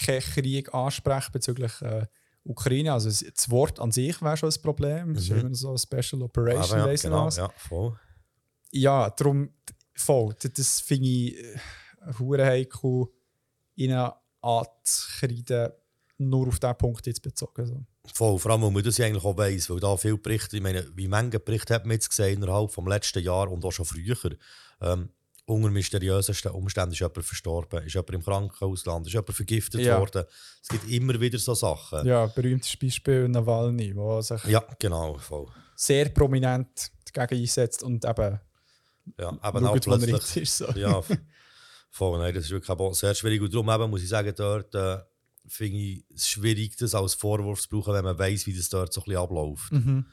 keinen 0.02 0.20
Krieg 0.22 0.72
anspreche 0.72 1.30
bezüglich 1.32 1.82
äh, 1.82 2.06
Ukraine, 2.46 2.92
also 2.92 3.08
das 3.08 3.50
Wort 3.50 3.80
an 3.80 3.90
sich 3.92 4.20
wäre 4.22 4.36
schon 4.36 4.50
ein 4.50 4.62
Problem. 4.62 5.14
Das 5.14 5.24
ist 5.24 5.30
Mhm. 5.30 5.38
immer 5.40 5.54
so 5.54 5.76
Special 5.76 6.22
Operation, 6.22 6.80
Aber 6.80 6.92
ja, 6.92 6.96
genau, 7.02 7.28
ja, 7.28 7.50
voll. 7.56 7.98
Ja, 8.72 9.10
darum, 9.10 9.50
voll, 9.94 10.34
das, 10.38 10.80
finde 10.80 11.08
ich 11.08 11.36
äh, 11.38 11.58
hure 12.18 12.44
heikel, 12.44 13.06
ihnen 13.74 14.10
anzukreiden, 14.40 15.72
nur 16.18 16.48
auf 16.48 16.58
diesen 16.58 16.78
Punkt 16.78 17.06
jetzt 17.06 17.22
bezogen. 17.22 17.66
So. 17.66 17.84
Voll, 18.14 18.38
vor 18.38 18.52
allem, 18.52 18.62
weil 18.62 18.70
man 18.70 18.82
das 18.84 18.98
ja 18.98 19.06
eigentlich 19.06 19.24
auch 19.24 19.36
weiss, 19.36 19.68
weil 19.68 19.80
da 19.80 19.96
viele 19.96 20.18
Berichte, 20.18 20.56
ich 20.56 20.62
meine, 20.62 20.86
wie 20.94 21.06
viele 21.08 21.40
Berichte 21.40 21.74
hat 21.74 21.84
man 21.84 21.92
jetzt 21.94 22.08
gesehen 22.08 22.42
innerhalb 22.42 22.74
des 22.74 22.84
letzten 22.86 23.22
Jahr 23.22 23.50
und 23.50 23.64
auch 23.64 23.72
schon 23.72 23.84
früher. 23.84 24.16
Ähm, 24.80 25.10
unter 25.46 25.70
mysteriösesten 25.70 26.50
Umständen 26.50 26.92
ist 26.92 26.98
jemand 26.98 27.24
verstorben, 27.24 27.84
ist 27.84 27.94
jemand 27.94 28.10
im 28.10 28.22
Krankenhaus 28.24 28.82
gelandet, 28.82 29.08
ist 29.08 29.14
jemand 29.14 29.32
vergiftet 29.34 29.80
Ja. 29.80 29.98
worden. 30.00 30.24
Es 30.62 30.68
gibt 30.68 30.88
immer 30.90 31.18
wieder 31.20 31.38
so 31.38 31.54
Sachen. 31.54 32.04
Ja, 32.06 32.26
berühmtes 32.26 32.76
Beispiel 32.76 33.28
Nawalny, 33.28 33.94
der 33.94 34.22
sich 34.22 34.44
Ja, 34.44 34.64
genau, 34.78 35.16
voll. 35.18 35.46
sehr 35.76 36.08
prominent 36.08 36.90
dagegen 37.14 37.40
einsetzt 37.42 37.82
und 37.84 38.04
eben 38.04 38.40
Ja, 39.18 39.28
auch 39.40 39.52
schaut, 39.52 39.86
wo 39.86 39.94
jetzt 39.94 40.06
plötzlich. 40.06 40.42
ist. 40.42 40.58
So. 40.58 40.66
Ja, 40.72 41.00
voll, 41.90 42.18
nein, 42.18 42.34
das 42.34 42.44
ist 42.44 42.50
wirklich 42.50 42.96
sehr 42.98 43.14
schwierig. 43.14 43.40
Und 43.40 43.54
darum 43.54 43.70
eben, 43.70 43.88
muss 43.90 44.02
ich 44.02 44.08
sagen, 44.08 44.32
dort 44.36 44.74
äh, 44.74 44.98
finde 45.46 45.78
ich 45.78 46.04
es 46.12 46.28
schwierig, 46.28 46.76
das 46.76 46.92
als 46.94 47.14
Vorwurf 47.14 47.60
zu 47.62 47.68
brauchen, 47.68 47.94
wenn 47.94 48.04
man 48.04 48.18
weiß, 48.18 48.46
wie 48.48 48.56
das 48.56 48.68
dort 48.68 48.92
so 48.92 49.00
ein 49.00 49.04
bisschen 49.04 49.20
abläuft. 49.22 49.70
Mhm. 49.72 50.06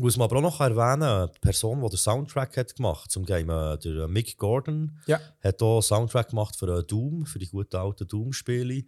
Muss 0.00 0.16
man 0.16 0.26
aber 0.26 0.36
auch 0.36 0.42
noch 0.42 0.60
erwähnen, 0.60 1.28
die 1.34 1.38
Person, 1.40 1.82
die 1.82 1.88
den 1.88 1.96
Soundtrack 1.98 2.56
hat 2.56 2.76
gemacht 2.76 3.10
zum 3.10 3.24
Game, 3.24 3.50
äh, 3.50 3.76
der 3.78 4.04
äh, 4.04 4.08
Mick 4.08 4.36
Gordon, 4.36 4.96
Ja. 5.06 5.20
hat 5.42 5.60
auch 5.60 5.82
Soundtrack 5.82 6.30
gemacht 6.30 6.54
für 6.56 6.68
äh, 6.78 6.84
Doom, 6.84 7.26
für 7.26 7.40
die 7.40 7.48
guten 7.48 7.76
alten 7.76 8.06
Doom-Spiele. 8.06 8.84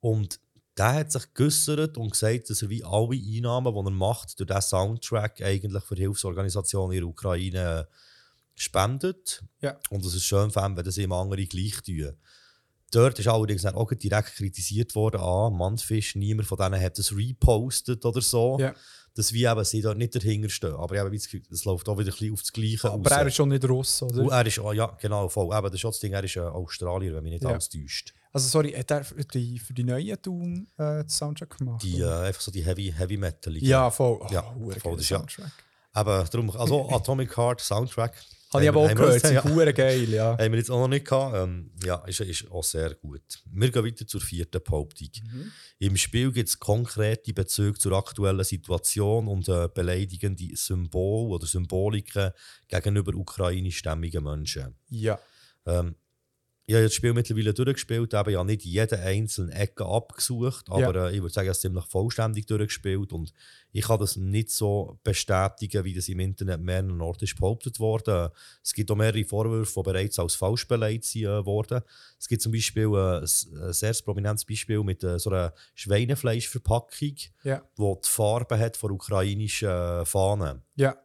Und 0.00 0.40
der 0.78 0.94
hat 0.94 1.12
sich 1.12 1.34
geäussert 1.34 1.98
und 1.98 2.12
gesagt, 2.12 2.48
dass 2.48 2.62
er 2.62 2.70
wie 2.70 2.82
alle 2.82 3.16
Einnahmen, 3.16 3.74
die 3.74 3.80
er 3.86 3.90
macht, 3.90 4.38
durch 4.40 4.46
diesen 4.48 4.62
Soundtrack 4.62 5.42
eigentlich 5.42 5.84
für 5.84 5.96
Hilfsorganisationen 5.96 6.92
in 6.96 7.00
der 7.02 7.08
Ukraine 7.08 7.88
spendet. 8.54 9.42
Ja. 9.60 9.76
Und 9.90 10.04
es 10.06 10.14
ist 10.14 10.24
schön 10.24 10.50
fände, 10.50 10.78
wenn 10.78 10.84
das 10.84 10.96
ihm 10.96 11.12
andere 11.12 11.44
gleich 11.46 11.82
tun. 11.82 12.14
Dort 12.92 13.18
ist 13.18 13.28
allerdings 13.28 13.62
dann 13.62 13.74
auch 13.74 13.92
direkt 13.92 14.34
kritisiert 14.34 14.94
worden, 14.94 15.20
ah, 15.20 15.50
Mannfisch, 15.50 16.16
niemand 16.16 16.48
von 16.48 16.58
denen 16.58 16.80
hat 16.80 16.98
es 16.98 17.14
repostet 17.16 18.04
oder 18.04 18.20
so. 18.20 18.58
Ja. 18.58 18.74
Dass 19.16 19.32
wir 19.32 19.50
eben 19.50 19.64
sie 19.64 19.82
dort 19.82 19.98
nicht 19.98 20.14
dahinter 20.14 20.48
stehen. 20.48 20.74
Aber 20.74 20.94
ich 20.94 21.00
habe 21.00 21.10
das 21.10 21.24
Gefühl, 21.24 21.42
es 21.50 21.64
läuft 21.64 21.88
auch 21.88 21.98
wieder 21.98 22.10
ein 22.10 22.12
bisschen 22.12 22.32
auf 22.32 22.40
das 22.42 22.52
Gleiche 22.52 22.90
Aber 22.90 23.10
er 23.10 23.18
raus. 23.18 23.26
ist 23.26 23.34
schon 23.34 23.48
nicht 23.48 23.68
Russ, 23.68 24.02
oder? 24.02 24.22
Und 24.22 24.30
er 24.30 24.46
ist, 24.46 24.58
oh, 24.60 24.72
ja, 24.72 24.86
genau, 25.00 25.28
voll. 25.28 25.46
Eben, 25.56 25.66
das 25.66 25.74
ist 25.74 25.84
auch 25.84 25.90
das 25.90 25.98
Ding, 26.00 26.12
er 26.12 26.22
ist 26.24 26.36
ein 26.36 26.44
Australier, 26.44 27.14
wenn 27.14 27.22
mich 27.24 27.32
nicht 27.32 27.42
Ja. 27.44 27.50
alles 27.50 27.68
täuscht. 27.68 28.14
Also 28.32 28.48
sorry, 28.48 28.70
hat 28.72 28.90
er 28.92 29.02
für 29.02 29.16
die, 29.24 29.58
für 29.58 29.74
die 29.74 29.82
neuen 29.82 30.16
Doom 30.22 30.68
äh, 30.78 31.00
den 31.02 31.08
Soundtrack 31.08 31.58
gemacht? 31.58 31.82
Die, 31.82 32.00
äh, 32.00 32.06
einfach 32.26 32.40
so 32.40 32.52
die 32.52 32.62
Heavy, 32.64 32.94
Heavy 32.96 33.16
Metal. 33.16 33.56
ja, 33.56 33.90
voll. 33.90 34.18
Oh, 34.20 34.26
ja, 34.30 34.54
hure 34.54 34.78
voll, 34.78 34.96
das 34.96 35.08
ja- 35.08 35.18
Soundtrack. 35.18 35.50
Aber 35.92 36.22
darum, 36.30 36.50
also 36.56 36.88
Atomic 36.92 37.36
Heart 37.36 37.60
Soundtrack. 37.60 38.14
Habe 38.52 38.64
ich 38.64 38.68
aber 38.68 38.80
auch 38.80 38.94
gehört, 38.94 39.20
sind 39.20 39.44
hure 39.44 39.72
geil, 39.72 40.08
ja. 40.08 40.36
Haben 40.36 40.52
wir 40.52 40.58
jetzt 40.58 40.70
auch 40.70 40.80
noch 40.80 40.88
nicht 40.88 41.06
gehabt. 41.06 41.36
Ähm, 41.36 41.70
ja, 41.84 41.96
ist, 42.06 42.20
ist 42.20 42.50
auch 42.50 42.64
sehr 42.64 42.94
gut. 42.94 43.22
Wir 43.44 43.70
gehen 43.70 43.84
weiter 43.84 44.06
zur 44.06 44.20
vierten 44.20 44.60
Behauptung. 44.62 45.08
Mhm. 45.22 45.52
Im 45.78 45.96
Spiel 45.96 46.32
gibt 46.32 46.48
es 46.48 46.58
konkrete 46.58 47.32
Bezüge 47.32 47.78
zur 47.78 47.92
aktuellen 47.92 48.42
Situation 48.42 49.28
und 49.28 49.48
äh, 49.48 49.68
beleidigende 49.72 50.56
Symbole 50.56 51.34
oder 51.34 51.46
Symboliken 51.46 52.32
gegenüber 52.66 53.14
ukrainischstämmigen 53.14 54.24
Menschen. 54.24 54.74
Ja. 54.88 55.18
Ähm, 55.66 55.94
ich 56.70 56.76
habe 56.76 56.84
das 56.84 56.94
Spiel 56.94 57.12
mittlerweile 57.12 57.52
durchgespielt, 57.52 58.14
eben 58.14 58.30
ja 58.30 58.44
nicht 58.44 58.64
jede 58.64 58.96
einzelne 59.00 59.52
Ecke 59.52 59.84
abgesucht, 59.84 60.66
aber 60.70 61.10
äh, 61.10 61.16
ich 61.16 61.20
würde 61.20 61.34
sagen, 61.34 61.46
ich 61.46 61.48
habe 61.48 61.56
es 61.56 61.60
ziemlich 61.60 61.84
vollständig 61.86 62.46
durchgespielt 62.46 63.12
und 63.12 63.32
ich 63.72 63.82
kann 63.86 63.98
das 63.98 64.14
nicht 64.16 64.50
so 64.50 64.96
bestätigen, 65.02 65.84
wie 65.84 65.94
das 65.94 66.08
im 66.08 66.20
Internet 66.20 66.60
mehreren 66.60 67.00
Orten 67.00 67.24
ist 67.24 67.34
behauptet 67.36 67.80
wurde. 67.80 68.30
Es 68.62 68.72
gibt 68.72 68.88
auch 68.88 68.94
mehrere 68.94 69.24
Vorwürfe, 69.24 69.80
die 69.80 69.82
bereits 69.82 70.20
als 70.20 70.36
falsch 70.36 70.68
beleidigt 70.68 71.16
äh, 71.16 71.44
worden. 71.44 71.80
Es 72.20 72.28
gibt 72.28 72.40
zum 72.40 72.52
Beispiel 72.52 72.84
äh, 72.94 73.18
ein, 73.18 73.62
ein 73.64 73.72
sehr 73.72 73.94
prominentes 74.04 74.44
Beispiel 74.44 74.84
mit 74.84 75.00
so 75.00 75.28
einer 75.30 75.52
Schweinefleischverpackung, 75.74 77.16
Ja. 77.42 77.64
die 77.76 77.94
die 78.04 78.08
Farbe 78.08 78.56
hat 78.56 78.76
von 78.76 78.92
ukrainischen 78.92 80.06
Fahnen. 80.06 80.62
Ja. 80.76 80.96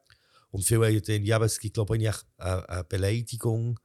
Und 0.51 0.63
viele 0.63 0.85
haben 0.85 1.23
ja, 1.25 1.37
aber 1.37 1.45
es 1.45 1.59
gibt, 1.59 1.73
glaube 1.73 1.97
ich, 1.97 2.07
eine 2.37 2.83
Beleidigung 2.87 3.79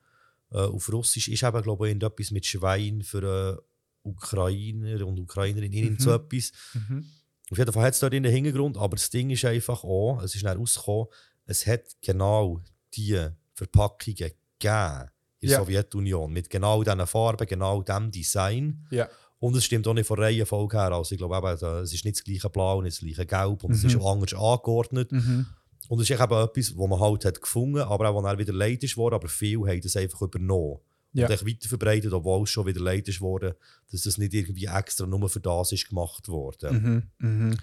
äh, 0.52 0.58
auf 0.58 0.92
Russisch 0.92 1.28
ist 1.28 1.42
eben, 1.42 1.62
glaube 1.62 1.88
ich, 1.90 1.96
etwas 2.02 2.30
mit 2.30 2.46
Schwein 2.46 3.02
für 3.02 3.58
äh, 3.58 4.08
Ukrainer 4.08 5.06
und 5.06 5.18
Ukrainerinnen, 5.20 5.72
irgend 5.72 6.00
so 6.00 6.12
etwas. 6.12 6.52
Mhm. 6.74 7.04
Auf 7.50 7.58
jeden 7.58 7.72
Fall 7.72 7.84
hat 7.84 7.94
es 7.94 8.00
dort 8.00 8.14
einen 8.14 8.30
Hintergrund, 8.32 8.76
aber 8.76 8.96
das 8.96 9.10
Ding 9.10 9.30
ist 9.30 9.44
einfach 9.44 9.82
auch, 9.84 10.22
es 10.22 10.34
ist 10.34 10.44
dann 10.44 10.56
rausgekommen, 10.56 11.06
es 11.46 11.66
hat 11.66 11.82
genau 12.00 12.60
diese 12.94 13.36
Verpackungen 13.54 14.16
gegeben 14.16 15.10
in 15.40 15.48
der 15.48 15.58
Ja. 15.58 15.58
Sowjetunion, 15.58 16.32
mit 16.32 16.48
genau 16.50 16.82
diesen 16.82 17.06
Farben, 17.06 17.46
genau 17.46 17.82
diesem 17.82 18.10
Design. 18.10 18.86
Ja. 18.90 19.08
Und 19.38 19.56
es 19.56 19.64
stimmt 19.64 19.86
auch 19.88 19.94
nicht 19.94 20.06
von 20.06 20.18
Reihenfolge 20.18 20.76
her. 20.78 20.92
Also 20.92 21.12
ich 21.12 21.18
glaube, 21.18 21.36
eben, 21.36 21.82
es 21.82 21.92
ist 21.94 22.04
nicht 22.04 22.18
das 22.18 22.24
gleiche 22.24 22.50
Blau, 22.50 22.82
nicht 22.82 22.96
das 23.00 23.04
gleiche 23.06 23.26
Gelb 23.26 23.64
und 23.64 23.72
es 23.72 23.82
ist 23.84 23.94
Mhm. 23.94 24.02
auch 24.02 24.12
anders 24.12 24.34
angeordnet. 24.34 25.10
Mhm. 25.12 25.46
Und 25.90 25.98
es 26.00 26.08
ist 26.08 26.20
eben 26.20 26.32
etwas, 26.32 26.78
was 26.78 26.88
man 26.88 27.00
halt 27.00 27.24
hat 27.24 27.40
gefunden, 27.40 27.80
aber 27.80 28.08
auch, 28.08 28.14
wo 28.14 28.22
dann 28.22 28.38
wieder 28.38 28.52
leid 28.52 28.80
ist 28.84 28.96
worden, 28.96 29.16
aber 29.16 29.28
viele 29.28 29.66
haben 29.66 29.80
das 29.80 29.96
einfach 29.96 30.22
übernommen. 30.22 30.78
Ja. 31.12 31.26
Und 31.26 31.32
echt 31.32 31.44
weiter 31.44 31.68
verbreitet, 31.68 32.12
obwohl 32.12 32.44
es 32.44 32.50
schon 32.50 32.64
wieder 32.64 32.80
leid 32.80 33.08
ist 33.08 33.20
worden, 33.20 33.54
dass 33.90 34.02
das 34.02 34.16
nicht 34.16 34.32
irgendwie 34.32 34.66
extra 34.66 35.04
nur 35.04 35.28
für 35.28 35.40
das 35.40 35.72
ist 35.72 35.88
gemacht 35.88 36.28
worden. 36.28 37.10
Mhm. 37.18 37.28
Mhm. 37.28 37.58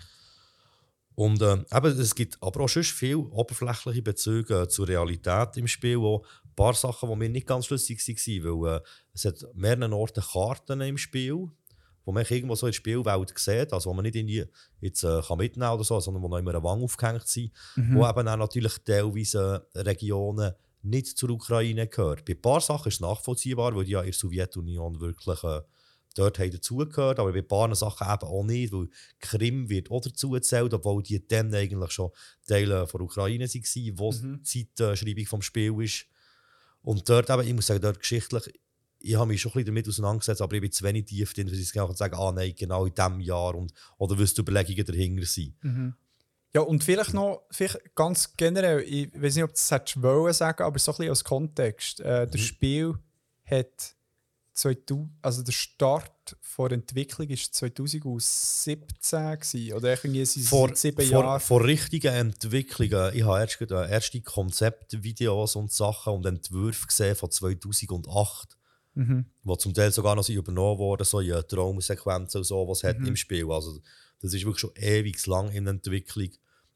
Und 1.16 1.42
ähm, 1.42 1.66
eben, 1.74 2.00
es 2.00 2.16
gibt 2.16 2.38
aber 2.44 2.66
auch 2.66 2.68
schon 2.68 2.84
viele 2.84 3.20
oberflächliche 3.20 4.02
Bezüge 4.02 4.64
äh, 4.64 4.68
zur 4.68 4.90
Realität 4.90 5.56
im 5.56 5.68
Spiel, 5.70 5.96
auch 5.96 6.26
ein 6.44 6.54
paar 6.54 6.74
Sachen, 6.74 7.10
die 7.10 7.16
mir 7.16 7.30
nicht 7.30 7.48
ganz 7.48 7.68
schlüssig 7.68 8.06
waren, 8.06 8.62
weil 8.62 8.76
äh, 8.76 8.82
es 9.14 9.24
hat 9.24 9.46
mehreren 9.54 9.94
Orten 9.94 10.22
Karten 10.22 10.82
im 10.82 10.98
Spiel, 10.98 11.48
wo 12.08 12.14
man 12.14 12.24
irgendwo 12.24 12.56
so 12.56 12.68
in 12.68 12.72
der 12.72 12.76
Spielwelt 12.78 13.38
sieht, 13.38 13.74
also 13.74 13.90
wo 13.90 13.94
man 13.94 14.04
nicht 14.04 14.16
irgendwie 14.16 14.46
jetzt, 14.80 15.04
äh, 15.04 15.22
kann 15.28 15.38
mitnehmen 15.40 15.70
oder 15.72 15.84
so, 15.84 16.00
sondern 16.00 16.24
wo 16.24 16.30
noch 16.30 16.38
immer 16.38 16.52
eine 16.52 16.64
Wange 16.64 16.86
aufgehängt 16.86 17.28
sind, 17.28 17.52
Mhm. 17.76 17.96
wo 17.98 18.08
eben 18.08 18.28
auch 18.30 18.38
natürlich 18.38 18.78
teilweise 18.86 19.68
äh, 19.74 19.80
Regionen 19.82 20.54
nicht 20.84 21.18
zur 21.18 21.32
Ukraine 21.32 21.86
gehört. 21.88 22.24
Bei 22.24 22.32
ein 22.34 22.42
paar 22.42 22.62
Sachen 22.62 22.88
ist 22.88 22.96
es 22.96 23.00
nachvollziehbar, 23.02 23.76
weil 23.76 23.84
die 23.84 23.92
ja 23.92 24.00
in 24.00 24.06
der 24.06 24.14
Sowjetunion 24.14 25.02
wirklich 25.02 25.44
äh, 25.44 25.60
dort 26.16 26.40
haben 26.40 26.52
dazugehört, 26.52 27.20
aber 27.20 27.34
bei 27.34 27.40
ein 27.40 27.48
paar 27.48 27.76
Sachen 27.76 28.08
eben 28.08 28.24
auch 28.26 28.44
nicht, 28.46 28.72
weil 28.72 28.88
Krim 29.20 29.68
wird 29.70 29.92
auch 29.92 30.00
dazu 30.02 30.30
gezählt, 30.30 30.74
obwohl 30.74 31.04
die 31.04 31.28
dann 31.28 31.54
eigentlich 31.54 31.92
schon 31.92 32.12
Teile 32.48 32.88
von 32.88 33.00
der 33.00 33.06
Ukraine 33.06 33.46
waren, 33.48 33.98
wo 34.00 34.12
Mhm. 34.14 34.42
die 34.44 34.74
Zeitschreibung 34.74 35.26
vom 35.26 35.42
Spiel 35.42 35.76
ist. 35.84 36.06
Und 36.84 37.10
dort 37.10 37.30
eben, 37.30 37.46
ich 37.46 37.54
muss 37.54 37.68
sagen, 37.68 37.82
dort 37.82 38.00
geschichtlich, 38.00 38.54
ich 39.00 39.16
habe 39.16 39.28
mich 39.28 39.42
schon 39.42 39.52
ein 39.52 39.54
bisschen 39.54 39.66
damit 39.68 39.88
auseinandergesetzt, 39.88 40.42
aber 40.42 40.56
ich 40.56 40.62
bin 40.62 40.72
zu 40.72 40.84
wenig 40.84 41.06
tief 41.06 41.34
drin, 41.34 41.48
dass 41.48 41.58
ich 41.58 41.72
genau 41.72 41.92
sagen 41.94 42.16
ah 42.16 42.32
nein, 42.32 42.54
genau 42.56 42.86
in 42.86 42.94
diesem 42.94 43.20
Jahr 43.20 43.56
und, 43.56 43.74
oder 43.98 44.20
was 44.20 44.34
die 44.34 44.42
Überlegungen 44.42 44.86
dahinter 44.86 45.26
sind. 45.26 45.54
Mhm. 45.64 45.94
Ja, 46.54 46.62
und 46.62 46.84
vielleicht 46.84 47.14
noch, 47.14 47.44
vielleicht 47.52 47.94
ganz 47.94 48.34
generell, 48.36 48.80
ich 48.82 49.12
weiß 49.14 49.36
nicht, 49.36 49.44
ob 49.44 49.52
du 49.52 49.56
das 49.56 49.70
hättest 49.70 50.02
wollen 50.02 50.34
sagen, 50.34 50.64
aber 50.64 50.80
so 50.80 50.92
ein 50.92 50.98
bisschen 50.98 51.10
als 51.10 51.24
Kontext. 51.24 52.00
Äh, 52.00 52.26
Mhm. 52.26 52.32
Das 52.32 52.42
Spiel 52.42 52.96
hat 53.46 53.96
2000, 54.54 55.12
also 55.22 55.44
der 55.44 55.52
Start 55.52 56.12
der 56.58 56.72
Entwicklung 56.72 57.30
war 57.30 57.38
2017 57.38 59.40
gewesen, 59.40 59.74
oder 59.74 59.90
irgendwie 59.92 60.26
sind 60.26 60.46
vor, 60.48 60.76
sieben 60.76 61.06
vor, 61.06 61.24
Jahren. 61.24 61.40
vor 61.40 61.64
richtigen 61.64 62.14
Entwicklungen. 62.14 63.14
Ich 63.14 63.24
habe 63.24 63.40
erst 63.40 63.62
äh, 63.62 63.92
erste 63.92 64.22
Konzeptvideos 64.22 65.56
und 65.56 65.72
Sachen 65.72 66.14
und 66.14 66.26
Entwürfe 66.26 66.88
gesehen 66.88 67.16
von 67.16 67.30
2008, 67.30 68.57
Mhm. 68.98 69.26
wo 69.44 69.56
zum 69.56 69.74
Teil 69.74 69.92
sogar 69.92 70.16
noch 70.16 70.28
übernommen 70.28 70.80
wurden, 70.80 71.04
so 71.06 71.20
in 71.20 71.32
Traumsequenzen 71.48 72.40
und 72.40 72.44
so, 72.46 72.68
was 72.68 72.84
Mhm. 72.84 72.88
hat 72.88 72.98
im 73.08 73.16
Spiel. 73.16 73.50
Also, 73.52 73.80
das 74.22 74.34
ist 74.34 74.44
wirklich 74.46 74.60
schon 74.62 74.72
ewig 74.76 75.26
lang 75.28 75.52
in 75.52 75.66
der 75.66 75.74
Entwicklung. 75.76 76.30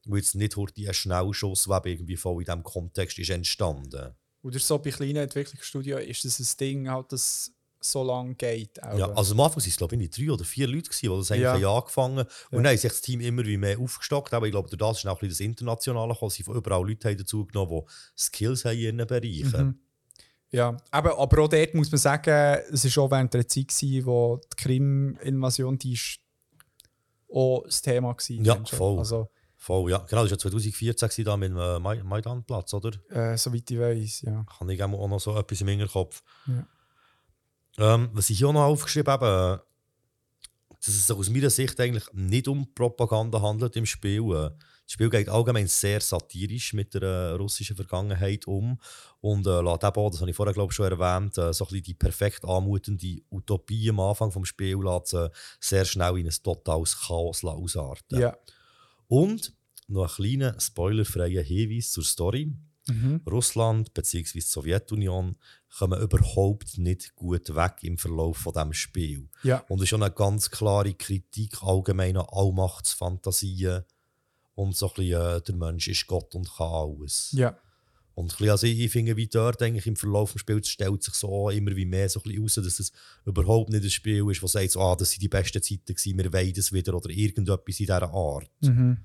Und 0.07 0.18
jetzt 0.18 0.35
nicht 0.35 0.56
heute 0.56 0.88
ein 0.88 0.93
Schnellschuss, 0.93 1.65
der 1.65 1.77
eben 1.77 1.88
irgendwie 1.89 2.18
voll 2.18 2.41
in 2.41 2.45
diesem 2.45 2.64
Kontext 2.64 3.18
ist 3.19 3.30
entstanden. 3.30 4.15
Oder 4.43 4.60
so 4.60 4.80
bei 4.80 4.89
kleinen 4.91 5.18
Entwicklungsstudien 5.18 5.99
ist 5.99 6.26
das 6.26 6.39
ein 6.39 6.48
Ding, 6.60 6.89
halt, 6.89 7.11
das 7.11 7.52
so 7.84 8.03
lange 8.03 8.35
geht. 8.35 8.81
auch. 8.84 8.95
Ja, 8.98 9.11
also 9.14 9.34
am 9.34 9.39
Anfang 9.41 9.60
waren 9.61 9.68
es 9.69 9.76
glaube 9.77 9.95
ich 9.95 10.10
drei 10.11 10.31
oder 10.31 10.43
vier 10.43 10.68
Leute, 10.68 10.89
gewesen, 10.89 10.99
die 11.02 11.07
das 11.18 11.31
eigentlich 11.31 11.61
Ja. 11.64 11.76
angefangen 11.77 12.19
haben. 12.19 12.27
Und 12.52 12.57
Ja. 12.57 12.64
dann 12.64 12.68
hat 12.73 12.80
sich 12.80 12.91
das 12.91 13.02
Team 13.02 13.22
immer 13.22 13.43
wie 13.45 13.57
mehr 13.57 13.80
aufgestockt. 13.80 14.34
Aber 14.35 14.45
ich 14.45 14.52
glaube, 14.52 14.69
durch 14.69 14.77
das 14.80 14.99
ist 14.99 15.06
auch 15.07 15.15
ein 15.22 15.27
bisschen 15.27 15.30
das 15.30 15.39
Internationale 15.39 16.14
gekommen. 16.14 16.27
Es 16.30 16.35
sind 16.35 16.45
von 16.45 16.56
überall 16.56 16.88
Leute 16.88 17.10
haben 17.10 17.18
dazugenommen, 17.18 17.81
die 17.88 18.22
Skills 18.22 18.65
haben 18.65 18.73
in 18.77 18.80
ihren 18.99 19.07
Bereichen. 19.07 19.65
Mhm. 19.65 19.80
Ja, 20.52 20.76
aber, 20.91 21.18
aber 21.18 21.44
auch 21.44 21.48
dort 21.48 21.73
muss 21.73 21.90
man 21.91 21.98
sagen, 21.99 22.60
es 22.72 22.98
war 22.98 23.03
auch 23.06 23.11
während 23.11 23.34
der 23.34 23.48
Zeit, 23.48 23.69
gewesen, 23.69 24.06
wo 24.06 24.38
die 24.52 24.56
Krim-Invasion, 24.64 25.78
die 25.78 25.94
ist 25.94 26.19
auch 27.34 27.64
das 27.64 27.82
Thema 27.82 28.14
gewesen. 28.14 28.44
Ja, 28.45 28.64
voll. 28.65 28.99
Also, 28.99 29.30
Voll, 29.56 29.91
ja. 29.91 29.99
Genau, 29.99 30.23
das 30.23 30.32
war 30.32 30.38
ja 30.38 30.38
2014 30.40 31.07
gewesen, 31.07 31.23
da 31.26 31.38
mit 31.38 31.49
dem 31.52 31.57
äh, 31.57 31.80
Mai- 31.80 32.02
Maidanplatz, 32.02 32.73
oder? 32.73 32.91
äh, 33.10 33.38
soweit 33.38 33.69
ich 33.69 33.80
weiß, 33.80 34.22
ja. 34.23 34.44
Habe 34.60 34.73
ich 34.73 34.82
auch 34.84 35.07
noch 35.07 35.19
so 35.19 35.38
etwas 35.38 35.61
im 35.61 35.68
Hinterkopf. 35.68 36.23
Ja. 36.48 36.65
Ähm, 37.94 38.10
was 38.11 38.32
ich 38.32 38.40
hier 38.40 38.48
auch 38.49 38.53
noch 38.53 38.64
aufgeschrieben 38.64 39.11
habe, 39.14 39.61
äh, 39.64 40.76
dass 40.78 40.88
es 40.88 41.06
sich 41.06 41.15
aus 41.15 41.30
meiner 41.30 41.52
Sicht 41.52 41.80
eigentlich 41.80 42.11
nicht 42.11 42.48
um 42.48 42.73
Propaganda 42.73 43.40
handelt 43.40 43.76
im 43.76 43.86
Spiel. 43.86 44.49
Das 44.92 44.96
Spiel 44.96 45.10
geht 45.10 45.30
allgemein 45.30 45.68
sehr 45.68 46.02
satirisch 46.02 46.74
mit 46.74 46.94
der 46.94 47.04
äh, 47.04 47.30
russischen 47.36 47.78
Vergangenheit 47.78 48.46
um 48.46 48.78
und 49.22 49.48
äh, 49.48 49.62
lässt 49.62 49.86
eben 49.86 50.12
das 50.12 50.20
habe 50.20 50.30
ich 50.30 50.36
vorher 50.36 50.54
glaube 50.54 50.74
ich, 50.74 50.76
schon 50.76 50.92
erwähnt, 50.92 51.38
äh, 51.38 51.54
so 51.54 51.64
ein 51.64 51.70
bisschen 51.70 51.84
die 51.84 51.94
perfekt 51.94 52.44
anmutende 52.44 53.22
Utopie 53.32 53.90
am 53.90 54.02
Anfang 54.02 54.30
des 54.30 54.50
Spiels 54.50 54.84
lässt, 54.84 55.14
äh, 55.14 55.30
sehr 55.62 55.86
schnell 55.86 56.18
in 56.18 56.28
ein 56.28 56.36
totales 56.44 57.00
Chaos 57.08 57.42
ausarten. 57.42 58.20
Ja. 58.20 58.38
Und 59.08 59.54
noch 59.88 60.20
ein 60.20 60.26
kleiner 60.26 60.60
spoilerfreier 60.60 61.42
Hinweis 61.42 61.92
zur 61.92 62.04
Story. 62.04 62.52
Mhm. 62.90 63.22
Russland 63.26 63.94
bzw. 63.94 64.30
die 64.34 64.42
Sowjetunion 64.42 65.38
kommen 65.78 66.02
überhaupt 66.02 66.78
nicht 66.78 67.16
gut 67.16 67.56
weg 67.56 67.76
im 67.84 67.98
Verlauf 67.98 68.40
von 68.40 68.54
dem 68.56 68.74
Spiel. 68.74 69.30
Ja. 69.44 69.64
Und 69.70 69.78
es 69.78 69.84
ist 69.84 69.90
schon 69.90 70.04
eine 70.04 70.14
ganz 70.14 70.52
klare 70.52 70.94
Kritik 70.96 71.64
allgemeiner 71.64 72.28
Allmachtsfantasien 72.34 73.86
und 74.56 74.76
so 74.76 74.88
ein 74.88 74.94
bisschen, 74.95 75.22
äh, 75.22 75.41
der 75.41 75.56
Mensch 75.56 75.88
ist 75.88 76.07
Gott 76.07 76.36
und 76.36 76.52
kann 76.56 76.68
alles. 76.68 77.32
Ja. 77.34 77.57
Und 78.14 78.26
ein 78.26 78.28
bisschen, 78.28 78.49
also 78.49 78.68
ich, 78.68 78.80
ich 78.80 78.91
finde, 78.91 79.15
wie 79.15 79.28
dort 79.28 79.61
eigentlich 79.61 79.88
im 79.88 79.95
Verlauf 79.95 80.34
des 80.34 80.41
Spiels 80.41 80.68
stellt 80.68 81.02
sich 81.02 81.14
so 81.14 81.49
immer 81.49 81.76
wie 81.76 81.86
mehr 81.86 82.10
so 82.10 82.19
ein 82.19 82.23
bisschen 82.23 82.44
raus, 82.44 82.56
dass 82.56 82.80
es 82.80 82.91
überhaupt 83.26 83.69
nicht 83.69 83.84
ein 83.84 83.90
Spiel 83.90 84.30
ist, 84.30 84.44
das 84.44 84.52
sagt, 84.52 84.72
so, 84.72 84.82
ah, 84.82 84.95
das 84.95 85.11
sind 85.11 85.22
die 85.22 85.30
besten 85.30 85.61
Zeiten 85.61 85.95
gewesen, 85.95 86.18
wir 86.18 86.34
wollen 86.34 86.53
das 86.53 86.72
wieder 86.72 86.94
oder 86.94 87.10
irgendetwas 87.10 87.80
in 87.80 87.86
dieser 87.86 88.14
Art. 88.14 88.52
Mhm. 88.61 88.98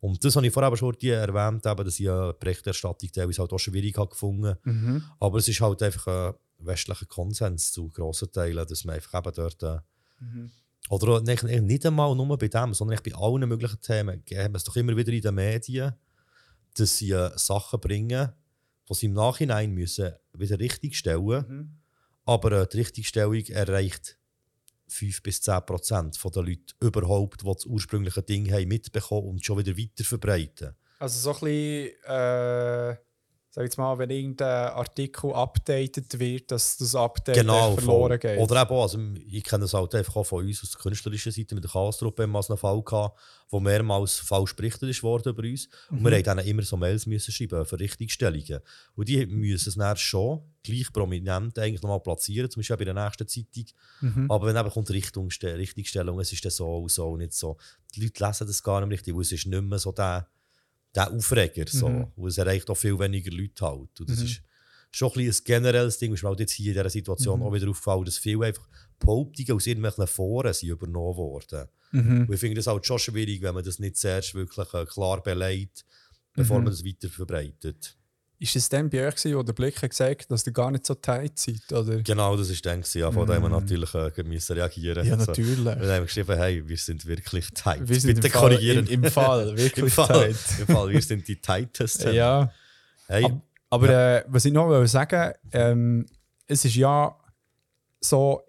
Und 0.00 0.24
das 0.24 0.36
habe 0.36 0.46
ich 0.46 0.52
vorher 0.52 0.76
schon 0.76 0.94
erwähnt, 1.00 1.66
eben, 1.66 1.84
dass 1.84 1.98
ich 1.98 2.08
eine 2.08 2.34
Berichterstattung 2.34 3.10
teilweise 3.10 3.40
halt 3.40 3.52
auch 3.52 3.58
schwierig 3.58 3.96
habe 3.98 4.10
gefunden 4.10 4.56
Mhm. 4.62 5.02
Aber 5.18 5.38
es 5.38 5.48
ist 5.48 5.60
halt 5.60 5.82
einfach 5.82 6.06
ein 6.06 6.34
westlicher 6.58 7.06
Konsens 7.06 7.72
zu 7.72 7.88
grossen 7.88 8.30
Teilen, 8.30 8.66
dass 8.66 8.84
man 8.84 8.94
einfach 8.94 9.18
eben 9.18 9.34
dort. 9.34 9.62
Äh, 9.62 9.78
Mhm. 10.18 10.50
Oder 10.88 11.20
nicht, 11.20 11.42
nicht 11.42 11.86
einmal 11.86 12.14
nur 12.14 12.38
bei 12.38 12.48
dem, 12.48 12.74
sondern 12.74 12.98
bei 13.04 13.14
allen 13.14 13.48
möglichen 13.48 13.80
Themen. 13.80 14.22
Haben 14.32 14.52
wir 14.52 14.56
es 14.56 14.64
doch 14.64 14.76
immer 14.76 14.96
wieder 14.96 15.12
in 15.12 15.20
den 15.20 15.34
Medien, 15.34 15.94
dass 16.74 16.98
sie 16.98 17.10
äh, 17.10 17.30
Sachen 17.36 17.80
bringen, 17.80 18.32
die 18.88 18.94
sie 18.94 19.06
im 19.06 19.14
Nachhinein 19.14 19.72
müssen 19.72 20.12
wieder 20.32 20.58
richtigstellen 20.58 21.24
müssen. 21.24 21.48
Mhm. 21.48 21.70
Aber 22.24 22.52
äh, 22.52 22.66
die 22.68 22.78
Richtigstellung 22.78 23.44
erreicht 23.46 24.18
5 24.88 25.22
bis 25.22 25.42
10 25.42 25.66
Prozent 25.66 26.18
der 26.22 26.42
Leute 26.42 26.74
überhaupt, 26.80 27.42
die 27.42 27.46
das 27.46 27.66
ursprüngliche 27.66 28.22
Ding 28.22 28.50
haben 28.52 28.68
mitbekommen 28.68 29.28
und 29.28 29.44
schon 29.44 29.58
wieder 29.58 29.76
weiter 29.76 30.04
verbreiten. 30.04 30.76
Also 30.98 31.18
so 31.18 31.30
ein 31.30 31.40
bisschen, 31.40 32.04
äh, 32.04 32.96
sag 33.56 33.64
jetzt 33.64 33.78
mal, 33.78 33.96
wenn 33.96 34.10
irgendein 34.10 34.68
Artikel 34.72 35.32
updated 35.32 36.18
wird, 36.18 36.50
dass 36.50 36.76
das 36.76 36.94
Update 36.94 37.36
Genau, 37.36 37.74
verloren 37.74 38.08
voll. 38.10 38.18
geht. 38.18 38.38
Oder 38.38 38.60
eben 38.62 38.74
also 38.74 38.98
ich 39.26 39.42
kenne 39.44 39.62
das 39.62 39.72
halt 39.72 39.94
einfach 39.94 40.14
auch 40.16 40.24
von 40.24 40.44
uns 40.44 40.62
aus 40.62 40.72
der 40.72 40.80
künstlerischen 40.82 41.32
Seite 41.32 41.54
mit 41.54 41.64
der 41.64 41.70
Chaos-Truppe 41.70 42.24
einen 42.24 42.56
Fall 42.58 42.82
gehabt, 42.82 43.18
wo 43.48 43.58
mehrmals 43.58 44.16
falsch 44.16 44.54
berichtet 44.54 44.90
ist 44.90 45.02
worden 45.02 45.30
über 45.30 45.42
uns. 45.42 45.68
Und 45.88 46.02
Mhm. 46.02 46.04
wir 46.04 46.12
haben 46.16 46.22
dann 46.24 46.38
immer 46.40 46.62
so 46.62 46.76
Mails 46.76 47.06
müssen 47.06 47.32
schreiben 47.32 47.64
für 47.64 47.80
Richtigstellungen. 47.80 48.60
Und 48.94 49.08
die 49.08 49.24
müssen 49.24 49.70
es 49.70 49.74
dann 49.74 49.96
schon 49.96 50.42
gleich 50.62 50.92
prominent 50.92 51.58
eigentlich 51.58 51.80
nochmal 51.80 52.00
platzieren, 52.00 52.50
zum 52.50 52.60
Beispiel 52.60 52.76
bei 52.76 52.84
der 52.84 52.94
nächsten 52.94 53.26
Zeitung. 53.26 53.64
Mhm. 54.02 54.30
Aber 54.30 54.46
wenn 54.48 54.56
eben 54.56 54.68
kommt 54.70 54.90
Richtungste 54.90 55.56
Richtigstellung, 55.56 56.20
es 56.20 56.30
ist 56.30 56.44
dann 56.44 56.52
so 56.52 56.76
und 56.76 56.90
so 56.90 57.08
und 57.08 57.20
nicht 57.20 57.32
so. 57.32 57.56
Die 57.94 58.02
Leute 58.02 58.22
lesen 58.22 58.46
das 58.46 58.62
gar 58.62 58.80
nicht 58.82 58.90
richtig, 58.92 59.14
weil 59.14 59.22
es 59.22 59.32
ist 59.32 59.46
nicht 59.46 59.62
mehr 59.62 59.78
so 59.78 59.92
der, 59.92 60.28
der 60.96 61.12
Aufreger. 61.12 61.64
So. 61.68 61.88
Mhm. 61.88 62.06
Weil 62.16 62.28
es 62.28 62.38
erreicht 62.38 62.68
auch 62.70 62.74
viel 62.76 62.98
weniger 62.98 63.30
Leute 63.30 63.64
halt. 63.64 64.00
Und 64.00 64.10
das 64.10 64.18
Mhm. 64.18 64.24
ist 64.24 64.42
schon 64.90 65.12
ein, 65.16 65.28
ein 65.28 65.34
generelles 65.44 65.98
Ding. 65.98 66.12
Ist 66.14 66.22
mir 66.22 66.28
halt 66.30 66.40
jetzt 66.40 66.52
hier 66.52 66.68
in 66.72 66.78
dieser 66.78 66.90
Situation 66.90 67.40
Mhm. 67.40 67.46
auch 67.46 67.52
wieder 67.52 67.68
aufgefallen, 67.68 68.04
dass 68.04 68.18
viele 68.18 68.46
einfach 68.46 68.66
Behauptungen 68.98 69.52
aus 69.52 69.66
irgendwelchen 69.66 70.06
Foren 70.06 70.52
sind 70.54 70.70
übernommen 70.70 71.16
worden. 71.16 71.68
Mhm. 71.92 72.26
Und 72.26 72.32
ich 72.34 72.40
finde 72.40 72.56
das 72.56 72.66
halt 72.66 72.84
schon 72.86 72.98
schwierig, 72.98 73.42
wenn 73.42 73.54
man 73.54 73.62
das 73.64 73.78
nicht 73.78 73.96
zuerst 73.96 74.34
wirklich 74.34 74.72
äh, 74.74 74.84
klar 74.86 75.22
beleidigt, 75.22 75.84
bevor 76.34 76.58
Mhm. 76.58 76.64
man 76.64 76.72
das 76.72 76.84
weiter 76.84 77.08
verbreitet. 77.10 77.96
Ist 78.38 78.54
es 78.54 78.68
dann 78.68 78.90
bei 78.90 79.06
euch, 79.08 79.14
gewesen, 79.16 79.36
wo 79.38 79.42
der 79.42 79.54
Blick 79.54 79.80
hat 79.82 79.90
gesagt 79.90 80.30
dass 80.30 80.46
ihr 80.46 80.52
gar 80.52 80.70
nicht 80.70 80.84
so 80.84 80.94
tight 80.94 81.38
seid? 81.38 81.72
Oder? 81.72 82.02
Genau, 82.02 82.36
das 82.36 82.50
ist 82.50 82.64
dann, 82.66 82.80
gewesen, 82.82 82.98
ja, 82.98 83.10
von 83.10 83.26
dem 83.26 83.40
wir 83.42 83.48
natürlich 83.48 83.94
äh, 83.94 84.22
müssen 84.24 84.52
reagieren 84.56 85.06
Ja, 85.06 85.18
So. 85.18 85.24
natürlich. 85.26 85.64
Wir 85.80 85.94
haben 85.94 86.04
geschrieben, 86.04 86.36
hey, 86.36 86.68
wir 86.68 86.76
sind 86.76 87.06
wirklich 87.06 87.48
tight. 87.54 87.88
Wir 87.88 87.98
sind 87.98 88.16
Bitte 88.16 88.26
im 88.26 88.32
Fall, 88.32 88.40
korrigieren. 88.42 88.86
Im, 88.88 89.04
Im 89.04 89.10
Fall, 89.10 89.56
wirklich 89.56 89.84
Im 89.86 89.90
Fall, 89.90 90.06
tight. 90.34 90.36
Im 90.60 90.66
Fall, 90.66 90.88
wir 90.90 91.00
sind 91.02 91.26
die 91.26 91.36
tightesten. 91.36 92.12
Ja. 92.14 92.52
Hey, 93.06 93.24
Ab- 93.24 93.40
Aber 93.70 93.88
äh, 93.88 94.24
was 94.28 94.44
ich 94.44 94.52
noch 94.52 94.68
will 94.68 94.86
sagen 94.86 95.32
ähm, 95.52 96.04
es 96.46 96.64
ist 96.64 96.76
ja 96.76 97.16
so, 98.00 98.42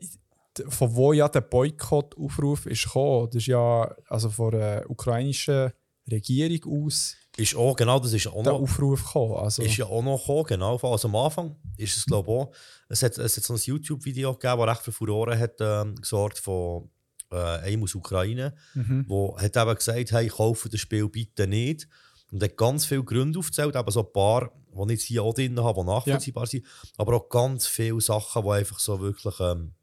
von 0.68 0.95
wo 0.95 1.14
ja 1.14 1.30
der 1.30 1.41
Boykott-Aufruf 1.41 2.65
ist 2.65 2.84
gekommen. 2.84 3.27
Das 3.27 3.38
ist 3.38 3.47
ja 3.47 3.95
also 4.09 4.30
von 4.30 4.51
der 4.51 4.89
ukrainischen 4.89 5.72
Regierung 6.11 6.85
aus 6.85 7.15
ist 7.38 7.55
auch, 7.55 7.76
genau, 7.76 7.99
das 7.99 8.14
ist 8.14 8.27
auch 8.27 8.43
der 8.43 8.53
noch, 8.53 8.61
Aufruf 8.61 9.05
gekommen. 9.05 9.35
Also, 9.35 9.61
ist 9.61 9.77
ja 9.77 9.85
auch 9.85 10.03
noch 10.03 10.19
gekommen, 10.19 10.45
genau. 10.45 10.77
Also 10.77 11.07
am 11.07 11.15
Anfang 11.15 11.55
ist 11.77 11.95
es, 11.95 12.05
glaube 12.05 12.31
ich, 12.31 12.38
auch, 12.38 12.51
es 12.89 13.03
hat, 13.03 13.18
es 13.18 13.38
hat 13.38 13.43
so 13.43 13.53
ein 13.53 13.59
YouTube-Video 13.59 14.34
gegeben, 14.34 14.59
das 14.59 14.69
recht 14.69 14.81
für 14.81 14.91
Furore 14.91 15.38
hat 15.38 15.55
ähm, 15.59 15.95
gesorgt 15.95 16.39
von 16.39 16.89
äh, 17.31 17.35
einem 17.35 17.84
aus 17.84 17.95
Ukraine, 17.95 18.55
mhm. 18.73 19.05
wo 19.07 19.38
hat 19.39 19.55
eben 19.55 19.76
gesagt, 19.76 20.11
hey, 20.11 20.27
kaufe 20.27 20.69
das 20.69 20.80
Spiel 20.80 21.07
bitte 21.09 21.47
nicht. 21.47 21.88
Und 22.31 22.43
hat 22.43 22.57
ganz 22.57 22.85
viele 22.85 23.03
Gründe 23.03 23.39
aufgezählt, 23.39 23.76
eben 23.76 23.91
so 23.91 24.01
ein 24.01 24.11
paar, 24.11 24.51
die 24.73 24.84
ich 24.93 24.99
jetzt 24.99 25.03
hier 25.03 25.23
auch 25.23 25.34
drin 25.34 25.64
habe, 25.64 25.80
die 25.80 25.88
nachvollziehbar 25.88 26.45
sind, 26.47 26.65
aber 26.97 27.15
auch 27.15 27.30
ganz 27.30 27.68
viele 27.68 28.01
Sachen, 28.01 28.43
die 28.43 28.49
einfach 28.49 28.80
so 28.80 28.99
wirklich. 28.99 29.39
Ähm, 29.39 29.73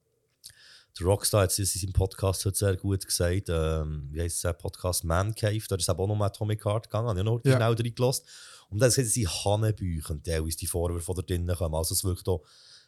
der 0.98 1.06
Rockstar 1.06 1.42
hat 1.42 1.50
es 1.50 1.58
in 1.58 1.64
seinem 1.66 1.92
Podcast 1.92 2.44
heute 2.44 2.56
sehr 2.56 2.76
gut 2.76 3.04
gesagt, 3.04 3.48
ähm, 3.48 4.08
wie 4.12 4.20
heisst 4.20 4.44
der 4.44 4.52
Podcast? 4.52 5.04
Man 5.04 5.34
Cave, 5.34 5.62
da 5.68 5.76
ist 5.76 5.88
eben 5.88 5.98
auch 5.98 6.06
noch 6.06 6.14
um 6.14 6.22
Atomic 6.22 6.64
Heart 6.64 6.84
gegangen, 6.90 7.08
habe 7.08 7.18
ich 7.18 7.24
noch 7.24 7.40
Ja. 7.44 7.56
schnell 7.56 7.72
reingelassen. 7.74 8.24
Und 8.70 8.80
dann 8.80 8.90
sind 8.90 9.06
sie 9.06 9.26
Hannebüchen, 9.26 10.22
teilweise 10.22 10.56
die 10.56 10.66
Vorwürfe, 10.66 11.12
die 11.12 11.20
da 11.20 11.22
drinnen 11.26 11.56
kommen. 11.56 11.74
Also 11.74 11.94
es 11.94 12.04
wirkt 12.04 12.28
auch 12.28 12.42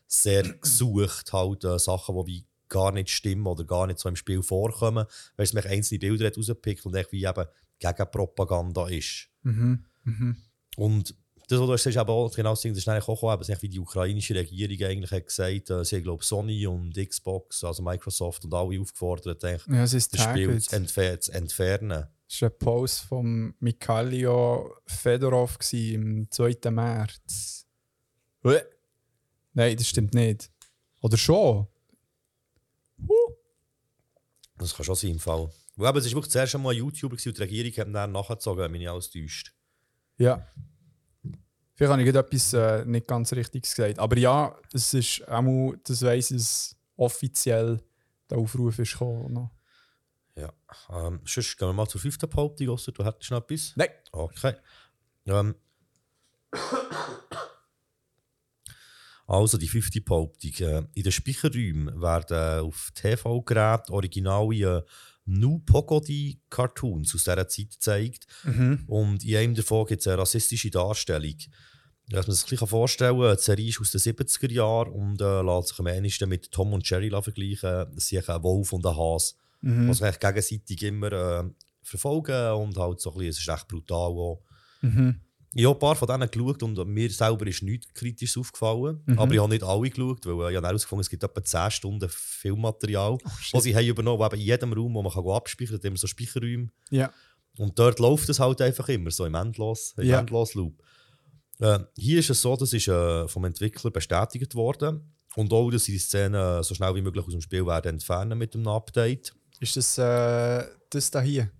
sehr 0.07 0.43
gesucht, 0.61 1.33
halt 1.33 1.65
äh, 1.65 1.79
Sachen, 1.79 2.17
die 2.25 2.27
wie 2.33 2.47
gar 2.69 2.93
nicht 2.93 3.11
stimmen 3.11 3.47
oder 3.47 3.65
gar 3.65 3.87
nicht 3.87 3.99
so 4.01 4.09
im 4.09 4.17
Spiel 4.17 4.43
vorkommen, 4.43 5.07
weil 5.37 5.45
es 5.45 5.53
mich 5.53 5.67
einzelne 5.67 5.99
Bilder 6.01 6.27
hat 6.27 6.37
rausgepickt 6.37 6.85
und 6.87 6.95
echt 6.97 7.13
wie 7.13 7.25
eben 7.25 7.45
Gegenpropaganda 7.79 8.89
ist. 8.89 9.29
Mhm. 9.43 9.85
Mhm. 10.05 10.37
Und 10.77 11.15
das, 11.49 11.61
was 11.61 11.83
du 11.83 11.89
ist 11.91 11.97
eben 11.97 12.09
auch 12.09 12.35
genau 12.35 12.51
das 12.51 12.61
Ding, 12.61 12.73
das 12.73 12.79
ist 12.79 12.89
eigentlich 12.89 13.07
auch 13.07 13.21
gekommen, 13.21 13.63
wie 13.63 13.69
die 13.69 13.79
ukrainische 13.79 14.35
Regierung 14.35 14.91
eigentlich 14.91 15.11
hat 15.13 15.27
gesagt, 15.27 15.71
äh, 15.71 15.85
sie 15.85 15.97
haben, 15.97 16.03
glaube 16.03 16.25
Sony 16.25 16.67
und 16.67 16.95
Xbox, 16.97 17.63
also 17.63 17.83
Microsoft 17.83 18.45
und 18.45 18.55
alle 18.55 18.81
aufgefordert, 18.81 19.45
eigentlich 19.45 19.67
Ja, 19.67 19.83
das 19.83 20.23
Spiel 20.23 20.61
zu, 20.61 20.75
entfer 20.75 21.21
zu 21.21 21.33
entfernen. 21.33 22.07
Das 22.29 22.43
war 22.43 22.51
ein 22.51 22.59
Post 22.59 23.01
von 23.03 23.55
Mikhailo 23.61 24.75
Fedorov 24.87 25.59
am 25.73 26.27
2. 26.31 26.71
März. 26.71 27.67
Uäh. 28.43 28.63
Nein, 29.55 29.77
das 29.77 29.89
stimmt 29.89 30.15
nicht. 30.15 30.51
Oder 31.01 31.17
schon? 31.17 31.69
Das 34.59 34.75
kann 34.75 34.85
schon 34.85 34.95
sein 34.97 35.11
im 35.13 35.19
Fall. 35.21 35.49
Eben, 35.79 35.99
es 35.99 36.05
war 36.07 36.13
wirklich 36.13 36.33
zuerst 36.33 36.55
einmal 36.55 36.75
ein 36.75 36.79
YouTuber 36.79 37.15
und 37.15 37.25
die 37.25 37.31
Regierung 37.31 37.73
hat 37.73 37.95
dann 37.95 38.13
nachgezogen, 38.13 38.65
wenn 38.65 38.73
mich 38.73 38.81
nicht 38.81 38.89
alles 38.89 39.11
täuscht. 39.11 39.53
Ja. 40.19 40.47
Vielleicht 41.77 41.93
habe 41.93 42.03
ich 42.03 42.15
etwas 42.15 42.53
äh, 42.55 42.85
nicht 42.87 43.07
ganz 43.07 43.33
Richtiges 43.35 43.75
gesagt. 43.75 43.99
Aber 43.99 44.17
ja, 44.17 44.57
es 44.73 44.95
ist 44.95 45.29
auch, 45.29 45.75
das 45.85 46.01
weiss 46.03 46.31
es 46.31 46.75
offiziell, 46.97 47.83
der 48.31 48.39
Aufruf 48.39 48.79
ist 48.79 48.93
gekommen. 48.93 49.33
noch. 49.35 49.51
Ja. 50.35 50.51
Ähm, 50.91 51.21
sonst 51.27 51.59
gehen 51.59 51.69
wir 51.69 51.75
mal 51.75 51.87
zur 51.87 52.01
fünften 52.01 52.31
Behauptung, 52.31 52.71
ausser 52.71 52.93
du 52.93 53.05
hättest 53.05 53.31
noch 53.31 53.43
etwas. 53.43 53.75
Nein. 53.77 53.91
Okay. 54.11 54.55
Ähm. 55.27 55.55
Also 59.27 59.59
die 59.59 59.69
fünfte 59.69 60.01
Behauptung. 60.01 60.53
Äh, 60.61 60.83
in 60.95 61.03
den 61.03 61.13
Speicherräumen 61.13 62.01
werden 62.01 62.65
auf 62.65 62.91
TV-Geräten 62.95 63.93
originale 63.93 64.79
äh, 64.79 64.83
Nu 65.27 65.59
Pogodi-Cartoons 65.61 67.15
aus 67.15 67.25
dieser 67.25 67.49
Zeit 67.49 67.71
gezeigt. 67.71 68.27
Mhm. 68.45 68.85
Und 68.87 69.25
in 69.25 69.37
einem 69.37 69.55
davon 69.55 69.87
gibt 69.87 70.01
es 70.01 70.07
eine 70.07 70.19
rassistische 70.19 70.71
Darstellung. 70.71 71.37
Dass 72.09 72.27
man 72.29 72.37
sich 72.37 72.45
ein 72.47 72.51
bisschen 72.51 72.69
vorstellen 72.69 73.19
kann, 73.21 73.37
die 73.37 73.43
Serie 73.43 73.69
ist 73.69 73.81
aus 73.81 73.91
den 73.91 74.01
70er 74.01 74.53
Jahren 74.53 74.93
und 74.93 75.21
äh, 75.21 75.43
lässt 75.43 75.69
sich 75.69 75.79
am 75.81 75.89
ehesten 75.89 76.29
mit 76.29 76.53
Tom 76.53 76.73
und 76.73 76.89
Jerry 76.89 77.11
vergleichen. 77.11 77.87
Das 77.95 78.07
sind 78.09 78.29
ein 78.29 78.43
Wolf 78.43 78.73
und 78.73 78.87
ein 78.87 78.97
Hase, 78.97 79.35
Mhm. 79.63 79.89
die 79.89 79.95
sich 79.95 80.21
gegenseitig 80.21 80.83
immer 80.85 81.13
äh, 81.13 81.45
verfolgen 81.83 82.53
und 82.53 82.77
halt 82.77 83.01
so 83.01 83.11
ein 83.11 83.19
bisschen, 83.19 83.31
es 83.31 83.39
ist 83.39 83.49
recht 83.49 83.67
brutal 83.69 84.11
auch. 84.13 84.43
Mhm. 84.83 85.21
Ich 85.59 85.65
habe 85.65 85.75
ein 85.75 85.79
paar 85.79 85.97
von 85.97 86.07
denen 86.07 86.31
geschaut 86.31 86.63
und 86.63 86.87
mir 86.87 87.11
selber 87.11 87.47
ist 87.47 87.63
nichts 87.63 87.93
kritisch 87.95 88.37
aufgefallen. 88.37 89.03
Mhm. 89.07 89.19
Aber 89.19 89.33
ich 89.33 89.41
habe 89.41 89.49
nicht 89.49 89.63
alle 89.63 89.89
geschaut, 89.89 90.27
weil 90.27 90.49
äh, 90.49 90.51
ich 90.51 90.57
habe 90.59 90.67
herausgefunden, 90.67 91.01
es 91.01 91.09
gibt 91.09 91.25
etwa 91.25 91.43
10 91.43 91.71
Stunden 91.71 92.09
Filmmaterial, 92.11 93.13
Oh, 93.25 93.31
was 93.53 93.65
haben 93.67 93.87
übernommen 93.87 94.23
eben 94.23 94.35
in 94.37 94.47
jedem 94.47 94.73
Raum, 94.75 94.95
wo 94.95 95.03
man 95.03 95.11
kann 95.11 95.27
abspeichern 95.27 95.81
kann, 95.81 95.89
immer 95.89 95.97
so 95.97 96.07
Speicherräume. 96.07 96.69
Ja. 96.91 97.11
Und 97.57 97.79
dort 97.79 97.99
läuft 98.01 98.29
es 98.29 98.39
halt 98.39 98.61
einfach 98.61 98.87
immer, 98.91 99.11
so 99.11 99.25
im 99.25 99.35
Endlos, 99.35 99.95
im 99.97 100.05
Ja. 100.05 100.21
Endlosloop. 100.21 100.75
Äh, 101.61 101.79
hier 101.97 102.19
ist 102.19 102.29
es 102.29 102.43
so, 102.43 102.55
das 102.55 102.75
ist 102.75 102.89
äh, 102.89 103.27
vom 103.27 103.47
Entwickler 103.47 103.91
bestätigt 103.91 104.55
worden. 104.55 105.15
Und 105.37 105.53
auch, 105.55 105.71
dass 105.71 105.85
sie 105.85 105.93
die 105.93 105.99
Szene 105.99 106.63
so 106.65 106.75
schnell 106.75 106.95
wie 106.95 107.03
möglich 107.03 107.25
aus 107.25 107.33
dem 107.33 107.41
Spiel 107.41 107.65
werden 107.67 107.95
entfernen 107.95 108.37
mit 108.39 108.53
dem 108.53 108.69
Update. 108.69 109.35
Ist 109.61 109.77
das 109.77 109.97
äh, 109.97 110.67
das 110.91 111.11
da 111.11 111.23
hier? 111.23 111.51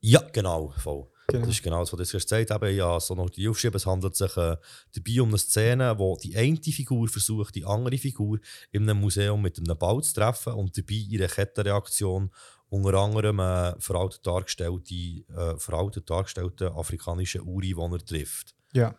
Ja, 0.00 0.20
genau, 0.32 0.74
voll. 0.78 1.06
Genau. 1.26 1.46
Das 1.46 1.54
ist 1.54 1.62
genau 1.62 1.80
das, 1.80 1.92
was 1.92 1.96
du 1.96 2.16
jetzt 2.16 2.28
gesagt 2.28 2.50
hast. 2.50 2.54
Habe 2.54 3.00
so 3.00 3.14
noch 3.14 3.30
die 3.30 3.48
aufgeschrieben, 3.48 3.76
es 3.76 3.86
handelt 3.86 4.14
sich 4.14 4.36
äh, 4.36 4.56
dabei 4.94 5.20
um 5.22 5.28
eine 5.28 5.38
Szene, 5.38 5.98
wo 5.98 6.16
die 6.16 6.36
eine 6.36 6.56
Figur 6.56 7.08
versucht, 7.08 7.54
die 7.54 7.64
andere 7.64 7.96
Figur 7.96 8.38
in 8.72 8.82
einem 8.82 9.00
Museum 9.00 9.40
mit 9.40 9.58
einem 9.58 9.78
Ball 9.78 10.02
zu 10.02 10.14
treffen 10.14 10.52
und 10.52 10.76
dabei 10.76 10.94
ihre 10.94 11.28
Kettenreaktion 11.28 12.30
unter 12.68 12.94
anderem 12.94 13.38
äh, 13.38 13.74
veraltet 13.80 14.26
dargestellte, 14.26 14.94
äh, 14.94 15.56
veraltet 15.58 16.10
dargestellte 16.10 16.74
afrikanische 16.74 17.42
Ureinwohner 17.42 17.98
trifft. 17.98 18.54
Ja. 18.72 18.94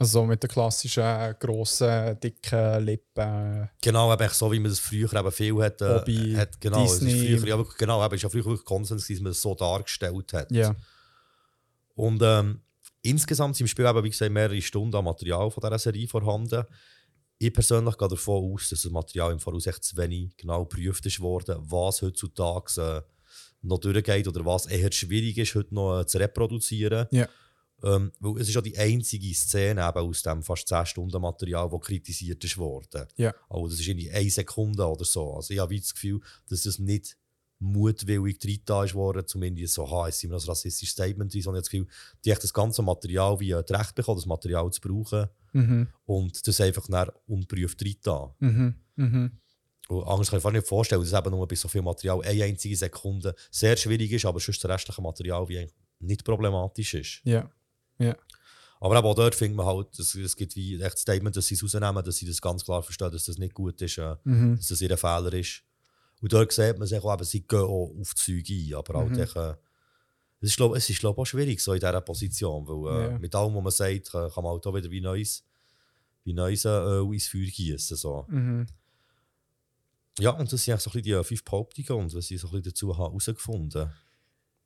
Also 0.00 0.24
mit 0.24 0.40
den 0.40 0.48
klassischen 0.48 1.02
äh, 1.02 1.34
grossen, 1.38 2.18
dicken 2.20 2.84
Lippen. 2.84 3.68
Genau, 3.82 4.12
eben 4.12 4.28
so 4.28 4.52
wie 4.52 4.60
man 4.60 4.70
das 4.70 4.78
früher 4.78 5.12
eben 5.12 5.32
viel 5.32 5.60
hat. 5.60 5.82
Äh, 5.82 5.88
Hobby, 5.88 6.34
hat 6.36 6.60
genau, 6.60 6.84
es 6.84 6.92
ist 6.92 7.02
Disney. 7.02 7.36
früher, 7.36 7.48
ja, 7.48 7.64
genau, 7.76 8.04
eben, 8.04 8.14
es 8.14 8.18
ist 8.18 8.22
ja 8.22 8.28
früher 8.28 8.44
wirklich 8.44 8.64
Konsens, 8.64 9.08
dass 9.08 9.20
man 9.20 9.32
es 9.32 9.42
so 9.42 9.56
dargestellt 9.56 10.32
hat. 10.32 10.52
Ja. 10.52 10.76
Und 11.98 12.22
ähm, 12.22 12.60
insgesamt 13.02 13.56
sind 13.56 13.64
im 13.64 13.68
Spiel 13.68 13.84
eben, 13.84 14.04
wie 14.04 14.10
gesagt, 14.10 14.30
mehrere 14.30 14.62
Stunden 14.62 14.94
an 14.94 15.04
Material 15.04 15.50
von 15.50 15.60
dieser 15.60 15.80
Serie 15.80 16.06
vorhanden. 16.06 16.64
Ich 17.38 17.52
persönlich 17.52 17.98
gehe 17.98 18.08
davon 18.08 18.52
aus, 18.52 18.68
dass 18.68 18.82
das 18.82 18.92
Material 18.92 19.32
im 19.32 19.40
Voraus 19.40 19.66
echt 19.66 19.82
zu 19.82 19.96
wenig 19.96 20.36
genau 20.36 20.64
geprüft 20.64 21.04
ist 21.06 21.18
worden, 21.18 21.56
was 21.58 22.02
heutzutage 22.02 22.80
äh, 22.80 23.02
noch 23.62 23.78
durchgeht 23.78 24.28
oder 24.28 24.46
was 24.46 24.66
eher 24.66 24.92
schwierig 24.92 25.38
ist, 25.38 25.56
heute 25.56 25.74
noch 25.74 26.00
äh, 26.00 26.06
zu 26.06 26.18
reproduzieren. 26.18 27.08
Ja. 27.10 27.28
Ähm, 27.82 28.12
weil 28.20 28.42
es 28.42 28.48
ist 28.48 28.54
ja 28.54 28.60
die 28.60 28.78
einzige 28.78 29.34
Szene 29.34 29.88
eben 29.88 29.98
aus 29.98 30.22
dem 30.22 30.44
fast 30.44 30.68
10 30.68 30.86
Stunden 30.86 31.20
Material, 31.20 31.68
die 31.68 31.80
kritisiert 31.80 32.44
ist 32.44 32.58
worden. 32.58 33.06
Ja. 33.16 33.34
Aber 33.48 33.68
das 33.68 33.80
ist 33.80 33.88
irgendwie 33.88 34.10
eine 34.12 34.30
Sekunde 34.30 34.86
oder 34.86 35.04
so. 35.04 35.34
Also 35.34 35.52
ich 35.52 35.58
habe 35.58 35.76
das 35.76 35.94
Gefühl, 35.94 36.20
dass 36.48 36.62
das 36.62 36.78
nicht 36.78 37.16
mutwillig 37.60 38.38
reingetan 38.44 38.84
ist 38.84 38.94
worden, 38.94 39.26
zumindest 39.26 39.74
so, 39.74 39.90
ha, 39.90 40.06
jetzt 40.06 40.20
sind 40.20 40.32
ein 40.32 40.38
rassistisches 40.38 40.92
Statement 40.92 41.32
drin, 41.32 41.42
sondern 41.42 41.62
ich 41.62 41.68
habe 41.72 41.86
das 41.86 41.88
Gefühl, 41.88 42.18
die 42.24 42.32
haben 42.32 42.40
das 42.40 42.52
ganze 42.54 42.82
Material 42.82 43.40
wie 43.40 43.50
äh, 43.50 43.62
das 43.66 43.78
Recht 43.78 43.94
bekommen, 43.94 44.18
das 44.18 44.26
Material 44.26 44.70
zu 44.70 44.80
brauchen 44.80 45.28
Mhm. 45.54 45.88
und 46.04 46.46
das 46.46 46.60
einfach 46.60 46.86
dann 46.88 47.08
unprüft 47.26 47.80
reingetan. 47.82 48.30
Mhm. 48.38 48.74
Mhm. 48.96 49.32
Und 49.88 50.04
anders 50.04 50.28
kann 50.28 50.38
ich 50.38 50.44
mir 50.44 50.52
nicht 50.52 50.66
vorstellen, 50.66 51.00
dass 51.02 51.12
eben 51.18 51.30
nur 51.30 51.48
bei 51.48 51.56
so 51.56 51.68
viel 51.68 51.80
Material 51.80 52.20
eine 52.22 52.44
einzige 52.44 52.76
Sekunde 52.76 53.34
sehr 53.50 53.76
schwierig 53.76 54.12
ist, 54.12 54.26
aber 54.26 54.38
sonst 54.40 54.62
das 54.62 54.70
restliche 54.70 55.00
Material 55.00 55.48
wie 55.48 55.66
nicht 56.00 56.24
problematisch 56.24 56.94
ist. 56.94 57.20
Ja. 57.24 57.50
Ja. 57.98 58.14
Aber 58.80 59.02
auch 59.02 59.14
dort 59.14 59.34
findet 59.34 59.56
man 59.56 59.66
halt, 59.66 59.98
es, 59.98 60.14
es 60.14 60.36
gibt 60.36 60.54
wie 60.54 60.80
echt 60.80 60.98
Statement, 60.98 61.34
dass 61.34 61.46
sie 61.46 61.54
es 61.54 61.62
rausnehmen, 61.64 62.04
dass 62.04 62.16
sie 62.16 62.26
das 62.26 62.40
ganz 62.40 62.64
klar 62.64 62.82
verstehen, 62.82 63.10
dass 63.10 63.24
das 63.24 63.38
nicht 63.38 63.54
gut 63.54 63.80
ist, 63.80 63.98
äh, 63.98 64.14
dass 64.24 64.68
das 64.68 64.80
ihr 64.80 64.96
Fehler 64.96 65.32
ist. 65.32 65.62
Und 66.20 66.32
dort 66.32 66.52
sieht 66.52 66.78
man 66.78 66.88
sich 66.88 66.98
auch, 67.02 67.14
eben, 67.14 67.24
sie 67.24 67.42
gehen 67.46 67.60
auch 67.60 67.92
auf 68.00 68.14
die 68.14 68.20
Züge 68.20 68.52
ein, 68.54 68.74
aber 68.74 68.98
halt 68.98 69.16
echt, 69.18 69.36
äh, 69.36 69.54
es 70.40 70.50
ist, 70.50 70.56
glaub, 70.56 70.76
es 70.76 70.88
ist 70.88 71.00
glaub, 71.00 71.18
auch 71.18 71.24
schwierig 71.24 71.60
so 71.60 71.72
in 71.72 71.80
dieser 71.80 72.00
Position, 72.00 72.66
weil 72.66 72.92
äh, 73.08 73.12
Ja. 73.12 73.18
mit 73.18 73.34
allem, 73.34 73.54
was 73.54 73.62
man 73.62 73.70
sagt, 73.72 74.10
kann 74.12 74.30
kann 74.30 74.44
man 74.44 74.52
halt 74.52 74.66
auch 74.66 74.74
wieder 74.74 74.90
wie 74.90 75.00
Neues, 75.00 75.44
wie 76.24 76.32
Neues 76.32 76.64
äh, 76.64 77.00
ins 77.00 77.26
Feuer 77.28 77.46
gießen. 77.46 77.96
So. 77.96 78.24
Mhm. 78.28 78.66
Ja, 80.20 80.30
und 80.30 80.52
das 80.52 80.64
sind 80.64 80.72
eigentlich 80.74 80.82
so 80.84 80.90
ein 80.90 81.02
bisschen 81.02 81.18
die 81.20 81.24
fünf 81.24 81.44
Behauptungen 81.44 82.02
und 82.04 82.14
was 82.14 82.30
ich 82.30 82.40
so 82.40 82.48
ein 82.48 82.50
bisschen 82.52 82.70
dazu 82.70 82.96
habe 82.96 83.08
herausgefunden 83.10 83.92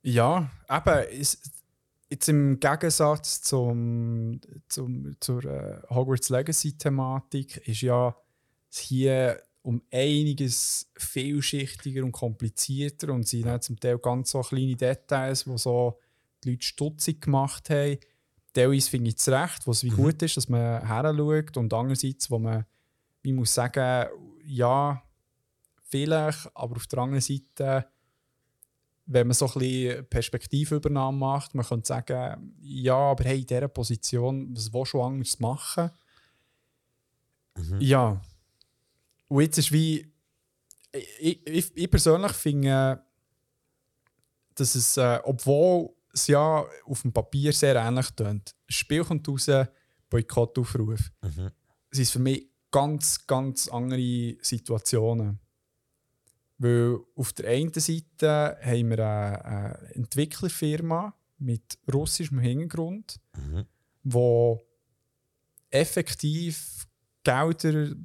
Ja, 0.01 0.49
eben, 0.69 1.09
ist, 1.19 1.51
jetzt 2.09 2.29
im 2.29 2.59
Gegensatz 2.59 3.41
zum, 3.41 4.41
zum, 4.67 5.15
zur 5.19 5.45
äh, 5.45 5.81
Hogwarts 5.89 6.29
Legacy-Thematik 6.29 7.57
ist 7.67 7.81
ja 7.81 8.15
hier 8.69 9.41
um 9.63 9.81
einiges 9.91 10.91
vielschichtiger 10.97 12.03
und 12.03 12.11
komplizierter 12.11 13.11
und 13.11 13.27
sind 13.27 13.45
dann 13.45 13.61
zum 13.61 13.79
Teil 13.79 13.97
ganz 13.97 14.31
so 14.31 14.41
kleine 14.41 14.75
Details, 14.75 15.47
wo 15.47 15.57
so 15.57 15.99
die 16.43 16.51
Leute 16.51 16.65
stutzig 16.65 17.21
gemacht 17.21 17.69
haben. 17.69 17.97
Teilweise 18.53 18.89
finde 18.89 19.09
ich 19.09 19.17
es 19.17 19.27
recht, 19.29 19.65
was 19.65 19.83
wie 19.83 19.89
gut 19.89 20.21
ist, 20.21 20.37
dass 20.37 20.49
man 20.49 20.85
her 20.85 21.13
schaut 21.17 21.57
und 21.57 21.73
andererseits, 21.73 22.29
wo 22.29 22.37
man, 22.37 22.65
ich 23.23 23.33
muss 23.33 23.53
sagen, 23.53 24.09
ja, 24.45 25.01
vielleicht, 25.85 26.55
aber 26.55 26.75
auf 26.75 26.85
der 26.87 26.99
anderen 26.99 27.21
Seite 27.21 27.87
wenn 29.05 29.27
man 29.27 29.33
so 29.33 29.47
ein 29.47 29.53
bisschen 29.53 30.09
Perspektivübernahme 30.09 31.17
macht, 31.17 31.55
man 31.55 31.65
könnte 31.65 31.87
sagen, 31.87 32.55
ja, 32.61 32.95
aber 32.95 33.23
hey, 33.25 33.41
in 33.41 33.45
dieser 33.45 33.67
Position, 33.67 34.55
was 34.55 34.71
willst 34.71 34.93
du 34.93 35.01
anders 35.01 35.39
machen? 35.39 35.91
Ja. 37.79 38.21
Und 39.33 39.41
jetzt 39.41 39.57
ist 39.57 39.71
wie, 39.71 40.13
ich, 41.19 41.47
ich, 41.47 41.75
ich 41.75 41.89
persönlich 41.89 42.33
finde, 42.33 43.03
dass 44.53 44.75
es, 44.75 44.95
äh, 44.97 45.19
obwohl 45.23 45.89
es 46.13 46.27
ja 46.27 46.63
auf 46.85 47.01
dem 47.01 47.11
Papier 47.11 47.51
sehr 47.51 47.75
ähnlich 47.77 48.11
tönt, 48.11 48.55
das 48.67 48.75
Spiel 48.75 49.03
kommt 49.03 49.27
raus, 49.27 49.49
Boykottaufruf. 50.11 51.11
Mhm. 51.23 51.49
Es 51.89 51.97
ist 51.97 52.11
für 52.11 52.19
mich 52.19 52.47
ganz, 52.69 53.25
ganz 53.25 53.67
andere 53.69 54.37
Situationen. 54.39 55.39
Weil 56.59 56.99
auf 57.15 57.33
der 57.33 57.49
einen 57.49 57.73
Seite 57.73 58.59
haben 58.61 58.89
wir 58.91 58.99
eine, 58.99 59.45
eine 59.45 59.95
Entwicklerfirma 59.95 61.11
mit 61.39 61.79
russischem 61.91 62.37
Hintergrund, 62.37 63.19
Mhm. 63.35 63.65
wo 64.03 64.61
effektiv 65.71 66.85
Gelder 67.23 67.95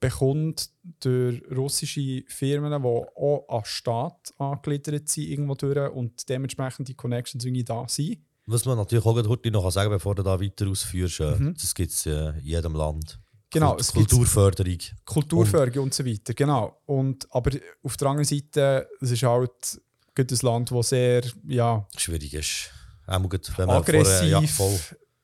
bekommt 0.00 0.70
durch 1.00 1.42
russische 1.54 2.24
Firmen, 2.26 2.70
die 2.70 2.88
auch 2.88 3.44
an 3.48 3.60
den 3.60 3.64
Staat 3.66 4.34
angegliedert 4.38 5.08
sind 5.08 5.28
irgendwo 5.28 5.54
durch 5.54 5.92
und 5.92 6.28
dementsprechend 6.28 6.88
die 6.88 6.94
Connections 6.94 7.44
irgendwie 7.44 7.64
da 7.64 7.86
sind. 7.86 8.18
Was 8.46 8.64
man 8.64 8.78
natürlich 8.78 9.04
auch 9.04 9.28
heute 9.28 9.50
noch 9.50 9.70
sagen 9.70 9.90
bevor 9.90 10.14
du 10.14 10.22
da 10.22 10.40
weiter 10.40 10.66
ausführst, 10.66 11.20
äh, 11.20 11.52
das 11.52 11.74
gibt 11.74 11.92
es 11.92 12.06
äh, 12.06 12.30
in 12.30 12.44
jedem 12.44 12.74
Land. 12.74 13.20
Genau, 13.50 13.74
Kult 13.74 13.92
Kulturförderung. 13.92 14.78
Kulturförderung 15.04 15.84
und 15.84 15.94
so 15.94 16.06
weiter, 16.06 16.34
genau. 16.34 16.80
Und, 16.86 17.26
aber 17.30 17.50
auf 17.82 17.96
der 17.96 18.08
anderen 18.08 18.24
Seite, 18.24 18.88
es 19.00 19.10
ist 19.10 19.22
halt 19.24 19.80
ein 20.16 20.26
Land, 20.42 20.70
das 20.70 20.88
sehr 20.88 21.22
ja, 21.46 21.86
schwierig 21.96 22.34
ist. 22.34 22.70
Auch 23.06 23.22
wenn 23.22 23.66
man 23.66 23.76
aggressiv, 23.78 24.30
ja, 24.30 24.40
voll. 24.42 24.78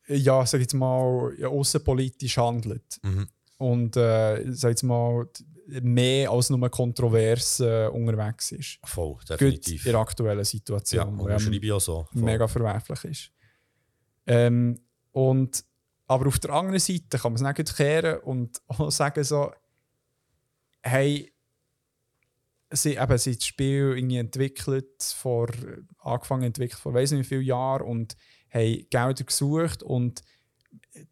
ja, 0.09 0.45
sag 0.45 0.59
ich 0.59 0.65
jetzt 0.65 0.75
mal, 0.75 1.33
ja, 1.39 1.49
außenpolitisch 1.49 2.37
handelt. 2.37 2.99
Mhm. 3.03 3.29
Und 3.59 3.97
äh, 3.97 4.53
sag 4.53 4.71
jetzt 4.71 4.83
mal, 4.83 5.27
mehr 5.67 6.31
als 6.31 6.51
nur 6.51 6.69
kontrovers 6.71 7.61
äh, 7.61 7.89
unterwegs 7.89 8.53
ist. 8.53 8.79
Voll, 8.85 9.15
Gut 9.15 9.31
definitiv. 9.31 9.85
in 9.87 9.93
der 9.93 10.01
aktuellen 10.01 10.39
Ja, 10.39 10.45
Situation, 10.45 11.29
ja 11.29 11.37
ich 11.67 11.73
auch 11.73 11.81
so. 11.81 12.07
Voll. 12.13 12.23
mega 12.23 12.47
verwerflich 12.47 13.05
ist. 13.05 13.33
Ähm, 14.27 14.79
und, 15.13 15.65
aber 16.07 16.29
auf 16.29 16.39
der 16.39 16.51
anderen 16.51 16.79
Seite 16.79 17.19
kann 17.19 17.33
man 17.33 17.35
es 17.35 17.43
nicht 17.43 17.57
gut 17.57 17.77
kehren 17.77 18.21
und 18.21 18.61
auch 18.69 18.91
sagen 18.91 19.25
so, 19.25 19.53
hey, 20.83 21.33
sie, 22.71 22.97
eben, 22.97 23.19
sie 23.19 23.31
haben 23.31 23.37
das 23.37 23.45
Spiel 23.45 23.95
irgendwie 23.97 24.19
entwickelt, 24.19 25.03
vor, 25.03 25.49
angefangen 25.99 26.45
entwickelt 26.45 26.81
vor 26.81 26.95
weiss 26.95 27.11
nicht 27.11 27.21
wie 27.21 27.29
vielen 27.37 27.45
Jahren 27.45 27.87
und 27.87 28.17
haben 28.51 28.87
Gelder 28.91 29.25
gesucht 29.25 29.83
und 29.83 30.23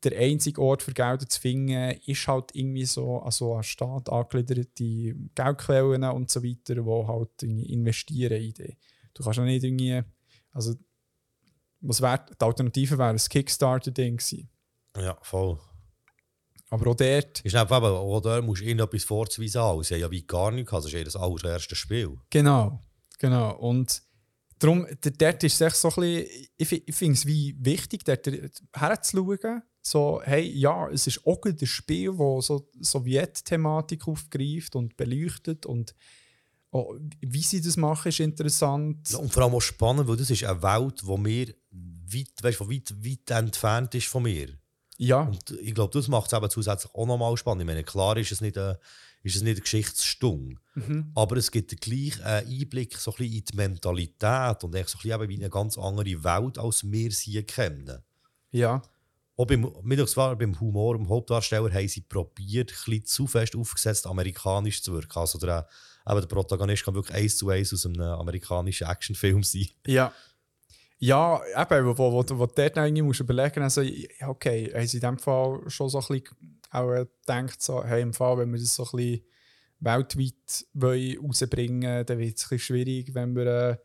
der 0.03 0.19
einzige 0.19 0.61
Ort 0.61 0.83
für 0.83 0.93
Gelder 0.93 1.29
zu 1.29 1.41
finden, 1.41 1.93
ist 2.07 2.27
halt 2.27 2.55
irgendwie 2.55 2.85
so 2.85 3.21
also 3.21 3.55
an 3.55 3.63
Staat 3.63 4.09
angegliederte 4.09 5.15
Geldquellen 5.35 6.05
und 6.05 6.31
so 6.31 6.43
weiter, 6.43 6.75
die 6.75 7.07
halt 7.07 7.43
investieren 7.43 8.43
in 8.43 8.55
die. 8.55 8.77
Du 9.15 9.23
kannst 9.23 9.39
ja 9.39 9.45
nicht 9.45 9.65
irgendwie, 9.65 10.03
also 10.53 10.75
was 11.81 12.01
wär, 12.01 12.19
die 12.19 12.45
Alternative 12.45 12.99
wäre 12.99 13.11
ein 13.11 13.17
Kickstarter-Ding 13.17 14.17
gewesen. 14.17 14.49
Ja, 14.97 15.19
voll. 15.23 15.59
Aber 16.71 16.91
auch 16.91 16.97
dort, 16.97 17.41
Ist 17.41 17.55
einfach, 17.55 17.77
eben, 17.77 17.87
auch 17.87 18.21
da 18.21 18.41
musst 18.41 18.63
du 18.63 18.67
ihnen 18.67 18.81
etwas 18.81 19.05
vorzuweisen 19.05 19.61
haben. 19.61 19.83
Sie 19.83 19.95
haben 19.95 20.01
ja 20.01 20.11
wie 20.11 20.27
gar 20.27 20.51
nichts 20.51 20.71
gehabt. 20.71 20.85
Das 20.85 20.93
ist 20.93 20.99
ja 20.99 21.05
das 21.05 21.17
allererste 21.17 21.77
Spiel. 21.77 22.17
genau, 22.31 22.81
genau. 23.19 23.57
Und 23.59 24.03
darum, 24.59 24.87
dort 25.01 25.45
ist 25.45 25.55
es 25.55 25.61
echt 25.61 25.77
so 25.77 25.89
ein 25.89 25.95
bisschen, 25.95 26.49
ich, 26.57 26.89
ich 26.89 26.95
finde 26.95 27.15
es 27.15 27.27
wie 27.27 27.55
wichtig, 27.59 28.05
dort 28.05 28.29
herzuschauen, 28.73 29.63
so, 29.87 30.23
hey, 30.25 30.51
ja, 30.51 30.89
es 30.89 31.07
ist 31.07 31.27
auch 31.27 31.43
ein 31.45 31.59
Spiel, 31.67 32.11
das 32.17 32.47
so 32.47 32.69
Sowjet-Thematik 32.81 34.09
aufgreift 34.09 34.77
und 34.77 34.97
beleuchtet 34.97 35.67
und 35.67 35.95
auch, 36.71 36.95
wie 37.21 37.43
sie 37.43 37.61
das 37.61 37.77
machen, 37.77 38.09
ist 38.09 38.19
interessant. 38.21 39.09
Ja, 39.11 39.19
und 39.19 39.33
vor 39.33 39.45
allem 39.45 39.55
auch 39.55 39.61
spannend, 39.61 40.09
weil 40.09 40.17
das 40.17 40.31
ist 40.31 40.43
eine 40.43 40.63
Welt, 40.63 41.03
die 41.03 41.19
mir 41.19 41.55
weit, 41.71 42.43
weißt, 42.43 42.61
weit, 42.69 42.95
weit 43.05 43.31
entfernt 43.31 43.95
ist 43.95 44.07
von 44.09 44.23
mir. 44.25 44.49
Ja, 44.97 45.23
Und 45.23 45.51
ich 45.61 45.75
glaube, 45.75 45.93
das 45.93 46.09
macht 46.09 46.33
es 46.33 46.37
eben 46.39 46.51
zusätzlich 46.51 46.93
auch 46.95 47.07
nochmal 47.07 47.37
spannend. 47.37 47.63
Ich 47.63 47.67
meine, 47.67 47.85
klar 47.85 48.17
ist 48.17 48.33
es 48.33 48.41
nicht 48.41 48.57
eine, 48.59 48.79
ist 49.23 49.37
es 49.37 49.43
nicht 49.43 49.57
eine 49.57 49.61
Geschichtsstunde, 49.63 50.57
Mhm. 50.77 51.13
aber 51.15 51.37
es 51.37 51.51
gibt 51.53 51.81
gleich 51.81 52.21
einen 52.25 52.49
Einblick 52.49 52.97
so 52.97 53.13
ein 53.13 53.17
bisschen 53.19 53.35
in 53.39 53.45
die 53.45 53.57
Mentalität 53.57 54.65
und 54.65 54.75
eigentlich 54.75 54.89
so 54.89 54.99
ein 54.99 55.03
bisschen 55.03 55.21
eben 55.23 55.29
wie 55.29 55.37
eine 55.37 55.51
ganz 55.51 55.79
andere 55.79 56.25
Welt, 56.25 56.59
als 56.59 56.91
wir 56.91 57.11
sie 57.13 57.43
kennen. 57.45 58.03
ja, 58.51 58.83
Auch 59.37 59.47
beim, 59.47 59.69
beim 59.83 60.61
Humor, 60.61 60.95
im 60.95 61.09
Hauptdarsteller, 61.09 61.73
haben 61.73 61.89
sie 61.89 62.03
probiert, 62.03 62.69
bisschen 62.69 63.05
zu 63.05 63.27
fest 63.27 63.57
aufgesetzt 63.57 64.07
amerikanisch 64.07 64.83
zu 64.83 64.93
wirken. 64.93 65.19
Also 65.19 65.39
der, 65.39 65.67
eben 66.09 66.21
der 66.21 66.29
Protagonist 66.29 66.85
kann 66.85 66.95
wirklich 66.95 67.17
eins 67.17 67.37
zu 67.37 67.49
eins 67.49 67.73
aus 67.73 67.87
einem 67.87 68.01
amerikanischen 68.01 68.87
Actionfilm 68.87 69.43
sein. 69.43 69.69
Ja. 69.87 70.13
Ja, 70.99 71.43
eben, 71.57 71.87
wo, 71.87 71.99
wo, 71.99 72.13
wo, 72.13 72.23
du 72.23 72.35
dort 72.47 72.59
irgendwie 72.59 73.03
musst 73.03 73.21
überlegen 73.21 73.63
also, 73.63 73.83
okay, 74.27 74.73
haben 74.73 74.87
sie 74.87 74.99
in 74.99 75.01
dem 75.03 75.19
Fall 75.19 75.63
schon 75.67 75.89
so 75.89 75.99
ein 75.99 76.07
bisschen 76.07 76.37
auch 76.71 77.05
gedacht, 77.27 77.61
so, 77.61 77.85
hey, 77.85 78.01
im 78.01 78.15
Fall, 78.15 78.39
wenn 78.39 78.53
wir 78.53 78.61
das 78.61 78.77
so 78.77 78.85
ein 78.85 78.97
bisschen 78.97 79.25
weltweit 79.81 80.67
wollen 80.73 81.19
rausbringen 81.19 82.07
dann 82.07 82.19
wird 82.19 82.37
es 82.39 82.45
ein 82.45 82.49
bisschen 82.51 82.59
schwierig, 82.59 83.15
wenn 83.15 83.35
wir 83.35 83.47
äh, 83.47 83.77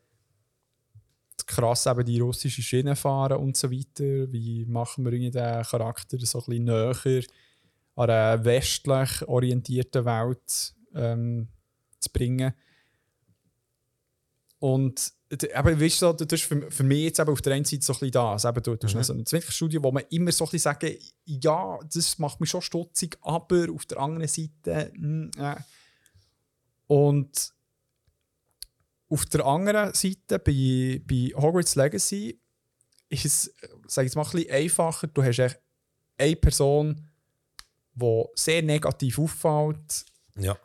krass 1.46 1.86
eben 1.86 2.04
die 2.04 2.20
russische 2.20 2.62
Schiene 2.62 2.96
fahren 2.96 3.38
und 3.38 3.56
so 3.56 3.70
weiter. 3.70 4.32
Wie 4.32 4.64
machen 4.66 5.04
wir 5.04 5.12
irgendwie 5.12 5.30
den 5.30 5.62
Charakter 5.62 6.18
so 6.18 6.38
ein 6.38 6.44
bisschen 6.46 6.64
näher 6.64 7.22
an 7.96 8.10
eine 8.10 8.44
westlich 8.44 9.28
orientierte 9.28 10.04
Welt 10.04 10.74
ähm, 10.94 11.48
zu 11.98 12.10
bringen? 12.10 12.52
Und 14.58 15.12
aber 15.54 15.80
weißt 15.80 16.02
du, 16.02 16.12
das 16.12 16.40
ist 16.40 16.48
für, 16.48 16.70
für 16.70 16.82
mich 16.82 17.04
jetzt 17.04 17.20
eben 17.20 17.30
auf 17.30 17.40
der 17.40 17.54
einen 17.54 17.64
Seite 17.64 17.84
so 17.84 17.92
ein 17.92 18.00
bisschen 18.00 18.12
das. 18.12 18.44
Eben, 18.44 18.62
du, 18.62 18.74
du 18.74 18.86
hast 18.86 18.94
Mhm. 18.94 18.98
noch 18.98 19.04
so 19.04 19.12
ein 19.12 19.18
Entwicklungsstudio, 19.20 19.82
wo 19.82 19.92
man 19.92 20.02
immer 20.10 20.32
so 20.32 20.44
ein 20.44 20.50
bisschen 20.50 20.72
sagen, 20.72 20.96
ja, 21.24 21.78
das 21.92 22.18
macht 22.18 22.40
mich 22.40 22.50
schon 22.50 22.60
stutzig, 22.62 23.16
aber 23.22 23.68
auf 23.72 23.86
der 23.86 23.98
anderen 23.98 24.28
Seite, 24.28 24.92
mm, 24.96 25.30
äh. 25.38 25.56
Und 26.88 27.52
auf 29.10 29.26
der 29.26 29.44
anderen 29.44 29.92
Seite, 29.92 30.38
bei, 30.38 31.02
bei 31.06 31.32
Hogwarts 31.36 31.74
Legacy, 31.74 32.40
ist 33.08 33.24
es, 33.24 33.54
sag 33.88 34.04
ich 34.04 34.10
jetzt 34.10 34.14
mal, 34.16 34.24
ein 34.24 34.30
bisschen 34.30 34.50
einfacher. 34.52 35.06
Du 35.08 35.22
hast 35.22 35.38
echt 35.40 35.58
eine 36.16 36.36
Person, 36.36 37.10
die 37.94 38.24
sehr 38.34 38.62
negativ 38.62 39.18
auffällt, 39.18 40.04
Ja. 40.36 40.56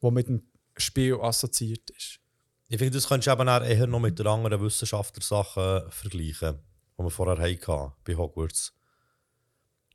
die 0.00 0.10
mit 0.10 0.28
dem 0.28 0.42
Spiel 0.76 1.14
assoziiert 1.20 1.90
ist. 1.90 2.20
Ich 2.68 2.78
finde, 2.78 2.92
das 2.98 3.08
könntest 3.08 3.26
du 3.26 3.32
eben 3.32 3.48
auch 3.48 3.62
eher 3.64 3.86
noch 3.86 3.98
mit 3.98 4.18
der 4.18 4.26
anderen 4.26 4.60
Wissenschaftlersachen 4.62 5.90
vergleichen, 5.90 6.58
die 6.98 7.02
wir 7.02 7.10
vorher 7.10 7.38
hatten 7.42 7.92
bei 8.04 8.14
Hogwarts. 8.14 8.72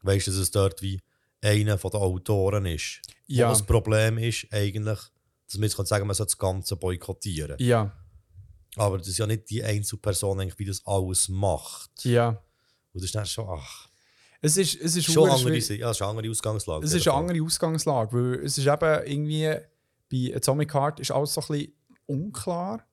Weißt 0.02 0.28
du, 0.28 0.32
dass 0.32 0.40
es 0.40 0.52
dort 0.52 0.82
wie 0.82 1.00
einer 1.42 1.78
der 1.78 1.94
Autoren 2.02 2.66
ist? 2.66 3.02
Ja. 3.28 3.50
das 3.50 3.66
Problem 3.66 4.18
ist 4.18 4.48
eigentlich, 4.52 5.00
dass 5.54 5.60
man 5.60 5.64
jetzt 5.68 5.76
kann 5.78 5.86
sagen 5.86 6.08
man 6.08 6.16
sollte 6.16 6.32
das 6.32 6.38
Ganze 6.38 6.76
boykottieren. 6.76 7.56
Ja, 7.60 7.92
Aber 8.76 8.98
das 8.98 9.08
ist 9.08 9.18
ja 9.18 9.28
nicht 9.28 9.50
die 9.50 9.64
Einzelperson, 9.64 10.40
eigentlich, 10.40 10.60
wie 10.60 10.66
das 10.66 10.82
alles 10.86 11.30
macht. 11.30 12.04
ja. 12.06 12.30
Und 12.30 13.02
das 13.02 13.04
ist 13.06 13.16
dann 13.16 13.26
schon, 13.26 13.48
ach, 13.50 13.88
Es 14.42 14.56
ist, 14.58 14.80
es 14.82 14.96
ist 14.96 15.06
Schon 15.12 15.30
andere, 15.30 15.54
ja, 15.58 15.90
es 15.90 15.98
ist 15.98 16.02
eine 16.02 16.10
andere 16.12 16.30
Ausgangslage. 16.30 16.86
Es 16.86 16.94
ist 16.94 17.08
eine 17.08 17.18
andere 17.18 17.42
Ausgangslage, 17.44 18.12
weil 18.14 18.46
es 18.46 18.58
ist 18.58 18.68
eben 18.68 19.08
irgendwie 19.08 19.56
bei 20.12 20.36
Atomic 20.36 20.74
Heart 20.74 21.00
ist 21.00 21.10
alles 21.12 21.34
so 21.34 21.42
ein 21.42 21.48
bisschen 21.48 21.74
unklar. 22.06 22.86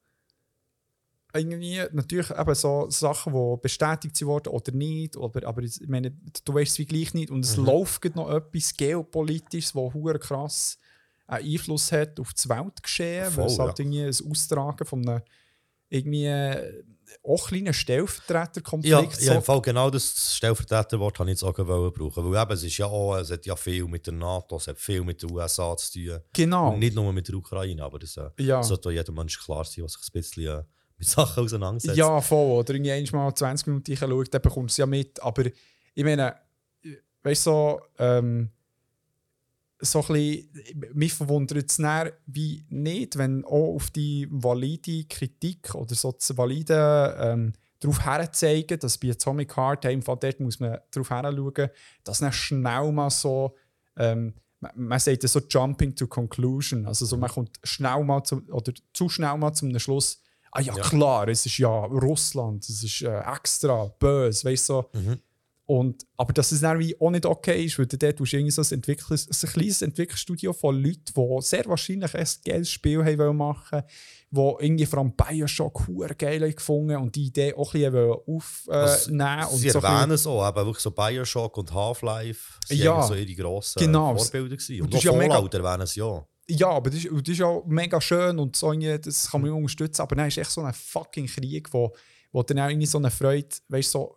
Irgendwie 1.33 1.81
natürlich 1.93 2.31
eben 2.31 2.55
so 2.55 2.91
Sachen, 2.91 3.33
die 3.33 3.57
bestätigt 3.63 4.21
wurden 4.23 4.49
oder 4.49 4.73
nicht, 4.73 5.17
aber, 5.17 5.47
aber 5.47 5.63
ich 5.63 5.81
meine, 5.87 6.11
du 6.45 6.55
weißt 6.55 6.73
es 6.73 6.79
wie 6.79 6.87
gleich 6.87 7.15
nicht 7.15 7.31
und 7.31 7.45
es 7.45 7.57
Mhm. 7.57 7.67
läuft 7.67 8.17
noch 8.17 8.31
etwas 8.31 8.75
geopolitisches, 8.77 9.73
das 9.75 10.21
krass 10.21 10.79
einen 11.31 11.53
Einfluss 11.53 11.93
hat 11.93 12.19
auf 12.21 12.33
das 12.33 12.49
Weltgeschehen, 12.49 13.31
Voll, 13.31 13.45
weil 13.45 13.51
es 13.53 13.59
halt 13.59 13.79
ja. 13.79 13.85
irgendwie 13.85 14.03
ein 14.05 14.31
Austragen 14.31 14.85
von 14.87 15.09
einem 15.09 15.23
irgendwie 15.89 16.27
äh, 16.27 16.83
auch 17.25 17.49
kleinen 17.49 17.75
Stellvertreterkonflikt 17.75 19.21
Ja, 19.23 19.35
ja, 19.35 19.41
Fall 19.41 19.61
genau 19.61 19.91
das 19.91 20.37
Stellvertreterwort 20.37 21.19
habe 21.19 21.31
ich 21.31 21.35
jetzt 21.35 21.43
auch 21.43 21.53
brauchen. 21.55 22.33
Weil 22.33 22.43
eben, 22.43 22.53
es 22.53 22.63
ist 22.63 22.79
ja 22.79 22.87
auch, 22.87 23.17
es 23.17 23.31
hat 23.31 23.45
ja 23.47 23.57
viel 23.57 23.85
mit 23.87 24.07
der 24.07 24.15
NATO, 24.15 24.57
es 24.57 24.69
hat 24.69 24.79
viel 24.79 25.03
mit 25.03 25.21
den 25.23 25.31
USA 25.33 25.77
zu 25.77 25.93
tun. 25.93 26.21
genau. 26.33 26.73
Und 26.73 26.79
nicht 26.79 26.95
nur 26.95 27.13
mit 27.13 27.27
der 27.29 27.35
Ukraine, 27.35 27.83
aber 27.83 27.99
das 27.99 28.17
äh, 28.17 28.31
Ja. 28.39 28.63
sollte 28.63 28.93
jedem 28.93 29.15
Mensch 29.17 29.39
klar 29.43 29.65
sein, 29.65 29.85
was 29.85 29.95
sich 29.95 30.03
ein 30.09 30.13
bisschen 30.13 30.59
äh, 30.61 30.63
mit 30.97 31.09
Sachen 31.09 31.45
auseinandersetzt. 31.45 31.97
Ja, 31.97 32.21
voll. 32.21 32.59
Oder 32.61 32.75
irgendwie 32.75 32.93
einmal 32.93 33.35
20 33.35 33.67
Minuten 33.67 33.97
schaut, 33.97 34.33
dann 34.35 34.43
bekommst 34.43 34.79
du 34.79 34.83
es 34.83 34.85
ja 34.85 34.87
mit. 34.87 35.21
Aber 35.23 35.45
ich 35.95 36.05
meine, 36.05 36.37
weißt 37.23 37.47
du, 37.47 37.51
so, 37.51 37.81
ähm, 37.99 38.51
so 39.81 40.01
ein 40.01 40.07
bisschen, 40.09 40.91
mich 40.95 41.13
verwundert 41.15 41.71
es 41.71 41.77
dann 41.77 42.11
wie 42.27 42.65
nicht, 42.69 43.17
wenn 43.19 43.45
auch 43.45 43.75
auf 43.77 43.91
die 43.91 44.27
valide 44.31 45.05
Kritik 45.05 45.75
oder 45.75 45.95
so 45.95 46.15
valide 46.37 47.17
ähm, 47.21 47.53
darauf 47.81 48.01
herzeigen, 48.05 48.79
dass 48.79 48.99
bei 48.99 49.11
Atomic 49.11 49.57
Heart 49.57 49.87
im 49.87 50.03
Fall 50.03 50.19
dort 50.21 50.41
muss 50.41 50.61
man 50.61 50.79
darauf 50.91 51.11
herschauen, 51.11 51.69
dass 52.05 52.19
dann 52.19 52.33
schnell 52.33 52.93
mal 52.93 53.11
so 53.11 53.57
ähm, 53.97 54.35
man- 54.61 54.73
man 54.75 54.99
sagt 55.01 55.27
so 55.27 55.41
Jumping 55.49 55.95
to 55.95 56.07
Conclusion. 56.07 56.87
Also 56.87 57.07
so, 57.07 57.17
man 57.17 57.31
kommt 57.31 57.59
schnell 57.65 58.05
mal 58.05 58.23
zu, 58.23 58.43
oder 58.51 58.73
zu 58.93 59.09
schnell 59.09 59.37
mal 59.39 59.55
zum 59.55 59.77
Schluss, 59.79 60.21
ah 60.53 60.61
ja, 60.61 60.77
Ja. 60.77 60.83
klar, 60.83 61.27
es 61.29 61.47
ist 61.47 61.57
ja 61.57 61.69
Russland, 61.87 62.69
es 62.69 62.83
ist 62.85 63.01
äh, 63.03 63.21
extra 63.21 63.87
böse, 63.99 64.45
weißt 64.45 64.69
du. 64.69 64.73
So. 64.75 64.91
Mhm. 64.93 65.19
Und, 65.71 66.05
aber 66.17 66.33
dass 66.33 66.51
es 66.51 66.63
dann 66.63 66.83
auch 66.99 67.11
nicht 67.13 67.25
okay 67.27 67.65
ist, 67.65 67.79
weil 67.79 67.87
du 67.87 67.97
dort 67.97 68.17
tust 68.17 68.33
du 68.33 68.37
irgendwie 68.39 68.51
so 68.51 68.61
ein, 68.61 68.73
Entwickler, 68.73 69.17
ein 69.17 69.49
kleines 69.51 69.83
Entwicklerstudio 69.83 70.53
von 70.53 70.75
Leuten, 70.83 71.05
die 71.15 71.37
sehr 71.43 71.65
wahrscheinlich 71.67 72.13
ein 72.13 72.27
geiles 72.45 72.71
Spiel 72.71 73.05
haben 73.05 73.19
wollen 73.19 73.37
machen 73.37 73.83
die 74.33 74.55
irgendwie 74.61 74.87
vor 74.87 74.99
allem 74.99 75.13
Bioshock 75.15 75.87
hure 75.87 76.17
geil 76.17 76.53
gefunden 76.53 76.97
und 76.97 77.15
die 77.15 77.27
Idee 77.27 77.55
auch 77.55 77.73
ein 77.73 77.83
bisschen 77.83 77.93
wollen 77.93 78.19
aufnehmen 78.27 79.21
Also, 79.31 79.55
und 79.55 79.59
sie 79.61 79.71
so 79.71 79.79
erwähnen 79.79 80.11
es 80.11 80.27
auch, 80.27 80.49
eben 80.49 80.67
wirklich 80.67 80.83
so 80.83 80.91
Bioshock 80.91 81.57
und 81.57 81.73
Half-Life 81.73 82.59
sind 82.67 82.79
Ja. 82.79 83.03
so 83.03 83.15
ihre 83.15 83.33
grossen 83.41 83.79
Genau. 83.79 84.17
Vorbilder 84.17 84.57
gewesen. 84.57 84.81
Und 84.81 84.87
Und 84.89 84.95
auch 84.95 84.99
ist 84.99 85.05
ja 85.05 85.13
Fallout 85.13 85.55
erwähnen 85.55 85.87
sie 85.87 86.01
ja. 86.01 86.27
Ja, 86.49 86.71
aber 86.71 86.91
das 86.91 87.05
ist, 87.05 87.11
das 87.13 87.29
ist 87.29 87.43
auch 87.43 87.65
mega 87.67 88.01
schön 88.01 88.41
und 88.41 88.57
so 88.57 88.73
das 88.73 89.31
kann 89.31 89.41
man 89.41 89.53
unterstützen. 89.53 90.03
Aber 90.03 90.17
dann 90.17 90.27
ist 90.27 90.37
echt 90.37 90.51
so 90.51 90.63
ein 90.63 90.75
fucking 90.75 91.29
Krieg, 91.29 91.73
wo, 91.73 91.95
wo 92.33 92.43
dann 92.43 92.59
auch 92.59 92.69
irgendwie 92.69 92.87
so 92.87 92.99
eine 92.99 93.13
Freude, 93.13 93.49
weißt 93.69 93.93
so 93.93 94.17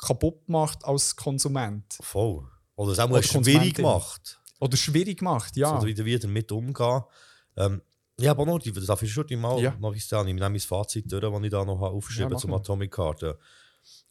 kaputt 0.00 0.48
macht 0.48 0.84
als 0.84 1.16
Konsument. 1.16 1.84
Voll. 2.00 2.46
Oder 2.76 2.92
es 2.92 2.98
auch 2.98 3.08
mal 3.08 3.22
schwierig 3.22 3.78
macht. 3.78 4.40
Oder 4.60 4.76
schwierig 4.76 5.22
macht, 5.22 5.56
ja. 5.56 5.76
Oder 5.76 5.86
wieder 5.86 6.04
wieder 6.04 6.20
damit 6.20 6.50
umgehen. 6.52 7.02
Ähm, 7.56 7.82
ja, 8.20 8.32
aber 8.32 8.46
noch, 8.46 8.58
das 8.58 8.86
darf 8.86 9.02
ich 9.02 9.12
schon 9.12 9.26
mal 9.40 9.60
Ja. 9.60 9.76
noch 9.78 9.94
ich 9.94 10.10
nehme 10.10 10.40
mein 10.40 10.58
Fazit 10.60 11.10
durch, 11.10 11.22
das 11.22 11.42
ich 11.44 11.50
da 11.50 11.64
noch 11.64 11.80
aufgeschrieben 11.80 12.32
Ja, 12.32 12.38
zum. 12.38 12.52
Atomic 12.54 12.96
Heart. 12.98 13.22
Ja. 13.22 13.34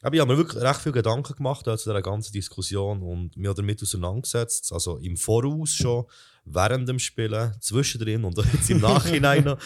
Aber 0.01 0.15
ich 0.15 0.21
habe 0.21 0.31
mir 0.31 0.37
wirklich 0.37 0.61
recht 0.63 0.79
viel 0.79 0.91
Gedanken 0.91 1.35
gemacht 1.35 1.65
zu 1.65 1.75
dieser 1.75 2.01
ganzen 2.01 2.31
Diskussion 2.31 3.01
und 3.01 3.35
mich 3.35 3.53
damit 3.53 3.81
auseinandergesetzt. 3.81 4.71
Also 4.71 4.97
im 4.97 5.17
Voraus 5.17 5.71
schon, 5.73 6.05
während 6.45 6.87
dem 6.87 6.99
Spielen, 6.99 7.53
zwischendrin 7.59 8.23
und 8.23 8.37
jetzt 8.53 8.69
im 8.69 8.79
Nachhinein 8.81 9.43
noch. 9.43 9.57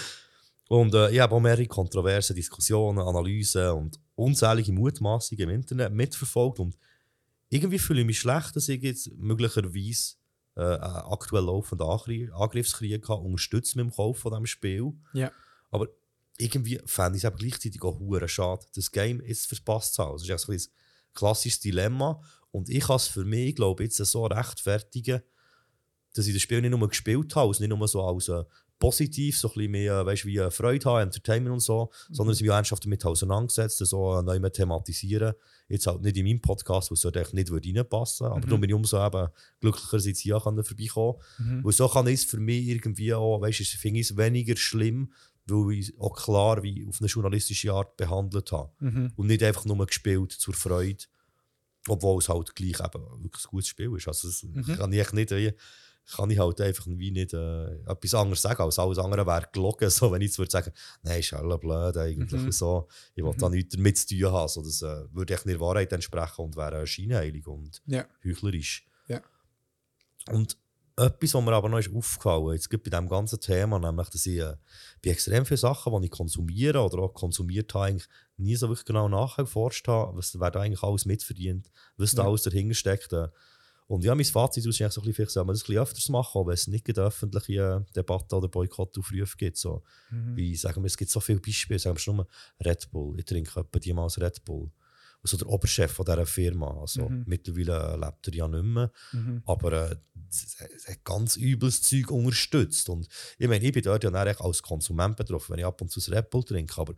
Und 0.72 0.94
äh, 0.94 1.12
ich 1.12 1.20
habe 1.20 1.36
auch 1.36 1.42
mehrere 1.42 1.68
kontroverse 1.68 2.34
Diskussionen, 2.34 3.00
Analysen 3.00 3.72
und 3.72 4.00
unzählige 4.16 4.72
Mutmaßungen 4.72 5.50
im 5.50 5.56
Internet 5.56 5.92
mitverfolgt. 5.92 6.62
Und 6.62 6.78
irgendwie 7.50 7.78
fühle 7.78 8.00
ich 8.00 8.08
mich 8.08 8.20
schlecht, 8.22 8.56
dass 8.56 8.70
ich 8.70 8.82
jetzt 8.82 9.12
möglicherweise 9.18 10.16
äh, 10.56 10.62
einen 10.62 11.12
aktuell 11.12 11.44
laufenden 11.44 11.86
Angr- 11.86 12.32
Angriffskrieg 12.32 13.10
habe, 13.10 13.22
unterstützt 13.22 13.76
mit 13.76 13.84
dem 13.84 13.92
Kauf 13.92 14.20
von 14.20 14.32
diesem 14.32 14.46
Spiel. 14.46 14.94
Ja. 15.12 15.30
Aber 15.72 15.90
irgendwie 16.38 16.80
fände 16.86 17.18
ich 17.18 17.26
es 17.26 17.26
aber 17.26 17.36
gleichzeitig 17.36 17.82
auch 17.82 18.00
hure 18.00 18.30
schade, 18.30 18.66
das 18.74 18.94
Game 18.94 19.22
jetzt 19.26 19.48
verpasst 19.48 19.96
zu 19.96 20.04
haben. 20.06 20.14
Das 20.14 20.24
ist 20.24 20.30
echt 20.30 20.40
so 20.40 20.54
ein 20.54 20.56
bisschen 20.56 20.72
ein 20.72 21.14
klassisches 21.16 21.60
Dilemma. 21.60 22.22
Und 22.52 22.70
ich 22.70 22.86
kann 22.86 22.96
es 22.96 23.08
für 23.08 23.26
mich, 23.26 23.56
glaube 23.56 23.84
ich, 23.84 23.90
jetzt 23.90 24.10
so 24.10 24.26
rechtfertigen, 24.26 25.22
dass 26.14 26.28
ich 26.28 26.34
das 26.34 26.42
Spiel 26.42 26.62
nicht 26.62 26.72
nur 26.72 26.88
gespielt 26.88 27.36
habe, 27.36 27.50
also 27.50 27.62
nicht 27.62 27.78
nur 27.78 27.88
so 27.90 28.02
als 28.06 28.30
äh, 28.30 28.46
positiv, 28.82 29.38
so 29.40 29.48
ein 29.48 29.54
bisschen 29.54 29.72
mehr, 29.72 30.06
weißt, 30.06 30.26
wie 30.26 30.38
äh, 30.38 30.52
Freude 30.52 30.90
haben, 30.90 31.04
Entertainment 31.04 31.54
und 31.54 31.60
so, 31.62 31.90
sondern 32.10 32.34
dass 32.34 32.38
ich 32.40 32.42
mich 32.42 32.52
auch 32.52 32.56
ernsthaft 32.56 32.84
damit 32.84 33.06
auseinandergesetzt, 33.06 33.78
so 33.78 34.20
äh, 34.20 34.24
neu 34.24 34.40
mehr 34.42 34.52
thematisieren. 34.52 35.34
Jetzt 35.70 35.88
halt 35.88 36.02
nicht 36.02 36.18
in 36.18 36.26
meinem 36.26 36.42
Podcast, 36.42 36.92
wo 36.92 36.96
es 36.96 37.06
echt 37.06 37.34
nicht 37.34 37.50
würde 37.50 37.70
reinpassen 37.74 38.26
würde. 38.26 38.36
Aber 38.36 38.46
darum 38.46 38.60
bin 38.60 38.70
ich 38.72 38.74
umso 38.76 38.98
eben 39.06 39.30
glücklicher, 39.62 39.96
dass 39.98 40.06
ich 40.06 40.20
hier 40.20 40.42
kann 40.44 40.62
vorbeikommen 40.62 41.16
kann. 41.38 41.64
Weil 41.64 41.72
so 41.72 41.88
kann 41.88 42.08
es 42.08 42.26
für 42.26 42.40
mich 42.42 42.68
irgendwie 42.68 43.14
auch, 43.14 43.40
weißt 43.40 43.60
du, 43.60 43.64
ich 43.64 43.78
finde 43.78 44.02
es 44.02 44.18
weniger 44.18 44.58
schlimm, 44.58 45.14
weil 45.48 45.74
ich 45.78 45.90
es 45.90 46.00
auch 46.00 46.16
klar 46.16 46.62
wie 46.64 46.86
auf 46.88 47.00
eine 47.00 47.08
journalistische 47.08 47.72
Art 47.72 47.96
behandelt 47.96 48.52
habe. 48.52 48.72
Mhm. 48.80 49.14
Und 49.16 49.28
nicht 49.28 49.44
einfach 49.44 49.64
nur 49.66 49.86
gespielt 49.86 50.32
zur 50.34 50.54
Freude. 50.54 51.06
Obwohl 51.88 52.20
es 52.20 52.30
halt 52.30 52.54
gleich 52.56 52.80
eben 52.80 53.04
wirklich 53.24 53.46
ein 53.46 53.50
gutes 53.50 53.68
Spiel 53.70 53.92
ist. 53.96 54.08
Also 54.08 54.28
das 54.28 54.44
Mhm. 54.44 54.76
kann 54.78 54.92
ich 54.94 55.00
echt 55.00 55.14
nicht, 55.14 55.32
wie, 55.32 55.54
kann 56.16 56.30
ich 56.30 56.40
halt 56.40 56.60
einfach 56.62 56.86
wie 56.88 57.12
nicht 57.12 57.34
äh, 57.34 57.76
etwas 57.86 58.14
anderes 58.14 58.42
sagen. 58.42 58.62
Als 58.62 58.78
alles 58.80 58.98
andere 58.98 59.26
wäre 59.26 59.48
gelogen. 59.52 59.90
So, 59.90 60.12
wenn 60.12 60.22
ich 60.22 60.28
jetzt 60.30 60.38
würde 60.40 60.52
sagen, 60.52 60.72
nein, 61.04 61.20
ist 61.20 61.34
alles 61.34 61.60
blöd 61.60 61.98
eigentlich. 61.98 62.42
Mhm. 62.42 62.52
So, 62.52 62.88
ich 63.16 63.24
will 63.24 63.34
da 63.38 63.48
Mhm. 63.50 63.56
nichts 63.56 63.76
damit 63.76 63.98
zu 63.98 64.08
tun 64.08 64.32
haben. 64.32 64.48
So, 64.50 64.62
das 64.62 64.82
äh, 64.82 65.06
würde 65.14 65.34
echt 65.34 65.46
nicht 65.46 65.60
der 65.60 65.66
Wahrheit 65.66 65.92
entsprechen 65.94 66.42
und 66.42 66.56
wäre 66.56 66.86
scheinheilig 66.86 67.48
und 67.48 67.82
Ja. 67.86 68.06
heuchlerisch. 68.24 68.86
Ja. 69.08 69.22
Und 70.32 70.58
etwas, 70.98 71.34
was 71.34 71.44
mir 71.44 71.54
aber 71.54 71.70
noch 71.70 71.80
ist 71.80 71.92
aufgefallen 71.94 72.60
gibt 72.70 72.84
bei 72.84 72.90
diesem 72.92 73.08
ganzen 73.08 73.40
Thema, 73.40 73.80
nämlich, 73.80 74.10
dass 74.10 74.26
ich 74.26 74.38
äh, 74.40 74.56
bei 75.04 75.12
extrem 75.12 75.46
vielen 75.46 75.58
Sachen, 75.58 76.00
die 76.02 76.06
ich 76.06 76.12
konsumiere 76.12 76.80
oder 76.82 77.00
auch 77.00 77.14
konsumiert 77.14 77.74
habe, 77.74 77.86
eigentlich 77.86 78.08
nie 78.38 78.56
so 78.56 78.68
wirklich 78.68 78.86
genau 78.86 79.08
nachgeforscht 79.08 79.88
habe, 79.88 80.18
was 80.18 80.38
wer 80.40 80.52
da 80.52 80.60
eigentlich 80.62 80.84
alles 80.84 81.06
mitverdient, 81.06 81.72
was 81.98 82.12
da 82.14 82.24
Ja. 82.24 82.28
alles 82.28 82.44
dahinter 82.44 82.76
steckt. 82.76 83.14
äh. 83.14 83.30
Und 83.92 84.06
ja, 84.06 84.16
mein 84.16 84.24
Fazit 84.24 84.66
ist 84.66 84.82
eigentlich 84.82 84.94
so 84.94 85.02
ein 85.02 85.04
bisschen, 85.04 85.16
vielleicht 85.16 85.32
soll 85.32 85.44
man 85.44 85.54
das 85.54 85.64
ein 85.64 85.66
bisschen 85.68 85.82
öfters 85.82 86.08
machen, 86.08 86.48
wenn 86.48 86.54
es 86.54 86.68
nicht 86.68 86.98
öffentliche 86.98 87.86
Debatten 87.94 88.36
oder 88.36 88.48
Boykottaufrufe 88.48 89.36
gibt. 89.36 89.58
So. 89.58 89.84
Mhm. 90.10 90.38
Wie 90.38 90.56
sagen 90.56 90.82
wir, 90.82 90.88
es 90.88 90.96
gibt 90.96 91.12
so 91.12 91.20
viele 91.20 91.42
Beispiele, 91.42 91.78
sagen 91.78 91.98
wir 91.98 92.00
schon 92.00 92.16
nur 92.16 92.28
Red 92.64 92.90
Bull. 92.90 93.20
Ich 93.20 93.26
trinke 93.26 93.60
etwa 93.60 93.80
die 93.80 93.92
mal 93.92 94.08
Red 94.08 94.46
Bull. 94.46 94.72
Also 95.22 95.36
der 95.36 95.50
Oberchef 95.50 95.92
von 95.92 96.06
dieser 96.06 96.26
Firma. 96.26 96.80
Also 96.80 97.10
Mhm. 97.10 97.24
mittlerweile 97.28 97.98
lebt 97.98 98.28
er 98.30 98.34
ja 98.34 98.48
nicht 98.48 98.64
mehr. 98.64 98.92
Mhm. 99.12 99.44
Aber 99.46 99.92
äh, 99.92 99.96
es 100.30 100.56
es 100.74 100.88
hat 100.88 101.04
ganz 101.04 101.36
übles 101.36 101.82
Zeug 101.82 102.12
unterstützt. 102.12 102.88
Und 102.88 103.10
ich 103.38 103.48
meine, 103.50 103.66
ich 103.66 103.74
bin 103.74 103.84
dort 103.84 104.06
ja 104.06 104.10
als 104.10 104.64
Konsument 104.64 105.18
betroffen, 105.18 105.52
wenn 105.52 105.60
ich 105.60 105.66
ab 105.66 105.82
und 105.82 105.92
zu 105.92 106.00
Red 106.10 106.30
Bull 106.30 106.46
trinke. 106.46 106.80
Aber 106.80 106.94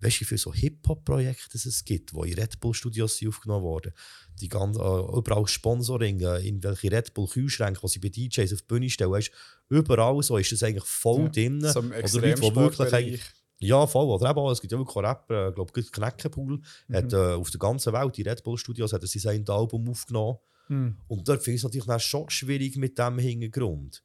weißt 0.00 0.16
du, 0.16 0.20
wie 0.20 0.24
viele 0.24 0.38
so 0.38 0.52
Hip-Hop-Projekte 0.52 1.56
es 1.56 1.84
gibt, 1.84 2.12
wo 2.14 2.24
in 2.24 2.34
Red 2.34 2.60
Bull-Studios 2.60 3.20
aufgenommen 3.26 3.64
wurden? 3.64 3.92
Die 4.40 4.48
ganzen, 4.48 4.80
äh, 4.80 5.16
überall 5.16 5.46
Sponsoring, 5.46 6.20
äh, 6.20 6.46
in 6.46 6.62
welche 6.62 6.90
Red 6.90 7.14
Bull-Kühlschränke, 7.14 7.80
die 7.82 7.88
sie 7.88 7.98
bei 8.00 8.08
DJs 8.08 8.52
auf 8.52 8.60
die 8.60 8.66
Bühne 8.66 8.90
stellen. 8.90 9.10
Weißt, 9.12 9.30
überall 9.68 10.22
so 10.22 10.36
ist 10.36 10.52
das 10.52 10.62
eigentlich 10.62 10.84
voll 10.84 11.22
Ja. 11.22 11.28
drin. 11.28 11.60
So 11.60 11.80
Oder 11.80 11.88
Leute, 12.20 12.40
die 12.40 12.54
wirklich 12.56 13.22
ja, 13.60 13.86
voll. 13.86 14.06
Oder 14.06 14.30
eben 14.30 14.38
auch, 14.38 14.50
es 14.50 14.60
gibt 14.60 14.72
ja 14.72 14.78
wirklich 14.78 14.96
auch 14.96 15.02
Rapper, 15.02 15.48
ich 15.50 15.54
glaube, 15.54 15.72
Kneckenpool 15.72 16.60
hat 16.92 17.04
Mhm. 17.12 17.18
äh, 17.18 17.34
auf 17.34 17.50
der 17.50 17.60
ganzen 17.60 17.92
Welt, 17.92 18.16
die 18.16 18.22
Red 18.22 18.42
Bull 18.42 18.58
Studios, 18.58 18.92
hat 18.92 19.06
sein 19.06 19.48
Album 19.48 19.88
aufgenommen. 19.88 20.38
Mhm. 20.68 20.96
Und 21.06 21.28
dort 21.28 21.42
finde 21.42 21.56
ich 21.56 21.64
es 21.64 21.72
natürlich 21.72 22.02
schon 22.02 22.28
schwierig 22.28 22.76
mit 22.76 22.98
dem 22.98 23.18
Hintergrund. 23.18 24.02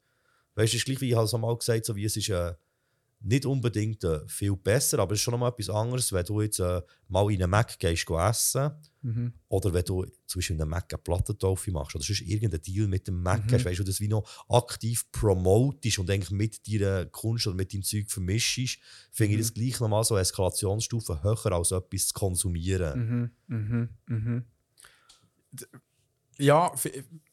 Weißt 0.54 0.72
du, 0.72 0.76
es 0.76 0.80
ist 0.80 0.84
gleich 0.84 1.00
wie 1.00 1.10
ich 1.10 1.16
es 1.16 1.32
mal 1.32 1.56
gesagt, 1.56 1.84
so 1.84 1.96
wie 1.96 2.04
es 2.04 2.16
ist 2.16 2.28
äh, 2.28 2.52
nicht 3.22 3.44
unbedingt 3.44 4.02
äh, 4.04 4.20
viel 4.28 4.56
besser, 4.56 4.98
aber 5.00 5.12
es 5.12 5.18
ist 5.20 5.24
schon 5.24 5.38
mal 5.38 5.48
etwas 5.48 5.68
anderes, 5.68 6.10
wenn 6.12 6.24
du 6.24 6.40
jetzt 6.40 6.58
äh, 6.58 6.80
mal 7.08 7.30
in 7.30 7.42
einen 7.42 7.50
Mac 7.50 7.78
gehst 7.78 8.06
go 8.06 8.18
essen 8.18 8.70
Mhm. 9.02 9.32
oder 9.48 9.72
wenn 9.72 9.84
du 9.84 10.04
zum 10.26 10.38
Beispiel 10.40 10.56
in 10.56 10.60
einem 10.62 10.70
Mac 10.72 10.92
eine 10.92 11.00
Plattentaufe 11.02 11.70
machst 11.70 11.94
oder 11.96 12.04
sonst 12.04 12.20
irgendeinen 12.20 12.60
Deal 12.62 12.86
mit 12.86 13.06
dem 13.08 13.22
Mac 13.22 13.46
Mhm. 13.46 13.54
hast, 13.54 13.64
weißt 13.64 13.78
du, 13.78 13.84
das 13.84 13.98
wie 14.00 14.08
noch 14.08 14.28
aktiv 14.48 15.10
promotest 15.10 15.98
und 15.98 16.10
eigentlich 16.10 16.30
mit 16.30 16.66
deiner 16.68 17.06
Kunst 17.06 17.46
oder 17.46 17.56
mit 17.56 17.72
deinem 17.72 17.82
Zeug 17.82 18.10
vermischst, 18.10 18.78
finde 19.10 19.34
Mhm. 19.34 19.40
ich 19.40 19.46
das 19.46 19.54
gleich 19.54 19.80
nochmal 19.80 20.04
so 20.04 20.14
eine 20.16 20.22
Eskalationsstufe 20.22 21.22
höher 21.22 21.52
als 21.52 21.70
etwas 21.72 22.08
zu 22.08 22.14
konsumieren. 22.14 23.30
Mhm. 23.48 23.56
Mhm. 23.56 23.88
Mhm. 24.06 24.44
Ja, 26.38 26.72
f- 26.72 26.90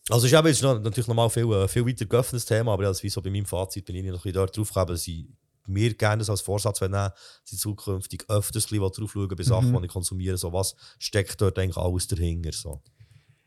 Also 0.09 0.27
ist 0.27 0.33
eben 0.33 0.47
jetzt 0.47 0.61
noch, 0.63 0.79
natürlich 0.81 1.07
nochmal 1.07 1.29
viel, 1.29 1.49
äh, 1.51 1.67
viel 1.67 1.85
weiter 1.85 2.05
geöffnetes 2.05 2.45
Thema, 2.45 2.73
aber 2.73 2.87
als 2.87 3.03
wie 3.03 3.09
so 3.09 3.21
bei 3.21 3.29
meinem 3.29 3.45
Fazit 3.45 3.85
bin 3.85 3.95
ich 3.95 4.03
noch 4.03 4.11
ein 4.11 4.15
bisschen 4.17 4.33
dort 4.33 4.55
drauf 4.57 4.67
gekommen, 4.69 4.87
dass 4.87 5.07
ich 5.07 5.27
mir 5.67 5.93
gerne 5.93 6.19
das 6.19 6.29
als 6.29 6.41
Vorsatz 6.41 6.81
wenn 6.81 6.91
nehmen, 6.91 7.11
dass 7.43 7.53
ich 7.53 7.59
zukünftig 7.59 8.25
öfters 8.29 8.67
drauf 8.67 9.11
schauen 9.11 9.27
bei 9.35 9.43
Sachen, 9.43 9.71
Mhm. 9.71 9.79
die 9.79 9.85
ich 9.85 9.91
konsumiere, 9.91 10.37
so 10.37 10.51
was 10.53 10.75
steckt 10.99 11.39
dort 11.41 11.57
eigentlich 11.59 11.77
alles 11.77 12.07
dahinter. 12.07 12.51
So. 12.51 12.81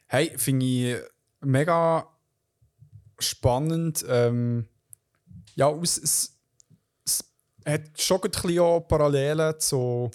Hey, 0.07 0.33
finde 0.37 0.67
ich 0.67 0.97
mega 1.41 2.07
spannend. 3.19 4.05
Ähm, 4.09 4.67
ja, 5.55 5.71
es, 5.83 5.99
es, 5.99 6.39
es 7.05 7.25
hat 7.67 8.01
schon 8.01 8.23
ein 8.23 8.31
bisschen 8.31 8.59
auch 8.61 8.81
Parallelen 8.81 9.59
zu, 9.59 10.11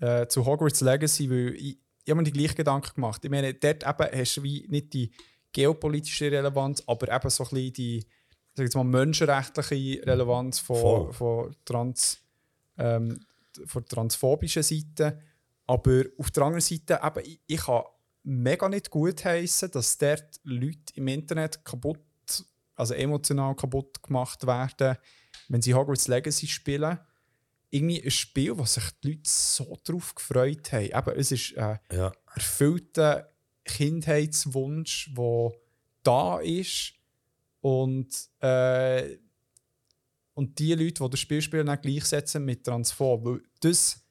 äh, 0.00 0.26
zu 0.26 0.44
Hogwarts 0.44 0.80
Legacy, 0.80 1.30
weil 1.30 1.54
ich, 1.54 1.78
ich 2.04 2.10
habe 2.10 2.18
mir 2.20 2.24
die 2.24 2.32
gleichen 2.32 2.56
Gedanken 2.56 2.94
gemacht. 2.94 3.24
Ich 3.24 3.30
meine, 3.30 3.54
dort 3.54 3.84
eben 3.84 4.18
hast 4.20 4.36
du 4.36 4.42
wie 4.42 4.66
nicht 4.68 4.92
die 4.92 5.12
geopolitische 5.52 6.30
Relevanz, 6.32 6.82
aber 6.86 7.14
eben 7.14 7.30
so 7.30 7.44
ein 7.44 7.50
bisschen 7.50 7.72
die 7.74 8.06
sag 8.54 8.64
jetzt 8.64 8.74
mal, 8.74 8.84
menschenrechtliche 8.84 10.06
Relevanz 10.06 10.58
von, 10.58 10.76
Voll. 10.76 11.12
von, 11.12 11.56
Trans, 11.64 12.18
ähm, 12.78 13.24
von 13.66 13.84
transphobischen 13.84 14.62
Seite. 14.62 15.20
Aber 15.66 16.02
auf 16.18 16.30
der 16.30 16.42
anderen 16.44 16.60
Seite, 16.60 17.00
eben, 17.02 17.24
ich, 17.24 17.40
ich 17.46 17.60
kann 17.60 17.82
mega 18.24 18.68
nicht 18.68 18.90
gut 18.90 19.24
heißen, 19.24 19.70
dass 19.70 19.98
dort 19.98 20.40
Leute 20.44 20.92
im 20.94 21.08
Internet 21.08 21.64
kaputt, 21.64 22.00
also 22.76 22.94
emotional 22.94 23.54
kaputt 23.54 24.02
gemacht 24.02 24.46
werden, 24.46 24.96
wenn 25.48 25.62
sie 25.62 25.74
Hogwarts 25.74 26.08
Legacy 26.08 26.46
spielen. 26.46 26.98
Irgendwie 27.70 28.02
ein 28.02 28.10
Spiel, 28.10 28.56
wo 28.58 28.64
sich 28.66 28.84
die 29.02 29.12
Leute 29.12 29.22
so 29.24 29.78
drauf 29.82 30.14
gefreut 30.14 30.72
haben. 30.72 30.84
Eben, 30.90 31.18
es 31.18 31.32
ist 31.32 31.56
ein 31.56 31.78
Ja. 31.90 32.12
erfüllter 32.34 33.32
Kindheitswunsch, 33.64 35.10
der 35.16 35.52
da 36.02 36.38
ist. 36.40 36.94
Und, 37.62 38.08
äh, 38.40 39.16
und 40.34 40.58
die 40.58 40.74
Leute, 40.74 41.04
die 41.04 41.10
das 41.10 41.20
Spiel 41.20 41.40
spielen, 41.40 41.66
dann 41.66 41.80
gleichsetzen 41.80 42.44
mit 42.44 42.64
Transform. 42.64 43.24
Weil 43.24 43.42
das, 43.60 44.04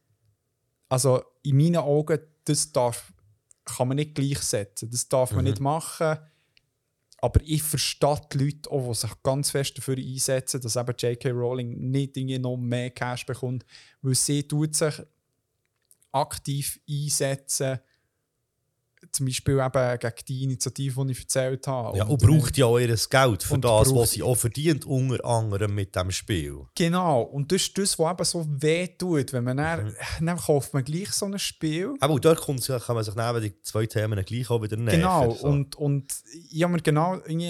also 0.90 1.22
in 1.44 1.58
meinen 1.58 1.78
Augen, 1.78 2.20
das 2.46 2.72
darf, 2.72 3.14
kann 3.66 3.90
man 3.90 3.98
nicht 3.98 4.16
gleichsetzen. 4.16 4.90
Das 4.90 5.08
darf 5.08 5.34
man 5.34 5.44
nicht 5.44 5.60
machen. 5.60 6.18
Aber 7.18 7.40
ich 7.44 7.62
verstehe 7.62 8.20
die 8.34 8.38
Leute 8.46 8.72
auch, 8.72 8.88
die 8.88 8.96
sich 8.96 9.12
ganz 9.22 9.52
fest 9.52 9.78
dafür 9.78 9.98
einsetzen, 9.98 10.60
dass 10.60 10.76
eben 10.76 10.96
J.K. 10.98 11.30
Rowling 11.30 11.92
nicht 11.92 12.18
irgendwie 12.18 12.40
noch 12.40 12.58
mehr 12.58 12.90
Cash 12.90 13.28
bekommt, 13.28 13.64
weil 14.02 14.16
sie 14.16 14.48
tut 14.48 14.76
sich 14.76 14.96
aktiv 16.12 16.80
einsetzen, 16.90 17.80
zum 19.12 19.26
Beispiel 19.26 19.60
eben 19.60 20.00
gegen 20.00 20.16
die 20.28 20.44
Initiative, 20.44 21.06
die 21.06 21.12
ich 21.14 21.20
erzählt 21.22 21.68
habe. 21.68 21.98
Ja, 21.98 22.06
und 22.06 22.22
braucht 22.22 22.58
ja 22.58 22.66
auch 22.66 22.78
ihr 22.80 22.88
Geld 23.10 23.44
für 23.44 23.54
Und 23.56 23.66
das, 23.66 23.94
was 23.96 24.12
sie 24.12 24.24
auch 24.24 24.36
verdient, 24.36 24.86
unter 24.86 25.24
anderem 25.26 25.74
mit 25.76 25.96
dem 25.96 26.12
Spiel. 26.12 26.66
Genau, 26.76 27.22
und 27.24 27.52
das 27.52 27.64
ist 27.64 27.78
das, 27.78 27.98
was 28.00 28.12
eben 28.12 28.26
so 28.26 28.46
weh 28.62 28.88
tut. 28.88 29.34
Wenn 29.34 29.44
man 29.44 29.58
dann, 29.58 29.86
Mhm. 29.86 29.94
dann 30.26 30.38
kauft 30.38 30.74
man 30.74 30.84
gleich 30.84 31.12
so 31.12 31.26
ein 31.26 31.38
Spiel. 31.40 31.96
Aber 32.00 32.14
und 32.14 32.24
dort 32.26 32.40
kommt's 32.42 32.68
ja- 32.68 32.80
kann 32.80 32.96
man 32.96 33.04
sich 33.04 33.16
neben 33.16 33.42
die 33.42 33.62
zwei 33.64 33.86
Themen 33.86 34.24
gleich 34.24 34.50
auch 34.50 34.62
wieder 34.62 34.78
nähern. 34.78 35.00
Genau, 35.00 35.32
so. 35.34 35.48
und, 35.48 35.76
und 35.76 36.14
ich 36.52 36.64
habe 36.64 36.74
mir 36.74 36.82
genau 36.82 37.16
irgendwie 37.16 37.50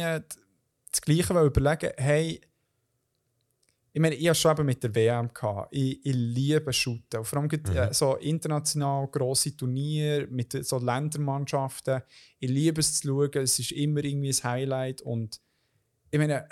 das 0.91 1.01
Gleiche 1.01 1.33
überlegen, 1.41 1.91
hey, 1.97 2.41
ich 3.93 4.01
meine, 4.01 4.15
ich 4.15 4.27
habe 4.27 4.35
schon 4.35 4.51
eben 4.51 4.65
mit 4.65 4.83
der 4.83 4.95
WM 4.95 5.33
gehabt. 5.33 5.69
Ich, 5.71 6.05
ich 6.05 6.13
liebe 6.13 6.71
Shooten. 6.71 7.25
Vor 7.25 7.39
allem 7.39 7.49
gerade, 7.49 7.89
äh, 7.89 7.93
so 7.93 8.15
international 8.15 9.07
grosse 9.07 9.55
Turniere 9.55 10.27
mit 10.27 10.53
so 10.65 10.77
Ländermannschaften. 10.77 12.01
Ich 12.39 12.49
liebe 12.49 12.79
es 12.79 12.99
zu 12.99 13.07
schauen. 13.07 13.43
Es 13.43 13.59
ist 13.59 13.73
immer 13.73 14.03
irgendwie 14.03 14.29
ein 14.29 14.43
Highlight. 14.43 15.01
Und 15.01 15.41
ich 16.09 16.19
meine, 16.19 16.47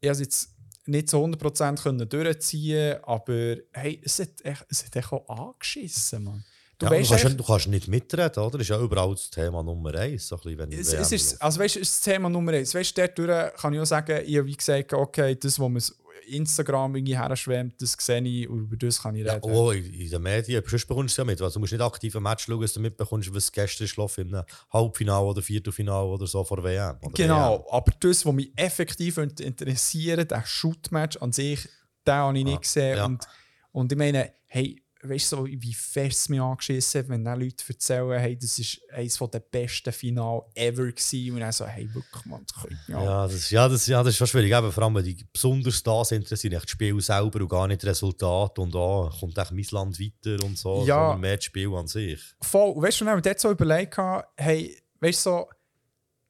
ich 0.00 0.08
habe 0.08 0.12
es 0.12 0.20
jetzt 0.20 0.56
nicht 0.86 1.08
zu 1.08 1.18
100% 1.18 1.80
können 1.80 2.08
durchziehen 2.08 2.98
aber 3.04 3.56
hey, 3.72 4.00
es 4.04 4.18
hat 4.18 4.30
echt, 4.42 4.66
es 4.68 4.84
hat 4.84 4.96
echt 4.96 5.12
auch 5.12 5.28
angeschissen, 5.28 6.24
Mann. 6.24 6.44
Du 6.82 6.86
ja, 6.86 6.90
du, 6.90 6.96
weißt 7.00 7.10
kannst, 7.10 7.24
echt- 7.26 7.38
du 7.40 7.44
kannst 7.44 7.66
nicht 7.68 7.86
mitreden, 7.88 8.42
oder? 8.42 8.50
Das 8.58 8.62
ist 8.62 8.68
ja 8.68 8.80
überall 8.80 9.10
das 9.12 9.30
Thema 9.30 9.62
Nummer 9.62 9.94
eins. 9.94 10.26
So 10.26 10.34
ein 10.36 10.40
bisschen, 10.42 10.58
wenn 10.58 10.72
Es, 10.72 10.92
es 10.92 11.12
ist, 11.12 11.40
also 11.42 11.60
weißt, 11.60 11.76
ist 11.76 11.92
das 11.94 12.00
Thema 12.00 12.28
Nummer 12.28 12.52
eins. 12.52 12.74
Weißt, 12.74 12.96
dadurch 12.98 13.54
kann 13.54 13.72
ich 13.74 13.80
auch 13.80 13.84
sagen, 13.84 14.20
ich 14.26 14.36
habe 14.36 14.46
wie 14.46 14.56
gesagt, 14.56 14.92
okay, 14.92 15.36
das, 15.36 15.60
was 15.60 15.68
man 15.68 15.82
Instagram 16.28 16.94
irgendwie 16.96 17.16
herschwemmt, 17.16 17.80
das 17.80 17.96
sehe 17.98 18.20
ich 18.22 18.48
und 18.48 18.60
über 18.60 18.76
das 18.76 19.02
kann 19.02 19.14
ich 19.16 19.24
Ja, 19.24 19.34
reden. 19.34 19.44
oh, 19.44 19.70
in 19.72 20.08
den 20.10 20.22
Medien, 20.22 20.62
sonst 20.66 20.86
bekommst 20.86 21.16
du 21.18 21.22
es 21.22 21.24
ja 21.24 21.24
mit. 21.24 21.40
Also, 21.42 21.54
du 21.54 21.60
musst 21.60 21.72
nicht 21.72 21.82
aktiv 21.82 22.14
ein 22.16 22.22
Match 22.22 22.44
schauen, 22.46 22.60
dass 22.60 22.72
du 22.72 22.80
mitbekommst, 22.80 23.34
was 23.34 23.50
gestern 23.50 23.86
gelaufen 23.88 24.28
in 24.28 24.34
einem 24.34 24.44
Halbfinale 24.72 25.24
oder 25.26 25.42
Viertelfinale 25.42 26.06
oder 26.06 26.26
so 26.26 26.44
vor 26.44 26.62
WM. 26.62 26.96
Genau, 27.14 27.58
WM. 27.58 27.64
aber 27.70 27.92
das, 28.00 28.24
was 28.24 28.32
mich 28.32 28.52
effektiv 28.56 29.18
interessiert, 29.18 30.30
der 30.30 30.44
Shootmatch 30.44 31.16
an 31.18 31.32
sich, 31.32 31.68
den 32.06 32.14
habe 32.14 32.38
ich 32.38 32.44
nicht 32.44 32.62
gesehen. 32.62 32.96
ja. 32.96 33.04
Und, 33.04 33.24
und 33.72 33.92
ich 33.92 33.98
meine, 33.98 34.32
hey, 34.46 34.82
weißt 35.04 35.32
du, 35.32 35.36
so, 35.36 35.46
wie 35.46 35.74
fest 35.74 36.20
es 36.20 36.28
mich 36.28 36.40
angeschissen 36.40 37.00
hat, 37.00 37.08
wenn 37.08 37.24
dann 37.24 37.40
Leute 37.40 37.64
erzählen, 37.68 38.20
hey, 38.20 38.38
das 38.38 38.58
ist 38.58 38.80
eines 38.92 39.18
der 39.18 39.40
besten 39.40 39.92
Finale 39.92 40.42
ever 40.54 40.86
gewesen. 40.86 41.34
Und 41.34 41.40
dann 41.40 41.50
so, 41.52 41.66
hey, 41.66 41.92
wirklich, 41.92 42.24
man, 42.24 42.44
das 42.46 42.54
könnte 42.62 42.76
mich 42.86 42.88
Ja, 42.88 43.26
das, 43.26 43.50
ja, 43.50 43.68
das, 43.68 43.86
ja, 43.88 44.02
das 44.02 44.12
ist 44.12 44.18
schon 44.18 44.26
schwierig. 44.28 44.52
Eben, 44.52 44.70
vor 44.70 44.84
allem, 44.84 44.94
wenn 44.94 45.04
die 45.04 45.26
besonders 45.32 45.82
das 45.82 46.12
interessieren, 46.12 46.52
echt 46.54 46.64
das 46.64 46.70
Spiel 46.70 47.00
selber 47.00 47.40
und 47.40 47.48
gar 47.48 47.66
nicht 47.66 47.82
das 47.82 47.90
Resultat. 47.90 48.58
Und 48.60 48.74
da 48.74 49.10
kommt 49.18 49.36
echt 49.36 49.50
mein 49.52 49.66
Land 49.72 49.98
weiter 50.00 50.44
und 50.44 50.56
so, 50.56 50.84
Ja. 50.86 50.96
sondern 50.98 51.20
mehr 51.20 51.36
das 51.36 51.44
Spiel 51.46 51.74
an 51.74 51.88
sich. 51.88 52.20
voll. 52.40 52.74
Weißt 52.80 53.00
du, 53.00 53.06
wenn 53.06 53.16
wir 53.16 53.22
dort 53.22 53.40
so 53.40 53.50
überlegt 53.50 53.96
haben, 53.96 54.24
hey, 54.36 54.80
weißt 55.00 55.26
du, 55.26 55.30
so, 55.30 55.48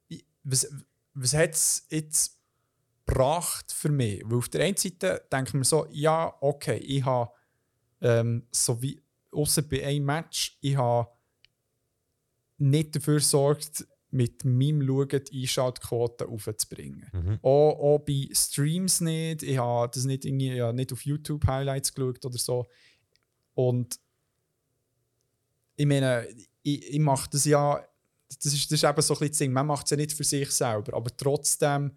ich- 0.09 0.25
was, 0.45 0.67
was 1.15 1.35
hat 1.35 1.51
es 1.51 1.87
jetzt 1.91 2.39
gebracht 3.05 3.73
für 3.73 3.91
mich? 3.91 4.23
Weil 4.25 4.39
auf 4.39 4.49
der 4.49 4.65
einen 4.65 4.77
Seite 4.77 5.27
denke 5.31 5.49
ich 5.51 5.55
mir 5.55 5.65
so, 5.65 5.87
ja, 5.91 6.33
okay, 6.41 6.77
ich 6.79 7.05
habe, 7.05 7.31
ähm, 8.03 8.47
so 8.51 8.81
wie, 8.83 9.01
außer 9.31 9.63
bei 9.63 9.87
einem 9.87 10.05
Match, 10.05 10.59
ich 10.61 10.77
habe 10.77 11.09
nicht 12.59 12.95
dafür 12.95 13.15
gesorgt, 13.15 13.87
mit 14.11 14.45
meinem 14.45 14.87
Schauen 14.87 15.25
die 15.25 15.41
Einschaltquote 15.41 16.29
aufzubringen. 16.29 17.09
Mhm. 17.13 17.39
Auch, 17.41 17.79
auch 17.79 17.99
bei 18.01 18.29
Streams 18.33 19.01
nicht. 19.01 19.43
Ich 19.43 19.57
habe 19.57 19.91
das 19.93 20.05
nicht, 20.05 20.27
irgendwie, 20.27 20.59
ich 20.59 20.73
nicht 20.73 20.93
auf 20.93 21.05
YouTube 21.05 21.47
Highlights 21.47 21.95
geschaut 21.95 22.25
oder 22.25 22.37
so. 22.37 22.67
Und 23.55 23.99
ich 25.77 25.87
meine, 25.87 26.29
ich, 26.63 26.93
ich 26.93 26.99
mache 26.99 27.31
das 27.31 27.47
ja, 27.47 27.83
das 28.29 28.53
ist, 28.53 28.71
das 28.71 28.83
ist 28.83 28.85
eben 28.85 29.03
so 29.03 29.15
ein 29.15 29.19
bisschen 29.21 29.29
das 29.29 29.39
Ding, 29.39 29.53
man 29.53 29.67
macht 29.67 29.87
es 29.87 29.91
ja 29.91 29.97
nicht 29.97 30.13
für 30.13 30.25
sich 30.25 30.51
selber, 30.51 30.95
aber 30.95 31.15
trotzdem 31.17 31.93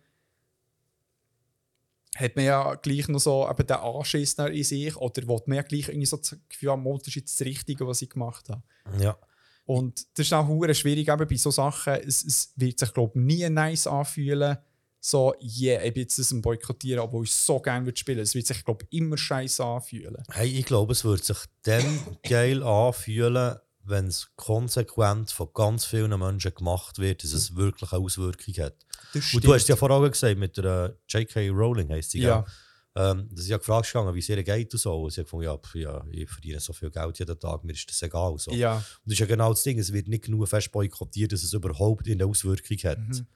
hat 2.16 2.35
man 2.35 2.45
ja 2.45 2.76
gleich 2.76 3.08
noch 3.10 3.19
so 3.19 3.48
eben 3.50 3.68
den 3.68 3.76
Anschiss 3.76 4.34
in 4.34 4.64
sich 4.64 4.95
oder 4.95 5.27
will 5.27 5.42
man 5.45 5.58
ja 5.58 5.64
gleich 5.64 5.90
irgendwie 5.90 6.06
so 6.06 6.18
das 6.18 6.38
Gefühl 6.48 6.72
haben, 6.72 6.84
«Mo, 6.84 6.98
das 6.98 7.10
ist 7.10 7.16
jetzt 7.16 7.40
das 7.40 7.45
Richtige, 7.45 7.85
was 7.85 8.02
ich 8.02 8.10
gemacht 8.10 8.50
habe. 8.50 8.64
Ja. 9.00 9.18
Und 9.66 10.06
das 10.18 10.27
ist 10.27 10.34
auch 10.34 10.48
hure 10.48 10.74
schwierig 10.74 11.10
eben 11.10 11.27
bei 11.27 11.35
so 11.35 11.52
Sachen. 11.52 11.94
Es, 11.94 12.24
es 12.24 12.53
wird 12.56 12.80
sich, 12.80 12.94
glaube 12.94 13.11
ich, 13.16 13.22
nie 13.22 13.50
nice 13.50 13.88
anfühlen. 13.88 14.58
So, 15.02 15.35
yeah, 15.40 15.84
ich 15.84 15.94
bin 15.94 16.03
jetzt 16.03 16.18
das 16.18 16.32
am 16.32 16.42
Boykottieren, 16.42 17.03
obwohl 17.03 17.26
ich 17.26 17.34
so 17.34 17.60
gerne 17.60 17.85
würde 17.85 17.98
spielen. 17.98 18.19
Es 18.19 18.34
wird 18.34 18.48
sich, 18.48 18.64
glaube 18.64 18.85
ich, 18.90 18.98
immer 18.98 19.18
scheiße 19.18 19.64
anfühlen. 19.64 20.24
Hey, 20.32 20.48
ich 20.48 20.66
glaube, 20.66 20.94
es 20.94 21.03
würde 21.03 21.24
sich 21.24 21.38
dann 21.64 22.00
geil 22.27 22.64
anfühlen, 22.64 23.58
wenn 23.88 24.08
es 24.08 24.30
konsequent 24.36 25.32
von 25.32 25.50
ganz 25.54 25.86
vielen 25.86 26.18
Menschen 26.20 26.54
gemacht 26.54 27.00
wird, 27.00 27.24
dass 27.24 27.34
es 27.34 27.56
wirklich 27.56 27.92
eine 27.92 28.02
Auswirkung 28.02 28.54
hat. 28.56 28.76
Das 29.14 29.34
Und 29.34 29.44
du 29.44 29.54
hast 29.54 29.68
ja 29.68 29.76
vorhin 29.76 29.98
auch 29.98 30.10
gesagt, 30.10 30.38
mit 30.38 30.58
der 30.58 30.96
äh, 31.12 31.18
J.K. 31.18 31.50
Rowling 31.50 31.90
heisst 31.90 32.12
sie, 32.12 32.22
Ja. 32.22 32.46
Ähm, 32.98 33.28
dass 33.30 33.44
ich 33.44 33.50
ja 33.50 33.58
gefragt 33.58 33.94
habe, 33.94 34.16
wie 34.16 34.20
es 34.20 34.30
ihr 34.30 34.42
geht 34.42 34.74
und 34.74 34.80
so. 34.80 35.04
Und 35.04 35.12
sie 35.12 35.20
hat 35.20 35.26
gefunden, 35.26 35.44
ja, 35.44 35.58
pf, 35.58 35.76
ja, 35.76 36.06
ich 36.10 36.30
verdiene 36.30 36.62
so 36.62 36.72
viel 36.72 36.90
Geld 36.90 37.20
jeden 37.20 37.38
Tag, 37.38 37.62
mir 37.66 37.74
ist 37.74 37.90
das 37.90 38.02
egal. 38.02 38.38
So. 38.38 38.52
Ja. 38.52 38.78
Und 38.78 38.84
das 39.04 39.14
ist 39.14 39.20
ja 39.20 39.26
genau 39.26 39.50
das 39.50 39.64
Ding, 39.64 39.78
es 39.78 39.92
wird 39.92 40.08
nicht 40.08 40.24
genug 40.24 40.48
fest 40.48 40.72
boykottiert, 40.72 41.34
dass 41.34 41.44
es 41.44 41.52
überhaupt 41.52 42.10
eine 42.10 42.26
Auswirkung 42.26 42.78
hat. 42.78 43.00
Mhm. 43.00 43.28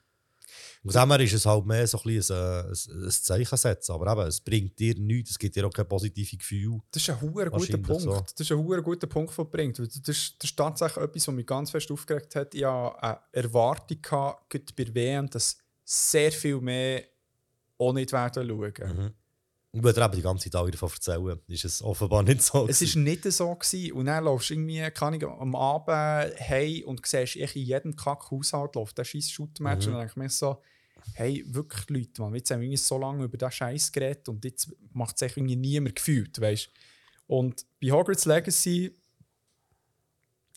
Und 0.82 0.94
dem 0.94 1.10
her 1.10 1.20
ist 1.20 1.34
es 1.34 1.44
halt 1.44 1.66
mehr 1.66 1.86
so 1.86 1.98
ein, 1.98 2.04
bisschen 2.04 2.36
ein, 2.36 2.66
ein, 2.66 3.04
ein 3.04 3.10
Zeichen 3.10 3.56
setzen. 3.56 3.92
Aber 3.92 4.12
eben, 4.12 4.28
es 4.28 4.40
bringt 4.40 4.78
dir 4.78 4.94
nichts, 4.98 5.32
es 5.32 5.38
gibt 5.38 5.54
dir 5.54 5.66
auch 5.66 5.72
kein 5.72 5.86
positives 5.86 6.38
Gefühl. 6.38 6.80
Das 6.90 7.02
ist 7.02 7.10
ein 7.10 7.18
guter 7.20 7.78
Punkt. 7.78 8.02
so. 8.02 8.20
Das 8.20 8.40
ist 8.40 8.52
ein 8.52 8.58
hure 8.58 8.82
guter 8.82 9.06
Punkt, 9.06 9.36
den. 9.36 9.78
Weil 9.78 9.86
Das 9.86 9.96
ist, 9.96 10.06
das 10.38 10.50
ist 10.50 10.56
tatsächlich 10.56 11.04
etwas, 11.04 11.28
was 11.28 11.34
mich 11.34 11.46
ganz 11.46 11.70
fest 11.70 11.90
aufgeregt 11.90 12.34
hat. 12.34 12.54
Ich 12.54 12.64
hatte 12.64 13.02
eine 13.02 13.20
Erwartung, 13.32 14.00
gehabt, 14.00 14.76
bei 14.76 14.94
WM, 14.94 15.28
dass 15.28 15.58
sehr 15.84 16.32
viel 16.32 16.60
mehr 16.60 17.04
auch 17.76 17.92
nicht 17.92 18.12
werden 18.12 18.48
schauen. 18.48 18.96
Mhm. 18.96 19.14
Und 19.72 19.84
wenn 19.84 20.02
eben 20.02 20.16
die 20.16 20.22
ganze 20.22 20.50
Zeit 20.50 20.74
davon 20.74 20.88
erzählen, 20.88 21.38
ist 21.46 21.64
es 21.64 21.82
offenbar 21.82 22.22
nicht 22.24 22.42
so. 22.42 22.66
Es 22.68 22.82
war 22.82 23.02
nicht 23.02 23.24
so. 23.24 23.54
Gewesen. 23.54 23.92
Und 23.92 24.06
dann 24.06 24.24
laufst 24.24 24.50
du 24.50 24.54
irgendwie, 24.54 24.90
kann 24.90 25.14
ich, 25.14 25.24
am 25.24 25.54
Abend 25.54 26.34
hey 26.38 26.82
und 26.84 27.06
siehst, 27.06 27.36
echt 27.36 27.54
in 27.54 27.62
jedem 27.62 27.94
Kack-Haushalt 27.94 28.74
läuft 28.74 28.98
der 28.98 29.04
scheiß 29.04 29.30
Shootmatch. 29.30 29.86
Mhm. 29.86 29.92
Und 29.92 29.98
dann 29.98 30.00
denke 30.00 30.12
ich 30.12 30.16
mir 30.16 30.30
so, 30.30 30.60
hey, 31.14 31.44
wirklich 31.46 31.88
Leute, 31.88 32.22
man, 32.22 32.34
jetzt 32.34 32.50
haben 32.50 32.60
wir 32.60 32.78
so 32.78 32.98
lange 32.98 33.24
über 33.24 33.36
diesen 33.36 33.52
Scheiß 33.52 33.92
geredet 33.92 34.28
und 34.28 34.44
jetzt 34.44 34.70
macht 34.92 35.20
es 35.20 35.22
irgendwie 35.36 35.56
niemand 35.56 35.96
gefühlt, 35.96 36.40
weißt 36.40 36.70
Und 37.26 37.64
bei 37.80 37.90
Hogwarts 37.90 38.24
Legacy 38.24 38.96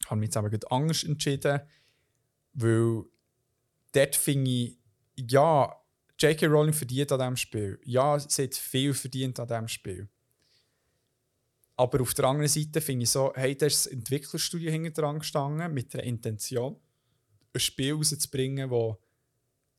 habe 0.06 0.16
ich 0.16 0.20
mich 0.20 0.28
jetzt 0.28 0.38
aber 0.38 0.72
anders 0.72 1.04
entschieden, 1.04 1.62
weil 2.54 3.04
dort 3.92 4.16
finde 4.16 4.52
ich, 4.52 4.78
ja, 5.16 5.76
J.K. 6.20 6.46
Rowling 6.48 6.74
verdient 6.74 7.12
an 7.12 7.20
diesem 7.20 7.38
Spiel. 7.38 7.80
Ja, 7.84 8.18
sie 8.20 8.44
hat 8.44 8.56
viel 8.56 8.94
verdient 8.94 9.40
an 9.40 9.48
diesem 9.48 9.68
Spiel. 9.68 10.10
Aber 11.76 12.02
auf 12.02 12.14
der 12.14 12.26
anderen 12.26 12.48
Seite 12.48 12.82
finde 12.82 13.04
ich 13.04 13.10
so, 13.10 13.34
hey, 13.36 13.58
da 13.58 13.66
ist 13.66 13.86
das 13.86 13.92
Entwicklerstudio 13.92 14.72
hinter 14.72 15.02
dran 15.02 15.20
gestanden 15.20 15.74
mit 15.74 15.94
einer 15.94 16.04
Intention. 16.04 16.80
ein 17.54 17.60
Spiel 17.60 17.94
rauszubringen, 17.94 18.70
wo 18.70 19.03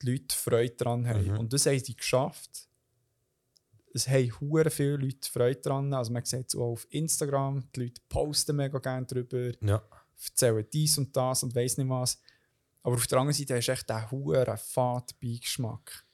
die 0.05 0.11
Leute 0.11 0.35
Freude 0.35 0.75
daran 0.75 1.07
haben. 1.07 1.27
Mhm. 1.31 1.39
Und 1.39 1.53
das 1.53 1.65
haben 1.65 1.79
sie 1.79 1.95
geschafft. 1.95 2.67
Es 3.93 4.07
haben 4.07 4.29
hure 4.39 4.69
viele 4.69 4.97
Leute 4.97 5.29
Freude 5.31 5.61
daran. 5.61 5.93
Also 5.93 6.11
man 6.11 6.25
sieht 6.25 6.49
es 6.49 6.55
auch 6.55 6.71
auf 6.73 6.85
Instagram, 6.89 7.63
die 7.75 7.83
Leute 7.83 8.01
posten 8.09 8.55
mega 8.57 8.77
gerne 8.79 9.05
darüber, 9.05 9.51
Ja. 9.61 9.81
erzählen 10.21 10.65
dies 10.71 10.97
und 10.97 11.15
das 11.15 11.43
und 11.43 11.55
weiss 11.55 11.77
nicht 11.77 11.89
was. 11.89 12.19
Aber 12.83 12.95
auf 12.95 13.07
der 13.07 13.17
anderen 13.19 13.33
Seite 13.37 13.55
hast 13.55 13.67
du 13.67 13.71
echt 13.71 13.89
den 13.89 14.11
hure 14.11 14.57
fad 14.57 15.19
Beigeschmack. 15.19 16.05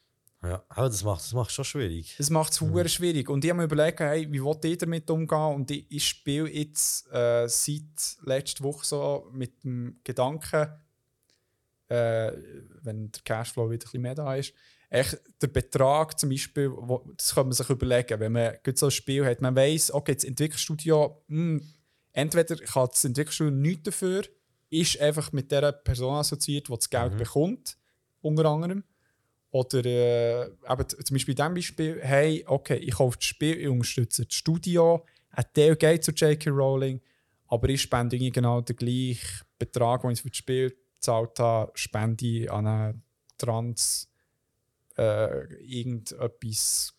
Ja, 0.44 0.64
aber 0.70 0.88
das 0.88 1.04
macht 1.04 1.22
es 1.22 1.34
macht 1.34 1.52
schon 1.52 1.66
schwierig. 1.66 2.16
Das 2.18 2.30
macht 2.32 2.52
es 2.54 2.62
hure 2.62 2.88
schwierig. 2.90 3.30
Und 3.30 3.44
ich 3.44 3.52
habe 3.52 3.60
mir 3.60 3.66
überlegt, 3.66 4.00
hey, 4.00 4.28
wie 4.32 4.42
will 4.44 4.58
ich 4.64 4.78
damit 4.78 5.08
umgehen? 5.10 5.38
Und 5.56 5.70
ich, 5.70 5.86
ich 5.90 6.08
spiele 6.08 6.50
jetzt 6.50 7.08
äh, 7.12 7.48
seit 7.48 8.18
letzter 8.24 8.64
Woche 8.64 8.86
so 8.86 9.28
mit 9.32 9.64
dem 9.64 10.00
Gedanken, 10.04 10.68
äh, 11.92 12.32
wenn 12.84 13.12
der 13.12 13.22
Cashflow 13.24 13.70
wieder 13.70 13.74
ein 13.74 13.80
bisschen 13.80 14.02
mehr 14.02 14.16
da 14.16 14.36
ist, 14.36 14.54
echt 14.90 15.20
der 15.42 15.48
Betrag 15.48 16.18
zum 16.20 16.30
Beispiel, 16.30 16.72
wo, 16.72 17.04
das 17.18 17.34
kann 17.34 17.48
man 17.48 17.54
sich 17.54 17.70
überlegen, 17.70 18.20
wenn 18.20 18.32
man 18.32 18.54
so 18.74 18.88
ein 18.88 18.92
Spiel 18.92 19.26
hat, 19.26 19.42
man 19.42 19.56
weiß, 19.56 19.94
okay, 19.94 20.16
das 20.16 20.24
Entwicklerstudio, 20.24 21.24
hm, 21.28 21.62
entweder 22.14 22.56
kann 22.58 22.88
das 22.88 23.04
Entwicklerstudio 23.04 23.52
nichts 23.52 23.84
dafür, 23.84 24.24
ist 24.70 25.00
einfach 25.02 25.32
mit 25.32 25.52
der 25.52 25.72
Person 25.72 26.16
assoziiert, 26.16 26.68
die 26.68 26.74
das 26.74 26.90
Geld 26.90 27.18
bekommt, 27.18 27.78
unter 28.22 28.46
anderem. 28.46 28.84
Oder 29.50 29.86
äh, 29.86 30.44
eben 30.46 30.90
zum 30.90 31.16
Beispiel 31.16 31.34
in 31.34 31.36
diesem 31.36 31.54
Beispiel, 31.54 32.00
hey, 32.02 32.44
okay, 32.48 32.78
ich 32.78 32.94
kaufe 32.94 33.18
das 33.18 33.26
Spiel, 33.26 33.60
ich 33.60 33.68
unterstütze 33.68 34.26
das 34.26 34.34
Studio, 34.34 35.06
ein 35.32 35.46
Teil 35.54 35.76
geht 35.76 36.06
zu 36.06 36.12
J.K. 36.12 36.50
Rowling, 36.50 37.02
aber 37.48 37.68
ich 37.68 37.82
spende 37.82 38.16
irgendwie 38.16 38.32
genau 38.32 38.62
den 38.62 38.78
gleichen 38.78 39.42
Betrag, 39.60 40.02
den 40.02 40.12
ich 40.12 40.22
für 40.22 40.30
das 40.30 40.38
Spiel 40.38 40.81
gezahlt 41.02 41.40
habe, 41.40 41.72
spende 41.76 42.52
an 42.52 42.68
eine 42.68 43.02
Trans 43.38 44.08
äh, 44.98 45.46
irgendetwas 45.64 46.94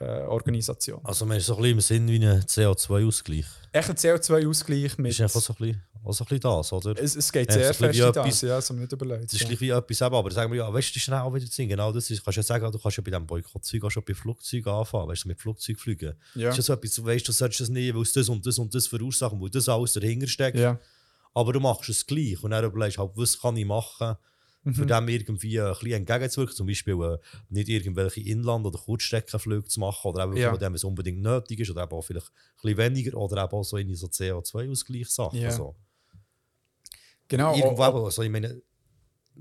äh, 0.00 0.22
Organisation. 0.22 1.00
Also 1.04 1.26
man 1.26 1.36
ist 1.36 1.46
so 1.46 1.56
ein 1.56 1.62
bisschen 1.62 1.98
im 1.98 2.08
Sinn 2.08 2.08
wie 2.08 2.26
ein 2.26 2.42
CO2-Ausgleich. 2.42 3.46
Echt 3.72 3.90
ein 3.90 3.96
CO2-Ausgleich 3.96 4.96
mit. 4.98 5.12
Ist 5.12 5.20
einfach 5.20 5.40
so 5.40 5.52
ein 5.52 5.56
bisschen, 5.56 5.82
auch 6.04 6.12
so 6.12 6.24
ein 6.24 6.28
bisschen 6.28 6.40
das, 6.40 6.72
oder? 6.72 7.02
es, 7.02 7.16
es 7.16 7.30
geht 7.30 7.48
Ja, 7.50 7.54
sehr 7.54 7.74
so 7.74 7.84
fest 7.84 7.98
in 7.98 8.12
das, 8.12 8.40
ja, 8.40 8.60
so 8.60 8.74
nicht 8.74 8.92
überlegt. 8.92 9.24
Das 9.24 9.40
ist 9.40 9.50
ja. 9.50 9.60
wie 9.60 9.70
etwas 9.70 10.00
eben, 10.00 10.14
aber 10.14 10.30
sagen 10.30 10.52
wir 10.52 10.58
ja, 10.58 10.72
weißt 10.72 10.88
du, 10.88 10.92
das 10.94 11.02
ist 11.02 11.08
dann 11.08 11.20
auch 11.20 11.34
wieder 11.34 11.46
sehen. 11.46 11.68
Genau 11.68 11.92
das 11.92 12.08
ist, 12.10 12.24
kannst 12.24 12.36
du 12.36 12.40
ja 12.40 12.44
sagen, 12.44 12.72
du 12.72 12.78
kannst 12.78 12.96
ja 12.96 13.02
bei 13.02 13.10
diesem 13.10 13.26
Boykottzeug 13.26 13.84
auch 13.84 13.90
schon 13.90 14.04
bei 14.06 14.14
Flugzeugen 14.14 14.72
anfangen, 14.72 15.08
weißt 15.08 15.24
du, 15.24 15.28
mit 15.28 15.40
Flugzeug 15.40 15.78
fliegen. 15.78 16.14
Ja. 16.34 16.50
Ist 16.50 16.56
ja 16.56 16.62
so 16.62 16.72
etwas, 16.72 16.94
du 16.94 17.04
weißt, 17.04 17.28
du 17.28 17.32
solltest 17.32 17.60
das 17.60 17.68
nicht, 17.68 17.94
weil 17.94 18.02
es 18.02 18.12
das 18.12 18.28
und 18.28 18.46
das 18.46 18.58
und 18.58 18.74
das 18.74 18.86
verursachen, 18.86 19.40
weil 19.40 19.50
das 19.50 19.68
alles 19.68 19.92
dahinter 19.92 20.28
steckt. 20.28 20.58
ja. 20.58 20.78
Aber 21.38 21.52
du 21.52 21.60
machst 21.60 21.88
es 21.88 22.04
gleich 22.06 22.42
und 22.42 22.50
dann 22.50 22.64
überlegst 22.64 22.98
du 22.98 23.02
halt, 23.02 23.12
was 23.14 23.40
kann 23.40 23.56
ich 23.56 23.64
machen, 23.66 24.16
für 24.72 24.82
Mhm. 24.82 24.88
dem 24.88 25.08
irgendwie 25.08 25.60
ein 25.60 25.72
bisschen 25.72 25.92
entgegenzuwirken. 25.92 26.56
Zum 26.56 26.66
Beispiel 26.66 26.94
äh, 26.94 27.18
nicht 27.48 27.68
irgendwelche 27.68 28.20
Inland- 28.20 28.66
oder 28.66 28.78
Kurzstreckenflüge 28.78 29.68
zu 29.68 29.80
machen 29.80 30.08
oder 30.10 30.24
eben 30.24 30.36
Ja. 30.36 30.50
von 30.50 30.58
dem 30.58 30.74
es 30.74 30.84
unbedingt 30.84 31.22
nötig 31.22 31.60
ist 31.60 31.70
oder 31.70 31.84
eben 31.84 31.92
auch 31.92 32.02
vielleicht 32.02 32.26
ein 32.26 32.32
bisschen 32.62 32.78
weniger 32.78 33.16
oder 33.16 33.44
eben 33.44 33.52
auch 33.52 33.62
so 33.62 33.76
in 33.76 33.94
so 33.94 34.08
CO2-Ausgleichssachen. 34.08 35.40
Ja. 35.40 35.50
So. 35.52 35.76
Genau. 37.28 37.54
Irgendwo 37.56 37.82
oh, 37.82 37.88
eben, 37.88 38.04
also 38.04 38.22
ich 38.22 38.30
meine, 38.30 38.60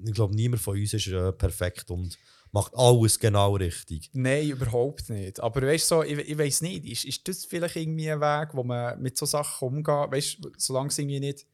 ich 0.05 0.13
glaube, 0.13 0.35
niemand 0.35 0.61
von 0.61 0.77
uns 0.79 0.93
ist 0.93 1.07
äh, 1.07 1.31
perfekt 1.33 1.89
und 1.89 2.17
macht 2.51 2.73
alles 2.75 3.19
genau 3.19 3.55
richtig. 3.55 4.09
Nein, 4.13 4.49
überhaupt 4.49 5.09
nicht. 5.09 5.39
Aber 5.39 5.61
weißt 5.61 5.91
du, 5.91 5.95
so, 5.95 6.03
ich, 6.03 6.19
ich 6.19 6.37
weiß 6.37 6.61
nicht, 6.61 6.85
ist, 6.85 7.05
ist 7.05 7.27
das 7.27 7.45
vielleicht 7.45 7.75
irgendwie 7.75 8.11
ein 8.11 8.21
Weg, 8.21 8.49
wo 8.53 8.63
man 8.63 9.01
mit 9.01 9.17
so 9.17 9.25
Sachen 9.25 9.67
umgeht? 9.67 10.11
Weißt 10.11 10.37
du, 10.45 10.51
solange 10.57 10.89
es 10.89 10.97
irgendwie 10.99 11.19
nicht. 11.19 11.45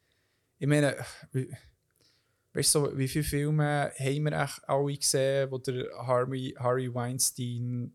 Ich 0.63 0.69
meine, 0.69 0.95
wie, 1.33 1.53
weißt 2.53 2.75
du, 2.75 2.85
so, 2.85 2.97
wie 2.97 3.09
viele 3.09 3.25
Filme 3.25 3.91
haben 3.99 4.23
wir 4.23 4.31
echt 4.31 4.61
alle 4.65 4.97
gesehen, 4.97 5.51
wo 5.51 5.57
der 5.57 5.89
Harvey, 6.07 6.55
Harry 6.57 6.93
Weinstein 6.93 7.91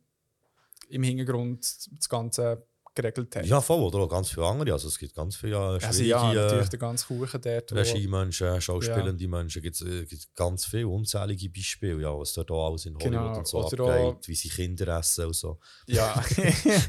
im 0.90 1.02
Hintergrund 1.02 1.64
das 1.96 2.08
Ganze 2.10 2.62
geregelt 2.94 3.34
hat? 3.36 3.46
Ja, 3.46 3.62
voll, 3.62 3.80
oder 3.80 4.00
auch 4.00 4.08
ganz 4.10 4.28
viele 4.28 4.44
andere. 4.44 4.74
Also 4.74 4.88
es 4.88 4.98
gibt 4.98 5.14
ganz 5.14 5.36
viele 5.36 5.56
äh, 5.56 5.82
also 5.82 6.02
ja, 6.02 6.20
schwierige 6.20 6.40
natürlich 6.42 6.66
äh, 6.66 6.68
der 6.68 6.78
ganze 6.78 7.06
Kuchen 7.06 7.40
dort. 7.40 7.72
Regiemenschen, 7.72 8.60
schauspielende 8.60 9.28
Menschen. 9.28 9.64
Es 9.64 9.80
gibt, 9.80 10.12
äh, 10.12 10.18
ganz 10.34 10.66
viele 10.66 10.88
unzählige 10.88 11.48
Beispiele, 11.48 12.02
ja, 12.02 12.10
was 12.10 12.36
auch 12.36 12.68
alles 12.68 12.84
in 12.84 12.96
Hollywood 12.96 13.10
Genau, 13.10 13.38
und 13.38 13.48
so 13.48 13.64
oder 13.64 14.08
abgeht, 14.08 14.28
wie 14.28 14.34
sie 14.34 14.50
Kinder 14.50 14.98
essen 14.98 15.24
und 15.24 15.34
so. 15.34 15.58
Ja. 15.86 16.22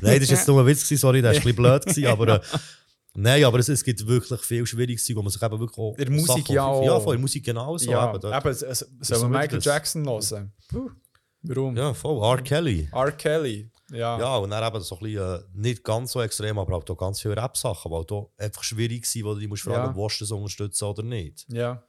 Nein, 0.02 0.20
das 0.20 0.30
war 0.30 0.36
jetzt 0.36 0.48
nur 0.50 0.60
ein 0.60 0.68
Witz, 0.68 0.84
gewesen, 0.84 1.00
sorry, 1.00 1.22
der 1.22 1.32
war 1.32 1.38
ein 1.38 1.42
bisschen 1.42 1.56
blöd, 1.64 1.84
gewesen, 1.84 2.06
aber 2.08 2.36
äh, 2.36 2.42
nein, 3.14 3.44
aber 3.44 3.60
es, 3.60 3.70
es 3.70 3.84
gibt 3.84 4.06
wirklich 4.06 4.40
viel 4.42 4.66
Schwieriges, 4.66 5.08
wo 5.16 5.22
man 5.22 5.32
sich 5.32 5.42
eben 5.42 5.60
wirklich 5.60 5.78
auch 5.78 5.96
In 5.98 6.06
der 6.06 6.12
Musik 6.12 6.28
Sachen- 6.46 6.56
ja 6.56 6.64
auch. 6.66 6.86
Ja, 6.86 7.00
voll, 7.00 7.16
in 7.16 7.20
der 7.20 7.22
Musik 7.22 7.46
genauso. 7.46 7.90
ja, 7.92 8.14
eben, 8.14 8.34
eben, 8.34 8.48
es- 8.50 8.62
es- 8.62 8.80
so 9.02 9.16
sollen 9.16 9.32
wir 9.32 9.40
Michael. 9.40 9.60
Jackson 9.62 10.06
hören? 10.08 10.54
Puh, 10.70 10.90
Warum? 11.44 11.76
ja, 11.78 11.94
voll, 11.94 12.22
R. 12.24 12.42
Kelly. 12.44 12.90
R. 12.92 13.12
Kelly. 13.14 13.70
Ja. 13.92 14.20
Ja, 14.20 14.38
und 14.38 14.52
dann 14.52 14.64
eben 14.72 14.84
so 14.84 14.96
ein 14.96 15.02
bisschen, 15.02 15.36
äh, 15.36 15.40
nicht 15.54 15.84
ganz 15.84 16.12
so 16.12 16.22
extrem, 16.22 16.60
aber 16.60 16.76
auch 16.78 16.98
ganz 16.98 17.22
viele 17.22 17.36
Rap-Sachen, 17.38 17.92
weil 17.92 18.06
da 18.06 18.24
einfach 18.38 18.62
schwierig 18.64 19.06
sind, 19.08 19.24
wo 19.26 19.34
du 19.34 19.40
dich 19.40 19.50
musst 19.50 19.64
fragen 19.64 19.96
Ja. 19.98 20.04
willst 20.04 20.20
du 20.22 20.26
das 20.26 20.32
unterstützen 20.32 20.86
oder 20.86 21.02
nicht. 21.04 21.46
ja. 21.50 21.84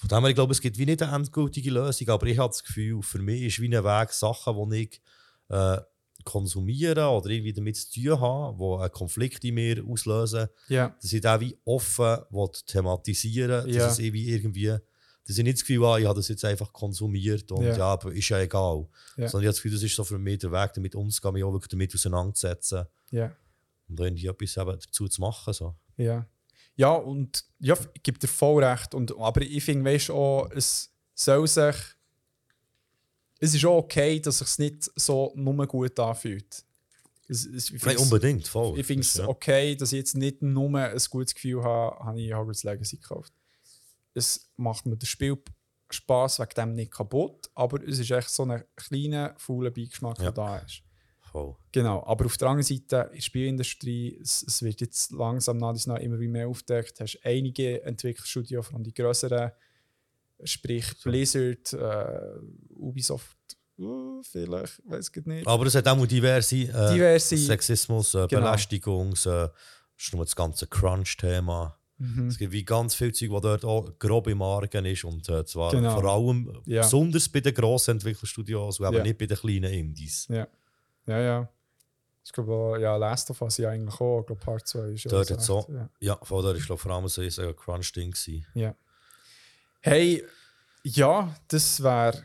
Von 0.00 0.08
dem 0.10 0.20
her, 0.20 0.28
ich 0.28 0.34
glaube, 0.36 0.52
es 0.52 0.60
gibt 0.60 0.78
wie 0.78 0.86
nicht 0.86 1.02
eine 1.02 1.12
endgültige 1.16 1.70
Lösung, 1.72 2.08
aber 2.10 2.24
ich 2.28 2.38
habe 2.38 2.50
das 2.50 2.62
Gefühl, 2.62 3.02
für 3.02 3.18
mich 3.18 3.42
ist 3.42 3.58
wie 3.60 3.66
ein 3.74 3.82
Weg 3.82 4.12
Sachen, 4.12 4.70
die 4.70 4.82
ich 4.82 5.02
äh, 5.50 5.78
konsumiere 6.24 7.08
oder 7.08 7.30
irgendwie 7.30 7.52
damit 7.52 7.76
zu 7.76 7.90
tun 7.92 8.20
habe, 8.20 8.56
die 8.58 8.82
einen 8.82 8.92
Konflikt 8.92 9.44
in 9.44 9.54
mir 9.54 9.84
auslösen, 9.86 10.48
Ja. 10.68 10.94
dass 11.00 11.12
ich 11.12 11.20
da 11.20 11.40
wie 11.40 11.56
offen 11.64 12.18
thematisieren 12.66 13.64
will, 13.66 13.74
Ja. 13.74 13.84
dass 13.84 13.94
es 13.94 13.98
irgendwie 14.00 14.28
irgendwie, 14.30 14.66
dass 15.26 15.38
ich 15.38 15.44
nicht 15.44 15.56
das 15.58 15.60
Gefühl 15.66 15.86
habe, 15.86 16.00
ich 16.00 16.06
habe 16.06 16.18
das 16.18 16.28
jetzt 16.28 16.44
einfach 16.44 16.72
konsumiert 16.72 17.50
und 17.52 17.64
Ja. 17.64 17.76
ja, 17.76 17.84
aber 17.92 18.12
ist 18.12 18.28
ja 18.28 18.38
egal. 18.40 18.86
Ja. 19.16 19.28
Sondern 19.28 19.42
ich 19.42 19.46
habe 19.46 19.46
das 19.46 19.56
Gefühl, 19.56 19.72
das 19.72 19.82
ist 19.82 19.94
so 19.96 20.04
für 20.04 20.18
mich 20.18 20.38
der 20.38 20.52
Weg, 20.52 20.72
damit 20.74 20.94
umzugehen, 20.94 21.34
mich 21.34 21.44
auch 21.44 21.52
wirklich 21.52 21.68
damit 21.70 21.94
auseinanderzusetzen 21.94 22.84
Ja. 23.10 23.32
und 23.88 24.00
irgendwie 24.00 24.26
etwas 24.26 24.56
eben 24.56 24.78
dazu 24.80 25.08
zu 25.08 25.20
machen. 25.20 25.52
So. 25.54 25.74
Ja. 25.96 26.26
Ja, 26.76 26.92
und 26.92 27.44
ja, 27.58 27.76
ich 27.94 28.02
gebe 28.04 28.18
dir 28.20 28.28
voll 28.28 28.62
recht. 28.62 28.94
Und, 28.94 29.16
aber 29.18 29.42
ich 29.42 29.64
finde, 29.64 29.90
weißt 29.90 30.08
du, 30.10 30.14
auch, 30.14 30.50
es 30.52 30.90
soll 31.14 31.46
sich. 31.48 31.74
Es 33.40 33.54
ist 33.54 33.64
auch 33.64 33.78
okay, 33.78 34.20
dass 34.20 34.40
es 34.40 34.54
sich 34.54 34.58
nicht 34.58 34.90
so 34.96 35.32
nur 35.36 35.66
gut 35.66 35.98
anfühlt. 36.00 36.64
Es, 37.28 37.44
es, 37.44 37.70
ich 37.70 37.84
Nein, 37.84 37.98
unbedingt, 37.98 38.48
voll. 38.48 38.78
ich 38.78 38.86
finde 38.86 39.02
es 39.02 39.14
Ja. 39.14 39.28
okay, 39.28 39.76
dass 39.76 39.92
ich 39.92 39.98
jetzt 39.98 40.16
nicht 40.16 40.40
nur 40.42 40.74
ein 40.78 40.98
gutes 41.10 41.34
Gefühl 41.34 41.62
habe, 41.62 42.04
habe 42.04 42.20
ich 42.20 42.32
Hogwarts 42.32 42.64
Legacy 42.64 42.96
gekauft. 42.96 43.32
Es 44.14 44.48
macht 44.56 44.86
mir 44.86 44.96
das 44.96 45.08
Spiel 45.08 45.36
Spaß 45.90 46.38
wegen 46.40 46.54
dem 46.56 46.72
nicht 46.74 46.90
kaputt, 46.92 47.50
aber 47.54 47.82
es 47.86 47.98
ist 47.98 48.10
echt 48.10 48.30
so 48.30 48.44
ein 48.44 48.62
kleiner, 48.76 49.34
fauler 49.38 49.70
Beigeschmack, 49.70 50.18
Ja. 50.18 50.24
der 50.24 50.32
da 50.32 50.58
ist. 50.58 50.82
Voll. 51.30 51.54
Genau, 51.72 52.02
aber 52.06 52.24
auf 52.24 52.38
der 52.38 52.48
anderen 52.48 52.64
Seite, 52.66 53.08
in 53.10 53.16
der 53.16 53.20
Spielindustrie, 53.20 54.18
es, 54.22 54.42
es 54.46 54.62
wird 54.62 54.80
jetzt 54.80 55.12
langsam 55.12 55.58
nach 55.58 55.74
nach 55.86 55.98
immer 55.98 56.16
mehr 56.16 56.48
aufgedeckt. 56.48 56.98
Du 56.98 57.04
hast 57.04 57.18
einige 57.22 57.82
Entwicklerstudios, 57.82 58.66
vor 58.66 58.76
allem 58.76 58.84
die 58.84 58.94
größeren, 58.94 59.52
sprich 60.44 60.84
Blizzard, 61.02 61.72
äh, 61.72 62.38
Ubisoft, 62.74 63.36
uh, 63.78 64.22
vielleicht, 64.22 64.80
weiß 64.88 65.10
ich 65.14 65.26
nicht. 65.26 65.46
Aber 65.46 65.66
es 65.66 65.74
hat 65.74 65.86
auch 65.88 66.06
diverse, 66.06 66.56
äh, 66.56 66.92
Diverse- 66.94 67.36
Sexismus, 67.36 68.14
äh, 68.14 68.26
Genau. 68.28 68.42
Belästigungs, 68.42 69.26
äh, 69.26 69.30
das 69.30 69.50
ist 69.98 70.14
nur 70.14 70.24
das 70.24 70.36
ganze 70.36 70.66
Crunch-Thema. 70.66 71.74
Mhm. 72.00 72.28
Es 72.28 72.38
gibt 72.38 72.52
wie 72.52 72.64
ganz 72.64 72.94
viel 72.94 73.12
Zeug, 73.12 73.30
was 73.32 73.42
dort 73.42 73.64
auch 73.64 73.98
grob 73.98 74.28
im 74.28 74.40
Argen 74.40 74.84
ist. 74.84 75.02
Und 75.02 75.28
äh, 75.28 75.44
zwar 75.44 75.72
Genau. 75.72 76.00
vor 76.00 76.04
allem 76.12 76.62
Ja. 76.66 76.82
besonders 76.82 77.28
bei 77.28 77.40
den 77.40 77.52
grossen 77.52 77.92
Entwicklerstudios 77.92 78.78
eben 78.78 78.94
Ja. 78.94 79.02
nicht 79.02 79.18
bei 79.18 79.26
den 79.26 79.36
kleinen 79.36 79.72
Indies. 79.72 80.26
Ja, 80.30 80.46
ja. 81.06 81.18
ja. 81.20 81.48
Ich 82.24 82.32
glaube, 82.32 82.78
ja, 82.80 82.94
Last 82.96 83.30
of 83.30 83.40
Us 83.42 83.56
ja 83.56 83.70
eigentlich 83.70 83.98
auch. 84.00 84.20
Ich 84.20 84.26
glaube, 84.26 84.40
Part 84.44 84.66
2 84.68 84.78
ist 84.90 85.04
ja 85.04 85.10
Dort 85.10 85.40
so. 85.42 85.66
Ja. 85.72 85.88
Ja, 85.98 86.16
von 86.22 86.44
ist 86.54 86.66
glaub, 86.66 86.78
vor 86.78 86.92
allem 86.92 87.08
so 87.08 87.20
ein 87.22 87.56
Crunch-Ding. 87.56 88.14
ja. 88.54 88.74
Hey, 89.88 90.24
ja, 90.82 91.34
das 91.48 91.82
wäre 91.82 92.22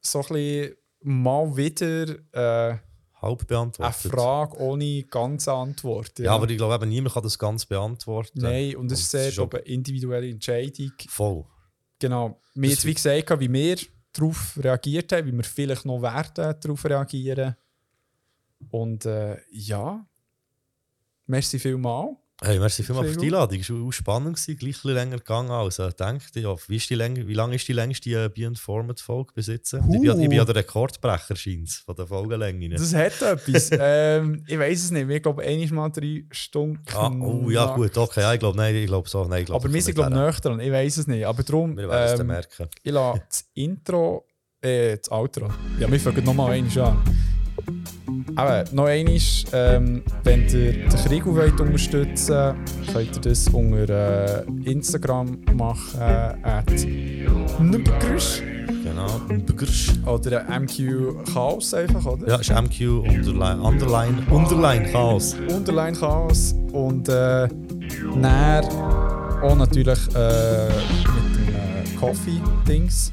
so 0.00 0.20
ein 0.20 0.28
bisschen 0.28 0.76
mal 1.00 1.56
wieder 1.56 2.08
äh, 2.32 2.78
Halb 3.22 3.40
eine 3.40 3.46
beantwortet. 3.46 4.10
Frage 4.12 4.58
ohne 4.58 5.04
ganze 5.04 5.52
Antwort. 5.52 6.18
Ja, 6.18 6.32
aber 6.32 6.50
ich 6.50 6.56
glaube, 6.56 6.74
eben, 6.74 6.88
niemand 6.88 7.14
kann 7.14 7.22
das 7.22 7.38
ganz 7.38 7.64
beantworten. 7.64 8.40
Nein, 8.40 8.76
und 8.76 8.90
es 8.90 9.00
ist 9.00 9.10
sehr 9.10 9.44
eine 9.44 9.58
individuelle 9.60 10.28
Entscheidung. 10.28 10.92
Voll. 11.08 11.44
Genau. 12.00 12.40
Wir 12.54 12.70
Das 12.70 12.78
jetzt 12.78 12.84
wie 12.84 12.94
gesagt, 12.94 13.40
wie 13.40 13.52
wir 13.52 13.76
darauf 14.12 14.58
reagiert 14.60 15.12
haben, 15.12 15.28
wie 15.28 15.32
wir 15.32 15.44
vielleicht 15.44 15.84
noch 15.84 16.02
werden 16.02 16.56
darauf 16.60 16.84
reagieren. 16.84 17.56
Und 18.70 19.06
äh, 19.06 19.38
ja, 19.50 20.04
merci 21.26 21.58
vielmals. 21.58 22.16
Hey, 22.44 22.58
merci 22.58 22.82
vielmals 22.82 23.12
für 23.12 23.18
die 23.18 23.26
Einladung. 23.26 23.60
Es 23.60 23.70
war 23.70 23.86
auch 23.86 23.92
spannend, 23.92 24.34
gewesen, 24.34 24.56
gleich 24.56 24.70
ein 24.70 24.72
bisschen 24.72 24.94
länger 24.94 25.18
gegangen 25.18 25.50
als 25.52 25.78
ich 25.78 25.86
gedacht. 25.86 26.34
Ja, 26.34 26.56
wie, 26.66 26.76
ist 26.76 26.90
die 26.90 26.96
Läng 26.96 27.28
wie 27.28 27.34
lange 27.34 27.54
ist 27.54 27.68
die 27.68 27.72
längste 27.72 28.10
äh, 28.10 28.28
Beyond 28.28 28.58
Format 28.58 28.98
Folge 28.98 29.32
besitzen? 29.32 29.80
Ich, 29.92 30.00
bin, 30.00 30.20
ich 30.20 30.28
bin 30.28 30.38
ja 30.38 30.44
der 30.44 30.56
Rekordbrecher 30.56 31.36
scheint 31.36 31.70
von 31.70 31.94
der 31.94 32.08
Folgenlänge. 32.08 32.70
Das 32.70 32.92
hat 32.94 33.22
etwas. 33.22 33.70
ähm, 33.78 34.42
ich 34.48 34.58
weiß 34.58 34.84
es 34.84 34.90
nicht. 34.90 35.08
Ich 35.08 35.22
glaube, 35.22 35.44
einmal 35.44 35.68
mal 35.68 35.88
drei 35.90 36.24
Stunden. 36.32 36.82
Ah, 36.92 37.12
oh 37.20 37.48
ja, 37.48 37.76
gut, 37.76 37.96
okay. 37.96 38.22
Ja, 38.22 38.34
ich 38.34 38.40
glaube, 38.40 38.56
nein, 38.56 38.74
ich 38.74 38.86
glaube 38.86 39.08
so. 39.08 39.24
Nein, 39.24 39.42
ich 39.42 39.46
glaub, 39.46 39.62
Aber 39.62 39.72
wir 39.72 39.80
sind, 39.80 39.94
glaube 39.94 40.28
ich, 40.28 40.40
dran. 40.40 40.58
Ich 40.58 40.72
weiß 40.72 40.96
es 40.96 41.06
nicht. 41.06 41.24
Aber 41.24 41.44
darum, 41.44 41.76
Wir 41.76 41.88
werden 41.88 42.14
es 42.14 42.20
ähm, 42.20 42.26
merken. 42.26 42.68
ich 42.82 42.92
lasse 42.92 43.22
das 43.28 43.44
Intro, 43.54 44.26
äh, 44.60 44.96
das 44.96 45.08
Outro. 45.12 45.48
Ja, 45.78 45.88
wir 45.88 46.00
fangen 46.00 46.24
nochmal 46.24 46.52
eins 46.52 46.76
an. 46.76 46.98
Aber 48.36 48.64
noch 48.72 48.86
einmal, 48.86 49.18
ähm, 49.52 50.02
wenn 50.24 50.48
ihr 50.48 50.72
den 50.72 50.88
Krieg 50.88 51.26
wollt 51.26 51.60
unterstützen 51.60 52.34
wollt, 52.34 52.92
könnt 52.92 53.16
ihr 53.16 53.22
das 53.30 53.48
unter 53.48 54.38
äh, 54.40 54.44
Instagram 54.64 55.38
machen, 55.54 56.00
äh, 56.00 56.62
Genau. 58.84 59.20
Begrüß. 59.46 60.00
oder 60.06 60.44
MQ 60.48 61.24
Chaos 61.32 61.72
einfach, 61.74 62.04
oder? 62.04 62.28
Ja, 62.28 62.36
ist 62.36 62.50
MQ 62.50 62.80
Underline, 63.08 63.60
Underline, 63.62 64.22
Underline 64.30 64.90
Chaos. 64.90 65.36
Unterline 65.48 65.96
Chaos 65.96 66.54
und 66.72 67.08
äh, 67.08 67.48
näher 68.16 68.62
auch 69.42 69.56
natürlich 69.56 69.98
äh, 70.14 70.68
mit 70.68 71.36
dem 71.36 71.54
äh, 71.54 71.96
Coffee-Dings. 71.98 73.12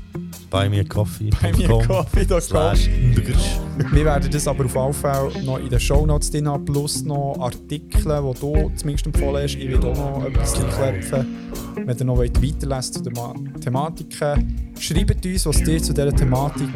Bei 0.49 0.67
mir 0.67 0.83
Coffee. 0.87 1.29
Bei 1.41 1.51
mir 1.53 1.67
Coffee.com. 1.67 2.41
Slash 2.41 2.89
Begrüß. 3.15 3.59
Wir 3.91 4.05
werden 4.05 4.31
das 4.31 4.47
aber 4.47 4.65
auf 4.65 4.73
jeden 4.75 4.93
Fall 4.93 5.43
noch 5.43 5.59
in 5.59 5.69
den 5.69 5.79
Shownotes 5.79 6.31
drin 6.31 6.47
haben, 6.47 6.65
plus 6.65 7.03
noch 7.03 7.37
Artikel, 7.39 8.01
die 8.01 8.39
du 8.39 8.71
zumindest 8.75 9.05
empfohlen 9.05 9.43
hast. 9.43 9.55
Ich 9.55 9.69
werde 9.69 9.87
auch 9.91 9.95
noch 10.19 10.25
etwas 10.25 10.59
reinklepfen. 10.59 11.27
Wenn 11.75 11.97
ihr 11.97 12.05
noch 12.05 12.17
wollt 12.17 12.41
weiterlesen 12.41 12.93
zu 12.93 13.01
den 13.03 13.13
Ma- 13.13 13.35
Thematiken, 13.61 14.73
schreibt 14.79 15.23
uns, 15.25 15.45
was 15.45 15.59
ihr 15.61 15.81
zu 15.83 15.93
dieser 15.93 16.15
Thematik 16.15 16.69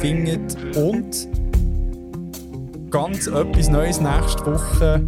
findet. 0.00 0.56
Und 0.76 1.28
ganz 2.90 3.26
etwas 3.26 3.68
Neues 3.68 4.00
nächste 4.00 4.46
Woche 4.46 5.04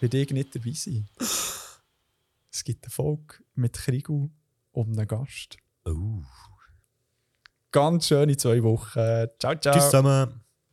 wird 0.00 0.14
ich 0.14 0.30
nicht 0.32 0.54
dabei 0.56 0.72
sein. 0.74 1.06
Es 1.20 2.64
gibt 2.64 2.84
eine 2.84 2.90
Folge 2.90 3.34
mit 3.54 3.74
Krigu 3.74 4.28
und 4.72 4.98
einem 4.98 5.06
Gast. 5.06 5.56
Oh. 5.84 6.22
Ganz 7.70 8.08
schöne 8.08 8.36
zwei 8.36 8.62
Wochen. 8.62 9.28
Ciao, 9.38 9.54
ciao. 9.54 9.74
Tschüss 9.74 9.84
zusammen. 9.84 10.47